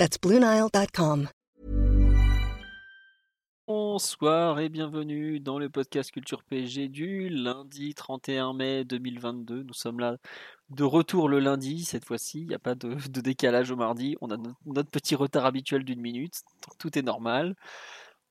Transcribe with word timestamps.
That's. 0.00 0.16
Bonsoir 3.66 4.58
et 4.58 4.70
bienvenue 4.70 5.40
dans 5.40 5.58
le 5.58 5.68
podcast 5.68 6.10
Culture 6.10 6.42
PSG 6.42 6.88
du 6.88 7.28
lundi 7.28 7.92
31 7.92 8.54
mai 8.54 8.84
2022. 8.86 9.62
Nous 9.62 9.74
sommes 9.74 10.00
là 10.00 10.16
de 10.70 10.84
retour 10.84 11.28
le 11.28 11.38
lundi 11.38 11.84
cette 11.84 12.06
fois-ci. 12.06 12.40
Il 12.40 12.48
n'y 12.48 12.54
a 12.54 12.58
pas 12.58 12.74
de, 12.74 12.96
décalage 13.20 13.70
au 13.72 13.76
mardi. 13.76 14.16
On 14.22 14.30
a 14.30 14.38
no- 14.38 14.54
notre 14.64 14.90
petit 14.90 15.14
retard 15.14 15.44
habituel 15.44 15.84
d'une 15.84 16.00
minute. 16.00 16.32
Tout 16.78 16.98
est 16.98 17.02
normal. 17.02 17.54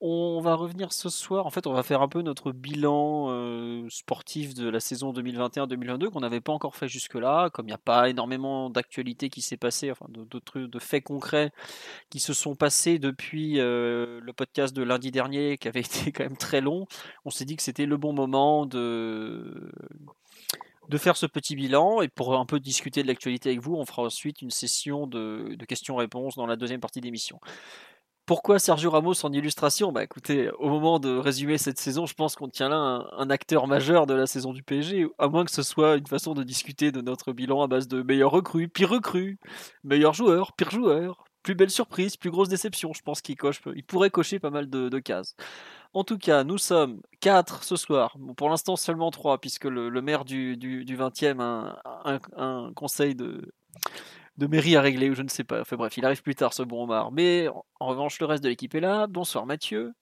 On 0.01 0.39
va 0.39 0.55
revenir 0.55 0.93
ce 0.93 1.09
soir. 1.09 1.45
En 1.45 1.49
fait, 1.49 1.67
on 1.67 1.73
va 1.73 1.83
faire 1.83 2.01
un 2.01 2.07
peu 2.07 2.21
notre 2.21 2.53
bilan 2.53 3.87
sportif 3.89 4.53
de 4.53 4.69
la 4.69 4.79
saison 4.79 5.11
2021-2022 5.11 6.09
qu'on 6.09 6.21
n'avait 6.21 6.39
pas 6.39 6.53
encore 6.53 6.77
fait 6.77 6.87
jusque-là. 6.87 7.49
Comme 7.49 7.65
il 7.65 7.71
n'y 7.71 7.73
a 7.73 7.77
pas 7.77 8.09
énormément 8.09 8.69
d'actualités 8.69 9.29
qui 9.29 9.41
s'est 9.41 9.57
passé, 9.57 9.91
enfin 9.91 10.05
de, 10.09 10.79
faits 10.79 11.03
concrets 11.03 11.51
qui 12.09 12.21
se 12.21 12.31
sont 12.33 12.55
passés 12.55 12.97
depuis 12.97 13.55
le 13.57 14.31
podcast 14.35 14.73
de 14.73 14.83
lundi 14.83 15.11
dernier, 15.11 15.57
qui 15.57 15.67
avait 15.67 15.81
été 15.81 16.13
quand 16.13 16.23
même 16.23 16.37
très 16.37 16.61
long. 16.61 16.87
On 17.25 17.29
s'est 17.29 17.45
dit 17.45 17.57
que 17.57 17.63
c'était 17.63 17.85
le 17.85 17.97
bon 17.97 18.13
moment 18.13 18.65
de 18.65 19.69
de 20.87 20.97
faire 20.97 21.17
ce 21.17 21.27
petit 21.27 21.55
bilan 21.55 22.01
et 22.01 22.07
pour 22.07 22.35
un 22.35 22.45
peu 22.45 22.59
discuter 22.59 23.03
de 23.03 23.07
l'actualité 23.07 23.49
avec 23.49 23.61
vous, 23.61 23.75
on 23.75 23.85
fera 23.85 24.01
ensuite 24.03 24.41
une 24.41 24.49
session 24.49 25.05
de, 25.05 25.55
de 25.55 25.65
questions-réponses 25.65 26.35
dans 26.35 26.47
la 26.47 26.55
deuxième 26.55 26.79
partie 26.79 26.99
d'émission. 26.99 27.39
Pourquoi 28.29 28.59
Sergio 28.59 28.91
Ramos 28.91 29.25
en 29.25 29.33
illustration? 29.33 29.91
Bah 29.91 30.03
écoutez, 30.03 30.51
au 30.59 30.69
moment 30.69 30.99
de 30.99 31.17
résumer 31.17 31.57
cette 31.57 31.79
saison, 31.79 32.05
je 32.05 32.13
pense 32.13 32.35
qu'on 32.35 32.47
tient 32.47 32.69
là 32.69 33.09
un, 33.17 33.29
acteur 33.31 33.65
majeur 33.65 34.05
de 34.05 34.13
la 34.13 34.27
saison 34.27 34.53
du 34.53 34.61
PSG, 34.61 35.07
à 35.17 35.27
moins 35.29 35.45
que 35.45 35.49
ce 35.49 35.63
soit 35.63 35.95
une 35.95 36.05
façon 36.05 36.35
de 36.35 36.43
discuter 36.43 36.91
de 36.91 37.01
notre 37.01 37.33
bilan 37.33 37.63
à 37.63 37.67
base 37.67 37.87
de 37.87 38.03
meilleurs 38.03 38.29
recrues, 38.29 38.67
pire 38.67 38.91
recrues, 38.91 39.39
meilleur 39.83 40.13
joueur, 40.13 40.53
pire 40.53 40.69
joueur, 40.69 41.23
plus 41.41 41.55
belle 41.55 41.71
surprise, 41.71 42.17
plus 42.17 42.29
grosse 42.29 42.49
déception. 42.49 42.93
Je 42.93 43.01
pense 43.01 43.21
qu'il 43.21 43.35
coche, 43.35 43.63
il 43.75 43.83
pourrait 43.83 44.11
cocher 44.11 44.37
pas 44.37 44.51
mal 44.51 44.69
de, 44.69 44.99
cases. 44.99 45.35
En 45.93 46.03
tout 46.03 46.19
cas, 46.19 46.43
nous 46.43 46.59
sommes 46.59 47.01
4 47.21 47.63
ce 47.63 47.77
soir. 47.77 48.15
Pour 48.37 48.51
l'instant, 48.51 48.75
seulement 48.75 49.09
3, 49.09 49.39
puisque 49.39 49.65
le, 49.65 49.89
maire 50.03 50.23
du, 50.23 50.55
du, 50.55 50.85
du 50.85 50.95
20e 50.95 51.41
a 51.41 52.19
un 52.37 52.73
conseil 52.75 53.15
de, 53.15 53.51
de 54.39 54.47
mairie 54.47 54.75
à 54.75 54.81
régler, 54.81 55.09
ou 55.09 55.15
je 55.15 55.21
ne 55.21 55.29
sais 55.29 55.43
pas. 55.43 55.61
Enfin 55.61 55.75
bref, 55.77 55.97
il 55.97 56.05
arrive 56.05 56.21
plus 56.23 56.35
tard, 56.35 56.53
ce 56.53 56.63
bon 56.63 56.83
Omar. 56.83 57.11
Mais 57.11 57.47
en, 57.49 57.65
en 57.79 57.87
revanche, 57.87 58.19
le 58.19 58.25
reste 58.25 58.43
de 58.43 58.49
l'équipe 58.49 58.73
est 58.75 58.79
là. 58.79 59.07
Bonsoir 59.07 59.45
Mathieu. 59.45 59.93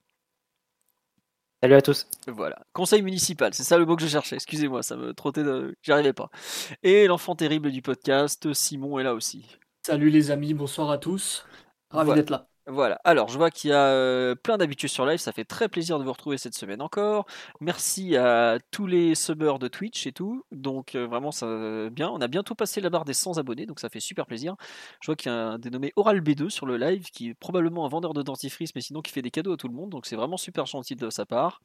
Salut 1.62 1.74
à 1.76 1.82
tous. 1.82 2.08
Voilà. 2.28 2.60
Conseil 2.74 3.02
municipal, 3.02 3.54
c'est 3.54 3.64
ça 3.64 3.78
le 3.78 3.86
mot 3.86 3.96
que 3.96 4.04
je 4.04 4.08
cherchais. 4.08 4.36
Excusez-moi, 4.36 4.84
ça 4.84 4.96
me 4.96 5.14
trottait 5.14 5.44
de... 5.44 5.76
J'y 5.82 5.92
arrivais 5.92 6.14
pas. 6.14 6.30
Et 6.84 7.08
l'enfant 7.08 7.36
terrible 7.36 7.72
du 7.72 7.82
podcast, 7.82 8.54
Simon 8.54 9.00
est 9.00 9.04
là 9.04 9.14
aussi. 9.16 9.58
Salut 9.84 10.12
les 10.12 10.30
amis, 10.30 10.54
bonsoir 10.54 10.92
à 10.92 11.00
tous. 11.00 11.44
Ravi 11.90 12.06
Voilà. 12.06 12.22
d'être 12.22 12.30
là. 12.30 12.48
Voilà, 12.70 13.00
alors 13.06 13.30
je 13.30 13.38
vois 13.38 13.50
qu'il 13.50 13.70
y 13.70 13.74
a 13.74 13.86
euh, 13.86 14.36
plein 14.36 14.58
d'habitués 14.58 14.90
sur 14.90 15.06
live, 15.06 15.20
ça 15.20 15.32
fait 15.32 15.46
très 15.46 15.70
plaisir 15.70 16.00
de 16.00 16.04
vous 16.04 16.12
retrouver 16.12 16.38
cette 16.38 16.54
semaine 16.54 16.82
encore. 16.82 17.26
Merci 17.62 18.18
à 18.18 18.58
tous 18.72 18.88
les 18.88 19.16
subbers 19.16 19.58
de 19.58 19.70
Twitch 19.70 20.06
et 20.06 20.12
tout, 20.12 20.44
donc 20.52 20.94
euh, 20.94 21.08
vraiment 21.08 21.32
ça 21.32 21.46
va 21.46 21.90
bien. 21.90 22.10
On 22.10 22.20
a 22.20 22.28
bientôt 22.28 22.56
passé 22.56 22.82
la 22.82 22.90
barre 22.90 23.06
des 23.06 23.14
100 23.14 23.38
abonnés, 23.38 23.66
donc 23.68 23.80
ça 23.80 23.88
fait 23.88 24.02
super 24.02 24.26
plaisir. 24.26 24.58
Je 25.00 25.06
vois 25.06 25.16
qu'il 25.16 25.32
y 25.32 25.36
a 25.36 25.38
un 25.38 25.60
dénommé 25.60 25.94
Oral 25.96 26.20
B2 26.20 26.50
sur 26.50 26.66
le 26.66 26.76
live, 26.76 27.06
qui 27.10 27.30
est 27.30 27.34
probablement 27.36 27.86
un 27.86 27.90
vendeur 27.90 28.14
de 28.14 28.22
dentifrice, 28.22 28.76
mais 28.76 28.82
sinon 28.82 29.02
qui 29.02 29.14
fait 29.14 29.22
des 29.22 29.32
cadeaux 29.32 29.54
à 29.54 29.58
tout 29.58 29.70
le 29.70 29.74
monde, 29.74 29.90
donc 29.92 30.06
c'est 30.06 30.18
vraiment 30.18 30.36
super 30.36 30.66
gentil 30.66 30.98
de 30.98 31.10
sa 31.10 31.26
part. 31.26 31.62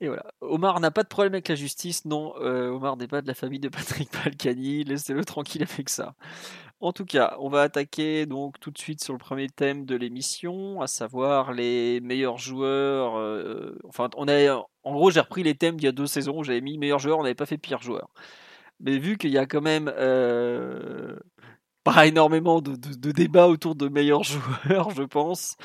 Et 0.00 0.08
voilà, 0.08 0.24
Omar 0.40 0.80
n'a 0.80 0.90
pas 0.90 1.02
de 1.04 1.08
problème 1.08 1.34
avec 1.34 1.48
la 1.48 1.54
justice, 1.54 2.04
non, 2.04 2.34
euh, 2.40 2.70
Omar 2.70 2.96
n'est 2.96 3.08
pas 3.08 3.22
de 3.22 3.26
la 3.28 3.34
famille 3.34 3.60
de 3.60 3.68
Patrick 3.68 4.10
Balkany, 4.12 4.84
laissez-le 4.84 5.24
tranquille 5.24 5.62
avec 5.62 5.88
ça. 5.88 6.14
En 6.80 6.92
tout 6.92 7.04
cas, 7.04 7.34
on 7.40 7.48
va 7.48 7.62
attaquer 7.62 8.24
donc 8.26 8.60
tout 8.60 8.70
de 8.70 8.78
suite 8.78 9.02
sur 9.02 9.12
le 9.12 9.18
premier 9.18 9.48
thème 9.48 9.84
de 9.84 9.96
l'émission, 9.96 10.80
à 10.80 10.86
savoir 10.86 11.52
les 11.52 12.00
meilleurs 12.02 12.38
joueurs. 12.38 13.16
euh, 13.18 13.76
enfin, 13.88 14.08
on 14.16 14.28
a, 14.28 14.54
en 14.84 14.92
gros, 14.92 15.10
j'ai 15.10 15.18
repris 15.20 15.42
les 15.42 15.56
thèmes 15.56 15.76
d'il 15.76 15.86
y 15.86 15.88
a 15.88 15.92
deux 15.92 16.06
saisons. 16.06 16.44
J'avais 16.44 16.60
mis 16.60 16.78
meilleurs 16.78 17.00
joueurs, 17.00 17.18
on 17.18 17.22
n'avait 17.24 17.34
pas 17.34 17.46
fait 17.46 17.58
pire 17.58 17.82
joueur. 17.82 18.08
Mais 18.80 18.98
vu 18.98 19.18
qu'il 19.18 19.30
y 19.30 19.38
a 19.38 19.46
quand 19.46 19.62
même 19.62 19.92
euh, 19.98 21.16
pas 21.84 22.06
énormément 22.06 22.62
de 22.62 22.76
débats 23.12 23.48
autour 23.48 23.74
de 23.76 23.88
meilleurs 23.88 24.24
joueurs, 24.24 24.90
je 24.90 25.04
pense 25.04 25.56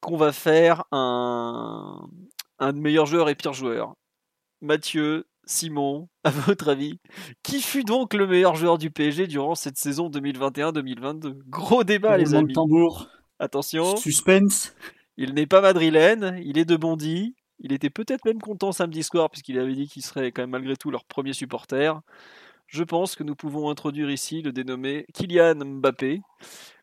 qu'on 0.00 0.16
va 0.16 0.32
faire 0.32 0.84
un, 0.92 2.08
un 2.60 2.72
meilleur 2.72 3.06
joueur 3.06 3.28
et 3.30 3.34
pire 3.36 3.54
joueur. 3.54 3.94
Mathieu, 4.62 5.26
Simon, 5.46 6.08
à 6.24 6.30
votre 6.30 6.68
avis, 6.68 6.98
qui 7.42 7.60
fut 7.60 7.84
donc 7.84 8.14
le 8.14 8.26
meilleur 8.26 8.56
joueur 8.56 8.78
du 8.78 8.90
PSG 8.90 9.26
durant 9.26 9.54
cette 9.54 9.76
saison 9.78 10.08
2021-2022 10.10 11.34
Gros 11.48 11.84
débat, 11.84 12.16
les 12.16 12.34
amis. 12.34 12.52
tambour, 12.52 13.08
Attention, 13.38 13.96
suspense. 13.96 14.74
il 15.16 15.34
n'est 15.34 15.46
pas 15.46 15.60
madrilène, 15.60 16.40
il 16.44 16.58
est 16.58 16.64
de 16.64 16.76
Bondy. 16.76 17.34
Il 17.60 17.72
était 17.72 17.90
peut-être 17.90 18.24
même 18.24 18.40
content 18.40 18.72
samedi 18.72 19.02
soir, 19.02 19.30
puisqu'il 19.30 19.58
avait 19.58 19.74
dit 19.74 19.86
qu'il 19.88 20.02
serait 20.02 20.32
quand 20.32 20.42
même 20.42 20.50
malgré 20.50 20.76
tout 20.76 20.90
leur 20.90 21.04
premier 21.04 21.32
supporter. 21.32 22.00
Je 22.66 22.82
pense 22.82 23.14
que 23.14 23.22
nous 23.22 23.36
pouvons 23.36 23.70
introduire 23.70 24.10
ici 24.10 24.42
le 24.42 24.52
dénommé 24.52 25.06
Kylian 25.14 25.54
Mbappé, 25.64 26.20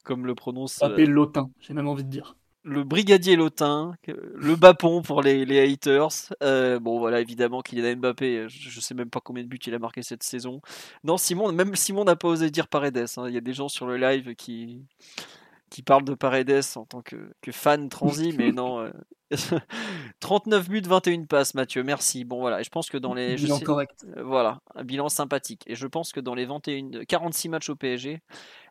comme 0.04 0.26
le 0.26 0.36
prononce 0.36 0.82
euh, 0.82 0.88
Tapé 0.90 1.06
le 1.06 1.14
lotin, 1.14 1.50
j'ai 1.60 1.74
même 1.74 1.88
envie 1.88 2.04
de 2.06 2.10
dire. 2.10 2.36
Le 2.64 2.84
brigadier 2.84 3.36
Lotin, 3.36 3.96
le 4.08 4.56
bapon 4.56 5.02
pour 5.02 5.22
les, 5.22 5.46
les 5.46 5.60
haters. 5.72 6.34
Euh, 6.44 6.80
bon, 6.80 7.00
voilà, 7.00 7.20
évidemment, 7.20 7.62
Kylian 7.62 7.98
Mbappé, 7.98 8.48
je, 8.50 8.70
je 8.70 8.80
sais 8.80 8.94
même 8.94 9.10
pas 9.10 9.20
combien 9.20 9.44
de 9.44 9.48
buts 9.50 9.60
il 9.66 9.74
a 9.74 9.80
marqué 9.80 10.04
cette 10.04 10.24
saison. 10.24 10.62
Non, 11.04 11.18
Simon, 11.18 11.52
même 11.52 11.76
Simon 11.76 12.04
n'a 12.04 12.16
pas 12.16 12.28
osé 12.28 12.50
dire 12.52 12.68
Paredes. 12.68 13.06
hein. 13.18 13.28
Il 13.28 13.34
y 13.34 13.38
a 13.38 13.42
des 13.42 13.54
gens 13.54 13.68
sur 13.68 13.88
le 13.88 13.98
live 13.98 14.36
qui, 14.36 14.86
qui 15.72 15.82
parlent 15.82 16.04
de 16.06 16.14
Paredes 16.14 16.62
en 16.76 16.86
tant 16.86 17.02
que, 17.02 17.16
que 17.42 17.52
fan 17.52 17.90
transi, 17.90 18.34
mais 18.38 18.52
non. 18.52 18.82
euh, 18.82 18.92
39 20.20 20.68
buts, 20.70 20.82
21 20.82 21.24
passes, 21.24 21.54
Mathieu, 21.54 21.84
merci. 21.84 22.26
Bon, 22.26 22.40
voilà, 22.42 22.60
et 22.62 22.64
je 22.64 22.70
pense 22.70 22.90
que 22.90 22.98
dans 22.98 23.14
les. 23.14 23.38
je 23.38 23.44
Bilan 23.46 23.58
sais- 23.58 23.64
correct. 23.64 24.06
euh, 24.18 24.24
Voilà, 24.24 24.60
un 24.76 24.84
bilan 24.84 25.10
sympathique. 25.10 25.64
Et 25.68 25.76
je 25.76 25.88
pense 25.88 26.12
que 26.12 26.20
dans 26.20 26.36
les 26.36 26.46
21, 26.46 27.06
46 27.08 27.50
matchs 27.50 27.70
au 27.70 27.76
PSG, 27.76 28.22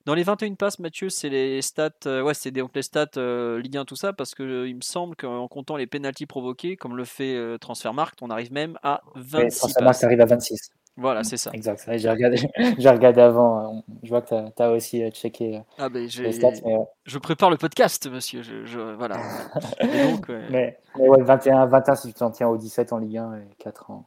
dans 0.04 0.14
les 0.14 0.22
21 0.22 0.54
passes, 0.54 0.78
Mathieu, 0.78 1.08
c'est 1.08 1.30
les 1.30 1.62
stats, 1.62 1.90
euh, 2.06 2.22
ouais, 2.22 2.34
c'est 2.34 2.50
donc 2.50 2.70
les 2.74 2.82
stats 2.82 3.06
euh, 3.16 3.60
Ligue 3.60 3.78
1, 3.78 3.84
tout 3.86 3.96
ça, 3.96 4.12
parce 4.12 4.34
que 4.34 4.42
euh, 4.42 4.68
il 4.68 4.76
me 4.76 4.82
semble 4.82 5.16
qu'en 5.16 5.48
comptant 5.48 5.76
les 5.76 5.86
pénalties 5.86 6.26
provoqués, 6.26 6.76
comme 6.76 6.96
le 6.96 7.04
fait 7.06 7.34
euh, 7.36 7.56
Transfermarkt, 7.58 8.20
on 8.22 8.28
arrive 8.30 8.52
même 8.52 8.78
à 8.82 9.00
26 9.14 9.36
Ouais, 9.36 9.50
forcément, 9.50 9.86
passes. 9.88 10.00
ça 10.00 10.06
arrive 10.06 10.20
à 10.20 10.26
26. 10.26 10.70
Voilà, 11.00 11.24
c'est 11.24 11.38
ça. 11.38 11.50
Exact. 11.54 11.88
J'ai 11.96 12.10
regardé, 12.10 12.36
regardé 12.78 13.20
avant. 13.20 13.78
euh, 13.78 13.80
Je 14.02 14.08
vois 14.10 14.20
que 14.22 14.28
tu 14.50 14.62
as, 14.62 14.70
aussi 14.70 15.02
euh, 15.02 15.10
checké 15.10 15.56
euh, 15.56 15.60
Ah 15.78 15.88
ben, 15.88 16.06
les 16.06 16.32
stats. 16.32 16.50
Mais, 16.64 16.76
ouais. 16.76 16.84
je 17.06 17.18
prépare 17.18 17.50
le 17.50 17.56
podcast, 17.56 18.08
monsieur. 18.10 18.42
Je, 18.42 18.66
je- 18.66 18.94
voilà. 18.96 19.16
Donc, 19.80 20.28
ouais, 20.28 20.46
mais, 20.50 20.78
mais 20.98 21.08
ouais, 21.08 21.22
21, 21.22 21.66
21 21.66 21.94
si 21.94 22.08
tu 22.08 22.14
t'en 22.14 22.30
tiens 22.30 22.48
au 22.48 22.58
17 22.58 22.92
en 22.92 22.98
Ligue 22.98 23.16
1 23.16 23.34
et 23.36 23.48
4 23.58 23.90
en 23.90 24.06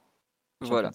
voilà. 0.61 0.91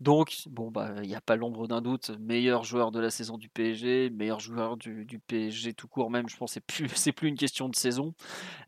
Donc, 0.00 0.34
bon, 0.50 0.70
bah, 0.70 0.90
il 1.02 1.08
n'y 1.08 1.14
a 1.14 1.20
pas 1.20 1.36
l'ombre 1.36 1.68
d'un 1.68 1.80
doute. 1.80 2.10
Meilleur 2.18 2.64
joueur 2.64 2.90
de 2.90 3.00
la 3.00 3.10
saison 3.10 3.38
du 3.38 3.48
PSG, 3.48 4.10
meilleur 4.10 4.40
joueur 4.40 4.76
du, 4.76 5.04
du 5.04 5.18
PSG 5.20 5.74
tout 5.74 5.86
court, 5.86 6.10
même. 6.10 6.28
Je 6.28 6.36
pense 6.36 6.50
que 6.50 6.54
c'est 6.54 6.60
plus, 6.66 6.88
c'est 6.96 7.12
plus 7.12 7.28
une 7.28 7.36
question 7.36 7.68
de 7.68 7.76
saison. 7.76 8.14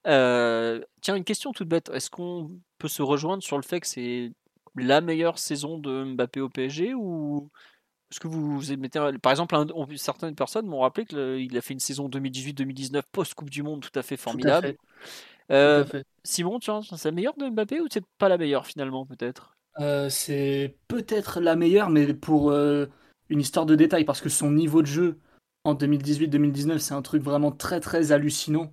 Euh, 0.07 0.81
tiens, 1.01 1.17
une 1.17 1.25
question 1.25 1.53
toute 1.53 1.69
bête. 1.69 1.91
Est-ce 1.93 2.11
qu'on 2.11 2.51
peut 2.79 2.89
se 2.89 3.03
rejoindre 3.03 3.43
sur 3.43 3.57
le 3.57 3.63
fait 3.63 3.81
que 3.81 3.87
c'est 3.87 4.33
la 4.77 5.01
meilleure 5.01 5.39
saison 5.39 5.79
de 5.79 6.05
Mbappé 6.05 6.41
au 6.41 6.49
PSG 6.49 6.95
ou 6.95 7.51
est-ce 8.11 8.21
que 8.21 8.29
vous 8.29 8.57
vous 8.57 8.73
émettez 8.73 8.99
un- 8.99 9.19
Par 9.19 9.33
exemple, 9.33 9.55
un- 9.57 9.67
on- 9.75 9.89
certaines 9.97 10.35
personnes 10.35 10.67
m'ont 10.67 10.81
rappelé 10.81 11.07
qu'il 11.07 11.57
a 11.57 11.61
fait 11.61 11.75
une 11.75 11.81
saison 11.81 12.09
2018-2019 12.09 13.05
post-Coupe 13.13 13.51
du 13.51 13.63
Monde 13.63 13.81
tout 13.83 13.99
à 13.99 14.03
fait 14.03 14.15
à 14.15 14.19
formidable. 14.19 14.69
fait. 14.69 14.79
Euh, 15.51 15.83
à 15.83 15.85
fait. 15.85 16.05
Simon, 16.23 16.59
tu 16.59 16.71
vois, 16.71 16.83
c'est 16.83 17.05
la 17.05 17.13
meilleure 17.13 17.37
de 17.37 17.49
Mbappé 17.49 17.81
ou 17.81 17.87
c'est 17.93 18.05
pas 18.19 18.29
la 18.29 18.39
meilleure 18.39 18.67
finalement 18.67 19.05
peut-être? 19.05 19.57
Euh, 19.81 20.09
c'est 20.09 20.77
peut-être 20.89 21.41
la 21.41 21.57
meilleure, 21.57 21.91
mais 21.91 22.15
pour 22.15 22.51
euh, 22.51 22.87
une 23.29 23.41
histoire 23.41 23.67
de 23.67 23.75
détail, 23.75 24.05
parce 24.05 24.21
que 24.21 24.29
son 24.29 24.53
niveau 24.53 24.83
de 24.83 24.87
jeu 24.87 25.19
en 25.65 25.75
2018-2019, 25.75 26.81
c'est 26.81 26.95
un 26.95 27.03
truc 27.03 27.23
vraiment 27.23 27.51
très 27.51 27.81
très 27.81 28.13
hallucinant. 28.13 28.73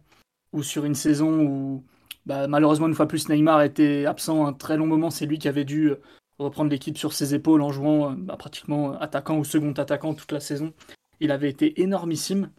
Ou 0.53 0.63
sur 0.63 0.83
une 0.85 0.95
saison 0.95 1.39
où, 1.45 1.85
bah, 2.25 2.47
malheureusement, 2.47 2.87
une 2.87 2.93
fois 2.93 3.07
plus, 3.07 3.29
Neymar 3.29 3.61
était 3.63 4.05
absent 4.05 4.45
un 4.45 4.53
très 4.53 4.77
long 4.77 4.87
moment, 4.87 5.09
c'est 5.09 5.25
lui 5.25 5.39
qui 5.39 5.47
avait 5.47 5.65
dû 5.65 5.89
euh, 5.89 6.01
reprendre 6.39 6.69
l'équipe 6.69 6.97
sur 6.97 7.13
ses 7.13 7.33
épaules 7.35 7.61
en 7.61 7.71
jouant 7.71 8.11
euh, 8.11 8.15
bah, 8.17 8.37
pratiquement 8.37 8.93
attaquant 8.99 9.37
ou 9.37 9.43
second 9.43 9.73
attaquant 9.73 10.13
toute 10.13 10.31
la 10.31 10.39
saison. 10.39 10.73
Il 11.19 11.31
avait 11.31 11.49
été 11.49 11.81
énormissime. 11.81 12.51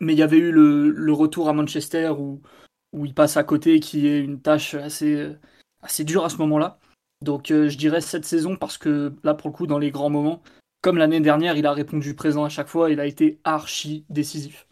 mais 0.00 0.14
il 0.14 0.18
y 0.18 0.22
avait 0.22 0.38
eu 0.38 0.52
le, 0.52 1.12
retour 1.12 1.48
à 1.48 1.52
Manchester 1.52 2.10
où, 2.18 2.42
où 2.92 3.06
il 3.06 3.14
passe 3.14 3.36
à 3.36 3.44
côté, 3.44 3.80
qui 3.80 4.08
est 4.08 4.20
une 4.20 4.40
tâche 4.40 4.74
assez, 4.74 5.30
assez 5.82 6.04
dure 6.04 6.24
à 6.24 6.30
ce 6.30 6.38
moment-là. 6.38 6.78
Donc 7.22 7.48
je 7.48 7.76
dirais 7.76 8.00
cette 8.00 8.24
saison 8.24 8.56
parce 8.56 8.78
que 8.78 9.14
là, 9.24 9.34
pour 9.34 9.50
le 9.50 9.54
coup, 9.54 9.66
dans 9.66 9.78
les 9.78 9.90
grands 9.92 10.10
moments, 10.10 10.42
comme 10.82 10.98
l'année 10.98 11.20
dernière, 11.20 11.56
il 11.56 11.66
a 11.66 11.72
répondu 11.72 12.14
présent 12.14 12.44
à 12.44 12.48
chaque 12.48 12.68
fois, 12.68 12.90
il 12.90 13.00
a 13.00 13.06
été 13.06 13.40
archi 13.44 14.04
décisif. 14.10 14.66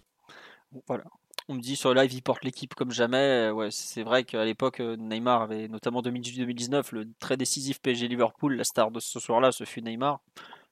Voilà. 0.87 1.05
On 1.51 1.55
me 1.55 1.61
dit 1.61 1.75
sur 1.75 1.93
live, 1.93 2.13
il 2.13 2.23
porte 2.23 2.45
l'équipe 2.45 2.77
comme 2.77 2.93
jamais. 2.93 3.51
Ouais, 3.51 3.73
c'est 3.73 4.05
vrai 4.05 4.23
qu'à 4.23 4.45
l'époque, 4.45 4.79
Neymar 4.79 5.43
avait 5.43 5.67
notamment 5.67 6.01
2018-2019 6.01 6.95
le 6.95 7.09
très 7.19 7.37
décisif 7.37 7.81
PSG 7.81 8.07
Liverpool. 8.07 8.55
La 8.55 8.63
star 8.63 8.93
de 8.93 9.01
ce 9.01 9.19
soir-là, 9.19 9.51
ce 9.51 9.65
fut 9.65 9.83
Neymar 9.83 10.21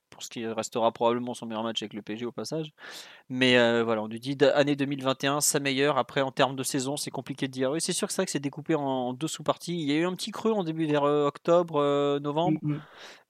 pour 0.08 0.22
ce 0.22 0.30
qui 0.30 0.46
restera 0.46 0.92
probablement 0.92 1.34
son 1.34 1.46
meilleur 1.46 1.64
match 1.64 1.82
avec 1.82 1.94
le 1.94 2.02
PSG 2.02 2.26
au 2.26 2.32
passage. 2.32 2.72
Mais 3.28 3.58
euh, 3.58 3.82
voilà, 3.82 4.02
on 4.02 4.06
lui 4.06 4.20
dit 4.20 4.38
année 4.54 4.76
2021, 4.76 5.40
sa 5.40 5.58
meilleure. 5.58 5.98
Après, 5.98 6.20
en 6.20 6.30
termes 6.30 6.54
de 6.54 6.62
saison, 6.62 6.96
c'est 6.96 7.10
compliqué 7.10 7.48
de 7.48 7.52
dire. 7.52 7.72
Oui, 7.72 7.80
c'est 7.80 7.92
sûr 7.92 8.06
que 8.06 8.14
c'est 8.14 8.24
que 8.24 8.30
c'est 8.30 8.38
découpé 8.38 8.76
en 8.76 9.12
deux 9.12 9.26
sous-parties. 9.26 9.74
Il 9.74 9.90
y 9.90 9.92
a 9.92 9.96
eu 9.96 10.06
un 10.06 10.14
petit 10.14 10.30
creux 10.30 10.52
en 10.52 10.62
début 10.62 10.86
vers 10.86 11.02
euh, 11.02 11.26
octobre, 11.26 11.80
euh, 11.80 12.20
novembre. 12.20 12.58
Mm, 12.62 12.74
mm. 12.74 12.80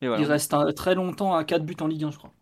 Mais 0.03 0.07
Il 0.19 0.25
reste 0.27 0.55
très 0.75 0.95
longtemps 0.95 1.35
à 1.35 1.45
4 1.45 1.65
buts 1.65 1.77
en 1.81 1.87
Ligue 1.87 2.05
1, 2.05 2.11
je 2.11 2.19
crois. 2.19 2.33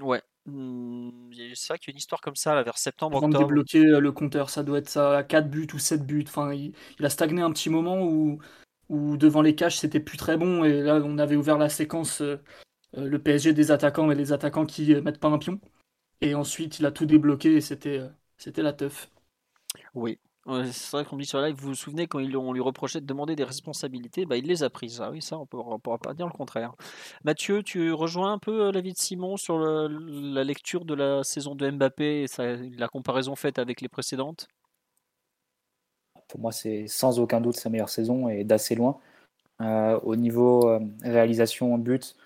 Ouais. 0.00 0.22
Mm, 0.46 1.10
c'est 1.54 1.68
vrai 1.68 1.78
qu'il 1.78 1.88
y 1.88 1.90
a 1.90 1.94
une 1.94 1.98
histoire 1.98 2.20
comme 2.20 2.36
ça 2.36 2.54
là, 2.54 2.62
vers 2.62 2.78
septembre, 2.78 3.16
Avant 3.16 3.26
octobre. 3.26 3.44
de 3.44 3.48
débloquer 3.48 3.82
le 3.82 4.12
compteur, 4.12 4.50
ça 4.50 4.62
doit 4.62 4.78
être 4.78 4.88
ça, 4.88 5.18
à 5.18 5.22
4 5.22 5.48
buts 5.48 5.68
ou 5.72 5.78
7 5.78 6.04
buts. 6.06 6.24
Enfin, 6.26 6.52
il, 6.52 6.74
a 7.00 7.10
stagné 7.10 7.42
un 7.42 7.50
petit 7.50 7.70
moment 7.70 8.02
où, 8.02 8.38
où 8.88 9.16
devant 9.16 9.42
les 9.42 9.54
caches, 9.54 9.76
c'était 9.76 10.00
plus 10.00 10.18
très 10.18 10.36
bon. 10.36 10.64
Et 10.64 10.82
là, 10.82 11.00
on 11.04 11.18
avait 11.18 11.36
ouvert 11.36 11.58
la 11.58 11.68
séquence 11.68 12.22
euh, 12.96 13.08
le 13.08 13.18
PSG 13.18 13.52
des 13.52 13.70
attaquants 13.70 14.10
et 14.10 14.14
les 14.14 14.32
attaquants 14.32 14.66
qui 14.66 14.94
euh, 14.94 15.02
mettent 15.02 15.20
pas 15.20 15.28
un 15.28 15.38
pion. 15.38 15.60
Et 16.20 16.34
ensuite, 16.34 16.78
il 16.78 16.86
a 16.86 16.92
tout 16.92 17.06
débloqué 17.06 17.54
et 17.54 17.60
c'était, 17.60 17.98
euh, 17.98 18.08
c'était 18.38 18.62
la 18.62 18.72
teuf. 18.72 19.10
Oui, 19.94 20.18
c'est 20.46 20.90
vrai 20.90 21.04
qu'on 21.04 21.16
dit 21.16 21.24
sur 21.24 21.40
live, 21.40 21.54
vous 21.56 21.68
vous 21.68 21.74
souvenez 21.74 22.06
quand 22.06 22.18
on 22.18 22.52
lui 22.52 22.60
reprochait 22.60 23.00
de 23.00 23.06
demander 23.06 23.36
des 23.36 23.44
responsabilités, 23.44 24.26
bah, 24.26 24.36
il 24.36 24.46
les 24.46 24.62
a 24.62 24.70
prises. 24.70 25.00
Ah 25.00 25.10
oui, 25.10 25.22
ça, 25.22 25.38
on 25.38 25.42
ne 25.42 25.78
pourra 25.78 25.98
pas 25.98 26.14
dire 26.14 26.26
le 26.26 26.32
contraire. 26.32 26.74
Mathieu, 27.24 27.62
tu 27.62 27.92
rejoins 27.92 28.32
un 28.32 28.38
peu 28.38 28.70
l'avis 28.70 28.92
de 28.92 28.98
Simon 28.98 29.36
sur 29.36 29.58
la 29.58 30.44
lecture 30.44 30.84
de 30.84 30.94
la 30.94 31.24
saison 31.24 31.54
de 31.54 31.70
Mbappé 31.70 32.24
et 32.24 32.70
la 32.76 32.88
comparaison 32.88 33.36
faite 33.36 33.58
avec 33.58 33.80
les 33.80 33.88
précédentes? 33.88 34.48
Pour 36.28 36.40
moi, 36.40 36.52
c'est 36.52 36.86
sans 36.88 37.18
aucun 37.20 37.40
doute 37.40 37.56
sa 37.56 37.70
meilleure 37.70 37.88
saison 37.88 38.28
et 38.28 38.44
d'assez 38.44 38.74
loin. 38.74 38.98
au 39.60 40.16
niveau 40.16 40.78
réalisation, 41.02 41.78
but, 41.78 42.16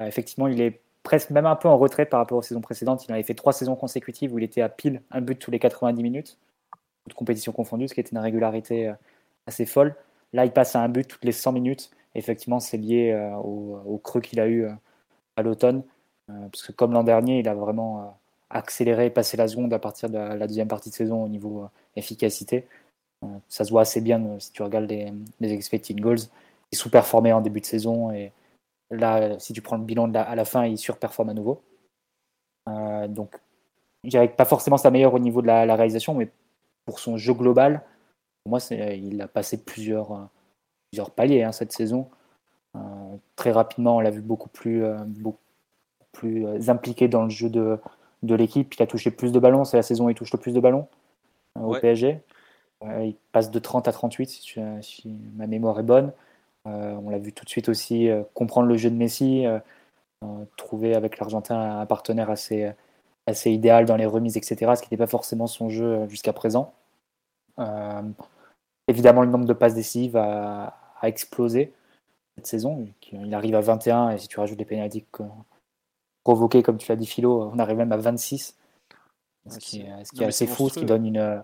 euh, 0.00 0.06
effectivement, 0.06 0.48
il 0.48 0.60
est 0.60 0.80
presque 1.02 1.30
même 1.30 1.46
un 1.46 1.56
peu 1.56 1.68
en 1.68 1.78
retrait 1.78 2.06
par 2.06 2.20
rapport 2.20 2.38
aux 2.38 2.42
saisons 2.42 2.60
précédentes. 2.60 3.06
Il 3.06 3.12
avait 3.12 3.22
fait 3.22 3.34
trois 3.34 3.52
saisons 3.52 3.76
consécutives 3.76 4.32
où 4.32 4.38
il 4.38 4.44
était 4.44 4.60
à 4.60 4.68
pile 4.68 5.02
un 5.10 5.20
but 5.20 5.38
tous 5.38 5.50
les 5.50 5.58
90 5.58 6.02
minutes, 6.02 6.38
de 7.08 7.14
compétition 7.14 7.52
confondue, 7.52 7.88
ce 7.88 7.94
qui 7.94 8.00
était 8.00 8.12
une 8.12 8.18
régularité 8.18 8.88
euh, 8.88 8.94
assez 9.46 9.66
folle. 9.66 9.94
Là, 10.32 10.44
il 10.44 10.52
passe 10.52 10.76
à 10.76 10.80
un 10.80 10.88
but 10.88 11.06
toutes 11.06 11.24
les 11.24 11.32
100 11.32 11.52
minutes. 11.52 11.90
effectivement, 12.14 12.60
c'est 12.60 12.76
lié 12.76 13.12
euh, 13.12 13.34
au, 13.36 13.98
creux 13.98 14.20
qu'il 14.20 14.40
a 14.40 14.48
eu 14.48 14.66
à 15.36 15.42
l'automne. 15.42 15.82
parce 16.26 16.62
que 16.66 16.72
comme 16.72 16.92
l'an 16.92 17.04
dernier, 17.04 17.40
il 17.40 17.48
a 17.48 17.54
vraiment 17.54 18.18
accéléré, 18.50 19.10
passé 19.10 19.36
la 19.36 19.48
seconde 19.48 19.72
à 19.72 19.78
partir 19.78 20.10
de 20.10 20.18
la 20.18 20.46
deuxième 20.46 20.68
partie 20.68 20.90
de 20.90 20.94
saison 20.94 21.24
au 21.24 21.28
niveau 21.28 21.68
efficacité. 21.96 22.66
ça 23.48 23.64
se 23.64 23.70
voit 23.70 23.82
assez 23.82 24.00
bien 24.00 24.38
si 24.38 24.52
tu 24.52 24.62
regardes 24.62 24.88
les, 24.90 25.12
les 25.40 25.52
expected 25.52 26.00
goals. 26.00 26.20
Il 26.72 26.78
sous-performait 26.78 27.32
en 27.32 27.40
début 27.40 27.60
de 27.60 27.66
saison 27.66 28.12
et 28.12 28.32
Là, 28.90 29.38
si 29.38 29.52
tu 29.52 29.60
prends 29.60 29.76
le 29.76 29.84
bilan 29.84 30.12
à 30.14 30.34
la 30.34 30.44
fin, 30.44 30.64
il 30.64 30.78
surperforme 30.78 31.28
à 31.28 31.34
nouveau. 31.34 31.62
Euh, 32.68 33.06
donc, 33.06 33.36
je 34.04 34.10
dirais 34.10 34.28
pas 34.28 34.46
forcément 34.46 34.78
sa 34.78 34.90
meilleure 34.90 35.12
au 35.12 35.18
niveau 35.18 35.42
de 35.42 35.46
la, 35.46 35.74
réalisation, 35.74 36.14
mais 36.14 36.30
pour 36.88 37.00
son 37.00 37.18
jeu 37.18 37.34
global, 37.34 37.82
pour 38.42 38.50
moi, 38.50 38.60
il 38.70 39.20
a 39.20 39.28
passé 39.28 39.62
plusieurs, 39.62 40.12
euh, 40.12 40.24
plusieurs 40.90 41.10
paliers 41.10 41.42
hein, 41.42 41.52
cette 41.52 41.72
saison. 41.72 42.08
Euh, 42.76 42.80
très 43.36 43.52
rapidement, 43.52 43.96
on 43.96 44.00
l'a 44.00 44.10
vu 44.10 44.22
beaucoup 44.22 44.48
plus, 44.48 44.82
beaucoup 45.06 45.38
plus 46.12 46.70
impliqué 46.70 47.08
dans 47.08 47.24
le 47.24 47.30
jeu 47.30 47.50
de, 47.50 47.78
de 48.22 48.34
l'équipe. 48.34 48.74
Il 48.74 48.82
a 48.82 48.86
touché 48.86 49.10
plus 49.10 49.32
de 49.32 49.38
ballons. 49.38 49.64
C'est 49.64 49.76
la 49.76 49.82
saison 49.82 50.06
où 50.06 50.10
il 50.10 50.14
touche 50.14 50.32
le 50.32 50.38
plus 50.38 50.52
de 50.52 50.60
ballons 50.60 50.88
au 51.60 51.74
PSG. 51.74 52.20
il 52.82 53.16
passe 53.32 53.50
de 53.50 53.58
30 53.58 53.88
à 53.88 53.92
38, 53.92 54.28
si 54.80 55.18
ma 55.36 55.46
mémoire 55.46 55.78
est 55.80 55.84
bonne. 55.84 56.12
Euh, 56.68 56.94
on 57.02 57.10
l'a 57.10 57.18
vu 57.18 57.32
tout 57.32 57.44
de 57.44 57.50
suite 57.50 57.68
aussi 57.68 58.08
euh, 58.08 58.22
comprendre 58.34 58.68
le 58.68 58.76
jeu 58.76 58.90
de 58.90 58.96
Messi, 58.96 59.46
euh, 59.46 59.58
trouver 60.56 60.94
avec 60.94 61.18
l'Argentin 61.18 61.80
un 61.80 61.86
partenaire 61.86 62.30
assez, 62.30 62.70
assez 63.26 63.50
idéal 63.50 63.86
dans 63.86 63.96
les 63.96 64.06
remises, 64.06 64.36
etc., 64.36 64.72
ce 64.74 64.82
qui 64.82 64.86
n'était 64.86 64.96
pas 64.96 65.06
forcément 65.06 65.46
son 65.46 65.68
jeu 65.68 66.06
jusqu'à 66.08 66.32
présent. 66.32 66.74
Évidemment, 68.86 69.22
le 69.22 69.30
nombre 69.30 69.46
de 69.46 69.52
passes 69.52 69.74
décisives 69.74 70.16
a, 70.16 70.74
explosé 71.02 71.72
cette 72.36 72.46
saison. 72.46 72.88
Il 73.12 73.34
arrive 73.34 73.54
à 73.54 73.60
21 73.60 74.10
et 74.10 74.18
si 74.18 74.28
tu 74.28 74.40
rajoutes 74.40 74.58
les 74.58 74.64
pénalités 74.64 75.06
provoqués, 76.24 76.62
comme 76.62 76.76
tu 76.76 76.90
l'as 76.90 76.96
dit, 76.96 77.06
Philo, 77.06 77.50
on 77.52 77.58
arrive 77.58 77.76
même 77.76 77.92
à 77.92 77.96
26. 77.96 78.56
Ce 79.48 79.58
qui, 79.58 79.80
est, 79.80 80.24
assez 80.24 80.46
fou, 80.46 80.68
ce 80.68 80.80
qui 80.80 80.84
donne 80.84 81.06
une. 81.06 81.42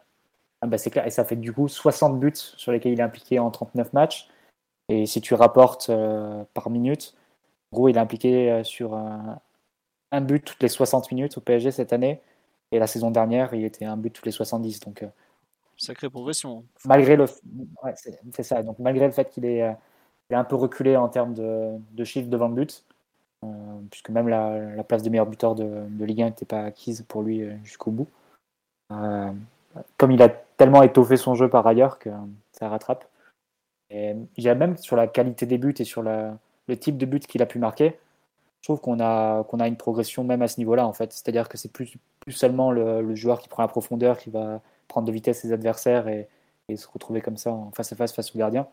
Ah 0.60 0.66
bah 0.66 0.78
c'est 0.78 0.90
clair, 0.90 1.06
et 1.06 1.10
ça 1.10 1.24
fait 1.24 1.36
du 1.36 1.52
coup 1.52 1.68
60 1.68 2.18
buts 2.18 2.32
sur 2.34 2.72
lesquels 2.72 2.92
il 2.92 3.00
est 3.00 3.02
impliqué 3.02 3.38
en 3.38 3.50
39 3.50 3.92
matchs. 3.92 4.28
Et 4.88 5.06
si 5.06 5.20
tu 5.20 5.34
rapportes 5.34 5.88
euh, 5.90 6.44
par 6.54 6.70
minute, 6.70 7.14
en 7.72 7.76
gros, 7.76 7.88
il 7.88 7.96
est 7.96 8.00
impliqué 8.00 8.50
euh, 8.50 8.64
sur 8.64 8.94
un, 8.94 9.40
but 10.20 10.44
toutes 10.44 10.62
les 10.62 10.68
60 10.68 11.10
minutes 11.10 11.38
au 11.38 11.40
PSG 11.40 11.70
cette 11.70 11.92
année. 11.92 12.20
Et 12.72 12.78
la 12.78 12.86
saison 12.86 13.10
dernière, 13.10 13.54
il 13.54 13.64
était 13.64 13.84
un 13.84 13.96
but 13.96 14.10
toutes 14.10 14.26
les 14.26 14.32
70. 14.32 14.80
Donc, 14.80 15.02
euh, 15.02 15.08
Sacrée 15.76 16.10
progression. 16.10 16.64
Malgré 16.84 17.16
le, 17.16 17.26
c'est 18.32 18.42
ça. 18.42 18.62
Donc, 18.62 18.78
malgré 18.78 19.06
le 19.06 19.12
fait 19.12 19.30
qu'il 19.30 19.44
est, 19.44 19.62
un 20.30 20.44
peu 20.44 20.56
reculé 20.56 20.96
en 20.96 21.08
termes 21.08 21.34
de, 21.34 21.72
de 21.92 22.04
chiffres 22.04 22.28
devant 22.28 22.48
le 22.48 22.54
but, 22.54 22.84
puisque 23.90 24.10
même 24.10 24.28
la, 24.28 24.82
place 24.84 25.02
de 25.02 25.10
meilleur 25.10 25.26
buteur 25.26 25.54
de, 25.54 25.86
Ligue 26.00 26.22
1 26.22 26.26
n'était 26.26 26.46
pas 26.46 26.62
acquise 26.62 27.04
pour 27.06 27.22
lui 27.22 27.46
jusqu'au 27.62 27.90
bout. 27.90 28.08
comme 28.88 30.10
il 30.10 30.22
a 30.22 30.28
tellement 30.28 30.82
étoffé 30.82 31.16
son 31.16 31.34
jeu 31.34 31.48
par 31.48 31.66
ailleurs 31.66 31.98
que 31.98 32.10
ça 32.52 32.68
rattrape. 32.68 33.04
Et 33.90 34.14
il 34.36 34.54
même 34.54 34.76
sur 34.76 34.96
la 34.96 35.06
qualité 35.06 35.46
des 35.46 35.58
buts 35.58 35.74
et 35.78 35.84
sur 35.84 36.02
le 36.02 36.76
type 36.78 36.96
de 36.96 37.06
but 37.06 37.26
qu'il 37.26 37.42
a 37.42 37.46
pu 37.46 37.58
marquer, 37.58 37.98
je 38.64 38.68
trouve 38.68 38.80
qu'on 38.80 38.98
a, 38.98 39.44
qu'on 39.44 39.60
a 39.60 39.68
une 39.68 39.76
progression 39.76 40.24
même 40.24 40.40
à 40.40 40.48
ce 40.48 40.58
niveau-là, 40.58 40.86
en 40.86 40.94
fait. 40.94 41.12
C'est-à-dire 41.12 41.50
que 41.50 41.58
c'est 41.58 41.70
plus, 41.70 41.98
plus 42.20 42.32
seulement 42.32 42.70
le, 42.70 43.14
joueur 43.14 43.42
qui 43.42 43.46
prend 43.46 43.60
la 43.62 43.68
profondeur, 43.68 44.16
qui 44.16 44.30
va 44.30 44.62
prendre 44.88 45.06
de 45.06 45.12
vitesse 45.12 45.40
ses 45.40 45.52
adversaires 45.52 46.08
et, 46.08 46.28
se 46.76 46.88
retrouver 46.88 47.20
comme 47.20 47.36
ça 47.36 47.52
en 47.52 47.70
face 47.72 47.92
à 47.92 47.96
face 47.96 48.14
face 48.14 48.34
au 48.34 48.38
gardien. 48.38 48.66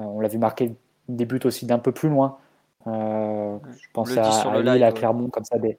Euh, 0.00 0.04
on 0.04 0.20
l'a 0.20 0.28
vu 0.28 0.38
marquer 0.38 0.74
des 1.08 1.24
buts 1.24 1.40
aussi 1.44 1.66
d'un 1.66 1.78
peu 1.78 1.92
plus 1.92 2.08
loin. 2.08 2.38
Euh, 2.86 3.58
je 3.78 3.88
pense 3.92 4.16
à, 4.16 4.60
Lille, 4.60 4.82
à 4.82 4.92
Clermont, 4.92 5.28
comme 5.28 5.44
ça, 5.44 5.58
des, 5.58 5.78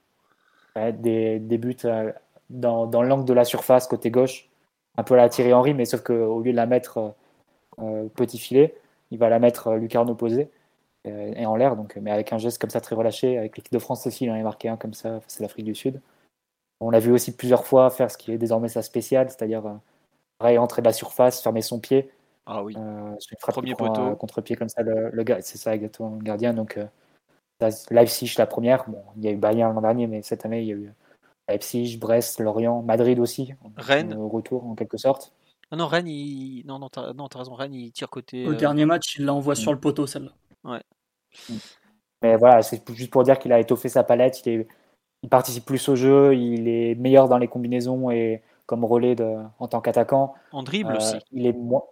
des, 0.92 1.38
des 1.38 1.58
buts 1.58 1.76
euh, 1.84 2.12
dans, 2.50 2.86
dans 2.86 3.02
l'angle 3.02 3.24
de 3.24 3.32
la 3.32 3.44
surface, 3.44 3.86
côté 3.86 4.10
gauche, 4.10 4.48
un 4.96 5.02
peu 5.02 5.14
à 5.14 5.18
la 5.18 5.28
Thierry 5.28 5.52
Henry, 5.52 5.74
mais 5.74 5.84
sauf 5.84 6.02
qu'au 6.02 6.40
lieu 6.40 6.52
de 6.52 6.56
la 6.56 6.66
mettre 6.66 7.14
euh, 7.78 8.08
petit 8.14 8.38
filet, 8.38 8.74
il 9.10 9.18
va 9.18 9.28
la 9.28 9.38
mettre 9.38 9.74
lucarne 9.74 10.10
opposée 10.10 10.50
et 11.06 11.44
en 11.44 11.54
l'air, 11.54 11.76
donc, 11.76 11.98
mais 12.00 12.10
avec 12.10 12.32
un 12.32 12.38
geste 12.38 12.58
comme 12.58 12.70
ça 12.70 12.80
très 12.80 12.96
relâché. 12.96 13.36
Avec 13.36 13.58
l'équipe 13.58 13.74
de 13.74 13.78
France 13.78 14.06
aussi, 14.06 14.24
il 14.24 14.30
en 14.30 14.34
a 14.34 14.42
marqué 14.42 14.70
un 14.70 14.78
comme 14.78 14.94
ça, 14.94 15.20
c'est 15.26 15.42
l'Afrique 15.42 15.66
du 15.66 15.74
Sud. 15.74 16.00
On 16.80 16.90
l'a 16.90 16.98
vu 16.98 17.12
aussi 17.12 17.36
plusieurs 17.36 17.64
fois 17.64 17.90
faire 17.90 18.10
ce 18.10 18.18
qui 18.18 18.32
est 18.32 18.38
désormais 18.38 18.68
sa 18.68 18.82
spéciale, 18.82 19.30
c'est-à-dire 19.30 19.62
pareil, 20.38 20.58
entrer 20.58 20.82
de 20.82 20.86
la 20.86 20.92
surface, 20.92 21.42
fermer 21.42 21.62
son 21.62 21.80
pied. 21.80 22.10
Ah 22.46 22.62
oui. 22.62 22.76
Premier 23.40 23.74
poteau. 23.74 24.16
contre-pied 24.16 24.56
comme 24.56 24.68
ça, 24.68 24.82
le, 24.82 25.10
le 25.10 25.24
c'est 25.40 25.58
ça 25.58 25.74
exactement, 25.74 26.16
le 26.16 26.22
gardien. 26.22 26.52
Donc, 26.52 26.78
Leipzig 27.90 28.34
la 28.38 28.46
première. 28.46 28.88
Bon, 28.88 29.02
il 29.16 29.24
y 29.24 29.28
a 29.28 29.30
eu 29.30 29.36
Bayern 29.36 29.74
l'an 29.74 29.80
dernier, 29.80 30.06
mais 30.06 30.22
cette 30.22 30.44
année, 30.44 30.62
il 30.62 30.66
y 30.66 30.72
a 30.72 30.76
eu 30.76 30.92
Leipzig, 31.48 31.98
Brest, 31.98 32.40
Lorient, 32.40 32.82
Madrid 32.82 33.18
aussi. 33.18 33.54
Rennes. 33.76 34.14
Au 34.14 34.28
retour, 34.28 34.66
en 34.66 34.74
quelque 34.74 34.96
sorte. 34.96 35.32
Ah 35.70 35.76
non, 35.76 35.86
Rennes, 35.86 36.08
il... 36.08 36.64
non, 36.66 36.78
non, 36.78 36.88
t'as, 36.88 37.38
raison, 37.38 37.54
Rennes, 37.54 37.74
il 37.74 37.92
tire 37.92 38.10
côté. 38.10 38.46
Au 38.46 38.52
euh, 38.52 38.56
dernier 38.56 38.84
match, 38.84 39.16
il 39.18 39.24
l'envoie 39.24 39.54
sur 39.54 39.72
le 39.72 39.80
poteau, 39.80 40.06
celle-là. 40.06 40.32
Ouais. 40.64 40.82
Mais 42.22 42.36
voilà, 42.36 42.62
c'est 42.62 42.82
juste 42.94 43.10
pour 43.10 43.22
dire 43.22 43.38
qu'il 43.38 43.52
a 43.52 43.60
étoffé 43.60 43.88
sa 43.88 44.04
palette, 44.04 44.44
il, 44.46 44.66
il 45.24 45.30
participe 45.30 45.64
plus 45.64 45.88
au 45.88 45.96
jeu, 45.96 46.36
il 46.36 46.68
est 46.68 46.94
meilleur 46.96 47.30
dans 47.30 47.38
les 47.38 47.48
combinaisons 47.48 48.10
et 48.10 48.42
comme 48.66 48.84
relais 48.84 49.14
de... 49.14 49.36
en 49.58 49.68
tant 49.68 49.80
qu'attaquant. 49.80 50.34
En 50.52 50.62
dribble 50.62 50.92
euh, 50.92 50.96
aussi. 50.98 51.16
Il 51.32 51.46
est 51.46 51.54
moins... 51.54 51.84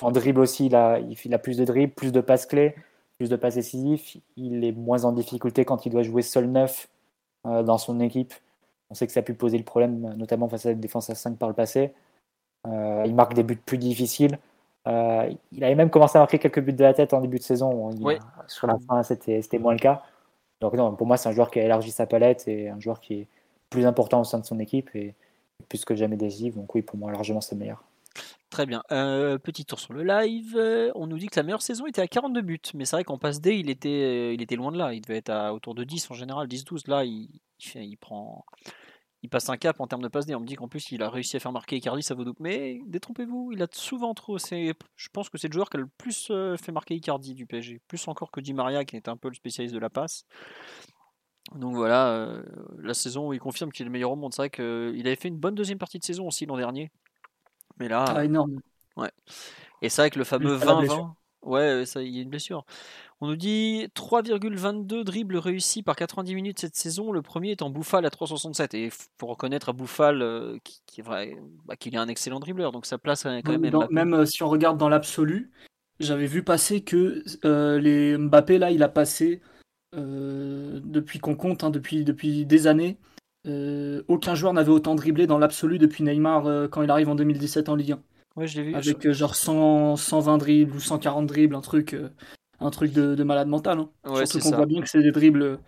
En 0.00 0.10
dribble 0.10 0.40
aussi, 0.40 0.64
il 0.64 0.74
a... 0.74 0.98
il 0.98 1.34
a 1.34 1.38
plus 1.38 1.58
de 1.58 1.66
dribble, 1.66 1.92
plus 1.92 2.10
de 2.10 2.22
passes 2.22 2.46
clés, 2.46 2.74
plus 3.18 3.28
de 3.28 3.36
passes 3.36 3.56
décisives. 3.56 4.22
Il 4.38 4.64
est 4.64 4.72
moins 4.72 5.04
en 5.04 5.12
difficulté 5.12 5.66
quand 5.66 5.84
il 5.84 5.92
doit 5.92 6.02
jouer 6.02 6.22
seul 6.22 6.46
neuf 6.46 6.88
euh, 7.46 7.62
dans 7.62 7.76
son 7.76 8.00
équipe. 8.00 8.32
On 8.88 8.94
sait 8.94 9.06
que 9.06 9.12
ça 9.12 9.20
a 9.20 9.24
pu 9.24 9.34
poser 9.34 9.58
le 9.58 9.64
problème, 9.64 10.14
notamment 10.16 10.48
face 10.48 10.64
à 10.64 10.70
la 10.70 10.74
défense 10.74 11.10
à 11.10 11.14
5 11.14 11.36
par 11.36 11.50
le 11.50 11.54
passé. 11.54 11.92
Euh, 12.66 13.02
il 13.04 13.14
marque 13.14 13.34
des 13.34 13.42
buts 13.42 13.56
plus 13.56 13.76
difficiles. 13.76 14.38
Il 14.86 15.62
avait 15.64 15.74
même 15.74 15.90
commencé 15.90 16.16
à 16.16 16.22
marquer 16.22 16.38
quelques 16.38 16.60
buts 16.60 16.72
de 16.72 16.82
la 16.82 16.94
tête 16.94 17.12
en 17.12 17.20
début 17.20 17.38
de 17.38 17.42
saison. 17.42 17.90
Sur 18.46 18.68
la 18.68 18.78
fin, 18.88 19.02
c'était 19.02 19.58
moins 19.58 19.74
le 19.74 19.78
cas. 19.78 20.02
Donc 20.60 20.74
non, 20.74 20.94
pour 20.94 21.06
moi, 21.06 21.16
c'est 21.16 21.28
un 21.28 21.32
joueur 21.32 21.50
qui 21.50 21.60
a 21.60 21.64
élargi 21.64 21.90
sa 21.90 22.06
palette 22.06 22.46
et 22.48 22.68
un 22.68 22.80
joueur 22.80 23.00
qui 23.00 23.14
est 23.14 23.26
plus 23.70 23.86
important 23.86 24.20
au 24.20 24.24
sein 24.24 24.38
de 24.38 24.44
son 24.44 24.58
équipe. 24.58 24.94
Et 24.94 25.14
plus 25.68 25.84
que 25.84 25.94
jamais 25.94 26.16
décisif. 26.16 26.54
Donc 26.54 26.74
oui, 26.74 26.82
pour 26.82 26.98
moi, 26.98 27.12
largement, 27.12 27.40
c'est 27.40 27.56
meilleur. 27.56 27.82
Très 28.50 28.66
bien. 28.66 28.82
Euh, 28.90 29.38
petit 29.38 29.64
tour 29.64 29.78
sur 29.78 29.92
le 29.92 30.02
live. 30.02 30.58
On 30.96 31.06
nous 31.06 31.18
dit 31.18 31.28
que 31.28 31.38
la 31.38 31.44
meilleure 31.44 31.62
saison 31.62 31.86
était 31.86 32.02
à 32.02 32.08
42 32.08 32.42
buts. 32.42 32.60
Mais 32.74 32.84
c'est 32.84 32.96
vrai 32.96 33.04
qu'en 33.04 33.18
passe 33.18 33.40
D, 33.40 33.56
il 33.56 33.70
était, 33.70 34.34
il 34.34 34.42
était 34.42 34.56
loin 34.56 34.72
de 34.72 34.78
là. 34.78 34.92
Il 34.92 35.00
devait 35.00 35.18
être 35.18 35.30
à 35.30 35.54
autour 35.54 35.74
de 35.74 35.84
10 35.84 36.10
en 36.10 36.14
général, 36.14 36.48
10-12. 36.48 36.90
Là, 36.90 37.04
il, 37.04 37.28
il, 37.76 37.96
prend, 37.96 38.44
il 39.22 39.28
passe 39.28 39.48
un 39.50 39.56
cap 39.56 39.80
en 39.80 39.86
termes 39.86 40.02
de 40.02 40.08
passe 40.08 40.26
D. 40.26 40.34
On 40.34 40.40
me 40.40 40.46
dit 40.46 40.56
qu'en 40.56 40.68
plus, 40.68 40.92
il 40.92 41.02
a 41.02 41.10
réussi 41.10 41.36
à 41.36 41.40
faire 41.40 41.52
marquer 41.52 41.76
Icardi, 41.76 42.02
ça 42.02 42.14
vaut 42.14 42.24
doute. 42.24 42.40
Mais 42.40 42.80
détrompez-vous, 42.86 43.50
il 43.52 43.62
a 43.62 43.66
souvent 43.70 44.14
trop. 44.14 44.38
Je 44.38 45.08
pense 45.12 45.28
que 45.28 45.36
c'est 45.36 45.48
le 45.48 45.52
joueur 45.52 45.68
qui 45.68 45.76
a 45.76 45.80
le 45.80 45.86
plus 45.86 46.28
euh, 46.30 46.56
fait 46.56 46.72
marquer 46.72 46.94
Icardi 46.94 47.34
du 47.34 47.46
PSG. 47.46 47.80
Plus 47.86 48.08
encore 48.08 48.30
que 48.30 48.40
Di 48.40 48.54
Maria, 48.54 48.84
qui 48.84 48.96
était 48.96 49.10
un 49.10 49.16
peu 49.16 49.28
le 49.28 49.34
spécialiste 49.34 49.74
de 49.74 49.80
la 49.80 49.90
passe. 49.90 50.24
Donc 51.54 51.74
voilà, 51.74 52.12
euh, 52.12 52.42
la 52.78 52.94
saison 52.94 53.28
où 53.28 53.32
il 53.32 53.40
confirme 53.40 53.72
qu'il 53.72 53.84
est 53.84 53.86
le 53.86 53.92
meilleur 53.92 54.12
au 54.12 54.16
monde. 54.16 54.32
C'est 54.32 54.42
vrai 54.42 54.50
qu'il 54.50 55.06
avait 55.06 55.16
fait 55.16 55.28
une 55.28 55.38
bonne 55.38 55.54
deuxième 55.54 55.78
partie 55.78 55.98
de 55.98 56.04
saison 56.04 56.26
aussi 56.26 56.46
l'an 56.46 56.56
dernier. 56.56 56.90
Mais 57.78 57.88
là. 57.88 58.04
Ah, 58.08 58.24
énorme. 58.24 58.60
Ouais. 58.96 59.10
Et 59.82 59.88
c'est 59.88 60.02
vrai 60.02 60.10
que 60.10 60.18
le 60.18 60.24
fameux 60.24 60.56
20-20. 60.56 61.12
Ouais, 61.42 61.84
ça, 61.86 62.02
il 62.02 62.14
y 62.14 62.18
a 62.18 62.22
une 62.22 62.28
blessure. 62.28 62.64
On 63.20 63.28
nous 63.28 63.36
dit 63.36 63.86
3,22 63.94 65.04
dribbles 65.04 65.36
réussis 65.36 65.82
par 65.82 65.94
90 65.94 66.34
minutes 66.34 66.58
cette 66.58 66.76
saison. 66.76 67.12
Le 67.12 67.20
premier 67.20 67.50
est 67.50 67.62
en 67.62 67.68
Bouffal 67.68 68.06
à 68.06 68.08
3,67. 68.08 68.76
Et 68.76 68.90
pour 69.18 69.28
reconnaître 69.28 69.68
à 69.68 69.72
Bouffal 69.72 70.22
euh, 70.22 70.56
qui, 70.64 71.00
est 71.00 71.04
vrai, 71.04 71.36
bah, 71.66 71.76
qu'il 71.76 71.94
est 71.94 71.98
un 71.98 72.08
excellent 72.08 72.40
dribbleur. 72.40 72.72
Donc 72.72 72.86
ça 72.86 72.96
place 72.96 73.24
quand 73.24 73.58
même. 73.58 73.88
même 73.90 74.14
euh, 74.14 74.24
si 74.24 74.42
on 74.42 74.48
regarde 74.48 74.78
dans 74.78 74.88
l'absolu, 74.88 75.50
j'avais 75.98 76.26
vu 76.26 76.42
passer 76.42 76.80
que 76.80 77.22
les 77.78 78.16
Mbappé, 78.16 78.58
là, 78.58 78.70
il 78.70 78.82
a 78.82 78.88
passé 78.88 79.42
euh, 79.96 80.80
depuis 80.84 81.18
qu'on 81.18 81.34
compte, 81.34 81.64
hein, 81.64 81.70
depuis, 81.70 82.04
depuis 82.04 82.46
des 82.46 82.66
années, 82.66 82.96
euh, 83.48 84.02
aucun 84.06 84.34
joueur 84.34 84.52
n'avait 84.52 84.70
autant 84.70 84.94
dribblé 84.94 85.26
dans 85.26 85.38
l'absolu 85.38 85.78
depuis 85.78 86.04
Neymar 86.04 86.46
euh, 86.46 86.68
quand 86.68 86.82
il 86.82 86.90
arrive 86.90 87.08
en 87.08 87.16
2017 87.16 87.68
en 87.68 87.74
Ligue 87.74 87.92
1. 87.92 88.02
Ouais, 88.36 88.46
je 88.46 88.60
l'ai 88.60 88.68
vu. 88.68 88.74
Avec 88.74 89.10
genre 89.10 89.34
100, 89.34 89.96
120 89.96 90.38
dribbles 90.38 90.76
ou 90.76 90.80
140 90.80 91.26
dribbles, 91.26 91.56
un 91.56 91.60
truc, 91.60 91.96
un 92.60 92.70
truc 92.70 92.92
de, 92.92 93.22
malade 93.24 93.48
mental. 93.48 93.78
Hein. 93.78 93.90
Surtout 94.26 94.40
qu'on 94.40 94.56
voit 94.56 94.66
bien 94.66 94.80
que 94.82 94.88
c'est 94.88 95.02
des 95.02 95.12
dribbles 95.12 95.58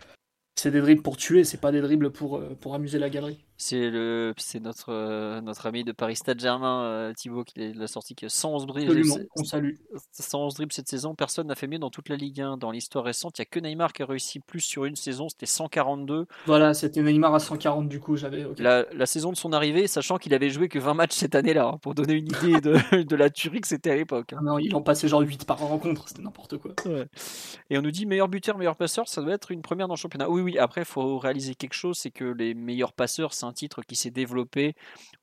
c'est 0.55 0.71
des 0.71 0.81
dribbles 0.81 1.03
pour 1.03 1.17
tuer, 1.17 1.45
c'est 1.45 1.61
pas 1.61 1.73
des 1.73 1.81
dribbles 1.81 2.11
pour, 2.11 2.41
pour 2.61 2.75
amuser 2.75 2.99
la 2.99 3.09
galerie. 3.09 3.45
C'est 3.57 3.91
le, 3.91 4.35
c'est 4.39 4.61
notre, 4.61 4.93
euh, 4.93 5.41
notre 5.41 5.67
ami 5.67 5.85
de 5.85 5.93
Paris 5.93 6.17
Stade 6.17 6.41
Germain, 6.41 6.83
euh, 6.83 7.13
Thibaut, 7.13 7.45
qui 7.45 7.73
l'a 7.73 7.87
sorti 7.87 8.15
que 8.15 8.29
111 8.29 8.67
dribbles. 8.67 9.03
on 9.37 9.45
salue. 9.45 9.75
111 10.13 10.55
dribbles 10.55 10.73
cette 10.73 10.89
saison. 10.89 11.15
Personne 11.15 11.47
n'a 11.47 11.55
fait 11.55 11.69
mieux 11.69 11.79
dans 11.79 11.91
toute 11.91 12.09
la 12.09 12.17
Ligue 12.17 12.41
1. 12.41 12.57
Dans 12.57 12.71
l'histoire 12.71 13.05
récente, 13.05 13.39
il 13.39 13.43
n'y 13.43 13.45
a 13.45 13.47
que 13.47 13.61
Neymar 13.61 13.93
qui 13.93 14.03
a 14.03 14.07
réussi 14.07 14.41
plus 14.41 14.61
sur 14.61 14.85
une 14.85 14.97
saison. 14.97 15.29
C'était 15.29 15.47
142. 15.47 16.27
Voilà, 16.47 16.75
c'était 16.75 17.03
Neymar 17.03 17.35
à 17.35 17.39
140 17.39 17.89
du 17.89 18.01
coup. 18.01 18.17
J'avais. 18.17 18.47
La, 18.59 18.85
la, 18.93 19.07
saison 19.07 19.31
de 19.31 19.37
son 19.37 19.53
arrivée, 19.53 19.87
sachant 19.87 20.17
qu'il 20.17 20.35
avait 20.35 20.51
joué 20.51 20.69
que 20.69 20.79
20 20.79 20.95
matchs 20.95 21.15
cette 21.15 21.35
année-là, 21.35 21.73
hein, 21.75 21.79
pour 21.83 21.95
donner 21.95 22.15
une 22.15 22.27
idée 22.43 22.61
de, 22.61 23.03
de 23.03 23.17
la 23.17 23.31
tuerie 23.31 23.61
que 23.61 23.69
c'était 23.69 23.91
à 23.91 23.97
l'époque. 23.97 24.33
Hein. 24.33 24.39
Ah 24.41 24.45
non, 24.45 24.59
ils 24.59 24.75
ont 24.75 24.83
passé 24.83 25.07
genre 25.07 25.21
8 25.21 25.45
par 25.45 25.59
rencontre. 25.59 26.09
C'était 26.09 26.23
n'importe 26.23 26.59
quoi. 26.59 26.73
Et 27.71 27.79
on 27.79 27.83
nous 27.83 27.91
dit 27.91 28.07
meilleur 28.07 28.29
buteur, 28.29 28.59
meilleur 28.59 28.77
passeur, 28.77 29.09
ça 29.09 29.23
doit 29.23 29.35
être 29.35 29.51
une 29.51 29.63
première 29.63 29.89
dans 29.89 29.95
le 29.95 29.99
championnat. 29.99 30.29
Oui, 30.29 30.43
oui. 30.43 30.59
Après, 30.59 30.83
il 30.83 30.87
faut 30.87 31.19
réaliser 31.19 31.55
quelque 31.55 31.75
chose, 31.75 31.99
c'est 31.99 32.11
que 32.11 32.25
les 32.25 32.55
meilleurs 32.55 32.93
passeurs, 32.93 33.33
c'est 33.43 33.47
un 33.47 33.53
titre 33.53 33.83
qui 33.83 33.97
s'est 33.97 34.11
développé 34.11 34.75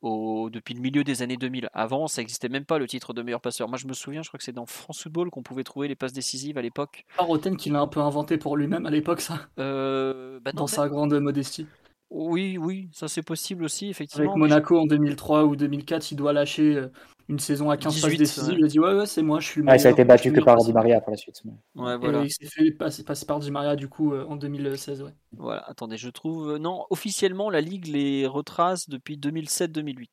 au, 0.01 0.49
depuis 0.49 0.73
le 0.73 0.81
milieu 0.81 1.03
des 1.03 1.21
années 1.21 1.37
2000. 1.37 1.69
Avant, 1.73 2.07
ça 2.07 2.21
n'existait 2.21 2.49
même 2.49 2.65
pas 2.65 2.77
le 2.77 2.87
titre 2.87 3.13
de 3.13 3.21
meilleur 3.21 3.41
passeur. 3.41 3.69
Moi, 3.69 3.77
je 3.77 3.87
me 3.87 3.93
souviens, 3.93 4.21
je 4.23 4.27
crois 4.27 4.37
que 4.37 4.43
c'est 4.43 4.51
dans 4.51 4.65
France 4.65 5.03
Football 5.03 5.29
qu'on 5.29 5.43
pouvait 5.43 5.63
trouver 5.63 5.87
les 5.87 5.95
passes 5.95 6.13
décisives 6.13 6.57
à 6.57 6.61
l'époque. 6.61 7.05
Pas 7.17 7.23
Roten 7.23 7.55
qui 7.55 7.69
l'a 7.69 7.79
un 7.79 7.87
peu 7.87 8.01
inventé 8.01 8.37
pour 8.37 8.57
lui-même 8.57 8.85
à 8.85 8.89
l'époque, 8.89 9.21
ça? 9.21 9.47
Euh, 9.57 10.39
bah 10.41 10.51
Dans 10.51 10.67
sa 10.67 10.89
grande 10.89 11.17
modestie. 11.19 11.65
Oui, 12.09 12.57
oui, 12.57 12.89
ça 12.91 13.07
c'est 13.07 13.21
possible 13.21 13.63
aussi, 13.63 13.89
effectivement. 13.89 14.31
Avec 14.31 14.39
Monaco 14.39 14.79
en 14.79 14.85
2003 14.87 15.45
ou 15.45 15.55
2004, 15.55 16.11
il 16.11 16.15
doit 16.15 16.33
lâcher 16.33 16.75
euh, 16.75 16.87
une 17.27 17.37
saison 17.37 17.69
à 17.69 17.77
15 17.77 18.01
passes 18.01 18.17
décisives. 18.17 18.55
Il 18.57 18.65
a 18.65 18.67
dit 18.67 18.79
Ouais, 18.79 18.95
ouais, 18.95 19.05
c'est 19.05 19.21
moi, 19.21 19.39
je 19.39 19.47
suis. 19.47 19.63
ça 19.79 19.89
a 19.89 19.91
été 19.91 20.03
battu 20.05 20.33
que 20.33 20.41
par 20.41 20.57
Di 20.57 20.73
Maria 20.73 21.01
pour 21.01 21.11
la 21.11 21.17
suite. 21.17 21.41
Ouais, 21.75 21.97
voilà. 21.97 22.23
il 22.23 22.31
s'est 22.31 22.47
fait 22.47 22.71
passer, 22.71 23.03
par 23.03 23.39
Di 23.39 23.51
Maria 23.51 23.75
du 23.75 23.87
coup 23.87 24.13
euh, 24.13 24.25
en 24.25 24.37
2016. 24.37 25.03
Ouais. 25.03 25.11
Voilà, 25.37 25.63
attendez, 25.67 25.97
je 25.97 26.09
trouve. 26.09 26.53
Euh, 26.53 26.57
non, 26.57 26.85
officiellement, 26.89 27.51
la 27.51 27.61
Ligue 27.61 27.85
les 27.85 28.25
retrace 28.25 28.89
depuis 28.89 29.17
2007-2008. 29.17 30.07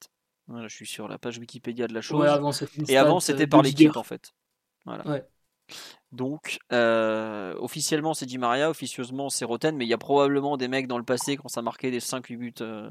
Voilà, 0.48 0.68
je 0.68 0.74
suis 0.74 0.86
sur 0.86 1.08
la 1.08 1.18
page 1.18 1.38
Wikipédia 1.38 1.88
de 1.88 1.94
la 1.94 2.02
chose. 2.02 2.22
avant, 2.26 2.52
Et 2.88 2.96
avant, 2.98 3.20
c'était 3.20 3.46
par 3.46 3.62
l'équipe 3.62 3.96
en 3.96 4.02
fait. 4.02 4.32
Voilà. 4.84 5.06
Ouais. 5.08 5.24
Donc, 6.12 6.58
euh, 6.72 7.54
officiellement, 7.58 8.14
c'est 8.14 8.26
Di 8.26 8.38
Maria, 8.38 8.70
officieusement, 8.70 9.28
c'est 9.28 9.44
Roten, 9.44 9.76
mais 9.76 9.84
il 9.84 9.88
y 9.88 9.94
a 9.94 9.98
probablement 9.98 10.56
des 10.56 10.68
mecs 10.68 10.86
dans 10.86 10.98
le 10.98 11.04
passé 11.04 11.36
quand 11.36 11.48
ça 11.48 11.62
marquait 11.62 11.90
des 11.90 12.00
5-8 12.00 12.36
buts, 12.36 12.54
euh, 12.60 12.88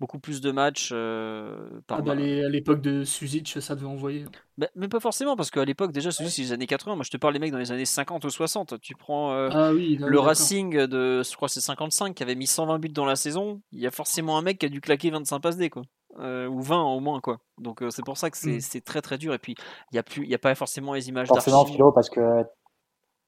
beaucoup 0.00 0.18
plus 0.18 0.40
de 0.40 0.50
matchs. 0.50 0.90
Euh, 0.92 1.80
par 1.86 1.98
ah 1.98 2.02
bah, 2.02 2.12
à 2.12 2.14
l'époque 2.16 2.80
de 2.80 3.04
Suzic, 3.04 3.60
ça 3.60 3.76
devait 3.76 3.86
envoyer. 3.86 4.24
Bah, 4.58 4.66
mais 4.74 4.88
pas 4.88 4.98
forcément, 4.98 5.36
parce 5.36 5.50
qu'à 5.50 5.64
l'époque, 5.64 5.92
déjà, 5.92 6.10
c'est 6.10 6.24
les 6.24 6.52
années 6.52 6.66
80. 6.66 6.96
Moi, 6.96 7.04
je 7.04 7.10
te 7.10 7.16
parle 7.16 7.32
des 7.32 7.38
mecs 7.38 7.52
dans 7.52 7.58
les 7.58 7.70
années 7.70 7.84
50 7.84 8.24
ou 8.24 8.30
60. 8.30 8.80
Tu 8.80 8.94
prends 8.96 9.30
ah 9.30 9.72
le 9.72 10.18
Racing 10.18 10.86
de, 10.86 11.22
je 11.22 11.36
crois, 11.36 11.48
c'est 11.48 11.60
55, 11.60 12.14
qui 12.14 12.22
avait 12.24 12.34
mis 12.34 12.48
120 12.48 12.80
buts 12.80 12.88
dans 12.88 13.06
la 13.06 13.16
saison. 13.16 13.62
Il 13.70 13.78
y 13.78 13.86
a 13.86 13.92
forcément 13.92 14.36
un 14.36 14.42
mec 14.42 14.58
qui 14.58 14.66
a 14.66 14.68
dû 14.68 14.80
claquer 14.80 15.10
25 15.10 15.38
passes 15.38 15.56
D, 15.56 15.70
quoi. 15.70 15.82
Ou 16.16 16.60
20 16.60 16.82
au 16.82 17.00
moins, 17.00 17.20
quoi. 17.20 17.38
Donc, 17.58 17.82
c'est 17.90 18.04
pour 18.04 18.16
ça 18.16 18.30
que 18.30 18.36
c'est 18.36 18.78
mm. 18.78 18.82
très 18.82 19.02
très 19.02 19.18
dur. 19.18 19.34
Et 19.34 19.38
puis, 19.38 19.54
il 19.92 19.94
n'y 19.94 19.98
a, 19.98 20.02
plus, 20.02 20.26
y 20.26 20.34
a 20.34 20.38
pas 20.38 20.54
forcément 20.54 20.94
les 20.94 21.08
images 21.08 21.28
Forcément, 21.28 21.64
Philo, 21.64 21.92
parce 21.92 22.10
que 22.10 22.44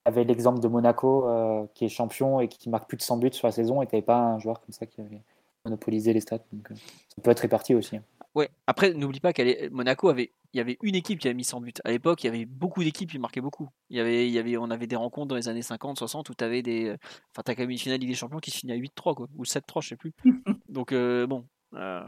avait 0.05 0.25
l'exemple 0.25 0.61
de 0.61 0.69
Monaco 0.69 1.29
euh, 1.29 1.67
qui 1.75 1.85
est 1.85 1.89
champion 1.89 2.41
et 2.41 2.49
qui 2.49 2.69
marque 2.69 2.89
plus 2.89 2.97
de 2.97 3.03
100 3.03 3.19
buts 3.19 3.31
sur 3.33 3.47
la 3.47 3.53
saison 3.53 3.83
et 3.83 3.87
tu 3.87 4.01
pas 4.03 4.19
un 4.19 4.39
joueur 4.39 4.61
comme 4.61 4.73
ça 4.73 4.87
qui 4.87 5.01
avait 5.01 5.23
monopolisé 5.65 6.13
les 6.13 6.21
stats. 6.21 6.39
Donc, 6.53 6.71
euh, 6.71 6.75
ça 6.75 7.23
peut 7.23 7.31
être 7.31 7.41
réparti 7.41 7.75
aussi. 7.75 7.97
Hein. 7.97 8.03
Ouais. 8.35 8.49
Après, 8.67 8.95
n'oublie 8.95 9.21
pas 9.21 9.33
qu'à 9.33 9.45
Monaco 9.71 10.09
avait, 10.09 10.33
il 10.53 10.59
y 10.59 10.61
avait 10.61 10.79
une 10.83 10.95
équipe 10.95 11.19
qui 11.19 11.27
avait 11.27 11.35
mis 11.35 11.45
100 11.45 11.61
buts. 11.61 11.73
À 11.85 11.91
l'époque, 11.91 12.23
il 12.23 12.27
y 12.27 12.31
avait 12.31 12.47
beaucoup 12.47 12.83
d'équipes 12.83 13.11
qui 13.11 13.19
marquaient 13.19 13.41
beaucoup. 13.41 13.69
Il 13.91 13.97
y 13.97 14.01
avait, 14.01 14.27
il 14.27 14.33
y 14.33 14.39
avait, 14.39 14.57
on 14.57 14.71
avait 14.71 14.87
des 14.87 14.97
rencontres 14.97 15.29
dans 15.29 15.37
les 15.37 15.49
années 15.49 15.63
50, 15.63 15.99
60 15.99 16.31
où 16.31 16.35
tu 16.35 16.45
avais 16.45 16.63
des, 16.63 16.91
enfin, 17.33 17.43
t'as 17.45 17.55
quand 17.55 17.63
même 17.63 17.71
une 17.71 17.79
finale 17.79 17.99
Ligue 17.99 18.11
des 18.11 18.15
Champions 18.15 18.39
qui 18.39 18.53
se 18.53 18.59
finit 18.59 18.73
à 18.73 18.77
8-3 18.77 19.15
quoi, 19.15 19.27
ou 19.37 19.45
7-3, 19.45 19.83
je 19.83 19.89
sais 19.89 19.97
plus. 19.97 20.13
Donc 20.69 20.93
euh, 20.93 21.27
bon, 21.27 21.45
euh, 21.75 22.03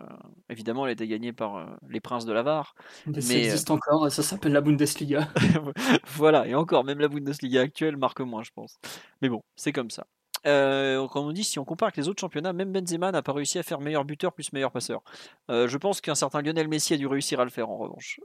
évidemment, 0.49 0.85
elle 0.85 0.91
a 0.91 0.93
été 0.93 1.07
gagnée 1.07 1.33
par 1.33 1.57
euh, 1.57 1.67
les 1.89 2.01
princes 2.01 2.25
de 2.25 2.33
Lavar. 2.33 2.75
Mais, 3.07 3.21
ça 3.21 3.35
existe 3.35 3.71
encore, 3.71 4.11
ça 4.11 4.23
s'appelle 4.23 4.53
la 4.53 4.61
Bundesliga. 4.61 5.29
voilà, 6.17 6.47
et 6.47 6.55
encore, 6.55 6.85
même 6.85 6.99
la 6.99 7.09
Bundesliga 7.09 7.61
actuelle 7.61 7.97
marque 7.97 8.21
moins, 8.21 8.43
je 8.43 8.51
pense. 8.55 8.79
Mais 9.21 9.29
bon, 9.29 9.43
c'est 9.57 9.73
comme 9.73 9.91
ça. 9.91 10.07
Euh, 10.45 11.07
quand 11.09 11.23
on 11.23 11.31
dit 11.31 11.45
si 11.45 11.61
on 11.61 11.65
compare 11.65 11.87
avec 11.87 11.97
les 11.97 12.09
autres 12.09 12.21
championnats, 12.21 12.53
même 12.53 12.73
Benzema 12.73 13.13
n'a 13.13 13.23
pas 13.23 13.33
réussi 13.33 13.61
à 13.61 13.63
faire 13.63 13.79
meilleur 13.79 14.05
buteur 14.05 14.33
plus 14.33 14.53
meilleur 14.53 14.73
passeur. 14.73 15.03
je 15.49 15.77
pense 15.77 16.01
qu'un 16.01 16.17
certain 16.17 16.43
Lionel 16.43 16.67
Messi 16.67 16.95
a 16.95 16.97
dû 16.97 17.07
réussir 17.07 17.39
à 17.39 17.45
le 17.45 17.51
faire 17.51 17.71
en 17.71 17.77
revanche. 17.77 18.19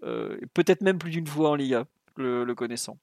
Peut-être 0.56 0.82
même 0.82 0.98
plus 0.98 1.12
d'une 1.12 1.28
fois 1.28 1.52
en 1.52 1.56
Liga, 1.56 1.86
le, 2.16 2.44
le, 2.44 2.56
connaissant. 2.56 2.98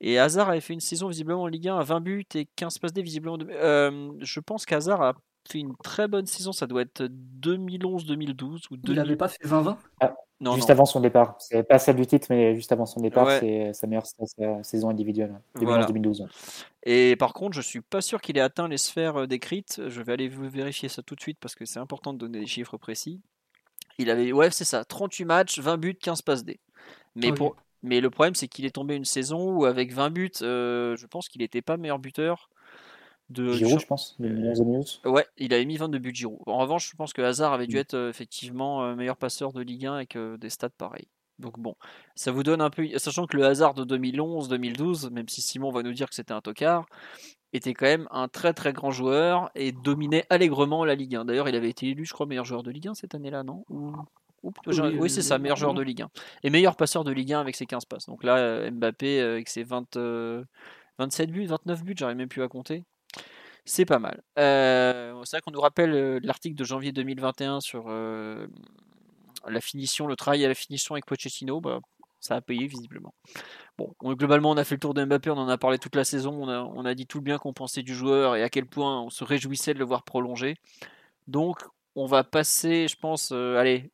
Et 0.00 0.18
Hazard 0.18 0.48
avait 0.48 0.62
fait 0.62 0.72
une 0.72 0.80
saison 0.80 1.08
visiblement 1.08 1.42
en 1.42 1.46
Ligue 1.46 1.68
1 1.68 1.76
à 1.76 1.82
20 1.82 2.00
buts 2.00 2.26
et 2.34 2.46
15 2.56 2.78
passes 2.78 2.94
D 2.94 3.02
visiblement. 3.02 3.36
je 3.38 4.40
pense 4.40 4.64
qu'Hazard 4.64 5.02
a 5.02 5.14
fait 5.50 5.58
une 5.58 5.76
très 5.76 6.08
bonne 6.08 6.26
saison, 6.26 6.52
ça 6.52 6.66
doit 6.66 6.82
être 6.82 7.08
2011-2012 7.40 8.66
ou 8.70 8.76
Il 8.84 8.94
n'avait 8.94 9.16
pas 9.16 9.28
fait 9.28 9.44
20-20 9.44 9.76
ah, 10.00 10.14
non, 10.40 10.54
Juste 10.54 10.70
avant 10.70 10.84
son 10.84 11.00
départ. 11.00 11.34
C'est 11.40 11.64
pas 11.64 11.80
celle 11.80 11.96
du 11.96 12.06
titre, 12.06 12.28
mais 12.30 12.54
juste 12.54 12.70
avant 12.70 12.86
son 12.86 13.00
départ, 13.00 13.28
c'est 13.40 13.72
sa 13.72 13.88
meilleure 13.88 14.06
saison 14.62 14.88
individuelle. 14.88 15.34
2011-2012. 15.56 16.26
Et 16.84 17.16
par 17.16 17.32
contre, 17.32 17.56
je 17.56 17.60
suis 17.60 17.80
pas 17.80 18.00
sûr 18.00 18.20
qu'il 18.20 18.38
ait 18.38 18.42
atteint 18.42 18.68
les 18.68 18.78
sphères 18.78 19.16
euh, 19.16 19.26
décrites. 19.26 19.82
Je 19.88 20.00
vais 20.00 20.12
aller 20.12 20.28
vérifier 20.28 20.88
ça 20.88 21.02
tout 21.02 21.16
de 21.16 21.20
suite 21.20 21.38
parce 21.40 21.54
que 21.54 21.64
c'est 21.64 21.80
important 21.80 22.12
de 22.12 22.18
donner 22.18 22.38
des 22.40 22.46
chiffres 22.46 22.76
précis. 22.76 23.20
Il 23.98 24.10
avait, 24.10 24.30
ouais, 24.32 24.50
c'est 24.52 24.64
ça, 24.64 24.84
38 24.84 25.24
matchs, 25.24 25.58
20 25.58 25.76
buts, 25.76 25.98
15 26.00 26.22
passes 26.22 26.44
D. 26.44 26.60
Mais, 27.16 27.32
pour, 27.32 27.56
mais 27.82 28.00
le 28.00 28.08
problème, 28.08 28.36
c'est 28.36 28.46
qu'il 28.46 28.64
est 28.64 28.70
tombé 28.70 28.94
une 28.94 29.04
saison 29.04 29.52
où, 29.52 29.64
avec 29.64 29.92
20 29.92 30.10
buts, 30.10 30.30
euh, 30.42 30.96
je 30.96 31.06
pense 31.06 31.28
qu'il 31.28 31.42
n'était 31.42 31.62
pas 31.62 31.76
meilleur 31.76 31.98
buteur 31.98 32.48
de 33.30 33.52
Giroud, 33.52 33.80
je 33.80 33.86
pense. 33.86 34.16
Ouais, 35.04 35.26
il 35.36 35.52
avait 35.52 35.66
mis 35.66 35.76
22 35.76 35.98
buts 35.98 36.14
Giroud. 36.14 36.40
En 36.46 36.58
revanche, 36.58 36.90
je 36.90 36.96
pense 36.96 37.12
que 37.12 37.20
Hazard 37.20 37.52
avait 37.52 37.66
dû 37.66 37.76
mm. 37.76 37.80
être 37.80 37.94
euh, 37.94 38.10
effectivement 38.10 38.84
euh, 38.84 38.94
meilleur 38.94 39.16
passeur 39.16 39.52
de 39.52 39.60
Ligue 39.60 39.86
1 39.86 39.94
avec 39.94 40.16
euh, 40.16 40.36
des 40.38 40.48
stats 40.48 40.70
pareils. 40.70 41.08
Donc 41.38 41.58
bon, 41.58 41.76
ça 42.16 42.32
vous 42.32 42.42
donne 42.42 42.60
un 42.60 42.70
peu, 42.70 42.86
sachant 42.96 43.26
que 43.26 43.36
le 43.36 43.44
Hazard 43.44 43.74
de 43.74 43.84
2011-2012, 43.96 45.10
même 45.10 45.28
si 45.28 45.40
Simon 45.40 45.70
va 45.70 45.82
nous 45.82 45.92
dire 45.92 46.08
que 46.08 46.14
c'était 46.14 46.32
un 46.32 46.40
tocard, 46.40 46.86
était 47.52 47.74
quand 47.74 47.86
même 47.86 48.08
un 48.10 48.28
très 48.28 48.54
très 48.54 48.72
grand 48.72 48.90
joueur 48.90 49.50
et 49.54 49.72
dominait 49.72 50.24
allègrement 50.30 50.84
la 50.84 50.94
Ligue 50.94 51.14
1. 51.14 51.26
D'ailleurs, 51.26 51.48
il 51.48 51.54
avait 51.54 51.70
été 51.70 51.88
élu, 51.88 52.06
je 52.06 52.12
crois, 52.12 52.26
meilleur 52.26 52.44
joueur 52.44 52.62
de 52.62 52.70
Ligue 52.70 52.88
1 52.88 52.94
cette 52.94 53.14
année-là, 53.14 53.44
non? 53.44 53.64
Oui, 54.42 55.10
c'est 55.10 55.22
ça, 55.22 55.38
meilleur 55.38 55.56
joueur 55.56 55.74
de 55.74 55.82
Ligue 55.82 56.02
1. 56.02 56.10
Et 56.44 56.50
meilleur 56.50 56.76
passeur 56.76 57.04
de 57.04 57.12
Ligue 57.12 57.34
1 57.34 57.40
avec 57.40 57.54
ses 57.54 57.66
15 57.66 57.84
passes. 57.84 58.06
Donc 58.06 58.24
là, 58.24 58.68
Mbappé 58.70 59.20
avec 59.20 59.48
ses 59.48 59.62
20, 59.62 59.96
27 60.98 61.30
buts, 61.30 61.46
29 61.46 61.84
buts, 61.84 61.94
j'arrive 61.96 62.16
même 62.16 62.28
plus 62.28 62.42
à 62.42 62.48
compter. 62.48 62.84
C'est 63.68 63.84
pas 63.84 63.98
mal. 63.98 64.22
Euh, 64.38 65.22
c'est 65.24 65.36
vrai 65.36 65.42
qu'on 65.42 65.50
nous 65.50 65.60
rappelle 65.60 65.92
euh, 65.92 66.20
l'article 66.22 66.54
de 66.56 66.64
janvier 66.64 66.90
2021 66.90 67.60
sur 67.60 67.84
euh, 67.88 68.46
la 69.46 69.60
finition, 69.60 70.06
le 70.06 70.16
travail 70.16 70.42
à 70.42 70.48
la 70.48 70.54
finition 70.54 70.94
avec 70.94 71.04
Pochettino. 71.04 71.60
Bah, 71.60 71.80
ça 72.18 72.36
a 72.36 72.40
payé 72.40 72.66
visiblement. 72.66 73.12
Bon, 73.76 73.92
globalement, 74.00 74.52
on 74.52 74.56
a 74.56 74.64
fait 74.64 74.76
le 74.76 74.80
tour 74.80 74.94
de 74.94 75.04
Mbappé, 75.04 75.28
on 75.28 75.36
en 75.36 75.50
a 75.50 75.58
parlé 75.58 75.78
toute 75.78 75.96
la 75.96 76.04
saison, 76.04 76.48
on 76.48 76.84
a, 76.84 76.94
dit 76.94 77.06
tout 77.06 77.18
le 77.18 77.24
bien 77.24 77.36
qu'on 77.36 77.52
pensait 77.52 77.82
du 77.82 77.94
joueur 77.94 78.36
et 78.36 78.42
à 78.42 78.48
quel 78.48 78.64
point 78.64 79.02
on 79.02 79.10
se 79.10 79.22
réjouissait 79.22 79.74
de 79.74 79.78
le 79.78 79.84
voir 79.84 80.02
prolonger. 80.02 80.56
Donc, 81.26 81.58
on 81.94 82.06
va 82.06 82.24
passer, 82.24 82.88
je 82.88 82.96
pense, 82.96 83.32
allez, 83.32 83.90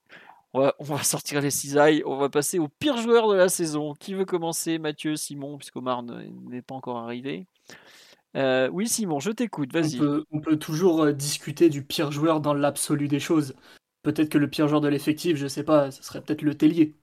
on 0.52 0.60
va, 0.60 0.74
on 0.78 0.84
va 0.84 0.98
sortir 1.02 1.40
les 1.40 1.50
cisailles, 1.50 2.02
on 2.06 2.16
va 2.16 2.28
passer 2.28 2.60
au 2.60 2.68
pire 2.68 2.96
joueur 2.96 3.28
de 3.28 3.34
la 3.34 3.48
saison. 3.48 3.92
Qui 3.94 4.14
veut 4.14 4.24
commencer? 4.24 4.78
Mathieu, 4.78 5.16
Simon, 5.16 5.58
puisqu'Omar 5.58 6.04
ne- 6.04 6.22
n'est 6.48 6.62
pas 6.62 6.76
encore 6.76 6.98
arrivé 6.98 7.48
Euh, 8.36 8.68
Oui, 8.68 8.88
Simon, 8.88 9.20
je 9.20 9.30
t'écoute, 9.30 9.70
On 9.74 9.80
vas-y. 9.80 9.98
peut, 9.98 10.24
on 10.30 10.40
peut 10.40 10.58
toujours 10.58 11.02
euh, 11.02 11.12
discuter 11.12 11.68
du 11.68 11.84
pire 11.84 12.12
joueur 12.12 12.40
dans 12.40 12.54
l'absolu 12.54 13.08
des 13.08 13.20
choses. 13.20 13.54
Peut-être 14.02 14.28
que 14.28 14.38
le 14.38 14.48
pire 14.48 14.68
joueur 14.68 14.80
de 14.80 14.88
l'effectif, 14.88 15.36
je 15.36 15.46
sais 15.46 15.64
pas, 15.64 15.90
ce 15.90 16.02
serait 16.02 16.20
peut-être 16.20 16.42
le 16.42 16.54
Tellier. 16.54 16.94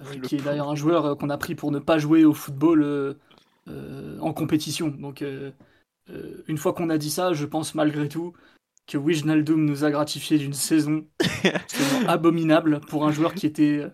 Euh, 0.00 0.18
qui 0.20 0.36
est 0.36 0.42
d'ailleurs 0.42 0.68
un 0.70 0.74
joueur 0.74 1.06
euh, 1.06 1.14
qu'on 1.14 1.30
a 1.30 1.38
pris 1.38 1.54
pour 1.54 1.70
ne 1.70 1.78
pas 1.78 1.98
jouer 1.98 2.24
au 2.24 2.34
football 2.34 2.82
euh, 2.82 4.18
en 4.20 4.32
compétition. 4.32 4.88
Donc, 4.88 5.24
une 6.48 6.58
fois 6.58 6.72
qu'on 6.74 6.90
a 6.90 6.98
dit 6.98 7.10
ça, 7.10 7.32
je 7.32 7.46
pense 7.46 7.74
malgré 7.74 8.08
tout 8.08 8.32
que 8.86 8.98
Wijnaldum 8.98 9.64
nous 9.64 9.84
a 9.84 9.90
gratifié 9.90 10.36
d'une 10.36 10.52
saison 10.52 11.06
abominable 12.06 12.80
pour 12.80 13.06
un 13.06 13.12
joueur 13.12 13.34
qui 13.34 13.46
était 13.46 13.86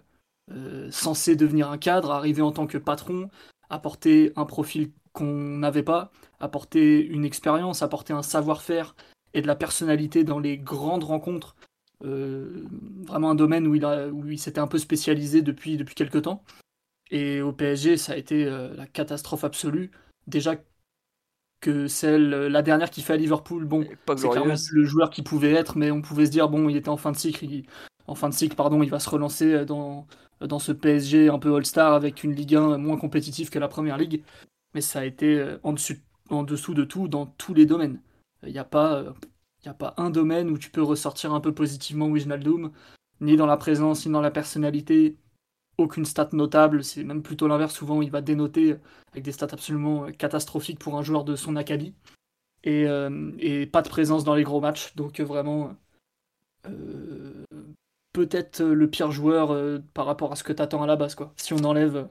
censé 0.90 1.36
devenir 1.36 1.70
un 1.70 1.78
cadre, 1.78 2.10
arriver 2.10 2.42
en 2.42 2.50
tant 2.50 2.66
que 2.66 2.78
patron, 2.78 3.30
apporter 3.68 4.32
un 4.34 4.44
profil 4.44 4.90
qu'on 5.12 5.58
n'avait 5.58 5.82
pas, 5.82 6.10
apporter 6.40 7.04
une 7.04 7.24
expérience, 7.24 7.82
apporter 7.82 8.12
un 8.12 8.22
savoir-faire 8.22 8.94
et 9.34 9.42
de 9.42 9.46
la 9.46 9.56
personnalité 9.56 10.24
dans 10.24 10.38
les 10.38 10.58
grandes 10.58 11.04
rencontres. 11.04 11.56
Euh, 12.04 12.64
vraiment 13.06 13.30
un 13.30 13.34
domaine 13.34 13.66
où 13.66 13.74
il, 13.74 13.84
a, 13.84 14.08
où 14.08 14.26
il 14.28 14.38
s'était 14.38 14.60
un 14.60 14.66
peu 14.66 14.78
spécialisé 14.78 15.42
depuis, 15.42 15.76
depuis 15.76 15.94
quelques 15.94 16.22
temps. 16.22 16.42
Et 17.10 17.42
au 17.42 17.52
PSG, 17.52 17.96
ça 17.96 18.12
a 18.12 18.16
été 18.16 18.44
euh, 18.46 18.74
la 18.76 18.86
catastrophe 18.86 19.44
absolue. 19.44 19.90
Déjà 20.26 20.56
que 21.60 21.88
celle, 21.88 22.30
la 22.30 22.62
dernière 22.62 22.90
qu'il 22.90 23.02
fait 23.04 23.12
à 23.14 23.16
Liverpool, 23.16 23.64
bon, 23.66 23.84
c'est 24.16 24.28
clairement 24.30 24.54
le 24.72 24.84
joueur 24.84 25.10
qui 25.10 25.22
pouvait 25.22 25.52
être, 25.52 25.76
mais 25.76 25.90
on 25.90 26.00
pouvait 26.00 26.26
se 26.26 26.30
dire, 26.30 26.48
bon, 26.48 26.68
il 26.68 26.76
était 26.76 26.88
en 26.88 26.96
fin 26.96 27.12
de 27.12 27.16
cycle, 27.16 27.44
il- 27.44 27.66
en 28.06 28.14
fin 28.14 28.28
de 28.30 28.34
cycle, 28.34 28.56
pardon, 28.56 28.82
il 28.82 28.90
va 28.90 28.98
se 28.98 29.10
relancer 29.10 29.64
dans, 29.66 30.06
dans 30.40 30.58
ce 30.58 30.72
PSG 30.72 31.28
un 31.28 31.38
peu 31.38 31.54
All-Star 31.54 31.92
avec 31.92 32.24
une 32.24 32.32
Ligue 32.34 32.56
1 32.56 32.78
moins 32.78 32.96
compétitive 32.96 33.50
que 33.50 33.58
la 33.58 33.68
Première 33.68 33.98
Ligue. 33.98 34.22
Mais 34.74 34.80
ça 34.80 35.00
a 35.00 35.04
été 35.04 35.38
euh, 35.38 35.58
en, 35.62 35.74
en 36.30 36.42
dessous 36.42 36.74
de 36.74 36.84
tout 36.84 37.08
dans 37.08 37.26
tous 37.26 37.54
les 37.54 37.66
domaines. 37.66 38.00
Il 38.46 38.52
n'y 38.52 38.58
a, 38.58 38.64
pas, 38.64 38.94
euh, 38.96 39.12
a 39.66 39.74
pas 39.74 39.94
un 39.96 40.10
domaine 40.10 40.50
où 40.50 40.58
tu 40.58 40.70
peux 40.70 40.82
ressortir 40.82 41.34
un 41.34 41.40
peu 41.40 41.52
positivement 41.52 42.08
Wijnaldum, 42.08 42.72
ni 43.20 43.36
dans 43.36 43.46
la 43.46 43.56
présence, 43.56 44.06
ni 44.06 44.12
dans 44.12 44.20
la 44.20 44.30
personnalité. 44.30 45.16
Aucune 45.78 46.04
stat 46.04 46.28
notable, 46.32 46.84
c'est 46.84 47.04
même 47.04 47.22
plutôt 47.22 47.48
l'inverse. 47.48 47.74
Souvent, 47.74 48.02
il 48.02 48.10
va 48.10 48.20
dénoter 48.20 48.76
avec 49.12 49.24
des 49.24 49.32
stats 49.32 49.48
absolument 49.52 50.04
euh, 50.04 50.10
catastrophiques 50.10 50.78
pour 50.78 50.98
un 50.98 51.02
joueur 51.02 51.24
de 51.24 51.36
son 51.36 51.56
acabit 51.56 51.94
et, 52.64 52.86
euh, 52.86 53.32
et 53.38 53.66
pas 53.66 53.80
de 53.80 53.88
présence 53.88 54.24
dans 54.24 54.34
les 54.34 54.42
gros 54.42 54.60
matchs. 54.60 54.94
Donc 54.96 55.20
euh, 55.20 55.24
vraiment, 55.24 55.74
euh, 56.66 57.44
peut-être 58.12 58.60
euh, 58.60 58.74
le 58.74 58.90
pire 58.90 59.10
joueur 59.10 59.52
euh, 59.52 59.78
par 59.94 60.04
rapport 60.04 60.32
à 60.32 60.36
ce 60.36 60.44
que 60.44 60.52
t'attends 60.52 60.82
à 60.82 60.86
la 60.86 60.96
base. 60.96 61.14
Quoi. 61.14 61.32
Si 61.36 61.54
on 61.54 61.64
enlève 61.64 61.96
euh, 61.96 62.04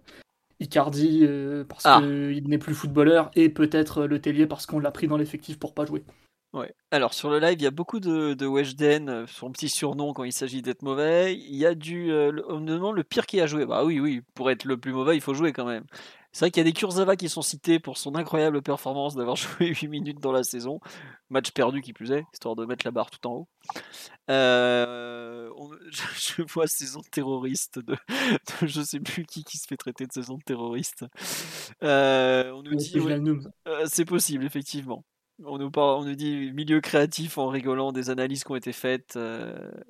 Icardi 0.59 1.19
euh, 1.23 1.63
parce 1.63 1.85
Ah. 1.85 1.99
qu'il 2.01 2.47
n'est 2.47 2.57
plus 2.57 2.73
footballeur 2.75 3.31
et 3.35 3.49
peut-être 3.49 3.99
euh, 3.99 4.07
le 4.07 4.19
Tellier 4.19 4.47
parce 4.47 4.65
qu'on 4.65 4.79
l'a 4.79 4.91
pris 4.91 5.07
dans 5.07 5.17
l'effectif 5.17 5.57
pour 5.59 5.73
pas 5.73 5.85
jouer. 5.85 6.03
Ouais. 6.51 6.73
Alors 6.91 7.13
sur 7.13 7.29
le 7.29 7.37
live, 7.39 7.57
il 7.59 7.63
y 7.63 7.67
a 7.67 7.71
beaucoup 7.71 7.99
de, 7.99 8.33
de 8.33 8.45
Weshden, 8.47 9.07
euh, 9.09 9.25
son 9.27 9.51
petit 9.51 9.69
surnom 9.69 10.13
quand 10.13 10.23
il 10.23 10.33
s'agit 10.33 10.61
d'être 10.63 10.81
mauvais. 10.81 11.35
Il 11.35 11.55
y 11.55 11.65
a 11.65 11.75
du, 11.75 12.11
euh, 12.11 12.31
on 12.49 12.59
me 12.59 12.65
demande 12.67 12.95
le 12.95 13.03
pire 13.03 13.27
qui 13.27 13.39
a 13.39 13.45
joué. 13.45 13.65
Bah 13.67 13.83
oui, 13.85 13.99
oui, 13.99 14.21
pour 14.33 14.49
être 14.49 14.65
le 14.65 14.75
plus 14.77 14.91
mauvais, 14.91 15.15
il 15.15 15.21
faut 15.21 15.35
jouer 15.35 15.53
quand 15.53 15.65
même. 15.65 15.83
C'est 16.31 16.45
vrai 16.45 16.51
qu'il 16.51 16.59
y 16.59 16.67
a 16.67 16.71
des 16.71 16.73
Kurzawa 16.73 17.15
qui 17.15 17.27
sont 17.27 17.41
cités 17.41 17.79
pour 17.79 17.97
son 17.97 18.15
incroyable 18.15 18.61
performance 18.61 19.15
d'avoir 19.15 19.35
joué 19.35 19.67
8 19.67 19.87
minutes 19.87 20.19
dans 20.19 20.31
la 20.31 20.43
saison. 20.43 20.79
Match 21.29 21.51
perdu 21.51 21.81
qui 21.81 21.93
plus 21.93 22.11
est, 22.11 22.23
histoire 22.33 22.55
de 22.55 22.65
mettre 22.65 22.85
la 22.85 22.91
barre 22.91 23.09
tout 23.09 23.27
en 23.27 23.31
haut. 23.33 23.47
Euh, 24.29 25.49
on- 25.57 25.71
je, 25.91 26.43
vois 26.43 26.67
saison 26.67 27.01
terroriste 27.11 27.79
de, 27.79 27.93
de 27.93 28.67
je 28.67 28.81
sais 28.81 28.99
plus 28.99 29.25
qui 29.25 29.43
qui 29.43 29.57
se 29.57 29.67
fait 29.67 29.77
traiter 29.77 30.05
de 30.05 30.11
saison 30.11 30.37
terroriste. 30.45 31.05
Euh, 31.83 32.51
on 32.51 32.61
nous 32.61 32.75
dit 32.75 32.99
ouais, 32.99 33.19
euh, 33.67 33.85
c'est 33.87 34.05
possible, 34.05 34.45
effectivement. 34.45 35.03
On 35.45 35.57
nous, 35.57 35.71
parle, 35.71 36.01
on 36.01 36.03
nous 36.03 36.15
dit 36.15 36.51
milieu 36.51 36.81
créatif 36.81 37.37
en 37.37 37.47
rigolant 37.47 37.93
des 37.93 38.09
analyses 38.09 38.43
qui 38.43 38.51
ont 38.51 38.57
été 38.57 38.73
faites. 38.73 39.17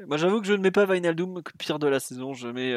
Moi, 0.06 0.18
j'avoue 0.18 0.42
que 0.42 0.48
je 0.48 0.54
ne 0.54 0.62
mets 0.62 0.70
pas 0.70 0.86
Vinaldum 0.86 1.42
que 1.42 1.52
pire 1.58 1.80
de 1.80 1.88
la 1.88 2.00
saison. 2.00 2.34
Je 2.36 2.48
mets 2.50 2.72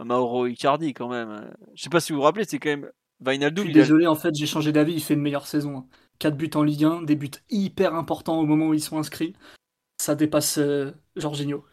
Mauro 0.00 0.46
Icardi 0.46 0.92
quand 0.94 1.08
même. 1.08 1.50
Je 1.74 1.82
sais 1.82 1.90
pas 1.90 2.00
si 2.00 2.12
vous 2.12 2.18
vous 2.18 2.24
rappelez, 2.24 2.44
c'est 2.44 2.58
quand 2.58 2.68
même 2.70 2.90
Je 3.24 3.30
Vinaldum. 3.30 3.64
suis 3.64 3.72
a- 3.74 3.82
désolé, 3.82 4.06
en 4.06 4.14
fait, 4.14 4.34
j'ai 4.34 4.46
changé 4.46 4.72
d'avis. 4.72 4.94
Il 4.94 5.02
fait 5.02 5.14
une 5.14 5.22
meilleure 5.22 5.46
saison. 5.46 5.86
4 6.18 6.36
buts 6.36 6.50
en 6.54 6.62
Ligue 6.62 6.84
1, 6.84 7.02
des 7.02 7.16
buts 7.16 7.30
hyper 7.50 7.94
importants 7.94 8.38
au 8.40 8.46
moment 8.46 8.68
où 8.68 8.74
ils 8.74 8.80
sont 8.82 8.98
inscrits. 8.98 9.34
Ça 10.00 10.14
dépasse 10.14 10.58
euh, 10.58 10.92
Jorginho. 11.16 11.64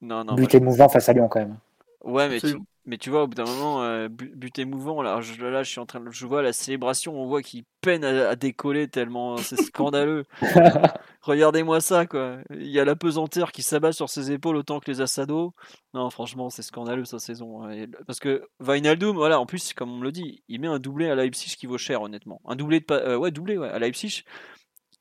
Non, 0.00 0.24
non. 0.24 0.34
But 0.34 0.54
émouvant 0.54 0.88
face 0.88 1.08
à 1.08 1.12
Lyon 1.12 1.28
quand 1.28 1.40
même. 1.40 1.58
je- 2.04 2.10
Ouais, 2.10 2.28
mais 2.28 2.40
tu. 2.40 2.56
Mais 2.88 2.98
tu 2.98 3.10
vois, 3.10 3.22
au 3.22 3.26
bout 3.28 3.36
d'un 3.36 3.44
moment, 3.44 3.82
euh, 3.82 4.08
but, 4.08 4.58
émouvant. 4.58 5.02
Là, 5.02 5.20
je, 5.20 5.40
là, 5.44 5.62
je 5.62 5.70
suis 5.70 5.78
en 5.80 5.86
train 5.86 6.00
de, 6.00 6.10
je 6.10 6.26
vois 6.26 6.42
la 6.42 6.52
célébration. 6.52 7.14
On 7.20 7.26
voit 7.26 7.42
qu'il 7.42 7.64
peine 7.80 8.04
à, 8.04 8.30
à 8.30 8.34
décoller 8.36 8.88
tellement 8.88 9.36
c'est 9.36 9.60
scandaleux. 9.62 10.24
Regardez-moi 11.22 11.80
ça, 11.80 12.06
quoi. 12.06 12.38
Il 12.50 12.66
y 12.68 12.80
a 12.80 12.84
la 12.84 12.96
pesanteur 12.96 13.52
qui 13.52 13.62
s'abat 13.62 13.92
sur 13.92 14.08
ses 14.08 14.32
épaules 14.32 14.56
autant 14.56 14.80
que 14.80 14.90
les 14.90 15.00
Assados. 15.00 15.52
Non, 15.94 16.10
franchement, 16.10 16.50
c'est 16.50 16.62
scandaleux 16.62 17.04
sa 17.04 17.18
saison. 17.18 17.62
hein. 17.64 17.70
Et- 17.70 17.86
Parce 18.06 18.20
que 18.20 18.42
Wijnaldum, 18.60 19.16
voilà, 19.16 19.38
en 19.40 19.46
plus, 19.46 19.72
comme 19.74 19.90
on 19.92 19.98
me 19.98 20.04
le 20.04 20.12
dit, 20.12 20.42
il 20.48 20.60
met 20.60 20.68
un 20.68 20.78
doublé 20.78 21.08
à 21.10 21.14
Leipzig 21.14 21.54
qui 21.56 21.66
vaut 21.66 21.78
cher, 21.78 22.02
honnêtement. 22.02 22.40
Un 22.46 22.56
doublé 22.56 22.80
de 22.80 22.86
euh, 22.92 23.16
ouais, 23.16 23.30
doublé 23.30 23.58
ouais, 23.58 23.68
à 23.68 23.78
Leipzig 23.78 24.22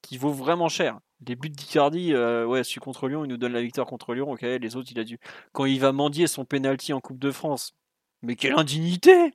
qui 0.02 0.18
vaut 0.18 0.32
vraiment 0.32 0.70
cher. 0.70 1.00
Les 1.26 1.36
buts 1.36 1.50
d'Icardi, 1.50 2.14
euh, 2.14 2.46
ouais, 2.46 2.64
celui 2.64 2.80
contre 2.80 3.08
Lyon, 3.08 3.26
il 3.26 3.28
nous 3.30 3.38
donne 3.38 3.54
la 3.54 3.62
victoire 3.62 3.88
contre 3.88 4.14
Lyon. 4.14 4.32
Ok, 4.32 4.42
les 4.42 4.76
autres, 4.76 4.90
il 4.92 5.00
a 5.00 5.04
dû. 5.04 5.20
Quand 5.52 5.66
il 5.66 5.80
va 5.80 5.92
mendier 5.92 6.28
son 6.28 6.46
penalty 6.46 6.94
en 6.94 7.00
Coupe 7.02 7.18
de 7.20 7.32
France, 7.32 7.76
mais 8.22 8.36
quelle 8.36 8.54
indignité 8.54 9.34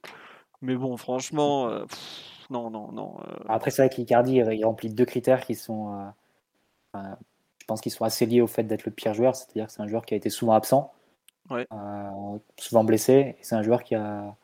Mais 0.60 0.76
bon, 0.76 0.96
franchement, 0.96 1.68
euh, 1.68 1.84
pff, 1.84 2.46
non, 2.50 2.70
non, 2.70 2.92
non. 2.92 3.16
euh, 3.20 3.34
Après, 3.48 3.70
c'est 3.72 3.82
vrai 3.82 3.88
qu'Icardi 3.94 4.34
il 4.36 4.64
remplit 4.64 4.90
deux 4.90 5.04
critères 5.04 5.44
qui 5.44 5.56
sont, 5.56 6.12
euh, 6.94 7.00
je 7.58 7.64
pense 7.66 7.80
qu'ils 7.80 7.92
sont 7.92 8.04
assez 8.04 8.26
liés 8.26 8.40
au 8.40 8.46
fait 8.46 8.62
d'être 8.64 8.84
le 8.84 8.92
pire 8.92 9.14
joueur, 9.14 9.34
c'est-à-dire 9.34 9.66
que 9.66 9.72
c'est 9.72 9.82
un 9.82 9.88
joueur 9.88 10.06
qui 10.06 10.14
a 10.14 10.16
été 10.16 10.30
souvent 10.30 10.52
absent, 10.54 10.92
Ouais. 11.50 11.66
euh, 11.72 12.38
souvent 12.58 12.84
blessé, 12.84 13.12
et 13.12 13.36
c'est 13.42 13.56
un 13.56 13.62
joueur 13.62 13.82
qui 13.82 13.96
a 13.96 14.36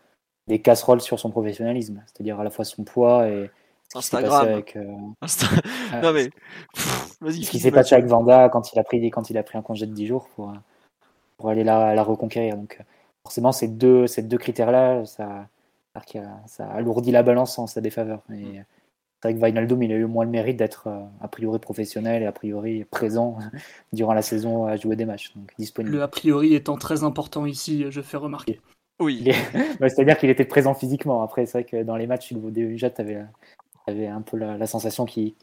des 0.48 0.60
casseroles 0.60 1.00
sur 1.00 1.20
son 1.20 1.30
professionnalisme, 1.30 2.02
c'est-à-dire 2.06 2.40
à 2.40 2.44
la 2.44 2.50
fois 2.50 2.64
son 2.64 2.82
poids 2.82 3.28
et 3.28 3.50
ce 3.88 3.98
qui 3.98 4.02
s'est 4.06 4.18
passé 4.18 4.26
Instagram. 4.26 4.48
avec, 4.52 4.76
euh, 4.76 4.84
Insta- 5.22 5.62
euh, 5.94 6.00
non 6.02 6.12
mais, 6.12 6.30
vas-y. 7.20 7.44
ce 7.44 7.50
qui 7.50 7.58
s'est 7.58 7.70
passé 7.72 7.94
avec 7.94 8.06
Vanda 8.06 8.48
quand 8.48 8.72
il 8.72 8.78
a 8.78 8.84
pris 8.84 9.10
quand 9.10 9.30
il 9.30 9.38
a 9.38 9.42
pris 9.42 9.58
un 9.58 9.62
congé 9.62 9.86
de 9.86 9.92
10 9.92 10.06
jours 10.06 10.28
pour, 10.36 10.50
euh, 10.50 10.54
pour 11.38 11.48
aller 11.50 11.64
la, 11.64 11.94
la 11.94 12.02
reconquérir. 12.02 12.56
Donc 12.56 12.80
forcément 13.22 13.52
ces 13.52 13.68
deux 13.68 14.06
ces 14.06 14.22
deux 14.22 14.38
critères 14.38 14.70
là, 14.70 15.04
ça 15.06 15.48
ça 16.46 16.66
alourdit 16.70 17.10
la 17.10 17.22
balance 17.24 17.58
en 17.58 17.66
sa 17.66 17.80
défaveur. 17.80 18.22
Et 18.30 18.34
Mm. 18.44 18.64
c'est 19.22 19.28
vrai 19.32 19.34
que 19.34 19.44
Wijnaldum 19.44 19.82
il 19.82 19.92
a 19.92 19.96
eu 19.96 20.06
moins 20.06 20.24
le 20.24 20.30
mérite 20.30 20.56
d'être 20.56 20.88
a 21.20 21.28
priori 21.28 21.58
professionnel 21.58 22.22
et 22.22 22.26
a 22.26 22.32
priori 22.32 22.84
présent 22.84 23.38
durant 23.92 24.14
la 24.14 24.22
saison 24.22 24.66
à 24.66 24.76
jouer 24.76 24.94
des 24.96 25.06
matchs, 25.06 25.32
donc 25.34 25.52
disponible. 25.58 25.96
Le 25.96 26.02
a 26.02 26.08
priori 26.08 26.54
étant 26.54 26.76
très 26.76 27.02
important 27.02 27.46
ici, 27.46 27.86
je 27.90 28.00
fais 28.00 28.16
remarquer. 28.16 28.60
Oui. 29.00 29.24
Ouais, 29.80 29.88
C'est-à-dire 29.88 30.18
qu'il 30.18 30.30
était 30.30 30.44
présent 30.44 30.74
physiquement. 30.74 31.22
Après, 31.22 31.46
c'est 31.46 31.58
vrai 31.62 31.64
que 31.64 31.82
dans 31.84 31.96
les 31.96 32.06
matchs, 32.08 32.32
au 32.32 32.50
déjà, 32.50 32.90
tu 32.90 33.00
avais, 33.00 33.24
un 33.88 34.22
peu 34.22 34.36
la, 34.36 34.56
la 34.56 34.66
sensation 34.66 35.04
qu'il 35.04 35.34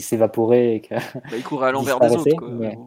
s'évaporait 0.00 0.82
Bah, 0.90 0.98
il 1.36 1.42
courait 1.42 1.68
à 1.68 1.72
l'envers 1.72 2.00
des 2.00 2.16
autres. 2.16 2.36
Quoi. 2.36 2.48
mais-. 2.48 2.78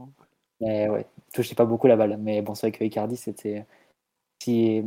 Mais 0.61 0.89
ouais, 0.89 1.05
touchait 1.33 1.55
pas 1.55 1.65
beaucoup 1.65 1.87
la 1.87 1.95
balle. 1.95 2.17
Mais 2.17 2.41
bon, 2.41 2.55
c'est 2.55 2.67
vrai 2.67 2.77
que 2.77 2.83
Icardi, 2.83 3.17
c'était. 3.17 3.65
Si, 4.43 4.83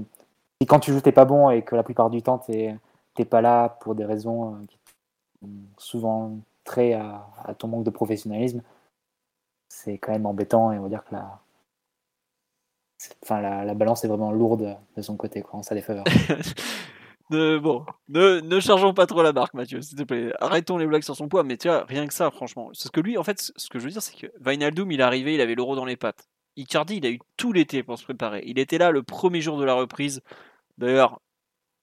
si 0.60 0.66
quand 0.66 0.80
tu 0.80 0.92
joues, 0.92 1.00
t'es 1.00 1.12
pas 1.12 1.24
bon 1.24 1.50
et 1.50 1.62
que 1.62 1.74
la 1.74 1.82
plupart 1.82 2.10
du 2.10 2.22
temps, 2.22 2.38
t'es 2.38 2.78
pas 3.28 3.40
là 3.40 3.68
pour 3.68 3.94
des 3.94 4.04
raisons 4.04 4.54
euh, 4.54 4.66
qui 4.66 4.78
sont 5.40 5.48
souvent 5.78 6.38
très 6.64 6.92
à, 6.92 7.26
à 7.44 7.54
ton 7.54 7.68
manque 7.68 7.84
de 7.84 7.90
professionnalisme, 7.90 8.62
c'est 9.68 9.98
quand 9.98 10.12
même 10.12 10.26
embêtant 10.26 10.72
et 10.72 10.78
on 10.78 10.82
va 10.82 10.88
dire 10.88 11.04
que 11.04 11.14
la, 11.14 11.40
enfin, 13.22 13.40
la, 13.40 13.64
la 13.64 13.74
balance 13.74 14.04
est 14.04 14.08
vraiment 14.08 14.32
lourde 14.32 14.76
de 14.96 15.02
son 15.02 15.16
côté, 15.16 15.42
quoi, 15.42 15.58
en 15.58 15.62
sa 15.62 15.74
défaveur. 15.74 16.04
Ne- 17.30 17.58
bon, 17.58 17.84
ne, 18.08 18.40
ne 18.40 18.60
chargeons 18.60 18.92
pas 18.94 19.06
trop 19.06 19.22
la 19.22 19.32
barque, 19.32 19.54
Mathieu, 19.54 19.80
s'il 19.80 19.96
te 19.96 20.02
plaît. 20.02 20.32
Arrêtons 20.40 20.76
les 20.76 20.86
blagues 20.86 21.02
sur 21.02 21.16
son 21.16 21.28
poids, 21.28 21.44
mais 21.44 21.56
tu 21.56 21.68
vois, 21.68 21.84
rien 21.84 22.06
que 22.06 22.14
ça, 22.14 22.30
franchement. 22.30 22.70
C'est 22.74 22.88
ce 22.88 22.90
que 22.90 23.00
lui, 23.00 23.16
en 23.16 23.24
fait, 23.24 23.52
ce 23.56 23.68
que 23.70 23.78
je 23.78 23.84
veux 23.84 23.90
dire, 23.90 24.02
c'est 24.02 24.16
que 24.16 24.26
Wijnaldum, 24.44 24.90
il 24.92 25.00
est 25.00 25.02
arrivé, 25.02 25.34
il 25.34 25.40
avait 25.40 25.54
l'euro 25.54 25.74
dans 25.76 25.84
les 25.86 25.96
pattes. 25.96 26.28
Icardi, 26.56 26.96
il 26.96 27.06
a 27.06 27.10
eu 27.10 27.18
tout 27.38 27.52
l'été 27.52 27.82
pour 27.82 27.98
se 27.98 28.04
préparer. 28.04 28.42
Il 28.46 28.58
était 28.58 28.76
là 28.78 28.90
le 28.90 29.02
premier 29.02 29.40
jour 29.40 29.58
de 29.58 29.64
la 29.64 29.72
reprise. 29.74 30.20
D'ailleurs, 30.76 31.20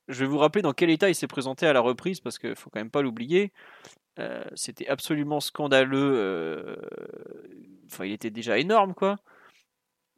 je 0.08 0.20
vais 0.20 0.28
vous 0.28 0.38
rappeler 0.38 0.62
dans 0.62 0.74
quel 0.74 0.90
état 0.92 1.10
il 1.10 1.16
s'est 1.16 1.28
présenté 1.28 1.66
à 1.68 1.74
la 1.74 1.82
reprise, 1.82 2.20
parce 2.20 2.38
qu'il 2.38 2.56
faut 2.56 2.70
quand 2.70 2.80
même 2.80 2.92
pas 2.92 3.02
l'oublier. 3.02 3.52
Euh, 4.20 4.44
C'était 4.56 4.88
absolument 4.88 5.40
scandaleux. 5.40 6.14
euh, 6.16 6.76
Enfin, 7.92 8.06
il 8.06 8.12
était 8.12 8.30
déjà 8.30 8.58
énorme, 8.60 8.94
quoi. 8.94 9.18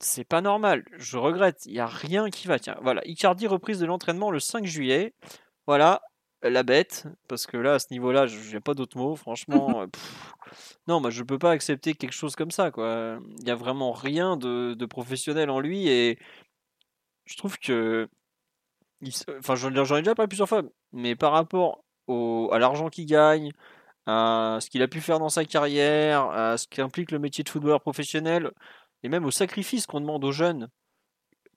C'est 0.01 0.23
pas 0.23 0.41
normal. 0.41 0.83
Je 0.97 1.17
regrette. 1.17 1.65
Il 1.65 1.73
n'y 1.73 1.79
a 1.79 1.87
rien 1.87 2.29
qui 2.29 2.47
va. 2.47 2.59
Tiens, 2.59 2.77
voilà. 2.81 3.01
Icardi 3.05 3.47
reprise 3.47 3.79
de 3.79 3.85
l'entraînement 3.85 4.31
le 4.31 4.39
5 4.39 4.65
juillet. 4.65 5.13
Voilà. 5.67 6.01
la 6.43 6.63
bête, 6.63 7.07
parce 7.27 7.45
que 7.45 7.57
là, 7.57 7.75
à 7.75 7.79
ce 7.79 7.87
niveau-là, 7.91 8.25
je 8.27 8.53
n'ai 8.55 8.61
pas 8.61 8.73
d'autres 8.73 8.97
mots, 8.97 9.15
franchement. 9.15 9.85
non, 10.87 10.99
moi, 11.01 11.11
je 11.11 11.23
peux 11.23 11.39
pas 11.39 11.51
accepter 11.51 11.93
quelque 11.93 12.13
chose 12.13 12.35
comme 12.35 12.51
ça, 12.51 12.71
quoi. 12.71 13.19
Il 13.39 13.45
n'y 13.45 13.51
a 13.51 13.55
vraiment 13.55 13.91
rien 13.91 14.37
de, 14.37 14.73
de, 14.73 14.85
professionnel 14.85 15.49
en 15.51 15.59
lui, 15.59 15.87
et 15.87 16.17
je 17.25 17.37
trouve 17.37 17.57
que. 17.59 18.09
enfin, 19.39 19.55
j'en 19.55 19.69
ai 19.69 20.01
déjà 20.01 20.15
parlé 20.15 20.27
plusieurs 20.27 20.49
fois, 20.49 20.63
mais 20.93 21.15
par 21.15 21.31
rapport 21.31 21.83
au, 22.07 22.49
à 22.51 22.59
l'argent 22.59 22.89
qu'il 22.89 23.05
gagne, 23.05 23.51
à 24.07 24.57
ce 24.61 24.69
qu'il 24.69 24.81
a 24.81 24.87
pu 24.87 25.01
faire 25.01 25.19
dans 25.19 25.29
sa 25.29 25.45
carrière, 25.45 26.25
à 26.31 26.57
ce 26.57 26.67
qu'implique 26.67 27.11
le 27.11 27.19
métier 27.19 27.43
de 27.43 27.49
footballeur 27.49 27.81
professionnel, 27.81 28.51
et 29.03 29.09
même 29.09 29.25
au 29.25 29.31
sacrifice 29.31 29.85
qu'on 29.85 30.01
demande 30.01 30.23
aux 30.23 30.31
jeunes 30.31 30.69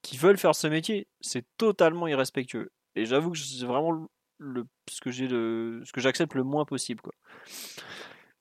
qui 0.03 0.17
veulent 0.17 0.39
faire 0.39 0.55
ce 0.55 0.67
métier, 0.67 1.09
c'est 1.21 1.45
totalement 1.57 2.07
irrespectueux. 2.07 2.71
Et 2.95 3.07
j'avoue 3.07 3.33
que 3.33 3.39
c'est 3.39 3.65
vraiment 3.65 4.07
le, 4.39 4.65
ce 4.91 5.01
que 5.01 5.11
j'ai 5.11 5.29
ce 5.29 5.93
que 5.93 6.01
j'accepte 6.01 6.35
le 6.35 6.45
moins 6.45 6.65
possible 6.65 7.01
quoi. 7.01 7.13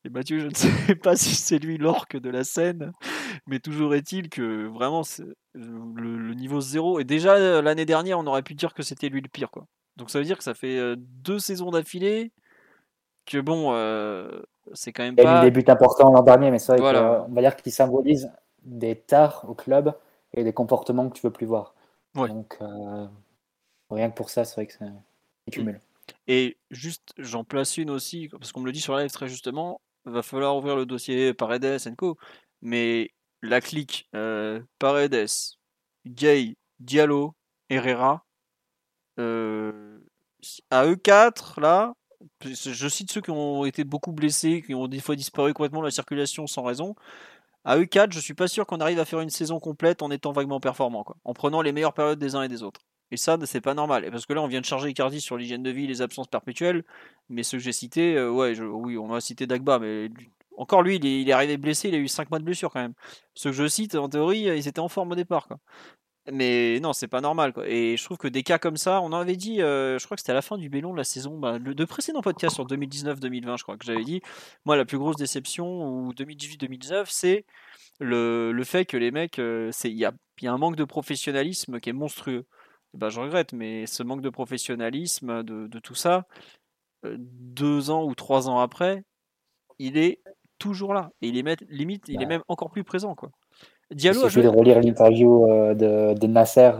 Et 0.05 0.09
Mathieu, 0.09 0.39
je 0.39 0.47
ne 0.47 0.53
sais 0.87 0.95
pas 0.95 1.15
si 1.15 1.35
c'est 1.35 1.59
lui 1.59 1.77
l'orque 1.77 2.17
de 2.17 2.29
la 2.29 2.43
scène, 2.43 2.91
mais 3.47 3.59
toujours 3.59 3.95
est-il 3.95 4.29
que 4.29 4.67
vraiment 4.67 5.03
le, 5.53 6.33
niveau 6.33 6.59
zéro. 6.59 6.99
Et 6.99 7.05
déjà 7.05 7.61
l'année 7.61 7.85
dernière, 7.85 8.19
on 8.19 8.27
aurait 8.27 8.43
pu 8.43 8.53
dire 8.53 8.73
que 8.73 8.83
c'était 8.83 9.09
lui 9.09 9.21
le 9.21 9.29
pire 9.29 9.49
quoi. 9.49 9.65
Donc 9.95 10.09
ça 10.09 10.19
veut 10.19 10.25
dire 10.25 10.37
que 10.37 10.43
ça 10.43 10.53
fait 10.53 10.77
euh, 10.77 10.95
deux 10.97 11.39
saisons 11.39 11.69
d'affilée 11.69 12.31
que 13.25 13.37
bon, 13.37 13.73
euh, 13.73 14.41
c'est 14.73 14.91
quand 14.91 15.03
même 15.03 15.15
pas. 15.15 15.23
Il 15.23 15.27
a 15.27 15.41
eu 15.41 15.51
des 15.51 15.51
buts 15.51 15.69
importants 15.71 16.11
l'an 16.11 16.23
dernier, 16.23 16.51
mais 16.51 16.59
c'est 16.59 16.75
vrai 16.75 16.93
qu'on 16.93 17.31
va 17.31 17.41
dire 17.41 17.55
qu'il 17.55 17.71
symbolise 17.71 18.29
des 18.63 18.95
tares 18.95 19.47
au 19.49 19.53
club 19.53 19.95
et 20.33 20.43
des 20.43 20.53
comportements 20.53 21.09
que 21.09 21.15
tu 21.15 21.25
veux 21.25 21.33
plus 21.33 21.45
voir. 21.45 21.75
Donc 22.15 22.57
euh, 22.61 23.07
rien 23.89 24.09
que 24.09 24.15
pour 24.15 24.29
ça, 24.29 24.45
c'est 24.45 24.55
vrai 24.55 24.67
que 24.67 24.73
c'est 24.73 25.51
cumul. 25.51 25.79
Et 26.27 26.57
juste, 26.69 27.13
j'en 27.17 27.43
place 27.43 27.77
une 27.77 27.89
aussi, 27.89 28.29
parce 28.29 28.51
qu'on 28.51 28.61
me 28.61 28.65
le 28.65 28.71
dit 28.71 28.81
sur 28.81 28.95
live 28.97 29.11
très 29.11 29.27
justement, 29.27 29.81
va 30.05 30.21
falloir 30.21 30.55
ouvrir 30.57 30.75
le 30.75 30.85
dossier 30.85 31.33
Paredes 31.33 31.95
Co. 31.95 32.17
Mais 32.61 33.11
la 33.41 33.61
clique 33.61 34.09
euh, 34.15 34.61
Paredes, 34.79 35.27
Gay, 36.05 36.55
Diallo, 36.79 37.33
Herrera, 37.69 38.25
euh, 39.19 39.99
à 40.69 40.85
eux 40.85 40.95
quatre, 40.95 41.59
là, 41.59 41.93
je 42.41 42.87
cite 42.87 43.11
ceux 43.11 43.21
qui 43.21 43.31
ont 43.31 43.65
été 43.65 43.83
beaucoup 43.83 44.11
blessés, 44.11 44.61
qui 44.61 44.73
ont 44.73 44.87
des 44.87 44.99
fois 44.99 45.15
disparu 45.15 45.53
complètement 45.53 45.81
de 45.81 45.85
la 45.85 45.91
circulation 45.91 46.47
sans 46.47 46.63
raison. 46.63 46.95
À 47.65 47.77
eux 47.77 47.85
quatre, 47.85 48.11
je 48.11 48.19
suis 48.19 48.33
pas 48.33 48.47
sûr 48.47 48.65
qu'on 48.65 48.79
arrive 48.79 48.99
à 48.99 49.05
faire 49.05 49.21
une 49.21 49.29
saison 49.29 49.59
complète 49.59 50.01
en 50.01 50.11
étant 50.11 50.31
vaguement 50.31 50.59
performant, 50.59 51.05
en 51.23 51.33
prenant 51.33 51.61
les 51.61 51.71
meilleures 51.71 51.93
périodes 51.93 52.19
des 52.19 52.35
uns 52.35 52.43
et 52.43 52.49
des 52.49 52.61
autres. 52.63 52.81
Et 53.11 53.17
ça, 53.17 53.37
c'est 53.45 53.61
pas 53.61 53.73
normal. 53.73 54.09
Parce 54.11 54.25
que 54.25 54.33
là, 54.33 54.41
on 54.41 54.47
vient 54.47 54.59
de 54.59 54.65
charger 54.65 54.89
Icardi 54.89 55.21
sur 55.21 55.37
l'hygiène 55.37 55.63
de 55.63 55.69
vie, 55.69 55.87
les 55.87 56.01
absences 56.01 56.27
perpétuelles. 56.27 56.83
Mais 57.29 57.43
ceux 57.43 57.57
que 57.57 57.63
j'ai 57.63 57.71
cités, 57.71 58.15
euh, 58.15 58.31
ouais, 58.31 58.59
oui, 58.59 58.97
on 58.97 59.07
va 59.07 59.21
citer 59.21 59.45
Dagba, 59.47 59.79
mais 59.79 60.09
encore 60.57 60.81
lui, 60.81 60.95
il 60.95 61.29
est, 61.29 61.31
arrivé 61.31 61.57
blessé, 61.57 61.89
il 61.89 61.95
a 61.95 61.99
eu 61.99 62.07
5 62.07 62.29
mois 62.29 62.39
de 62.39 62.43
blessure 62.43 62.71
quand 62.71 62.81
même. 62.81 62.93
Ceux 63.33 63.51
que 63.51 63.55
je 63.55 63.67
cite, 63.67 63.95
en 63.95 64.09
théorie, 64.09 64.41
ils 64.41 64.67
étaient 64.67 64.79
en 64.79 64.89
forme 64.89 65.11
au 65.11 65.15
départ. 65.15 65.47
Quoi. 65.47 65.59
Mais 66.31 66.79
non, 66.79 66.93
c'est 66.93 67.09
pas 67.09 67.19
normal. 67.19 67.51
Quoi. 67.51 67.67
Et 67.67 67.97
je 67.97 68.03
trouve 68.03 68.17
que 68.17 68.29
des 68.29 68.43
cas 68.43 68.57
comme 68.57 68.77
ça, 68.77 69.01
on 69.01 69.07
en 69.07 69.13
avait 69.13 69.35
dit, 69.35 69.61
euh, 69.61 69.99
je 69.99 70.05
crois 70.05 70.15
que 70.15 70.21
c'était 70.21 70.31
à 70.31 70.35
la 70.35 70.41
fin 70.41 70.57
du 70.57 70.69
Bélon 70.69 70.93
de 70.93 70.97
la 70.97 71.03
saison, 71.03 71.37
bah, 71.37 71.57
le, 71.57 71.75
de 71.75 71.85
précédent 71.85 72.21
podcast 72.21 72.55
sur 72.55 72.65
2019-2020, 72.65 73.57
je 73.57 73.63
crois 73.63 73.77
que 73.77 73.85
j'avais 73.85 74.05
dit, 74.05 74.21
moi, 74.63 74.77
la 74.77 74.85
plus 74.85 74.97
grosse 74.97 75.17
déception, 75.17 75.85
ou 75.85 76.13
2018-2019, 76.13 77.07
c'est 77.09 77.45
le, 77.99 78.53
le, 78.53 78.63
fait 78.63 78.85
que 78.85 78.95
les 78.95 79.11
mecs, 79.11 79.37
euh, 79.39 79.71
il 79.83 79.97
y, 79.97 80.05
a, 80.05 80.13
y 80.41 80.47
a 80.47 80.53
un 80.53 80.57
manque 80.57 80.77
de 80.77 80.85
professionnalisme 80.85 81.79
qui 81.81 81.89
est 81.89 81.93
monstrueux. 81.93 82.45
Bah, 82.93 83.09
je 83.09 83.19
regrette, 83.19 83.53
mais 83.53 83.85
ce 83.85 84.03
manque 84.03 84.21
de 84.21 84.29
professionnalisme, 84.29 85.43
de, 85.43 85.79
tout 85.79 85.95
ça, 85.95 86.25
euh, 87.05 87.17
deux 87.19 87.89
ans 87.89 88.05
ou 88.05 88.15
trois 88.15 88.47
ans 88.49 88.59
après, 88.59 89.03
il 89.79 89.97
est 89.97 90.21
toujours 90.57 90.93
là. 90.93 91.11
Et 91.21 91.27
il 91.27 91.37
est 91.37 91.61
limite, 91.69 92.03
il 92.07 92.21
est 92.21 92.27
même 92.27 92.43
encore 92.47 92.71
plus 92.71 92.85
présent. 92.85 93.15
Quoi. 93.15 93.31
Diallo. 93.93 94.29
Je 94.29 94.39
vais 94.39 94.47
relire 94.47 94.79
l'interview 94.79 95.49
euh, 95.49 95.73
de, 95.73 96.19
de, 96.19 96.27
Nasser 96.27 96.71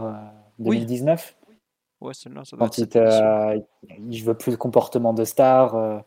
2019. 0.58 1.36
Euh, 1.40 1.52
oui. 2.00 2.08
Ouais, 2.08 2.14
ça 2.14 2.30
Quand 2.58 2.78
il, 2.78 2.86
je 4.10 4.24
veux 4.24 4.34
plus 4.34 4.52
de 4.52 4.56
comportement 4.56 5.14
de 5.14 5.24
star. 5.24 6.02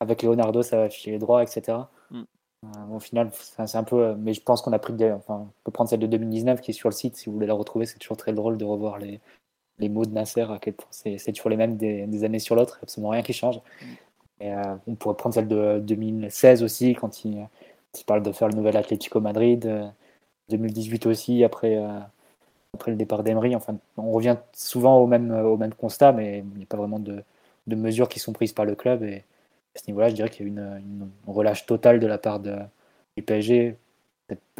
avec 0.00 0.22
Leonardo, 0.22 0.62
ça 0.62 0.76
va 0.76 0.90
filer 0.90 1.18
droit, 1.18 1.42
etc. 1.42 1.78
Mm. 2.10 2.22
au 2.92 2.98
final, 2.98 3.30
c'est 3.32 3.76
un 3.76 3.84
peu. 3.84 4.14
Mais 4.16 4.34
je 4.34 4.42
pense 4.42 4.62
qu'on 4.62 4.72
a 4.72 4.78
pris. 4.78 4.92
Des, 4.92 5.12
enfin, 5.12 5.46
on 5.48 5.64
peut 5.64 5.70
prendre 5.70 5.88
celle 5.88 6.00
de 6.00 6.06
2019 6.06 6.60
qui 6.60 6.72
est 6.72 6.74
sur 6.74 6.88
le 6.88 6.94
site 6.94 7.16
si 7.16 7.26
vous 7.26 7.32
voulez 7.32 7.46
la 7.46 7.54
retrouver. 7.54 7.86
C'est 7.86 7.98
toujours 7.98 8.16
très 8.16 8.32
drôle 8.32 8.56
de 8.56 8.64
revoir 8.64 8.98
les, 8.98 9.20
les 9.78 9.88
mots 9.88 10.04
de 10.04 10.12
Nasser, 10.12 10.42
à 10.42 10.58
quel 10.60 10.74
point 10.74 10.88
c'est 10.90 11.32
toujours 11.32 11.50
les 11.50 11.56
mêmes 11.56 11.76
des, 11.76 12.24
années 12.24 12.38
sur 12.38 12.56
l'autre, 12.56 12.78
absolument 12.82 13.10
rien 13.10 13.22
qui 13.22 13.32
change. 13.32 13.56
Mm. 13.56 13.84
Et, 14.40 14.52
euh, 14.52 14.76
on 14.86 14.94
pourrait 14.94 15.16
prendre 15.16 15.34
celle 15.34 15.48
de 15.48 15.78
2016 15.80 16.62
aussi, 16.62 16.94
quand 16.94 17.24
il, 17.24 17.46
parle 18.06 18.22
de 18.22 18.32
faire 18.32 18.48
le 18.48 18.54
nouvel 18.54 18.76
Atlético 18.76 19.20
Madrid. 19.20 19.66
2018 20.50 21.06
euh, 21.06 21.10
aussi, 21.10 21.44
après, 21.44 21.76
euh, 21.76 21.98
après 22.74 22.90
le 22.90 22.96
départ 22.96 23.22
d'Emery. 23.22 23.56
Enfin, 23.56 23.76
on 23.96 24.10
revient 24.10 24.36
souvent 24.52 24.98
au 24.98 25.06
même, 25.06 25.30
au 25.30 25.56
même 25.56 25.74
constat, 25.74 26.12
mais 26.12 26.38
il 26.38 26.58
n'y 26.58 26.64
a 26.64 26.66
pas 26.66 26.76
vraiment 26.76 26.98
de, 26.98 27.22
de, 27.66 27.76
mesures 27.76 28.08
qui 28.08 28.18
sont 28.18 28.32
prises 28.32 28.52
par 28.52 28.64
le 28.64 28.74
club. 28.74 29.02
Et 29.02 29.24
à 29.74 29.78
ce 29.78 29.84
niveau-là, 29.88 30.08
je 30.08 30.14
dirais 30.14 30.30
qu'il 30.30 30.46
y 30.46 30.48
a 30.48 30.52
une, 30.52 30.80
une, 30.80 31.10
relâche 31.26 31.66
totale 31.66 32.00
de 32.00 32.06
la 32.06 32.18
part 32.18 32.40
de, 32.40 32.56
du 33.16 33.22
PSG, 33.22 33.76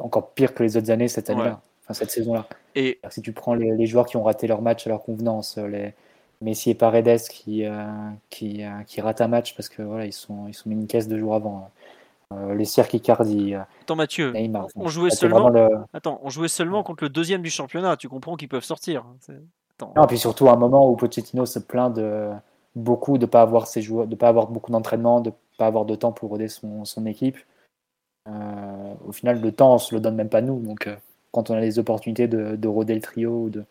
encore 0.00 0.30
pire 0.32 0.54
que 0.54 0.62
les 0.62 0.76
autres 0.76 0.90
années 0.90 1.08
cette 1.08 1.30
année-là 1.30 1.60
cette 1.94 2.10
saison-là. 2.10 2.46
Et 2.74 2.98
si 3.10 3.22
tu 3.22 3.32
prends 3.32 3.54
les, 3.54 3.86
joueurs 3.86 4.06
qui 4.06 4.16
ont 4.16 4.22
raté 4.22 4.46
leur 4.46 4.62
match 4.62 4.86
à 4.86 4.90
leur 4.90 5.02
convenance, 5.02 5.58
euh, 5.58 5.68
les 5.68 5.94
Messi 6.42 6.70
et 6.70 6.74
Paredes 6.74 7.20
qui, 7.30 7.64
euh, 7.64 7.86
qui, 8.28 8.64
euh, 8.64 8.82
qui, 8.86 9.00
ratent 9.00 9.20
un 9.20 9.28
match 9.28 9.54
parce 9.56 9.68
que 9.68 9.82
voilà, 9.82 10.04
ils 10.04 10.12
sont, 10.12 10.46
ils 10.48 10.54
sont 10.54 10.68
mis 10.68 10.74
une 10.74 10.86
caisse 10.86 11.08
deux 11.08 11.18
jours 11.18 11.34
avant. 11.34 11.70
Les 12.54 12.64
Cirque 12.64 12.94
Icardi. 12.94 13.54
Attends 13.54 13.96
Mathieu, 13.96 14.32
on 14.74 14.88
jouait 14.88 15.10
seulement. 15.10 15.50
Attends, 15.92 16.20
on 16.22 16.30
jouait 16.30 16.48
seulement 16.48 16.82
contre 16.82 17.04
le 17.04 17.10
deuxième 17.10 17.42
du 17.42 17.50
championnat. 17.50 17.96
Tu 17.96 18.08
comprends 18.08 18.36
qu'ils 18.36 18.48
peuvent 18.48 18.64
sortir. 18.64 19.04
Attends. 19.78 19.92
Non, 19.96 20.06
puis 20.06 20.18
surtout 20.18 20.48
à 20.48 20.52
un 20.52 20.56
moment 20.56 20.90
où 20.90 20.96
Pochettino 20.96 21.46
se 21.46 21.58
plaint 21.58 21.94
de 21.94 22.30
beaucoup 22.74 23.18
de 23.18 23.26
pas 23.26 23.42
avoir 23.42 23.66
ses 23.66 23.82
joueurs, 23.82 24.06
de 24.06 24.16
pas 24.16 24.28
avoir 24.28 24.48
beaucoup 24.48 24.72
d'entraînement, 24.72 25.20
de 25.20 25.32
pas 25.58 25.66
avoir 25.66 25.84
de 25.84 25.94
temps 25.94 26.12
pour 26.12 26.34
aider 26.36 26.48
son, 26.48 26.84
son 26.84 27.06
équipe. 27.06 27.38
au 28.26 29.12
final, 29.12 29.40
le 29.40 29.52
temps, 29.52 29.74
on 29.74 29.78
se 29.78 29.94
le 29.94 30.00
donne 30.00 30.16
même 30.16 30.28
pas 30.28 30.42
nous. 30.42 30.60
Donc, 30.60 30.88
quand 31.36 31.50
on 31.50 31.54
a 31.54 31.60
les 31.60 31.78
opportunités 31.78 32.28
de, 32.28 32.56
de 32.56 32.68
roder 32.68 32.94
le 32.94 33.02
trio 33.02 33.50
de, 33.50 33.64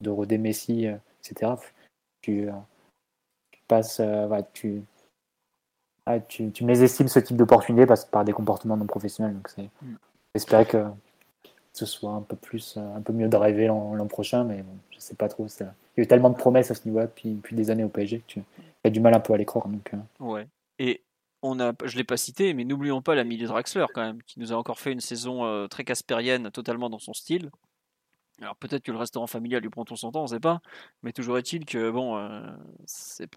de 0.00 0.10
roder 0.10 0.38
Messi, 0.38 0.86
euh, 0.86 0.96
etc., 1.20 1.52
tu, 2.22 2.48
euh, 2.48 2.52
tu 3.50 3.60
passes, 3.68 4.00
euh, 4.00 4.40
tu, 4.54 4.82
tu, 6.28 6.50
tu 6.50 6.64
mésestimes 6.64 7.08
ce 7.08 7.18
type 7.18 7.36
d'opportunité 7.36 7.86
par, 7.86 7.96
par 8.08 8.24
des 8.24 8.32
comportements 8.32 8.76
non 8.76 8.86
professionnels. 8.86 9.34
Donc 9.34 9.48
c'est, 9.48 9.70
mm. 9.82 9.96
j'espérais 10.34 10.66
que 10.66 10.84
ce 11.72 11.86
soit 11.86 12.12
un 12.12 12.22
peu 12.22 12.36
plus, 12.36 12.76
un 12.76 13.00
peu 13.00 13.12
mieux 13.12 13.28
de 13.28 13.36
rêver 13.36 13.66
l'an, 13.66 14.06
prochain, 14.06 14.44
mais 14.44 14.62
bon, 14.62 14.74
je 14.90 14.98
sais 14.98 15.14
pas 15.14 15.28
trop. 15.28 15.48
Ça. 15.48 15.64
Il 15.96 16.00
y 16.00 16.02
a 16.02 16.04
eu 16.04 16.06
tellement 16.06 16.30
de 16.30 16.36
promesses 16.36 16.70
à 16.70 16.74
ce 16.74 16.84
niveau-là 16.84 17.06
depuis, 17.06 17.30
depuis 17.34 17.56
des 17.56 17.70
années 17.70 17.84
au 17.84 17.88
PSG 17.88 18.18
que 18.18 18.26
tu 18.26 18.42
as 18.84 18.90
du 18.90 19.00
mal 19.00 19.14
un 19.14 19.20
peu 19.20 19.32
à 19.32 19.36
les 19.36 19.44
croire. 19.44 19.68
Donc, 19.68 19.92
Ouais. 20.20 20.46
Et 20.78 21.02
on 21.42 21.58
a, 21.60 21.72
je 21.84 21.94
ne 21.94 21.98
l'ai 21.98 22.04
pas 22.04 22.16
cité, 22.16 22.54
mais 22.54 22.64
n'oublions 22.64 23.02
pas 23.02 23.14
l'ami 23.14 23.36
de 23.36 23.46
Draxler 23.46 23.86
quand 23.92 24.02
même, 24.02 24.22
qui 24.22 24.38
nous 24.38 24.52
a 24.52 24.56
encore 24.56 24.78
fait 24.78 24.92
une 24.92 25.00
saison 25.00 25.44
euh, 25.44 25.66
très 25.66 25.84
caspérienne, 25.84 26.50
totalement 26.50 26.88
dans 26.88 26.98
son 26.98 27.14
style. 27.14 27.50
Alors 28.42 28.56
peut-être 28.56 28.82
que 28.82 28.92
le 28.92 28.98
restaurant 28.98 29.26
familial 29.26 29.62
lui 29.62 29.70
prend 29.70 29.84
tout 29.84 29.96
son 29.96 30.10
temps, 30.10 30.20
on 30.20 30.24
ne 30.24 30.28
sait 30.28 30.40
pas, 30.40 30.60
mais 31.02 31.12
toujours 31.12 31.38
est-il 31.38 31.64
que 31.64 31.90
bon, 31.90 32.16
euh, 32.16 32.42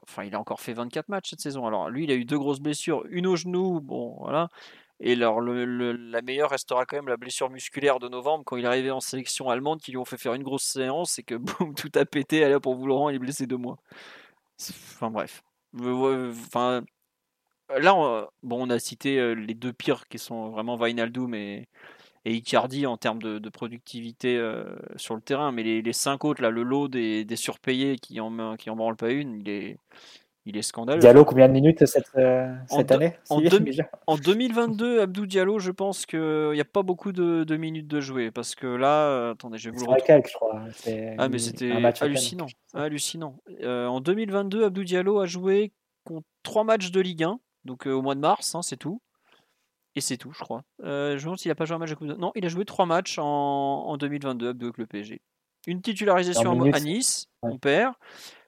enfin 0.03 0.23
il 0.23 0.35
a 0.35 0.39
encore 0.39 0.61
fait 0.61 0.73
24 0.73 1.09
matchs 1.09 1.29
cette 1.29 1.41
saison. 1.41 1.65
Alors 1.67 1.89
lui, 1.89 2.05
il 2.05 2.11
a 2.11 2.15
eu 2.15 2.25
deux 2.25 2.39
grosses 2.39 2.59
blessures, 2.59 3.03
une 3.09 3.27
au 3.27 3.35
genou, 3.35 3.81
bon 3.81 4.17
voilà, 4.19 4.49
et 4.99 5.13
alors 5.13 5.41
la 5.41 6.21
meilleure 6.21 6.49
restera 6.49 6.85
quand 6.85 6.95
même 6.95 7.07
la 7.07 7.17
blessure 7.17 7.49
musculaire 7.49 7.99
de 7.99 8.07
novembre 8.07 8.45
quand 8.45 8.55
il 8.55 8.63
est 8.63 8.67
arrivé 8.67 8.91
en 8.91 9.01
sélection 9.01 9.49
allemande, 9.49 9.81
qui 9.81 9.91
lui 9.91 9.97
ont 9.97 10.05
fait 10.05 10.17
faire 10.17 10.33
une 10.33 10.43
grosse 10.43 10.63
séance 10.63 11.19
et 11.19 11.23
que 11.23 11.35
boum, 11.35 11.75
tout 11.75 11.91
a 11.95 12.05
pété. 12.05 12.43
Allez 12.43 12.59
pour 12.59 12.75
vous 12.75 12.87
Laurent, 12.87 13.09
il 13.09 13.15
est 13.15 13.19
blessé 13.19 13.45
deux 13.45 13.57
mois. 13.57 13.77
Enfin 14.59 15.11
bref, 15.11 15.43
Là, 17.77 17.95
on, 17.95 18.27
bon, 18.43 18.67
on 18.67 18.69
a 18.69 18.79
cité 18.79 19.19
euh, 19.19 19.33
les 19.33 19.55
deux 19.55 19.73
pires 19.73 20.07
qui 20.07 20.19
sont 20.19 20.49
vraiment 20.49 20.75
Vainaldum 20.75 21.33
et, 21.33 21.67
et 22.25 22.33
Icardi 22.33 22.85
en 22.85 22.97
termes 22.97 23.21
de, 23.21 23.49
productivité 23.49 24.37
euh, 24.37 24.65
sur 24.97 25.15
le 25.15 25.21
terrain, 25.21 25.51
mais 25.51 25.63
les, 25.63 25.81
les, 25.81 25.93
cinq 25.93 26.25
autres, 26.25 26.41
là, 26.41 26.49
le 26.49 26.63
lot 26.63 26.87
des, 26.87 27.23
des 27.23 27.35
surpayés 27.35 27.97
qui 27.97 28.19
en, 28.19 28.55
qui 28.57 28.69
en 28.69 28.75
branlent 28.75 28.97
pas 28.97 29.11
une, 29.11 29.39
il 29.39 29.49
est, 29.49 29.77
il 30.45 30.57
est 30.57 30.61
scandaleux. 30.61 30.99
Diallo, 30.99 31.23
combien 31.23 31.47
de 31.47 31.53
minutes 31.53 31.85
cette, 31.85 32.09
euh, 32.17 32.53
cette 32.67 32.91
année 32.91 33.13
en, 33.29 33.41
en, 34.07 34.17
2022, 34.17 35.01
Abdou 35.01 35.25
Diallo, 35.25 35.59
je 35.59 35.71
pense 35.71 36.05
qu'il 36.05 36.51
n'y 36.53 36.61
a 36.61 36.65
pas 36.65 36.83
beaucoup 36.83 37.11
de, 37.11 37.43
de, 37.43 37.57
minutes 37.57 37.87
de 37.87 38.01
jouer 38.01 38.31
parce 38.31 38.55
que 38.55 38.67
là, 38.67 39.29
attendez, 39.29 39.57
je 39.57 39.69
vais 39.69 39.77
vous 39.77 39.85
le 39.85 39.97
je 40.07 40.33
crois. 40.33 40.61
Ah, 41.17 41.29
mais 41.29 41.37
c'était 41.37 41.71
hallucinant. 42.01 42.47
hallucinant. 42.73 43.37
en 43.63 44.01
2022, 44.01 44.65
Abdou 44.65 44.83
Diallo 44.83 45.19
a 45.19 45.25
joué 45.25 45.71
contre 46.03 46.27
trois 46.43 46.63
matchs 46.63 46.91
de 46.91 46.99
Ligue 47.01 47.23
1 47.23 47.39
donc 47.65 47.87
euh, 47.87 47.91
au 47.91 48.01
mois 48.01 48.15
de 48.15 48.19
mars, 48.19 48.55
hein, 48.55 48.61
c'est 48.61 48.77
tout. 48.77 49.01
Et 49.95 50.01
c'est 50.01 50.17
tout, 50.17 50.31
je 50.33 50.39
crois. 50.39 50.63
Euh, 50.83 51.11
je 51.11 51.15
me 51.15 51.21
demande 51.21 51.39
s'il 51.39 51.49
n'a 51.49 51.55
pas 51.55 51.65
joué 51.65 51.75
un 51.75 51.79
match 51.79 51.89
de 51.89 51.95
Coupe 51.95 52.07
Non, 52.07 52.31
il 52.35 52.45
a 52.45 52.49
joué 52.49 52.65
trois 52.65 52.85
matchs 52.85 53.17
en, 53.17 53.95
2022 53.97 54.49
avec 54.49 54.77
le 54.77 54.85
PSG. 54.85 55.21
Une 55.67 55.81
titularisation 55.81 56.61
à 56.73 56.79
Nice, 56.79 57.27
on 57.41 57.57
perd. 57.57 57.93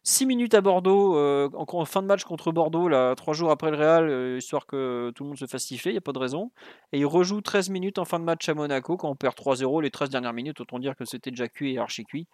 6 0.04 0.26
minutes 0.26 0.54
à 0.54 0.62
Bordeaux, 0.62 1.18
euh, 1.18 1.50
en, 1.54 1.84
fin 1.84 2.02
de 2.02 2.08
match 2.08 2.24
contre 2.24 2.54
Bordeaux, 2.54 2.88
là, 2.88 3.14
3 3.16 3.34
jours 3.34 3.52
après 3.52 3.72
le 3.72 3.78
Real, 3.78 4.10
euh, 4.10 4.38
histoire 4.38 4.66
que 4.66 5.12
tout 5.14 5.24
le 5.24 5.30
monde 5.30 5.38
se 5.38 5.48
fasse 5.48 5.64
siffler, 5.64 5.92
il 5.92 5.96
n'y 5.96 5.98
a 5.98 6.02
pas 6.02 6.14
de 6.14 6.20
raison. 6.20 6.52
Et 6.94 7.00
il 7.00 7.06
rejoue 7.06 7.42
13 7.42 7.70
minutes 7.70 7.98
en 7.98 8.06
fin 8.06 8.18
de 8.18 8.24
match 8.24 8.48
à 8.48 8.54
Monaco, 8.54 8.96
quand 8.96 9.10
on 9.10 9.16
perd 9.16 9.36
3-0, 9.36 9.82
les 9.82 9.92
13 9.92 10.10
dernières 10.10 10.32
minutes, 10.32 10.62
autant 10.62 10.80
dire 10.80 10.96
que 10.96 11.04
c'était 11.04 11.30
déjà 11.30 11.50
cuit 11.50 11.74
et 11.74 11.78
archi 11.78 12.06
cuit. 12.06 12.26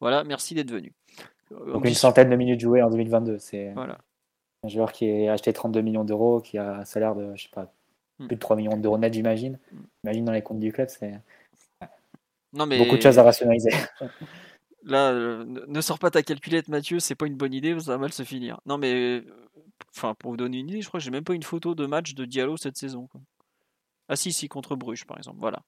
Voilà, 0.00 0.24
merci 0.24 0.54
d'être 0.54 0.70
venu. 0.70 0.94
Donc 1.50 1.84
une 1.84 1.92
centaine 1.92 2.30
de 2.30 2.36
minutes 2.36 2.60
jouées 2.60 2.82
en 2.82 2.88
2022, 2.88 3.38
c'est 3.38 3.72
voilà. 3.74 3.98
un 4.62 4.68
joueur 4.68 4.92
qui 4.92 5.06
est 5.06 5.28
acheté 5.28 5.52
32 5.52 5.82
millions 5.82 6.04
d'euros, 6.04 6.40
qui 6.40 6.56
a 6.56 6.76
un 6.76 6.84
salaire 6.86 7.14
de, 7.14 7.34
je 7.34 7.42
sais 7.42 7.50
pas. 7.52 7.70
Plus 8.18 8.28
de 8.28 8.40
3 8.40 8.56
millions 8.56 8.76
d'euros 8.76 8.98
net, 8.98 9.12
j'imagine. 9.12 9.58
Imagine 10.04 10.24
dans 10.24 10.32
les 10.32 10.42
comptes 10.42 10.60
du 10.60 10.72
club, 10.72 10.88
c'est... 10.88 11.20
Mais... 12.52 12.78
Beaucoup 12.78 12.96
de 12.96 13.02
choses 13.02 13.18
à 13.18 13.22
rationaliser. 13.22 13.70
Là, 14.84 15.10
euh, 15.10 15.44
ne 15.66 15.80
sors 15.80 15.98
pas 15.98 16.10
ta 16.10 16.22
calculette, 16.22 16.68
Mathieu, 16.68 16.98
c'est 16.98 17.14
pas 17.14 17.26
une 17.26 17.36
bonne 17.36 17.52
idée, 17.52 17.78
ça 17.78 17.92
va 17.92 17.98
mal 17.98 18.12
se 18.12 18.22
finir. 18.22 18.58
Non, 18.64 18.78
mais 18.78 19.22
enfin, 19.94 20.14
pour 20.14 20.30
vous 20.30 20.36
donner 20.36 20.58
une 20.58 20.68
idée, 20.68 20.80
je 20.80 20.88
crois 20.88 20.98
que 20.98 21.04
j'ai 21.04 21.10
même 21.10 21.24
pas 21.24 21.34
une 21.34 21.42
photo 21.42 21.74
de 21.74 21.84
match 21.84 22.14
de 22.14 22.24
Diallo 22.24 22.56
cette 22.56 22.76
saison. 22.76 23.08
Ah 24.08 24.16
si, 24.16 24.32
si, 24.32 24.48
contre 24.48 24.76
Bruges, 24.76 25.04
par 25.04 25.18
exemple. 25.18 25.38
Voilà. 25.40 25.62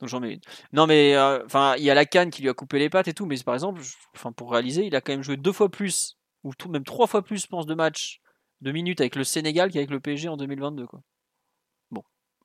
Donc 0.00 0.08
j'en 0.10 0.20
mets 0.20 0.34
une. 0.34 0.40
Non, 0.72 0.86
mais 0.86 1.14
euh, 1.14 1.44
enfin, 1.46 1.74
il 1.78 1.84
y 1.84 1.90
a 1.90 1.94
la 1.94 2.04
canne 2.04 2.30
qui 2.30 2.42
lui 2.42 2.50
a 2.50 2.54
coupé 2.54 2.78
les 2.78 2.90
pattes 2.90 3.08
et 3.08 3.14
tout, 3.14 3.24
mais 3.24 3.36
par 3.38 3.54
exemple, 3.54 3.80
enfin, 4.14 4.32
pour 4.32 4.52
réaliser, 4.52 4.86
il 4.86 4.94
a 4.94 5.00
quand 5.00 5.12
même 5.12 5.22
joué 5.22 5.38
deux 5.38 5.52
fois 5.52 5.70
plus, 5.70 6.18
ou 6.44 6.54
tout, 6.54 6.68
même 6.68 6.84
trois 6.84 7.06
fois 7.06 7.22
plus, 7.22 7.42
je 7.42 7.46
pense, 7.46 7.64
de 7.64 7.74
matchs, 7.74 8.20
de 8.60 8.72
minutes 8.72 9.00
avec 9.00 9.16
le 9.16 9.24
Sénégal 9.24 9.70
qu'avec 9.70 9.90
le 9.90 10.00
PSG 10.00 10.28
en 10.28 10.36
2022. 10.36 10.86
Quoi. 10.86 11.00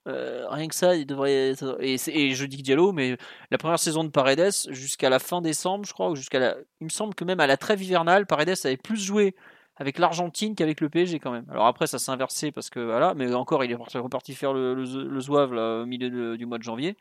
Euh, 0.07 0.45
rien 0.49 0.67
que 0.67 0.75
ça, 0.75 0.95
il 0.95 1.05
devrait. 1.05 1.53
Et, 1.79 1.95
et, 2.07 2.35
je 2.35 2.45
dis 2.45 2.61
Diallo, 2.61 2.91
mais 2.91 3.17
la 3.51 3.57
première 3.57 3.79
saison 3.79 4.03
de 4.03 4.09
Paredes, 4.09 4.51
jusqu'à 4.69 5.09
la 5.09 5.19
fin 5.19 5.41
décembre, 5.41 5.85
je 5.85 5.93
crois, 5.93 6.13
jusqu'à 6.15 6.39
la. 6.39 6.55
Il 6.79 6.85
me 6.85 6.89
semble 6.89 7.15
que 7.15 7.23
même 7.23 7.39
à 7.39 7.47
la 7.47 7.57
trêve 7.57 7.81
hivernale, 7.81 8.25
Paredes 8.25 8.55
avait 8.65 8.77
plus 8.77 9.01
joué 9.01 9.35
avec 9.77 9.99
l'Argentine 9.99 10.55
qu'avec 10.55 10.79
le 10.79 10.89
PSG 10.89 11.19
quand 11.19 11.31
même. 11.31 11.45
Alors 11.49 11.65
après, 11.65 11.87
ça 11.87 11.99
s'est 11.99 12.11
inversé 12.11 12.51
parce 12.51 12.69
que 12.69 12.79
voilà, 12.79 13.13
mais 13.15 13.33
encore, 13.33 13.63
il 13.63 13.71
est 13.71 13.75
reparti 13.75 14.33
faire 14.33 14.53
le, 14.53 14.85
Zouave 15.19 15.51
au 15.53 15.85
milieu 15.85 16.37
du 16.37 16.45
mois 16.45 16.57
de 16.57 16.63
janvier. 16.63 16.95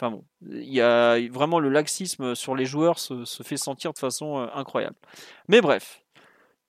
Enfin 0.00 0.12
bon, 0.12 0.24
il 0.48 0.72
y 0.72 0.80
a 0.80 1.18
vraiment 1.28 1.58
le 1.58 1.70
laxisme 1.70 2.36
sur 2.36 2.54
les 2.54 2.66
joueurs 2.66 3.00
se, 3.00 3.24
se 3.24 3.42
fait 3.42 3.56
sentir 3.56 3.92
de 3.92 3.98
façon 3.98 4.38
euh, 4.38 4.46
incroyable. 4.54 4.94
Mais 5.48 5.60
bref, 5.60 6.04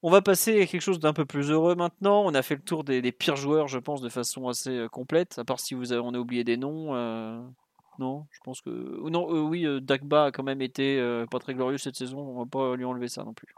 on 0.02 0.10
va 0.10 0.22
passer 0.22 0.62
à 0.62 0.66
quelque 0.66 0.82
chose 0.82 1.00
d'un 1.00 1.14
peu 1.14 1.26
plus 1.26 1.52
heureux 1.52 1.76
maintenant. 1.76 2.24
On 2.26 2.34
a 2.34 2.42
fait 2.42 2.56
le 2.56 2.62
tour 2.62 2.84
des, 2.84 3.12
pires 3.12 3.36
joueurs, 3.36 3.68
je 3.68 3.80
pense, 3.80 4.02
de 4.02 4.10
façon 4.10 4.48
assez 4.48 4.72
euh, 4.72 4.88
complète. 4.88 5.40
À 5.40 5.44
part 5.44 5.60
si 5.60 5.74
vous 5.74 5.92
avez, 5.92 6.02
on 6.02 6.14
a 6.14 6.18
oublié 6.18 6.44
des 6.44 6.58
noms. 6.58 6.96
Euh, 6.96 7.42
non, 8.00 8.26
je 8.32 8.40
pense 8.44 8.62
que. 8.62 8.70
Non, 9.10 9.34
euh, 9.34 9.42
oui, 9.42 9.66
Dagba 9.82 10.26
a 10.26 10.32
quand 10.32 10.44
même 10.44 10.62
été 10.62 11.02
pas 11.30 11.40
très 11.40 11.54
glorieux 11.54 11.78
cette 11.78 11.96
saison. 11.96 12.20
On 12.20 12.40
va 12.40 12.46
pas 12.46 12.76
lui 12.76 12.86
enlever 12.86 13.10
ça 13.10 13.24
non 13.24 13.34
plus. 13.34 13.54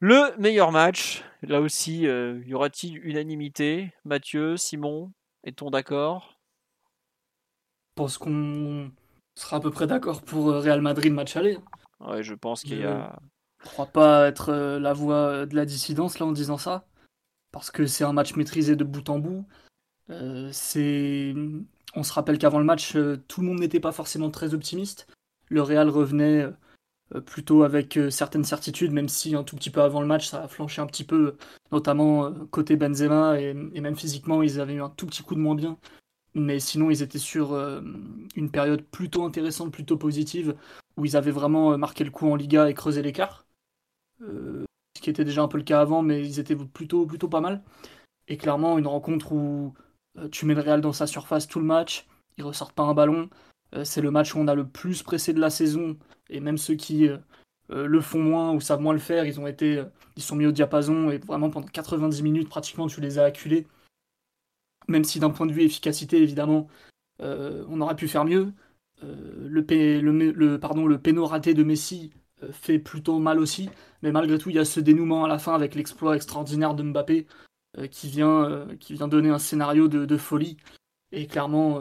Le 0.00 0.36
meilleur 0.38 0.72
match, 0.72 1.24
là 1.42 1.60
aussi, 1.60 2.02
y 2.02 2.54
aura-t-il 2.54 3.04
unanimité? 3.04 3.92
Mathieu, 4.04 4.56
Simon, 4.56 5.12
est-on 5.44 5.70
d'accord? 5.70 6.40
Je 7.90 8.02
pense 8.02 8.18
qu'on 8.18 8.92
sera 9.34 9.56
à 9.56 9.60
peu 9.60 9.72
près 9.72 9.88
d'accord 9.88 10.22
pour 10.22 10.46
Real 10.46 10.80
Madrid 10.80 11.12
match 11.12 11.36
aller. 11.36 11.58
Ouais, 12.00 12.22
je 12.22 12.34
pense 12.34 12.62
qu'il 12.62 12.78
y 12.78 12.84
a. 12.84 13.18
Je 13.64 13.68
crois 13.70 13.86
pas 13.86 14.28
être 14.28 14.50
euh, 14.50 14.78
la 14.78 14.92
voix 14.92 15.46
de 15.46 15.54
la 15.56 15.64
dissidence 15.64 16.18
là 16.18 16.26
en 16.26 16.32
disant 16.32 16.58
ça, 16.58 16.86
parce 17.52 17.70
que 17.70 17.86
c'est 17.86 18.04
un 18.04 18.12
match 18.12 18.36
maîtrisé 18.36 18.76
de 18.76 18.84
bout 18.84 19.08
en 19.10 19.18
bout. 19.18 19.46
Euh, 20.10 20.50
c'est, 20.52 21.34
on 21.94 22.02
se 22.02 22.12
rappelle 22.12 22.38
qu'avant 22.38 22.58
le 22.58 22.64
match, 22.64 22.96
euh, 22.96 23.16
tout 23.28 23.40
le 23.40 23.48
monde 23.48 23.60
n'était 23.60 23.80
pas 23.80 23.92
forcément 23.92 24.30
très 24.30 24.54
optimiste. 24.54 25.06
Le 25.48 25.62
Real 25.62 25.88
revenait 25.88 26.46
plutôt 27.24 27.62
avec 27.62 27.98
certaines 28.10 28.44
certitudes, 28.44 28.92
même 28.92 29.08
si 29.08 29.34
un 29.34 29.42
tout 29.42 29.56
petit 29.56 29.70
peu 29.70 29.80
avant 29.80 30.02
le 30.02 30.06
match, 30.06 30.28
ça 30.28 30.42
a 30.42 30.48
flanché 30.48 30.82
un 30.82 30.86
petit 30.86 31.04
peu, 31.04 31.38
notamment 31.72 32.30
côté 32.50 32.76
Benzema 32.76 33.40
et, 33.40 33.56
et 33.72 33.80
même 33.80 33.96
physiquement, 33.96 34.42
ils 34.42 34.60
avaient 34.60 34.74
eu 34.74 34.82
un 34.82 34.90
tout 34.90 35.06
petit 35.06 35.22
coup 35.22 35.34
de 35.34 35.40
moins 35.40 35.54
bien. 35.54 35.78
Mais 36.34 36.60
sinon, 36.60 36.90
ils 36.90 37.02
étaient 37.02 37.18
sur 37.18 37.54
une 38.36 38.50
période 38.50 38.82
plutôt 38.82 39.24
intéressante, 39.24 39.72
plutôt 39.72 39.96
positive, 39.96 40.54
où 40.98 41.06
ils 41.06 41.16
avaient 41.16 41.30
vraiment 41.30 41.78
marqué 41.78 42.04
le 42.04 42.10
coup 42.10 42.30
en 42.30 42.36
Liga 42.36 42.68
et 42.68 42.74
creusé 42.74 43.00
l'écart. 43.00 43.47
Euh, 44.22 44.64
ce 44.96 45.02
qui 45.02 45.10
était 45.10 45.24
déjà 45.24 45.42
un 45.42 45.48
peu 45.48 45.58
le 45.58 45.64
cas 45.64 45.80
avant, 45.80 46.02
mais 46.02 46.24
ils 46.26 46.40
étaient 46.40 46.56
plutôt, 46.56 47.06
plutôt 47.06 47.28
pas 47.28 47.40
mal. 47.40 47.62
Et 48.28 48.36
clairement, 48.36 48.78
une 48.78 48.86
rencontre 48.86 49.32
où 49.32 49.74
euh, 50.18 50.28
tu 50.28 50.46
mets 50.46 50.54
le 50.54 50.60
Real 50.60 50.80
dans 50.80 50.92
sa 50.92 51.06
surface 51.06 51.46
tout 51.48 51.60
le 51.60 51.66
match, 51.66 52.06
ils 52.36 52.44
ressortent 52.44 52.74
pas 52.74 52.84
un 52.84 52.94
ballon. 52.94 53.30
Euh, 53.74 53.84
c'est 53.84 54.00
le 54.00 54.10
match 54.10 54.34
où 54.34 54.38
on 54.38 54.48
a 54.48 54.54
le 54.54 54.66
plus 54.66 55.02
pressé 55.02 55.32
de 55.32 55.40
la 55.40 55.50
saison, 55.50 55.96
et 56.30 56.40
même 56.40 56.58
ceux 56.58 56.74
qui 56.74 57.08
le 57.70 58.00
font 58.00 58.22
moins 58.22 58.52
ou 58.52 58.60
savent 58.60 58.80
moins 58.80 58.94
le 58.94 58.98
faire, 58.98 59.26
ils 59.26 59.40
ont 59.40 59.46
été, 59.46 59.84
ils 60.16 60.22
sont 60.22 60.36
mis 60.36 60.46
au 60.46 60.52
diapason 60.52 61.10
et 61.10 61.18
vraiment 61.18 61.50
pendant 61.50 61.66
90 61.66 62.22
minutes 62.22 62.48
pratiquement 62.48 62.86
tu 62.86 63.02
les 63.02 63.18
as 63.18 63.24
acculés. 63.24 63.66
Même 64.88 65.04
si 65.04 65.20
d'un 65.20 65.28
point 65.28 65.44
de 65.44 65.52
vue 65.52 65.64
efficacité 65.64 66.22
évidemment, 66.22 66.68
on 67.20 67.80
aurait 67.82 67.96
pu 67.96 68.08
faire 68.08 68.24
mieux. 68.24 68.54
le, 69.02 69.60
le, 70.00 70.32
le, 70.32 70.58
pardon, 70.58 70.86
le 70.86 70.98
péno 70.98 71.26
raté 71.26 71.52
de 71.52 71.62
Messi 71.62 72.10
fait 72.52 72.78
plutôt 72.78 73.18
mal 73.18 73.38
aussi. 73.38 73.70
Mais 74.02 74.12
malgré 74.12 74.38
tout, 74.38 74.50
il 74.50 74.56
y 74.56 74.58
a 74.58 74.64
ce 74.64 74.80
dénouement 74.80 75.24
à 75.24 75.28
la 75.28 75.38
fin 75.38 75.54
avec 75.54 75.74
l'exploit 75.74 76.16
extraordinaire 76.16 76.74
de 76.74 76.82
Mbappé 76.82 77.26
euh, 77.76 77.86
qui, 77.86 78.08
vient, 78.08 78.44
euh, 78.44 78.76
qui 78.76 78.94
vient 78.94 79.08
donner 79.08 79.28
un 79.28 79.38
scénario 79.38 79.88
de, 79.88 80.16
folie. 80.16 80.56
Et 81.12 81.26
clairement, 81.26 81.80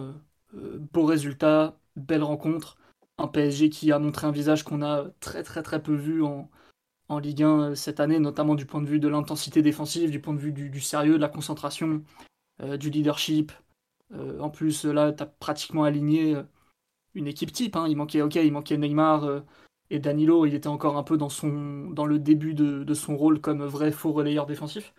euh, 0.53 0.79
beau 0.93 1.05
résultat, 1.05 1.79
belle 1.95 2.23
rencontre. 2.23 2.77
Un 3.17 3.27
PSG 3.27 3.69
qui 3.69 3.91
a 3.91 3.99
montré 3.99 4.27
un 4.27 4.31
visage 4.31 4.63
qu'on 4.63 4.81
a 4.81 5.05
très 5.21 5.43
très 5.43 5.63
très 5.63 5.81
peu 5.81 5.95
vu 5.95 6.23
en, 6.23 6.49
en 7.09 7.19
Ligue 7.19 7.43
1 7.43 7.75
cette 7.75 7.99
année, 7.99 8.19
notamment 8.19 8.55
du 8.55 8.65
point 8.65 8.81
de 8.81 8.87
vue 8.87 8.99
de 8.99 9.07
l'intensité 9.07 9.61
défensive, 9.61 10.11
du 10.11 10.21
point 10.21 10.33
de 10.33 10.39
vue 10.39 10.51
du, 10.51 10.81
sérieux, 10.81 11.15
de 11.15 11.21
la 11.21 11.29
concentration, 11.29 12.03
du 12.79 12.89
leadership. 12.89 13.51
en 14.39 14.49
plus, 14.49 14.85
là, 14.85 15.13
tu 15.13 15.23
as 15.23 15.25
pratiquement 15.25 15.83
aligné 15.83 16.35
une 17.15 17.27
équipe 17.27 17.51
type. 17.51 17.75
Hein. 17.75 17.87
Il 17.89 17.97
manquait, 17.97 18.21
ok, 18.21 18.35
il 18.35 18.51
manquait 18.51 18.77
Neymar, 18.77 19.43
et 19.89 19.99
Danilo, 19.99 20.45
il 20.45 20.53
était 20.53 20.67
encore 20.67 20.97
un 20.97 21.03
peu 21.03 21.17
dans, 21.17 21.29
son, 21.29 21.89
dans 21.91 22.05
le 22.05 22.19
début 22.19 22.53
de, 22.53 22.93
son 22.93 23.15
rôle 23.15 23.39
comme 23.39 23.63
vrai 23.63 23.91
faux 23.91 24.11
relayeur 24.11 24.45
défensif. 24.45 24.93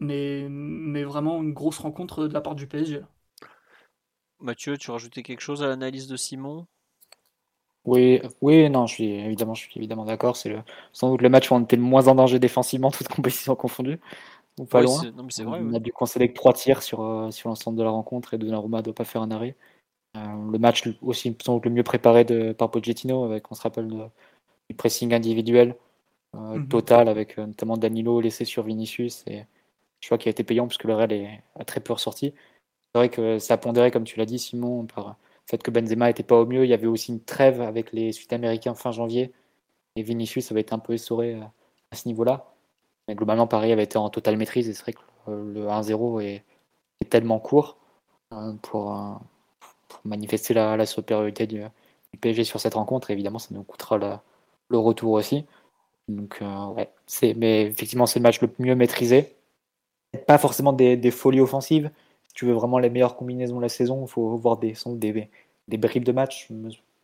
Mais, 0.00 0.46
mais 0.50 1.04
vraiment 1.04 1.40
une 1.40 1.52
grosse 1.52 1.78
rencontre 1.78 2.26
de 2.26 2.34
la 2.34 2.40
part 2.40 2.56
du 2.56 2.66
PSG. 2.66 3.02
Mathieu, 4.40 4.76
tu 4.76 4.90
rajoutais 4.90 5.22
quelque 5.22 5.40
chose 5.40 5.62
à 5.62 5.68
l'analyse 5.68 6.08
de 6.08 6.16
Simon? 6.16 6.66
Oui, 7.84 8.20
oui, 8.40 8.68
non, 8.70 8.86
je 8.86 8.94
suis 8.94 9.12
évidemment, 9.12 9.54
je 9.54 9.62
suis 9.62 9.72
évidemment 9.76 10.04
d'accord. 10.04 10.36
C'est 10.36 10.54
sans 10.92 11.10
doute 11.10 11.22
le 11.22 11.28
match 11.28 11.50
où 11.50 11.54
on 11.54 11.62
était 11.62 11.76
le 11.76 11.82
moins 11.82 12.08
en 12.08 12.14
danger 12.14 12.38
défensivement, 12.38 12.90
toutes 12.90 13.08
compétitions 13.08 13.54
confondues. 13.54 14.00
Ou 14.58 14.66
pas 14.66 14.82
loin. 14.82 15.02
on 15.46 15.74
a 15.74 15.80
dû 15.80 15.92
concéder 15.92 16.28
que 16.28 16.34
trois 16.34 16.52
tirs 16.52 16.82
sur, 16.82 17.02
euh, 17.02 17.30
sur 17.32 17.48
l'ensemble 17.48 17.76
de 17.76 17.82
la 17.82 17.90
rencontre 17.90 18.34
et 18.34 18.38
Donnarumma 18.38 18.78
ne 18.78 18.82
doit 18.82 18.94
pas 18.94 19.04
faire 19.04 19.22
un 19.22 19.30
arrêt. 19.32 19.56
Euh, 20.16 20.50
le 20.52 20.58
match 20.58 20.84
aussi 21.02 21.36
sans 21.42 21.54
doute 21.54 21.64
le 21.64 21.70
mieux 21.72 21.82
préparé 21.82 22.24
de, 22.24 22.52
par 22.52 22.70
Pochettino, 22.70 23.24
avec, 23.24 23.50
on 23.50 23.54
se 23.54 23.62
rappelle, 23.62 23.88
du 24.68 24.76
pressing 24.76 25.12
individuel 25.12 25.76
euh, 26.34 26.58
mhm. 26.58 26.68
total, 26.68 27.08
avec 27.08 27.38
euh, 27.38 27.46
notamment 27.46 27.76
Danilo 27.76 28.20
laissé 28.20 28.44
sur 28.44 28.62
Vinicius. 28.62 29.24
Et 29.26 29.44
je 30.00 30.08
crois 30.08 30.18
qu'il 30.18 30.28
a 30.28 30.32
été 30.32 30.44
payant 30.44 30.66
puisque 30.66 30.84
le 30.84 30.94
Real 30.94 31.12
est, 31.12 31.42
a 31.58 31.64
très 31.64 31.80
peu 31.80 31.92
ressorti. 31.92 32.32
C'est 32.92 32.98
vrai 32.98 33.08
que 33.08 33.38
ça 33.38 33.56
pondérait, 33.58 33.90
comme 33.90 34.04
tu 34.04 34.18
l'as 34.18 34.26
dit, 34.26 34.38
Simon, 34.38 34.86
par 34.86 35.08
le 35.08 35.14
fait 35.50 35.62
que 35.62 35.70
Benzema 35.70 36.06
n'était 36.06 36.22
pas 36.22 36.40
au 36.40 36.46
mieux. 36.46 36.64
Il 36.64 36.70
y 36.70 36.74
avait 36.74 36.86
aussi 36.86 37.12
une 37.12 37.22
trêve 37.22 37.60
avec 37.60 37.92
les 37.92 38.12
Sud-Américains 38.12 38.74
fin 38.74 38.92
janvier. 38.92 39.32
Et 39.96 40.02
Vinicius 40.02 40.50
avait 40.52 40.60
été 40.60 40.74
un 40.74 40.78
peu 40.78 40.94
essoré 40.94 41.34
à 41.90 41.96
ce 41.96 42.08
niveau-là. 42.08 42.54
Mais 43.08 43.14
globalement, 43.14 43.46
Paris 43.46 43.72
avait 43.72 43.84
été 43.84 43.98
en 43.98 44.10
totale 44.10 44.36
maîtrise. 44.36 44.68
Et 44.68 44.74
c'est 44.74 44.82
vrai 44.82 44.92
que 44.92 45.00
le 45.30 45.66
1-0 45.66 46.20
est, 46.22 46.44
est, 47.00 47.10
tellement 47.10 47.40
court 47.40 47.78
pour, 48.62 49.20
manifester 50.04 50.54
la, 50.54 50.76
la 50.76 50.86
supériorité 50.86 51.46
du, 51.46 51.62
PSG 52.20 52.44
sur 52.44 52.60
cette 52.60 52.74
rencontre. 52.74 53.10
évidemment, 53.10 53.38
ça 53.38 53.48
nous 53.52 53.62
coûtera 53.62 54.22
le 54.68 54.78
retour 54.78 55.12
aussi. 55.12 55.44
Donc, 56.08 56.38
euh, 56.42 56.66
ouais, 56.68 56.90
c'est, 57.06 57.34
mais 57.34 57.62
effectivement, 57.62 58.06
c'est 58.06 58.18
le 58.18 58.24
match 58.24 58.40
le 58.40 58.50
mieux 58.58 58.74
maîtrisé. 58.74 59.34
Pas 60.26 60.38
forcément 60.38 60.72
des, 60.72 61.10
folies 61.10 61.40
offensives. 61.40 61.90
Si 62.28 62.34
tu 62.34 62.44
veux 62.44 62.52
vraiment 62.52 62.78
les 62.78 62.90
meilleures 62.90 63.16
combinaisons 63.16 63.56
de 63.56 63.62
la 63.62 63.68
saison, 63.68 64.04
il 64.04 64.08
faut 64.08 64.36
voir 64.36 64.58
des, 64.58 64.74
des, 64.86 65.30
des 65.68 65.76
bribes 65.76 66.04
de 66.04 66.12
match. 66.12 66.48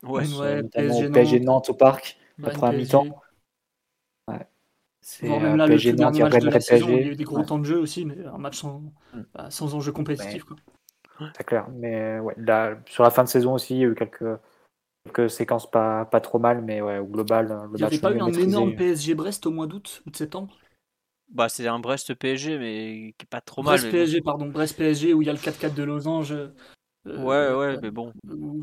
Ouais, 0.03 0.26
ouais, 0.38 0.62
PSG, 0.62 1.11
PSG 1.11 1.40
Nantes 1.40 1.70
au 1.70 1.74
parc, 1.74 2.18
après 2.42 2.66
un 2.66 2.72
mi-temps. 2.72 3.07
Ouais. 4.29 4.46
C'est 5.00 5.29
même 5.29 5.57
là, 5.57 5.66
PSG 5.66 5.92
le 5.92 5.98
Nantes, 5.98 6.16
il 6.16 6.20
y 6.20 6.22
a 6.22 7.00
eu 7.00 7.16
des 7.16 7.24
gros 7.24 7.42
temps 7.42 7.59
de 7.59 7.64
jeu 7.64 7.79
aussi, 7.79 8.05
mais 8.05 8.24
un 8.26 8.38
match 8.38 8.59
sans, 8.59 8.81
mm. 9.14 9.22
bah, 9.35 9.46
sans 9.50 9.74
enjeu 9.74 9.92
compétitif. 9.92 10.44
Quoi. 10.44 10.57
C'est 11.37 11.45
clair. 11.45 11.69
Mais 11.71 12.19
ouais, 12.19 12.35
là, 12.37 12.77
sur 12.87 13.05
la 13.05 13.11
fin 13.11 13.25
de 13.25 13.29
saison 13.29 13.55
aussi, 13.55 13.75
il 13.75 13.81
y 13.81 13.85
a 13.85 13.89
eu 13.89 13.95
quelques, 13.95 14.39
quelques 15.05 15.31
séquences 15.31 15.71
pas, 15.71 16.05
pas 16.05 16.21
trop 16.21 16.39
mal, 16.39 16.63
mais 16.63 16.81
ouais, 16.81 16.99
au 16.99 17.07
global, 17.07 17.49
le 17.49 17.79
il 17.79 17.79
n'y 17.79 17.85
avait 17.85 17.99
pas 17.99 18.13
eu 18.13 18.21
un 18.21 18.33
énorme 18.33 18.75
PSG-Brest 18.75 19.47
au 19.47 19.51
mois 19.51 19.67
d'août 19.67 20.03
ou 20.07 20.11
de 20.11 20.17
septembre? 20.17 20.57
Bah, 21.33 21.49
c'est 21.49 21.67
un 21.69 21.79
Brest 21.79 22.15
PSG, 22.15 22.59
mais 22.59 23.15
qui 23.17 23.25
est 23.25 23.31
pas 23.31 23.41
trop 23.41 23.63
mal. 23.63 23.79
Brest 23.79 23.91
PSG, 23.91 24.21
pardon. 24.21 24.47
Brest 24.47 24.77
PSG, 24.77 25.15
où 25.15 25.23
il 25.23 25.27
y 25.27 25.31
a 25.31 25.33
le 25.33 25.39
4-4 25.39 25.75
de 25.75 25.85
Losange. 25.85 26.35
ouais, 27.05 27.53
ouais, 27.53 27.79
mais 27.81 27.91
bon. 27.91 28.13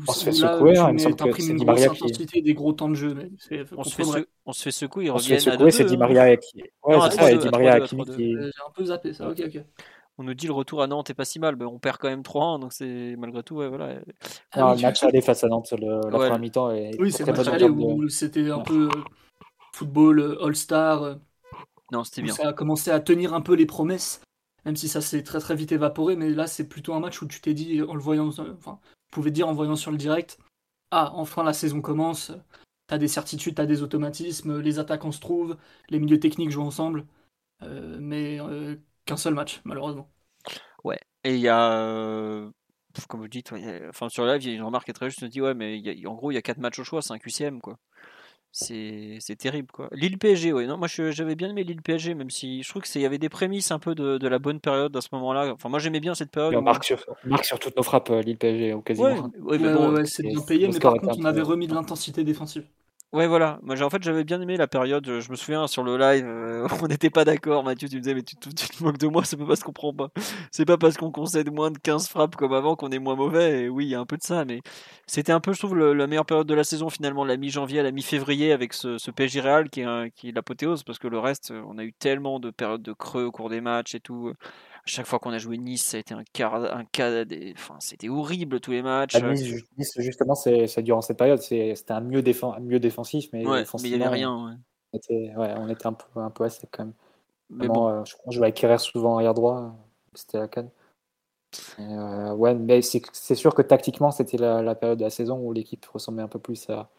On 0.06 0.12
se 0.12 0.24
fait 0.24 0.32
secouer, 0.32 0.76
hein, 0.76 0.88
il 0.90 0.94
me 0.94 1.64
Maria 1.64 1.88
qui. 1.88 2.04
intensité 2.04 2.42
des 2.42 2.54
gros 2.54 2.74
temps 2.74 2.90
de 2.90 2.94
jeu. 2.94 3.14
Mais 3.14 3.30
on, 3.76 3.84
se 3.84 3.94
fait 3.94 4.26
on 4.44 4.52
se 4.52 4.62
fait 4.62 4.70
secouer, 4.70 5.06
ils 5.06 5.10
on 5.10 5.18
se 5.18 5.28
fait 5.28 5.40
secouer, 5.40 5.70
c'est 5.70 5.84
Di 5.84 5.96
Maria 5.96 6.36
qui. 6.36 6.62
Ouais, 6.82 6.98
c'est 7.10 7.16
ça, 7.16 7.32
et 7.32 7.38
Di 7.38 7.48
Maria 7.48 7.80
qui. 7.80 7.96
J'ai 8.06 8.50
un 8.66 8.70
peu 8.74 8.84
zappé 8.84 9.14
ça, 9.14 9.30
ok, 9.30 9.42
ok. 9.46 9.62
On 10.18 10.24
nous 10.24 10.34
dit 10.34 10.46
le 10.46 10.52
retour 10.52 10.82
à 10.82 10.88
Nantes 10.88 11.10
est 11.10 11.14
pas 11.14 11.24
si 11.24 11.38
mal, 11.38 11.54
mais 11.56 11.64
on 11.64 11.78
perd 11.78 11.98
quand 11.98 12.08
même 12.08 12.22
3-1, 12.22 12.58
donc 12.58 12.72
c'est 12.72 13.14
malgré 13.16 13.44
tout, 13.44 13.56
ouais, 13.56 13.68
voilà. 13.68 14.00
Ah, 14.50 14.60
non, 14.60 14.74
le 14.74 14.82
match 14.82 15.02
aller 15.04 15.20
face 15.20 15.44
à 15.44 15.48
Nantes, 15.48 15.72
le, 15.78 16.00
la 16.10 16.18
première 16.18 16.38
mi-temps. 16.40 16.70
Oui, 16.98 17.12
c'est 17.12 17.24
le 17.24 17.32
match 17.32 17.46
aller 17.46 17.68
où 17.68 18.08
c'était 18.08 18.50
un 18.50 18.58
peu 18.58 18.88
football 19.72 20.38
all-star. 20.42 21.18
Non, 21.92 22.02
c'était 22.02 22.22
bien. 22.22 22.34
Ça 22.34 22.48
a 22.48 22.52
commencé 22.52 22.90
à 22.90 22.98
tenir 22.98 23.32
un 23.32 23.40
peu 23.40 23.54
les 23.54 23.66
promesses, 23.66 24.20
même 24.64 24.74
si 24.74 24.88
ça 24.88 25.00
s'est 25.00 25.22
très 25.22 25.38
très 25.38 25.54
vite 25.54 25.70
évaporé. 25.70 26.16
Mais 26.16 26.30
là, 26.30 26.48
c'est 26.48 26.68
plutôt 26.68 26.94
un 26.94 27.00
match 27.00 27.22
où 27.22 27.26
tu 27.28 27.40
t'es 27.40 27.54
dit, 27.54 27.80
en 27.82 27.94
le 27.94 28.00
voyant, 28.00 28.26
enfin, 28.26 28.80
tu 28.82 29.10
pouvais 29.12 29.30
dire 29.30 29.48
en 29.48 29.54
voyant 29.54 29.76
sur 29.76 29.92
le 29.92 29.96
direct, 29.96 30.38
ah, 30.90 31.12
enfin 31.14 31.44
la 31.44 31.52
saison 31.52 31.80
commence. 31.80 32.32
T'as 32.88 32.98
des 32.98 33.08
certitudes, 33.08 33.54
t'as 33.54 33.66
des 33.66 33.82
automatismes, 33.82 34.60
les 34.60 34.78
attaquants 34.78 35.12
se 35.12 35.20
trouvent, 35.20 35.56
les 35.90 36.00
milieux 36.00 36.18
techniques 36.18 36.50
jouent 36.50 36.62
ensemble. 36.62 37.06
Euh, 37.62 37.98
mais 38.00 38.40
euh, 38.40 38.76
qu'un 39.08 39.16
seul 39.16 39.34
match, 39.34 39.60
malheureusement. 39.64 40.08
Ouais. 40.84 40.98
Et 41.24 41.34
il 41.34 41.40
y 41.40 41.48
a 41.48 41.72
euh, 41.72 42.48
comme 43.08 43.20
vous 43.20 43.28
dites, 43.28 43.52
enfin 43.88 44.08
sur 44.08 44.24
live, 44.24 44.42
il 44.42 44.50
y 44.50 44.52
a 44.52 44.56
une 44.56 44.62
remarque 44.62 44.84
qui 44.84 44.90
est 44.90 44.94
très 44.94 45.10
juste, 45.10 45.22
on 45.22 45.26
dit 45.26 45.40
ouais, 45.40 45.54
mais 45.54 45.82
en 46.06 46.14
gros, 46.14 46.30
il 46.30 46.34
y 46.34 46.38
a 46.38 46.42
4 46.42 46.58
matchs 46.58 46.78
au 46.78 46.84
choix, 46.84 47.02
c'est 47.02 47.12
un 47.12 47.18
QCM 47.18 47.60
quoi 47.60 47.78
c'est 48.50 49.36
terrible 49.38 49.68
quoi. 49.70 49.88
Lille 49.92 50.18
PSG, 50.18 50.52
oui. 50.52 50.66
Non, 50.66 50.78
moi 50.78 50.88
j'avais 50.88 51.34
bien 51.34 51.50
aimé 51.50 51.64
Lille 51.64 51.82
PSG, 51.82 52.14
même 52.14 52.30
si 52.30 52.62
je 52.62 52.68
trouve 52.68 52.82
qu'il 52.82 53.00
y 53.00 53.06
avait 53.06 53.18
des 53.18 53.28
prémices 53.28 53.70
un 53.70 53.78
peu 53.78 53.94
de, 53.94 54.18
de, 54.18 54.28
la 54.28 54.38
bonne 54.38 54.60
période 54.60 54.96
à 54.96 55.00
ce 55.00 55.08
moment-là. 55.12 55.52
Enfin, 55.52 55.68
moi 55.68 55.78
j'aimais 55.78 56.00
bien 56.00 56.14
cette 56.14 56.30
période. 56.30 56.54
on, 56.54 56.62
marque 56.62 56.84
sur, 56.84 57.04
marque 57.24 57.44
sur, 57.44 57.58
toutes 57.58 57.76
nos 57.76 57.82
frappes, 57.82 58.10
euh, 58.10 58.22
Lille 58.22 58.38
PSG, 58.38 58.72
au 58.72 58.80
quasiment. 58.80 59.30
Ouais, 59.38 59.58
ouais, 59.58 60.04
c'est 60.06 60.22
bien 60.22 60.40
payé, 60.40 60.68
mais 60.68 60.78
par 60.78 60.94
contre 60.94 61.18
on 61.18 61.24
avait 61.24 61.42
remis 61.42 61.66
de 61.66 61.74
l'intensité 61.74 62.24
défensive. 62.24 62.64
Ouais, 63.14 63.26
voilà. 63.26 63.58
Moi, 63.62 63.80
en 63.80 63.88
fait, 63.88 64.02
j'avais 64.02 64.22
bien 64.22 64.38
aimé 64.38 64.58
la 64.58 64.66
période. 64.66 65.06
Je 65.06 65.30
me 65.30 65.36
souviens 65.36 65.66
sur 65.66 65.82
le 65.82 65.96
live, 65.96 66.26
euh, 66.26 66.68
on 66.82 66.88
n'était 66.88 67.08
pas 67.08 67.24
d'accord. 67.24 67.64
Mathieu, 67.64 67.88
tu 67.88 67.96
me 67.96 68.00
disais, 68.02 68.14
mais 68.14 68.22
tu, 68.22 68.36
te 68.36 68.84
moques 68.84 68.98
de 68.98 69.06
moi, 69.06 69.24
c'est 69.24 69.38
pas 69.38 69.46
parce 69.46 69.62
qu'on 69.62 69.72
prend 69.72 69.94
pas. 69.94 70.10
C'est 70.50 70.66
pas 70.66 70.76
parce 70.76 70.98
qu'on 70.98 71.10
concède 71.10 71.50
moins 71.50 71.70
de 71.70 71.78
15 71.78 72.06
frappes 72.08 72.36
comme 72.36 72.52
avant 72.52 72.76
qu'on 72.76 72.90
est 72.90 72.98
moins 72.98 73.16
mauvais. 73.16 73.62
Et 73.62 73.68
oui, 73.70 73.86
il 73.86 73.88
y 73.88 73.94
a 73.94 74.00
un 74.00 74.04
peu 74.04 74.18
de 74.18 74.22
ça, 74.22 74.44
mais 74.44 74.60
c'était 75.06 75.32
un 75.32 75.40
peu, 75.40 75.54
je 75.54 75.58
trouve, 75.58 75.74
la 75.78 76.06
meilleure 76.06 76.26
période 76.26 76.46
de 76.46 76.54
la 76.54 76.64
saison 76.64 76.90
finalement, 76.90 77.24
la 77.24 77.38
mi-janvier 77.38 77.80
à 77.80 77.82
la 77.82 77.92
mi-février 77.92 78.52
avec 78.52 78.74
ce, 78.74 78.98
ce 78.98 79.10
PSG 79.10 79.40
Real 79.40 79.70
qui 79.70 79.80
est, 79.80 80.10
qui 80.14 80.28
est 80.28 80.32
l'apothéose 80.32 80.82
parce 80.82 80.98
que 80.98 81.08
le 81.08 81.18
reste, 81.18 81.52
on 81.66 81.78
a 81.78 81.84
eu 81.84 81.94
tellement 81.94 82.40
de 82.40 82.50
périodes 82.50 82.82
de 82.82 82.92
creux 82.92 83.24
au 83.24 83.32
cours 83.32 83.48
des 83.48 83.62
matchs 83.62 83.94
et 83.94 84.00
tout 84.00 84.34
chaque 84.88 85.06
fois 85.06 85.18
qu'on 85.18 85.32
a 85.32 85.38
joué 85.38 85.58
Nice, 85.58 85.84
ça 85.84 85.96
a 85.96 86.00
été 86.00 86.14
un 86.14 86.24
cas, 86.32 86.50
un 86.50 86.84
cas 86.84 87.24
enfin, 87.54 87.76
c'était 87.80 88.08
horrible 88.08 88.60
tous 88.60 88.72
les 88.72 88.82
matchs. 88.82 89.14
À 89.14 89.20
nice, 89.20 89.44
justement, 89.98 90.34
c'est 90.34 90.82
durant 90.82 91.00
cette 91.00 91.18
période, 91.18 91.40
c'était 91.40 91.74
un 91.88 92.00
mieux, 92.00 92.22
mieux 92.60 92.80
défensif, 92.80 93.28
mais 93.32 93.46
ouais, 93.46 93.64
il 93.84 93.90
n'y 93.90 93.94
avait 93.94 94.08
rien. 94.08 94.58
On 94.92 94.96
était, 94.96 95.34
ouais, 95.36 95.54
on 95.56 95.68
était 95.68 95.86
un 95.86 95.92
peu, 95.92 96.20
un 96.20 96.30
peu 96.30 96.44
à 96.44 96.50
sec 96.50 96.68
quand 96.72 96.84
même. 96.84 96.94
Mais 97.50 97.68
bon. 97.68 97.88
Euh, 97.88 98.04
je, 98.04 98.14
on 98.26 98.30
jouait 98.30 98.46
avec 98.46 98.56
Kerrer 98.56 98.78
souvent 98.78 99.16
arrière 99.16 99.34
droit, 99.34 99.74
c'était 100.14 100.38
la 100.38 100.48
canne. 100.48 100.70
Euh, 101.78 102.34
ouais, 102.34 102.54
mais 102.54 102.82
c'est 102.82 103.34
sûr 103.34 103.54
que 103.54 103.62
tactiquement, 103.62 104.10
c'était 104.10 104.36
la, 104.36 104.74
période 104.74 104.98
de 104.98 105.04
la 105.04 105.10
saison 105.10 105.38
où 105.38 105.52
l'équipe 105.52 105.84
ressemblait 105.86 106.22
un 106.22 106.28
peu 106.28 106.38
plus 106.38 106.68
à, 106.68 106.90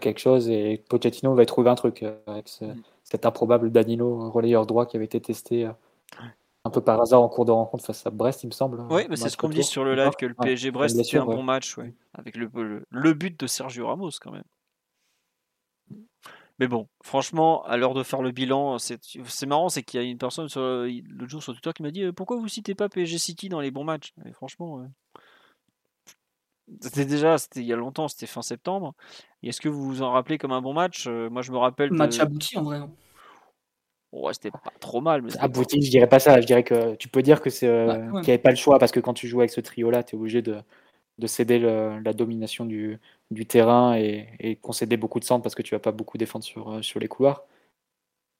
quelque 0.00 0.20
chose 0.20 0.48
et 0.48 0.84
Pochettino 0.88 1.34
va 1.34 1.44
trouver 1.44 1.68
un 1.68 1.74
truc 1.74 2.04
euh, 2.04 2.16
avec 2.26 2.48
mm. 2.60 2.74
cet 3.02 3.26
improbable 3.26 3.70
Danilo, 3.70 4.30
relayeur 4.30 4.64
droit 4.64 4.86
qui 4.86 4.96
avait 4.96 5.06
été 5.06 5.20
testé 5.20 5.68
un 6.64 6.70
peu 6.70 6.80
par 6.80 7.00
hasard 7.00 7.22
en 7.22 7.28
cours 7.28 7.44
de 7.44 7.52
rencontre 7.52 7.84
face 7.84 8.06
à 8.06 8.10
Brest, 8.10 8.42
il 8.44 8.48
me 8.48 8.52
semble. 8.52 8.80
Oui, 8.90 9.06
mais 9.08 9.16
c'est 9.16 9.28
ce 9.28 9.36
qu'on 9.36 9.48
dit 9.48 9.64
sur 9.64 9.84
le 9.84 9.94
live 9.94 10.12
que 10.18 10.26
le 10.26 10.34
PSG 10.34 10.70
Brest 10.70 10.96
c'était 10.96 11.18
un 11.18 11.24
bon 11.24 11.42
match, 11.42 11.76
ouais. 11.78 11.94
avec 12.14 12.36
le, 12.36 12.50
le, 12.88 13.14
but 13.14 13.38
de 13.38 13.46
Sergio 13.46 13.86
Ramos 13.86 14.10
quand 14.20 14.32
même. 14.32 14.44
Mais 16.58 16.68
bon, 16.68 16.88
franchement, 17.02 17.64
à 17.64 17.78
l'heure 17.78 17.94
de 17.94 18.02
faire 18.02 18.20
le 18.20 18.32
bilan, 18.32 18.76
c'est 18.78 19.46
marrant, 19.46 19.70
c'est 19.70 19.82
qu'il 19.82 19.98
y 19.98 20.04
a 20.04 20.06
une 20.06 20.18
personne 20.18 20.48
le 20.54 21.26
jour 21.26 21.42
sur 21.42 21.54
Twitter 21.54 21.72
qui 21.74 21.82
m'a 21.82 21.90
dit 21.90 22.02
euh, 22.02 22.12
pourquoi 22.12 22.36
vous 22.36 22.48
citez 22.48 22.74
pas 22.74 22.90
PSG 22.90 23.16
City 23.16 23.48
dans 23.48 23.60
les 23.60 23.70
bons 23.70 23.84
matchs? 23.84 24.12
Et 24.26 24.32
franchement, 24.34 24.84
c'était 26.80 27.04
déjà, 27.04 27.38
c'était 27.38 27.60
il 27.60 27.66
y 27.66 27.72
a 27.72 27.76
longtemps, 27.76 28.08
c'était 28.08 28.26
fin 28.26 28.42
septembre. 28.42 28.94
Est-ce 29.42 29.60
que 29.60 29.68
vous 29.68 29.84
vous 29.84 30.02
en 30.02 30.12
rappelez 30.12 30.38
comme 30.38 30.52
un 30.52 30.62
bon 30.62 30.72
match? 30.72 31.06
Euh, 31.06 31.28
Moi, 31.30 31.42
je 31.42 31.50
me 31.50 31.58
rappelle. 31.58 31.92
Match 31.92 32.18
abouti 32.20 32.58
en 32.58 32.62
vrai. 32.62 32.80
Ouais, 34.12 34.34
c'était 34.34 34.50
pas 34.50 34.60
trop 34.80 35.00
mal. 35.00 35.22
Mais 35.22 35.36
Abouti, 35.38 35.80
je 35.82 35.90
dirais 35.90 36.08
pas 36.08 36.18
ça. 36.18 36.40
Je 36.40 36.46
dirais 36.46 36.64
que 36.64 36.96
tu 36.96 37.08
peux 37.08 37.22
dire 37.22 37.40
que 37.40 37.50
c'est 37.50 37.68
euh, 37.68 37.94
qu'il 37.94 38.24
n'y 38.24 38.30
avait 38.30 38.38
pas 38.38 38.50
le 38.50 38.56
choix 38.56 38.78
parce 38.78 38.90
que 38.92 39.00
quand 39.00 39.14
tu 39.14 39.28
joues 39.28 39.40
avec 39.40 39.50
ce 39.50 39.60
trio-là, 39.60 40.02
tu 40.02 40.16
es 40.16 40.18
obligé 40.18 40.42
de, 40.42 40.56
de 41.18 41.26
céder 41.26 41.58
la 41.58 42.12
domination 42.12 42.64
du, 42.64 42.98
du 43.30 43.46
terrain 43.46 43.96
et, 43.96 44.28
et, 44.40 44.56
concéder 44.56 44.96
beaucoup 44.96 45.20
de 45.20 45.24
centres 45.24 45.42
parce 45.42 45.54
que 45.54 45.62
tu 45.62 45.74
vas 45.74 45.78
pas 45.80 45.92
beaucoup 45.92 46.18
défendre 46.18 46.44
sur, 46.44 46.72
euh, 46.72 46.82
sur 46.82 46.98
les 47.00 47.08
couloirs. 47.08 47.44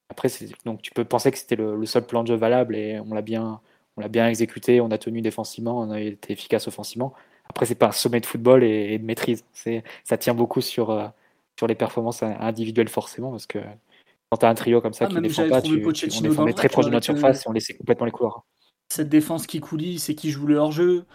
Après, 0.09 0.29
donc 0.65 0.81
tu 0.81 0.91
peux 0.91 1.05
penser 1.05 1.31
que 1.31 1.37
c'était 1.37 1.55
le, 1.55 1.85
seul 1.85 2.05
plan 2.05 2.23
de 2.23 2.27
jeu 2.27 2.35
valable 2.35 2.75
et 2.75 2.99
on 2.99 3.13
l'a 3.13 3.21
bien, 3.21 3.61
on 3.97 4.01
l'a 4.01 4.09
bien 4.09 4.27
exécuté, 4.27 4.81
on 4.81 4.91
a 4.91 4.97
tenu 4.97 5.21
défensivement, 5.21 5.79
on 5.79 5.91
a 5.91 6.01
été 6.01 6.33
efficace 6.33 6.67
offensivement. 6.67 7.13
Après, 7.49 7.65
c'est 7.65 7.75
pas 7.75 7.87
un 7.87 7.91
sommet 7.93 8.19
de 8.19 8.25
football 8.25 8.63
et, 8.63 8.97
de 8.99 9.05
maîtrise. 9.05 9.45
C'est, 9.53 9.83
ça 10.03 10.17
tient 10.17 10.33
beaucoup 10.33 10.61
sur, 10.61 10.89
euh, 10.91 11.07
sur 11.57 11.67
les 11.67 11.75
performances 11.75 12.23
individuelles 12.23 12.89
forcément 12.89 13.31
parce 13.31 13.47
que 13.47 13.59
quand 14.31 14.37
tu 14.37 14.45
as 14.45 14.49
un 14.49 14.55
trio 14.55 14.79
comme 14.79 14.93
ça 14.93 15.05
ah, 15.05 15.07
qui 15.09 15.15
ne 15.15 15.21
défend 15.21 15.49
pas, 15.49 15.61
tu, 15.61 15.83
on, 15.85 16.47
est, 16.47 16.53
très 16.53 16.69
proche 16.69 16.85
de 16.85 16.91
notre 16.91 17.05
surface 17.05 17.45
et 17.45 17.49
on 17.49 17.51
laissait 17.51 17.73
complètement 17.73 18.05
les 18.05 18.13
couloirs. 18.13 18.45
Cette 18.89 19.09
défense 19.09 19.45
qui 19.45 19.59
coulisse 19.59 20.09
et 20.09 20.15
qui 20.15 20.31
joue 20.31 20.47
le 20.47 20.55
hors-jeu, 20.55 21.05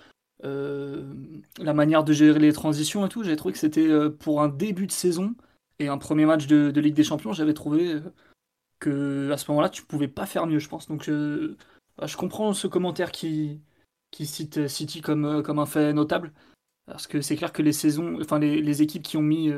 euh, 0.44 1.14
la 1.59 1.72
manière 1.72 2.05
de 2.05 2.12
gérer 2.12 2.38
les 2.38 2.52
transitions 2.52 3.07
et 3.07 3.09
tout, 3.09 3.24
j'ai 3.24 3.37
trouvé 3.37 3.52
que 3.52 3.59
c'était 3.59 3.88
euh, 3.88 4.11
pour 4.11 4.42
un 4.42 4.48
début 4.48 4.87
de 4.87 4.92
saison 4.92 5.35
et 5.79 5.88
un 5.88 5.96
premier 5.96 6.26
match 6.26 6.46
de, 6.46 6.79
Ligue 6.79 6.94
des 6.94 7.05
Champions, 7.05 7.33
j'avais 7.33 7.55
trouvé 7.55 7.94
euh, 7.94 8.00
que 8.81 9.31
à 9.31 9.38
ce 9.38 9.50
moment-là, 9.50 9.70
tu 9.70 9.83
pouvais 9.83 10.09
pas 10.09 10.26
faire 10.26 10.46
mieux, 10.46 10.59
je 10.59 10.68
pense. 10.68 10.87
Donc 10.87 11.09
bah, 11.09 12.07
je 12.07 12.16
comprends 12.18 12.52
ce 12.52 12.66
commentaire 12.66 13.12
qui, 13.12 13.62
qui 14.11 14.26
cite 14.26 14.68
City 14.68 15.00
comme, 15.00 15.42
comme 15.42 15.59
un 15.59 15.66
fait 15.66 15.94
notable. 15.94 16.33
Parce 16.85 17.07
que 17.07 17.22
c'est 17.22 17.37
clair 17.37 17.52
que 17.52 17.62
les 17.62 17.72
saisons, 17.72 18.18
enfin 18.20 18.38
les, 18.38 18.61
les 18.61 18.83
équipes 18.83 19.02
qui 19.02 19.16
ont 19.16 19.22
mis 19.22 19.50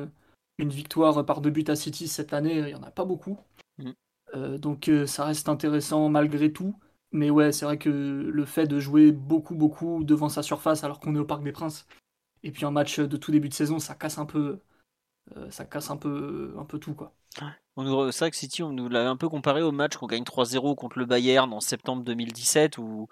une 0.58 0.70
victoire 0.70 1.24
par 1.24 1.40
deux 1.40 1.50
buts 1.50 1.64
à 1.68 1.76
City 1.76 2.08
cette 2.08 2.32
année, 2.32 2.58
il 2.58 2.64
n'y 2.66 2.74
en 2.74 2.82
a 2.82 2.90
pas 2.90 3.04
beaucoup. 3.04 3.38
Mm. 3.78 3.90
Euh, 4.34 4.58
donc 4.58 4.88
euh, 4.88 5.06
ça 5.06 5.24
reste 5.24 5.48
intéressant 5.48 6.08
malgré 6.08 6.52
tout. 6.52 6.74
Mais 7.10 7.30
ouais, 7.30 7.52
c'est 7.52 7.64
vrai 7.64 7.78
que 7.78 7.88
le 7.88 8.44
fait 8.44 8.66
de 8.66 8.78
jouer 8.80 9.12
beaucoup, 9.12 9.54
beaucoup 9.54 10.04
devant 10.04 10.28
sa 10.28 10.42
surface 10.42 10.84
alors 10.84 11.00
qu'on 11.00 11.14
est 11.14 11.18
au 11.18 11.24
Parc 11.24 11.42
des 11.42 11.52
Princes, 11.52 11.86
et 12.42 12.50
puis 12.50 12.66
un 12.66 12.70
match 12.70 13.00
de 13.00 13.16
tout 13.16 13.32
début 13.32 13.48
de 13.48 13.54
saison, 13.54 13.78
ça 13.78 13.94
casse 13.94 14.18
un 14.18 14.26
peu, 14.26 14.60
euh, 15.36 15.50
ça 15.50 15.64
casse 15.64 15.90
un 15.90 15.96
peu, 15.96 16.54
un 16.58 16.64
peu 16.64 16.78
tout 16.78 16.94
quoi. 16.94 17.14
C'est 17.36 18.18
vrai 18.18 18.30
que 18.30 18.36
City, 18.36 18.62
on 18.62 18.72
nous 18.72 18.88
l'avait 18.88 19.08
un 19.08 19.16
peu 19.16 19.28
comparé 19.28 19.62
au 19.62 19.72
match 19.72 19.96
qu'on 19.96 20.06
gagne 20.06 20.24
3-0 20.24 20.74
contre 20.74 20.98
le 20.98 21.06
Bayern 21.06 21.52
en 21.52 21.60
septembre 21.60 22.02
2017 22.02 22.76
où 22.78 23.08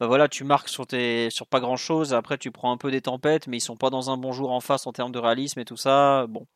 bah 0.00 0.06
voilà, 0.06 0.28
tu 0.28 0.44
marques 0.44 0.68
sur, 0.70 0.86
tes, 0.86 1.28
sur 1.30 1.46
pas 1.46 1.60
grand 1.60 1.76
chose, 1.76 2.14
après 2.14 2.38
tu 2.38 2.50
prends 2.50 2.72
un 2.72 2.78
peu 2.78 2.90
des 2.90 3.02
tempêtes, 3.02 3.46
mais 3.46 3.58
ils 3.58 3.60
sont 3.60 3.76
pas 3.76 3.90
dans 3.90 4.10
un 4.10 4.16
bon 4.16 4.32
jour 4.32 4.50
en 4.50 4.60
face 4.60 4.86
en 4.86 4.92
termes 4.92 5.12
de 5.12 5.18
réalisme 5.18 5.60
et 5.60 5.66
tout 5.66 5.76
ça. 5.76 6.26
Bon, 6.28 6.46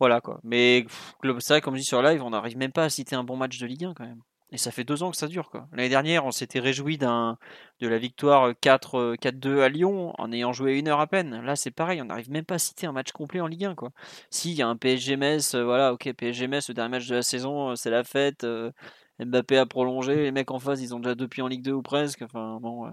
voilà 0.00 0.20
quoi. 0.20 0.40
Mais 0.42 0.86
comme 1.20 1.74
je 1.74 1.80
dis 1.80 1.84
sur 1.84 2.02
live, 2.02 2.22
on 2.22 2.30
n'arrive 2.30 2.56
même 2.56 2.72
pas 2.72 2.84
à 2.84 2.90
citer 2.90 3.14
un 3.14 3.24
bon 3.24 3.36
match 3.36 3.58
de 3.58 3.66
Ligue 3.66 3.84
1 3.84 3.94
quand 3.94 4.06
même. 4.06 4.22
Et 4.52 4.58
ça 4.58 4.70
fait 4.70 4.84
deux 4.84 5.02
ans 5.02 5.10
que 5.10 5.16
ça 5.16 5.28
dure 5.28 5.50
quoi. 5.50 5.66
L'année 5.72 5.88
dernière, 5.88 6.26
on 6.26 6.30
s'était 6.30 6.60
réjoui 6.60 6.98
d'un 6.98 7.38
de 7.80 7.88
la 7.88 7.98
victoire 7.98 8.52
4, 8.60 9.16
4-2 9.16 9.60
à 9.60 9.68
Lyon 9.68 10.12
en 10.18 10.32
ayant 10.32 10.52
joué 10.52 10.78
une 10.78 10.88
heure 10.88 11.00
à 11.00 11.06
peine. 11.06 11.40
Là, 11.42 11.56
c'est 11.56 11.70
pareil, 11.70 12.02
on 12.02 12.06
n'arrive 12.06 12.30
même 12.30 12.44
pas 12.44 12.56
à 12.56 12.58
citer 12.58 12.86
un 12.86 12.92
match 12.92 13.12
complet 13.12 13.40
en 13.40 13.46
Ligue 13.46 13.64
1 13.64 13.74
quoi. 13.74 13.90
Si, 14.30 14.52
y 14.54 14.62
a 14.62 14.68
un 14.68 14.76
PSG 14.76 15.16
Metz, 15.16 15.54
euh, 15.54 15.64
voilà, 15.64 15.92
ok, 15.92 16.12
PSG 16.12 16.48
Metz, 16.48 16.68
le 16.68 16.74
dernier 16.74 16.90
match 16.90 17.06
de 17.08 17.14
la 17.14 17.22
saison, 17.22 17.70
euh, 17.70 17.76
c'est 17.76 17.90
la 17.90 18.04
fête. 18.04 18.44
Euh, 18.44 18.70
Mbappé 19.18 19.58
a 19.58 19.66
prolongé, 19.66 20.16
les 20.16 20.32
mecs 20.32 20.50
en 20.50 20.58
face, 20.58 20.80
ils 20.80 20.94
ont 20.94 20.98
déjà 20.98 21.14
deux 21.14 21.28
pieds 21.28 21.42
en 21.42 21.48
Ligue 21.48 21.62
2 21.62 21.72
ou 21.72 21.82
presque. 21.82 22.22
Enfin, 22.22 22.58
bon, 22.60 22.90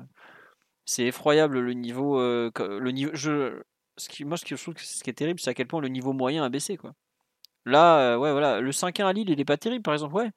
c'est 0.90 1.06
effroyable 1.06 1.60
le 1.60 1.74
niveau. 1.74 2.20
Euh, 2.20 2.52
le 2.58 2.92
niveau 2.92 3.12
je, 3.14 3.62
ce 3.98 4.10
qui, 4.10 4.26
moi, 4.26 4.38
ce 4.38 4.46
que 4.46 4.56
je 4.56 4.62
trouve 4.62 4.74
que 4.74 4.84
ce 4.84 5.04
qui 5.04 5.10
est 5.10 5.14
terrible, 5.14 5.40
c'est 5.40 5.52
à 5.52 5.54
quel 5.54 5.68
point 5.68 5.82
le 5.82 5.88
niveau 5.88 6.14
moyen 6.14 6.44
a 6.44 6.50
baissé. 6.50 6.78
Quoi. 6.78 6.94
Là, 7.66 8.00
euh, 8.00 8.18
ouais, 8.18 8.32
voilà, 8.32 8.60
le 8.60 8.72
5-1 8.72 9.06
à 9.06 9.14
Lille, 9.14 9.30
il 9.30 9.40
est 9.40 9.46
pas 9.46 9.58
terrible, 9.58 9.84
par 9.84 9.94
exemple, 9.94 10.16
ouais. 10.16 10.32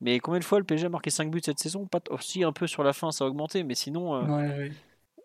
Mais 0.00 0.20
combien 0.20 0.38
de 0.38 0.44
fois 0.44 0.60
le 0.60 0.64
PSG 0.64 0.86
a 0.86 0.88
marqué 0.90 1.10
5 1.10 1.30
buts 1.30 1.40
cette 1.44 1.58
saison? 1.58 1.86
Pas 1.86 2.00
aussi 2.10 2.44
un 2.44 2.52
peu 2.52 2.68
sur 2.68 2.84
la 2.84 2.92
fin, 2.92 3.10
ça 3.10 3.24
a 3.24 3.26
augmenté, 3.26 3.64
mais 3.64 3.74
sinon, 3.74 4.14
euh, 4.14 4.68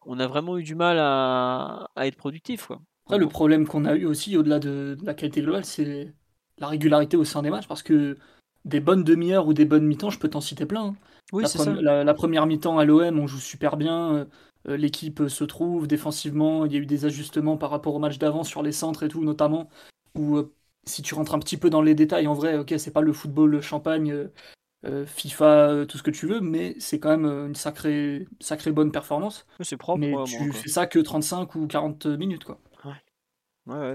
on 0.05 0.19
a 0.19 0.25
vraiment 0.25 0.57
eu 0.57 0.63
du 0.63 0.73
mal 0.73 0.97
à, 0.99 1.89
à 1.95 2.07
être 2.07 2.15
productif. 2.15 2.65
Quoi. 2.65 2.81
Après, 3.05 3.19
le 3.19 3.27
problème 3.27 3.67
qu'on 3.67 3.85
a 3.85 3.95
eu 3.95 4.05
aussi, 4.05 4.35
au-delà 4.35 4.57
de, 4.57 4.97
de, 4.99 5.05
la 5.05 5.13
qualité 5.13 5.41
globale, 5.41 5.65
c'est 5.65 6.11
la 6.57 6.67
régularité 6.67 7.17
au 7.17 7.23
sein 7.23 7.43
des 7.43 7.51
matchs, 7.51 7.67
parce 7.67 7.83
que 7.83 8.17
des 8.65 8.79
bonnes 8.79 9.03
demi-heures 9.03 9.47
ou 9.47 9.53
des 9.53 9.65
bonnes 9.65 9.85
mi-temps, 9.85 10.09
je 10.09 10.19
peux 10.19 10.29
t'en 10.29 10.41
citer 10.41 10.65
plein. 10.65 10.85
Hein. 10.87 10.95
Oui, 11.33 11.43
la, 11.81 12.03
La, 12.03 12.13
première 12.13 12.45
mi-temps 12.45 12.77
à 12.77 12.85
l'OM, 12.85 13.19
on 13.19 13.27
joue 13.27 13.39
super 13.39 13.77
bien. 13.77 14.15
Euh, 14.15 14.25
euh, 14.67 14.77
l'équipe 14.77 15.27
se 15.27 15.43
trouve 15.43 15.87
défensivement. 15.87 16.65
Il 16.65 16.73
y 16.73 16.75
a 16.75 16.79
eu 16.79 16.85
des 16.85 17.05
ajustements 17.05 17.57
par 17.57 17.69
rapport 17.69 17.95
au 17.95 17.99
match 17.99 18.17
d'avant 18.17 18.43
sur 18.43 18.63
les 18.63 18.71
centres 18.71 19.03
et 19.03 19.07
tout, 19.07 19.23
notamment. 19.23 19.69
Où 20.15 20.37
euh, 20.37 20.53
si 20.85 21.01
tu 21.01 21.15
rentres 21.15 21.33
un 21.33 21.39
petit 21.39 21.57
peu 21.57 21.69
dans 21.69 21.81
les 21.81 21.95
détails, 21.95 22.27
en 22.27 22.33
vrai, 22.33 22.57
ok, 22.57 22.73
c'est 22.77 22.91
pas 22.91 23.01
le 23.01 23.13
football 23.13 23.61
champagne 23.61 24.29
euh, 24.85 25.05
FIFA, 25.05 25.85
tout 25.87 25.97
ce 25.97 26.03
que 26.03 26.11
tu 26.11 26.27
veux, 26.27 26.41
mais 26.41 26.75
c'est 26.79 26.99
quand 26.99 27.17
même 27.17 27.25
une 27.25 27.55
sacrée, 27.55 28.27
sacrée 28.39 28.71
bonne 28.71 28.91
performance. 28.91 29.45
C'est 29.61 29.77
propre. 29.77 29.99
Mais 29.99 30.13
tu 30.25 30.51
fais 30.51 30.69
ça 30.69 30.85
que 30.85 30.99
35 30.99 31.55
ou 31.55 31.67
40 31.67 32.05
minutes, 32.05 32.43
quoi. 32.43 32.59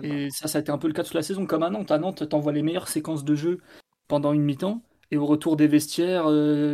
et 0.02 0.30
ça, 0.30 0.48
ça 0.48 0.58
a 0.58 0.60
été 0.60 0.70
un 0.70 0.78
peu 0.78 0.88
le 0.88 0.94
cas 0.94 1.02
toute 1.02 1.14
la 1.14 1.22
saison. 1.22 1.44
Comme 1.46 1.62
à 1.62 1.70
Nantes, 1.70 1.90
à 1.90 1.98
Nantes, 1.98 2.28
t'envoies 2.28 2.52
les 2.52 2.62
meilleures 2.62 2.88
séquences 2.88 3.24
de 3.24 3.34
jeu 3.34 3.60
pendant 4.08 4.32
une 4.32 4.42
mi-temps. 4.42 4.82
Et 5.10 5.16
au 5.16 5.26
retour 5.26 5.56
des 5.56 5.68
vestiaires, 5.68 6.24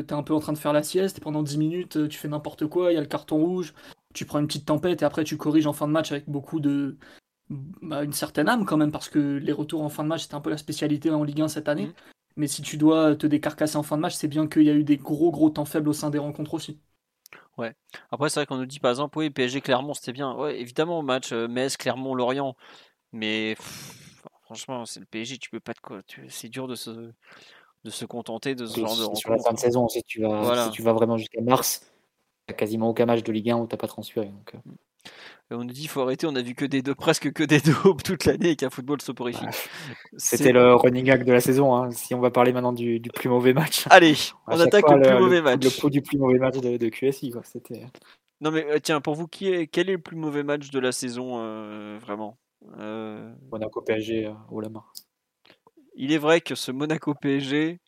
t'es 0.07 0.15
un 0.15 0.23
peu 0.23 0.35
en 0.35 0.41
train 0.41 0.55
de 0.55 0.59
faire 0.59 0.73
la 0.73 0.83
sieste, 0.83 1.19
et 1.19 1.21
pendant 1.21 1.43
10 1.43 1.59
minutes, 1.59 2.09
tu 2.09 2.19
fais 2.19 2.29
n'importe 2.29 2.67
quoi, 2.67 2.91
il 2.91 2.95
y 2.95 2.99
a 2.99 3.01
le 3.03 3.07
carton 3.07 3.37
rouge, 3.37 3.75
tu 4.15 4.25
prends 4.25 4.39
une 4.39 4.47
petite 4.47 4.65
tempête, 4.65 5.03
et 5.03 5.05
après 5.05 5.25
tu 5.25 5.37
corriges 5.37 5.67
en 5.67 5.75
fin 5.75 5.87
de 5.87 5.93
match 5.93 6.13
avec 6.13 6.31
beaucoup 6.31 6.59
de, 6.59 6.97
bah, 7.51 8.03
une 8.03 8.15
certaine 8.15 8.49
âme 8.49 8.65
quand 8.65 8.79
même, 8.79 8.91
parce 8.93 9.11
que 9.11 9.19
les 9.19 9.53
retours 9.53 9.83
en 9.83 9.91
fin 9.91 10.03
de 10.03 10.09
match, 10.09 10.23
c'était 10.23 10.35
un 10.35 10.41
peu 10.41 10.51
la 10.51 10.57
spécialité 10.57 11.11
en 11.11 11.25
Ligue 11.25 11.43
1 11.43 11.49
cette 11.49 11.69
année. 11.69 11.87
Mm. 11.87 11.93
Mais 12.37 12.47
si 12.47 12.63
tu 12.63 12.79
dois 12.79 13.15
te 13.15 13.27
décarcasser 13.27 13.77
en 13.77 13.83
fin 13.83 13.97
de 13.97 14.03
match, 14.03 14.15
c'est 14.15 14.29
bien 14.29 14.47
qu'il 14.47 14.63
y 14.63 14.71
a 14.71 14.75
eu 14.75 14.85
des 14.85 14.97
gros 14.97 15.31
gros 15.31 15.51
temps 15.51 15.67
faibles 15.67 15.89
au 15.89 15.93
sein 15.93 16.09
des 16.09 16.19
rencontres 16.19 16.55
aussi. 16.55 16.81
Ouais. 17.59 17.75
Après, 18.11 18.31
c'est 18.31 18.41
vrai 18.41 18.47
qu'on 18.47 18.57
nous 18.57 18.67
dit 18.67 18.81
par 18.81 18.91
exemple, 18.91 19.19
oui, 19.19 19.29
PSG 19.29 19.61
Clermont, 19.61 19.93
c'était 19.93 20.13
bien. 20.13 20.35
Ouais, 20.35 20.59
évidemment, 20.59 21.03
match 21.03 21.33
euh, 21.33 21.47
Metz, 21.47 21.77
Clermont, 21.77 22.15
Lorient. 22.15 22.57
Mais 23.13 23.57
franchement, 24.53 24.85
c'est 24.85 25.01
le 25.01 25.07
PSG, 25.07 25.39
tu 25.39 25.51
peux 25.51 25.61
pas 25.61 25.73
de 25.73 25.81
quoi. 25.81 26.01
C'est 26.29 26.49
dur 26.49 26.69
de 26.69 26.75
se, 26.75 26.91
de 26.91 27.91
se 27.91 28.05
contenter 28.05 28.55
de 28.55 28.67
ce 28.67 28.81
genre 28.81 28.97
de 28.97 29.03
rencontre. 29.03 29.19
Sur 29.19 29.31
la 29.31 29.39
fin 29.39 29.53
de 29.53 29.59
saison, 29.59 29.89
si 29.89 30.03
tu 30.05 30.21
vas, 30.23 30.67
si 30.67 30.71
tu 30.73 30.83
vas 30.83 30.93
vraiment 30.93 31.17
jusqu'à 31.17 31.41
mars, 31.41 31.91
il 32.49 32.55
quasiment 32.55 32.91
aucun 32.91 33.07
match 33.07 33.23
de 33.23 33.33
Ligue 33.33 33.51
1 33.51 33.57
où 33.57 33.67
tu 33.67 33.75
n'as 33.75 33.79
pas 33.79 33.89
transféré. 33.89 34.27
Donc... 34.27 34.55
Euh. 34.55 34.59
On 35.51 35.65
nous 35.65 35.73
dit 35.73 35.87
faut 35.87 36.01
arrêter, 36.01 36.27
on 36.27 36.35
a 36.35 36.41
vu 36.41 36.55
que 36.55 36.65
des 36.65 36.81
deux, 36.81 36.95
presque 36.95 37.31
que 37.33 37.43
des 37.43 37.61
daubes 37.85 38.03
toute 38.05 38.25
l'année 38.25 38.51
et 38.51 38.57
qu'un 38.57 38.71
football 38.71 39.03
soporifique. 39.03 39.49
C'était 40.17 40.53
le 40.53 40.75
running 40.75 41.05
gag 41.05 41.25
de 41.25 41.33
la 41.33 41.41
saison. 41.41 41.75
Hein. 41.75 41.91
Si 41.91 42.15
on 42.15 42.21
va 42.21 42.31
parler 42.31 42.53
maintenant 42.53 42.73
du, 42.73 43.01
plus 43.15 43.29
mauvais 43.29 43.53
match. 43.53 43.87
Allez, 43.91 44.15
on 44.47 44.59
attaque 44.61 44.89
le 44.89 45.01
plus 45.01 45.19
mauvais 45.19 45.43
match. 45.43 45.63
Le, 45.63 45.91
du 45.91 46.03
plus 46.03 46.19
mauvais 46.19 46.39
match 46.39 46.59
de, 46.59 46.89
QSI. 46.89 47.33
Non 48.41 48.51
mais 48.51 48.65
euh, 48.67 48.79
tiens, 48.83 49.01
pour 49.01 49.15
vous, 49.15 49.29
qui 49.29 49.49
est, 49.49 49.67
quel 49.67 49.89
est 49.89 49.95
le 49.95 49.99
plus 49.99 50.17
mauvais 50.17 50.43
match 50.43 50.71
de 50.71 50.79
la 50.79 50.93
saison 50.93 51.39
euh, 51.39 51.99
vraiment? 52.01 52.39
euh... 52.39 52.42
Monaco 53.51 53.83
PSG 53.83 54.33
au 54.51 54.61
la 54.61 54.69
main. 54.69 54.85
Il 55.95 56.13
est 56.13 56.19
vrai 56.19 56.41
que 56.41 56.55
ce 56.55 56.73
Monaco 56.73 57.15
PSG, 57.15 57.81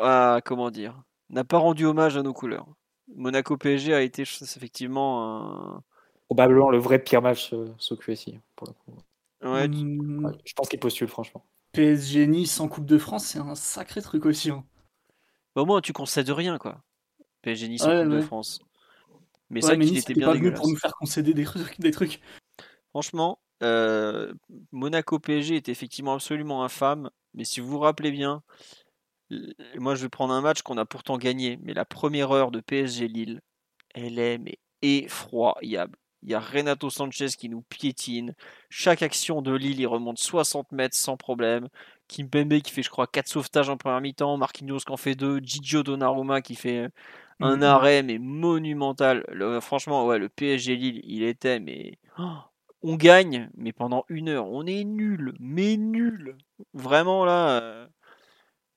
ah, 0.00 0.40
comment 0.44 0.70
dire, 0.70 1.00
n'a 1.30 1.44
pas 1.44 1.58
rendu 1.58 1.84
hommage 1.84 2.16
à 2.16 2.22
nos 2.22 2.32
couleurs. 2.32 2.66
Monaco 3.14 3.56
PSG 3.56 3.94
a 3.94 4.02
été 4.02 4.22
effectivement 4.22 5.76
un, 5.76 5.82
probablement 6.28 6.70
le 6.70 6.78
vrai 6.78 6.98
pire 6.98 7.22
match 7.22 7.52
euh, 7.52 7.66
ce 7.78 7.94
QSI, 7.94 8.38
pour 8.54 8.68
le 8.68 8.72
coup. 8.74 8.98
Hmm. 9.40 10.32
je 10.44 10.52
pense 10.54 10.68
qu'il 10.68 10.80
postule, 10.80 11.08
franchement. 11.08 11.44
PSG 11.72 12.26
Nice 12.26 12.60
en 12.60 12.68
Coupe 12.68 12.86
de 12.86 12.98
France, 12.98 13.26
c'est 13.26 13.38
un 13.38 13.54
sacré 13.54 14.02
truc 14.02 14.26
aussi. 14.26 14.50
Hein. 14.50 14.64
Bah, 15.54 15.62
au 15.62 15.66
moins, 15.66 15.80
tu 15.80 15.92
concèdes 15.92 16.30
rien, 16.30 16.58
quoi. 16.58 16.82
PSG 17.42 17.68
Nice 17.68 17.84
en 17.84 18.02
Coupe 18.02 18.12
de 18.12 18.20
France. 18.20 18.60
Mais 19.50 19.62
ça, 19.62 19.76
qu'il 19.76 19.96
était 19.96 20.14
bien 20.14 20.26
pas 20.26 20.50
pour 20.50 20.68
nous 20.68 20.76
faire 20.76 20.92
concéder 20.94 21.32
des 21.32 21.44
trucs. 21.44 21.80
Des 21.80 21.90
trucs. 21.90 22.20
Franchement, 22.90 23.38
euh, 23.62 24.32
Monaco 24.72 25.18
PSG 25.18 25.56
est 25.56 25.68
effectivement 25.68 26.14
absolument 26.14 26.64
infâme. 26.64 27.10
Mais 27.34 27.44
si 27.44 27.60
vous 27.60 27.68
vous 27.68 27.78
rappelez 27.78 28.10
bien, 28.10 28.42
moi 29.76 29.94
je 29.94 30.02
vais 30.02 30.08
prendre 30.08 30.32
un 30.34 30.40
match 30.40 30.62
qu'on 30.62 30.78
a 30.78 30.84
pourtant 30.84 31.18
gagné. 31.18 31.58
Mais 31.62 31.74
la 31.74 31.84
première 31.84 32.30
heure 32.32 32.50
de 32.50 32.60
PSG 32.60 33.08
Lille, 33.08 33.40
elle 33.94 34.18
est 34.18 34.38
mais 34.38 34.58
effroyable. 34.82 35.96
Il 36.22 36.30
y 36.30 36.34
a 36.34 36.40
Renato 36.40 36.90
Sanchez 36.90 37.28
qui 37.38 37.48
nous 37.48 37.62
piétine. 37.62 38.34
Chaque 38.70 39.02
action 39.02 39.40
de 39.40 39.52
Lille, 39.54 39.78
il 39.80 39.86
remonte 39.86 40.18
60 40.18 40.72
mètres 40.72 40.96
sans 40.96 41.16
problème. 41.16 41.68
Kimpembe 42.08 42.60
qui 42.60 42.72
fait, 42.72 42.82
je 42.82 42.90
crois, 42.90 43.06
4 43.06 43.28
sauvetages 43.28 43.68
en 43.68 43.76
première 43.76 44.00
mi-temps. 44.00 44.36
Marquinhos 44.36 44.78
qui 44.78 44.92
en 44.92 44.96
fait 44.96 45.14
2. 45.14 45.38
Gigio 45.38 45.84
Donnarumma 45.84 46.42
qui 46.42 46.56
fait 46.56 46.88
un 47.40 47.58
mm-hmm. 47.58 47.62
arrêt, 47.62 48.02
mais 48.02 48.18
monumental. 48.18 49.24
franchement, 49.60 50.06
ouais, 50.06 50.18
le 50.18 50.28
PSG 50.28 50.74
Lille, 50.76 51.00
il 51.04 51.22
était, 51.22 51.60
mais. 51.60 51.98
Oh, 52.18 52.38
on 52.82 52.96
gagne, 52.96 53.50
mais 53.56 53.72
pendant 53.72 54.04
une 54.08 54.28
heure, 54.28 54.48
on 54.48 54.66
est 54.66 54.84
nul, 54.84 55.34
mais 55.40 55.76
nul. 55.76 56.36
Vraiment 56.74 57.24
là. 57.24 57.60
Euh, 57.60 57.86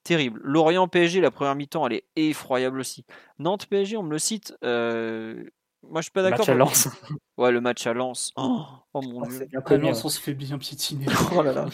terrible. 0.02 0.40
Lorient 0.42 0.88
PSG, 0.88 1.20
la 1.20 1.30
première 1.30 1.54
mi-temps, 1.54 1.86
elle 1.86 1.94
est 1.94 2.04
effroyable 2.16 2.80
aussi. 2.80 3.04
Nantes 3.38 3.66
PSG, 3.66 3.96
on 3.96 4.02
me 4.02 4.10
le 4.10 4.18
cite. 4.18 4.54
Euh, 4.64 5.44
moi, 5.88 6.00
je 6.00 6.04
suis 6.04 6.12
pas 6.12 6.22
d'accord. 6.22 6.46
Le 6.46 6.54
match 6.54 6.86
à 6.86 6.88
Lens. 6.88 6.88
Ouais, 7.38 7.50
le 7.50 7.60
match 7.60 7.86
à 7.86 7.94
Lens. 7.94 8.30
Oh, 8.36 8.62
oh 8.92 9.00
mon 9.02 9.26
dieu. 9.26 9.48
À 9.52 9.76
Lens, 9.76 10.04
on 10.04 10.08
se 10.08 10.20
fait 10.20 10.34
bien 10.34 10.58
piétiner. 10.58 11.06
oh 11.34 11.42
là 11.42 11.52
là. 11.52 11.66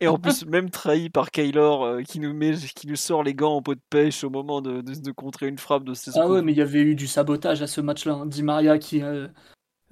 Et, 0.00 0.08
en 0.08 0.18
plus, 0.18 0.46
même 0.46 0.70
trahi 0.70 1.10
par 1.10 1.30
Kaylor 1.30 1.84
euh, 1.84 2.02
qui, 2.02 2.18
nous 2.18 2.32
met, 2.32 2.54
qui 2.56 2.88
nous 2.88 2.96
sort 2.96 3.22
les 3.22 3.34
gants 3.34 3.56
en 3.56 3.62
pot 3.62 3.74
de 3.74 3.80
pêche 3.90 4.24
au 4.24 4.30
moment 4.30 4.62
de, 4.62 4.80
de, 4.80 5.12
contrer 5.12 5.46
une 5.48 5.58
frappe 5.58 5.84
de 5.84 5.94
ses 5.94 6.12
Ah 6.16 6.26
ouais, 6.28 6.42
mais 6.42 6.52
il 6.52 6.58
y 6.58 6.62
avait 6.62 6.80
eu 6.80 6.94
du 6.94 7.06
sabotage 7.06 7.62
à 7.62 7.66
ce 7.66 7.80
match-là. 7.80 8.14
Hein. 8.14 8.26
Di 8.26 8.42
Maria 8.42 8.78
qui, 8.78 9.02
euh, 9.02 9.28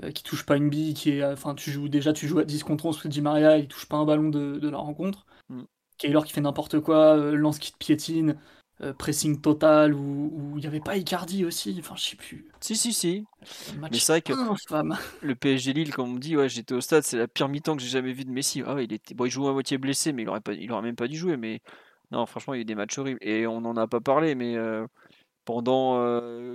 euh, 0.03 0.11
qui 0.11 0.22
touche 0.22 0.44
pas 0.44 0.57
une 0.57 0.70
bille, 0.70 0.94
qui 0.94 1.11
est. 1.11 1.24
Enfin, 1.24 1.55
tu 1.55 1.70
joues 1.70 1.88
déjà, 1.88 2.12
tu 2.12 2.26
joues 2.28 2.38
à 2.38 2.44
10 2.44 2.62
contre 2.64 2.86
11 2.86 2.96
parce 2.96 3.03
que 3.03 3.09
Di 3.09 3.20
Maria 3.20 3.59
il 3.59 3.68
touche 3.68 3.86
pas 3.86 3.96
un 3.96 4.05
ballon 4.05 4.28
de, 4.28 4.59
de 4.59 4.68
la 4.68 4.78
rencontre. 4.78 5.26
Mm. 5.49 5.62
Kaylor 5.99 6.24
qui 6.24 6.32
fait 6.32 6.40
n'importe 6.40 6.80
quoi, 6.80 7.16
Lance 7.16 7.59
qui 7.59 7.72
te 7.72 7.78
piétine. 7.78 8.36
Euh, 8.80 8.92
pressing 8.92 9.40
total 9.40 9.92
ou 9.92 10.53
il 10.55 10.61
n'y 10.61 10.66
avait 10.68 10.78
pas 10.78 10.96
Icardi 10.96 11.44
aussi 11.44 11.74
enfin 11.80 11.96
je 11.96 12.11
sais 12.11 12.16
plus 12.16 12.46
si 12.61 12.76
si 12.76 12.92
si 12.92 13.24
mais 13.76 13.99
c'est 13.99 14.12
vrai 14.12 14.22
que 14.22 14.32
le 15.20 15.34
PSG 15.34 15.72
Lille 15.72 15.92
comme 15.92 16.11
on 16.11 16.12
me 16.12 16.20
dit 16.20 16.36
ouais 16.36 16.49
j'étais 16.49 16.74
au 16.74 16.80
stade 16.80 17.03
c'est 17.03 17.18
la 17.18 17.26
pire 17.26 17.49
mi-temps 17.49 17.74
que 17.74 17.82
j'ai 17.82 17.88
jamais 17.88 18.12
vu 18.12 18.24
de 18.24 18.30
Messi 18.30 18.62
ah, 18.64 18.76
il 18.80 18.92
était 18.92 19.16
bon 19.16 19.24
il 19.24 19.32
joue 19.32 19.49
à 19.49 19.53
moitié 19.53 19.78
blessé 19.78 20.12
mais 20.12 20.22
il 20.22 20.28
aurait 20.28 20.40
pas 20.40 20.53
il 20.53 20.70
aurait 20.70 20.82
même 20.82 20.94
pas 20.94 21.09
dû 21.09 21.16
jouer 21.16 21.36
mais 21.36 21.61
non 22.12 22.24
franchement 22.24 22.55
il 22.55 22.59
y 22.59 22.61
a 22.61 22.62
eu 22.62 22.66
des 22.66 22.76
matchs 22.76 22.96
horribles 22.99 23.18
et 23.20 23.49
on 23.49 23.62
n'en 23.62 23.76
a 23.76 23.88
pas 23.88 23.99
parlé 23.99 24.36
mais 24.36 24.57
euh, 24.57 24.86
pendant 25.49 25.99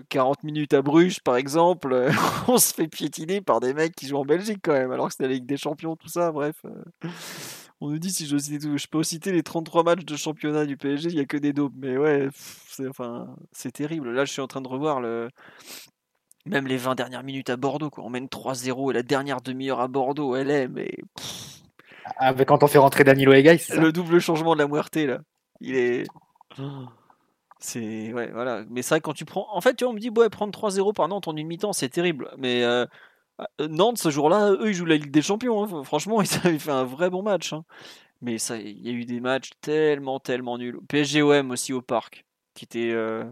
40 0.09 0.37
euh, 0.37 0.45
minutes 0.45 0.73
à 0.75 0.83
Bruges 0.83 1.19
par 1.21 1.35
exemple 1.35 2.11
on 2.47 2.59
se 2.59 2.75
fait 2.75 2.87
piétiner 2.87 3.41
par 3.41 3.59
des 3.59 3.73
mecs 3.73 3.95
qui 3.95 4.05
jouent 4.05 4.19
en 4.19 4.25
Belgique 4.25 4.59
quand 4.61 4.73
même 4.73 4.91
alors 4.91 5.07
que 5.07 5.13
c'était 5.13 5.27
la 5.27 5.33
Ligue 5.33 5.47
des 5.47 5.57
Champions 5.57 5.95
tout 5.95 6.09
ça 6.09 6.31
bref 6.31 6.63
on 7.81 7.89
nous 7.89 7.97
dit 7.97 8.11
si 8.11 8.27
je 8.27 8.37
citer. 8.37 8.77
Je 8.77 8.87
peux 8.87 9.03
citer 9.03 9.33
les 9.33 9.43
33 9.43 9.83
matchs 9.83 10.05
de 10.05 10.15
championnat 10.15 10.65
du 10.65 10.77
PSG, 10.77 11.09
il 11.09 11.15
n'y 11.15 11.21
a 11.21 11.25
que 11.25 11.35
des 11.35 11.51
dopes. 11.51 11.73
Mais 11.75 11.97
ouais, 11.97 12.29
c'est 12.33 12.87
enfin, 12.87 13.35
terrible. 13.73 14.11
Là, 14.11 14.23
je 14.23 14.31
suis 14.31 14.41
en 14.41 14.47
train 14.47 14.61
de 14.61 14.69
revoir 14.69 15.01
le... 15.01 15.27
même 16.45 16.65
les 16.65 16.77
20 16.77 16.95
dernières 16.95 17.23
minutes 17.23 17.49
à 17.49 17.57
Bordeaux. 17.57 17.89
Quoi. 17.89 18.05
On 18.05 18.09
mène 18.09 18.27
3-0 18.27 18.91
et 18.91 18.93
la 18.93 19.03
dernière 19.03 19.41
demi-heure 19.41 19.81
à 19.81 19.89
Bordeaux, 19.89 20.37
elle 20.37 20.49
est, 20.49 20.69
mais. 20.69 20.91
Ah, 22.15 22.33
quand 22.33 22.63
on 22.63 22.67
fait 22.67 22.77
rentrer 22.77 23.03
Danilo 23.03 23.33
Egay, 23.33 23.57
c'est 23.57 23.75
Le 23.75 23.91
double 23.91 24.21
changement 24.21 24.53
de 24.53 24.59
la 24.59 24.67
Muerte, 24.67 24.95
là. 24.95 25.19
Il 25.59 25.75
est. 25.75 26.05
C'est. 27.63 28.11
Ouais, 28.13 28.29
voilà. 28.31 28.65
Mais 28.69 28.81
c'est 28.81 28.95
vrai, 28.95 29.01
quand 29.01 29.13
tu 29.13 29.23
prends. 29.23 29.47
En 29.51 29.61
fait, 29.61 29.75
tu 29.75 29.85
vois, 29.85 29.91
on 29.91 29.95
me 29.95 29.99
dit, 29.99 30.09
ouais, 30.09 30.29
prendre 30.29 30.51
3-0 30.51 30.93
par 30.93 31.07
Nantes 31.07 31.29
en 31.29 31.35
une 31.35 31.47
mi-temps, 31.47 31.73
c'est 31.73 31.89
terrible. 31.89 32.29
Mais. 32.37 32.63
Euh, 32.63 32.85
euh, 33.61 33.67
Nantes, 33.67 33.97
ce 33.97 34.09
jour-là, 34.09 34.51
eux, 34.51 34.69
ils 34.69 34.73
jouent 34.73 34.85
la 34.85 34.97
Ligue 34.97 35.11
des 35.11 35.21
Champions. 35.21 35.63
Hein. 35.63 35.83
Franchement, 35.83 36.21
ils 36.21 36.35
avaient 36.45 36.59
fait 36.59 36.71
un 36.71 36.83
vrai 36.83 37.09
bon 37.09 37.23
match. 37.23 37.53
Hein. 37.53 37.63
Mais 38.21 38.37
ça, 38.37 38.57
il 38.57 38.85
y 38.85 38.89
a 38.89 38.91
eu 38.91 39.05
des 39.05 39.21
matchs 39.21 39.51
tellement, 39.61 40.19
tellement 40.19 40.57
nuls. 40.57 40.79
PSGOM 40.89 41.51
aussi 41.51 41.71
au 41.71 41.81
parc, 41.81 42.25
qui 42.53 42.65
était. 42.65 42.91
Euh, 42.91 43.23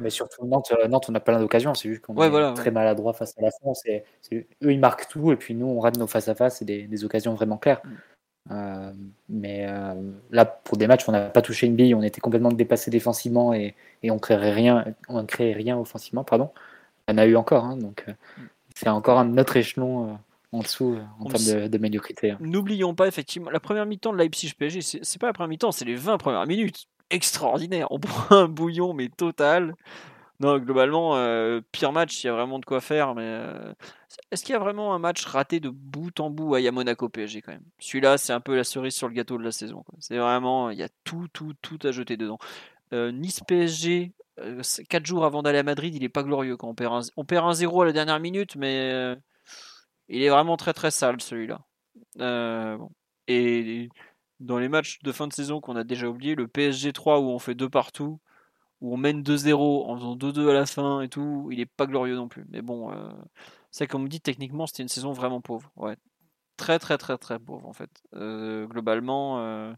mais 0.00 0.10
surtout 0.10 0.44
Nantes, 0.44 0.72
Nantes 0.88 1.06
on 1.08 1.14
a 1.14 1.20
plein 1.20 1.38
d'occasions. 1.38 1.72
C'est 1.74 1.88
juste 1.88 2.02
qu'on 2.02 2.20
est 2.20 2.54
très 2.54 2.72
maladroit 2.72 3.12
face 3.12 3.32
à 3.38 3.42
la 3.42 3.50
France. 3.52 3.80
Et, 3.86 4.04
eux, 4.32 4.44
ils 4.60 4.80
marquent 4.80 5.08
tout, 5.08 5.30
et 5.32 5.36
puis 5.36 5.54
nous, 5.54 5.66
on 5.66 5.80
rate 5.80 5.96
nos 5.96 6.08
face-à-face 6.08 6.62
et 6.62 6.64
des, 6.64 7.04
occasions 7.04 7.34
vraiment 7.34 7.56
claires. 7.58 7.80
Mm. 8.48 8.92
mais 9.28 9.66
là, 10.30 10.44
pour 10.44 10.76
des 10.76 10.86
matchs, 10.86 11.08
on 11.08 11.12
n'a 11.12 11.28
pas 11.28 11.42
touché 11.42 11.66
une 11.66 11.76
bille, 11.76 11.94
on 11.94 12.02
était 12.02 12.20
complètement 12.20 12.52
dépassé 12.52 12.90
défensivement 12.90 13.52
et, 13.52 13.74
et 14.02 14.10
on 14.10 14.18
créerait 14.18 14.52
rien, 14.52 14.84
on 15.08 15.24
créait 15.26 15.52
rien 15.52 15.78
offensivement, 15.78 16.24
pardon. 16.24 16.50
On 17.08 17.18
a 17.18 17.26
eu 17.26 17.36
encore, 17.36 17.64
hein, 17.64 17.76
donc 17.76 18.04
mm 18.06 18.44
c'est 18.76 18.88
encore 18.90 19.18
un 19.18 19.38
autre 19.38 19.56
échelon 19.56 20.10
euh, 20.10 20.12
en 20.52 20.60
dessous 20.60 20.94
euh, 20.94 21.04
en 21.18 21.24
termes 21.30 21.68
de, 21.68 21.78
médiocrité. 21.78 22.32
Hein. 22.32 22.38
N'oublions 22.40 22.94
pas 22.94 23.08
effectivement 23.08 23.50
la 23.50 23.58
première 23.58 23.86
mi-temps 23.86 24.12
de 24.12 24.18
Leipzig 24.18 24.52
PSG, 24.56 24.82
c'est 25.02 25.18
pas 25.18 25.26
la 25.26 25.32
première 25.32 25.48
mi-temps, 25.48 25.72
c'est 25.72 25.86
les 25.86 25.96
20 25.96 26.18
premières 26.18 26.46
minutes. 26.46 26.86
Extraordinaire. 27.08 27.86
On 27.90 27.98
prend 28.00 28.36
un 28.36 28.48
bouillon 28.48 28.92
mais 28.92 29.08
total. 29.08 29.74
Non, 30.38 30.58
globalement, 30.58 31.16
euh, 31.16 31.62
pire 31.72 31.92
match, 31.92 32.22
il 32.22 32.26
y 32.26 32.30
a 32.30 32.34
vraiment 32.34 32.58
de 32.58 32.66
quoi 32.66 32.82
faire. 32.82 33.14
Mais 33.14 33.40
est-ce 34.30 34.44
qu'il 34.44 34.52
y 34.52 34.56
a 34.56 34.58
vraiment 34.58 34.94
un 34.94 34.98
match 34.98 35.24
raté 35.24 35.60
de 35.60 35.68
bout 35.68 36.18
en 36.20 36.30
bout 36.30 36.54
à 36.54 36.70
Monaco 36.70 37.08
PSG 37.08 37.42
quand 37.42 37.52
même? 37.52 37.64
Celui-là, 37.78 38.18
c'est 38.18 38.32
un 38.32 38.40
peu 38.40 38.56
la 38.56 38.64
cerise 38.64 38.94
sur 38.94 39.08
le 39.08 39.14
gâteau 39.14 39.38
de 39.38 39.44
la 39.44 39.52
saison. 39.52 39.84
C'est 40.00 40.18
vraiment, 40.18 40.70
il 40.70 40.78
y 40.78 40.82
a 40.82 40.88
tout, 41.04 41.28
tout, 41.32 41.54
tout 41.62 41.78
à 41.82 41.92
jeter 41.92 42.16
dedans. 42.16 42.38
nice 42.92 43.40
PSG, 43.46 44.12
4 44.36 45.02
euh, 45.02 45.04
jours 45.04 45.24
avant 45.24 45.42
d'aller 45.42 45.58
à 45.58 45.62
Madrid, 45.62 45.94
il 45.94 46.04
est 46.04 46.08
pas 46.08 46.22
glorieux 46.22 46.56
quand 46.56 46.68
on 46.68 46.74
perd 46.74 46.92
un, 46.94 47.00
on 47.16 47.24
perd 47.24 47.46
un 47.46 47.52
0 47.52 47.82
à 47.82 47.86
la 47.86 47.92
dernière 47.92 48.20
minute, 48.20 48.56
mais 48.56 48.90
euh, 48.92 49.16
il 50.08 50.22
est 50.22 50.28
vraiment 50.28 50.56
très 50.56 50.72
très 50.72 50.90
sale 50.90 51.20
celui-là. 51.20 51.60
Euh, 52.20 52.78
Et 53.28 53.88
dans 54.40 54.58
les 54.58 54.68
matchs 54.68 55.00
de 55.02 55.12
fin 55.12 55.26
de 55.26 55.32
saison 55.32 55.60
qu'on 55.60 55.76
a 55.76 55.84
déjà 55.84 56.08
oublié, 56.08 56.34
le 56.34 56.48
PSG 56.48 56.92
3 56.92 57.20
où 57.20 57.28
on 57.30 57.38
fait 57.38 57.54
2 57.54 57.68
partout, 57.70 58.20
où 58.80 58.94
on 58.94 58.96
mène 58.98 59.22
2-0 59.22 59.86
en 59.86 59.96
faisant 59.96 60.16
2-2 60.16 60.50
à 60.50 60.54
la 60.54 60.66
fin 60.66 61.00
et 61.00 61.08
tout, 61.08 61.48
il 61.50 61.60
est 61.60 61.66
pas 61.66 61.86
glorieux 61.86 62.16
non 62.16 62.28
plus. 62.28 62.44
Mais 62.50 62.62
bon, 62.62 62.92
c'est 63.76 63.86
comme 63.86 64.04
on 64.04 64.06
dit, 64.06 64.20
techniquement 64.20 64.66
c'était 64.66 64.82
une 64.82 64.88
saison 64.88 65.12
vraiment 65.12 65.40
pauvre. 65.40 65.70
Ouais. 65.76 65.96
Très 66.56 66.78
très 66.78 66.98
très 66.98 67.18
très 67.18 67.38
pauvre 67.38 67.66
en 67.66 67.72
fait. 67.72 67.90
globalement 68.12 69.74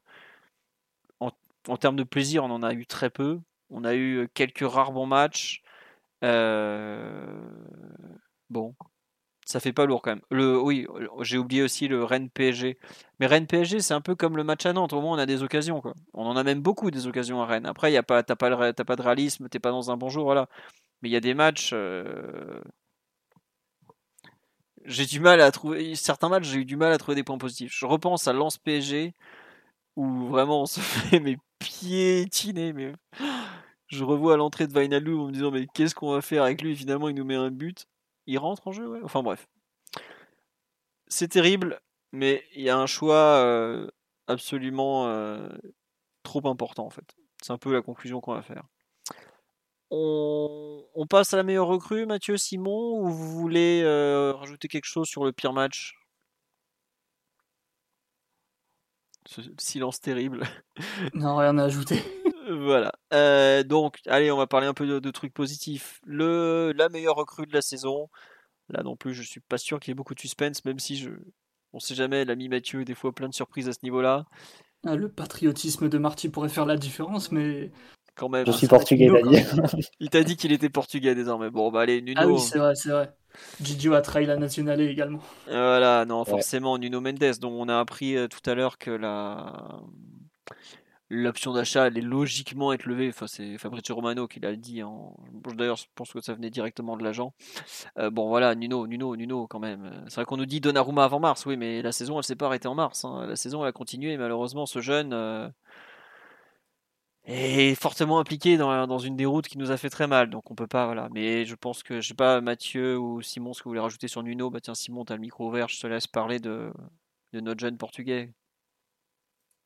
en 1.69 1.77
termes 1.77 1.97
de 1.97 2.05
plaisir, 2.05 2.45
on 2.45 2.51
en 2.51 2.63
a 2.63 2.73
eu 2.73 2.87
très 2.87 3.11
peu. 3.11 3.41
On 3.71 3.85
a 3.85 3.95
eu 3.95 4.29
quelques 4.35 4.69
rares 4.69 4.93
bons 4.93 5.07
matchs. 5.07 5.63
Euh, 6.25 7.51
bon, 8.51 8.75
ça 9.45 9.61
fait 9.61 9.73
pas 9.73 9.87
lourd 9.87 10.03
quand 10.03 10.13
même. 10.13 10.23
Oui, 10.31 10.87
j'ai 11.21 11.39
oublié 11.39 11.63
aussi 11.63 11.89
le 11.89 12.05
Rennes 12.05 12.31
PSG. 12.31 12.79
Mais 13.21 13.27
Rennes 13.27 13.47
PSG, 13.47 13.81
c'est 13.81 13.95
un 13.95 14.01
peu 14.01 14.15
comme 14.15 14.37
le 14.37 14.45
match 14.45 14.67
à 14.67 14.73
Nantes. 14.73 14.93
Au 14.93 15.01
moins, 15.01 15.17
on 15.17 15.19
a 15.19 15.27
des 15.27 15.43
occasions. 15.43 15.83
On 16.15 16.27
en 16.27 16.37
a 16.37 16.45
même 16.45 16.63
beaucoup 16.63 16.91
des 16.91 17.07
occasions 17.07 17.43
à 17.43 17.47
Rennes. 17.47 17.67
Après, 17.67 17.93
y 17.93 17.97
a 17.97 18.03
pas, 18.03 18.23
t'as 18.23 18.37
pas, 18.37 18.73
pas 18.73 18.97
de 18.97 19.03
réalisme, 19.03 19.49
t'es 19.49 19.59
pas 19.59 19.71
dans 19.71 19.91
un 19.91 19.97
bon 19.97 20.09
jour, 20.09 20.25
voilà. 20.25 20.49
Mais 21.03 21.09
il 21.11 21.13
y 21.13 21.17
a 21.17 21.21
des 21.21 21.35
matchs. 21.35 21.71
Euh, 21.75 22.61
j'ai 24.89 25.07
du 25.07 25.21
mal 25.21 25.41
à 25.41 25.53
trouver. 25.53 25.95
Certains 25.95 26.29
matchs, 26.29 26.45
j'ai 26.45 26.61
eu 26.61 26.65
du 26.65 26.77
mal 26.77 26.93
à 26.93 26.99
trouver 26.99 27.15
des 27.15 27.23
points 27.23 27.39
positifs. 27.39 27.73
Je 27.77 27.87
repense 27.87 28.27
à 28.27 28.33
Lens 28.33 28.59
PSG 28.59 29.13
où 29.97 30.29
vraiment 30.29 30.63
on 30.63 30.67
se 30.67 30.81
fait 31.11 31.21
mais 31.21 31.37
piétiner. 31.59 32.73
Mais 32.73 32.93
je 33.89 34.05
revois 34.05 34.35
à 34.35 34.37
l'entrée 34.37 34.67
de 34.67 34.73
Vainalou 34.73 35.23
en 35.23 35.27
me 35.27 35.33
disant 35.33 35.51
mais 35.51 35.67
qu'est-ce 35.75 35.95
qu'on 35.95 36.13
va 36.13 36.23
faire 36.23 36.43
avec 36.43 36.63
lui? 36.63 36.75
Finalement, 36.75 37.09
il 37.09 37.15
nous 37.15 37.25
met 37.25 37.37
un 37.37 37.51
but. 37.51 37.87
Il 38.27 38.39
rentre 38.39 38.67
en 38.67 38.73
jeu, 38.73 38.89
ouais. 38.89 39.01
Enfin 39.05 39.23
bref. 39.23 39.47
C'est 41.07 41.29
terrible, 41.29 41.81
mais 42.13 42.45
il 42.55 42.63
y 42.63 42.71
a 42.71 42.77
un 42.77 42.87
choix 42.87 43.15
euh, 43.15 43.89
absolument 44.27 45.07
euh, 45.09 45.49
trop 46.23 46.47
important 46.49 46.87
en 46.87 46.91
fait. 46.91 47.15
C'est 47.43 47.53
un 47.53 47.59
peu 47.59 47.73
la 47.73 47.83
conclusion 47.83 48.21
qu'on 48.21 48.35
va 48.35 48.43
faire. 48.43 48.65
On, 49.91 51.07
passe 51.09 51.33
à 51.33 51.37
la 51.39 51.43
meilleure 51.43 51.69
recrue, 51.69 52.07
Mathieu 52.07 52.37
Simon, 52.37 53.01
ou 53.01 53.09
vous 53.09 53.31
voulez 53.41 53.83
euh, 53.83 54.33
rajouter 54.35 54.69
quelque 54.69 54.85
chose 54.85 55.09
sur 55.09 55.25
le 55.25 55.33
pire 55.33 55.53
match? 55.53 55.95
Ce 59.27 59.43
silence 59.59 60.01
terrible. 60.01 60.43
Non, 61.15 61.37
rien 61.37 61.59
à 61.59 61.65
ajouter. 61.65 62.03
voilà. 62.49 62.93
Euh, 63.13 63.63
donc, 63.63 63.99
allez, 64.07 64.31
on 64.31 64.37
va 64.37 64.47
parler 64.47 64.67
un 64.67 64.75
peu 64.75 65.01
de, 65.01 65.11
trucs 65.11 65.35
positifs. 65.35 66.01
Le, 66.05 66.73
la 66.77 66.89
meilleure 66.89 67.17
recrue 67.17 67.47
de 67.47 67.53
la 67.53 67.63
saison. 67.63 68.09
Là 68.69 68.83
non 68.83 68.97
plus, 68.97 69.15
je 69.15 69.23
suis 69.23 69.41
pas 69.41 69.59
sûr 69.59 69.81
qu'il 69.81 69.91
y 69.91 69.93
ait 69.93 69.95
beaucoup 69.95 70.15
de 70.15 70.21
suspense, 70.21 70.65
même 70.65 70.79
si 70.79 70.97
je, 70.97 71.11
on 71.73 71.81
sait 71.81 71.95
jamais, 71.95 72.25
l'ami 72.25 72.49
Mathieu, 72.49 72.85
des 72.85 72.95
fois 72.95 73.13
plein 73.13 73.29
de 73.29 73.35
surprises 73.35 73.69
à 73.69 73.73
ce 73.73 73.81
niveau-là. 73.83 74.27
Ah, 74.85 74.95
le 74.95 75.11
patriotisme 75.11 75.89
de 75.89 75.99
Marty 75.99 76.29
pourrait 76.29 76.49
faire 76.49 76.67
la 76.67 76.77
différence, 76.77 77.33
mais 77.33 77.73
même. 78.27 78.47
Je 78.47 78.53
suis 78.53 78.67
portugais, 78.67 79.09
Dani. 79.09 79.39
Il 80.01 80.11
t'a 80.11 80.23
dit 80.23 80.37
qu'il 80.37 80.53
était 80.53 80.69
portugais 80.69 81.15
désormais. 81.15 81.51
Bon, 81.51 81.71
bah 81.71 81.83
allez, 81.83 82.03
Nuno. 82.03 82.21
Ah 82.21 82.27
oui, 82.27 82.41
c'est 82.41 82.59
vrai, 82.59 82.75
c'est 82.75 82.91
vrai. 82.91 83.13
Gigi 83.63 83.95
a 83.95 84.01
trahi 84.01 84.27
la 84.27 84.37
nationale 84.37 84.81
également. 84.81 85.21
Voilà, 85.47 86.05
non, 86.05 86.25
forcément, 86.25 86.79
Nuno 86.79 87.01
Mendes, 87.01 87.39
dont 87.41 87.53
on 87.53 87.69
a 87.69 87.79
appris 87.79 88.17
euh, 88.17 88.27
tout 88.27 88.49
à 88.51 88.55
l'heure 88.55 88.79
que 88.79 88.91
la 88.91 89.81
l'option 91.11 91.53
d'achat 91.53 91.85
allait 91.85 92.01
logiquement 92.01 92.73
être 92.73 92.85
levée. 92.85 93.09
Enfin, 93.09 93.27
c'est 93.27 93.59
Fabrizio 93.59 93.95
Romano 93.95 94.29
qui 94.29 94.41
l'a 94.41 94.55
dit. 94.57 94.83
En... 94.83 95.17
D'ailleurs, 95.57 95.77
je 95.77 95.87
pense 95.95 96.13
que 96.13 96.21
ça 96.21 96.35
venait 96.35 96.51
directement 96.51 96.97
de 96.97 97.05
l'agent. 97.05 97.33
Euh, 97.99 98.11
bon, 98.11 98.29
voilà, 98.29 98.55
Nuno, 98.55 98.87
Nuno, 98.87 99.17
Nuno, 99.17 99.47
quand 99.47 99.59
même. 99.59 99.91
C'est 100.09 100.17
vrai 100.17 100.25
qu'on 100.25 100.37
nous 100.37 100.47
dit 100.47 100.61
Donnarumma 100.61 101.05
avant 101.05 101.21
mars, 101.21 101.47
oui, 101.47 101.57
mais 101.57 101.83
la 101.83 101.93
saison, 101.93 102.19
elle 102.19 102.25
s'est 102.25 102.37
pas 102.37 102.47
arrêtée 102.47 102.69
en 102.69 102.75
mars. 102.75 103.05
Hein. 103.05 103.27
La 103.27 103.37
saison, 103.37 103.63
elle 103.63 103.69
a 103.69 103.73
continué. 103.73 104.17
malheureusement, 104.17 104.67
ce 104.67 104.81
jeune, 104.81 105.13
euh, 105.13 105.49
est 107.29 107.75
fortement 107.75 108.19
impliqué 108.19 108.57
dans, 108.57 108.87
dans, 108.87 108.99
une 108.99 109.17
déroute 109.17 109.49
qui 109.49 109.59
nous 109.59 109.71
a 109.71 109.77
fait 109.77 109.91
très 109.91 110.07
mal. 110.07 110.31
Donc 110.31 110.51
on 110.51 110.55
peut 110.55 110.67
pas, 110.67 110.87
voilà. 110.87 111.09
Mais 111.13 111.45
je 111.45 111.55
pense 111.55 111.83
que, 111.83 112.01
je 112.01 112.09
sais 112.09 112.15
pas, 112.15 112.41
Mathieu 112.41 112.99
ou 112.99 113.21
Simon, 113.23 113.53
ce 113.53 113.61
que 113.61 113.65
vous 113.65 113.71
voulez 113.71 113.81
rajouter 113.81 114.09
sur 114.09 114.23
Nuno, 114.23 114.51
bah 114.51 114.61
tiens, 114.61 114.75
Simon, 114.75 115.05
tu 115.05 115.13
as 115.13 115.17
le 115.17 115.23
micro 115.23 115.49
ouvert, 115.49 115.69
je 115.69 115.81
te 115.81 115.87
laisse 115.87 116.07
parler 116.07 116.41
de, 116.41 116.73
de 117.33 117.41
notre 117.41 117.61
jeune 117.61 117.77
portugais. 117.77 118.33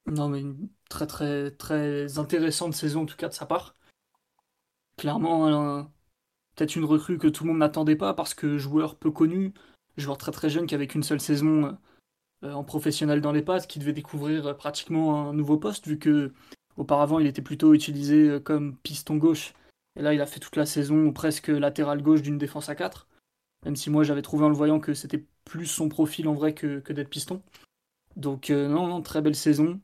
Non, 0.07 0.29
mais 0.29 0.41
une 0.41 0.69
très 0.89 1.07
très 1.07 1.53
très 1.53 2.19
intéressante 2.19 2.75
saison 2.75 3.03
en 3.03 3.07
tout 3.07 3.17
cas 3.17 3.29
de 3.29 3.35
sa 3.35 3.47
part. 3.47 3.77
Clairement, 4.97 5.85
peut-être 6.55 6.77
une 6.77 6.85
recrue 6.85 7.19
que 7.19 7.29
tout 7.29 7.45
le 7.45 7.51
monde 7.51 7.61
n'attendait 7.61 7.97
pas 7.97 8.15
parce 8.15 8.35
que 8.35 8.59
joueur 8.59 8.97
peu 8.99 9.11
connu, 9.11 9.55
joueur 9.97 10.19
très 10.19 10.33
très 10.33 10.51
jeune 10.51 10.67
qui 10.67 10.75
avait 10.75 10.89
qu'une 10.89 11.03
seule 11.05 11.21
saison 11.21 11.79
euh, 12.45 12.53
en 12.53 12.65
professionnel 12.65 13.21
dans 13.21 13.33
les 13.33 13.43
pattes, 13.43 13.69
qui 13.69 13.79
devait 13.79 13.93
découvrir 13.93 14.57
pratiquement 14.57 15.29
un 15.29 15.33
nouveau 15.33 15.59
poste 15.59 15.87
vu 15.87 15.99
que 15.99 16.33
Auparavant, 16.77 17.19
il 17.19 17.27
était 17.27 17.43
plutôt 17.43 17.75
utilisé 17.75 18.29
euh, 18.29 18.41
comme 18.41 18.77
piston 18.79 19.17
gauche. 19.17 19.55
Et 19.97 20.03
là, 20.03 20.15
il 20.15 20.21
a 20.21 20.27
fait 20.27 20.41
toute 20.41 20.57
la 20.57 20.67
saison 20.67 21.13
presque 21.13 21.49
latéral 21.49 22.03
gauche 22.03 22.23
d'une 22.23 22.39
défense 22.39 22.69
à 22.69 22.75
4. 22.75 23.09
Même 23.65 23.77
si 23.77 23.91
moi, 23.91 24.05
j'avais 24.05 24.23
trouvé 24.23 24.45
en 24.45 24.49
le 24.49 24.55
voyant 24.55 24.81
que 24.81 24.95
c'était 24.95 25.25
plus 25.45 25.67
son 25.67 25.89
profil 25.89 26.29
en 26.29 26.35
vrai 26.35 26.55
que, 26.55 26.81
d'être 26.93 27.11
piston. 27.11 27.43
Donc, 28.17 28.51
euh, 28.51 28.69
non, 28.69 28.87
non, 28.87 29.03
très 29.03 29.21
belle 29.21 29.37
saison. 29.37 29.81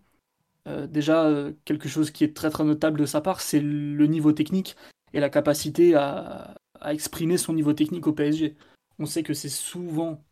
Euh, 0.66 0.86
déjà, 0.86 1.30
quelque 1.64 1.88
chose 1.88 2.10
qui 2.10 2.24
est 2.24 2.34
très 2.34 2.50
très 2.50 2.64
notable 2.64 2.98
de 3.00 3.06
sa 3.06 3.20
part, 3.20 3.40
c'est 3.40 3.60
le 3.60 4.06
niveau 4.06 4.32
technique 4.32 4.76
et 5.12 5.20
la 5.20 5.30
capacité 5.30 5.94
à, 5.94 6.54
à, 6.80 6.92
exprimer 6.92 7.38
son 7.38 7.52
niveau 7.52 7.72
technique 7.72 8.06
au 8.06 8.12
PSG. 8.12 8.56
On 8.98 9.06
sait 9.06 9.22
que 9.22 9.34
c'est 9.34 9.48
souvent, 9.48 10.22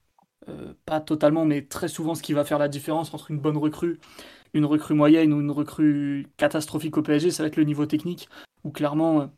pas 0.84 1.00
totalement, 1.00 1.44
mais 1.44 1.62
très 1.62 1.88
souvent 1.88 2.14
ce 2.14 2.22
qui 2.22 2.32
va 2.32 2.44
faire 2.44 2.58
la 2.58 2.68
différence 2.68 3.14
entre 3.14 3.30
une 3.30 3.38
bonne 3.40 3.56
recrue 3.56 3.98
une 4.56 4.64
recrue 4.64 4.94
moyenne 4.94 5.32
ou 5.32 5.40
une 5.40 5.50
recrue 5.50 6.26
catastrophique 6.36 6.96
au 6.96 7.02
PSG, 7.02 7.30
ça 7.30 7.42
va 7.42 7.48
être 7.48 7.56
le 7.56 7.64
niveau 7.64 7.86
technique, 7.86 8.28
où 8.64 8.70
clairement, 8.70 9.30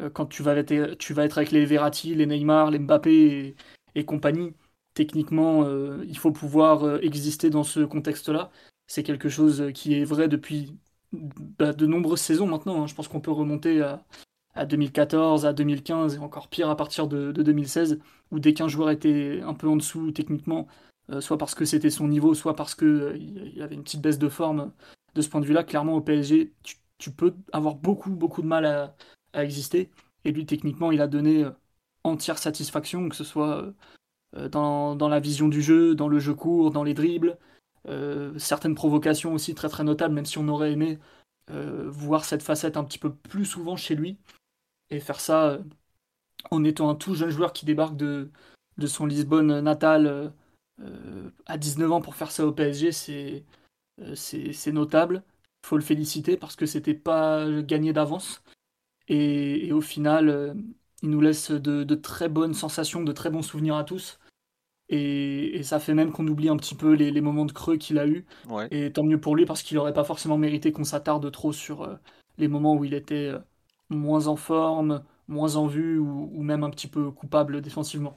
euh, 0.00 0.10
quand 0.10 0.26
tu 0.26 0.42
vas, 0.42 0.56
être, 0.56 1.38
avec 1.38 1.50
les 1.50 1.64
Verratti, 1.64 2.14
les 2.14 2.26
Neymar, 2.26 2.70
les 2.70 2.78
Mbappé 2.78 3.56
et, 3.94 4.04
compagnie, 4.04 4.54
techniquement, 4.94 5.64
euh, 5.64 6.04
il 6.06 6.18
faut 6.18 6.32
pouvoir 6.32 6.84
euh, 6.84 6.98
exister 7.02 7.50
dans 7.50 7.64
ce 7.64 7.80
contexte-là. 7.80 8.50
C'est 8.86 9.02
quelque 9.02 9.28
chose 9.28 9.70
qui 9.74 9.94
est 9.94 10.04
vrai 10.04 10.28
depuis 10.28 10.76
bah, 11.12 11.72
de 11.72 11.86
nombreuses 11.86 12.20
saisons 12.20 12.46
maintenant. 12.46 12.82
Hein. 12.82 12.86
Je 12.86 12.94
pense 12.94 13.08
qu'on 13.08 13.20
peut 13.20 13.32
remonter 13.32 13.82
à, 14.54 14.66
2014, 14.66 15.46
à 15.46 15.52
2015 15.52 16.16
et 16.16 16.18
encore 16.18 16.48
pire 16.48 16.70
à 16.70 16.76
partir 16.76 17.06
de, 17.08 17.32
de 17.32 17.42
2016, 17.42 17.98
où 18.30 18.38
dès 18.38 18.54
qu'un 18.54 18.68
joueur 18.68 18.90
était 18.90 19.40
un 19.44 19.54
peu 19.54 19.68
en 19.68 19.76
dessous 19.76 20.10
techniquement, 20.12 20.66
euh, 20.68 20.72
soit 21.20 21.38
parce 21.38 21.54
que 21.54 21.64
c'était 21.64 21.90
son 21.90 22.08
niveau, 22.08 22.34
soit 22.34 22.54
parce 22.54 22.74
qu'il 22.74 22.86
euh, 22.86 23.16
y 23.16 23.62
avait 23.62 23.74
une 23.74 23.82
petite 23.82 24.02
baisse 24.02 24.18
de 24.18 24.28
forme. 24.28 24.72
De 25.14 25.22
ce 25.22 25.28
point 25.28 25.40
de 25.40 25.46
vue-là, 25.46 25.64
clairement, 25.64 25.94
au 25.94 26.00
PSG, 26.00 26.52
tu, 26.98 27.10
peux 27.10 27.34
avoir 27.52 27.76
beaucoup, 27.76 28.10
beaucoup 28.10 28.42
de 28.42 28.46
mal 28.46 28.66
à, 29.32 29.44
exister. 29.44 29.90
Et 30.24 30.32
lui, 30.32 30.46
techniquement, 30.46 30.92
il 30.92 31.00
a 31.00 31.06
donné 31.06 31.44
euh, 31.44 31.50
entière 32.04 32.38
satisfaction, 32.38 33.08
que 33.08 33.16
ce 33.16 33.24
soit 33.24 33.72
dans, 34.50 34.96
la 35.08 35.20
vision 35.20 35.48
du 35.48 35.62
jeu, 35.62 35.94
dans 35.94 36.08
le 36.08 36.18
jeu 36.18 36.34
court, 36.34 36.70
dans 36.70 36.84
les 36.84 36.94
dribbles. 36.94 37.38
certaines 38.36 38.74
provocations 38.74 39.32
aussi 39.32 39.54
très 39.54 39.68
très 39.68 39.84
notables, 39.84 40.14
même 40.14 40.26
si 40.26 40.38
on 40.38 40.48
aurait 40.48 40.72
aimé 40.72 40.98
voir 41.50 42.24
cette 42.24 42.42
facette 42.42 42.76
un 42.76 42.84
petit 42.84 42.98
peu 42.98 43.12
plus 43.12 43.46
souvent 43.46 43.76
chez 43.76 43.94
lui. 43.94 44.18
Et 44.90 45.00
faire 45.00 45.20
ça 45.20 45.58
en 46.50 46.64
étant 46.64 46.90
un 46.90 46.94
tout 46.94 47.14
jeune 47.14 47.30
joueur 47.30 47.52
qui 47.52 47.66
débarque 47.66 47.96
de, 47.96 48.30
de 48.78 48.86
son 48.86 49.06
Lisbonne 49.06 49.60
natal 49.60 50.32
euh, 50.80 51.30
à 51.46 51.58
19 51.58 51.92
ans 51.92 52.00
pour 52.00 52.14
faire 52.14 52.30
ça 52.30 52.46
au 52.46 52.52
PSG, 52.52 52.90
euh, 54.00 54.14
c'est 54.14 54.52
c'est 54.52 54.72
notable. 54.72 55.22
Il 55.64 55.68
faut 55.68 55.76
le 55.76 55.82
féliciter 55.82 56.36
parce 56.36 56.56
que 56.56 56.66
c'était 56.66 56.94
pas 56.94 57.46
gagné 57.62 57.92
d'avance. 57.92 58.42
Et, 59.08 59.72
au 59.72 59.80
final, 59.80 60.28
euh, 60.28 60.54
il 61.02 61.10
nous 61.10 61.20
laisse 61.20 61.50
de, 61.50 61.94
très 61.94 62.28
bonnes 62.28 62.54
sensations, 62.54 63.02
de 63.02 63.12
très 63.12 63.30
bons 63.30 63.42
souvenirs 63.42 63.76
à 63.76 63.84
tous. 63.84 64.18
Et, 64.88 65.62
ça 65.62 65.80
fait 65.80 65.94
même 65.94 66.12
qu'on 66.12 66.28
oublie 66.28 66.48
un 66.48 66.56
petit 66.56 66.74
peu 66.74 66.94
les, 66.94 67.20
moments 67.20 67.46
de 67.46 67.52
creux 67.52 67.76
qu'il 67.76 67.98
a 67.98 68.06
eu. 68.06 68.26
Et 68.70 68.92
tant 68.92 69.04
mieux 69.04 69.20
pour 69.20 69.36
lui 69.36 69.46
parce 69.46 69.62
qu'il 69.62 69.76
n'aurait 69.76 69.92
pas 69.94 70.04
forcément 70.04 70.38
mérité 70.38 70.72
qu'on 70.72 70.84
s'attarde 70.84 71.30
trop 71.32 71.52
sur 71.52 71.98
les 72.38 72.48
moments 72.48 72.74
où 72.76 72.84
il 72.84 72.94
était 72.94 73.32
moins 73.90 74.26
en 74.28 74.36
forme, 74.36 75.02
moins 75.28 75.56
en 75.56 75.66
vue 75.66 75.98
ou 75.98 76.42
même 76.42 76.64
un 76.64 76.70
petit 76.70 76.88
peu 76.88 77.10
coupable 77.10 77.60
défensivement. 77.62 78.16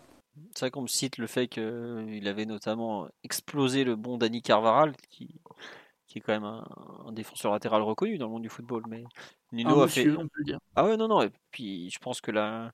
C'est 0.54 0.66
vrai 0.66 0.72
qu'on 0.72 0.82
me 0.82 0.88
cite 0.88 1.18
le 1.18 1.28
fait 1.28 1.48
qu'il 1.48 2.28
avait 2.28 2.46
notamment 2.46 3.08
explosé 3.24 3.84
le 3.84 3.96
bon 3.96 4.18
Danny 4.18 4.42
Carvaral, 4.42 4.96
qui, 5.10 5.42
qui 6.08 6.20
est 6.20 6.22
quand 6.22 6.34
même 6.34 6.44
un, 6.44 7.12
défenseur 7.12 7.52
latéral 7.52 7.82
reconnu 7.82 8.18
dans 8.18 8.26
le 8.26 8.32
monde 8.32 8.42
du 8.42 8.50
football. 8.50 8.84
Mais 8.88 9.04
Nuno 9.52 9.82
a 9.82 9.88
fait. 9.88 10.10
On 10.10 10.28
peut 10.28 10.44
dire. 10.44 10.60
Ah 10.76 10.86
ouais, 10.86 10.98
non, 10.98 11.08
non. 11.08 11.22
Et 11.22 11.32
puis 11.52 11.90
je 11.90 12.00
pense 12.00 12.22
que 12.22 12.32
la, 12.32 12.72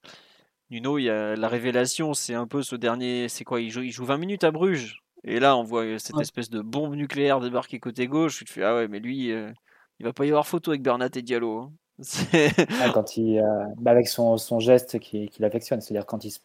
Nuno, 0.70 0.98
il 0.98 1.04
y 1.04 1.10
a 1.10 1.36
la 1.36 1.48
révélation, 1.48 2.14
c'est 2.14 2.34
un 2.34 2.48
peu 2.48 2.62
ce 2.62 2.76
dernier. 2.76 3.30
C'est 3.30 3.44
quoi 3.44 3.62
il 3.62 3.70
joue, 3.70 3.84
il 3.84 3.92
joue 3.92 4.06
20 4.06 4.18
minutes 4.18 4.44
à 4.44 4.52
Bruges. 4.52 5.02
Et 5.24 5.40
là, 5.40 5.58
on 5.58 5.64
voit 5.64 6.00
cette 6.00 6.20
espèce 6.20 6.50
de 6.50 6.62
bombe 6.62 6.96
nucléaire 6.96 7.40
débarquer 7.40 7.80
côté 7.80 8.08
gauche. 8.08 8.44
Tu 8.46 8.52
fais, 8.52 8.64
ah 8.64 8.76
ouais, 8.76 8.88
mais 8.88 9.00
lui, 9.00 9.32
euh, 9.32 9.52
il 10.00 10.06
va 10.06 10.14
pas 10.14 10.26
y 10.26 10.30
avoir 10.30 10.48
photo 10.48 10.72
avec 10.72 10.82
Bernat 10.82 11.10
et 11.16 11.22
Diallo. 11.22 11.60
Hein. 11.60 11.72
Ah, 12.82 12.92
quand 12.94 13.18
il, 13.18 13.40
euh, 13.40 13.66
bah, 13.78 13.92
avec 13.92 14.08
son, 14.08 14.38
son 14.38 14.60
geste 14.60 15.00
qu'il 15.00 15.30
qui 15.30 15.44
affectionne, 15.44 15.82
c'est-à-dire 15.82 16.06
quand 16.06 16.24
il 16.24 16.32
se 16.32 16.40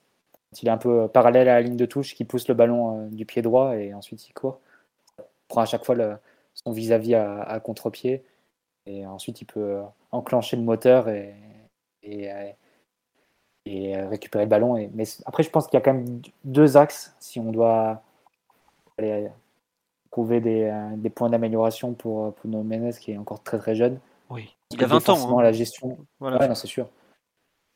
il 0.61 0.69
est 0.69 0.71
un 0.73 0.79
peu 0.79 1.09
parallèle 1.09 1.49
à 1.49 1.55
la 1.55 1.63
ligne 1.63 1.77
de 1.77 1.87
touche, 1.87 2.15
qui 2.15 2.25
pousse 2.25 2.49
le 2.49 2.55
ballon 2.55 3.07
euh, 3.07 3.09
du 3.09 3.25
pied 3.25 3.41
droit 3.41 3.77
et 3.77 3.95
ensuite 3.95 4.29
il 4.29 4.35
court. 4.35 4.61
Il 5.19 5.25
prend 5.49 5.63
à 5.63 5.67
chaque 5.67 5.85
fois 5.85 5.97
son 6.55 6.73
vis-à-vis 6.73 7.15
à, 7.15 7.61
contre-pied 7.61 8.25
et 8.87 9.07
ensuite 9.07 9.41
il 9.41 9.47
peut 9.47 9.61
euh, 9.61 9.83
enclencher 10.11 10.57
le 10.57 10.63
moteur 10.63 11.09
et, 11.09 11.35
euh, 12.07 12.51
et, 13.65 13.97
récupérer 13.97 14.45
le 14.45 14.51
ballon. 14.51 14.77
Et, 14.77 14.91
mais 14.93 15.05
après, 15.25 15.43
je 15.43 15.51
pense 15.51 15.67
qu'il 15.67 15.75
y 15.75 15.79
a 15.79 15.81
quand 15.81 15.95
même 15.95 16.21
deux 16.45 16.77
axes 16.77 17.15
si 17.19 17.39
on 17.39 17.53
doit 17.53 18.03
aller 18.99 19.29
trouver 20.11 20.41
des, 20.41 21.11
points 21.15 21.31
d'amélioration 21.31 21.95
pour, 21.95 22.35
pour 22.35 22.51
Menez 22.51 22.93
qui 23.01 23.13
est 23.13 23.19
encore 23.19 23.43
très 23.43 23.59
très 23.59 23.75
jeune. 23.75 23.99
Oui, 24.29 24.55
il 24.71 24.83
a 24.83 24.87
20 24.87 25.09
ans. 25.11 25.39
Hein. 25.39 25.43
La 25.43 25.53
gestion... 25.53 25.99
Voilà. 26.19 26.55
c'est 26.55 26.67
sûr. 26.67 26.89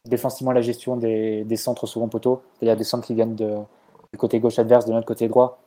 Défensivement, 0.06 0.52
la 0.52 0.60
gestion 0.60 0.96
des, 0.96 1.56
centres 1.56 1.86
second 1.86 2.08
poteau, 2.08 2.42
c'est-à-dire 2.54 2.76
des 2.76 2.84
centres 2.84 3.06
qui 3.06 3.14
viennent 3.14 3.34
du 3.34 4.18
côté 4.18 4.40
gauche 4.40 4.58
adverse, 4.58 4.86
de 4.86 4.92
notre 4.92 5.06
côté 5.06 5.28
droit. 5.28 5.60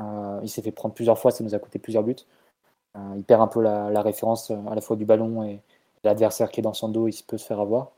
Euh, 0.00 0.40
il 0.42 0.48
s'est 0.48 0.62
fait 0.62 0.72
prendre 0.72 0.94
plusieurs 0.94 1.18
fois, 1.18 1.30
ça 1.30 1.44
nous 1.44 1.54
a 1.54 1.58
coûté 1.58 1.78
plusieurs 1.78 2.02
buts. 2.02 2.16
Euh, 2.96 3.14
il 3.16 3.24
perd 3.24 3.42
un 3.42 3.46
peu 3.46 3.60
la, 3.60 4.02
référence 4.02 4.50
à 4.50 4.74
la 4.74 4.80
fois 4.80 4.96
du 4.96 5.04
ballon 5.04 5.42
et 5.44 5.60
l'adversaire 6.04 6.50
qui 6.50 6.60
est 6.60 6.62
dans 6.62 6.74
son 6.74 6.88
dos, 6.88 7.08
il 7.08 7.22
peut 7.26 7.38
se 7.38 7.46
faire 7.46 7.60
avoir. 7.60 7.90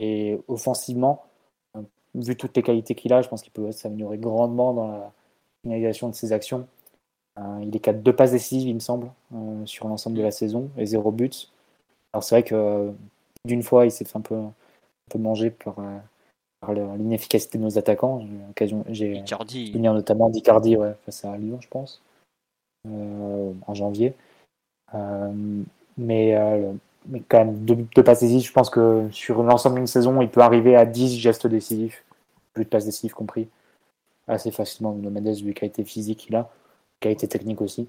Et 0.00 0.38
offensivement, 0.48 1.24
vu 2.14 2.36
toutes 2.36 2.56
les 2.56 2.62
qualités 2.62 2.94
qu'il 2.94 3.12
a, 3.12 3.22
je 3.22 3.28
pense 3.28 3.42
qu'il 3.42 3.52
peut 3.52 3.72
s'améliorer 3.72 4.18
grandement 4.18 4.72
dans 4.72 4.88
la 4.88 5.12
finalisation 5.62 6.08
de 6.08 6.14
ses 6.14 6.32
actions. 6.32 6.66
Euh, 7.38 7.58
il 7.62 7.74
est 7.76 7.80
qu'à 7.80 7.92
deux 7.92 8.14
passes 8.14 8.32
décisives, 8.32 8.68
il 8.68 8.74
me 8.74 8.80
semble, 8.80 9.10
euh, 9.34 9.66
sur 9.66 9.88
l'ensemble 9.88 10.16
de 10.16 10.22
la 10.22 10.30
saison 10.30 10.70
et 10.76 10.86
zéro 10.86 11.10
but. 11.10 11.52
Alors 12.12 12.24
c'est 12.24 12.36
vrai 12.36 12.42
que 12.42 12.92
d'une 13.44 13.62
fois, 13.62 13.84
il 13.84 13.90
s'est 13.90 14.04
fait 14.04 14.16
un 14.16 14.22
peu, 14.22 14.36
peu 15.10 15.18
manger 15.18 15.50
par, 15.50 15.78
euh, 15.78 15.98
par 16.60 16.72
l'inefficacité 16.72 17.58
de 17.58 17.64
nos 17.64 17.78
attaquants. 17.78 18.26
J'ai 18.90 19.22
souvenir 19.26 19.94
notamment 19.94 20.30
d'Icardi 20.30 20.76
ouais, 20.76 20.94
face 21.04 21.24
à 21.24 21.36
Lyon, 21.36 21.58
je 21.60 21.68
pense, 21.68 22.02
en 22.86 23.74
janvier. 23.74 24.14
mais 25.96 26.34
mais 27.08 27.22
quand 27.28 27.38
même, 27.38 27.64
deux, 27.64 28.02
passes 28.02 28.20
décisives, 28.20 28.48
je 28.48 28.52
pense 28.52 28.70
que 28.70 29.08
sur 29.12 29.42
l'ensemble 29.42 29.76
d'une 29.76 29.86
saison, 29.86 30.20
il 30.22 30.28
peut 30.28 30.40
arriver 30.40 30.76
à 30.76 30.84
10 30.84 31.18
gestes 31.18 31.46
décisifs, 31.46 32.04
plus 32.52 32.64
de 32.64 32.68
passes 32.68 32.84
décisives 32.84 33.14
compris, 33.14 33.48
assez 34.28 34.50
facilement. 34.50 34.96
Le 35.00 35.10
Mendes, 35.10 35.28
vu 35.28 35.54
qualité 35.54 35.84
physique 35.84 36.18
qu'il 36.20 36.36
a, 36.36 36.50
qualité 37.00 37.28
technique 37.28 37.60
aussi. 37.60 37.88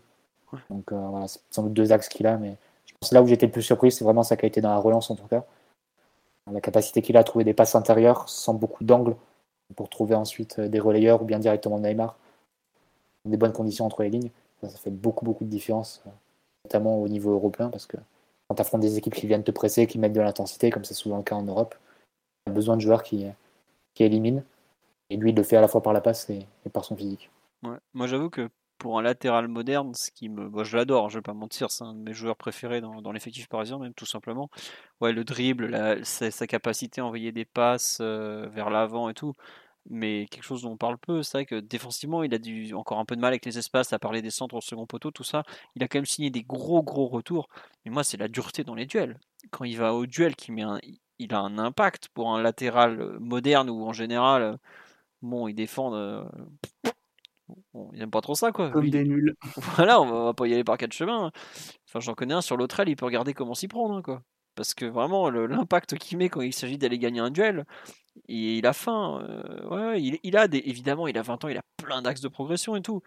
Donc 0.69 0.91
euh, 0.91 1.07
voilà, 1.09 1.27
c'est 1.27 1.39
sans 1.51 1.63
doute 1.63 1.73
deux 1.73 1.91
axes 1.91 2.09
qu'il 2.09 2.27
a, 2.27 2.37
mais 2.37 2.55
je 2.85 2.93
pense 2.99 3.09
que 3.09 3.15
là 3.15 3.21
où 3.21 3.27
j'étais 3.27 3.47
le 3.47 3.51
plus 3.51 3.63
surpris, 3.63 3.91
c'est 3.91 4.05
vraiment 4.05 4.23
sa 4.23 4.37
qualité 4.37 4.61
dans 4.61 4.69
la 4.69 4.77
relance 4.77 5.09
en 5.09 5.15
tout 5.15 5.27
cas. 5.27 5.43
La 6.51 6.61
capacité 6.61 7.01
qu'il 7.01 7.17
a 7.17 7.21
à 7.21 7.23
trouver 7.23 7.43
des 7.43 7.53
passes 7.53 7.75
intérieures 7.75 8.29
sans 8.29 8.53
beaucoup 8.53 8.83
d'angle 8.83 9.15
pour 9.75 9.89
trouver 9.89 10.15
ensuite 10.15 10.59
euh, 10.59 10.67
des 10.67 10.79
relayeurs 10.79 11.21
ou 11.21 11.25
bien 11.25 11.39
directement 11.39 11.79
Neymar. 11.79 12.17
Des 13.25 13.37
bonnes 13.37 13.51
conditions 13.53 13.85
entre 13.85 14.03
les 14.03 14.09
lignes. 14.09 14.31
Ça, 14.61 14.69
fait 14.69 14.89
beaucoup, 14.89 15.25
beaucoup 15.25 15.43
de 15.43 15.49
différence, 15.49 16.01
euh, 16.07 16.09
notamment 16.65 17.01
au 17.01 17.07
niveau 17.07 17.31
européen, 17.31 17.69
parce 17.69 17.85
que 17.85 17.97
quand 18.47 18.55
tu 18.55 18.61
affrontes 18.61 18.81
des 18.81 18.97
équipes 18.97 19.13
qui 19.13 19.27
viennent 19.27 19.43
te 19.43 19.51
presser, 19.51 19.87
qui 19.87 19.99
mettent 19.99 20.13
de 20.13 20.21
l'intensité, 20.21 20.69
comme 20.69 20.85
c'est 20.85 20.93
souvent 20.93 21.17
le 21.17 21.23
cas 21.23 21.35
en 21.35 21.43
Europe, 21.43 21.75
tu 22.45 22.51
as 22.51 22.53
besoin 22.53 22.77
de 22.77 22.81
joueurs 22.81 23.03
qui, 23.03 23.25
qui 23.93 24.03
éliminent. 24.03 24.43
Et 25.09 25.17
lui, 25.17 25.31
il 25.31 25.35
le 25.35 25.43
fait 25.43 25.57
à 25.57 25.61
la 25.61 25.67
fois 25.67 25.81
par 25.81 25.93
la 25.93 26.01
passe 26.01 26.29
et, 26.29 26.45
par 26.71 26.85
son 26.85 26.95
physique. 26.95 27.29
Moi, 27.61 28.07
j'avoue 28.07 28.29
que 28.29 28.49
pour 28.77 28.99
un 28.99 29.01
latéral 29.01 29.47
moderne, 29.47 29.93
ce 29.93 30.11
qui 30.11 30.29
me, 30.29 30.63
je 30.63 30.77
l'adore, 30.77 31.09
je 31.09 31.19
vais 31.19 31.23
pas 31.23 31.33
mentir, 31.33 31.71
c'est 31.71 31.83
un 31.83 31.93
de 31.93 31.99
mes 31.99 32.13
joueurs 32.13 32.37
préférés 32.37 32.81
dans, 32.81 33.11
l'effectif 33.11 33.47
parisien, 33.47 33.79
même 33.79 33.93
tout 33.93 34.05
simplement. 34.05 34.49
Ouais, 35.01 35.13
le 35.13 35.23
dribble, 35.23 36.01
sa, 36.03 36.47
capacité 36.47 37.01
à 37.01 37.05
envoyer 37.05 37.31
des 37.31 37.45
passes 37.45 37.99
euh, 38.01 38.47
vers 38.51 38.69
l'avant 38.69 39.09
et 39.09 39.13
tout 39.13 39.33
mais 39.89 40.25
quelque 40.29 40.43
chose 40.43 40.63
dont 40.63 40.71
on 40.71 40.77
parle 40.77 40.97
peu, 40.97 41.23
c'est 41.23 41.37
vrai 41.37 41.45
que 41.45 41.59
défensivement, 41.59 42.23
il 42.23 42.33
a 42.33 42.77
encore 42.77 42.99
un 42.99 43.05
peu 43.05 43.15
de 43.15 43.21
mal 43.21 43.29
avec 43.29 43.45
les 43.45 43.57
espaces, 43.57 43.93
à 43.93 43.99
parler 43.99 44.21
des 44.21 44.31
centres 44.31 44.55
au 44.55 44.61
second 44.61 44.85
poteau, 44.85 45.11
tout 45.11 45.23
ça. 45.23 45.43
Il 45.75 45.83
a 45.83 45.87
quand 45.87 45.97
même 45.99 46.05
signé 46.05 46.29
des 46.29 46.43
gros 46.43 46.83
gros 46.83 47.07
retours. 47.07 47.47
Mais 47.85 47.91
moi, 47.91 48.03
c'est 48.03 48.17
la 48.17 48.27
dureté 48.27 48.63
dans 48.63 48.75
les 48.75 48.85
duels. 48.85 49.19
Quand 49.51 49.65
il 49.65 49.77
va 49.77 49.93
au 49.93 50.05
duel, 50.05 50.33
met 50.49 50.63
il 51.19 51.33
a 51.33 51.39
un 51.39 51.57
impact 51.57 52.09
pour 52.09 52.35
un 52.35 52.41
latéral 52.41 53.01
euh, 53.01 53.19
moderne 53.19 53.69
ou 53.69 53.85
en 53.85 53.93
général, 53.93 54.41
euh, 54.43 54.57
bon, 55.21 55.47
il 55.47 55.55
défend. 55.55 55.93
Euh, 55.95 56.23
bon, 57.73 57.89
il 57.93 57.99
n'aime 57.99 58.11
pas 58.11 58.21
trop 58.21 58.35
ça, 58.35 58.51
quoi. 58.51 58.69
Comme 58.69 58.89
des 58.89 59.03
nuls. 59.03 59.35
Voilà, 59.75 60.01
on 60.01 60.25
va, 60.25 60.33
pas 60.33 60.47
y 60.47 60.53
aller 60.53 60.63
par 60.63 60.77
quatre 60.77 60.93
chemins. 60.93 61.27
Hein. 61.27 61.31
Enfin, 61.87 61.99
j'en 61.99 62.13
connais 62.13 62.33
un 62.33 62.41
sur 62.41 62.57
l'autre 62.57 62.79
aile, 62.79 62.89
il 62.89 62.95
peut 62.95 63.05
regarder 63.05 63.33
comment 63.33 63.53
s'y 63.53 63.67
prendre, 63.67 63.95
hein, 63.95 64.01
quoi. 64.01 64.21
Parce 64.55 64.73
que 64.73 64.85
vraiment, 64.85 65.29
l'impact 65.29 65.97
qu'il 65.97 66.17
met 66.17 66.29
quand 66.29 66.41
il 66.41 66.53
s'agit 66.53 66.79
d'aller 66.79 66.97
gagner 66.97 67.19
un 67.19 67.29
duel, 67.29 67.65
il 68.27 68.65
a 68.65 68.73
faim. 68.73 69.23
Euh, 69.29 69.91
ouais, 69.91 70.01
il, 70.01 70.37
a 70.37 70.47
des, 70.47 70.63
évidemment, 70.65 71.07
il 71.07 71.17
a 71.17 71.21
20 71.21 71.45
ans, 71.45 71.47
il 71.47 71.57
a 71.57 71.63
plein 71.77 72.01
d'axes 72.01 72.21
de 72.21 72.27
progression 72.27 72.75
et 72.75 72.81
tout. 72.81 73.01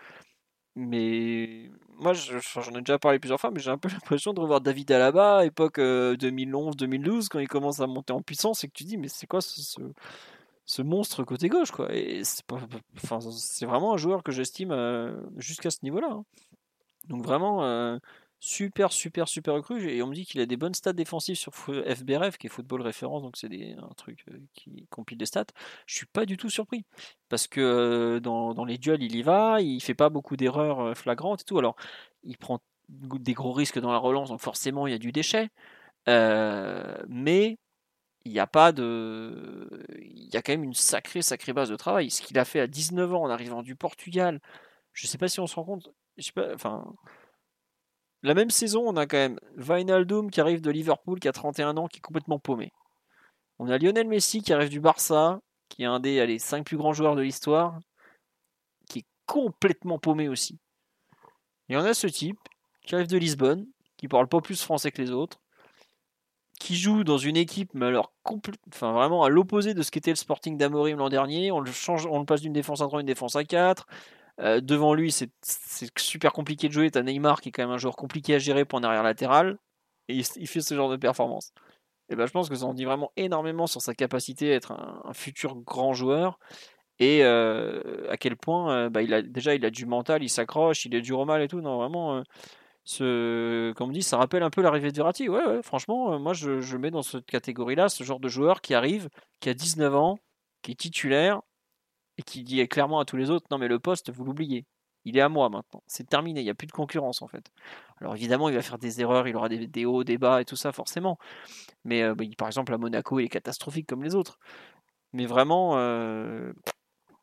Mais 0.77 1.71
moi, 1.99 2.13
j'en 2.15 2.75
ai 2.77 2.81
déjà 2.81 2.99
parlé 2.99 3.19
plusieurs 3.19 3.41
fois, 3.41 3.51
mais 3.51 3.61
j'ai 3.61 3.71
un 3.71 3.79
peu 3.79 3.89
l'impression 3.93 4.33
de 4.33 4.41
revoir 4.41 4.61
David 4.61 4.93
Alaba, 4.93 5.45
époque 5.45 5.79
2011-2012, 5.79 7.25
euh, 7.25 7.29
quand 7.31 7.39
il 7.41 7.49
commence 7.49 7.81
à 7.81 7.87
monter 7.89 8.13
en 8.13 8.23
puissance, 8.23 8.65
et 8.65 8.69
que 8.69 8.73
tu 8.73 8.85
dis, 8.85 8.97
mais 8.97 9.09
c'est 9.09 9.27
quoi 9.27 9.41
ce, 9.41 9.61
ce, 9.61 9.81
monstre 10.79 11.25
côté 11.25 11.49
gauche, 11.49 11.71
quoi 11.71 11.95
Et 11.95 12.23
c'est 12.25 12.45
enfin, 13.03 13.19
vraiment 13.63 13.95
un 13.95 13.97
joueur 13.97 14.23
que 14.23 14.33
j'estime 14.33 14.71
euh, 14.73 15.21
jusqu'à 15.37 15.71
ce 15.71 15.79
niveau-là. 15.83 16.09
Hein. 16.11 16.25
Donc 17.09 17.23
vraiment, 17.23 17.99
super, 18.41 18.91
super, 18.91 19.29
super 19.29 19.55
recrue. 19.55 19.91
Et 19.91 20.03
on 20.03 20.09
me 20.09 20.15
dit 20.15 20.25
qu'il 20.27 20.41
a 20.41 20.47
des 20.47 20.57
bonnes 20.57 20.75
stats 20.75 20.95
défensives 20.95 21.37
sur 21.37 21.53
FBRF, 21.55 22.39
qui 22.39 22.47
est 22.47 22.51
Football 22.51 22.83
Référence, 22.83 23.23
donc 23.23 23.37
c'est 23.37 23.49
un 23.79 23.95
truc 23.97 24.25
euh, 24.31 24.39
qui 24.55 24.87
compile 24.91 25.19
des 25.19 25.27
stats. 25.27 25.45
Je 25.87 25.95
suis 25.95 26.07
pas 26.07 26.27
du 26.27 26.37
tout 26.37 26.51
surpris. 26.51 26.85
Parce 27.29 27.47
que 27.47 27.61
euh, 27.61 28.21
dans, 28.21 28.65
les 28.65 28.79
duels, 28.79 29.03
il 29.03 29.15
y 29.15 29.23
va, 29.23 29.61
il 29.61 29.81
fait 29.81 29.95
pas 29.95 30.09
beaucoup 30.09 30.37
d'erreurs 30.37 30.81
euh, 30.81 30.95
flagrantes 30.95 31.43
et 31.43 31.45
tout. 31.45 31.59
Alors, 31.59 31.77
il 32.25 32.37
prend 32.39 32.61
des 32.89 33.35
gros 33.35 33.53
risques 33.53 33.79
dans 33.79 33.93
la 33.93 33.99
relance, 33.99 34.31
donc 34.31 34.41
forcément, 34.41 34.87
il 34.87 34.93
y 34.93 34.95
a 34.95 34.99
du 34.99 35.13
déchet. 35.13 35.51
mais 36.07 37.59
il 38.25 38.33
n'y 38.33 38.39
a 38.41 38.47
pas 38.47 38.73
de. 38.73 39.69
Il 39.99 40.33
y 40.33 40.37
a 40.37 40.43
quand 40.43 40.53
même 40.53 40.65
une 40.65 40.75
sacrée, 40.75 41.23
sacrée 41.23 41.53
base 41.53 41.71
de 41.71 41.77
travail. 41.77 42.11
Ce 42.11 42.23
qu'il 42.23 42.39
a 42.39 42.45
fait 42.45 42.61
à 42.61 42.67
19 42.67 43.15
ans 43.15 43.23
en 43.23 43.31
arrivant 43.31 43.63
du 43.63 43.77
Portugal, 43.77 44.41
je 44.93 45.07
sais 45.07 45.19
pas 45.19 45.29
si 45.29 45.41
on 45.41 45.47
se 45.47 45.55
rend 45.55 45.65
compte. 45.65 45.93
Je 46.19 46.25
sais 46.25 46.33
pas, 46.33 46.55
enfin, 46.55 46.85
la 48.23 48.35
même 48.35 48.51
saison, 48.51 48.85
on 48.87 48.97
a 48.97 49.07
quand 49.07 49.17
même 49.17 49.41
Vinaldoom 49.57 50.31
qui 50.31 50.41
arrive 50.41 50.61
de 50.61 50.71
Liverpool, 50.71 51.19
qui 51.21 51.29
a 51.29 51.33
31 51.33 51.77
ans, 51.79 51.89
qui 51.89 51.99
est 51.99 52.03
complètement 52.03 52.39
paumé. 52.39 52.73
On 53.59 53.69
a 53.69 53.79
Lionel 53.79 54.09
Messi 54.09 54.43
qui 54.43 54.53
arrive 54.53 54.69
du 54.69 54.81
Barça, 54.81 55.41
qui 55.69 55.83
est 55.83 55.87
un 55.87 56.01
des 56.01 56.21
allez, 56.21 56.39
5 56.39 56.65
plus 56.65 56.77
grands 56.77 56.93
joueurs 56.93 57.17
de 57.17 57.23
l'histoire, 57.23 57.79
qui 58.89 59.01
est 59.01 59.07
complètement 59.27 59.99
paumé 59.99 60.29
aussi. 60.29 60.59
Et 61.69 61.77
on 61.77 61.81
a 61.81 61.95
ce 61.95 62.07
type 62.09 62.39
qui 62.83 62.95
arrive 62.95 63.07
de 63.07 63.17
Lisbonne, 63.17 63.67
qui 63.97 64.09
parle 64.09 64.29
pas 64.29 64.41
plus 64.41 64.63
français 64.63 64.91
que 64.91 65.01
les 65.01 65.11
autres, 65.11 65.41
qui 66.61 66.77
joue 66.77 67.05
dans 67.05 67.17
une 67.17 67.39
équipe, 67.39 67.71
mais 67.75 67.87
alors 67.87 68.13
enfin, 68.71 68.93
vraiment 68.93 69.25
à 69.25 69.31
l'opposé 69.31 69.75
de 69.75 69.83
ce 69.83 69.91
qu'était 69.91 70.11
le 70.11 70.17
Sporting 70.17 70.59
d'Amorim 70.59 70.99
l'an 70.99 71.09
dernier. 71.09 71.51
On 71.51 71.59
le, 71.59 71.73
change, 71.73 72.07
on 72.07 72.21
le 72.21 72.27
passe 72.27 72.43
d'une 72.43 72.53
défense 72.53 72.83
à 72.83 72.87
3 72.87 72.99
à 72.99 73.01
une 73.01 73.07
défense 73.07 73.35
à 73.35 73.45
4. 73.45 73.87
Euh, 74.41 74.61
devant 74.61 74.93
lui, 74.95 75.11
c'est 75.11 75.31
super 75.99 76.33
compliqué 76.33 76.69
de 76.69 76.73
jouer. 76.73 76.91
T'as 76.91 77.03
Neymar 77.03 77.41
qui 77.41 77.49
est 77.49 77.53
quand 77.53 77.63
même 77.63 77.73
un 77.73 77.79
joueur 77.79 77.97
compliqué 77.97 78.35
à 78.35 78.39
gérer 78.39 78.67
pour 78.67 78.79
un 78.79 78.85
arrière 78.85 79.03
latéral. 79.03 79.59
Et 80.09 80.17
il, 80.37 80.47
fait 80.47 80.61
ce 80.61 80.75
genre 80.75 80.91
de 80.91 80.97
performance. 80.97 81.53
Et 82.11 82.17
ben, 82.17 82.27
je 82.27 82.33
pense 82.33 82.49
que 82.49 82.55
ça 82.55 82.67
en 82.67 82.75
dit 82.75 82.85
vraiment 82.85 83.11
énormément 83.17 83.67
sur 83.67 83.81
sa 83.81 83.95
capacité 83.95 84.53
à 84.53 84.57
être 84.57 84.73
un, 84.73 85.15
futur 85.15 85.57
grand 85.57 85.95
joueur. 85.95 86.39
Et 86.99 87.25
euh, 87.25 88.11
à 88.11 88.19
quel 88.19 88.37
point 88.37 88.73
euh, 88.73 88.91
bah, 88.91 89.01
déjà 89.23 89.55
il 89.55 89.65
a 89.65 89.71
du 89.71 89.87
mental, 89.87 90.23
il 90.23 90.29
s'accroche, 90.29 90.85
il 90.85 90.95
est 90.95 91.01
dur 91.01 91.21
au 91.21 91.37
et 91.37 91.49
tout. 91.49 91.63
Non, 91.63 91.79
vraiment, 91.79 92.23
ce, 92.85 93.73
comme 93.73 93.91
on 93.91 93.93
dit, 93.93 94.03
ça 94.03 94.17
rappelle 94.17 94.43
un 94.43 94.51
peu 94.51 94.63
l'arrivée 94.63 94.91
de 94.91 94.97
Verratti. 94.97 95.29
Ouais, 95.29 95.63
franchement, 95.63 96.19
moi 96.19 96.33
je, 96.33 96.61
je 96.61 96.77
mets 96.77 96.91
dans 96.91 97.03
cette 97.03 97.27
catégorie-là 97.27 97.89
ce 97.89 98.05
genre 98.05 98.21
de 98.21 98.29
joueur 98.29 98.61
qui 98.61 98.75
arrive, 98.75 99.09
qui 99.41 99.49
a 99.49 99.55
19 99.55 99.95
ans, 99.95 100.19
qui 100.63 100.73
est 100.73 100.77
titulaire, 100.77 101.41
et 102.21 102.23
qui 102.23 102.43
dit 102.45 102.67
clairement 102.69 103.01
à 103.01 103.07
tous 103.07 103.17
les 103.17 103.31
autres 103.31 103.47
non 103.51 103.57
mais 103.57 103.69
le 103.69 103.79
poste 103.79 104.13
vous 104.13 104.25
l'oubliez. 104.25 104.67
Il 105.07 105.17
est 105.17 105.23
à 105.23 105.31
moi 105.31 105.49
maintenant. 105.49 105.83
C'est 105.87 106.07
terminé. 106.07 106.41
Il 106.41 106.45
n'y 106.45 106.51
a 106.51 106.55
plus 106.55 106.67
de 106.67 106.73
concurrence 106.73 107.23
en 107.23 107.27
fait. 107.27 107.51
Alors 107.99 108.15
évidemment 108.15 108.51
il 108.51 108.55
va 108.55 108.61
faire 108.61 108.77
des 108.77 109.01
erreurs 109.01 109.27
il 109.27 109.35
aura 109.35 109.49
des, 109.49 109.87
hauts 109.87 110.05
des 110.05 110.19
bas 110.19 110.43
et 110.43 110.45
tout 110.45 110.57
ça 110.57 110.73
forcément. 110.73 111.17
Mais 111.85 112.03
euh, 112.03 112.15
bah, 112.15 112.25
par 112.37 112.49
exemple 112.49 112.75
à 112.75 112.79
Monaco 112.79 113.19
il 113.19 113.25
est 113.25 113.29
catastrophique 113.29 113.87
comme 113.89 114.05
les 114.05 114.15
autres. 114.15 114.39
Mais 115.15 115.25
vraiment 115.25 115.79
euh, 115.79 116.53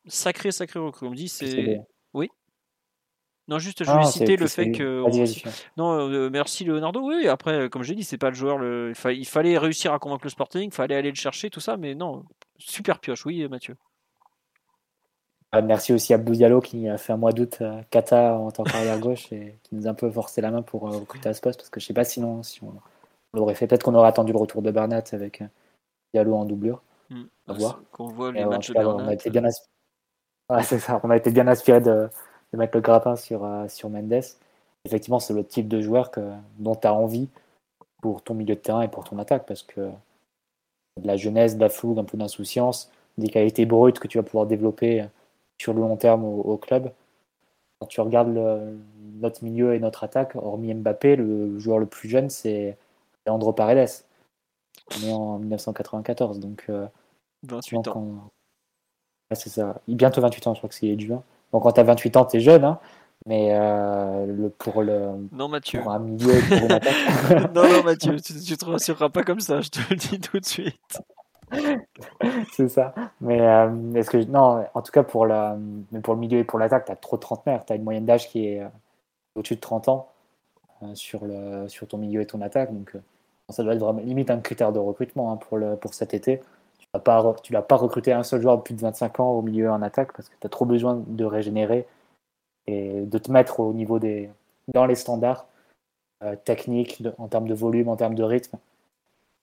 sacré 0.07 0.51
sacré 0.51 0.79
recrue. 0.79 1.05
On 1.05 1.11
me 1.11 1.15
dit 1.15 1.29
c'est 1.29 1.79
oui 2.13 2.29
non, 3.47 3.59
juste, 3.59 3.83
je 3.83 3.89
voulais 3.89 4.05
citer 4.05 4.35
le 4.35 4.47
fait 4.47 4.71
que. 4.71 5.03
Non, 5.77 5.93
euh, 5.93 6.29
merci 6.29 6.65
Leonardo. 6.65 7.01
Oui, 7.01 7.27
après, 7.27 7.69
comme 7.69 7.83
j'ai 7.83 7.95
dit, 7.95 8.03
c'est 8.03 8.17
pas 8.17 8.29
le 8.29 8.35
joueur. 8.35 8.57
Le... 8.57 8.93
Il 9.11 9.27
fallait 9.27 9.57
réussir 9.57 9.93
à 9.93 9.99
convaincre 9.99 10.25
le 10.25 10.29
Sporting, 10.29 10.69
il 10.69 10.73
fallait 10.73 10.95
aller 10.95 11.09
le 11.09 11.15
chercher, 11.15 11.49
tout 11.49 11.61
ça, 11.61 11.77
mais 11.77 11.95
non, 11.95 12.23
super 12.57 12.99
pioche, 12.99 13.25
oui, 13.25 13.47
Mathieu. 13.47 13.75
Ah, 15.53 15.61
merci 15.61 15.93
aussi 15.93 16.13
à 16.13 16.17
Diallo 16.17 16.59
qui 16.59 16.89
a 16.89 16.97
fait 16.97 17.13
un 17.13 17.17
mois 17.17 17.31
d'août 17.31 17.61
à 17.61 17.83
Qatar 17.89 18.39
en 18.41 18.51
tant 18.51 18.63
qu'arrière 18.63 18.99
gauche 18.99 19.31
et 19.31 19.57
qui 19.63 19.75
nous 19.75 19.87
a 19.87 19.91
un 19.91 19.93
peu 19.93 20.11
forcé 20.11 20.41
la 20.41 20.51
main 20.51 20.61
pour 20.61 20.87
euh, 20.87 20.99
recruter 20.99 21.29
à 21.29 21.33
ce 21.33 21.39
poste 21.39 21.59
parce 21.59 21.69
que 21.69 21.79
je 21.79 21.85
sais 21.85 21.93
pas 21.93 22.03
sinon 22.03 22.43
si 22.43 22.61
on 22.63 22.73
l'aurait 23.33 23.55
fait. 23.55 23.65
Peut-être 23.65 23.83
qu'on 23.83 23.95
aurait 23.95 24.09
attendu 24.09 24.33
le 24.33 24.37
retour 24.37 24.61
de 24.61 24.71
Bernat 24.71 25.03
avec 25.13 25.41
euh, 25.41 25.47
Diallo 26.13 26.35
en 26.35 26.43
doublure. 26.43 26.83
À 27.47 27.53
voir. 27.53 27.81
voit 27.97 28.33
les 28.33 28.43
matchs 28.43 28.71
de 28.71 28.77
on 28.77 29.07
a 29.07 29.13
été 29.13 29.29
bien 29.29 29.43
ça. 30.61 30.99
On 31.03 31.09
a 31.09 31.15
été 31.15 31.31
bien 31.31 31.47
inspiré 31.47 31.79
de, 31.79 32.09
mettre 32.53 32.77
le 32.77 32.81
grappin 32.81 33.15
sur, 33.15 33.43
euh, 33.43 33.67
sur 33.67 33.89
Mendes. 33.89 34.23
Effectivement, 34.85 35.19
c'est 35.19 35.33
le 35.33 35.43
type 35.43 35.67
de 35.67 35.81
joueur 35.81 36.11
que, 36.11 36.21
dont 36.59 36.75
tu 36.75 36.87
as 36.87 36.93
envie 36.93 37.27
pour 38.01 38.21
ton 38.21 38.33
milieu 38.33 38.55
de 38.55 38.59
terrain 38.59 38.81
et 38.81 38.87
pour 38.87 39.03
ton 39.03 39.19
attaque 39.19 39.45
parce 39.45 39.63
que 39.63 39.81
de 39.81 41.07
la 41.07 41.17
jeunesse, 41.17 41.55
de 41.55 41.61
la 41.61 41.69
fougue, 41.69 41.99
un 41.99 42.03
peu 42.03 42.17
d'insouciance, 42.17 42.91
des 43.17 43.27
qualités 43.29 43.65
brutes 43.65 43.99
que 43.99 44.07
tu 44.07 44.17
vas 44.17 44.23
pouvoir 44.23 44.45
développer 44.45 45.05
sur 45.59 45.73
le 45.73 45.81
long 45.81 45.97
terme 45.97 46.23
au, 46.23 46.57
club. 46.57 46.91
Quand 47.79 47.87
tu 47.87 48.01
regardes 48.01 48.29
notre 49.19 49.43
milieu 49.43 49.73
et 49.73 49.79
notre 49.79 50.03
attaque, 50.03 50.35
hormis 50.35 50.73
Mbappé, 50.73 51.15
le 51.15 51.59
joueur 51.59 51.79
le 51.79 51.85
plus 51.85 52.09
jeune, 52.09 52.29
c'est 52.29 52.77
Leandro 53.25 53.53
Paredes. 53.53 53.89
On 54.95 55.07
est 55.07 55.13
en 55.13 55.39
1994, 55.39 56.39
donc. 56.39 56.71
28 57.43 57.87
ans. 57.89 58.29
c'est 59.33 59.49
ça. 59.49 59.81
Bientôt 59.87 60.21
28 60.21 60.47
ans, 60.47 60.53
je 60.53 60.59
crois 60.59 60.69
que 60.69 60.75
c'est 60.75 60.97
juin. 60.99 61.23
Donc 61.51 61.63
quand 61.63 61.71
tu 61.71 61.79
as 61.79 61.83
28 61.83 62.17
ans, 62.17 62.25
tu 62.25 62.37
es 62.37 62.39
jeune, 62.39 62.63
hein. 62.63 62.79
mais 63.25 63.57
le, 64.25 64.49
pour 64.49 64.81
le. 64.81 65.27
Non, 65.31 65.47
Mathieu. 65.47 65.81
Pour 65.81 65.91
un 65.91 65.99
milieu, 65.99 66.33
pour 66.47 66.57
une 66.57 66.71
attaque. 66.71 67.53
non, 67.55 67.63
non, 67.63 67.83
Mathieu, 67.83 68.19
tu, 68.19 68.33
ne 68.33 68.55
te 68.55 68.65
rassureras 68.65 69.09
pas 69.09 69.23
comme 69.23 69.39
ça, 69.39 69.61
je 69.61 69.69
te 69.69 69.79
le 69.89 69.95
dis 69.95 70.19
tout 70.19 70.39
de 70.39 70.45
suite. 70.45 71.01
c'est 72.51 72.67
ça. 72.67 72.93
Mais 73.21 73.37
est-ce 73.95 74.09
que 74.09 74.17
non, 74.25 74.65
en 74.73 74.81
tout 74.81 74.91
cas 74.91 75.03
pour 75.03 75.25
la, 75.25 75.57
pour 76.03 76.13
le 76.15 76.19
milieu 76.19 76.39
et 76.39 76.43
pour 76.43 76.59
l'attaque, 76.59 76.85
tu 76.85 76.91
as 76.91 76.95
trop 76.95 77.15
de 77.15 77.21
trentenaires. 77.21 77.65
Tu 77.65 77.73
as 77.73 77.75
une 77.77 77.83
moyenne 77.83 78.05
d'âge 78.05 78.27
qui 78.29 78.45
est 78.45 78.61
au-dessus 79.35 79.55
de 79.55 79.61
30 79.61 79.87
ans 79.87 80.09
sur, 80.93 81.25
le, 81.25 81.67
sur 81.69 81.87
ton 81.87 81.97
milieu 81.97 82.21
et 82.21 82.25
ton 82.25 82.41
attaque. 82.41 82.73
Donc 82.73 82.95
ça 83.49 83.63
doit 83.63 83.73
être 83.73 83.79
vraiment 83.79 84.01
limite 84.01 84.29
un 84.29 84.39
critère 84.39 84.71
de 84.73 84.79
recrutement 84.79 85.31
hein, 85.31 85.37
pour, 85.37 85.57
le, 85.57 85.75
pour 85.75 85.93
cet 85.93 86.13
été. 86.13 86.41
Tu 87.43 87.53
vas 87.53 87.61
pas 87.61 87.75
recruter 87.75 88.11
un 88.11 88.23
seul 88.23 88.41
joueur 88.41 88.57
de 88.57 88.63
plus 88.63 88.73
de 88.73 88.81
25 88.81 89.19
ans 89.19 89.31
au 89.31 89.41
milieu 89.41 89.69
en 89.69 89.81
attaque 89.81 90.13
parce 90.13 90.29
que 90.29 90.35
tu 90.39 90.47
as 90.47 90.49
trop 90.49 90.65
besoin 90.65 91.03
de 91.07 91.25
régénérer 91.25 91.87
et 92.65 93.01
de 93.05 93.17
te 93.17 93.31
mettre 93.31 93.59
au 93.59 93.73
niveau 93.73 93.99
des 93.99 94.29
dans 94.73 94.85
les 94.85 94.95
standards 94.95 95.47
euh, 96.23 96.35
techniques 96.35 97.03
en 97.17 97.27
termes 97.27 97.47
de 97.47 97.53
volume, 97.53 97.89
en 97.89 97.95
termes 97.95 98.15
de 98.15 98.23
rythme, 98.23 98.57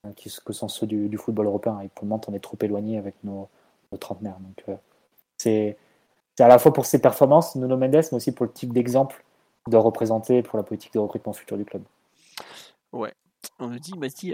euh, 0.07 0.12
qui, 0.12 0.34
que 0.45 0.53
sont 0.53 0.68
ceux 0.68 0.86
du, 0.86 1.16
football 1.16 1.47
européen. 1.47 1.80
Et 1.80 1.88
pour 1.88 2.05
le 2.05 2.09
moment, 2.11 2.20
on 2.28 2.34
est 2.34 2.40
trop 2.40 2.59
éloigné 2.61 2.99
avec 2.99 3.14
nos, 3.24 3.49
nos 3.92 3.99
trentenaires. 3.99 4.38
Donc 4.40 4.64
euh, 4.68 4.76
c'est 5.38 5.76
à 6.38 6.49
la 6.49 6.59
fois 6.59 6.72
pour 6.72 6.86
ses 6.86 7.01
performances, 7.01 7.55
Nuno 7.55 7.76
Mendes, 7.76 7.92
mais 7.92 8.14
aussi 8.14 8.32
pour 8.32 8.47
le 8.47 8.53
type 8.53 8.72
d'exemple 8.72 9.24
de 9.68 9.76
représenter 9.76 10.42
pour 10.42 10.59
la 10.59 10.62
politique 10.62 10.92
de 10.92 10.99
recrutement 10.99 11.32
futur 11.32 11.57
du 11.57 11.64
club. 11.64 11.82
Ouais, 12.92 13.14
on 13.59 13.68
nous 13.68 13.78
dit 13.78 13.92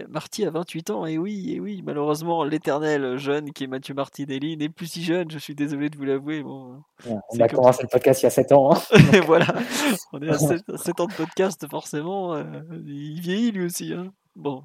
Marty 0.08 0.44
a 0.44 0.50
28 0.50 0.90
ans, 0.90 1.06
et 1.06 1.18
oui, 1.18 1.52
et 1.54 1.60
oui, 1.60 1.82
malheureusement, 1.84 2.44
l'éternel 2.44 3.16
jeune 3.16 3.52
qui 3.52 3.64
est 3.64 3.66
Mathieu 3.66 3.94
Martinelli 3.94 4.56
n'est 4.56 4.68
plus 4.68 4.86
si 4.86 5.02
jeune, 5.02 5.30
je 5.30 5.38
suis 5.38 5.54
désolé 5.54 5.88
de 5.90 5.96
vous 5.96 6.04
l'avouer. 6.04 6.42
Bon, 6.42 6.82
on 7.06 7.40
a 7.40 7.48
commencé 7.48 7.82
le 7.82 7.88
podcast 7.88 8.22
il 8.22 8.24
y 8.24 8.26
a 8.26 8.30
7 8.30 8.52
ans. 8.52 8.72
Hein. 8.72 8.80
voilà, 9.26 9.46
on 10.12 10.20
est 10.22 10.28
à 10.28 10.38
7, 10.38 11.00
ans 11.00 11.06
de 11.06 11.14
podcast, 11.14 11.66
forcément. 11.70 12.34
Euh, 12.34 12.44
il 12.86 13.20
vieillit 13.20 13.52
lui 13.52 13.64
aussi. 13.64 13.92
Hein. 13.92 14.12
Bon, 14.36 14.62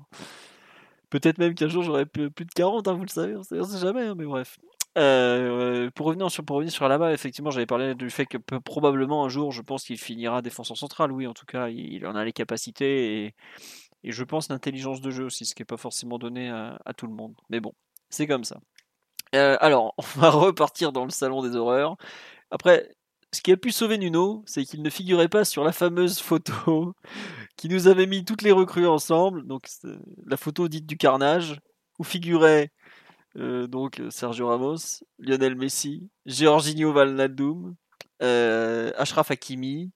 peut-être 1.09 1.37
même 1.37 1.55
qu'un 1.55 1.67
jour 1.67 1.83
j'aurai 1.83 2.05
plus, 2.05 2.29
de 2.29 2.53
40, 2.55 2.87
hein, 2.87 2.93
vous 2.93 3.03
le 3.03 3.09
savez, 3.09 3.35
on 3.35 3.43
sait, 3.43 3.61
sait 3.63 3.79
jamais, 3.79 4.13
mais 4.15 4.25
bref. 4.25 4.57
Euh, 4.97 5.89
pour, 5.93 6.05
revenir 6.07 6.31
sur, 6.31 6.45
pour 6.45 6.55
revenir 6.55 6.71
sur 6.71 6.85
Alaba, 6.85 7.11
effectivement, 7.11 7.51
j'avais 7.51 7.65
parlé 7.65 7.95
du 7.95 8.09
fait 8.09 8.25
que 8.25 8.37
probablement 8.37 9.25
un 9.25 9.29
jour, 9.29 9.51
je 9.51 9.61
pense 9.61 9.83
qu'il 9.83 9.97
finira 9.97 10.41
défenseur 10.41 10.77
central. 10.77 11.11
Oui, 11.11 11.27
en 11.27 11.33
tout 11.33 11.45
cas, 11.45 11.67
il 11.67 12.05
en 12.05 12.15
a 12.15 12.23
les 12.23 12.31
capacités 12.31 13.25
et 13.25 13.33
et 14.05 14.11
je 14.11 14.23
pense 14.23 14.49
l'intelligence 14.49 15.01
de 15.01 15.09
jeu 15.09 15.25
aussi, 15.25 15.45
ce 15.45 15.55
qui 15.55 15.63
n'est 15.63 15.65
pas 15.65 15.77
forcément 15.77 16.19
donné 16.19 16.49
à, 16.49 16.93
tout 16.95 17.07
le 17.07 17.13
monde. 17.13 17.33
Mais 17.49 17.59
bon, 17.59 17.73
c'est 18.11 18.27
comme 18.27 18.43
ça. 18.43 18.59
Euh, 19.33 19.57
alors, 19.59 19.95
on 19.97 20.19
va 20.19 20.29
repartir 20.29 20.91
dans 20.91 21.05
le 21.05 21.09
salon 21.09 21.41
des 21.41 21.55
horreurs. 21.55 21.97
Après, 22.51 22.87
ce 23.33 23.41
qui 23.41 23.51
a 23.51 23.57
pu 23.57 23.71
sauver 23.71 23.97
Nuno, 23.97 24.43
c'est 24.45 24.63
qu'il 24.63 24.83
ne 24.83 24.89
figurait 24.91 25.27
pas 25.27 25.43
sur 25.43 25.63
la 25.63 25.71
fameuse 25.71 26.19
photo 26.19 26.93
qui 27.57 27.67
nous 27.67 27.87
avait 27.87 28.05
mis 28.05 28.23
toutes 28.23 28.43
les 28.43 28.51
recrues 28.51 28.87
ensemble. 28.87 29.47
Donc, 29.47 29.67
la 30.27 30.37
photo 30.37 30.67
dite 30.67 30.85
du 30.85 30.97
carnage, 30.97 31.59
où 31.97 32.03
figurait 32.03 32.71
euh, 33.37 33.65
donc 33.65 33.99
Sergio 34.11 34.49
Ramos, 34.49 35.03
Lionel 35.17 35.55
Messi, 35.55 36.11
Georginio 36.27 36.93
Valnaldoum, 36.93 37.75
euh, 38.21 38.91
Ashraf 38.97 39.31
Hakimi, 39.31 39.91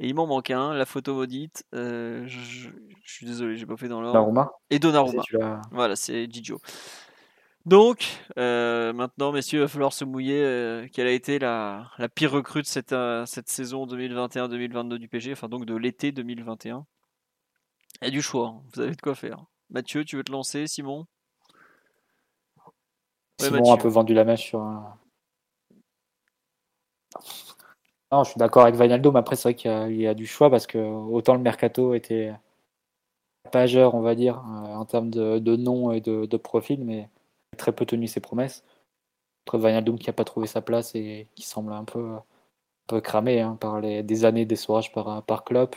et 0.00 0.08
il 0.08 0.14
m'en 0.14 0.26
manque 0.26 0.50
un, 0.50 0.74
la 0.74 0.86
photo 0.86 1.14
maudite. 1.14 1.64
Euh, 1.74 2.24
je, 2.26 2.68
suis 3.04 3.26
désolé, 3.26 3.56
j'ai 3.56 3.66
pas 3.66 3.76
fait 3.76 3.88
dans 3.88 4.00
l'ordre. 4.00 4.50
Et 4.70 4.78
Donnarumma. 4.78 5.22
Voilà, 5.72 5.96
c'est 5.96 6.30
Gigio. 6.30 6.60
Donc, 7.66 8.06
euh, 8.38 8.92
maintenant, 8.92 9.32
messieurs, 9.32 9.58
il 9.58 9.62
va 9.62 9.68
falloir 9.68 9.92
se 9.92 10.04
mouiller. 10.04 10.42
Euh, 10.42 10.86
quelle 10.92 11.08
a 11.08 11.12
été 11.12 11.38
la, 11.38 11.90
la 11.98 12.08
pire 12.08 12.30
recrue 12.30 12.62
de 12.62 12.66
cette, 12.66 12.94
cette 13.26 13.48
saison 13.48 13.86
2021-2022 13.86 14.96
du 14.96 15.08
PG, 15.08 15.32
enfin 15.32 15.48
donc 15.48 15.66
de 15.66 15.74
l'été 15.74 16.12
2021 16.12 16.86
Il 18.00 18.04
y 18.04 18.08
a 18.08 18.10
du 18.10 18.22
choix, 18.22 18.48
hein. 18.48 18.62
vous 18.72 18.80
avez 18.80 18.94
de 18.94 19.00
quoi 19.00 19.14
faire. 19.14 19.44
Mathieu, 19.70 20.04
tu 20.04 20.16
veux 20.16 20.24
te 20.24 20.32
lancer? 20.32 20.66
Simon? 20.66 21.06
Simon 23.40 23.70
a 23.70 23.74
un 23.74 23.76
peu 23.76 23.88
vendu 23.88 24.14
la 24.14 24.24
mèche 24.24 24.46
sur 24.46 24.60
un... 24.60 24.98
Non, 28.10 28.24
je 28.24 28.30
suis 28.30 28.38
d'accord 28.38 28.62
avec 28.62 28.74
Vinaldo, 28.74 29.12
mais 29.12 29.18
après, 29.18 29.36
c'est 29.36 29.50
vrai 29.50 29.54
qu'il 29.54 30.00
y, 30.00 30.06
a 30.06 30.14
du 30.14 30.26
choix 30.26 30.48
parce 30.50 30.66
que 30.66 30.78
autant 30.78 31.34
le 31.34 31.40
mercato 31.40 31.92
était 31.94 32.32
pageur, 33.50 33.94
on 33.94 34.00
va 34.00 34.14
dire, 34.14 34.38
euh, 34.38 34.74
en 34.74 34.84
termes 34.84 35.10
de, 35.10 35.56
nom 35.56 35.92
et 35.92 36.00
de, 36.00 36.36
profil, 36.36 36.84
mais 36.84 37.08
très 37.56 37.72
peu 37.72 37.86
tenu 37.86 38.06
ses 38.06 38.20
promesses. 38.20 38.64
Entre 39.46 39.58
Vinaldoom 39.58 39.98
qui 39.98 40.08
n'a 40.08 40.12
pas 40.14 40.24
trouvé 40.24 40.46
sa 40.46 40.62
place 40.62 40.94
et 40.94 41.26
qui 41.34 41.42
semble 41.42 41.72
un 41.72 41.84
peu, 41.84 42.00
un 42.00 42.24
peu 42.86 43.00
cramé 43.00 43.40
hein, 43.40 43.56
par 43.60 43.80
les, 43.80 44.02
des 44.02 44.24
années 44.24 44.46
d'essorage 44.46 44.92
par, 44.92 45.22
par 45.24 45.44
Klopp. 45.44 45.76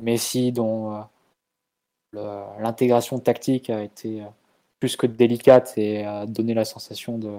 Messi, 0.00 0.52
dont 0.52 1.04
euh, 2.16 2.44
l'intégration 2.60 3.18
tactique 3.20 3.70
a 3.70 3.82
été 3.82 4.22
euh, 4.22 4.26
plus 4.80 4.96
que 4.96 5.06
délicate 5.06 5.74
et 5.78 6.04
a 6.04 6.26
donné 6.26 6.54
la 6.54 6.64
sensation 6.64 7.18
de 7.18 7.30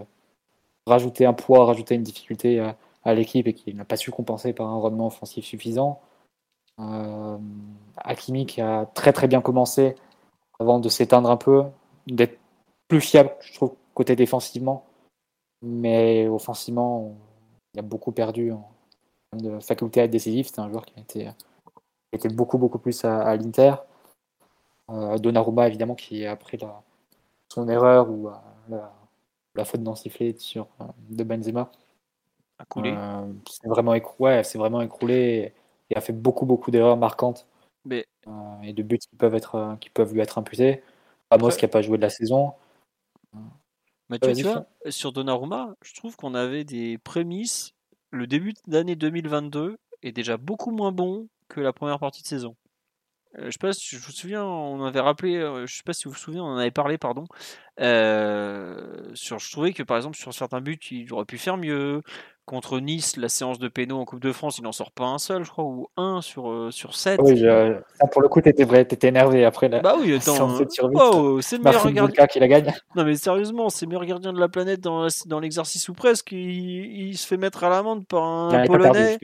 rajouter 0.88 1.26
un 1.26 1.34
poids, 1.34 1.66
rajouter 1.66 1.96
une 1.96 2.04
difficulté 2.04 2.60
l'équipe 3.12 3.48
et 3.48 3.54
qui 3.54 3.74
n'a 3.74 3.84
pas 3.84 3.98
su 3.98 4.12
compenser 4.12 4.54
par 4.54 4.68
un 4.68 4.78
rendement 4.78 5.08
offensif 5.08 5.46
suffisant. 5.46 6.00
Euh, 6.80 7.38
Hakimi 7.98 8.46
qui 8.46 8.62
a 8.62 8.86
très 8.86 9.14
très 9.14 9.28
bien 9.28 9.42
commencé 9.42 9.96
avant 10.60 10.80
de 10.80 10.90
s'éteindre 10.90 11.30
un 11.30 11.38
peu, 11.38 11.64
d'être 12.08 12.40
plus 12.88 13.02
fiable, 13.02 13.32
je 13.42 13.54
trouve, 13.54 13.76
côté 13.94 14.16
défensivement. 14.16 14.86
Mais 15.62 16.28
offensivement, 16.28 17.16
il 17.74 17.80
a 17.80 17.84
beaucoup 17.84 18.12
perdu 18.12 18.52
en 18.52 18.70
de 19.34 19.60
faculté 19.60 20.02
à 20.02 20.04
être 20.06 20.12
décisif. 20.12 20.48
C'est 20.48 20.60
un 20.60 20.70
joueur 20.70 20.86
qui 20.86 20.94
a 20.98 21.02
été, 21.02 21.30
été 22.12 22.30
beaucoup 22.30 22.58
beaucoup 22.58 22.80
plus 22.80 23.04
à, 23.06 23.36
l'Inter. 23.36 23.76
Euh, 24.90 25.18
Donnarumma, 25.18 25.68
évidemment, 25.68 25.96
qui 25.96 26.26
a 26.26 26.36
pris 26.36 26.58
la, 26.58 26.84
son 27.52 27.68
erreur 27.70 28.10
ou 28.10 28.30
la, 28.70 29.66
faute 29.66 29.84
d'en 29.84 29.96
siffler 29.96 30.36
sur, 30.38 30.68
euh, 30.82 30.86
de 31.10 31.24
Benzema 31.24 31.72
euh, 32.78 33.34
c'est 33.50 33.68
vraiment, 33.68 33.94
écroulé, 33.94 34.44
c'est 34.44 34.58
vraiment 34.58 34.82
écroulé 34.82 35.54
et 35.90 35.98
a 35.98 36.02
fait 36.02 36.14
beaucoup, 36.14 36.46
beaucoup 36.46 36.72
d'erreurs 36.72 36.98
marquantes. 36.98 37.48
Mais... 37.86 38.06
Euh, 38.28 38.62
et 38.64 38.74
de 38.74 38.84
buts 38.84 38.98
qui 38.98 39.16
peuvent, 39.16 39.36
être, 39.36 39.56
euh, 39.56 39.76
qui 39.76 39.90
peuvent 39.90 40.14
lui 40.14 40.22
être 40.22 40.38
imputés. 40.38 40.82
Ramos 41.30 41.50
qui 41.50 41.66
n'a 41.66 41.70
pas 41.70 41.82
joué 41.82 41.98
de 41.98 42.04
la 42.04 42.10
saison. 42.10 42.54
Mais 44.10 44.20
tu, 44.20 44.44
vois, 44.44 44.66
sur 44.90 45.12
Donnarumma, 45.12 45.76
je 45.82 45.96
trouve 45.96 46.16
qu'on 46.16 46.36
avait 46.36 46.64
des 46.64 46.98
prémices. 47.00 47.74
Le 48.12 48.28
début 48.28 48.54
d'année 48.68 48.96
2022 48.96 49.78
est 50.04 50.12
déjà 50.12 50.38
beaucoup 50.38 50.72
moins 50.72 50.92
bon 50.92 51.28
que 51.48 51.62
la 51.62 51.74
première 51.74 52.00
partie 52.00 52.22
de 52.22 52.28
saison. 52.28 52.56
je 53.36 53.50
sais 53.50 53.58
pas 53.60 53.74
si 53.74 53.96
je 53.96 54.06
vous 54.06 54.12
souviens, 54.12 54.46
on 54.46 54.84
avait 54.84 55.00
rappelé, 55.00 55.40
je 55.66 55.76
sais 55.76 55.84
pas 55.84 55.94
si 55.94 56.04
vous 56.04 56.12
vous 56.12 56.18
souvenez, 56.18 56.42
on 56.42 56.46
en 56.46 56.58
avait 56.58 56.70
parlé, 56.70 57.00
pardon. 57.00 57.26
sur, 57.80 59.40
je 59.40 59.52
trouvais 59.52 59.74
que 59.74 59.82
par 59.82 59.98
exemple 59.98 60.18
sur 60.18 60.34
certains 60.34 60.62
buts, 60.62 60.78
il 60.92 61.12
aurait 61.14 61.26
pu 61.26 61.40
faire 61.40 61.58
mieux. 61.58 62.04
Contre 62.46 62.82
Nice, 62.82 63.16
la 63.16 63.30
séance 63.30 63.58
de 63.58 63.70
péno 63.70 63.98
en 63.98 64.04
Coupe 64.04 64.20
de 64.20 64.34
France, 64.34 64.58
il 64.58 64.64
n'en 64.64 64.74
sort 64.74 64.92
pas 64.92 65.06
un 65.06 65.18
seul, 65.18 65.46
je 65.46 65.50
crois, 65.50 65.64
ou 65.64 65.88
un 65.96 66.22
sur, 66.22 66.50
euh, 66.50 66.72
sur 66.72 66.94
7. 66.94 67.22
Oui, 67.24 67.42
pour 68.12 68.22
le 68.22 68.28
coup, 68.28 68.42
tu 68.42 68.50
étais, 68.50 68.66
vrai, 68.66 68.82
étais 68.82 69.08
énervé 69.08 69.46
après 69.46 69.70
la 69.70 69.80
bah 69.80 69.96
oui, 69.98 70.14
attends, 70.14 70.58
sur 70.70 70.92
oh, 70.94 71.40
c'est 71.42 71.58
le 71.58 71.64
meilleur 71.64 71.90
gardien 71.92 72.28
qui 72.28 72.40
la 72.40 72.50
gagne. 72.50 72.74
Non, 72.98 73.06
mais 73.06 73.16
sérieusement, 73.16 73.70
c'est 73.70 73.86
le 73.86 73.92
meilleur 73.92 74.06
gardien 74.06 74.34
de 74.34 74.40
la 74.40 74.50
planète 74.50 74.82
dans, 74.82 75.08
dans 75.26 75.40
l'exercice 75.40 75.88
ou 75.88 75.94
presque. 75.94 76.34
Il, 76.34 77.18
se 77.18 77.26
fait 77.26 77.38
mettre 77.38 77.64
à 77.64 77.70
l'amende 77.70 78.06
par 78.08 78.24
un 78.24 78.66
Polonais. 78.66 79.18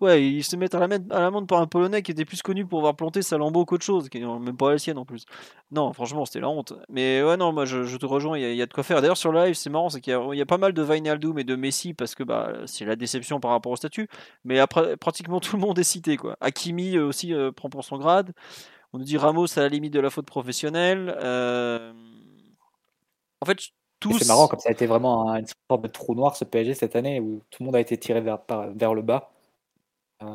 ouais, 0.00 0.26
il 0.26 0.42
se 0.42 0.56
met 0.56 0.74
à 0.74 0.78
l'amende 1.20 1.46
par 1.46 1.60
un 1.60 1.66
Polonais 1.66 2.02
qui 2.02 2.10
était 2.10 2.24
plus 2.24 2.42
connu 2.42 2.66
pour 2.66 2.80
avoir 2.80 2.96
planté 2.96 3.22
sa 3.22 3.38
lambeau 3.38 3.64
qu'autre 3.64 3.84
chose, 3.84 4.08
qui 4.08 4.18
n'est 4.18 4.26
même 4.26 4.56
pas 4.56 4.72
la 4.72 4.78
sienne 4.78 4.98
en 4.98 5.04
plus. 5.04 5.26
Non, 5.70 5.92
franchement, 5.92 6.24
c'était 6.24 6.40
la 6.40 6.48
honte. 6.48 6.72
Mais 6.88 7.22
ouais, 7.22 7.36
non, 7.36 7.52
moi 7.52 7.66
je, 7.66 7.96
te 7.96 8.06
rejoins, 8.06 8.36
il 8.36 8.54
y, 8.54 8.62
a 8.62 8.66
de 8.66 8.72
quoi 8.72 8.82
faire. 8.82 9.00
D'ailleurs, 9.00 9.16
sur 9.16 9.30
le 9.30 9.44
live, 9.44 9.54
c'est 9.54 9.70
marrant, 9.70 9.90
c'est 9.90 10.00
qu'il 10.00 10.12
y, 10.32 10.42
a 10.42 10.46
pas 10.46 10.58
mal 10.58 10.72
de 10.72 10.82
Vinaldoom 10.82 11.38
et 11.38 11.44
de 11.44 11.54
Messi 11.54 11.94
parce 11.94 12.14
que 12.14 12.24
bah, 12.24 12.63
c'est 12.66 12.84
la 12.84 12.96
déception 12.96 13.40
par 13.40 13.50
rapport 13.50 13.72
au 13.72 13.76
statut, 13.76 14.08
mais 14.44 14.58
après, 14.58 14.96
pratiquement 14.96 15.40
tout 15.40 15.56
le 15.56 15.62
monde 15.62 15.78
est 15.78 15.84
cité. 15.84 16.16
Quoi. 16.16 16.36
Hakimi 16.40 16.96
euh, 16.96 17.06
aussi 17.06 17.32
euh, 17.32 17.52
prend 17.52 17.70
pour 17.70 17.84
son 17.84 17.98
grade. 17.98 18.32
On 18.92 18.98
nous 18.98 19.04
dit 19.04 19.16
Ramos 19.16 19.58
à 19.58 19.62
la 19.62 19.68
limite 19.68 19.92
de 19.92 20.00
la 20.00 20.10
faute 20.10 20.26
professionnelle. 20.26 21.14
Euh, 21.20 21.92
en 23.40 23.46
fait, 23.46 23.58
tous. 24.00 24.18
C'est 24.18 24.28
marrant, 24.28 24.48
comme 24.48 24.60
ça 24.60 24.68
a 24.68 24.72
été 24.72 24.86
vraiment 24.86 25.34
une 25.34 25.46
sorte 25.70 25.82
de 25.82 25.88
trou 25.88 26.14
noir 26.14 26.36
ce 26.36 26.44
PSG 26.44 26.74
cette 26.74 26.96
année 26.96 27.20
où 27.20 27.40
tout 27.50 27.62
le 27.62 27.66
monde 27.66 27.76
a 27.76 27.80
été 27.80 27.98
tiré 27.98 28.20
vers, 28.20 28.38
vers 28.74 28.94
le 28.94 29.02
bas. 29.02 29.32
tu 30.20 30.26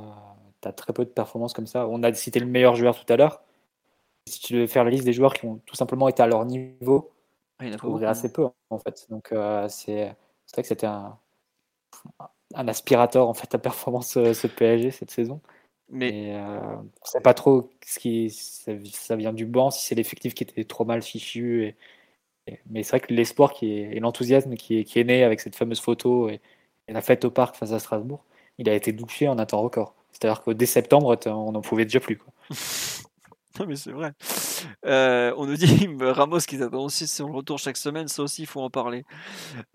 as 0.67 0.73
très 0.73 0.93
peu 0.93 1.05
de 1.05 1.09
performances 1.09 1.53
comme 1.53 1.67
ça. 1.67 1.87
On 1.87 2.03
a 2.03 2.13
cité 2.13 2.39
le 2.39 2.45
meilleur 2.45 2.75
joueur 2.75 2.99
tout 2.99 3.11
à 3.11 3.15
l'heure. 3.15 3.41
Si 4.27 4.39
tu 4.41 4.55
veux 4.55 4.67
faire 4.67 4.83
la 4.83 4.91
liste 4.91 5.05
des 5.05 5.13
joueurs 5.13 5.33
qui 5.33 5.45
ont 5.45 5.59
tout 5.65 5.75
simplement 5.75 6.07
été 6.09 6.21
à 6.21 6.27
leur 6.27 6.45
niveau, 6.45 7.11
ah, 7.59 7.65
il 7.65 7.71
y 8.01 8.05
a 8.05 8.09
assez 8.09 8.31
peu 8.31 8.47
en 8.69 8.77
fait. 8.77 9.07
Donc 9.09 9.29
c'est 9.69 10.15
vrai 10.53 10.61
que 10.61 10.67
c'était 10.67 10.87
un, 10.87 11.17
un 12.55 12.67
aspirateur 12.67 13.27
en 13.27 13.33
fait 13.33 13.53
à 13.53 13.57
performance 13.59 14.17
euh, 14.17 14.33
ce 14.33 14.47
PSG 14.47 14.91
cette 14.91 15.11
saison. 15.11 15.41
Mais 15.89 16.33
euh, 16.35 16.75
c'est 17.03 17.21
pas 17.21 17.33
trop 17.33 17.71
ce 17.85 17.99
qui 17.99 18.29
ça, 18.29 19.15
vient 19.15 19.33
du 19.33 19.45
banc, 19.45 19.71
si 19.71 19.85
c'est 19.85 19.95
l'effectif 19.95 20.35
qui 20.35 20.43
était 20.43 20.63
trop 20.63 20.85
mal 20.85 21.01
fichu. 21.01 21.65
Et, 22.47 22.59
mais 22.69 22.83
c'est 22.83 22.91
vrai 22.91 22.99
que 23.01 23.13
l'espoir 23.13 23.53
qui 23.53 23.73
est, 23.73 23.95
et 23.95 23.99
l'enthousiasme 23.99 24.55
qui 24.55 24.79
est, 24.79 24.83
qui 24.83 24.99
est 24.99 25.03
né 25.03 25.23
avec 25.23 25.39
cette 25.41 25.55
fameuse 25.55 25.79
photo 25.79 26.29
et, 26.29 26.41
la 26.87 27.01
fête 27.01 27.23
au 27.23 27.29
parc 27.31 27.55
face 27.55 27.71
à 27.71 27.79
Strasbourg, 27.79 28.23
il 28.57 28.67
a 28.67 28.73
été 28.73 28.91
douché 28.91 29.27
en 29.27 29.37
un 29.37 29.45
temps 29.45 29.61
record. 29.61 29.93
C'est-à-dire 30.11 30.43
que 30.43 30.49
dès 30.51 30.65
septembre, 30.65 31.15
on 31.27 31.51
n'en 31.51 31.61
pouvait 31.61 31.85
déjà 31.85 31.99
plus. 31.99 32.17
Quoi. 32.17 32.33
non 33.57 33.65
mais 33.65 33.75
c'est 33.75 33.91
vrai. 33.91 34.13
Euh, 34.85 35.33
on 35.37 35.45
nous 35.47 35.55
dit 35.55 35.65
Ramos 36.01 36.39
qui 36.39 36.61
attend 36.61 36.83
aussi 36.83 37.07
sur 37.07 37.27
le 37.27 37.33
retour 37.33 37.57
chaque 37.57 37.77
semaine, 37.77 38.07
ça 38.07 38.23
aussi 38.23 38.43
il 38.43 38.45
faut 38.45 38.61
en 38.61 38.69
parler. 38.69 39.05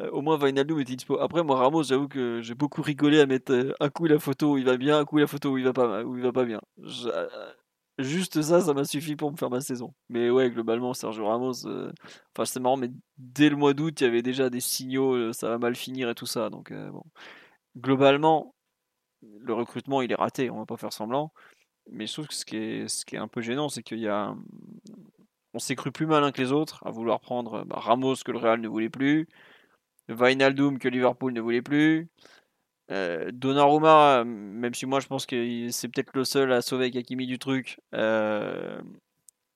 Euh, 0.00 0.10
au 0.10 0.22
moins 0.22 0.36
Vainaldum 0.36 0.78
était 0.80 0.96
dispo. 0.96 1.18
Après 1.18 1.42
moi 1.42 1.56
Ramos, 1.56 1.82
j'avoue 1.84 2.08
que 2.08 2.40
j'ai 2.42 2.54
beaucoup 2.54 2.82
rigolé 2.82 3.20
à 3.20 3.26
mettre 3.26 3.52
euh, 3.52 3.72
un 3.80 3.90
coup 3.90 4.06
la 4.06 4.18
photo 4.18 4.52
où 4.52 4.58
il 4.58 4.64
va 4.64 4.76
bien, 4.76 4.98
un 4.98 5.04
coup 5.04 5.18
la 5.18 5.26
photo 5.26 5.50
où 5.52 5.58
il 5.58 5.64
va 5.64 5.72
pas, 5.72 6.04
où 6.04 6.16
il 6.16 6.22
va 6.22 6.32
pas 6.32 6.44
bien. 6.44 6.60
juste 7.98 8.42
ça, 8.42 8.60
ça 8.60 8.74
m'a 8.74 8.84
suffi 8.84 9.16
pour 9.16 9.32
me 9.32 9.36
faire 9.36 9.50
ma 9.50 9.60
saison. 9.60 9.92
Mais 10.08 10.30
ouais, 10.30 10.50
globalement 10.50 10.94
Sergio 10.94 11.26
Ramos, 11.26 11.66
enfin 11.66 12.44
c'est 12.44 12.60
marrant, 12.60 12.76
mais 12.76 12.90
dès 13.18 13.48
le 13.48 13.56
mois 13.56 13.74
d'août 13.74 14.00
il 14.00 14.04
y 14.04 14.06
avait 14.06 14.22
déjà 14.22 14.50
des 14.50 14.60
signaux, 14.60 15.32
ça 15.32 15.48
va 15.48 15.58
mal 15.58 15.74
finir 15.74 16.08
et 16.10 16.14
tout 16.14 16.26
ça. 16.26 16.50
Donc 16.50 16.72
bon, 16.72 17.04
globalement 17.76 18.54
le 19.40 19.54
recrutement 19.54 20.02
il 20.02 20.12
est 20.12 20.16
raté, 20.16 20.50
on 20.50 20.58
va 20.58 20.66
pas 20.66 20.76
faire 20.76 20.92
semblant. 20.92 21.32
Mais 21.90 22.06
je 22.06 22.12
trouve 22.12 22.28
que 22.28 22.34
ce 22.34 22.44
qui 22.44 22.56
est, 22.56 22.88
ce 22.88 23.04
qui 23.04 23.16
est 23.16 23.18
un 23.18 23.28
peu 23.28 23.40
gênant, 23.40 23.68
c'est 23.68 23.82
qu'il 23.82 23.98
y 23.98 24.08
a. 24.08 24.34
On 25.54 25.58
s'est 25.58 25.76
cru 25.76 25.92
plus 25.92 26.06
malin 26.06 26.32
que 26.32 26.42
les 26.42 26.52
autres 26.52 26.84
à 26.86 26.90
vouloir 26.90 27.20
prendre 27.20 27.64
bah, 27.64 27.76
Ramos 27.78 28.16
que 28.24 28.32
le 28.32 28.38
Real 28.38 28.60
ne 28.60 28.68
voulait 28.68 28.90
plus, 28.90 29.28
Wijnaldum 30.08 30.78
que 30.78 30.88
Liverpool 30.88 31.32
ne 31.32 31.40
voulait 31.40 31.62
plus, 31.62 32.08
euh, 32.90 33.30
Donnarumma, 33.32 34.24
même 34.24 34.74
si 34.74 34.86
moi 34.86 35.00
je 35.00 35.06
pense 35.06 35.26
que 35.26 35.68
c'est 35.70 35.88
peut-être 35.88 36.12
le 36.14 36.24
seul 36.24 36.52
à 36.52 36.62
sauver 36.62 36.90
Kakimi 36.90 37.26
du 37.26 37.38
truc. 37.38 37.80
Euh, 37.94 38.80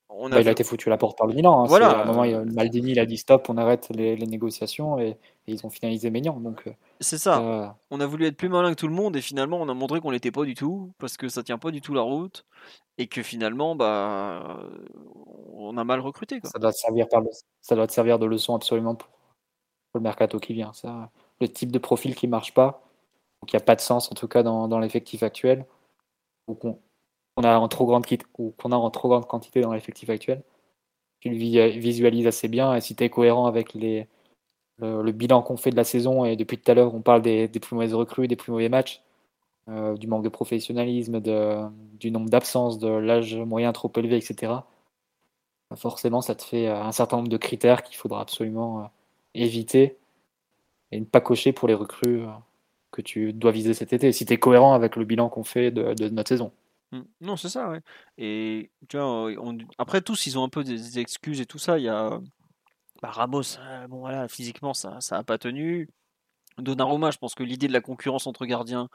bah, 0.09 0.40
il 0.40 0.48
a 0.48 0.52
été 0.52 0.64
foutu 0.64 0.88
à 0.88 0.90
la 0.90 0.96
porte 0.96 1.18
par 1.18 1.26
le 1.26 1.34
Milan. 1.34 1.61
Hein. 1.62 1.66
Voilà. 1.66 1.90
À 1.90 2.02
un 2.02 2.04
moment, 2.06 2.44
Maldini 2.52 2.92
il 2.92 2.98
a 2.98 3.06
dit 3.06 3.18
stop, 3.18 3.48
on 3.48 3.56
arrête 3.56 3.88
les, 3.90 4.16
négociations 4.16 4.98
et, 4.98 5.16
ils 5.46 5.64
ont 5.64 5.70
finalisé 5.70 6.11
Maignan. 6.11 6.40
Donc 6.40 6.66
euh, 6.66 6.72
c'est 7.00 7.18
ça. 7.18 7.40
Euh, 7.40 7.66
on 7.90 8.00
a 8.00 8.06
voulu 8.06 8.26
être 8.26 8.36
plus 8.36 8.48
malin 8.48 8.70
que 8.70 8.78
tout 8.78 8.88
le 8.88 8.94
monde 8.94 9.16
et 9.16 9.20
finalement 9.20 9.59
on 9.59 9.68
a 9.68 9.74
montré 9.74 10.00
qu'on 10.00 10.11
l'était 10.11 10.30
pas 10.30 10.44
du 10.44 10.54
tout 10.54 10.92
parce 10.98 11.16
que 11.16 11.28
ça 11.28 11.42
tient 11.42 11.59
pas 11.59 11.70
du 11.70 11.80
tout 11.80 11.94
la 11.94 12.02
route 12.02 12.44
et 12.98 13.06
que 13.06 13.22
finalement 13.22 13.76
bah 13.76 14.61
on 15.54 15.76
a 15.76 15.84
mal 15.84 16.00
recruté. 16.00 16.40
Ça 16.44 16.59
doit 16.59 16.72
servir 16.72 17.06
ça 17.61 17.74
doit 17.76 17.86
te 17.86 17.92
servir 17.92 18.18
de 18.18 18.26
leçon 18.26 18.54
absolument 18.54 18.94
pour, 18.94 19.09
le 19.94 20.00
mercato 20.00 20.38
qui 20.38 20.52
vient. 20.52 20.72
Ça, 20.72 21.11
le 21.40 21.48
type 21.48 21.72
de 21.72 21.78
profil 21.78 22.14
qui 22.14 22.28
marche 22.28 22.52
pas, 22.52 22.82
qui 23.46 23.56
a 23.56 23.61
pas 23.61 23.74
de 23.74 23.80
sens 23.80 24.11
en 24.12 24.14
tout 24.14 24.28
cas 24.28 24.42
dans, 24.42 24.68
dans 24.68 24.78
l'effectif 24.78 25.22
actuel, 25.22 25.64
ou 26.46 26.54
qu'on 26.54 26.78
qu'on 27.39 28.72
a 28.72 28.76
en 28.76 28.91
trop 28.91 29.09
grande 29.09 29.26
quantité 29.26 29.61
dans 29.61 29.72
l'effectif 29.72 30.11
actuel. 30.11 30.43
Tu 31.20 31.30
le 31.30 31.36
visualises 31.36 32.26
assez 32.26 32.49
bien 32.49 32.74
et 32.74 32.80
si 32.80 32.95
tu 32.95 33.05
es 33.05 33.11
cohérent 33.11 33.47
avec 33.47 33.74
le, 33.74 35.12
bilan 35.12 35.43
qu'on 35.43 35.57
fait 35.57 35.70
de 35.70 35.76
la 35.76 35.84
saison 35.84 36.24
et 36.24 36.36
depuis 36.36 36.59
tout 36.59 36.70
à 36.70 36.74
l'heure 36.74 36.95
on 36.95 37.03
parle 37.03 37.22
des, 37.22 37.49
plus 37.49 37.74
mauvaises 37.74 37.95
recrues, 37.95 38.28
des 38.28 38.36
plus 38.36 38.53
mauvais 38.53 38.68
matchs, 38.68 39.03
euh, 39.68 39.97
du 39.97 40.07
manque 40.07 40.24
de 40.24 40.28
professionnalisme, 40.28 41.20
du 41.20 42.11
nombre 42.11 42.30
d'absences, 42.30 42.78
de 42.78 42.89
l'âge 42.89 43.36
moyen 43.36 43.72
trop 43.72 43.93
élevé, 43.97 44.16
etc. 44.16 44.53
Forcément, 45.76 46.22
ça 46.22 46.34
te 46.34 46.43
fait 46.43 46.66
euh, 46.68 46.82
un 46.82 46.93
certain 46.93 47.18
nombre 47.18 47.28
de 47.28 47.36
critères 47.36 47.82
qu'il 47.82 47.97
faudra 47.97 48.20
absolument 48.22 48.80
euh, 48.80 48.84
éviter 49.34 49.99
et 50.93 51.01
ne 51.01 51.05
pas 51.05 51.20
cocher 51.20 51.53
pour 51.53 51.68
les 51.68 51.74
recrues 51.74 52.22
que 52.93 53.03
tu 53.03 53.32
dois 53.34 53.51
viser 53.53 53.74
cet 53.74 53.93
été, 53.93 54.12
si 54.12 54.24
tu 54.24 54.32
es 54.32 54.39
cohérent 54.39 54.72
avec 54.74 54.97
le 54.97 55.05
bilan 55.05 55.28
qu'on 55.28 55.45
fait 55.45 55.70
de 55.70 56.09
notre 56.09 56.28
saison. 56.28 56.53
Mmh. 56.93 57.03
Non, 57.20 57.36
c'est 57.36 57.49
ça, 57.49 57.68
ouais. 57.68 57.80
Et 58.16 58.70
après 59.78 60.01
tous, 60.01 60.26
ils 60.26 60.39
ont 60.39 60.45
un 60.45 60.49
peu 60.49 60.64
des 60.64 60.99
excuses 60.99 61.41
et 61.41 61.47
tout 61.47 61.59
ça. 61.59 61.78
Il 61.78 61.84
y 61.84 61.89
a 61.89 62.18
bah, 63.03 63.11
Ramos, 63.11 63.59
euh, 63.61 63.86
bon 63.86 63.99
voilà, 64.01 64.26
physiquement, 64.28 64.74
ça, 64.74 65.01
ça 65.01 65.22
pas 65.22 65.39
tenu. 65.39 65.89
Donnarumma, 66.59 67.12
je 67.12 67.18
pense 67.18 67.36
que 67.36 67.45
l'idée 67.45 67.68
de 67.68 67.72
la 67.72 67.80
concurrence 67.80 68.26
entre 68.26 68.45
gardiens, 68.45 68.89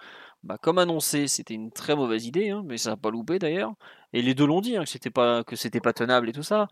bah, 0.44 0.58
comme 0.62 0.78
annoncé, 0.80 1.28
c'était 1.28 1.54
une 1.54 1.72
très 1.72 1.96
mauvaise 1.96 2.26
idée, 2.26 2.50
hein, 2.50 2.62
mais 2.66 2.78
ça 2.78 2.90
n'a 2.92 2.98
pas 2.98 3.10
loupé 3.10 3.40
d'ailleurs. 3.40 3.74
Et 4.12 4.22
les 4.22 4.34
deux 4.34 4.46
l'ont 4.46 4.60
dit, 4.60 4.76
hein, 4.76 4.84
que 4.84 4.90
c'était 4.90 5.10
pas 5.10 5.46
que 5.46 5.56
c'était 5.56 5.80
pas 5.80 5.94
tenable 5.94 6.28
et 6.30 6.34
tout 6.34 6.44
ça. 6.44 6.68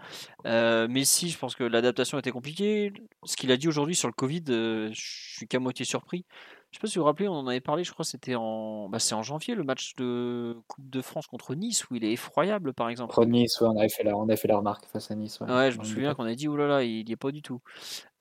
Euh, 0.45 0.89
Messi, 0.89 1.29
je 1.29 1.37
pense 1.37 1.55
que 1.55 1.63
l'adaptation 1.63 2.19
était 2.19 2.31
compliquée. 2.31 2.91
Ce 3.23 3.37
qu'il 3.37 3.51
a 3.53 3.57
dit 3.57 3.69
aujourd'hui 3.69 3.95
sur 3.95 4.09
le 4.09 4.13
Covid, 4.13 4.43
je 4.47 4.91
suis 4.93 5.47
qu'à 5.47 5.59
moitié 5.59 5.85
surpris. 5.85 6.25
Je 6.71 6.77
sais 6.77 6.81
pas 6.81 6.87
si 6.87 6.97
vous 6.97 7.01
vous 7.01 7.07
rappelez, 7.07 7.27
on 7.27 7.33
en 7.33 7.47
avait 7.47 7.59
parlé, 7.59 7.83
je 7.83 7.91
crois 7.91 8.05
c'était 8.05 8.35
en 8.35 8.87
bah, 8.87 8.99
c'est 8.99 9.13
en 9.13 9.23
janvier 9.23 9.55
le 9.55 9.63
match 9.63 9.93
de 9.97 10.55
Coupe 10.69 10.89
de 10.89 11.01
France 11.01 11.27
contre 11.27 11.53
Nice 11.53 11.89
où 11.89 11.95
il 11.95 12.05
est 12.05 12.13
effroyable 12.13 12.73
par 12.73 12.87
exemple. 12.87 13.13
Contre 13.13 13.27
Nice, 13.27 13.61
on 13.61 13.77
avait 13.77 13.89
fait 13.89 14.03
la, 14.03 14.15
on 14.15 14.23
avait 14.23 14.37
fait 14.37 14.47
la 14.47 14.55
remarque 14.55 14.85
face 14.85 15.11
à 15.11 15.15
Nice. 15.15 15.41
Ouais, 15.41 15.71
je 15.71 15.79
me 15.79 15.83
souviens 15.83 16.15
qu'on 16.15 16.23
a 16.23 16.33
dit 16.33 16.47
oulala, 16.47 16.83
il 16.83 17.07
y 17.09 17.11
est 17.11 17.17
pas 17.17 17.31
du 17.31 17.41
tout. 17.41 17.59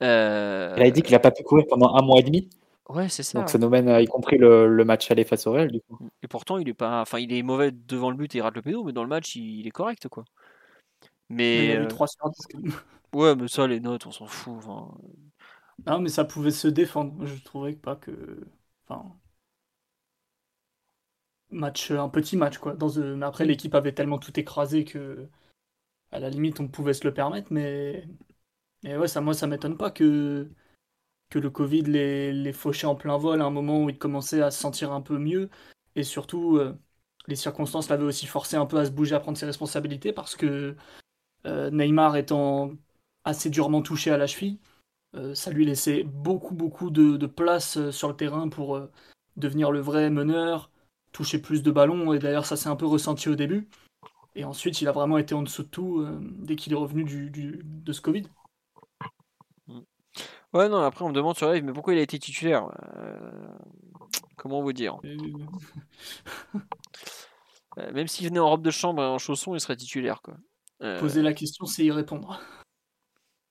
Euh... 0.03 0.75
Il 0.77 0.83
a 0.83 0.91
dit 0.91 1.03
qu'il 1.03 1.15
a 1.15 1.21
pas 1.21 1.31
pu 1.31 1.45
courir 1.45 1.65
pendant 1.69 1.95
un 1.95 2.03
mois 2.03 2.19
et 2.19 2.25
demi. 2.25 2.51
Ouais, 2.89 3.09
c'est 3.09 3.23
ça. 3.23 3.39
Donc 3.39 3.51
phénomène, 3.51 3.89
y 4.01 4.07
compris 4.07 4.37
le, 4.37 4.67
le, 4.67 4.85
match 4.85 5.09
aller 5.13 5.23
face 5.23 5.47
au 5.47 5.53
Real 5.53 5.71
du 5.71 5.81
coup. 5.81 6.11
Et 6.25 6.27
pourtant, 6.27 6.59
il 6.59 6.69
est 6.69 6.75
pas, 6.75 7.03
enfin, 7.03 7.21
il 7.21 7.33
est 7.33 7.45
mauvais 7.45 7.71
devant 7.71 8.11
le 8.11 8.17
but 8.17 8.35
et 8.35 8.39
il 8.39 8.41
rate 8.41 8.57
le 8.57 8.63
pédo, 8.63 8.83
mais 8.83 8.93
dans 8.93 9.05
le 9.05 9.09
match, 9.09 9.37
il, 9.37 9.65
est 9.65 9.71
correct 9.71 10.09
quoi. 10.09 10.25
Mais, 11.29 11.67
il 11.67 11.71
a 11.77 11.83
eu 11.85 11.87
3 11.87 12.09
sur 12.09 12.29
10 12.29 12.73
Ouais, 13.15 13.37
mais 13.37 13.47
ça, 13.47 13.69
les 13.69 13.79
notes, 13.79 14.07
on 14.07 14.11
s'en 14.11 14.27
fout. 14.27 14.57
Non, 15.87 16.01
mais 16.01 16.09
ça 16.09 16.24
pouvait 16.24 16.51
se 16.53 16.68
défendre. 16.68 17.26
Je 17.26 17.35
trouvais 17.43 17.74
pas 17.74 17.97
que 17.97 18.47
match, 21.51 21.91
un 21.91 22.09
petit 22.09 22.37
match 22.37 22.59
quoi. 22.59 22.74
Dans, 22.74 22.89
mais 23.16 23.26
après, 23.26 23.45
l'équipe 23.45 23.74
avait 23.74 23.93
tellement 23.93 24.18
tout 24.18 24.39
écrasé 24.39 24.85
que, 24.85 25.28
à 26.12 26.20
la 26.20 26.31
limite, 26.31 26.61
on 26.61 26.68
pouvait 26.68 26.95
se 26.95 27.05
le 27.07 27.14
permettre. 27.14 27.49
Mais, 27.53 28.07
mais 28.85 28.97
ouais, 28.99 29.09
ça, 29.09 29.20
moi, 29.20 29.35
ça 29.35 29.47
m'étonne 29.47 29.78
pas 29.78 29.91
que 29.93 30.51
que 31.31 31.39
le 31.41 31.51
Covid 31.51 31.83
les, 31.83 32.33
les 32.33 32.53
fauchait 32.55 32.87
en 32.87 32.97
plein 32.97 33.18
vol 33.18 33.43
à 33.43 33.47
un 33.47 33.51
moment 33.51 33.85
où 33.85 33.91
ils 33.91 33.99
commençaient 33.99 34.43
à 34.43 34.51
se 34.53 34.61
sentir 34.61 34.93
un 34.93 35.03
peu 35.03 35.18
mieux. 35.18 35.51
Et 35.97 36.05
surtout, 36.05 36.57
euh, 36.59 36.78
les 37.28 37.37
circonstances 37.37 37.89
l'avaient 37.91 38.05
aussi 38.05 38.26
forcé 38.26 38.57
un 38.57 38.66
peu 38.66 38.78
à 38.78 38.87
se 38.87 38.91
bouger, 38.93 39.14
à 39.16 39.20
prendre 39.20 39.39
ses 39.39 39.47
responsabilités 39.47 40.12
parce 40.12 40.37
que 40.37 40.76
euh, 41.47 41.70
Neymar 41.70 42.16
étant 42.16 42.72
assez 43.24 43.51
durement 43.51 43.83
touché 43.83 44.11
à 44.11 44.16
la 44.18 44.26
cheville, 44.26 44.59
euh, 44.59 44.70
ça 45.35 45.51
lui 45.51 45.65
laissait 45.65 46.05
beaucoup, 46.05 46.55
beaucoup 46.55 46.91
de, 46.91 47.27
place 47.27 47.77
euh, 47.77 47.91
sur 47.91 48.09
le 48.09 48.17
terrain 48.17 48.49
pour 48.49 48.77
euh, 48.77 48.91
devenir 49.37 49.73
le 49.73 49.81
vrai 49.81 50.11
meneur, 50.11 50.71
toucher 51.13 51.41
plus 51.41 51.63
de 51.63 51.71
ballons, 51.71 52.13
et 52.13 52.19
d'ailleurs 52.19 52.47
ça 52.47 52.57
s'est 52.57 52.69
un 52.69 52.77
peu 52.77 52.87
ressenti 52.87 53.29
au 53.29 53.35
début. 53.35 53.69
Et 54.37 54.45
ensuite, 54.45 54.81
il 54.81 54.87
a 54.87 54.93
vraiment 54.93 55.19
été 55.19 55.35
en 55.35 55.43
dessous 55.43 55.65
de 55.65 55.69
tout 55.69 56.07
dès 56.21 56.55
qu'il 56.55 56.73
est 56.73 56.77
revenu 56.77 57.05
du, 57.05 57.61
de 57.65 57.93
ce 57.93 58.01
Covid. 58.01 58.29
Mm. 59.67 59.81
Ouais, 60.53 60.69
non, 60.69 60.79
après 60.79 61.05
on 61.05 61.09
me 61.09 61.15
demande 61.15 61.37
sur 61.37 61.51
live, 61.51 61.65
mais 61.65 61.73
pourquoi 61.73 61.95
il 61.95 61.99
a 61.99 62.03
été 62.03 62.19
titulaire 62.19 62.69
Comment 64.37 64.63
vous 64.63 64.73
dire? 64.73 64.99
Même 67.93 68.07
s'il 68.07 68.29
venait 68.29 68.39
en 68.39 68.51
robe 68.51 68.63
de 68.63 68.71
chambre 68.71 69.03
et 69.03 69.07
en 69.07 69.19
chaussons, 69.19 69.55
il 69.55 69.61
serait 69.61 69.77
titulaire. 69.77 70.23
Quoi. 70.23 70.37
Poser 71.01 71.23
la 71.23 71.35
question, 71.35 71.67
c'est 71.67 71.85
y 71.85 71.91
répondre. 71.91 72.41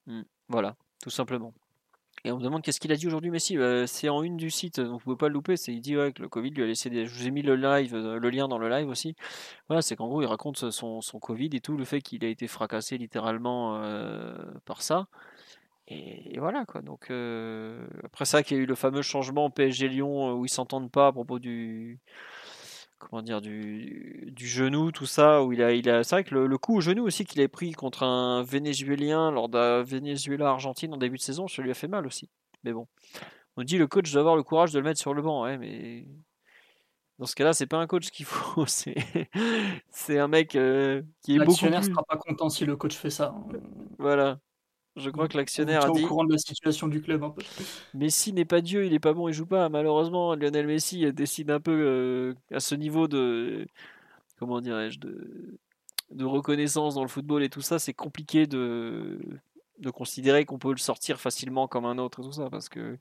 Mm. 0.08 0.22
Voilà 0.48 0.78
tout 1.02 1.10
simplement. 1.10 1.54
Et 2.26 2.32
on 2.32 2.38
me 2.38 2.44
demande 2.44 2.62
qu'est-ce 2.62 2.80
qu'il 2.80 2.92
a 2.92 2.96
dit 2.96 3.08
aujourd'hui 3.08 3.32
Messi. 3.32 3.58
Bah, 3.58 3.88
c'est 3.88 4.10
en 4.10 4.24
une 4.24 4.36
du 4.36 4.50
site, 4.50 4.80
donc 4.80 4.92
vous 4.92 5.00
pouvez 5.00 5.16
pas 5.16 5.28
le 5.28 5.34
louper. 5.34 5.56
C'est 5.56 5.74
il 5.74 5.80
dit 5.82 5.94
que 5.94 6.22
le 6.22 6.28
Covid 6.28 6.50
lui 6.52 6.64
a 6.64 6.66
laissé 6.66 6.90
des. 6.90 7.06
Je 7.06 7.14
vous 7.14 7.28
ai 7.28 7.32
mis 7.32 7.42
le 7.42 7.56
live, 7.56 7.96
euh, 7.96 8.20
le 8.20 8.30
lien 8.30 8.48
dans 8.48 8.58
le 8.58 8.70
live 8.70 8.90
aussi. 8.90 9.16
Voilà, 9.70 9.82
c'est 9.82 9.96
qu'en 9.96 10.08
gros 10.08 10.22
il 10.22 10.26
raconte 10.26 10.58
son, 10.72 11.02
son, 11.02 11.20
Covid 11.20 11.50
et 11.54 11.62
tout, 11.62 11.78
le 11.78 11.86
fait 11.86 12.02
qu'il 12.02 12.26
a 12.26 12.28
été 12.28 12.48
fracassé 12.48 12.98
littéralement 12.98 13.78
euh, 13.78 14.36
par 14.66 14.82
ça. 14.82 15.08
Et, 15.88 16.38
voilà 16.40 16.66
quoi. 16.66 16.82
Donc 16.82 17.10
euh, 17.10 17.88
après 18.04 18.26
ça 18.26 18.44
qu'il 18.44 18.58
y 18.58 18.60
a 18.60 18.64
eu 18.64 18.68
le 18.68 18.76
fameux 18.76 19.02
changement 19.02 19.50
PSG 19.50 19.88
Lyon 19.88 20.34
où 20.34 20.46
ils 20.46 20.50
s'entendent 20.50 20.92
pas 20.92 21.08
à 21.08 21.12
propos 21.12 21.40
du 21.40 22.00
comment 23.00 23.22
dire 23.22 23.42
du, 23.42 24.32
du, 24.36 24.48
genou, 24.48 24.92
tout 24.92 25.06
ça, 25.06 25.44
où 25.44 25.54
il 25.54 25.64
a, 25.64 25.74
il 25.74 25.90
a 25.90 26.04
c'est 26.04 26.16
vrai 26.16 26.24
que 26.24 26.36
le, 26.36 26.58
coup 26.58 26.78
au 26.78 26.82
genou 26.82 27.06
aussi 27.06 27.26
qu'il 27.26 27.42
a 27.42 27.48
pris 27.48 27.72
contre 27.72 28.04
un 28.04 28.44
Vénézuélien 28.44 29.32
lors 29.32 29.50
d'un 29.50 29.82
Venezuela-Argentine 29.84 30.94
en 30.94 30.98
début 30.98 31.18
de 31.18 31.22
saison, 31.22 31.48
ça 31.48 31.62
lui 31.62 31.72
a 31.72 31.74
fait 31.74 31.88
mal 31.88 32.06
aussi. 32.06 32.30
Mais 32.64 32.74
bon, 32.74 32.88
on 33.58 33.64
dit 33.64 33.78
le 33.78 33.88
coach 33.88 34.12
doit 34.12 34.20
avoir 34.20 34.36
le 34.36 34.44
courage 34.44 34.72
de 34.72 34.80
le 34.80 34.86
mettre 34.86 35.00
sur 35.00 35.14
le 35.14 35.22
banc, 35.22 35.44
ouais, 35.44 35.58
mais 35.58 36.06
dans 37.20 37.26
ce 37.26 37.36
cas-là, 37.36 37.54
c'est 37.54 37.68
pas 37.68 37.78
un 37.78 37.88
coach 37.88 38.10
qu'il 38.10 38.26
faut, 38.26 38.66
c'est 38.68 38.96
c'est 39.90 40.20
un 40.20 40.28
mec 40.28 40.56
euh, 40.56 41.02
qui 41.24 41.36
est 41.36 41.40
beaucoup 41.40 41.66
plus... 41.66 41.84
sera 41.84 42.04
pas 42.04 42.18
content 42.18 42.50
si 42.50 42.66
le 42.66 42.76
coach 42.76 42.96
fait 42.96 43.10
ça. 43.10 43.34
Voilà. 43.98 44.40
Je 44.96 45.10
crois 45.10 45.28
que 45.28 45.38
l'actionnaire 45.38 45.86
a 45.86 45.90
dit. 45.92 46.04
au 46.04 46.08
courant 46.08 46.26
de 46.26 46.34
la 46.34 46.38
situation 46.38 46.88
du 46.88 47.02
club 47.02 47.24
un 47.24 47.30
peu. 47.30 47.42
Messi 47.94 48.34
n'est 48.34 48.46
pas 48.46 48.62
Dieu, 48.62 48.86
il 48.86 48.94
est 48.94 49.00
pas 49.00 49.14
bon, 49.14 49.28
il 49.28 49.34
joue 49.34 49.46
pas. 49.46 49.70
Malheureusement, 49.70 50.36
Lionel 50.36 50.68
Messi 50.68 51.12
décide 51.14 51.52
un 51.52 51.60
peu 51.60 51.72
euh, 51.72 52.34
à 52.52 52.60
ce 52.60 52.76
niveau 52.76 53.08
de. 53.08 53.66
Comment 54.40 54.62
dirais-je 54.62 55.00
de, 55.00 55.58
de 56.12 56.26
reconnaissance 56.26 56.96
dans 56.96 57.04
le 57.04 57.10
football 57.10 57.44
et 57.44 57.50
tout 57.50 57.62
ça, 57.62 57.80
c'est 57.80 57.94
compliqué 57.94 58.48
de, 58.48 59.20
de 59.80 59.90
considérer 59.90 60.46
qu'on 60.46 60.60
peut 60.60 60.72
le 60.72 60.78
sortir 60.78 61.20
facilement 61.20 61.68
comme 61.68 61.86
un 61.86 61.98
autre 61.98 62.22
et 62.22 62.24
tout 62.24 62.34
ça. 62.34 62.50
Parce 62.50 62.70
que. 62.70 62.98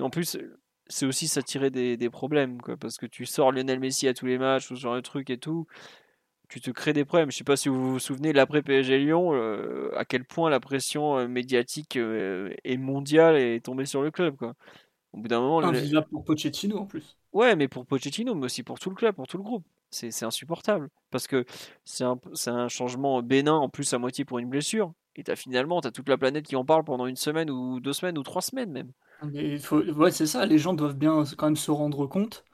En 0.00 0.10
plus, 0.10 0.36
c'est 0.88 1.06
aussi 1.06 1.28
s'attirer 1.28 1.70
des, 1.70 1.96
des 1.96 2.10
problèmes, 2.10 2.60
quoi, 2.60 2.76
parce 2.76 2.96
que 2.98 3.06
tu 3.06 3.26
sors 3.26 3.52
Lionel 3.52 3.80
Messi 3.80 4.08
à 4.08 4.14
tous 4.14 4.26
les 4.26 4.38
matchs, 4.38 4.70
ou 4.70 4.76
ce 4.76 4.80
genre 4.80 4.96
de 4.96 5.00
trucs 5.00 5.30
et 5.30 5.38
tout, 5.38 5.66
tu 6.54 6.60
te 6.60 6.70
crées 6.70 6.92
des 6.92 7.04
problèmes. 7.04 7.30
Je 7.30 7.36
sais 7.36 7.44
pas 7.44 7.56
si 7.56 7.68
vous 7.68 7.92
vous 7.92 7.98
souvenez, 7.98 8.32
l'après 8.32 8.62
PSG 8.62 8.98
Lyon, 8.98 9.34
euh, 9.34 9.90
à 9.96 10.04
quel 10.04 10.24
point 10.24 10.50
la 10.50 10.60
pression 10.60 11.18
euh, 11.18 11.28
médiatique 11.28 11.96
euh, 11.96 12.52
et 12.64 12.76
mondiale 12.76 13.36
est 13.36 13.64
tombée 13.64 13.86
sur 13.86 14.02
le 14.02 14.10
club, 14.10 14.36
quoi. 14.36 14.54
Au 15.12 15.18
bout 15.18 15.28
d'un 15.28 15.40
moment, 15.40 15.60
le- 15.60 15.68
Invivable 15.68 16.08
pour 16.10 16.24
Pochettino 16.24 16.78
en 16.78 16.86
plus. 16.86 17.16
Ouais, 17.32 17.56
mais 17.56 17.68
pour 17.68 17.84
Pochettino, 17.86 18.34
mais 18.34 18.46
aussi 18.46 18.62
pour 18.62 18.78
tout 18.78 18.90
le 18.90 18.96
club, 18.96 19.14
pour 19.14 19.26
tout 19.26 19.38
le 19.38 19.42
groupe. 19.42 19.64
C'est 19.90 20.24
insupportable. 20.24 20.88
Parce 21.10 21.26
que 21.26 21.44
c'est 21.84 22.04
un, 22.04 22.18
un 22.46 22.68
changement 22.68 23.22
bénin, 23.22 23.54
en 23.54 23.68
plus 23.68 23.92
à 23.92 23.98
moitié 23.98 24.24
pour 24.24 24.38
une 24.38 24.48
blessure. 24.48 24.92
Et 25.16 25.22
t'as 25.24 25.36
finalement, 25.36 25.80
t'as 25.80 25.90
toute 25.92 26.08
la 26.08 26.18
planète 26.18 26.46
qui 26.46 26.56
en 26.56 26.64
parle 26.64 26.84
pendant 26.84 27.06
une 27.06 27.16
semaine 27.16 27.50
ou 27.50 27.80
deux 27.80 27.92
semaines 27.92 28.18
ou 28.18 28.22
trois 28.22 28.42
semaines 28.42 28.70
même. 28.72 28.92
Mais 29.22 29.58
faut... 29.58 29.82
Ouais, 29.82 30.10
c'est 30.10 30.26
ça, 30.26 30.44
les 30.46 30.58
gens 30.58 30.74
doivent 30.74 30.96
bien 30.96 31.24
quand 31.36 31.46
même 31.46 31.56
se 31.56 31.70
rendre 31.70 32.06
compte 32.06 32.44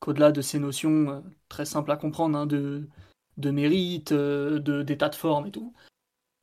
qu'au-delà 0.00 0.32
de 0.32 0.42
ces 0.42 0.58
notions 0.58 1.10
euh, 1.10 1.20
très 1.48 1.66
simples 1.66 1.92
à 1.92 1.96
comprendre, 1.96 2.38
hein, 2.38 2.46
de, 2.46 2.88
de 3.36 3.50
mérite, 3.50 4.12
euh, 4.12 4.58
de, 4.58 4.82
d'état 4.82 5.08
de 5.08 5.14
forme 5.14 5.46
et 5.46 5.50
tout, 5.50 5.72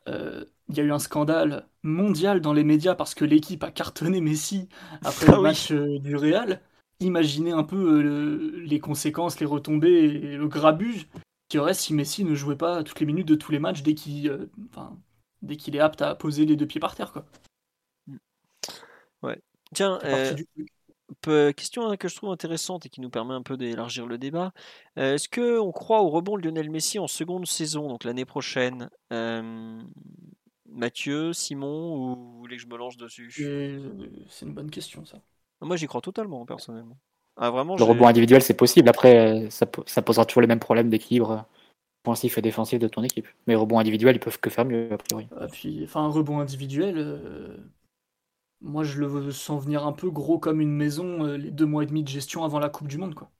euh, 0.07 0.45
il 0.69 0.77
y 0.77 0.81
a 0.81 0.83
eu 0.83 0.91
un 0.91 0.99
scandale 0.99 1.67
mondial 1.83 2.41
dans 2.41 2.53
les 2.53 2.63
médias 2.63 2.95
parce 2.95 3.15
que 3.15 3.25
l'équipe 3.25 3.63
a 3.63 3.71
cartonné 3.71 4.21
Messi 4.21 4.69
après 5.03 5.27
Ah 5.29 5.35
le 5.35 5.41
match 5.41 5.71
euh, 5.71 5.99
du 5.99 6.15
Real. 6.15 6.61
Imaginez 6.99 7.51
un 7.51 7.63
peu 7.63 8.01
le- 8.01 8.59
les 8.61 8.79
conséquences, 8.79 9.39
les 9.39 9.45
retombées 9.45 10.05
et 10.05 10.37
le 10.37 10.47
grabuge 10.47 11.07
qu'il 11.49 11.57
y 11.57 11.61
aurait 11.61 11.73
si 11.73 11.93
Messi 11.93 12.23
ne 12.25 12.35
jouait 12.35 12.55
pas 12.55 12.83
toutes 12.83 12.99
les 12.99 13.05
minutes 13.05 13.27
de 13.27 13.35
tous 13.35 13.51
les 13.51 13.59
matchs 13.59 13.83
dès 13.83 13.95
qu'il 13.95 14.49
enfin, 14.71 14.97
dès 15.41 15.57
qu'il 15.57 15.75
est 15.75 15.79
apte 15.79 16.01
à 16.01 16.15
poser 16.15 16.45
les 16.45 16.55
deux 16.55 16.67
pieds 16.67 16.79
par 16.79 16.95
terre. 16.95 17.11
Quoi. 17.11 17.25
Tiens, 19.73 19.99
euh, 20.03 20.33
du 20.33 20.45
truc. 20.45 20.67
peu- 20.67 20.72
question 21.55 21.87
hein, 21.87 21.97
que 21.97 22.07
je 22.07 22.15
trouve 22.15 22.31
intéressante 22.31 22.85
et 22.85 22.89
qui 22.89 23.01
nous 23.01 23.09
permet 23.09 23.33
un 23.33 23.41
peu 23.41 23.57
d'élargir 23.57 24.05
le 24.05 24.17
débat. 24.17 24.51
Euh, 24.97 25.15
Est-ce 25.15 25.29
que 25.29 25.59
on 25.59 25.71
croit 25.71 26.01
au 26.01 26.09
rebond 26.09 26.37
de 26.37 26.43
Lionel 26.43 26.69
Messi 26.69 26.99
en 26.99 27.07
seconde 27.07 27.47
saison, 27.47 27.87
donc 27.87 28.03
l'année 28.03 28.25
prochaine? 28.25 28.89
Euh, 29.11 29.81
Mathieu, 30.69 31.33
Simon, 31.33 31.95
ou 31.95 32.15
vous 32.15 32.37
voulez 32.39 32.55
que 32.57 32.61
je 32.63 32.67
me 32.67 32.77
lance 32.77 32.97
dessus? 32.97 33.31
Euh, 33.41 34.07
C'est 34.29 34.45
une 34.45 34.53
bonne 34.53 34.71
question 34.71 35.05
ça. 35.05 35.17
Moi, 35.61 35.75
j'y 35.77 35.87
crois 35.87 36.01
totalement, 36.01 36.45
personnellement. 36.45 36.97
Ah, 37.37 37.49
vraiment, 37.49 37.75
Le 37.75 37.83
rebond 37.83 38.07
individuel, 38.07 38.41
c'est 38.41 38.53
possible. 38.53 38.89
Après, 38.89 39.45
euh, 39.45 39.49
ça, 39.49 39.65
po- 39.65 39.83
ça 39.87 40.01
posera 40.01 40.25
toujours 40.25 40.41
les 40.41 40.47
mêmes 40.47 40.59
problèmes 40.59 40.89
d'équilibre 40.89 41.31
euh, 41.31 41.41
offensif 42.05 42.37
et 42.37 42.41
défensif 42.41 42.79
de 42.79 42.87
ton 42.87 43.01
équipe. 43.03 43.27
Mais 43.47 43.55
rebond 43.55 43.79
individuel, 43.79 44.15
ils 44.15 44.19
peuvent 44.19 44.39
que 44.39 44.49
faire 44.49 44.65
mieux, 44.65 44.91
a 44.91 44.97
priori. 44.97 45.27
Et 45.41 45.47
puis, 45.47 45.81
enfin, 45.83 46.01
un 46.01 46.09
rebond 46.09 46.39
individuel, 46.39 46.95
euh, 46.97 47.57
moi 48.63 48.83
je 48.83 48.99
le 48.99 49.31
sens 49.31 49.63
venir 49.63 49.85
un 49.85 49.93
peu 49.93 50.09
gros 50.09 50.39
comme 50.39 50.59
une 50.61 50.71
maison 50.75 51.23
euh, 51.25 51.37
les 51.37 51.51
deux 51.51 51.65
mois 51.67 51.83
et 51.83 51.85
demi 51.87 52.03
de 52.03 52.09
gestion 52.09 52.43
avant 52.43 52.57
la 52.59 52.69
Coupe 52.69 52.87
du 52.87 52.97
Monde. 52.97 53.13
Quoi. 53.15 53.31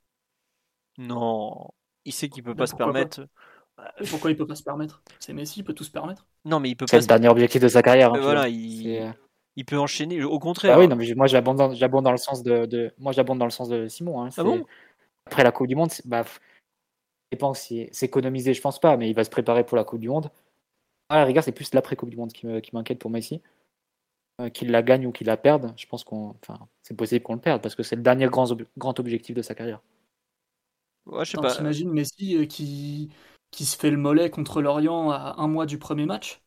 Non, 0.97 1.69
il 2.05 2.13
sait 2.13 2.29
qu'il 2.29 2.43
peut 2.43 2.55
Mais 2.55 2.55
pas 2.55 2.67
se 2.67 2.75
pas 2.75 2.75
permettre. 2.75 3.27
Et 3.99 4.07
pourquoi 4.07 4.31
il 4.31 4.37
peut 4.37 4.47
pas 4.47 4.55
se 4.55 4.63
permettre? 4.63 5.03
C'est 5.19 5.33
Messi, 5.33 5.61
il 5.61 5.63
peut 5.63 5.73
tout 5.73 5.83
se 5.85 5.91
permettre. 5.91 6.27
Non, 6.45 6.59
mais 6.59 6.69
il 6.69 6.75
peut 6.75 6.87
C'est 6.87 6.97
pas. 6.97 6.99
le 6.99 7.03
se- 7.03 7.07
dernier 7.07 7.27
objectif 7.29 7.61
de 7.61 7.67
sa 7.67 7.81
carrière. 7.81 8.13
hein, 8.13 8.19
voilà, 8.21 8.47
il, 8.47 8.57
C'est, 8.83 9.01
euh, 9.01 9.11
il 9.55 9.65
peut 9.65 9.77
enchaîner. 9.79 10.23
Au 10.23 10.39
contraire. 10.39 10.75
Bah 10.75 10.79
oui, 10.79 10.87
non, 10.87 10.95
mais 10.95 11.13
moi 11.15 11.27
j'abonde 11.27 11.57
dans, 11.57 12.11
le 12.11 12.17
sens 12.17 12.41
de, 12.43 12.65
de- 12.65 12.93
moi 12.97 13.11
j'abonde 13.11 13.37
dans 13.39 13.45
le 13.45 13.51
sens 13.51 13.67
de 13.69 13.87
Simon. 13.87 14.21
hein. 14.23 14.29
Ah 14.37 14.43
bon? 14.43 14.59
C'est- 14.59 14.65
Après 15.27 15.43
la 15.43 15.51
Coupe 15.51 15.67
du 15.67 15.75
Monde, 15.75 15.91
c'est- 15.91 16.07
bah, 16.07 16.23
f- 16.23 16.39
je 17.33 17.37
pense 17.37 17.61
si 17.61 17.89
s'économiser, 17.91 18.53
je 18.53 18.61
pense 18.61 18.79
pas, 18.79 18.97
mais 18.97 19.09
il 19.09 19.15
va 19.15 19.23
se 19.23 19.29
préparer 19.31 19.65
pour 19.65 19.77
la 19.77 19.83
Coupe 19.85 19.99
du 20.01 20.09
Monde. 20.09 20.31
À 21.09 21.17
la 21.17 21.25
rigueur, 21.25 21.43
c'est 21.43 21.51
plus 21.53 21.73
l'après 21.73 21.95
Coupe 21.97 22.09
du 22.11 22.17
Monde 22.17 22.33
qui 22.33 22.47
me- 22.47 22.59
qui 22.61 22.75
m'inquiète 22.75 22.99
pour 22.99 23.11
Messi. 23.11 23.41
Euh, 24.41 24.49
qu'il 24.49 24.71
la 24.71 24.81
gagne 24.83 25.05
ou 25.07 25.11
qu'il 25.11 25.27
la 25.27 25.37
perde, 25.37 25.73
je 25.77 25.85
pense 25.85 26.03
qu'on, 26.03 26.35
enfin, 26.41 26.67
c'est 26.81 26.95
possible 26.97 27.23
qu'on 27.23 27.35
le 27.35 27.41
perde 27.41 27.61
parce 27.61 27.75
que 27.75 27.83
c'est 27.83 27.95
le 27.95 28.01
dernier 28.01 28.25
grand, 28.27 28.51
ob- 28.51 28.65
grand 28.77 28.99
objectif 28.99 29.35
de 29.35 29.41
sa 29.43 29.53
carrière. 29.55 29.81
Ouais, 31.05 31.25
je 31.25 31.31
sais 31.31 31.37
pas. 31.37 31.47
T'imagines 31.47 31.91
Messi 31.91 32.35
euh, 32.37 32.45
qui, 32.45 33.09
qui 33.51 33.65
se 33.65 33.77
fait 33.77 33.91
le 33.91 33.97
mollet 33.97 34.29
contre 34.29 34.61
l'Orient 34.61 35.09
à 35.11 35.35
un 35.37 35.47
mois 35.47 35.65
du 35.65 35.77
premier 35.79 36.05
match? 36.05 36.41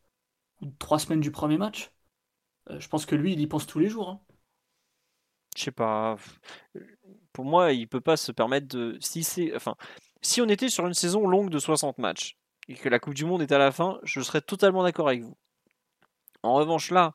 Ou 0.61 0.67
trois 0.79 0.99
semaines 0.99 1.21
du 1.21 1.31
premier 1.31 1.57
match? 1.57 1.91
Euh, 2.71 2.79
Je 2.79 2.89
pense 2.89 3.05
que 3.07 3.15
lui, 3.15 3.33
il 3.33 3.41
y 3.41 3.47
pense 3.47 3.67
tous 3.67 3.79
les 3.79 3.89
jours. 3.89 4.09
hein. 4.09 4.21
Je 5.55 5.63
sais 5.63 5.71
pas. 5.71 6.17
Pour 7.33 7.45
moi, 7.45 7.71
il 7.73 7.87
peut 7.87 8.01
pas 8.01 8.17
se 8.17 8.31
permettre 8.31 8.67
de. 8.67 8.97
Si 9.01 9.23
c'est, 9.23 9.55
enfin, 9.55 9.75
si 10.21 10.41
on 10.41 10.49
était 10.49 10.69
sur 10.69 10.87
une 10.87 10.93
saison 10.93 11.27
longue 11.27 11.49
de 11.49 11.59
60 11.59 11.97
matchs 11.97 12.37
et 12.67 12.75
que 12.75 12.89
la 12.89 12.99
Coupe 12.99 13.13
du 13.13 13.25
Monde 13.25 13.41
est 13.41 13.51
à 13.51 13.57
la 13.57 13.71
fin, 13.71 13.99
je 14.03 14.21
serais 14.21 14.41
totalement 14.41 14.83
d'accord 14.83 15.07
avec 15.07 15.21
vous. 15.23 15.35
En 16.43 16.55
revanche, 16.55 16.89
là, 16.91 17.13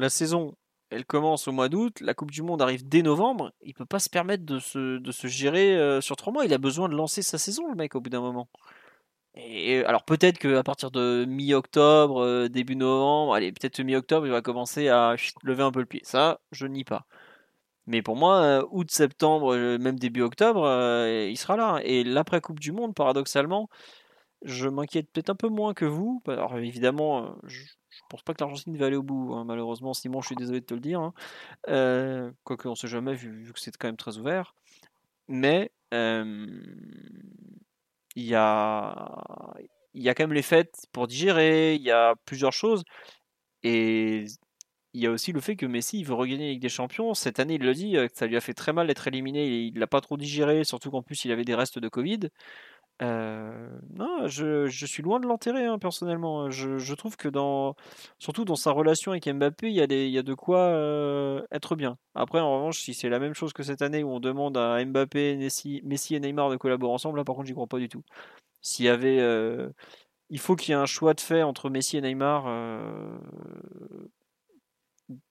la 0.00 0.10
saison, 0.10 0.54
elle 0.90 1.04
commence 1.04 1.48
au 1.48 1.52
mois 1.52 1.68
d'août, 1.68 2.00
la 2.00 2.14
Coupe 2.14 2.30
du 2.30 2.42
Monde 2.42 2.62
arrive 2.62 2.88
dès 2.88 3.02
novembre. 3.02 3.52
Il 3.62 3.74
peut 3.74 3.86
pas 3.86 3.98
se 3.98 4.08
permettre 4.08 4.44
de 4.44 4.58
se, 4.58 4.98
de 4.98 5.12
se 5.12 5.26
gérer 5.26 5.76
euh, 5.76 6.00
sur 6.00 6.16
trois 6.16 6.32
mois. 6.32 6.44
Il 6.46 6.54
a 6.54 6.58
besoin 6.58 6.88
de 6.88 6.94
lancer 6.94 7.22
sa 7.22 7.38
saison, 7.38 7.68
le 7.68 7.74
mec, 7.76 7.94
au 7.94 8.00
bout 8.00 8.10
d'un 8.10 8.20
moment. 8.20 8.48
Et 9.34 9.84
alors 9.84 10.04
peut-être 10.04 10.38
qu'à 10.38 10.62
partir 10.64 10.90
de 10.90 11.24
mi-octobre, 11.28 12.22
euh, 12.24 12.48
début 12.48 12.76
novembre, 12.76 13.34
allez, 13.34 13.52
peut-être 13.52 13.80
mi-octobre, 13.80 14.26
il 14.26 14.32
va 14.32 14.42
commencer 14.42 14.88
à 14.88 15.14
lever 15.44 15.62
un 15.62 15.70
peu 15.70 15.80
le 15.80 15.86
pied. 15.86 16.00
Ça, 16.04 16.40
je 16.52 16.66
nie 16.66 16.84
pas. 16.84 17.06
Mais 17.86 18.02
pour 18.02 18.16
moi, 18.16 18.36
euh, 18.42 18.64
août, 18.70 18.90
septembre, 18.90 19.56
même 19.78 19.98
début 19.98 20.22
octobre, 20.22 20.66
il 21.28 21.36
sera 21.38 21.56
là. 21.56 21.80
Et 21.84 22.04
l'après 22.04 22.40
Coupe 22.40 22.60
du 22.60 22.72
Monde, 22.72 22.94
paradoxalement, 22.94 23.68
je 24.42 24.68
m'inquiète 24.68 25.10
peut-être 25.12 25.30
un 25.30 25.34
peu 25.36 25.48
moins 25.48 25.74
que 25.74 25.84
vous. 25.84 26.22
Alors 26.28 26.58
évidemment, 26.58 27.36
je 27.98 28.02
pense 28.08 28.22
pas 28.22 28.34
que 28.34 28.42
l'Argentine 28.42 28.76
va 28.76 28.86
aller 28.86 28.96
au 28.96 29.02
bout. 29.02 29.34
hein, 29.34 29.44
malheureusement, 29.44 29.94
Simon, 29.94 30.20
je 30.22 30.28
suis 30.28 30.36
désolé 30.36 30.60
de 30.60 30.66
te 30.66 30.74
le 30.74 30.80
dire. 30.80 31.00
hein. 31.00 31.14
Euh, 31.68 32.32
quoique 32.44 32.68
on 32.68 32.74
sait 32.74 32.88
jamais, 32.88 33.14
vu, 33.14 33.44
vu 33.44 33.52
que 33.52 33.60
c'est 33.60 33.76
quand 33.76 33.88
même 33.88 33.96
très 33.96 34.18
ouvert. 34.18 34.54
Mais 35.28 35.72
il 38.16 38.24
y 38.24 38.34
a, 38.34 39.54
y 39.94 40.08
a 40.08 40.14
quand 40.14 40.24
même 40.24 40.32
les 40.32 40.42
fêtes 40.42 40.86
pour 40.92 41.06
digérer. 41.06 41.74
Il 41.74 41.82
y 41.82 41.90
a 41.90 42.14
plusieurs 42.24 42.52
choses. 42.52 42.84
Et 43.62 44.26
il 44.94 45.02
y 45.02 45.06
a 45.06 45.10
aussi 45.10 45.32
le 45.32 45.40
fait 45.40 45.56
que 45.56 45.66
Messi 45.66 46.00
il 46.00 46.04
veut 46.06 46.14
regagner 46.14 46.52
la 46.54 46.58
des 46.58 46.68
Champions. 46.68 47.14
Cette 47.14 47.40
année, 47.40 47.54
il 47.54 47.62
le 47.62 47.74
dit, 47.74 47.96
euh, 47.96 48.08
ça 48.14 48.26
lui 48.26 48.36
a 48.36 48.40
fait 48.40 48.54
très 48.54 48.72
mal 48.72 48.86
d'être 48.88 49.06
éliminé. 49.08 49.46
Il 49.46 49.78
l'a 49.78 49.86
pas 49.86 50.00
trop 50.00 50.16
digéré, 50.16 50.64
surtout 50.64 50.90
qu'en 50.90 51.02
plus 51.02 51.24
il 51.24 51.32
avait 51.32 51.44
des 51.44 51.54
restes 51.54 51.78
de 51.78 51.88
Covid. 51.88 52.20
Euh, 53.00 53.78
non, 53.94 54.26
je, 54.26 54.66
je 54.66 54.86
suis 54.86 55.04
loin 55.04 55.20
de 55.20 55.26
l'enterrer 55.26 55.64
hein, 55.66 55.78
personnellement. 55.78 56.50
Je, 56.50 56.78
je 56.78 56.94
trouve 56.94 57.16
que 57.16 57.28
dans, 57.28 57.76
surtout 58.18 58.44
dans 58.44 58.56
sa 58.56 58.72
relation 58.72 59.12
avec 59.12 59.28
Mbappé, 59.28 59.68
il 59.68 59.74
y 59.74 59.80
a, 59.80 59.86
des, 59.86 60.06
il 60.06 60.12
y 60.12 60.18
a 60.18 60.22
de 60.24 60.34
quoi 60.34 60.58
euh, 60.62 61.42
être 61.52 61.76
bien. 61.76 61.96
Après, 62.16 62.40
en 62.40 62.56
revanche, 62.56 62.80
si 62.80 62.94
c'est 62.94 63.08
la 63.08 63.20
même 63.20 63.34
chose 63.34 63.52
que 63.52 63.62
cette 63.62 63.82
année 63.82 64.02
où 64.02 64.10
on 64.10 64.18
demande 64.20 64.56
à 64.56 64.84
Mbappé, 64.84 65.36
Messi, 65.36 65.80
Messi 65.84 66.16
et 66.16 66.20
Neymar 66.20 66.50
de 66.50 66.56
collaborer 66.56 66.92
ensemble, 66.92 67.18
là 67.18 67.24
par 67.24 67.36
contre, 67.36 67.46
j'y 67.46 67.54
crois 67.54 67.68
pas 67.68 67.78
du 67.78 67.88
tout. 67.88 68.02
S'il 68.62 68.86
y 68.86 68.88
avait, 68.88 69.20
euh, 69.20 69.70
il 70.30 70.40
faut 70.40 70.56
qu'il 70.56 70.72
y 70.72 70.74
ait 70.74 70.80
un 70.80 70.86
choix 70.86 71.14
de 71.14 71.20
fait 71.22 71.42
entre 71.42 71.70
Messi 71.70 71.98
et 71.98 72.02
Neymar. 72.02 72.46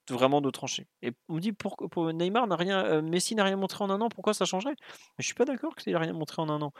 Vraiment 0.09 0.41
de 0.41 0.49
trancher. 0.49 0.87
Et 1.01 1.11
on 1.29 1.35
me 1.35 1.39
dit 1.39 1.51
pour, 1.51 1.77
Neymar 2.13 2.47
n'a 2.47 2.55
rien, 2.55 2.85
euh, 2.85 3.01
Messi 3.01 3.35
n'a 3.35 3.43
rien 3.43 3.57
montré 3.57 3.83
en 3.83 3.89
un 3.89 4.01
an, 4.01 4.09
pourquoi 4.09 4.33
ça 4.33 4.45
changerait? 4.45 4.75
Mais 4.79 5.19
je 5.19 5.25
suis 5.25 5.35
pas 5.35 5.45
d'accord 5.45 5.75
qu'il 5.75 5.93
ait 5.93 5.97
rien 5.97 6.13
montré 6.13 6.41
en 6.41 6.49
un 6.49 6.61
an. 6.61 6.73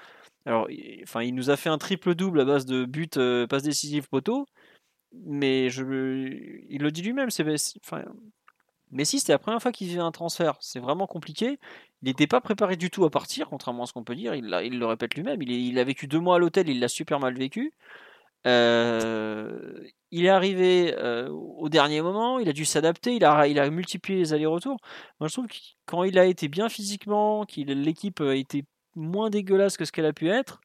Alors, 0.45 0.69
il, 0.69 1.01
enfin, 1.03 1.23
il 1.23 1.35
nous 1.35 1.49
a 1.49 1.57
fait 1.57 1.69
un 1.69 1.77
triple 1.77 2.15
double 2.15 2.41
à 2.41 2.45
base 2.45 2.65
de 2.65 2.85
buts, 2.85 3.09
euh, 3.17 3.47
passes 3.47 3.63
décisives, 3.63 4.07
poteau, 4.07 4.45
mais 5.13 5.69
je, 5.69 5.83
il 6.69 6.81
le 6.81 6.91
dit 6.91 7.01
lui-même. 7.01 7.29
C'est, 7.29 7.45
enfin, 7.85 8.03
Messi, 8.91 9.19
c'était 9.19 9.33
la 9.33 9.39
première 9.39 9.61
fois 9.61 9.71
qu'il 9.71 9.87
faisait 9.87 9.99
un 9.99 10.11
transfert. 10.11 10.55
C'est 10.61 10.79
vraiment 10.79 11.07
compliqué. 11.07 11.59
Il 12.01 12.07
n'était 12.07 12.27
pas 12.27 12.41
préparé 12.41 12.77
du 12.77 12.89
tout 12.89 13.03
à 13.05 13.09
partir, 13.09 13.49
contrairement 13.49 13.83
à 13.83 13.85
ce 13.85 13.93
qu'on 13.93 14.03
peut 14.03 14.15
dire. 14.15 14.33
Il, 14.35 14.49
le 14.49 14.85
répète 14.85 15.15
lui-même. 15.15 15.41
Il, 15.41 15.51
il, 15.51 15.79
a 15.79 15.83
vécu 15.83 16.07
deux 16.07 16.19
mois 16.19 16.37
à 16.37 16.39
l'hôtel, 16.39 16.69
il 16.69 16.79
l'a 16.79 16.87
super 16.87 17.19
mal 17.19 17.37
vécu. 17.37 17.73
Il 18.45 20.25
est 20.25 20.29
arrivé 20.29 20.95
au 21.29 21.69
dernier 21.69 22.01
moment, 22.01 22.39
il 22.39 22.47
a 22.49 22.53
dû 22.53 22.65
s'adapter, 22.65 23.15
il 23.15 23.25
a, 23.25 23.47
il 23.47 23.59
a 23.59 23.69
multiplié 23.69 24.19
les 24.19 24.33
allers-retours. 24.33 24.77
Moi, 25.19 25.27
je 25.27 25.33
trouve 25.33 25.47
que 25.47 25.57
quand 25.85 26.03
il 26.03 26.17
a 26.17 26.25
été 26.25 26.47
bien 26.47 26.69
physiquement, 26.69 27.45
qu'il 27.45 27.67
l'équipe 27.67 28.21
a 28.21 28.35
été 28.35 28.63
moins 28.95 29.29
dégueulasse 29.29 29.77
que 29.77 29.85
ce 29.85 29.91
qu'elle 29.91 30.05
a 30.05 30.13
pu 30.13 30.29
être, 30.29 30.61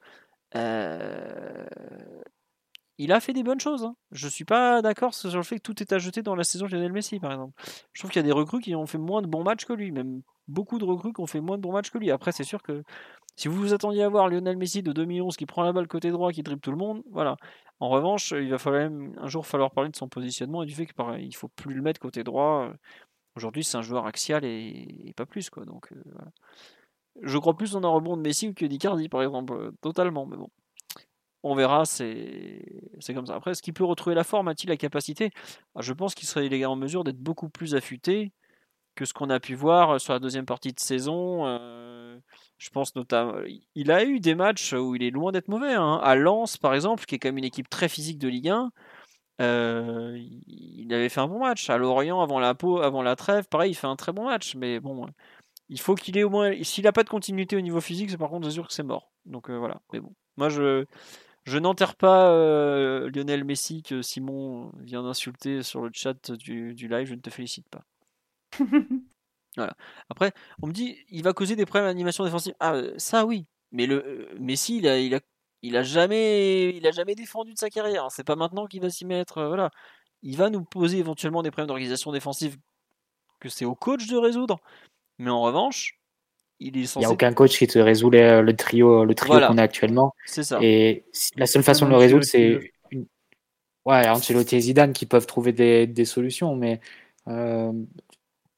il 2.98 3.10
a 3.10 3.20
fait 3.20 3.32
des 3.32 3.42
bonnes 3.42 3.58
choses. 3.58 3.82
Hein. 3.84 3.96
Je 4.12 4.28
suis 4.28 4.44
pas 4.44 4.80
d'accord 4.80 5.12
sur 5.14 5.34
le 5.34 5.42
fait 5.42 5.56
que 5.56 5.62
tout 5.62 5.82
est 5.82 5.92
à 5.92 5.98
jeter 5.98 6.22
dans 6.22 6.36
la 6.36 6.44
saison 6.44 6.66
de 6.66 6.72
Lionel 6.72 6.92
Messi, 6.92 7.18
par 7.18 7.32
exemple. 7.32 7.52
Je 7.92 8.00
trouve 8.00 8.12
qu'il 8.12 8.20
y 8.20 8.24
a 8.24 8.26
des 8.26 8.32
recrues 8.32 8.60
qui 8.60 8.76
ont 8.76 8.86
fait 8.86 8.98
moins 8.98 9.22
de 9.22 9.26
bons 9.26 9.42
matchs 9.42 9.64
que 9.64 9.72
lui, 9.72 9.90
même 9.90 10.22
beaucoup 10.46 10.78
de 10.78 10.84
recrues 10.84 11.12
qui 11.12 11.20
ont 11.20 11.26
fait 11.26 11.40
moins 11.40 11.56
de 11.56 11.62
bons 11.62 11.72
matchs 11.72 11.90
que 11.90 11.98
lui. 11.98 12.12
Après, 12.12 12.30
c'est 12.30 12.44
sûr 12.44 12.62
que 12.62 12.84
si 13.36 13.48
vous 13.48 13.56
vous 13.56 13.74
attendiez 13.74 14.02
à 14.02 14.08
voir 14.08 14.28
Lionel 14.28 14.56
Messi 14.56 14.82
de 14.82 14.92
2011 14.92 15.36
qui 15.36 15.46
prend 15.46 15.62
la 15.62 15.72
balle 15.72 15.88
côté 15.88 16.10
droit, 16.10 16.32
qui 16.32 16.42
dribble 16.42 16.60
tout 16.60 16.70
le 16.70 16.76
monde, 16.76 17.02
voilà. 17.10 17.36
En 17.80 17.88
revanche, 17.88 18.32
il 18.32 18.48
va 18.50 18.58
falloir 18.58 18.90
un 19.16 19.26
jour 19.26 19.46
falloir 19.46 19.70
parler 19.72 19.90
de 19.90 19.96
son 19.96 20.08
positionnement 20.08 20.62
et 20.62 20.66
du 20.66 20.74
fait 20.74 20.86
qu'il 20.86 20.94
ne 21.04 21.32
faut 21.32 21.48
plus 21.48 21.74
le 21.74 21.82
mettre 21.82 22.00
côté 22.00 22.22
droit. 22.22 22.72
Aujourd'hui, 23.34 23.64
c'est 23.64 23.76
un 23.76 23.82
joueur 23.82 24.06
axial 24.06 24.44
et, 24.44 25.12
pas 25.16 25.26
plus. 25.26 25.50
Quoi. 25.50 25.64
Donc, 25.64 25.92
euh. 25.92 26.02
Je 27.22 27.38
crois 27.38 27.56
plus 27.56 27.76
en 27.76 27.84
un 27.84 27.88
rebond 27.88 28.16
de 28.16 28.22
Messi 28.22 28.54
que 28.54 28.64
d'Icardi, 28.64 29.08
par 29.08 29.22
exemple, 29.22 29.52
euh, 29.52 29.70
totalement. 29.80 30.26
Mais 30.26 30.36
bon, 30.36 30.48
on 31.42 31.54
verra, 31.54 31.84
c'est 31.84 32.62
comme 33.14 33.26
ça. 33.26 33.34
Après, 33.34 33.50
est-ce 33.50 33.62
qu'il 33.62 33.74
peut 33.74 33.84
retrouver 33.84 34.14
la 34.14 34.24
forme? 34.24 34.48
A-t-il 34.48 34.68
la 34.68 34.76
capacité? 34.76 35.30
Ah, 35.74 35.80
Je 35.82 35.92
pense 35.92 36.14
qu'il 36.14 36.28
serait 36.28 36.64
en 36.64 36.76
mesure 36.76 37.04
d'être 37.04 37.18
beaucoup 37.18 37.48
plus 37.48 37.74
affûté 37.74 38.32
que 38.94 39.04
ce 39.04 39.12
qu'on 39.12 39.30
a 39.30 39.40
pu 39.40 39.54
voir 39.54 40.00
sur 40.00 40.12
la 40.12 40.18
deuxième 40.18 40.46
partie 40.46 40.72
de 40.72 40.80
saison. 40.80 41.46
je 42.58 42.70
pense 42.70 42.94
notamment, 42.94 43.34
il 43.74 43.90
a 43.90 44.04
eu 44.04 44.20
des 44.20 44.34
matchs 44.34 44.72
où 44.72 44.94
il 44.94 45.02
est 45.02 45.10
loin 45.10 45.32
d'être 45.32 45.48
mauvais. 45.48 45.74
Hein. 45.74 46.00
À 46.02 46.14
Lens, 46.14 46.56
par 46.56 46.74
exemple, 46.74 47.04
qui 47.04 47.14
est 47.14 47.18
quand 47.18 47.28
même 47.28 47.38
une 47.38 47.44
équipe 47.44 47.68
très 47.68 47.88
physique 47.88 48.18
de 48.18 48.28
Ligue 48.28 48.50
1, 48.50 48.70
il 49.38 50.92
avait 50.92 51.08
fait 51.08 51.20
un 51.20 51.28
bon 51.28 51.40
match. 51.40 51.70
À 51.70 51.78
Lorient, 51.78 52.20
avant 52.20 52.38
la, 52.38 52.54
avant 52.82 53.02
la 53.02 53.16
trêve, 53.16 53.48
pareil, 53.48 53.72
il 53.72 53.74
fait 53.74 53.86
un 53.86 53.96
très 53.96 54.12
bon 54.12 54.26
match. 54.26 54.54
Mais 54.56 54.80
bon, 54.80 55.06
il 55.68 55.80
faut 55.80 55.94
qu'il 55.94 56.18
ait 56.18 56.24
au 56.24 56.30
moins. 56.30 56.52
S'il 56.62 56.84
n'a 56.84 56.92
pas 56.92 57.04
de 57.04 57.08
continuité 57.08 57.56
au 57.56 57.60
niveau 57.60 57.80
physique, 57.80 58.16
par 58.18 58.30
contre, 58.30 58.48
c'est 58.48 58.54
sûr 58.54 58.66
que 58.66 58.74
c'est 58.74 58.82
mort. 58.82 59.10
Donc 59.26 59.50
voilà. 59.50 59.80
Mais 59.92 60.00
bon, 60.00 60.14
moi, 60.36 60.48
je. 60.48 60.86
Je 61.44 61.58
n'enterre 61.58 61.96
pas 61.96 62.30
Lionel 63.08 63.44
Messi 63.44 63.82
que 63.82 64.00
Simon 64.00 64.70
vient 64.78 65.02
d'insulter 65.02 65.62
sur 65.62 65.82
le 65.82 65.90
chat 65.92 66.30
du, 66.30 66.74
du, 66.74 66.86
live. 66.86 67.08
Je 67.08 67.14
ne 67.14 67.20
te 67.20 67.30
félicite 67.30 67.68
pas. 67.68 67.84
voilà. 69.56 69.76
Après, 70.10 70.32
on 70.62 70.66
me 70.66 70.72
dit, 70.72 70.96
il 71.08 71.22
va 71.22 71.32
causer 71.32 71.56
des 71.56 71.66
problèmes 71.66 71.88
d'animation 71.88 72.24
défensive. 72.24 72.54
Ah, 72.60 72.80
ça 72.96 73.26
oui. 73.26 73.46
Mais 73.70 73.86
le 73.86 74.28
Messi, 74.38 74.78
il 74.78 74.86
a, 74.86 74.98
il 74.98 75.14
a 75.14 75.20
il 75.62 75.76
a 75.76 75.82
jamais, 75.82 76.70
il 76.70 76.86
a 76.86 76.90
jamais 76.90 77.14
défendu 77.14 77.52
de 77.52 77.58
sa 77.58 77.70
carrière. 77.70 78.08
C'est 78.10 78.24
pas 78.24 78.36
maintenant 78.36 78.66
qu'il 78.66 78.82
va 78.82 78.90
s'y 78.90 79.04
mettre. 79.04 79.38
Euh, 79.38 79.48
voilà, 79.48 79.70
il 80.22 80.36
va 80.36 80.50
nous 80.50 80.64
poser 80.64 80.98
éventuellement 80.98 81.42
des 81.42 81.50
problèmes 81.50 81.68
d'organisation 81.68 82.12
défensive 82.12 82.56
que 83.40 83.48
c'est 83.48 83.64
au 83.64 83.74
coach 83.74 84.06
de 84.08 84.16
résoudre. 84.16 84.60
Mais 85.18 85.30
en 85.30 85.40
revanche, 85.42 86.00
il 86.58 86.76
est 86.76 86.86
censé... 86.86 87.04
Il 87.04 87.06
n'y 87.06 87.12
a 87.12 87.14
aucun 87.14 87.32
coach 87.32 87.56
qui 87.56 87.66
te 87.66 87.78
résout 87.78 88.10
le, 88.10 88.50
trio, 88.52 89.04
le 89.04 89.14
trio 89.14 89.34
qu'on 89.34 89.58
a 89.58 89.62
actuellement. 89.62 90.14
C'est 90.26 90.42
ça. 90.42 90.58
Et 90.62 91.04
la 91.36 91.46
seule 91.46 91.62
façon 91.62 91.86
de 91.86 91.90
le 91.90 91.96
résoudre, 91.96 92.24
c'est 92.24 92.72
une... 92.90 93.06
ouais, 93.84 94.08
Ancelotti 94.08 94.56
et 94.56 94.60
Zidane 94.60 94.92
qui 94.92 95.06
peuvent 95.06 95.26
trouver 95.26 95.52
des, 95.52 95.86
des 95.86 96.04
solutions, 96.04 96.56
mais 96.56 96.80
euh, 97.28 97.72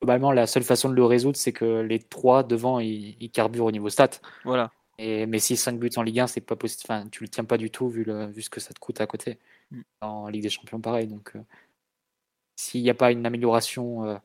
globalement, 0.05 0.32
la 0.32 0.46
seule 0.46 0.64
façon 0.64 0.90
de 0.90 0.94
le 0.94 1.05
résoudre, 1.05 1.38
c'est 1.38 1.52
que 1.52 1.80
les 1.80 1.98
trois 1.98 2.42
devant, 2.42 2.78
ils, 2.78 3.16
ils 3.20 3.30
carburent 3.30 3.64
au 3.64 3.70
niveau 3.70 3.88
stats. 3.88 4.20
Voilà. 4.44 4.70
Et, 4.98 5.24
mais 5.24 5.38
si 5.38 5.57
5 5.57 5.78
buts 5.78 5.90
en 5.96 6.02
Ligue 6.02 6.20
1, 6.20 6.26
c'est 6.26 6.42
pas 6.42 6.57
possible. 6.57 6.82
Enfin, 6.84 7.09
tu 7.09 7.22
le 7.24 7.28
tiens 7.28 7.44
pas 7.44 7.57
du 7.57 7.70
tout 7.70 7.88
vu, 7.88 8.05
le, 8.05 8.26
vu 8.26 8.42
ce 8.42 8.50
que 8.50 8.61
ça 8.61 8.74
te 8.74 8.78
coûte 8.78 9.00
à 9.00 9.07
côté. 9.07 9.38
Mm. 9.70 9.80
En 10.02 10.28
Ligue 10.28 10.42
des 10.42 10.50
Champions, 10.50 10.78
pareil. 10.78 11.07
Donc, 11.07 11.34
euh, 11.34 11.40
s'il 12.57 12.82
n'y 12.82 12.90
a 12.90 12.94
pas 12.94 13.12
une 13.12 13.24
amélioration 13.24 14.05
euh, 14.05 14.16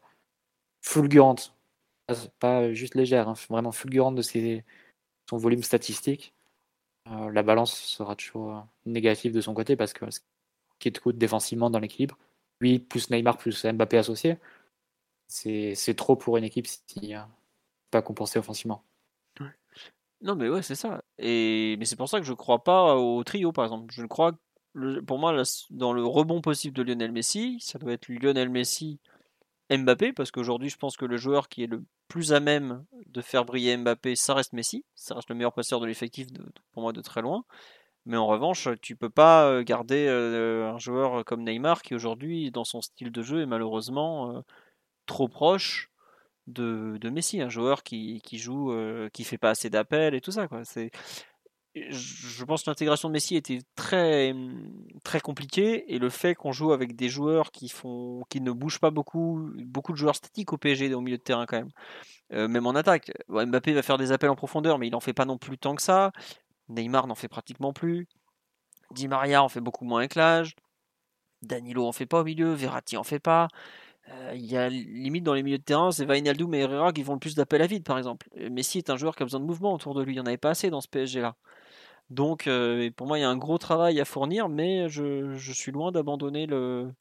fulgurante, 0.82 1.56
pas 2.40 2.74
juste 2.74 2.96
légère, 2.96 3.30
hein, 3.30 3.36
vraiment 3.50 3.72
fulgurante 3.72 4.16
de 4.16 4.22
ses, 4.22 4.66
son 5.30 5.38
volume 5.38 5.64
statistique, 5.64 6.34
euh, 7.08 7.32
la 7.32 7.42
balance 7.42 7.74
sera 7.74 8.18
toujours 8.18 8.68
négative 8.86 9.32
de 9.32 9.40
son 9.40 9.54
côté 9.54 9.78
parce 9.78 9.94
que 9.94 10.12
ce 10.12 10.20
qui 10.80 10.92
te 10.92 11.00
coûte 11.00 11.18
défensivement 11.18 11.70
dans 11.70 11.80
l'équilibre, 11.80 12.18
lui 12.60 12.80
plus 12.80 13.10
Neymar 13.10 13.38
plus 13.38 13.66
Mbappé 13.66 13.98
associé, 13.98 14.38
c'est 15.30 15.96
trop 15.96 16.16
pour 16.16 16.38
une 16.38 16.44
équipe 16.44 16.68
si 16.68 17.14
pas 17.92 18.02
compensé 18.02 18.40
offensivement. 18.40 18.84
Non, 20.22 20.36
mais 20.36 20.50
ouais, 20.50 20.62
c'est 20.62 20.76
ça. 20.76 21.02
Et 21.18 21.78
mais 21.80 21.86
c'est 21.86 21.96
pour 21.96 22.10
ça 22.10 22.20
que 22.20 22.26
je 22.26 22.34
crois 22.34 22.64
pas 22.64 22.96
au 22.96 23.24
trio, 23.24 23.54
par 23.54 23.64
exemple. 23.64 23.94
Je 23.94 24.06
crois, 24.06 24.34
pour 25.08 25.18
moi, 25.18 25.44
dans 25.70 25.94
le 25.94 26.06
rebond 26.06 26.42
possible 26.42 26.76
de 26.76 26.84
Lionel 26.84 27.14
Messi, 27.14 27.58
ça 27.62 27.80
doit 27.80 27.94
être 27.94 28.10
Lionel 28.10 28.50
Messi, 28.50 29.00
Mbappé, 29.72 30.14
parce 30.14 30.32
qu'aujourd'hui, 30.32 30.70
je 30.70 30.78
pense 30.78 30.98
que 30.98 31.06
le 31.06 31.18
joueur 31.18 31.48
qui 31.48 31.64
est 31.64 31.68
le 31.68 31.84
plus 32.10 32.34
à 32.34 32.40
même 32.42 32.86
de 33.06 33.22
faire 33.22 33.46
briller 33.46 33.78
Mbappé, 33.78 34.16
ça 34.16 34.34
reste 34.34 34.54
Messi. 34.54 34.84
Ça 34.96 35.16
reste 35.16 35.30
le 35.30 35.36
meilleur 35.36 35.54
passeur 35.54 35.80
de 35.80 35.86
l'effectif, 35.86 36.28
pour 36.74 36.84
moi, 36.84 36.92
de 36.92 37.02
très 37.02 37.22
loin. 37.22 37.46
Mais 38.06 38.18
en 38.18 38.28
revanche, 38.28 38.68
tu 38.82 38.96
peux 38.96 39.10
pas 39.10 39.48
euh, 39.48 39.64
garder 39.64 40.08
euh, 40.08 40.72
un 40.74 40.80
joueur 40.80 41.24
comme 41.26 41.44
Neymar 41.44 41.82
qui 41.82 41.96
aujourd'hui, 41.96 42.52
dans 42.52 42.64
son 42.64 42.82
style 42.82 43.12
de 43.12 43.22
jeu, 43.22 43.42
est 43.42 43.46
malheureusement 43.46 44.38
euh, 44.38 44.42
trop 45.10 45.28
proche 45.28 45.90
de, 46.48 47.10
Messi, 47.10 47.42
un 47.42 47.50
joueur 47.50 47.84
qui, 47.84 48.22
joue, 48.34 48.72
euh, 48.72 49.10
qui 49.10 49.24
fait 49.24 49.38
pas 49.38 49.50
assez 49.50 49.70
d'appels 49.70 50.16
et 50.16 50.22
tout 50.22 50.32
ça. 50.32 50.48
Je 51.76 52.44
pense 52.46 52.64
que 52.64 52.70
l'intégration 52.70 53.10
de 53.10 53.14
Messi 53.14 53.36
était 53.36 53.60
très, 53.76 54.34
très 55.04 55.20
compliquée 55.20 55.94
et 55.94 56.00
le 56.00 56.10
fait 56.10 56.36
qu'on 56.36 56.52
joue 56.52 56.72
avec 56.72 56.96
des 56.96 57.10
joueurs 57.10 57.52
qui, 57.52 57.70
font, 57.70 58.24
qui 58.30 58.42
ne 58.42 58.52
bougent 58.52 58.80
pas 58.80 58.92
beaucoup, 58.92 59.52
beaucoup 59.58 59.92
de 59.92 59.98
joueurs 59.98 60.16
statiques 60.16 60.54
au 60.54 60.58
PSG 60.58 60.94
au 60.94 61.02
milieu 61.02 61.18
de 61.18 61.24
terrain 61.24 61.46
quand 61.46 61.58
même, 61.58 61.72
euh, 62.34 62.48
même 62.48 62.66
en 62.66 62.76
attaque. 62.76 63.12
Mbappé 63.30 63.74
va 63.74 63.82
faire 63.82 63.98
des 63.98 64.12
appels 64.12 64.30
en 64.30 64.36
profondeur, 64.36 64.80
mais 64.80 64.88
il 64.88 64.92
n'en 64.92 65.00
fait 65.00 65.14
pas 65.14 65.26
non 65.26 65.38
plus 65.38 65.58
tant 65.58 65.76
que 65.76 65.82
ça. 65.82 66.12
Neymar 66.70 67.08
n'en 67.08 67.16
fait 67.16 67.28
pratiquement 67.28 67.74
plus. 67.74 68.08
Di 68.92 69.08
Maria 69.08 69.44
en 69.44 69.50
fait 69.50 69.62
beaucoup 69.62 69.86
moins 69.86 70.00
avec 70.00 70.16
l'âge. 70.16 70.56
Danilo 71.42 71.86
en 71.86 71.92
fait 71.92 72.06
pas 72.06 72.22
au 72.22 72.24
milieu, 72.24 72.54
Verratti 72.54 72.98
en 72.98 73.04
fait 73.04 73.20
pas. 73.20 73.48
Euh, 74.10 74.34
il 74.36 74.46
y 74.46 74.58
a 74.58 74.70
limite 74.70 75.24
dans 75.24 75.34
les 75.34 75.44
milieux 75.44 75.58
de 75.58 75.64
terrain, 75.64 75.92
c'est 75.92 76.06
Vainaldum 76.06 76.54
et 76.54 76.60
Herrera 76.60 76.92
qui 76.94 77.04
font 77.04 77.14
le 77.14 77.20
plus 77.20 77.36
d'appels 77.36 77.62
à 77.62 77.68
vide, 77.68 77.84
par 77.84 77.98
exemple. 77.98 78.28
Messi 78.50 78.80
est 78.80 78.90
un 78.90 78.98
joueur 78.98 79.16
qui 79.16 79.24
a 79.24 79.26
besoin 79.26 79.40
de 79.40 79.46
mouvement 79.46 79.74
autour 79.74 79.94
de 79.94 80.02
lui. 80.02 80.14
Il 80.14 80.16
n'y 80.16 80.22
en 80.22 80.26
avait 80.26 80.38
pas 80.38 80.50
assez 80.52 80.70
dans 80.70 80.82
ce 80.82 80.88
PSG-là. 80.88 81.36
Donc, 82.10 82.48
euh, 82.48 82.90
pour 82.96 83.08
moi, 83.08 83.20
il 83.20 83.22
y 83.22 83.24
a 83.24 83.30
un 83.30 83.38
gros 83.38 83.58
travail 83.58 84.00
à 84.00 84.06
fournir, 84.06 84.50
mais 84.50 84.90
je, 84.90 85.36
suis 85.38 85.72
loin 85.72 85.92
d'abandonner 85.92 86.48
le, 86.48 86.92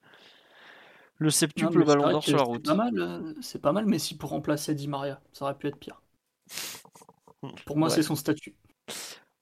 le 1.16 1.30
septuple 1.30 1.84
ballon 1.84 2.10
d'or 2.10 2.22
sur 2.22 2.36
la 2.36 2.42
route. 2.42 2.66
C'est 2.66 2.72
pas, 2.72 2.90
mal, 2.90 2.98
euh, 2.98 3.72
mal 3.72 3.86
Messi 3.86 4.16
pour 4.16 4.30
remplacer 4.30 4.74
Di 4.74 4.86
Maria. 4.86 5.20
Ça 5.32 5.46
aurait 5.46 5.56
pu 5.56 5.68
être 5.68 5.78
pire. 5.78 6.02
Pour 7.66 7.76
moi, 7.76 7.88
c'est 7.88 8.02
son 8.02 8.16
statut. 8.16 8.56